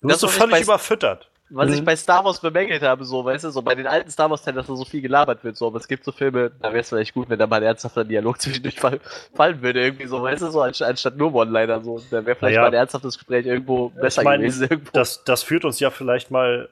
Du 0.00 0.08
bist 0.08 0.20
so 0.20 0.28
völlig 0.28 0.62
überfüttert. 0.62 1.28
Was 1.50 1.68
mhm. 1.68 1.74
ich 1.76 1.84
bei 1.84 1.96
Star 1.96 2.24
Wars 2.24 2.40
bemängelt 2.40 2.82
habe, 2.82 3.04
so, 3.04 3.24
weißt 3.24 3.44
du, 3.44 3.50
so 3.50 3.62
bei 3.62 3.74
den 3.74 3.86
alten 3.86 4.10
Star 4.10 4.28
Wars-Teilen, 4.28 4.56
dass 4.56 4.66
da 4.66 4.76
so 4.76 4.84
viel 4.84 5.00
gelabert 5.00 5.44
wird, 5.44 5.56
so, 5.56 5.66
aber 5.66 5.78
es 5.78 5.88
gibt 5.88 6.04
so 6.04 6.12
Filme, 6.12 6.52
da 6.60 6.68
wäre 6.68 6.80
es 6.80 6.90
vielleicht 6.90 7.14
gut, 7.14 7.30
wenn 7.30 7.38
da 7.38 7.46
mal 7.46 7.56
ein 7.56 7.62
ernsthafter 7.62 8.04
Dialog 8.04 8.38
zwischendurch 8.40 8.78
fall, 8.78 9.00
fallen 9.34 9.62
würde, 9.62 9.80
irgendwie 9.80 10.06
so, 10.06 10.22
weißt 10.22 10.42
du, 10.42 10.50
so, 10.50 10.60
anstatt, 10.60 11.16
nur 11.16 11.32
One-Liner, 11.32 11.82
so, 11.82 12.02
da 12.10 12.26
wäre 12.26 12.36
vielleicht 12.36 12.56
naja, 12.56 12.60
mal 12.60 12.66
ein 12.66 12.74
ernsthaftes 12.74 13.16
Gespräch 13.16 13.46
irgendwo 13.46 13.88
besser 13.88 14.20
ich 14.20 14.26
mein, 14.26 14.40
gewesen, 14.40 14.68
irgendwo. 14.68 14.90
Das, 14.92 15.24
das 15.24 15.42
führt 15.42 15.64
uns 15.64 15.80
ja 15.80 15.90
vielleicht 15.90 16.30
mal 16.30 16.68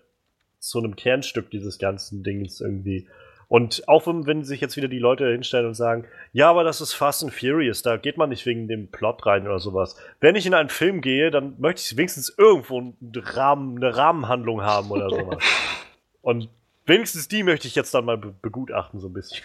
zu 0.58 0.78
einem 0.78 0.94
Kernstück 0.94 1.50
dieses 1.50 1.78
ganzen 1.78 2.22
Dings 2.22 2.60
irgendwie. 2.60 3.08
Und 3.48 3.86
auch 3.88 4.06
wenn, 4.06 4.26
wenn 4.26 4.44
sich 4.44 4.60
jetzt 4.60 4.76
wieder 4.76 4.88
die 4.88 4.98
Leute 4.98 5.30
hinstellen 5.30 5.66
und 5.66 5.74
sagen, 5.74 6.04
ja, 6.32 6.50
aber 6.50 6.64
das 6.64 6.80
ist 6.80 6.94
Fast 6.94 7.22
and 7.22 7.32
Furious, 7.32 7.82
da 7.82 7.96
geht 7.96 8.16
man 8.16 8.30
nicht 8.30 8.44
wegen 8.44 8.66
dem 8.66 8.88
Plot 8.88 9.24
rein 9.24 9.46
oder 9.46 9.60
sowas. 9.60 9.96
Wenn 10.20 10.34
ich 10.34 10.46
in 10.46 10.54
einen 10.54 10.68
Film 10.68 11.00
gehe, 11.00 11.30
dann 11.30 11.54
möchte 11.58 11.82
ich 11.82 11.96
wenigstens 11.96 12.34
irgendwo 12.36 12.78
einen 12.78 13.12
Rahmen, 13.14 13.76
eine 13.76 13.96
Rahmenhandlung 13.96 14.62
haben 14.62 14.90
oder 14.90 15.10
sowas. 15.10 15.38
und 16.22 16.48
wenigstens 16.86 17.28
die 17.28 17.44
möchte 17.44 17.68
ich 17.68 17.76
jetzt 17.76 17.94
dann 17.94 18.04
mal 18.04 18.18
be 18.18 18.34
begutachten, 18.42 18.98
so 18.98 19.08
ein 19.08 19.12
bisschen. 19.12 19.44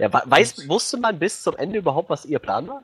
Ja, 0.00 0.10
weiß, 0.12 0.68
wusste 0.68 0.96
man 0.96 1.18
bis 1.18 1.42
zum 1.42 1.56
Ende 1.56 1.78
überhaupt, 1.78 2.10
was 2.10 2.24
ihr 2.24 2.40
Plan 2.40 2.66
war? 2.66 2.82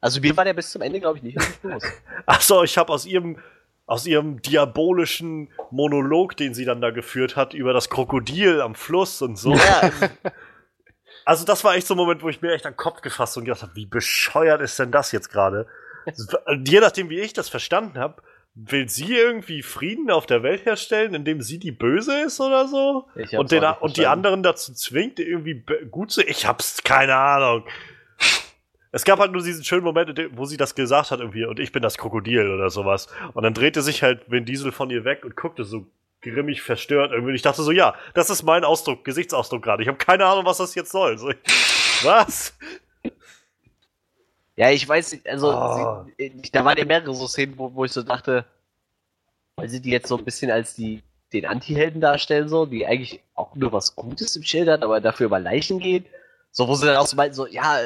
Also 0.00 0.20
mir 0.20 0.36
war 0.36 0.44
der 0.44 0.54
bis 0.54 0.70
zum 0.70 0.82
Ende, 0.82 1.00
glaube 1.00 1.18
ich, 1.18 1.22
nicht 1.22 1.62
bewusst. 1.62 1.86
Achso, 2.26 2.62
ich 2.62 2.78
habe 2.78 2.92
aus 2.92 3.06
ihrem 3.06 3.38
aus 3.86 4.06
ihrem 4.06 4.42
diabolischen 4.42 5.48
Monolog, 5.70 6.36
den 6.36 6.54
sie 6.54 6.64
dann 6.64 6.80
da 6.80 6.90
geführt 6.90 7.36
hat, 7.36 7.54
über 7.54 7.72
das 7.72 7.88
Krokodil 7.88 8.60
am 8.60 8.74
Fluss 8.74 9.22
und 9.22 9.38
so. 9.38 9.54
Ja. 9.54 9.90
Also 11.24 11.44
das 11.44 11.64
war 11.64 11.74
echt 11.74 11.86
so 11.86 11.94
ein 11.94 11.98
Moment, 11.98 12.22
wo 12.22 12.28
ich 12.28 12.40
mir 12.40 12.52
echt 12.52 12.66
an 12.66 12.72
den 12.72 12.76
Kopf 12.76 13.00
gefasst 13.00 13.36
und 13.36 13.44
gedacht 13.44 13.62
habe, 13.62 13.74
wie 13.74 13.86
bescheuert 13.86 14.60
ist 14.60 14.78
denn 14.78 14.92
das 14.92 15.10
jetzt 15.10 15.30
gerade? 15.30 15.66
Je 16.64 16.78
nachdem, 16.78 17.10
wie 17.10 17.18
ich 17.18 17.32
das 17.32 17.48
verstanden 17.48 17.98
habe, 17.98 18.22
will 18.54 18.88
sie 18.88 19.12
irgendwie 19.12 19.62
Frieden 19.62 20.10
auf 20.10 20.26
der 20.26 20.42
Welt 20.42 20.64
herstellen, 20.64 21.14
indem 21.14 21.42
sie 21.42 21.58
die 21.58 21.72
Böse 21.72 22.20
ist 22.20 22.40
oder 22.40 22.68
so? 22.68 23.08
Und, 23.36 23.50
den, 23.50 23.64
und 23.64 23.96
die 23.96 24.06
anderen 24.06 24.42
dazu 24.42 24.72
zwingt, 24.72 25.18
irgendwie 25.18 25.64
gut 25.90 26.12
zu. 26.12 26.22
Ich 26.22 26.46
hab's 26.46 26.82
keine 26.82 27.16
Ahnung. 27.16 27.64
Es 28.96 29.04
gab 29.04 29.18
halt 29.18 29.30
nur 29.30 29.42
diesen 29.42 29.62
schönen 29.62 29.84
Moment, 29.84 30.18
wo 30.36 30.46
sie 30.46 30.56
das 30.56 30.74
gesagt 30.74 31.10
hat 31.10 31.20
irgendwie, 31.20 31.44
und 31.44 31.60
ich 31.60 31.70
bin 31.70 31.82
das 31.82 31.98
Krokodil 31.98 32.50
oder 32.50 32.70
sowas. 32.70 33.08
Und 33.34 33.42
dann 33.42 33.52
drehte 33.52 33.82
sich 33.82 34.02
halt 34.02 34.30
Vin 34.30 34.46
Diesel 34.46 34.72
von 34.72 34.88
ihr 34.88 35.04
weg 35.04 35.22
und 35.22 35.36
guckte 35.36 35.64
so 35.64 35.86
grimmig 36.22 36.62
verstört 36.62 37.10
irgendwie. 37.12 37.32
Und 37.32 37.34
ich 37.34 37.42
dachte 37.42 37.62
so, 37.62 37.72
ja, 37.72 37.94
das 38.14 38.30
ist 38.30 38.42
mein 38.42 38.64
Ausdruck, 38.64 39.04
Gesichtsausdruck 39.04 39.62
gerade. 39.62 39.82
Ich 39.82 39.88
habe 39.90 39.98
keine 39.98 40.24
Ahnung, 40.24 40.46
was 40.46 40.56
das 40.56 40.74
jetzt 40.74 40.92
soll. 40.92 41.18
So, 41.18 41.30
was? 42.04 42.56
Ja, 44.56 44.70
ich 44.70 44.88
weiß 44.88 45.12
nicht, 45.12 45.28
also 45.28 45.52
oh. 45.52 46.06
sie, 46.16 46.50
da 46.50 46.64
waren 46.64 46.78
ja 46.78 46.86
mehrere 46.86 47.12
so 47.12 47.26
Szenen, 47.26 47.58
wo, 47.58 47.74
wo 47.74 47.84
ich 47.84 47.92
so 47.92 48.02
dachte, 48.02 48.46
weil 49.56 49.68
sie 49.68 49.82
die 49.82 49.90
jetzt 49.90 50.08
so 50.08 50.16
ein 50.16 50.24
bisschen 50.24 50.50
als 50.50 50.74
die 50.74 51.02
den 51.34 51.44
Anti-Helden 51.44 52.00
darstellen, 52.00 52.48
so, 52.48 52.64
die 52.64 52.86
eigentlich 52.86 53.20
auch 53.34 53.54
nur 53.56 53.72
was 53.72 53.94
Gutes 53.94 54.36
im 54.36 54.42
Schild 54.42 54.70
hat, 54.70 54.82
aber 54.82 55.02
dafür 55.02 55.26
über 55.26 55.38
Leichen 55.38 55.80
geht. 55.80 56.06
So, 56.58 56.66
wo 56.66 56.74
sie 56.74 56.86
dann 56.86 56.96
auch 56.96 57.06
so 57.06 57.16
meinten, 57.16 57.34
so, 57.34 57.46
ja, 57.46 57.78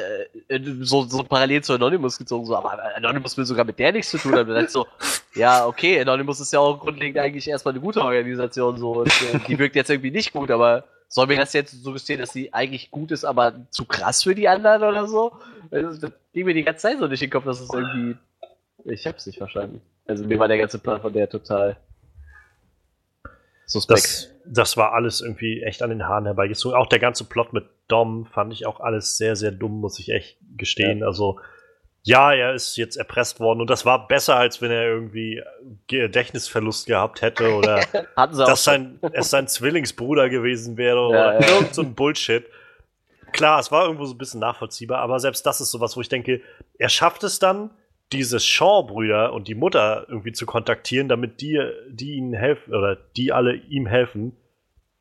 äh, 0.47 0.61
so, 0.79 1.03
so 1.03 1.23
parallel 1.23 1.61
zu 1.61 1.73
Anonymous 1.73 2.17
gezogen, 2.17 2.45
so, 2.45 2.55
aber 2.55 2.79
Anonymous 2.95 3.35
will 3.35 3.43
sogar 3.43 3.65
mit 3.65 3.77
der 3.77 3.91
nichts 3.91 4.11
zu 4.11 4.17
tun 4.17 4.33
haben. 4.33 4.47
Dann 4.47 4.69
so, 4.69 4.87
ja, 5.35 5.65
okay, 5.65 5.99
Anonymous 5.99 6.39
ist 6.39 6.53
ja 6.53 6.61
auch 6.61 6.79
grundlegend 6.79 7.17
eigentlich 7.17 7.49
erstmal 7.49 7.73
eine 7.73 7.81
gute 7.81 8.01
Organisation, 8.01 8.77
so, 8.77 8.99
und 9.01 9.09
äh, 9.09 9.39
die 9.45 9.59
wirkt 9.59 9.75
jetzt 9.75 9.89
irgendwie 9.89 10.11
nicht 10.11 10.31
gut, 10.31 10.49
aber 10.51 10.85
soll 11.09 11.27
mir 11.27 11.35
das 11.35 11.51
jetzt 11.51 11.83
so 11.83 11.91
gestehen, 11.91 12.21
dass 12.21 12.31
sie 12.31 12.53
eigentlich 12.53 12.91
gut 12.91 13.11
ist, 13.11 13.25
aber 13.25 13.55
zu 13.71 13.83
krass 13.83 14.23
für 14.23 14.35
die 14.35 14.47
anderen 14.47 14.83
oder 14.83 15.05
so? 15.05 15.33
Also, 15.69 15.99
das 15.99 16.11
ging 16.31 16.45
mir 16.45 16.53
die 16.53 16.63
ganze 16.63 16.83
Zeit 16.83 16.97
so 16.97 17.07
nicht 17.07 17.21
in 17.21 17.27
den 17.27 17.33
Kopf, 17.33 17.43
dass 17.43 17.59
es 17.59 17.73
irgendwie. 17.73 18.15
Ich 18.85 19.05
hab's 19.05 19.25
nicht 19.25 19.37
verstanden. 19.37 19.81
Also 20.07 20.23
mir 20.23 20.39
war 20.39 20.47
der 20.47 20.57
ganze 20.57 20.79
Plan 20.79 21.01
von 21.01 21.11
der 21.11 21.29
total 21.29 21.75
suspekt. 23.71 24.03
Das, 24.03 24.29
das 24.45 24.77
war 24.77 24.93
alles 24.93 25.21
irgendwie 25.21 25.61
echt 25.63 25.81
an 25.81 25.89
den 25.89 26.07
Haaren 26.07 26.25
herbeigezogen. 26.25 26.77
Auch 26.77 26.87
der 26.87 26.99
ganze 26.99 27.23
Plot 27.23 27.53
mit 27.53 27.65
Dom 27.87 28.25
fand 28.25 28.53
ich 28.53 28.65
auch 28.65 28.79
alles 28.79 29.17
sehr, 29.17 29.35
sehr 29.35 29.51
dumm, 29.51 29.79
muss 29.79 29.99
ich 29.99 30.09
echt 30.09 30.37
gestehen. 30.57 30.99
Ja. 30.99 31.07
Also, 31.07 31.39
ja, 32.03 32.33
er 32.33 32.53
ist 32.53 32.77
jetzt 32.77 32.97
erpresst 32.97 33.39
worden 33.39 33.61
und 33.61 33.69
das 33.69 33.85
war 33.85 34.07
besser, 34.07 34.35
als 34.35 34.59
wenn 34.61 34.71
er 34.71 34.83
irgendwie 34.85 35.43
Gedächtnisverlust 35.87 36.87
gehabt 36.87 37.21
hätte 37.21 37.53
oder 37.53 37.81
dass 38.15 38.63
sein, 38.63 38.99
es 39.13 39.29
sein 39.29 39.47
Zwillingsbruder 39.47 40.29
gewesen 40.29 40.77
wäre 40.77 40.99
oder 40.99 41.39
ja, 41.39 41.47
irgend 41.47 41.75
so 41.75 41.83
ein 41.83 41.93
Bullshit. 41.93 42.45
Klar, 43.33 43.59
es 43.59 43.71
war 43.71 43.85
irgendwo 43.85 44.05
so 44.05 44.15
ein 44.15 44.17
bisschen 44.17 44.39
nachvollziehbar, 44.39 44.99
aber 44.99 45.19
selbst 45.19 45.45
das 45.45 45.61
ist 45.61 45.69
sowas, 45.71 45.95
wo 45.95 46.01
ich 46.01 46.09
denke, 46.09 46.41
er 46.77 46.89
schafft 46.89 47.23
es 47.23 47.37
dann, 47.37 47.69
diese 48.11 48.39
Shaw-Brüder 48.39 49.33
und 49.33 49.47
die 49.47 49.55
Mutter 49.55 50.05
irgendwie 50.09 50.31
zu 50.31 50.45
kontaktieren, 50.45 51.07
damit 51.07 51.41
die, 51.41 51.59
die 51.89 52.15
ihnen 52.15 52.33
helfen 52.33 52.73
oder 52.73 52.95
die 52.95 53.31
alle 53.31 53.55
ihm 53.55 53.85
helfen. 53.85 54.35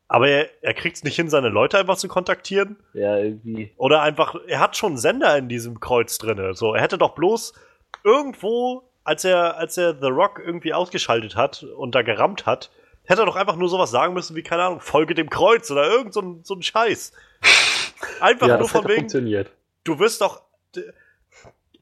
Aber 0.06 0.28
er, 0.28 0.48
er 0.62 0.74
kriegt 0.74 0.96
es 0.96 1.04
nicht 1.04 1.16
hin, 1.16 1.28
seine 1.28 1.48
Leute 1.48 1.78
einfach 1.78 1.96
zu 1.96 2.08
kontaktieren. 2.08 2.76
Ja, 2.94 3.16
irgendwie. 3.16 3.72
Oder 3.76 4.02
einfach, 4.02 4.34
er 4.46 4.60
hat 4.60 4.76
schon 4.76 4.92
einen 4.92 4.98
Sender 4.98 5.36
in 5.36 5.48
diesem 5.48 5.80
Kreuz 5.80 6.18
drin. 6.18 6.54
So, 6.54 6.74
er 6.74 6.82
hätte 6.82 6.98
doch 6.98 7.14
bloß 7.14 7.54
irgendwo, 8.04 8.82
als 9.04 9.24
er, 9.24 9.56
als 9.56 9.76
er 9.76 9.94
The 10.00 10.08
Rock 10.08 10.40
irgendwie 10.44 10.72
ausgeschaltet 10.72 11.36
hat 11.36 11.62
und 11.62 11.94
da 11.94 12.02
gerammt 12.02 12.46
hat, 12.46 12.70
hätte 13.04 13.22
er 13.22 13.26
doch 13.26 13.36
einfach 13.36 13.56
nur 13.56 13.68
sowas 13.68 13.90
sagen 13.90 14.14
müssen 14.14 14.36
wie, 14.36 14.42
keine 14.42 14.64
Ahnung, 14.64 14.80
folge 14.80 15.14
dem 15.14 15.30
Kreuz 15.30 15.70
oder 15.70 15.88
irgend 15.88 16.12
so 16.14 16.20
ein, 16.20 16.40
so 16.44 16.54
ein 16.54 16.62
Scheiß. 16.62 17.12
Einfach 18.20 18.48
ja, 18.48 18.58
nur 18.58 18.68
von 18.68 18.84
wegen. 18.84 19.00
Funktioniert. 19.00 19.50
Du 19.84 19.98
wirst 19.98 20.20
doch. 20.20 20.42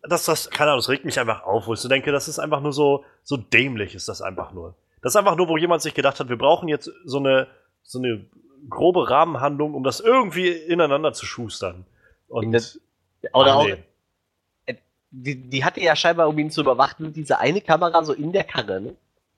Das, 0.02 0.24
das, 0.24 0.50
keine 0.50 0.70
Ahnung, 0.70 0.80
das 0.80 0.88
regt 0.88 1.04
mich 1.04 1.18
einfach 1.18 1.42
auf, 1.42 1.66
wo 1.66 1.74
ich 1.74 1.80
so 1.80 1.88
denke, 1.88 2.12
das 2.12 2.28
ist 2.28 2.38
einfach 2.38 2.60
nur 2.60 2.72
so, 2.72 3.04
so 3.22 3.36
dämlich 3.36 3.94
ist 3.94 4.08
das 4.08 4.22
einfach 4.22 4.52
nur. 4.52 4.74
Das 5.02 5.12
ist 5.12 5.16
einfach 5.16 5.36
nur, 5.36 5.48
wo 5.48 5.56
jemand 5.56 5.82
sich 5.82 5.94
gedacht 5.94 6.20
hat, 6.20 6.28
wir 6.28 6.38
brauchen 6.38 6.68
jetzt 6.68 6.90
so 7.04 7.18
eine, 7.18 7.48
so 7.82 7.98
eine 7.98 8.24
grobe 8.68 9.10
Rahmenhandlung, 9.10 9.74
um 9.74 9.84
das 9.84 10.00
irgendwie 10.00 10.48
ineinander 10.48 11.12
zu 11.12 11.26
schustern. 11.26 11.84
Und 12.28 12.52
das, 12.52 12.80
oder 13.32 13.56
auch, 13.56 13.66
nee. 13.66 13.82
Äh, 14.66 14.74
die, 15.10 15.48
die 15.48 15.64
hatte 15.64 15.80
ja 15.80 15.96
scheinbar, 15.96 16.28
um 16.28 16.38
ihn 16.38 16.50
zu 16.50 16.60
überwachen, 16.60 17.12
diese 17.12 17.38
eine 17.38 17.60
Kamera 17.60 18.04
so 18.04 18.12
in 18.12 18.32
der 18.32 18.44
Karre, 18.44 18.80
ne? 18.80 18.94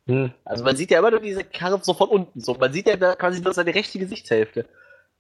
Hm. 0.07 0.33
Also 0.45 0.65
man 0.65 0.77
sieht 0.77 0.91
ja 0.91 0.99
immer 0.99 1.11
nur 1.11 1.21
diese 1.21 1.45
Karre 1.45 1.79
so 1.83 1.95
von 1.95 2.09
unten. 2.09 2.41
So. 2.41 2.55
Man 2.55 2.73
sieht 2.73 2.89
ja 2.89 2.97
quasi 3.15 3.41
nur 3.41 3.53
seine 3.53 3.75
rechte 3.75 3.99
Gesichtshälfte. 3.99 4.67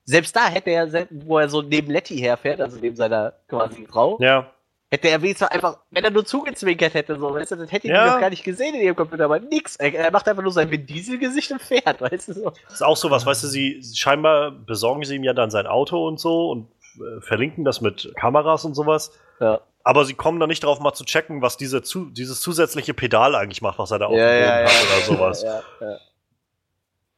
Selbst 0.04 0.34
da 0.34 0.48
hätte 0.48 0.70
er, 0.70 1.06
wo 1.10 1.38
er 1.38 1.48
so 1.48 1.62
neben 1.62 1.90
Letty 1.90 2.18
herfährt, 2.18 2.60
also 2.60 2.78
neben 2.80 2.96
seiner 2.96 3.34
quasi 3.46 3.86
Frau, 3.86 4.18
ja. 4.20 4.50
Hätte 4.92 5.08
er 5.08 5.22
wenigstens 5.22 5.48
einfach, 5.48 5.78
wenn 5.90 6.02
er 6.02 6.10
nur 6.10 6.24
zugezwinkert 6.24 6.94
hätte, 6.94 7.16
so, 7.16 7.32
weißt 7.32 7.52
du, 7.52 7.56
dann 7.56 7.68
hätte 7.68 7.86
ich 7.86 7.92
ja. 7.92 8.06
ihn 8.06 8.12
doch 8.12 8.20
gar 8.20 8.30
nicht 8.30 8.42
gesehen 8.42 8.74
in 8.74 8.80
ihrem 8.80 8.96
Computer, 8.96 9.26
aber 9.26 9.38
nix. 9.38 9.76
Er, 9.76 10.10
macht 10.10 10.28
einfach 10.28 10.42
nur 10.42 10.50
sein 10.50 10.68
Vin 10.68 10.84
Diesel-Gesicht 10.84 11.52
und 11.52 11.62
fährt, 11.62 12.00
weißt 12.00 12.28
du 12.28 12.32
so. 12.32 12.52
Das 12.64 12.74
ist 12.74 12.82
auch 12.82 12.96
sowas, 12.96 13.24
weißt 13.24 13.44
du, 13.44 13.46
sie 13.46 13.80
scheinbar 13.94 14.50
besorgen 14.50 15.04
sie 15.04 15.14
ihm 15.14 15.22
ja 15.22 15.32
dann 15.32 15.50
sein 15.50 15.68
Auto 15.68 16.08
und 16.08 16.18
so 16.18 16.50
und 16.50 16.66
äh, 16.96 17.20
verlinken 17.20 17.64
das 17.64 17.80
mit 17.80 18.12
Kameras 18.16 18.64
und 18.64 18.74
sowas. 18.74 19.12
Ja. 19.38 19.60
Aber 19.84 20.04
sie 20.04 20.14
kommen 20.14 20.40
dann 20.40 20.48
nicht 20.48 20.64
darauf, 20.64 20.80
mal 20.80 20.92
zu 20.92 21.04
checken, 21.04 21.40
was 21.40 21.56
diese 21.56 21.82
zu, 21.82 22.06
dieses 22.06 22.40
zusätzliche 22.40 22.92
Pedal 22.92 23.36
eigentlich 23.36 23.62
macht, 23.62 23.78
was 23.78 23.92
er 23.92 24.00
da 24.00 24.06
auf 24.06 24.12
dem 24.12 24.18
Boden 24.18 24.40
ja, 24.40 24.64
hat 24.64 25.06
oder 25.06 25.16
sowas. 25.16 25.42
Ja, 25.44 25.62
ja. 25.80 25.98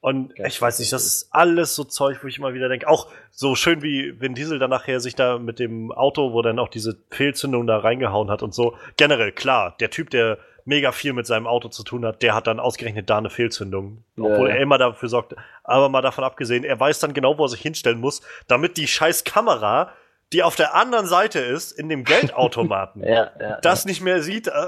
Und 0.03 0.35
ich 0.37 0.61
weiß 0.61 0.81
nicht, 0.81 0.93
das 0.93 1.07
ist 1.07 1.29
alles 1.31 1.77
so 1.77 1.85
Zeug, 1.85 2.19
wo 2.23 2.27
ich 2.27 2.37
immer 2.37 2.55
wieder 2.55 2.69
denke, 2.69 2.89
auch 2.89 3.09
so 3.31 3.55
schön 3.55 3.83
wie 3.83 4.21
Vin 4.21 4.35
Diesel 4.35 4.59
dann 4.59 4.71
nachher 4.71 4.99
sich 4.99 5.15
da 5.15 5.39
mit 5.39 5.61
dem 5.61 5.93
Auto, 5.93 6.33
wo 6.33 6.43
dann 6.43 6.59
auch 6.59 6.69
diese 6.69 6.99
Fehlzündung 7.11 7.69
da 7.69 7.79
reingehauen 7.79 8.29
hat 8.29 8.43
und 8.43 8.53
so. 8.53 8.77
Generell, 8.97 9.31
klar, 9.31 9.77
der 9.79 9.91
Typ, 9.91 10.11
der 10.11 10.39
mega 10.65 10.91
viel 10.91 11.13
mit 11.13 11.29
seinem 11.29 11.47
Auto 11.47 11.69
zu 11.69 11.85
tun 11.85 12.05
hat, 12.05 12.21
der 12.21 12.35
hat 12.35 12.49
dann 12.49 12.59
ausgerechnet 12.59 13.09
da 13.11 13.19
eine 13.19 13.31
Fehlzündung. 13.31 14.03
Obwohl 14.19 14.49
ja. 14.49 14.57
er 14.57 14.61
immer 14.61 14.77
dafür 14.77 15.09
sorgt. 15.09 15.37
Aber 15.63 15.89
mal 15.89 16.03
davon 16.03 16.25
abgesehen, 16.25 16.65
er 16.65 16.81
weiß 16.81 16.99
dann 16.99 17.15
genau, 17.15 17.39
wo 17.39 17.45
er 17.45 17.49
sich 17.49 17.63
hinstellen 17.63 18.01
muss, 18.01 18.23
damit 18.49 18.79
die 18.79 18.89
scheiß 18.89 19.23
Kamera, 19.23 19.93
die 20.33 20.43
auf 20.43 20.57
der 20.57 20.75
anderen 20.75 21.07
Seite 21.07 21.39
ist, 21.39 21.71
in 21.71 21.89
dem 21.89 22.03
Geldautomaten, 22.03 23.05
ja, 23.07 23.31
ja, 23.39 23.61
das 23.61 23.85
nicht 23.85 24.01
mehr 24.01 24.21
sieht. 24.21 24.49
Äh, 24.49 24.67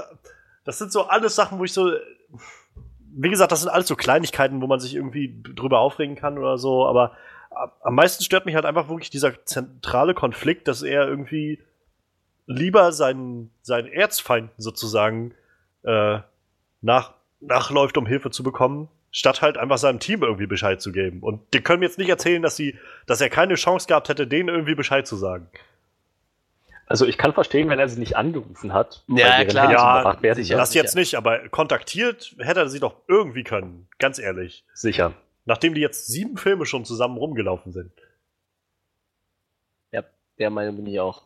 das 0.63 0.77
sind 0.77 0.93
so 0.93 1.07
alles 1.07 1.35
Sachen, 1.35 1.59
wo 1.59 1.65
ich 1.65 1.73
so, 1.73 1.91
wie 3.17 3.29
gesagt, 3.29 3.51
das 3.51 3.61
sind 3.61 3.69
alles 3.69 3.87
so 3.87 3.95
Kleinigkeiten, 3.95 4.61
wo 4.61 4.67
man 4.67 4.79
sich 4.79 4.95
irgendwie 4.95 5.41
drüber 5.55 5.79
aufregen 5.79 6.15
kann 6.15 6.37
oder 6.37 6.57
so, 6.57 6.85
aber 6.85 7.13
am 7.81 7.95
meisten 7.95 8.23
stört 8.23 8.45
mich 8.45 8.55
halt 8.55 8.65
einfach 8.65 8.89
wirklich 8.89 9.09
dieser 9.09 9.45
zentrale 9.45 10.13
Konflikt, 10.13 10.67
dass 10.67 10.83
er 10.83 11.07
irgendwie 11.07 11.61
lieber 12.47 12.91
seinen, 12.91 13.51
seinen 13.61 13.87
Erzfeinden 13.87 14.53
sozusagen 14.57 15.33
äh, 15.83 16.19
nach, 16.81 17.13
nachläuft, 17.39 17.97
um 17.97 18.05
Hilfe 18.05 18.29
zu 18.29 18.43
bekommen, 18.43 18.89
statt 19.11 19.41
halt 19.41 19.57
einfach 19.57 19.77
seinem 19.77 19.99
Team 19.99 20.21
irgendwie 20.21 20.45
Bescheid 20.47 20.81
zu 20.81 20.91
geben. 20.91 21.21
Und 21.21 21.41
die 21.53 21.61
können 21.61 21.79
mir 21.79 21.85
jetzt 21.85 21.97
nicht 21.97 22.09
erzählen, 22.09 22.41
dass 22.41 22.57
sie, 22.57 22.77
dass 23.07 23.21
er 23.21 23.29
keine 23.29 23.55
Chance 23.55 23.87
gehabt 23.87 24.09
hätte, 24.09 24.27
denen 24.27 24.49
irgendwie 24.49 24.75
Bescheid 24.75 25.07
zu 25.07 25.15
sagen. 25.15 25.49
Also 26.87 27.05
ich 27.05 27.17
kann 27.17 27.33
verstehen, 27.33 27.69
wenn 27.69 27.79
er 27.79 27.89
sie 27.89 27.99
nicht 27.99 28.15
angerufen 28.15 28.73
hat. 28.73 29.03
Ja, 29.07 29.43
klar. 29.45 29.71
Ja, 29.71 30.21
werden, 30.21 30.43
sicher, 30.43 30.57
das 30.57 30.71
sicher. 30.71 30.83
jetzt 30.83 30.95
nicht, 30.95 31.15
aber 31.15 31.49
kontaktiert 31.49 32.35
hätte 32.37 32.59
er 32.59 32.69
sie 32.69 32.79
doch 32.79 32.97
irgendwie 33.07 33.43
können, 33.43 33.87
ganz 33.97 34.19
ehrlich. 34.19 34.65
Sicher. 34.73 35.13
Nachdem 35.45 35.73
die 35.73 35.81
jetzt 35.81 36.07
sieben 36.07 36.37
Filme 36.37 36.65
schon 36.65 36.85
zusammen 36.85 37.17
rumgelaufen 37.17 37.71
sind. 37.71 37.91
der 40.39 40.49
Meinung 40.49 40.75
bin 40.77 40.87
ich 40.87 40.99
auch. 40.99 41.23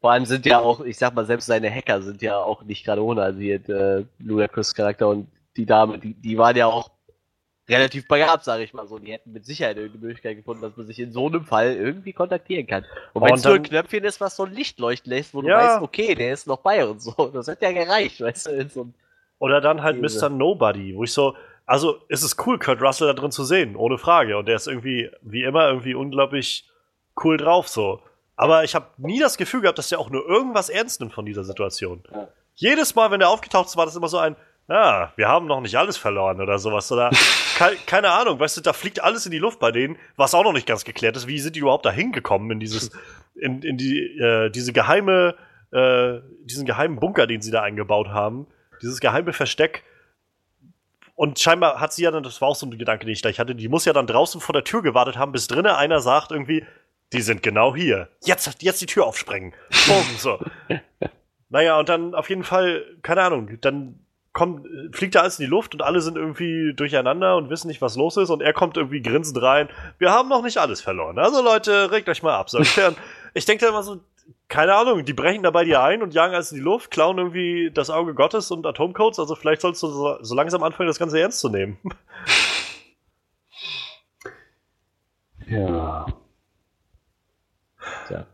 Vor 0.00 0.12
allem 0.12 0.26
sind 0.26 0.46
ja 0.46 0.60
auch, 0.60 0.80
ich 0.80 0.96
sag 0.96 1.14
mal, 1.14 1.26
selbst 1.26 1.46
seine 1.46 1.70
Hacker 1.70 2.02
sind 2.02 2.22
ja 2.22 2.38
auch 2.38 2.62
nicht 2.62 2.84
gerade 2.84 3.02
ohne. 3.02 3.22
Also 3.22 3.40
hier 3.40 3.68
äh, 3.68 4.04
Ludacris 4.18 4.74
Charakter 4.74 5.08
und 5.08 5.28
die 5.56 5.66
Dame, 5.66 5.98
die, 5.98 6.14
die 6.14 6.38
waren 6.38 6.56
ja 6.56 6.66
auch 6.66 6.90
relativ 7.68 8.08
begabt, 8.08 8.44
sage 8.44 8.62
ich 8.64 8.72
mal 8.72 8.86
so. 8.86 8.98
Die 8.98 9.12
hätten 9.12 9.32
mit 9.32 9.44
Sicherheit 9.44 9.76
irgendeine 9.76 10.06
Möglichkeit 10.06 10.36
gefunden, 10.36 10.62
dass 10.62 10.76
man 10.76 10.86
sich 10.86 10.98
in 10.98 11.12
so 11.12 11.26
einem 11.26 11.44
Fall 11.44 11.74
irgendwie 11.74 12.12
kontaktieren 12.12 12.66
kann. 12.66 12.84
Und 13.12 13.22
wenn 13.24 13.34
es 13.34 13.44
nur 13.44 13.54
ein 13.54 13.62
Knöpfchen 13.62 14.04
ist, 14.04 14.20
was 14.20 14.36
so 14.36 14.44
ein 14.44 14.52
Licht 14.52 14.78
leuchten 14.78 15.10
lässt, 15.12 15.34
wo 15.34 15.42
du 15.42 15.48
Ja. 15.48 15.58
weißt, 15.58 15.82
okay, 15.82 16.14
der 16.14 16.32
ist 16.32 16.46
noch 16.46 16.58
bei 16.58 16.86
und 16.86 17.00
so. 17.02 17.12
Das 17.34 17.46
hätte 17.48 17.64
ja 17.66 17.72
gereicht, 17.72 18.20
weißt 18.20 18.46
du, 18.46 18.68
so 18.68 18.88
Oder 19.38 19.60
dann 19.60 19.82
halt 19.82 20.02
Diese. 20.02 20.26
Mr. 20.26 20.30
Nobody, 20.30 20.96
wo 20.96 21.04
ich 21.04 21.12
so, 21.12 21.36
also 21.66 22.00
es 22.08 22.22
ist 22.22 22.44
cool, 22.46 22.58
Kurt 22.58 22.80
Russell 22.80 23.08
da 23.08 23.12
drin 23.14 23.30
zu 23.30 23.44
sehen, 23.44 23.76
ohne 23.76 23.98
Frage. 23.98 24.38
Und 24.38 24.46
der 24.46 24.56
ist 24.56 24.66
irgendwie, 24.66 25.10
wie 25.22 25.42
immer, 25.44 25.68
irgendwie 25.68 25.94
unglaublich 25.94 26.68
cool 27.22 27.36
drauf 27.36 27.68
so. 27.68 28.00
Aber 28.36 28.64
ich 28.64 28.74
habe 28.74 28.86
nie 28.98 29.18
das 29.18 29.36
Gefühl 29.36 29.60
gehabt, 29.62 29.78
dass 29.78 29.88
der 29.88 29.98
auch 29.98 30.10
nur 30.10 30.26
irgendwas 30.26 30.68
ernst 30.68 31.00
nimmt 31.00 31.12
von 31.12 31.26
dieser 31.26 31.44
Situation. 31.44 32.02
Ja. 32.12 32.28
Jedes 32.54 32.94
Mal, 32.94 33.10
wenn 33.10 33.20
der 33.20 33.28
aufgetaucht 33.28 33.66
ist, 33.66 33.76
war 33.76 33.84
das 33.84 33.96
immer 33.96 34.08
so 34.08 34.18
ein, 34.18 34.36
ja, 34.68 35.12
wir 35.16 35.28
haben 35.28 35.46
noch 35.46 35.60
nicht 35.60 35.76
alles 35.76 35.96
verloren 35.96 36.40
oder 36.40 36.58
sowas. 36.58 36.92
Oder 36.92 37.10
ke 37.56 37.76
keine 37.86 38.10
Ahnung, 38.10 38.38
weißt 38.38 38.58
du, 38.58 38.60
da 38.60 38.72
fliegt 38.72 39.02
alles 39.02 39.24
in 39.24 39.32
die 39.32 39.38
Luft 39.38 39.58
bei 39.58 39.72
denen, 39.72 39.96
was 40.16 40.34
auch 40.34 40.44
noch 40.44 40.52
nicht 40.52 40.66
ganz 40.66 40.84
geklärt 40.84 41.16
ist. 41.16 41.26
Wie 41.26 41.38
sind 41.38 41.56
die 41.56 41.60
überhaupt 41.60 41.86
da 41.86 41.90
hingekommen 41.90 42.50
in 42.50 42.60
dieses, 42.60 42.90
in, 43.34 43.62
in 43.62 43.78
die, 43.78 43.98
äh, 44.18 44.50
diese 44.50 44.72
geheime, 44.72 45.34
äh, 45.72 46.20
diesen 46.44 46.66
geheimen 46.66 47.00
Bunker, 47.00 47.26
den 47.26 47.40
sie 47.40 47.50
da 47.50 47.62
eingebaut 47.62 48.08
haben, 48.08 48.46
dieses 48.82 49.00
geheime 49.00 49.32
Versteck. 49.32 49.84
Und 51.14 51.40
scheinbar 51.40 51.80
hat 51.80 51.92
sie 51.92 52.02
ja 52.02 52.10
dann, 52.10 52.22
das 52.22 52.40
war 52.40 52.48
auch 52.48 52.54
so 52.54 52.66
ein 52.66 52.78
Gedanke, 52.78 53.06
den 53.06 53.12
ich 53.12 53.22
gleich 53.22 53.40
hatte, 53.40 53.54
die 53.54 53.68
muss 53.68 53.84
ja 53.86 53.92
dann 53.92 54.06
draußen 54.06 54.40
vor 54.40 54.52
der 54.52 54.62
Tür 54.62 54.82
gewartet 54.82 55.16
haben, 55.16 55.32
bis 55.32 55.48
drinnen 55.48 55.72
einer 55.72 55.98
sagt 56.00 56.30
irgendwie, 56.30 56.64
die 57.12 57.22
sind 57.22 57.42
genau 57.42 57.74
hier. 57.74 58.08
Jetzt, 58.22 58.62
jetzt 58.62 58.80
die 58.82 58.86
Tür 58.86 59.06
aufsprengen. 59.06 59.54
Boom, 59.86 60.04
so. 60.18 60.38
Naja, 61.50 61.78
und 61.78 61.88
dann 61.88 62.14
auf 62.14 62.28
jeden 62.28 62.44
Fall, 62.44 62.84
keine 63.00 63.22
Ahnung, 63.22 63.58
dann 63.62 64.00
kommt, 64.38 64.68
fliegt 64.94 65.16
da 65.16 65.22
alles 65.22 65.40
in 65.40 65.46
die 65.46 65.50
Luft 65.50 65.74
und 65.74 65.82
alle 65.82 66.00
sind 66.00 66.16
irgendwie 66.16 66.72
durcheinander 66.72 67.36
und 67.36 67.50
wissen 67.50 67.66
nicht, 67.66 67.82
was 67.82 67.96
los 67.96 68.16
ist 68.16 68.30
und 68.30 68.40
er 68.40 68.52
kommt 68.52 68.76
irgendwie 68.76 69.02
grinsend 69.02 69.42
rein. 69.42 69.68
Wir 69.98 70.12
haben 70.12 70.28
noch 70.28 70.44
nicht 70.44 70.58
alles 70.58 70.80
verloren. 70.80 71.18
Also 71.18 71.42
Leute, 71.42 71.90
regt 71.90 72.08
euch 72.08 72.22
mal 72.22 72.36
ab. 72.36 72.48
So. 72.48 72.60
Ich 72.60 72.74
denke 73.46 73.64
dann 73.64 73.70
immer 73.70 73.82
so, 73.82 73.98
keine 74.46 74.76
Ahnung, 74.76 75.04
die 75.04 75.12
brechen 75.12 75.42
da 75.42 75.50
bei 75.50 75.64
dir 75.64 75.82
ein 75.82 76.02
und 76.02 76.14
jagen 76.14 76.34
alles 76.34 76.52
in 76.52 76.58
die 76.58 76.62
Luft, 76.62 76.92
klauen 76.92 77.18
irgendwie 77.18 77.72
das 77.74 77.90
Auge 77.90 78.14
Gottes 78.14 78.52
und 78.52 78.64
Atomcodes. 78.64 79.18
Also 79.18 79.34
vielleicht 79.34 79.60
sollst 79.60 79.82
du 79.82 79.88
so, 79.88 80.18
so 80.22 80.34
langsam 80.36 80.62
anfangen, 80.62 80.86
das 80.86 81.00
Ganze 81.00 81.18
ernst 81.18 81.40
zu 81.40 81.48
nehmen. 81.48 81.78
Ja. 85.50 86.04
Tja. 88.06 88.26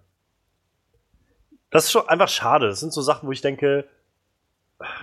Das 1.70 1.84
ist 1.84 1.92
schon 1.92 2.08
einfach 2.08 2.28
schade. 2.28 2.66
Das 2.66 2.80
sind 2.80 2.92
so 2.92 3.02
Sachen, 3.02 3.28
wo 3.28 3.30
ich 3.30 3.40
denke, 3.40 3.88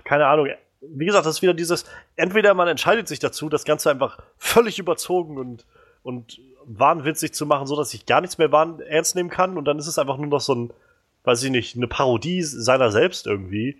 keine 0.03 0.27
Ahnung. 0.27 0.49
Wie 0.81 1.05
gesagt, 1.05 1.25
das 1.25 1.37
ist 1.37 1.41
wieder 1.41 1.53
dieses, 1.53 1.85
entweder 2.15 2.53
man 2.53 2.67
entscheidet 2.67 3.07
sich 3.07 3.19
dazu, 3.19 3.49
das 3.49 3.65
Ganze 3.65 3.91
einfach 3.91 4.19
völlig 4.37 4.79
überzogen 4.79 5.37
und, 5.37 5.65
und 6.03 6.39
wahnwitzig 6.65 7.33
zu 7.33 7.45
machen, 7.45 7.67
so 7.67 7.75
dass 7.75 7.93
ich 7.93 8.05
gar 8.05 8.21
nichts 8.21 8.37
mehr 8.37 8.49
ernst 8.87 9.15
nehmen 9.15 9.29
kann 9.29 9.57
und 9.57 9.65
dann 9.65 9.79
ist 9.79 9.87
es 9.87 9.99
einfach 9.99 10.17
nur 10.17 10.27
noch 10.27 10.41
so 10.41 10.55
ein, 10.55 10.73
weiß 11.23 11.43
ich 11.43 11.51
nicht, 11.51 11.75
eine 11.75 11.87
Parodie 11.87 12.41
seiner 12.41 12.91
selbst 12.91 13.27
irgendwie. 13.27 13.77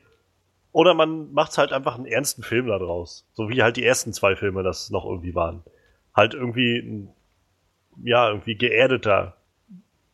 Oder 0.72 0.94
man 0.94 1.34
macht 1.34 1.58
halt 1.58 1.74
einfach 1.74 1.96
einen 1.96 2.06
ernsten 2.06 2.44
Film 2.44 2.68
da 2.68 2.78
draus. 2.80 3.28
So 3.34 3.50
wie 3.50 3.62
halt 3.62 3.78
die 3.78 3.86
ersten 3.86 4.14
zwei 4.14 4.36
Filme 4.36 4.64
das 4.64 4.90
noch 4.90 5.06
irgendwie 5.06 5.36
waren. 5.36 5.64
Halt 6.14 6.34
irgendwie 6.34 6.78
ein, 6.78 7.10
ja, 8.04 8.30
irgendwie 8.30 8.56
geerdeter 8.56 9.36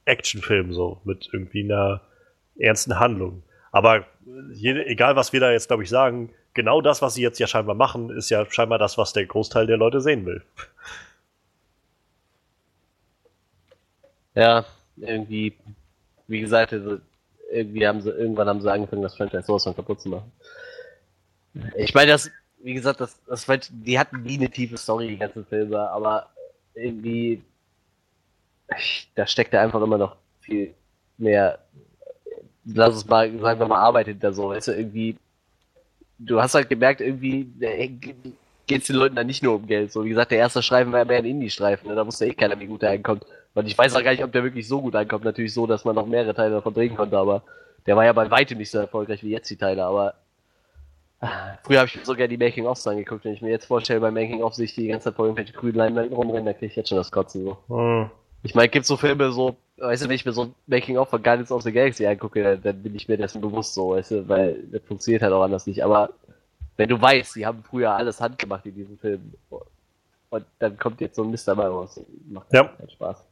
Actionfilm 0.05 0.73
so, 0.73 1.01
mit 1.03 1.29
irgendwie 1.31 1.63
einer 1.63 2.01
ernsten 2.57 2.99
Handlung. 2.99 3.43
Aber 3.71 4.05
je, 4.53 4.81
egal, 4.85 5.15
was 5.15 5.33
wir 5.33 5.39
da 5.39 5.51
jetzt, 5.51 5.67
glaube 5.67 5.83
ich, 5.83 5.89
sagen, 5.89 6.31
genau 6.57 6.81
das, 6.81 7.01
was 7.01 7.13
sie 7.13 7.21
jetzt 7.21 7.39
ja 7.39 7.47
scheinbar 7.47 7.75
machen, 7.75 8.09
ist 8.09 8.29
ja 8.29 8.45
scheinbar 8.49 8.79
das, 8.79 8.97
was 8.97 9.13
der 9.13 9.25
Großteil 9.25 9.67
der 9.67 9.77
Leute 9.77 10.01
sehen 10.01 10.25
will. 10.25 10.43
Ja, 14.35 14.65
irgendwie, 14.97 15.55
wie 16.27 16.41
gesagt, 16.41 16.73
also, 16.73 16.97
irgendwie 17.51 17.87
haben 17.87 18.01
sie, 18.01 18.09
irgendwann 18.09 18.49
haben 18.49 18.61
sie 18.61 18.71
angefangen, 18.71 19.03
das 19.03 19.15
Franchise 19.15 19.43
sowas 19.43 19.63
von 19.63 19.75
kaputt 19.75 20.01
zu 20.01 20.09
machen. 20.09 20.31
Ich 21.77 21.93
meine, 21.93 22.11
das, 22.11 22.29
wie 22.59 22.73
gesagt, 22.73 22.99
das, 22.99 23.23
das 23.25 23.47
die 23.71 23.97
hatten 23.97 24.23
nie 24.23 24.37
eine 24.37 24.49
tiefe 24.49 24.77
Story, 24.77 25.07
die 25.07 25.17
ganzen 25.17 25.45
Filme, 25.45 25.79
aber 25.89 26.29
irgendwie, 26.73 27.41
da 29.15 29.25
steckt 29.25 29.53
da 29.53 29.61
einfach 29.61 29.81
immer 29.81 29.97
noch 29.97 30.17
viel 30.41 30.73
mehr, 31.17 31.59
lass 32.65 32.95
es 32.95 33.05
mal, 33.05 33.31
sagen 33.39 33.59
wir 33.59 33.67
mal, 33.67 33.79
Arbeit 33.79 34.07
hinter 34.07 34.33
so, 34.33 34.49
weißt 34.49 34.67
du, 34.67 34.71
irgendwie, 34.73 35.17
du 36.19 36.41
hast 36.41 36.55
halt 36.55 36.69
gemerkt, 36.69 37.01
irgendwie, 37.01 37.47
geht 38.67 38.81
es 38.81 38.87
den 38.87 38.95
Leuten 38.95 39.15
dann 39.15 39.27
nicht 39.27 39.43
nur 39.43 39.55
um 39.55 39.67
Geld, 39.67 39.91
so, 39.91 40.03
wie 40.03 40.09
gesagt, 40.09 40.31
der 40.31 40.39
erste 40.39 40.61
Streifen 40.61 40.91
war 40.91 40.99
ja 40.99 41.05
mehr 41.05 41.17
ein 41.17 41.25
Indie-Streifen, 41.25 41.89
ne? 41.89 41.95
da 41.95 42.05
wusste 42.05 42.25
eh 42.25 42.33
keiner, 42.33 42.59
wie 42.59 42.67
gut 42.67 42.81
der 42.81 42.91
einkommt. 42.91 43.25
Und 43.53 43.65
ich 43.65 43.77
weiß 43.77 43.95
auch 43.95 44.03
gar 44.03 44.11
nicht, 44.11 44.23
ob 44.23 44.31
der 44.31 44.43
wirklich 44.43 44.67
so 44.67 44.81
gut 44.81 44.95
ankommt. 44.95 45.25
Natürlich 45.25 45.51
so, 45.51 45.65
dass 45.65 45.83
man 45.83 45.95
noch 45.95 46.05
mehrere 46.05 46.35
Teile 46.35 46.51
davon 46.51 46.75
drehen 46.75 46.95
konnte, 46.95 47.17
aber 47.17 47.41
der 47.87 47.95
war 47.95 48.05
ja 48.05 48.13
bei 48.13 48.29
weitem 48.29 48.59
nicht 48.59 48.69
so 48.69 48.77
erfolgreich 48.77 49.23
wie 49.23 49.31
jetzt 49.31 49.49
die 49.49 49.55
Teile, 49.55 49.83
aber 49.83 50.13
ah, 51.21 51.57
früher 51.63 51.79
habe 51.79 51.87
ich 51.87 51.95
mir 51.95 52.05
so 52.05 52.13
gerne 52.13 52.29
die 52.29 52.37
Making-ofs 52.37 52.85
angeguckt. 52.85 53.25
Wenn 53.25 53.33
ich 53.33 53.41
mir 53.41 53.49
jetzt 53.49 53.65
vorstelle, 53.65 53.99
bei 53.99 54.11
Making-of 54.11 54.53
sehe 54.53 54.65
ich 54.65 54.75
die 54.75 54.87
ganze 54.87 55.05
Zeit 55.05 55.15
vor 55.15 55.25
irgendwelchen 55.25 55.55
grünen 55.55 55.75
Leinwänden 55.75 56.13
rumrennen, 56.13 56.45
da 56.45 56.53
kriege 56.53 56.67
ich 56.67 56.75
jetzt 56.75 56.89
schon 56.89 56.99
das 56.99 57.11
Kotzen 57.11 57.45
so. 57.45 57.57
Hm. 57.67 58.11
Ich 58.43 58.53
meine, 58.53 58.69
gibt 58.69 58.85
so 58.85 58.95
Filme 58.95 59.31
so, 59.31 59.55
weißt 59.77 60.03
du, 60.03 60.09
wenn 60.09 60.15
ich 60.15 60.25
mir 60.25 60.33
so 60.33 60.43
ein 60.45 60.55
Making-of 60.67 61.09
von 61.09 61.21
Guardians 61.23 61.51
of 61.51 61.61
the 61.63 61.71
Galaxy 61.71 62.05
angucke, 62.05 62.43
dann, 62.43 62.61
dann 62.61 62.83
bin 62.83 62.95
ich 62.95 63.07
mir 63.07 63.17
dessen 63.17 63.41
bewusst 63.41 63.73
so, 63.73 63.91
weißt 63.91 64.11
du, 64.11 64.27
weil 64.29 64.63
das 64.71 64.81
funktioniert 64.83 65.21
halt 65.23 65.33
auch 65.33 65.43
anders 65.43 65.67
nicht. 65.67 65.83
Aber 65.83 66.09
wenn 66.77 66.89
du 66.89 66.99
weißt, 67.01 67.35
die 67.35 67.45
haben 67.45 67.63
früher 67.63 67.91
alles 67.91 68.19
handgemacht 68.21 68.65
in 68.65 68.75
diesen 68.75 68.97
Filmen 68.97 69.33
und 70.29 70.45
dann 70.59 70.77
kommt 70.77 70.99
jetzt 71.01 71.15
so 71.15 71.23
ein 71.23 71.31
Mist 71.31 71.47
dabei 71.47 71.67
raus, 71.67 71.99
macht 72.29 72.51
Ja. 72.53 72.65
keinen 72.65 72.89
Spaß. 72.89 73.23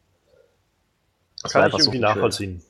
Das 1.44 1.52
Kann 1.52 1.62
ich 1.62 1.66
einfach 1.66 1.80
so 1.80 1.86
irgendwie 1.92 1.98
viel 1.98 2.02
schöner. 2.02 2.16
nachvollziehen. 2.16 2.64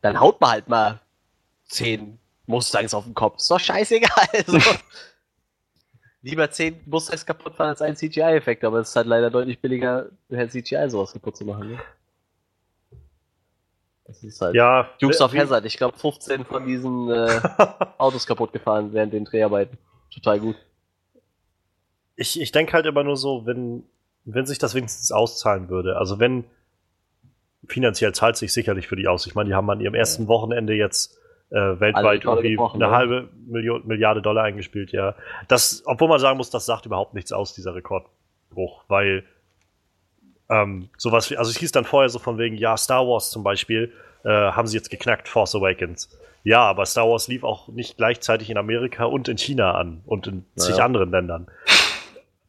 Dann 0.00 0.20
haut 0.20 0.40
man 0.40 0.50
halt 0.50 0.68
mal 0.68 1.00
zehn 1.66 2.18
Mustangs 2.46 2.92
auf 2.94 3.04
den 3.04 3.14
Kopf. 3.14 3.36
Ist 3.38 3.50
doch 3.50 3.60
scheißegal. 3.60 4.10
So. 4.46 4.58
Lieber 6.24 6.50
zehn 6.50 6.80
Mustangs 6.86 7.26
kaputt 7.26 7.54
fahren 7.54 7.68
als 7.68 7.82
ein 7.82 7.96
CGI-Effekt, 7.96 8.64
aber 8.64 8.78
es 8.78 8.88
ist 8.88 8.96
halt 8.96 9.06
leider 9.06 9.30
deutlich 9.30 9.60
billiger, 9.60 10.08
CGI 10.30 10.88
sowas 10.88 11.12
kaputt 11.12 11.36
zu 11.36 11.44
machen. 11.44 11.72
Ne? 11.72 11.78
Das 14.06 14.24
ist 14.24 14.40
halt. 14.40 14.54
Ja, 14.54 14.88
Dukes 15.00 15.20
of 15.20 15.34
Hazzard, 15.34 15.66
ich 15.66 15.76
glaube 15.76 15.98
15 15.98 16.46
von 16.46 16.66
diesen 16.66 17.10
äh, 17.10 17.40
Autos 17.98 18.26
kaputt 18.26 18.54
gefahren 18.54 18.94
während 18.94 19.12
den 19.12 19.26
Dreharbeiten. 19.26 19.76
Total 20.14 20.40
gut. 20.40 20.56
ich, 22.16 22.40
ich 22.40 22.52
denke 22.52 22.72
halt 22.72 22.86
immer 22.86 23.04
nur 23.04 23.18
so, 23.18 23.44
wenn, 23.44 23.84
wenn 24.24 24.46
sich 24.46 24.58
das 24.58 24.74
wenigstens 24.74 25.12
auszahlen 25.12 25.68
würde. 25.68 25.98
Also 25.98 26.20
wenn 26.20 26.44
finanziell 27.66 28.14
zahlt 28.14 28.38
sich 28.38 28.54
sicherlich 28.54 28.88
für 28.88 28.96
die 28.96 29.08
aus. 29.08 29.26
Ich 29.26 29.34
meine, 29.34 29.50
die 29.50 29.54
haben 29.54 29.68
an 29.68 29.80
ihrem 29.80 29.94
ersten 29.94 30.26
Wochenende 30.26 30.72
jetzt 30.72 31.18
äh, 31.54 31.78
weltweit 31.78 32.24
Rekorde 32.26 32.48
irgendwie 32.48 32.74
eine 32.74 32.86
ne? 32.86 32.90
halbe 32.90 33.28
Million, 33.46 33.86
Milliarde 33.86 34.20
Dollar 34.20 34.44
eingespielt, 34.44 34.90
ja. 34.92 35.14
Das, 35.46 35.82
obwohl 35.86 36.08
man 36.08 36.18
sagen 36.18 36.36
muss, 36.36 36.50
das 36.50 36.66
sagt 36.66 36.84
überhaupt 36.84 37.14
nichts 37.14 37.32
aus, 37.32 37.54
dieser 37.54 37.74
Rekordbruch, 37.74 38.84
weil 38.88 39.24
ähm, 40.50 40.88
sowas 40.98 41.30
wie, 41.30 41.36
also 41.36 41.50
es 41.50 41.56
hieß 41.56 41.70
dann 41.72 41.84
vorher 41.84 42.08
so 42.08 42.18
von 42.18 42.38
wegen, 42.38 42.56
ja, 42.56 42.76
Star 42.76 43.06
Wars 43.06 43.30
zum 43.30 43.44
Beispiel, 43.44 43.92
äh, 44.24 44.28
haben 44.28 44.66
sie 44.66 44.76
jetzt 44.76 44.90
geknackt, 44.90 45.28
Force 45.28 45.54
Awakens. 45.54 46.18
Ja, 46.42 46.60
aber 46.60 46.86
Star 46.86 47.08
Wars 47.08 47.28
lief 47.28 47.44
auch 47.44 47.68
nicht 47.68 47.96
gleichzeitig 47.96 48.50
in 48.50 48.58
Amerika 48.58 49.04
und 49.04 49.28
in 49.28 49.38
China 49.38 49.74
an 49.74 50.02
und 50.06 50.26
in 50.26 50.44
zig 50.56 50.72
Naja. 50.72 50.84
anderen 50.84 51.10
Ländern. 51.10 51.46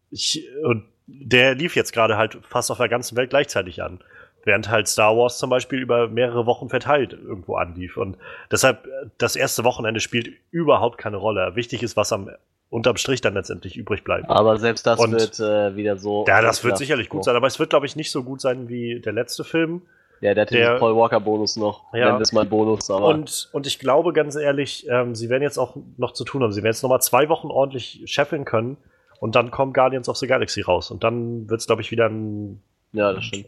Ich, 0.09 0.43
und 0.64 0.85
der 1.06 1.53
lief 1.53 1.75
jetzt 1.75 1.93
gerade 1.93 2.17
halt 2.17 2.40
fast 2.42 2.72
auf 2.72 2.77
der 2.77 2.90
ganzen 2.90 3.16
Welt 3.16 3.30
gleichzeitig 3.30 3.84
an. 3.84 4.00
Während 4.45 4.69
halt 4.69 4.88
Star 4.88 5.17
Wars 5.17 5.38
zum 5.40 5.49
Beispiel 5.49 5.80
über 5.80 6.07
mehrere 6.07 6.45
Wochen 6.45 6.69
verteilt 6.69 7.14
irgendwo 7.14 7.56
anlief. 7.56 7.98
Und 7.98 8.17
deshalb, 8.51 8.88
das 9.17 9.35
erste 9.35 9.64
Wochenende 9.64 9.99
spielt 9.99 10.30
überhaupt 10.51 10.98
keine 10.98 11.17
Rolle. 11.17 11.56
Wichtig 11.56 11.83
ist, 11.83 11.98
was 11.98 12.14
am 12.14 12.30
unterm 12.69 12.98
Strich 12.98 13.22
dann 13.22 13.33
letztendlich 13.33 13.75
übrig 13.77 14.03
bleibt. 14.03 14.30
Aber 14.30 14.57
selbst 14.57 14.85
das 14.85 14.99
Und- 14.99 15.14
wird 15.14 15.40
äh, 15.40 15.75
wieder 15.75 15.98
so. 15.98 16.25
Ja, 16.27 16.41
das 16.41 16.64
wird 16.64 16.77
sicherlich 16.77 17.09
gut 17.09 17.24
sein, 17.24 17.35
aber 17.35 17.48
es 17.48 17.59
wird, 17.59 17.69
glaube 17.72 17.85
ich, 17.85 17.95
nicht 17.95 18.11
so 18.11 18.24
gut 18.24 18.40
sein 18.41 18.69
wie 18.69 18.99
der 18.99 19.14
letzte 19.14 19.43
Film. 19.43 19.82
Ja, 20.22 20.33
der 20.33 20.43
hat 20.43 20.51
Der- 20.51 20.74
den 20.75 20.80
Paul 20.80 20.95
Walker 20.95 21.19
Bonus 21.19 21.57
noch. 21.57 21.83
Ja. 21.93 22.15
Wir 22.17 22.22
es 22.22 22.32
mal 22.32 22.45
Bonus, 22.45 22.90
aber. 22.90 23.06
Und, 23.07 23.49
und 23.51 23.67
ich 23.67 23.80
glaube 23.80 24.14
ganz 24.14 24.35
ehrlich, 24.35 24.88
ähm, 24.90 25.14
sie 25.15 25.30
werden 25.30 25.43
jetzt 25.43 25.57
auch 25.57 25.75
noch 25.98 26.14
zu 26.14 26.24
tun 26.24 26.41
haben. 26.43 26.51
Sie 26.51 26.61
werden 26.64 26.72
jetzt 26.74 26.83
nochmal 26.83 27.01
zwei 27.01 27.30
Wochen 27.30 27.48
ordentlich 27.48 28.01
scheffeln 28.06 28.45
können 28.45 28.77
und 29.19 29.35
dann 29.35 29.51
kommt 29.51 29.74
Guardians 29.74 30.07
of 30.09 30.17
the 30.17 30.27
Galaxy 30.27 30.61
raus. 30.61 30.91
Und 30.91 31.03
dann 31.03 31.49
wird 31.49 31.61
es, 31.61 31.67
glaube 31.67 31.82
ich, 31.82 31.91
wieder 31.91 32.07
ein. 32.09 32.61
Ja, 32.95 33.14
das 33.14 33.25
stimmt. 33.25 33.48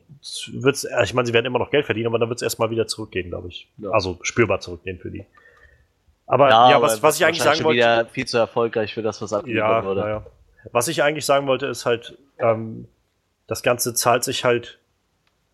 Wird's, 0.64 0.88
ich 1.04 1.14
meine, 1.14 1.26
sie 1.26 1.34
werden 1.34 1.46
immer 1.46 1.60
noch 1.60 1.72
Geld 1.72 1.86
verdienen, 1.86 2.08
aber 2.08 2.20
dann 2.20 2.30
wird 2.30 2.38
es 2.40 2.44
erstmal 2.44 2.70
wieder 2.70 2.88
zurückgehen, 2.88 3.30
glaube 3.30 3.48
ich. 3.48 3.68
Ja. 3.78 3.92
Also 3.92 4.20
spürbar 4.22 4.60
zurückgehen 4.60 5.00
für 5.00 5.12
die. 5.12 5.26
Aber 6.26 6.50
ja, 6.50 6.58
aber 6.76 6.88
was, 6.88 7.02
was 7.02 7.18
ich 7.18 7.26
eigentlich 7.26 7.42
sagen 7.42 7.64
wollte. 7.64 7.78
wieder 7.78 8.06
viel 8.08 8.26
zu 8.26 8.38
erfolgreich 8.38 8.94
für 8.94 9.02
das, 9.02 9.22
was 9.22 9.32
Ja, 9.32 9.38
abgeliefert 9.38 9.86
wurde. 9.86 10.02
naja. 10.02 10.26
Was 10.74 10.90
ich 10.90 11.02
eigentlich 11.02 11.26
sagen 11.26 11.48
wollte, 11.48 11.68
ist 11.68 11.86
halt, 11.86 12.18
ähm, 12.40 12.88
das 13.48 13.64
Ganze 13.64 13.94
zahlt 13.94 14.26
sich 14.26 14.44
halt 14.44 14.80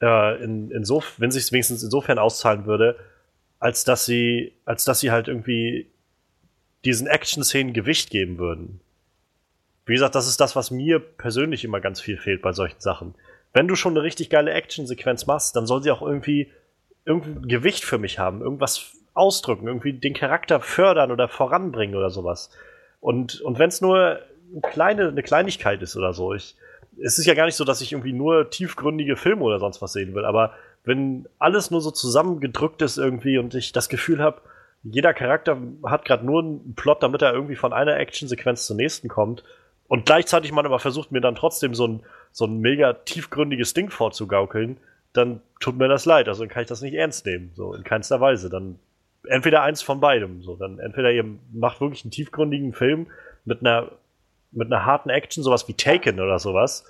äh, 0.02 0.44
in, 0.44 0.72
insof 0.72 1.14
wenn 1.20 1.30
sich 1.30 1.52
wenigstens 1.52 1.84
insofern 1.84 2.18
auszahlen 2.18 2.66
würde, 2.66 2.98
als 3.60 3.84
dass 3.84 4.06
sie, 4.06 4.54
als 4.66 4.84
dass 4.86 5.00
sie 5.00 5.12
halt 5.12 5.28
irgendwie 5.28 5.88
diesen 6.84 7.08
Action-Szenen 7.08 7.74
Gewicht 7.74 8.10
geben 8.10 8.40
würden. 8.40 8.82
Wie 9.86 9.94
gesagt, 9.94 10.16
das 10.16 10.28
ist 10.28 10.40
das, 10.40 10.56
was 10.56 10.72
mir 10.72 11.00
persönlich 11.00 11.64
immer 11.64 11.82
ganz 11.82 12.02
viel 12.02 12.18
fehlt 12.18 12.42
bei 12.42 12.52
solchen 12.54 12.80
Sachen. 12.80 13.16
Wenn 13.54 13.68
du 13.68 13.76
schon 13.76 13.94
eine 13.94 14.04
richtig 14.04 14.30
geile 14.30 14.52
Action-Sequenz 14.52 15.28
machst, 15.28 15.56
dann 15.56 15.68
soll 15.68 15.84
sie 15.84 15.92
auch 15.92 16.02
irgendwie, 16.02 16.52
irgendwie 17.06 17.48
Gewicht 17.48 17.86
für 17.86 17.98
mich 17.98 18.20
haben, 18.20 18.42
irgendwas 18.42 18.94
ausdrücken, 19.14 19.68
irgendwie 19.68 19.94
den 19.94 20.14
Charakter 20.14 20.60
fördern 20.60 21.12
oder 21.12 21.28
voranbringen 21.28 21.96
oder 21.96 22.10
sowas. 22.10 22.50
Und, 23.00 23.42
und 23.42 23.60
wenn 23.60 23.70
es 23.70 23.82
nur 23.82 24.20
eine, 24.52 24.62
kleine, 24.62 25.08
eine 25.10 25.24
Kleinigkeit 25.24 25.82
ist 25.82 25.96
oder 25.96 26.14
so, 26.14 26.34
ich, 26.34 26.56
es 27.02 27.20
ist 27.20 27.26
ja 27.26 27.34
gar 27.34 27.46
nicht 27.46 27.56
so, 27.56 27.64
dass 27.64 27.82
ich 27.82 27.92
irgendwie 27.92 28.14
nur 28.14 28.50
tiefgründige 28.50 29.16
Filme 29.16 29.44
oder 29.44 29.60
sonst 29.60 29.82
was 29.82 29.94
sehen 29.94 30.14
will, 30.16 30.26
aber 30.26 30.54
wenn 30.84 31.28
alles 31.40 31.72
nur 31.72 31.82
so 31.82 31.92
zusammengedrückt 31.92 32.82
ist 32.82 32.98
irgendwie 32.98 33.38
und 33.38 33.56
ich 33.56 33.72
das 33.72 33.90
Gefühl 33.90 34.22
habe, 34.22 34.42
jeder 34.84 35.14
Charakter 35.14 35.58
hat 35.86 36.04
gerade 36.06 36.26
nur 36.26 36.42
einen 36.42 36.76
Plot, 36.76 37.04
damit 37.04 37.22
er 37.22 37.34
irgendwie 37.34 37.56
von 37.56 37.72
einer 37.72 37.98
Actionsequenz 37.98 38.66
zur 38.68 38.76
nächsten 38.76 39.08
kommt 39.08 39.44
und 39.88 40.06
gleichzeitig 40.06 40.52
man 40.52 40.66
aber 40.66 40.80
versucht 40.80 41.12
mir 41.12 41.22
dann 41.22 41.36
trotzdem 41.36 41.74
so 41.74 41.88
ein, 41.88 42.04
so 42.34 42.46
ein 42.46 42.60
mega 42.60 42.94
tiefgründiges 42.94 43.74
Ding 43.74 43.90
vorzugaukeln, 43.90 44.78
dann 45.14 45.40
tut 45.60 45.78
mir 45.78 45.88
das 45.88 46.06
leid. 46.06 46.28
Also 46.28 46.44
dann 46.44 46.50
kann 46.50 46.64
ich 46.64 46.68
das 46.68 46.82
nicht 46.82 46.96
ernst 46.96 47.26
nehmen, 47.26 47.52
so 47.56 47.74
in 47.74 47.84
keinster 47.84 48.20
Weise. 48.20 48.50
Dann 48.50 48.80
entweder 49.26 49.62
eins 49.62 49.82
von 49.82 50.02
beidem, 50.02 50.42
so 50.42 50.56
dann 50.58 50.80
entweder 50.80 51.12
ihr 51.12 51.24
macht 51.54 51.80
wirklich 51.80 52.04
einen 52.04 52.12
tiefgründigen 52.12 52.74
Film 52.74 53.08
mit 53.46 53.62
einer 53.62 53.92
mit 54.52 54.72
einer 54.72 54.86
harten 54.86 55.10
Action, 55.10 55.44
sowas 55.44 55.68
wie 55.68 55.74
Taken 55.74 56.20
oder 56.20 56.38
sowas. 56.38 56.86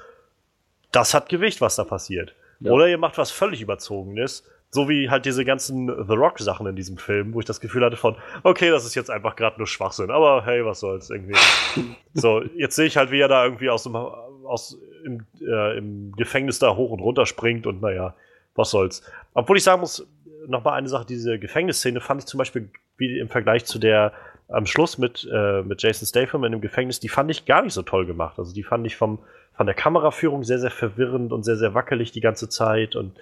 Das 0.91 1.13
hat 1.13 1.29
Gewicht, 1.29 1.61
was 1.61 1.75
da 1.75 1.85
passiert. 1.85 2.35
Ja. 2.59 2.71
Oder 2.71 2.87
ihr 2.87 2.97
macht 2.97 3.17
was 3.17 3.31
völlig 3.31 3.61
überzogenes, 3.61 4.43
so 4.69 4.89
wie 4.89 5.09
halt 5.09 5.25
diese 5.25 5.45
ganzen 5.45 5.87
The 5.87 6.13
Rock 6.13 6.39
Sachen 6.39 6.67
in 6.67 6.75
diesem 6.75 6.97
Film, 6.97 7.33
wo 7.33 7.39
ich 7.39 7.45
das 7.45 7.61
Gefühl 7.61 7.85
hatte 7.85 7.95
von, 7.95 8.15
okay, 8.43 8.69
das 8.69 8.85
ist 8.85 8.95
jetzt 8.95 9.09
einfach 9.09 9.35
gerade 9.35 9.57
nur 9.57 9.67
Schwachsinn, 9.67 10.11
aber 10.11 10.45
hey, 10.45 10.65
was 10.65 10.79
soll's 10.79 11.09
irgendwie. 11.09 11.35
so, 12.13 12.43
jetzt 12.55 12.75
sehe 12.75 12.85
ich 12.85 12.97
halt, 12.97 13.11
wie 13.11 13.19
er 13.19 13.27
da 13.27 13.45
irgendwie 13.45 13.69
aus 13.69 13.83
dem, 13.83 13.95
aus, 13.95 14.77
im, 15.03 15.25
äh, 15.41 15.77
im 15.77 16.11
Gefängnis 16.13 16.59
da 16.59 16.75
hoch 16.75 16.91
und 16.91 16.99
runter 16.99 17.25
springt 17.25 17.67
und 17.67 17.81
naja, 17.81 18.15
was 18.55 18.71
soll's. 18.71 19.03
Obwohl 19.33 19.57
ich 19.57 19.63
sagen 19.63 19.81
muss, 19.81 20.07
nochmal 20.47 20.73
eine 20.73 20.89
Sache, 20.89 21.05
diese 21.05 21.39
Gefängnisszene 21.39 22.01
fand 22.01 22.21
ich 22.21 22.27
zum 22.27 22.37
Beispiel 22.37 22.69
wie 22.97 23.19
im 23.19 23.29
Vergleich 23.29 23.65
zu 23.65 23.79
der 23.79 24.13
am 24.49 24.65
Schluss 24.65 24.97
mit, 24.97 25.27
äh, 25.31 25.63
mit 25.63 25.81
Jason 25.81 26.05
Statham 26.05 26.43
in 26.43 26.51
dem 26.51 26.61
Gefängnis, 26.61 26.99
die 26.99 27.09
fand 27.09 27.31
ich 27.31 27.45
gar 27.45 27.63
nicht 27.63 27.73
so 27.73 27.81
toll 27.81 28.05
gemacht. 28.05 28.37
Also 28.37 28.53
die 28.53 28.63
fand 28.63 28.85
ich 28.85 28.95
vom, 28.95 29.19
von 29.53 29.65
der 29.65 29.75
Kameraführung 29.75 30.43
sehr, 30.43 30.59
sehr 30.59 30.69
verwirrend 30.69 31.31
und 31.31 31.43
sehr, 31.43 31.55
sehr 31.55 31.73
wackelig 31.73 32.11
die 32.11 32.21
ganze 32.21 32.49
Zeit 32.49 32.95
und 32.95 33.13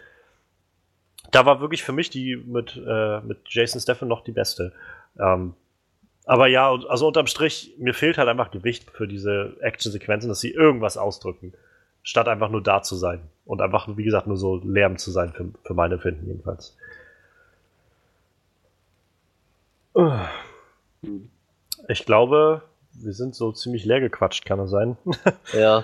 da 1.32 1.46
war 1.46 1.62
wirklich 1.62 1.84
für 1.84 1.94
mich 1.94 2.10
die 2.10 2.36
mit, 2.36 2.76
äh, 2.86 3.22
mit 3.22 3.40
Jason 3.46 3.80
Steffen 3.80 4.08
noch 4.08 4.24
die 4.24 4.34
beste. 4.34 4.74
Ähm, 5.18 5.54
aber 6.26 6.48
ja, 6.48 6.72
also 6.72 7.08
unterm 7.08 7.28
Strich, 7.28 7.74
mir 7.78 7.94
fehlt 7.94 8.18
halt 8.18 8.28
einfach 8.28 8.52
Gewicht 8.52 8.92
für 8.92 9.08
diese 9.08 9.56
Action-Sequenzen, 9.62 10.30
dass 10.30 10.40
sie 10.40 10.52
irgendwas 10.52 10.98
ausdrücken, 10.98 11.54
statt 12.04 12.28
einfach 12.28 12.50
nur 12.50 12.64
da 12.64 12.82
zu 12.82 12.96
sein. 12.96 13.22
Und 13.46 13.62
einfach, 13.62 13.88
wie 13.98 14.04
gesagt, 14.04 14.28
nur 14.28 14.38
so 14.38 14.62
Lärm 14.64 14.98
zu 14.98 15.12
sein, 15.12 15.34
für, 15.34 15.52
für 15.64 15.74
meine 15.74 16.00
Finden 16.00 16.28
jedenfalls. 16.28 16.78
Ich 21.88 22.06
glaube, 22.06 22.64
wir 22.94 23.14
sind 23.14 23.36
so 23.36 23.52
ziemlich 23.52 23.86
leer 23.86 24.00
gequatscht, 24.00 24.46
kann 24.46 24.60
das 24.60 24.70
sein? 24.70 24.98
Ja. 25.54 25.84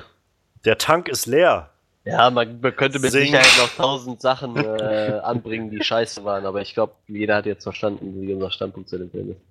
Der 0.66 0.78
Tank 0.78 1.08
ist 1.08 1.28
leer. 1.28 1.70
Ja, 2.04 2.30
man, 2.30 2.60
man 2.62 2.76
könnte 2.76 3.00
mit 3.00 3.12
Sing. 3.12 3.26
Sicherheit 3.26 3.58
noch 3.58 3.70
tausend 3.76 4.22
Sachen 4.22 4.56
äh, 4.56 5.20
anbringen, 5.24 5.70
die 5.70 5.84
scheiße 5.84 6.24
waren, 6.24 6.46
aber 6.46 6.62
ich 6.62 6.74
glaube, 6.74 6.94
jeder 7.08 7.36
hat 7.36 7.46
jetzt 7.46 7.64
verstanden, 7.64 8.22
wie 8.22 8.34
unser 8.34 8.50
Standpunkt 8.50 8.90
zu 8.90 8.98
dem 8.98 9.12
Film 9.12 9.32
ist. 9.32 9.42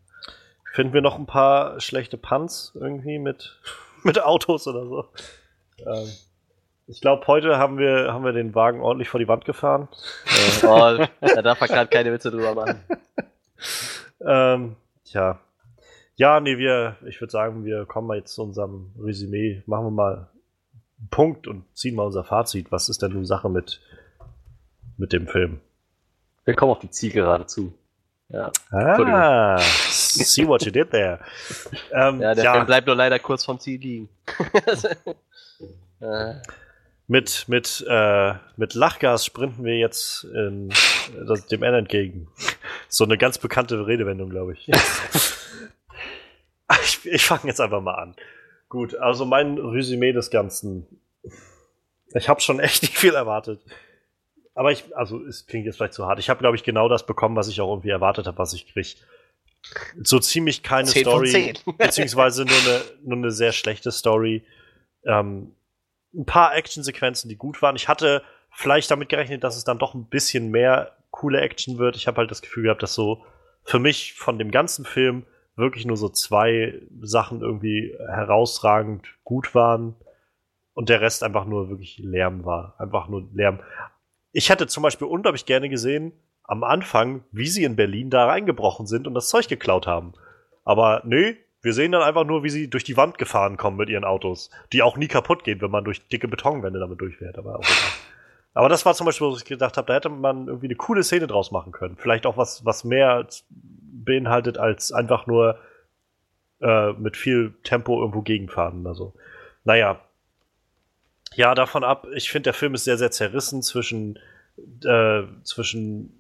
Finden 0.73 0.95
wir 0.95 1.01
noch 1.01 1.19
ein 1.19 1.27
paar 1.27 1.81
schlechte 1.81 2.17
Punts 2.17 2.73
irgendwie 2.75 3.19
mit, 3.19 3.59
mit 4.05 4.23
Autos 4.23 4.67
oder 4.67 4.87
so? 4.87 5.05
Ähm, 5.79 6.09
ich 6.87 7.01
glaube, 7.01 7.27
heute 7.27 7.59
haben 7.59 7.79
wir, 7.79 8.13
haben 8.13 8.25
wir 8.25 8.33
den 8.33 8.55
Wagen 8.55 8.81
ordentlich 8.81 9.09
vor 9.09 9.21
die 9.21 9.29
Wand 9.29 9.45
gefahren. 9.45 9.89
Äh, 10.63 10.67
oh, 10.67 11.07
da 11.21 11.43
darf 11.43 11.61
man 11.61 11.69
gerade 11.69 11.91
keine 11.91 12.13
Witze 12.13 12.31
drüber 12.31 12.55
machen. 12.55 12.81
ähm, 14.21 14.77
tja. 15.05 15.41
Ja, 16.15 16.41
nee, 16.41 16.57
wir, 16.57 16.97
ich 17.07 17.21
würde 17.21 17.31
sagen, 17.31 17.65
wir 17.65 17.85
kommen 17.85 18.07
mal 18.07 18.17
jetzt 18.17 18.35
zu 18.35 18.43
unserem 18.43 18.93
Resümee. 18.99 19.63
Machen 19.67 19.87
wir 19.87 19.91
mal 19.91 20.31
Punkt 21.11 21.47
und 21.47 21.65
ziehen 21.75 21.95
mal 21.95 22.05
unser 22.05 22.25
Fazit. 22.25 22.73
Was 22.73 22.89
ist 22.89 23.03
denn 23.03 23.13
nun 23.13 23.27
Sache 23.27 23.51
mit, 23.51 23.81
mit 24.97 25.13
dem 25.13 25.27
Film? 25.27 25.61
Wir 26.45 26.55
kommen 26.55 26.73
auf 26.73 26.79
die 26.79 26.91
Zielgerade 26.91 27.47
zu. 27.47 27.75
Ja. 28.29 28.51
Ah, 28.71 29.59
see 29.59 30.47
what 30.47 30.65
you 30.65 30.71
did 30.71 30.91
there. 30.91 31.21
Ähm, 31.93 32.21
ja, 32.21 32.35
der 32.35 32.45
ja. 32.45 32.53
Film 32.55 32.67
bleibt 32.67 32.87
nur 32.87 32.97
leider 32.97 33.19
kurz 33.19 33.45
vom 33.45 33.59
Ziel 33.61 33.81
liegen. 33.81 34.09
mit, 37.09 37.45
mit, 37.49 37.85
äh, 37.89 38.35
mit 38.57 38.75
Lachgas 38.75 39.25
sprinten 39.25 39.65
wir 39.65 39.79
jetzt 39.79 40.25
in, 40.25 40.71
das, 41.27 41.47
dem 41.47 41.63
Ende 41.63 41.79
entgegen. 41.79 42.29
So 42.89 43.05
eine 43.05 43.17
ganz 43.17 43.39
bekannte 43.39 43.87
Redewendung, 43.87 44.31
glaube 44.31 44.53
ich. 44.59 44.69
ich. 46.83 47.07
Ich 47.07 47.25
fange 47.25 47.43
jetzt 47.47 47.61
einfach 47.61 47.81
mal 47.81 47.95
an. 47.95 48.17
Gut, 48.69 48.97
also 48.97 49.25
mein 49.25 49.59
Resümee 49.59 50.13
des 50.13 50.31
Ganzen. 50.31 50.87
Ich 52.15 52.29
habe 52.29 52.41
schon 52.41 52.59
echt 52.59 52.83
nicht 52.83 52.99
viel 52.99 53.15
erwartet. 53.15 53.61
Aber 54.55 54.73
ich, 54.73 54.97
also 54.97 55.25
es 55.25 55.47
klingt 55.47 55.67
jetzt 55.67 55.77
vielleicht 55.77 55.93
zu 55.93 56.07
hart. 56.07 56.19
Ich 56.19 56.31
habe, 56.31 56.41
glaube 56.41 56.57
ich, 56.57 56.65
genau 56.65 56.89
das 56.89 57.07
bekommen, 57.07 57.37
was 57.37 57.47
ich 57.49 57.61
auch 57.61 57.71
irgendwie 57.71 57.91
erwartet 57.91 58.27
habe, 58.27 58.39
was 58.39 58.55
ich 58.55 58.67
kriege. 58.67 58.89
So 60.03 60.19
ziemlich 60.19 60.63
keine 60.63 60.89
Story, 60.89 61.55
beziehungsweise 61.77 62.45
nur 62.45 62.57
eine, 62.57 62.81
nur 63.03 63.17
eine 63.19 63.31
sehr 63.33 63.53
schlechte 63.53 63.91
Story. 63.91 64.45
Ähm, 65.05 65.53
ein 66.17 66.27
paar 66.27 66.55
Actionsequenzen, 66.55 67.29
die 67.29 67.37
gut 67.37 67.63
waren. 67.63 67.77
Ich 67.77 67.89
hatte 67.89 68.23
vielleicht 68.51 68.91
damit 68.91 69.09
gerechnet, 69.09 69.45
dass 69.45 69.57
es 69.57 69.65
dann 69.65 69.79
doch 69.79 69.95
ein 69.95 70.09
bisschen 70.09 70.51
mehr 70.51 70.97
coole 71.11 71.41
Action 71.41 71.79
wird. 71.79 71.97
Ich 71.97 72.07
habe 72.07 72.19
halt 72.19 72.31
das 72.31 72.43
Gefühl 72.43 72.65
gehabt, 72.65 72.83
dass 72.83 72.95
so 72.95 73.25
für 73.65 73.79
mich 73.79 74.15
von 74.15 74.39
dem 74.39 74.51
ganzen 74.51 74.85
Film 74.85 75.27
wirklich 75.57 75.87
nur 75.87 75.97
so 75.97 76.09
zwei 76.09 76.81
Sachen 77.01 77.41
irgendwie 77.41 77.97
herausragend 78.09 79.07
gut 79.25 79.55
waren 79.55 79.97
und 80.75 80.89
der 80.89 81.01
Rest 81.01 81.23
einfach 81.23 81.47
nur 81.47 81.71
wirklich 81.71 81.99
Lärm 81.99 82.45
war. 82.45 82.75
Einfach 82.79 83.09
nur 83.09 83.29
Lärm. 83.33 83.61
Ich 84.33 84.51
hätte 84.51 84.67
zum 84.67 84.83
Beispiel 84.83 85.07
unglaublich 85.07 85.47
gerne 85.47 85.69
gesehen, 85.69 86.13
am 86.45 86.63
Anfang, 86.63 87.25
wie 87.33 87.49
sie 87.49 87.65
in 87.65 87.77
Berlin 87.77 88.11
da 88.11 88.27
reingebrochen 88.27 88.87
sind 88.87 89.07
und 89.07 89.15
das 89.15 89.29
Zeug 89.29 89.49
geklaut 89.49 89.87
haben. 89.87 90.13
Aber 90.65 91.03
nee, 91.05 91.37
wir 91.67 91.73
sehen 91.73 91.91
dann 91.91 92.03
einfach 92.03 92.25
nur, 92.25 92.45
wie 92.45 92.49
sie 92.49 92.71
durch 92.71 92.85
die 92.85 92.97
Wand 92.97 93.19
gefahren 93.19 93.57
kommen 93.57 93.77
mit 93.77 93.89
ihren 93.89 94.05
Autos, 94.05 94.51
die 94.73 94.83
auch 94.83 94.97
nie 94.97 95.09
kaputt 95.09 95.43
gehen, 95.43 95.61
wenn 95.61 95.71
man 95.73 95.83
durch 95.83 96.07
dicke 96.07 96.29
Betonwände 96.29 96.79
damit 96.79 97.01
durchfährt. 97.01 97.37
Aber, 97.39 97.61
aber 98.55 98.69
das 98.69 98.87
war 98.87 98.95
zum 98.95 99.05
Beispiel, 99.05 99.27
was 99.27 99.39
ich 99.39 99.45
gedacht 99.45 99.77
habe, 99.77 99.89
da 99.89 99.95
hätte 99.95 100.09
man 100.09 100.47
irgendwie 100.47 100.69
eine 100.69 100.77
coole 100.77 101.03
Szene 101.03 101.27
draus 101.27 101.51
machen 101.51 101.73
können. 101.73 101.97
Vielleicht 101.97 102.25
auch 102.25 102.37
was, 102.37 102.65
was 102.65 102.85
mehr 102.85 103.27
beinhaltet, 103.51 104.59
als 104.59 104.93
einfach 104.93 105.27
nur 105.27 105.59
äh, 106.61 106.93
mit 106.93 107.17
viel 107.17 107.55
Tempo 107.65 107.99
irgendwo 108.01 108.23
gegenfahren 108.23 108.83
oder 108.83 108.95
so. 108.95 109.15
Naja. 109.65 110.01
Ja, 111.35 111.57
davon 111.57 111.83
ab, 111.83 112.07
ich 112.15 112.31
finde, 112.31 112.45
der 112.45 112.55
Film 112.55 112.75
ist 112.75 112.85
sehr, 112.85 112.97
sehr 112.97 113.11
zerrissen 113.11 113.61
zwischen, 113.61 114.21
äh, 114.85 115.23
zwischen 115.43 116.13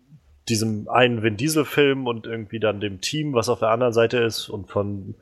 diesem 0.48 0.88
einen 0.88 1.22
Vin 1.22 1.36
Diesel-Film 1.36 2.08
und 2.08 2.26
irgendwie 2.26 2.58
dann 2.58 2.80
dem 2.80 3.00
Team, 3.00 3.32
was 3.32 3.48
auf 3.48 3.60
der 3.60 3.68
anderen 3.68 3.92
Seite 3.92 4.18
ist 4.18 4.48
und 4.48 4.68
von 4.68 5.14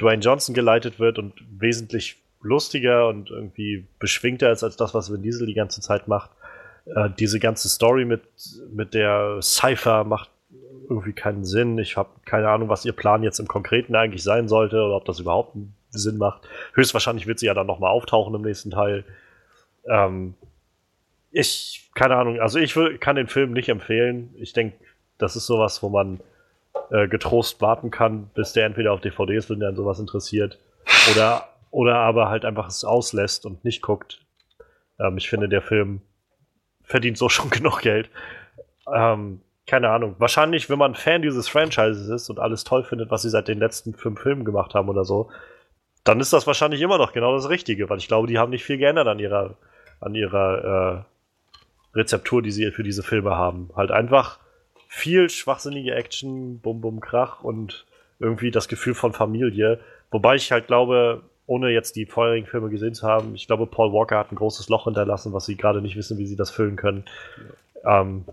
Dwayne 0.00 0.22
Johnson 0.22 0.54
geleitet 0.54 0.98
wird 0.98 1.18
und 1.18 1.34
wesentlich 1.58 2.16
lustiger 2.40 3.08
und 3.08 3.30
irgendwie 3.30 3.86
beschwingter 3.98 4.52
ist 4.52 4.62
als 4.62 4.76
das, 4.76 4.94
was 4.94 5.12
Vin 5.12 5.22
Diesel 5.22 5.46
die 5.46 5.54
ganze 5.54 5.80
Zeit 5.80 6.08
macht. 6.08 6.30
Äh, 6.86 7.10
diese 7.18 7.40
ganze 7.40 7.68
Story 7.68 8.04
mit, 8.04 8.22
mit 8.70 8.94
der 8.94 9.40
Cypher 9.42 10.04
macht 10.04 10.30
irgendwie 10.88 11.12
keinen 11.12 11.44
Sinn. 11.44 11.78
Ich 11.78 11.96
habe 11.96 12.10
keine 12.24 12.48
Ahnung, 12.48 12.68
was 12.68 12.84
ihr 12.84 12.92
Plan 12.92 13.22
jetzt 13.22 13.40
im 13.40 13.48
Konkreten 13.48 13.94
eigentlich 13.94 14.22
sein 14.22 14.48
sollte 14.48 14.76
oder 14.76 14.96
ob 14.96 15.04
das 15.04 15.20
überhaupt 15.20 15.56
Sinn 15.90 16.18
macht. 16.18 16.48
Höchstwahrscheinlich 16.74 17.26
wird 17.26 17.38
sie 17.38 17.46
ja 17.46 17.54
dann 17.54 17.66
nochmal 17.66 17.90
auftauchen 17.90 18.34
im 18.34 18.42
nächsten 18.42 18.70
Teil. 18.70 19.04
Ähm, 19.86 20.34
ich, 21.30 21.90
keine 21.94 22.16
Ahnung, 22.16 22.40
also 22.40 22.58
ich 22.58 22.74
kann 23.00 23.16
den 23.16 23.26
Film 23.26 23.52
nicht 23.52 23.68
empfehlen. 23.68 24.34
Ich 24.38 24.52
denke, 24.52 24.76
das 25.18 25.36
ist 25.36 25.46
sowas, 25.46 25.82
wo 25.82 25.88
man 25.88 26.20
äh, 26.90 27.08
getrost 27.08 27.60
warten 27.60 27.90
kann, 27.90 28.30
bis 28.34 28.52
der 28.52 28.66
entweder 28.66 28.92
auf 28.92 29.00
DVD 29.00 29.36
ist, 29.36 29.50
wenn 29.50 29.60
der 29.60 29.70
an 29.70 29.76
sowas 29.76 29.98
interessiert, 29.98 30.58
oder, 31.12 31.48
oder 31.70 31.96
aber 31.96 32.28
halt 32.28 32.44
einfach 32.44 32.68
es 32.68 32.84
auslässt 32.84 33.46
und 33.46 33.64
nicht 33.64 33.82
guckt. 33.82 34.20
Ähm, 34.98 35.18
ich 35.18 35.28
finde, 35.28 35.48
der 35.48 35.62
Film 35.62 36.00
verdient 36.82 37.18
so 37.18 37.28
schon 37.28 37.50
genug 37.50 37.80
Geld. 37.80 38.10
Ähm, 38.92 39.40
keine 39.66 39.90
Ahnung. 39.90 40.16
Wahrscheinlich, 40.18 40.70
wenn 40.70 40.78
man 40.78 40.94
Fan 40.94 41.20
dieses 41.20 41.48
Franchises 41.48 42.08
ist 42.08 42.30
und 42.30 42.38
alles 42.38 42.64
toll 42.64 42.84
findet, 42.84 43.10
was 43.10 43.22
sie 43.22 43.30
seit 43.30 43.48
den 43.48 43.58
letzten 43.58 43.94
fünf 43.94 44.20
Filmen 44.20 44.44
gemacht 44.44 44.74
haben 44.74 44.88
oder 44.88 45.04
so, 45.04 45.30
dann 46.04 46.20
ist 46.20 46.32
das 46.32 46.46
wahrscheinlich 46.46 46.80
immer 46.80 46.96
noch 46.96 47.12
genau 47.12 47.34
das 47.34 47.50
Richtige, 47.50 47.90
weil 47.90 47.98
ich 47.98 48.08
glaube, 48.08 48.28
die 48.28 48.38
haben 48.38 48.50
nicht 48.50 48.64
viel 48.64 48.78
geändert 48.78 49.08
an 49.08 49.18
ihrer, 49.18 49.56
an 50.00 50.14
ihrer, 50.14 51.04
Rezeptur, 51.94 52.42
die 52.42 52.50
sie 52.50 52.70
für 52.70 52.82
diese 52.82 53.02
Filme 53.02 53.36
haben. 53.36 53.70
Halt 53.74 53.90
einfach 53.90 54.38
viel 54.88 55.28
schwachsinnige 55.28 55.94
Action, 55.94 56.60
Bum 56.60 56.80
Bum 56.80 57.00
Krach 57.00 57.44
und 57.44 57.86
irgendwie 58.18 58.50
das 58.50 58.66
Gefühl 58.66 58.94
von 58.94 59.12
Familie. 59.12 59.78
Wobei 60.10 60.34
ich 60.34 60.50
halt 60.50 60.66
glaube, 60.66 61.22
ohne 61.46 61.70
jetzt 61.70 61.94
die 61.94 62.06
vorherigen 62.06 62.46
Filme 62.46 62.70
gesehen 62.70 62.94
zu 62.94 63.06
haben, 63.06 63.34
ich 63.34 63.46
glaube, 63.46 63.66
Paul 63.66 63.92
Walker 63.92 64.18
hat 64.18 64.32
ein 64.32 64.36
großes 64.36 64.68
Loch 64.68 64.84
hinterlassen, 64.84 65.32
was 65.32 65.46
sie 65.46 65.56
gerade 65.56 65.82
nicht 65.82 65.96
wissen, 65.96 66.18
wie 66.18 66.26
sie 66.26 66.36
das 66.36 66.50
füllen 66.50 66.76
können. 66.76 67.04
Ähm, 67.84 68.24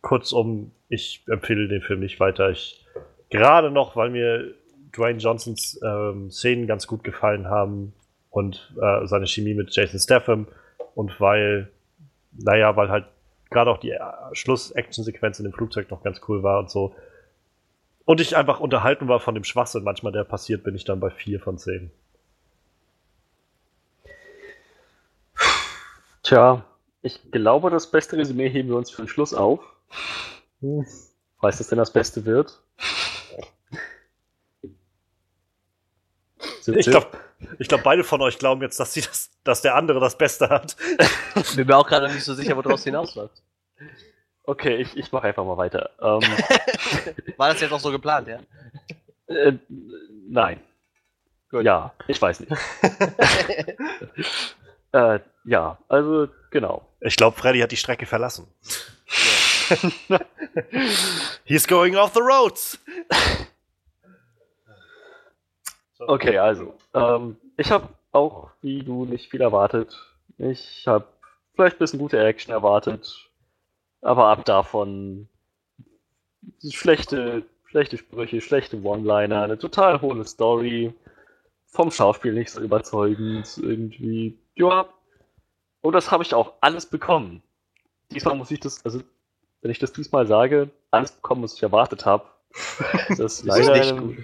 kurzum, 0.00 0.70
ich 0.88 1.24
empfehle 1.28 1.68
den 1.68 1.82
Film 1.82 2.00
nicht 2.00 2.18
weiter. 2.20 2.50
Ich 2.50 2.86
gerade 3.28 3.70
noch, 3.70 3.96
weil 3.96 4.10
mir 4.10 4.54
Dwayne 4.96 5.18
Johnsons 5.18 5.78
ähm, 5.84 6.30
Szenen 6.30 6.66
ganz 6.66 6.86
gut 6.86 7.04
gefallen 7.04 7.46
haben 7.46 7.92
und 8.30 8.72
äh, 8.80 9.06
seine 9.06 9.26
Chemie 9.26 9.54
mit 9.54 9.74
Jason 9.74 10.00
Statham 10.00 10.46
und 10.94 11.20
weil, 11.20 11.68
naja, 12.32 12.74
weil 12.76 12.88
halt 12.88 13.04
gerade 13.50 13.70
auch 13.70 13.78
die 13.78 13.90
äh, 13.90 14.00
Schluss-Action-Sequenz 14.32 15.38
in 15.38 15.44
dem 15.44 15.52
Flugzeug 15.52 15.90
noch 15.90 16.02
ganz 16.02 16.20
cool 16.28 16.42
war 16.42 16.58
und 16.58 16.70
so. 16.70 16.94
Und 18.04 18.20
ich 18.20 18.36
einfach 18.36 18.60
unterhalten 18.60 19.08
war 19.08 19.20
von 19.20 19.34
dem 19.34 19.44
Schwachsinn 19.44 19.84
manchmal, 19.84 20.12
der 20.12 20.24
passiert, 20.24 20.64
bin 20.64 20.74
ich 20.74 20.84
dann 20.84 21.00
bei 21.00 21.10
vier 21.10 21.40
von 21.40 21.58
zehn. 21.58 21.90
Tja, 26.22 26.64
ich 27.02 27.30
glaube, 27.30 27.70
das 27.70 27.90
beste 27.90 28.16
Resümee 28.16 28.48
heben 28.48 28.68
wir 28.68 28.76
uns 28.76 28.90
für 28.90 29.02
den 29.02 29.08
Schluss 29.08 29.34
auf. 29.34 29.60
Hm. 30.60 30.86
Weiß 31.40 31.58
das 31.58 31.68
denn 31.68 31.78
das 31.78 31.92
Beste 31.92 32.24
wird? 32.24 32.60
Ich 36.66 36.86
glaube, 36.86 37.08
ich 37.58 37.68
glaub, 37.68 37.82
beide 37.82 38.04
von 38.04 38.20
euch 38.22 38.38
glauben 38.38 38.62
jetzt, 38.62 38.80
dass, 38.80 38.92
sie 38.92 39.00
das, 39.00 39.30
dass 39.44 39.62
der 39.62 39.74
andere 39.74 40.00
das 40.00 40.18
Beste 40.18 40.48
hat. 40.48 40.76
Bin 41.56 41.66
mir 41.66 41.76
auch 41.76 41.86
gerade 41.86 42.12
nicht 42.12 42.24
so 42.24 42.34
sicher, 42.34 42.56
woraus 42.56 42.84
hinausläuft. 42.84 43.42
Okay, 44.44 44.76
ich, 44.76 44.96
ich 44.96 45.12
mache 45.12 45.28
einfach 45.28 45.44
mal 45.44 45.56
weiter. 45.56 45.90
Ähm, 46.00 46.22
War 47.36 47.52
das 47.52 47.60
jetzt 47.60 47.72
auch 47.72 47.80
so 47.80 47.90
geplant, 47.90 48.28
ja? 48.28 48.38
Äh, 49.26 49.58
nein. 50.28 50.60
Gut. 51.50 51.64
Ja, 51.64 51.92
ich 52.06 52.20
weiß 52.20 52.40
nicht. 52.40 52.52
äh, 54.92 55.20
ja, 55.44 55.78
also 55.88 56.28
genau. 56.50 56.86
Ich 57.00 57.16
glaube, 57.16 57.38
Freddy 57.38 57.60
hat 57.60 57.72
die 57.72 57.76
Strecke 57.76 58.06
verlassen. 58.06 58.46
He's 61.44 61.66
going 61.66 61.96
off 61.96 62.14
the 62.14 62.20
roads. 62.20 62.78
Okay, 65.98 66.38
also, 66.38 66.74
ähm, 66.94 67.36
ich 67.56 67.70
habe 67.70 67.88
auch, 68.12 68.50
wie 68.62 68.82
du, 68.82 69.04
nicht 69.04 69.30
viel 69.30 69.40
erwartet. 69.40 69.96
Ich 70.38 70.86
habe 70.86 71.06
vielleicht 71.54 71.76
ein 71.76 71.80
bisschen 71.80 71.98
gute 71.98 72.22
Action 72.22 72.52
erwartet, 72.52 73.28
aber 74.00 74.26
ab 74.28 74.44
davon 74.44 75.28
schlechte, 76.70 77.44
schlechte 77.66 77.98
Sprüche, 77.98 78.40
schlechte 78.40 78.80
One-Liner, 78.80 79.42
eine 79.42 79.58
total 79.58 80.00
hohle 80.00 80.24
Story, 80.24 80.94
vom 81.66 81.90
Schauspiel 81.90 82.32
nicht 82.32 82.50
so 82.50 82.60
überzeugend, 82.60 83.58
irgendwie, 83.58 84.38
ja. 84.54 84.86
Und 85.80 85.92
das 85.92 86.10
habe 86.10 86.22
ich 86.22 86.34
auch 86.34 86.54
alles 86.60 86.86
bekommen. 86.86 87.42
Diesmal 88.12 88.36
muss 88.36 88.50
ich 88.50 88.60
das, 88.60 88.84
also, 88.84 89.00
wenn 89.62 89.70
ich 89.70 89.78
das 89.80 89.92
diesmal 89.92 90.26
sage, 90.26 90.70
alles 90.92 91.12
bekommen, 91.12 91.42
was 91.42 91.54
ich 91.54 91.62
erwartet 91.62 92.06
habe. 92.06 92.24
Das 93.08 93.18
ist 93.18 93.44
leider 93.44 93.76
nicht 93.76 93.96
gut 93.98 94.16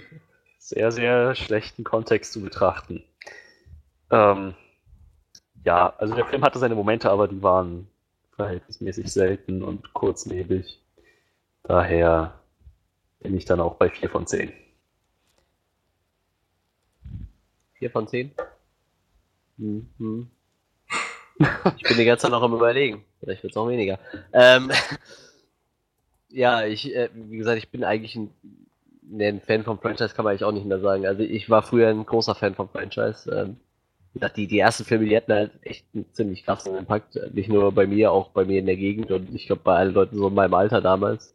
sehr, 0.65 0.91
sehr 0.91 1.35
schlechten 1.35 1.85
Kontext 1.85 2.33
zu 2.33 2.41
betrachten. 2.41 3.05
Ähm, 4.11 4.55
ja, 5.63 5.95
also 5.99 6.15
der 6.15 6.25
Film 6.25 6.43
hatte 6.43 6.59
seine 6.59 6.75
Momente, 6.75 7.11
aber 7.11 7.29
die 7.29 7.43
waren 7.43 7.87
verhältnismäßig 8.35 9.13
selten 9.13 9.63
und 9.63 9.93
kurzlebig. 9.93 10.81
Daher 11.65 12.41
bin 13.21 13.37
ich 13.37 13.45
dann 13.45 13.61
auch 13.61 13.75
bei 13.75 13.91
4 13.91 14.09
von 14.09 14.27
10. 14.27 14.55
4 17.75 17.91
von 17.91 18.09
10? 18.09 18.33
Mhm. 19.59 20.31
Ich 21.77 21.83
bin 21.83 21.97
die 21.99 22.05
ganze 22.05 22.23
Zeit 22.23 22.31
noch 22.31 22.43
am 22.43 22.55
überlegen. 22.55 23.05
Vielleicht 23.19 23.43
wird 23.43 23.53
es 23.53 23.57
auch 23.57 23.69
weniger. 23.69 23.99
Ähm, 24.33 24.71
ja, 26.29 26.65
ich, 26.65 26.95
äh, 26.95 27.11
wie 27.13 27.39
gesagt, 27.39 27.59
ich 27.59 27.71
bin 27.71 27.83
eigentlich 27.83 28.15
ein 28.15 28.33
nee, 29.09 29.29
ein 29.29 29.41
Fan 29.41 29.65
vom 29.65 29.79
Franchise 29.79 30.15
kann 30.15 30.25
man 30.25 30.33
eigentlich 30.33 30.45
auch 30.45 30.53
nicht 30.53 30.67
mehr 30.67 30.81
sagen. 30.81 31.07
Also 31.07 31.23
ich 31.23 31.51
war 31.51 31.63
früher 31.63 31.89
ein 31.89 32.07
großer 32.07 32.35
Fan 32.35 32.55
vom 32.55 32.69
Franchise. 32.69 33.31
Ähm, 33.31 33.57
die, 34.37 34.47
die 34.47 34.59
ersten 34.59 34.85
Filme, 34.85 35.07
die 35.07 35.17
hatten 35.17 35.33
halt 35.33 35.53
echt 35.63 35.87
einen 35.95 36.07
ziemlich 36.13 36.45
krassen 36.45 36.77
Impact. 36.77 37.19
Nicht 37.35 37.49
nur 37.49 37.73
bei 37.73 37.87
mir, 37.87 38.13
auch 38.13 38.31
bei 38.31 38.45
mir 38.45 38.61
in 38.61 38.67
der 38.67 38.77
Gegend 38.77 39.11
und 39.11 39.35
ich 39.35 39.47
glaube 39.47 39.63
bei 39.65 39.77
allen 39.77 39.95
Leuten 39.95 40.17
so 40.17 40.29
in 40.29 40.35
meinem 40.35 40.55
Alter 40.55 40.81
damals. 40.81 41.35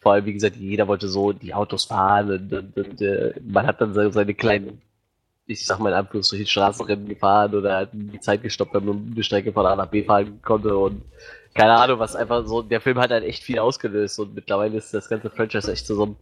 Vor 0.00 0.12
allem, 0.12 0.26
wie 0.26 0.34
gesagt, 0.34 0.56
jeder 0.56 0.88
wollte 0.88 1.08
so 1.08 1.32
die 1.32 1.54
Autos 1.54 1.84
fahren 1.84 2.30
und, 2.30 2.52
und, 2.52 2.76
und 2.76 3.00
äh, 3.00 3.34
man 3.42 3.66
hat 3.66 3.80
dann 3.80 3.94
seine 4.12 4.34
kleinen, 4.34 4.82
ich 5.46 5.64
sag 5.64 5.78
mal 5.78 5.90
in 5.90 5.94
Anführungsstrichen, 5.94 6.46
Straßenrennen 6.46 7.08
gefahren 7.08 7.54
oder 7.54 7.76
hat 7.78 7.90
die 7.92 8.20
Zeit 8.20 8.42
gestoppt, 8.42 8.74
wenn 8.74 8.84
man 8.84 9.12
eine 9.12 9.22
Strecke 9.22 9.52
von 9.52 9.64
A 9.64 9.76
nach 9.76 9.86
B 9.88 10.04
fahren 10.04 10.40
konnte 10.42 10.76
und 10.76 11.02
keine 11.54 11.74
Ahnung, 11.74 12.00
was 12.00 12.16
einfach 12.16 12.44
so, 12.46 12.62
der 12.62 12.80
Film 12.80 12.98
hat 12.98 13.12
halt 13.12 13.24
echt 13.24 13.44
viel 13.44 13.60
ausgelöst 13.60 14.18
und 14.18 14.34
mittlerweile 14.34 14.76
ist 14.76 14.92
das 14.92 15.08
ganze 15.08 15.30
Franchise 15.30 15.70
echt 15.72 15.86
zu 15.86 15.94
so 15.94 16.02
einem 16.02 16.16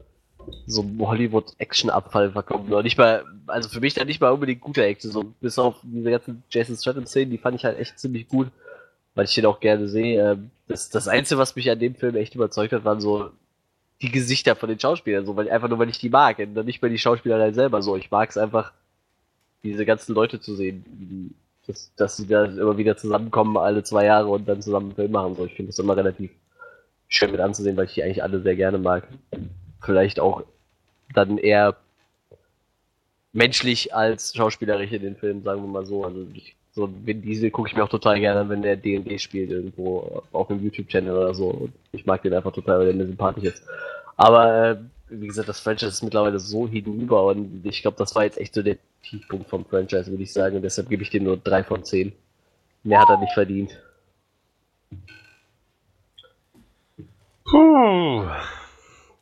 so 0.66 0.84
Hollywood-Action-Abfall 1.00 2.32
verkommen. 2.32 2.72
Und 2.72 2.84
nicht 2.84 2.98
mal, 2.98 3.24
also 3.46 3.68
für 3.68 3.80
mich 3.80 3.94
dann 3.94 4.06
nicht 4.06 4.20
mal 4.20 4.30
unbedingt 4.30 4.60
guter 4.60 4.82
Action, 4.82 5.10
so 5.10 5.24
bis 5.40 5.58
auf 5.58 5.76
diese 5.82 6.10
ganzen 6.10 6.42
Jason 6.50 6.76
Statham-Szenen, 6.76 7.30
die 7.30 7.38
fand 7.38 7.56
ich 7.56 7.64
halt 7.64 7.78
echt 7.78 7.98
ziemlich 7.98 8.28
gut, 8.28 8.48
weil 9.14 9.24
ich 9.24 9.34
den 9.34 9.46
auch 9.46 9.60
gerne 9.60 9.88
sehe. 9.88 10.32
Ähm, 10.32 10.50
das, 10.68 10.90
das 10.90 11.08
Einzige, 11.08 11.38
was 11.38 11.56
mich 11.56 11.70
an 11.70 11.78
dem 11.78 11.94
Film 11.94 12.16
echt 12.16 12.34
überzeugt 12.34 12.72
hat, 12.72 12.84
waren 12.84 13.00
so 13.00 13.30
die 14.00 14.10
Gesichter 14.10 14.56
von 14.56 14.68
den 14.68 14.80
Schauspielern, 14.80 15.26
so, 15.26 15.36
weil 15.36 15.48
einfach 15.50 15.68
nur, 15.68 15.78
weil 15.78 15.88
ich 15.88 15.98
die 15.98 16.10
mag, 16.10 16.38
und 16.38 16.54
nicht 16.64 16.82
mehr 16.82 16.90
die 16.90 16.98
Schauspieler 16.98 17.38
halt 17.38 17.54
selber 17.54 17.82
so. 17.82 17.96
Ich 17.96 18.10
mag 18.10 18.30
es 18.30 18.36
einfach, 18.36 18.72
diese 19.62 19.86
ganzen 19.86 20.14
Leute 20.14 20.40
zu 20.40 20.56
sehen, 20.56 21.34
dass, 21.66 21.94
dass 21.94 22.16
sie 22.16 22.26
da 22.26 22.44
immer 22.46 22.76
wieder 22.76 22.96
zusammenkommen, 22.96 23.56
alle 23.56 23.84
zwei 23.84 24.06
Jahre 24.06 24.26
und 24.26 24.48
dann 24.48 24.60
zusammen 24.60 24.86
einen 24.86 24.96
Film 24.96 25.12
machen. 25.12 25.36
So, 25.36 25.46
ich 25.46 25.54
finde 25.54 25.70
das 25.70 25.78
immer 25.78 25.96
relativ 25.96 26.32
schön 27.06 27.30
mit 27.30 27.40
anzusehen, 27.40 27.76
weil 27.76 27.84
ich 27.84 27.94
die 27.94 28.02
eigentlich 28.02 28.22
alle 28.24 28.40
sehr 28.40 28.56
gerne 28.56 28.78
mag 28.78 29.06
vielleicht 29.82 30.20
auch 30.20 30.44
dann 31.14 31.38
eher 31.38 31.76
menschlich 33.32 33.94
als 33.94 34.34
schauspielerisch 34.34 34.92
in 34.92 35.02
den 35.02 35.16
Film, 35.16 35.42
sagen 35.42 35.62
wir 35.62 35.68
mal 35.68 35.86
so. 35.86 36.04
Also 36.04 36.26
ich, 36.34 36.54
so 36.72 36.88
Vin 37.04 37.22
Diesel 37.22 37.50
gucke 37.50 37.68
ich 37.68 37.76
mir 37.76 37.84
auch 37.84 37.88
total 37.88 38.20
gerne 38.20 38.48
wenn 38.48 38.62
der 38.62 38.76
D&D 38.76 39.18
spielt 39.18 39.50
irgendwo 39.50 40.22
auf 40.32 40.48
dem 40.48 40.62
YouTube-Channel 40.62 41.16
oder 41.16 41.34
so. 41.34 41.48
Und 41.48 41.72
ich 41.92 42.06
mag 42.06 42.22
den 42.22 42.34
einfach 42.34 42.52
total, 42.52 42.78
weil 42.78 42.86
der 42.86 42.94
mir 42.94 43.06
sympathisch 43.06 43.44
ist. 43.44 43.62
Aber 44.16 44.70
äh, 44.70 44.76
wie 45.08 45.26
gesagt, 45.26 45.48
das 45.48 45.60
Franchise 45.60 45.90
ist 45.90 46.02
mittlerweile 46.02 46.38
so 46.38 46.68
hinüber 46.68 47.24
und 47.24 47.64
ich 47.64 47.82
glaube, 47.82 47.96
das 47.98 48.14
war 48.14 48.24
jetzt 48.24 48.38
echt 48.38 48.54
so 48.54 48.62
der 48.62 48.78
Tiefpunkt 49.02 49.48
vom 49.48 49.64
Franchise, 49.64 50.10
würde 50.10 50.22
ich 50.22 50.32
sagen. 50.32 50.56
Und 50.56 50.62
deshalb 50.62 50.88
gebe 50.88 51.02
ich 51.02 51.10
dem 51.10 51.24
nur 51.24 51.36
drei 51.36 51.64
von 51.64 51.84
zehn. 51.84 52.12
Mehr 52.84 53.00
hat 53.00 53.10
er 53.10 53.18
nicht 53.18 53.32
verdient. 53.32 53.78
Puh 57.44 58.24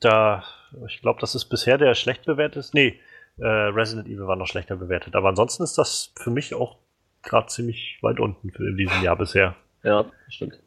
da, 0.01 0.45
ich 0.87 1.01
glaube, 1.01 1.21
das 1.21 1.35
ist 1.35 1.47
bisher 1.47 1.79
der 1.79 1.95
schlecht 1.95 2.25
bewertet. 2.25 2.71
Nee, 2.73 2.99
äh, 3.39 3.47
Resident 3.47 4.09
Evil 4.09 4.27
war 4.27 4.37
noch 4.37 4.47
schlechter 4.47 4.77
bewertet. 4.77 5.15
Aber 5.15 5.29
ansonsten 5.29 5.63
ist 5.63 5.79
das 5.79 6.13
für 6.17 6.31
mich 6.31 6.55
auch 6.55 6.77
gerade 7.23 7.47
ziemlich 7.49 7.99
weit 8.03 8.21
unten 8.21 8.51
für 8.51 8.69
in 8.69 8.77
diesem 8.77 9.03
Jahr 9.03 9.17
bisher. 9.17 9.55
Ja, 9.83 10.05
stimmt. 10.29 10.59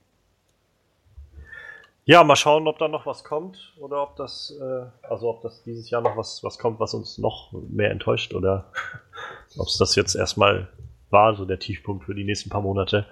Ja, 2.05 2.23
mal 2.23 2.35
schauen, 2.35 2.67
ob 2.67 2.79
da 2.79 2.89
noch 2.89 3.05
was 3.05 3.23
kommt 3.23 3.73
oder 3.79 4.03
ob 4.03 4.17
das, 4.17 4.53
äh, 4.59 4.85
also 5.03 5.29
ob 5.29 5.41
das 5.41 5.63
dieses 5.63 5.89
Jahr 5.89 6.01
noch 6.01 6.17
was, 6.17 6.43
was 6.43 6.59
kommt, 6.59 6.79
was 6.79 6.93
uns 6.93 7.17
noch 7.17 7.53
mehr 7.69 7.91
enttäuscht 7.91 8.33
oder 8.33 8.71
ob 9.57 9.67
es 9.67 9.77
das 9.77 9.95
jetzt 9.95 10.15
erstmal 10.15 10.67
war, 11.09 11.35
so 11.35 11.45
der 11.45 11.59
Tiefpunkt 11.59 12.03
für 12.03 12.13
die 12.13 12.25
nächsten 12.25 12.49
paar 12.49 12.61
Monate. 12.61 13.05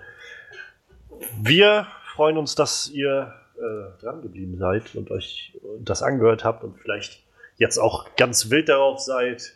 Wir 1.42 1.88
freuen 2.16 2.38
uns, 2.38 2.56
dass 2.56 2.90
ihr 2.90 3.34
äh, 3.62 4.02
dran 4.02 4.22
geblieben 4.22 4.58
seid 4.58 4.96
und 4.96 5.12
euch 5.12 5.58
das 5.80 6.02
angehört 6.02 6.44
habt 6.44 6.64
und 6.64 6.78
vielleicht 6.80 7.24
jetzt 7.58 7.78
auch 7.78 8.16
ganz 8.16 8.50
wild 8.50 8.70
darauf 8.70 9.00
seid, 9.00 9.54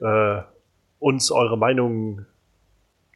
äh, 0.00 0.42
uns 1.00 1.30
eure 1.30 1.58
Meinung 1.58 2.26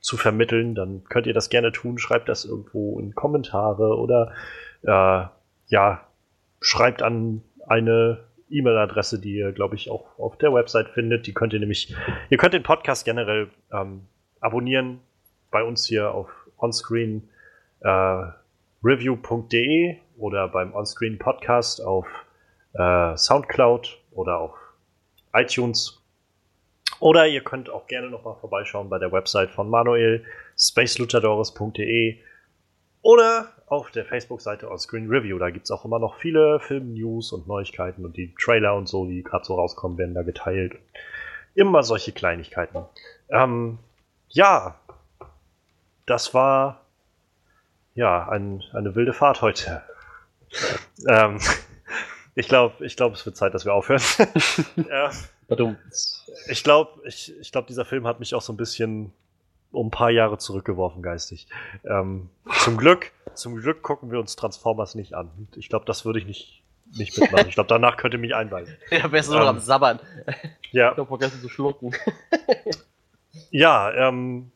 zu 0.01 0.17
vermitteln, 0.17 0.75
dann 0.75 1.05
könnt 1.05 1.27
ihr 1.27 1.33
das 1.33 1.49
gerne 1.49 1.71
tun. 1.71 1.99
Schreibt 1.99 2.29
das 2.29 2.45
irgendwo 2.45 2.99
in 2.99 3.15
Kommentare 3.15 3.97
oder 3.97 4.33
äh, 4.83 5.27
ja, 5.69 6.07
schreibt 6.61 7.03
an 7.03 7.43
eine 7.67 8.25
E-Mail-Adresse, 8.51 9.21
die 9.21 9.37
ihr, 9.37 9.53
glaube 9.53 9.77
ich, 9.77 9.91
auch 9.91 10.19
auf 10.19 10.37
der 10.37 10.53
Website 10.53 10.89
findet. 10.89 11.27
Die 11.27 11.33
könnt 11.33 11.53
ihr 11.53 11.61
nämlich, 11.61 11.95
ihr 12.31 12.37
könnt 12.37 12.53
den 12.53 12.65
Podcast 12.65 13.05
generell 13.05 13.49
ähm, 13.73 14.03
abonnieren 14.41 15.01
bei 15.51 15.63
uns 15.63 15.87
hier 15.87 16.13
auf 16.13 16.29
Onscreen 16.59 17.29
äh, 17.81 18.25
review.de 18.83 19.97
oder 20.17 20.49
beim 20.49 20.75
Onscreen 20.75 21.19
Podcast 21.19 21.83
auf 21.85 22.07
äh, 22.75 23.17
Soundcloud 23.17 23.99
oder 24.13 24.39
auf 24.39 24.55
iTunes. 25.35 26.03
Oder 27.01 27.27
ihr 27.27 27.43
könnt 27.43 27.69
auch 27.69 27.87
gerne 27.87 28.11
nochmal 28.11 28.37
vorbeischauen 28.37 28.89
bei 28.89 28.99
der 28.99 29.11
Website 29.11 29.51
von 29.51 29.69
Manuel, 29.69 30.25
spaceluchadores.de. 30.57 32.19
Oder 33.03 33.49
auf 33.67 33.91
der 33.91 34.05
Facebook-Seite 34.05 34.71
On 34.71 34.79
Screen 34.79 35.09
Review. 35.09 35.39
Da 35.39 35.51
gibt 35.51 35.65
es 35.65 35.71
auch 35.71 35.85
immer 35.85 35.99
noch 35.99 36.17
viele 36.17 36.61
Film-News 36.61 37.33
und 37.33 37.49
Neuigkeiten 37.49 38.05
und 38.05 38.17
die 38.17 38.35
Trailer 38.41 38.77
und 38.77 38.89
so, 38.89 39.07
die 39.07 39.23
gerade 39.23 39.45
so 39.45 39.57
rauskommen, 39.57 39.99
werden 39.99 40.15
da 40.15 40.23
geteilt. 40.23 40.75
Immer 41.55 41.83
solche 41.83 42.13
Kleinigkeiten. 42.13 42.85
Ähm, 43.31 43.79
ja, 44.29 44.77
das 46.07 46.35
war 46.35 46.83
ja 47.95 48.29
ein, 48.29 48.63
eine 48.73 48.95
wilde 48.95 49.13
Fahrt 49.13 49.43
heute. 49.43 49.83
Ähm, 51.09 51.39
ich 52.35 52.49
glaube, 52.49 52.85
ich 52.85 52.97
glaub, 52.97 53.15
es 53.15 53.25
wird 53.27 53.37
Zeit, 53.37 53.55
dass 53.55 53.65
wir 53.65 53.75
aufhören. 53.75 54.03
ja. 54.89 55.11
Ich 56.49 56.65
glaube, 56.65 57.01
ich, 57.05 57.39
ich 57.41 57.53
glaub, 57.53 57.67
dieser 57.67 57.85
Film 57.85 58.07
hat 58.07 58.21
mich 58.21 58.35
auch 58.35 58.41
so 58.41 58.53
ein 58.53 58.57
bisschen 58.57 59.13
um 59.71 59.89
ein 59.89 59.91
paar 59.91 60.11
Jahre 60.11 60.39
zurückgeworfen 60.39 61.03
geistig. 61.03 61.47
Ähm, 61.85 62.29
zum 62.61 62.77
Glück, 62.77 63.11
zum 63.35 63.57
Glück 63.57 63.83
gucken 63.83 64.11
wir 64.11 64.19
uns 64.19 64.37
Transformers 64.37 64.95
nicht 64.95 65.15
an. 65.15 65.31
Ich 65.57 65.69
glaube, 65.69 65.85
das 65.87 66.05
würde 66.05 66.19
ich 66.19 66.27
nicht, 66.27 66.63
nicht 66.97 67.19
mitmachen. 67.19 67.49
Ich 67.49 67.55
glaube, 67.55 67.69
danach 67.69 67.97
könnte 67.97 68.19
mich 68.19 68.35
einweisen. 68.35 68.77
Ja, 68.91 69.09
du 69.09 69.17
ähm, 69.17 69.39
noch 69.41 69.47
am 69.47 69.59
Sabbern. 69.61 69.99
Ja. 70.71 70.93
Ich 70.93 70.99
habe 70.99 71.07
vergessen 71.07 71.41
zu 71.41 71.49
schlucken. 71.49 71.95
ja, 73.51 73.93
ähm, 74.09 74.52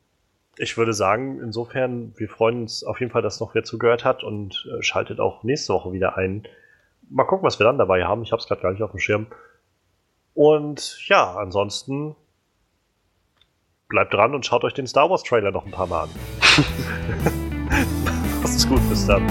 ich 0.58 0.76
würde 0.76 0.92
sagen, 0.92 1.40
insofern, 1.40 2.12
wir 2.16 2.28
freuen 2.28 2.62
uns 2.62 2.84
auf 2.84 3.00
jeden 3.00 3.12
Fall, 3.12 3.22
dass 3.22 3.40
noch 3.40 3.54
wer 3.54 3.64
zugehört 3.64 4.04
hat 4.04 4.24
und 4.24 4.66
äh, 4.70 4.82
schaltet 4.82 5.20
auch 5.20 5.42
nächste 5.42 5.72
Woche 5.72 5.92
wieder 5.92 6.16
ein. 6.16 6.46
Mal 7.08 7.24
gucken, 7.24 7.44
was 7.46 7.58
wir 7.58 7.64
dann 7.64 7.78
dabei 7.78 8.04
haben. 8.04 8.22
Ich 8.22 8.32
habe 8.32 8.40
es 8.40 8.48
gerade 8.48 8.62
gar 8.62 8.72
nicht 8.72 8.82
auf 8.82 8.90
dem 8.90 9.00
Schirm. 9.00 9.26
Und 10.34 10.98
ja, 11.08 11.36
ansonsten 11.36 12.16
bleibt 13.88 14.12
dran 14.12 14.34
und 14.34 14.44
schaut 14.44 14.64
euch 14.64 14.74
den 14.74 14.86
Star 14.86 15.08
Wars 15.08 15.22
Trailer 15.22 15.50
noch 15.52 15.64
ein 15.64 15.72
paar 15.72 15.86
Mal 15.86 16.04
an. 16.04 16.10
Ist 18.44 18.68
gut, 18.68 18.88
bis 18.88 19.06
dann. 19.06 19.26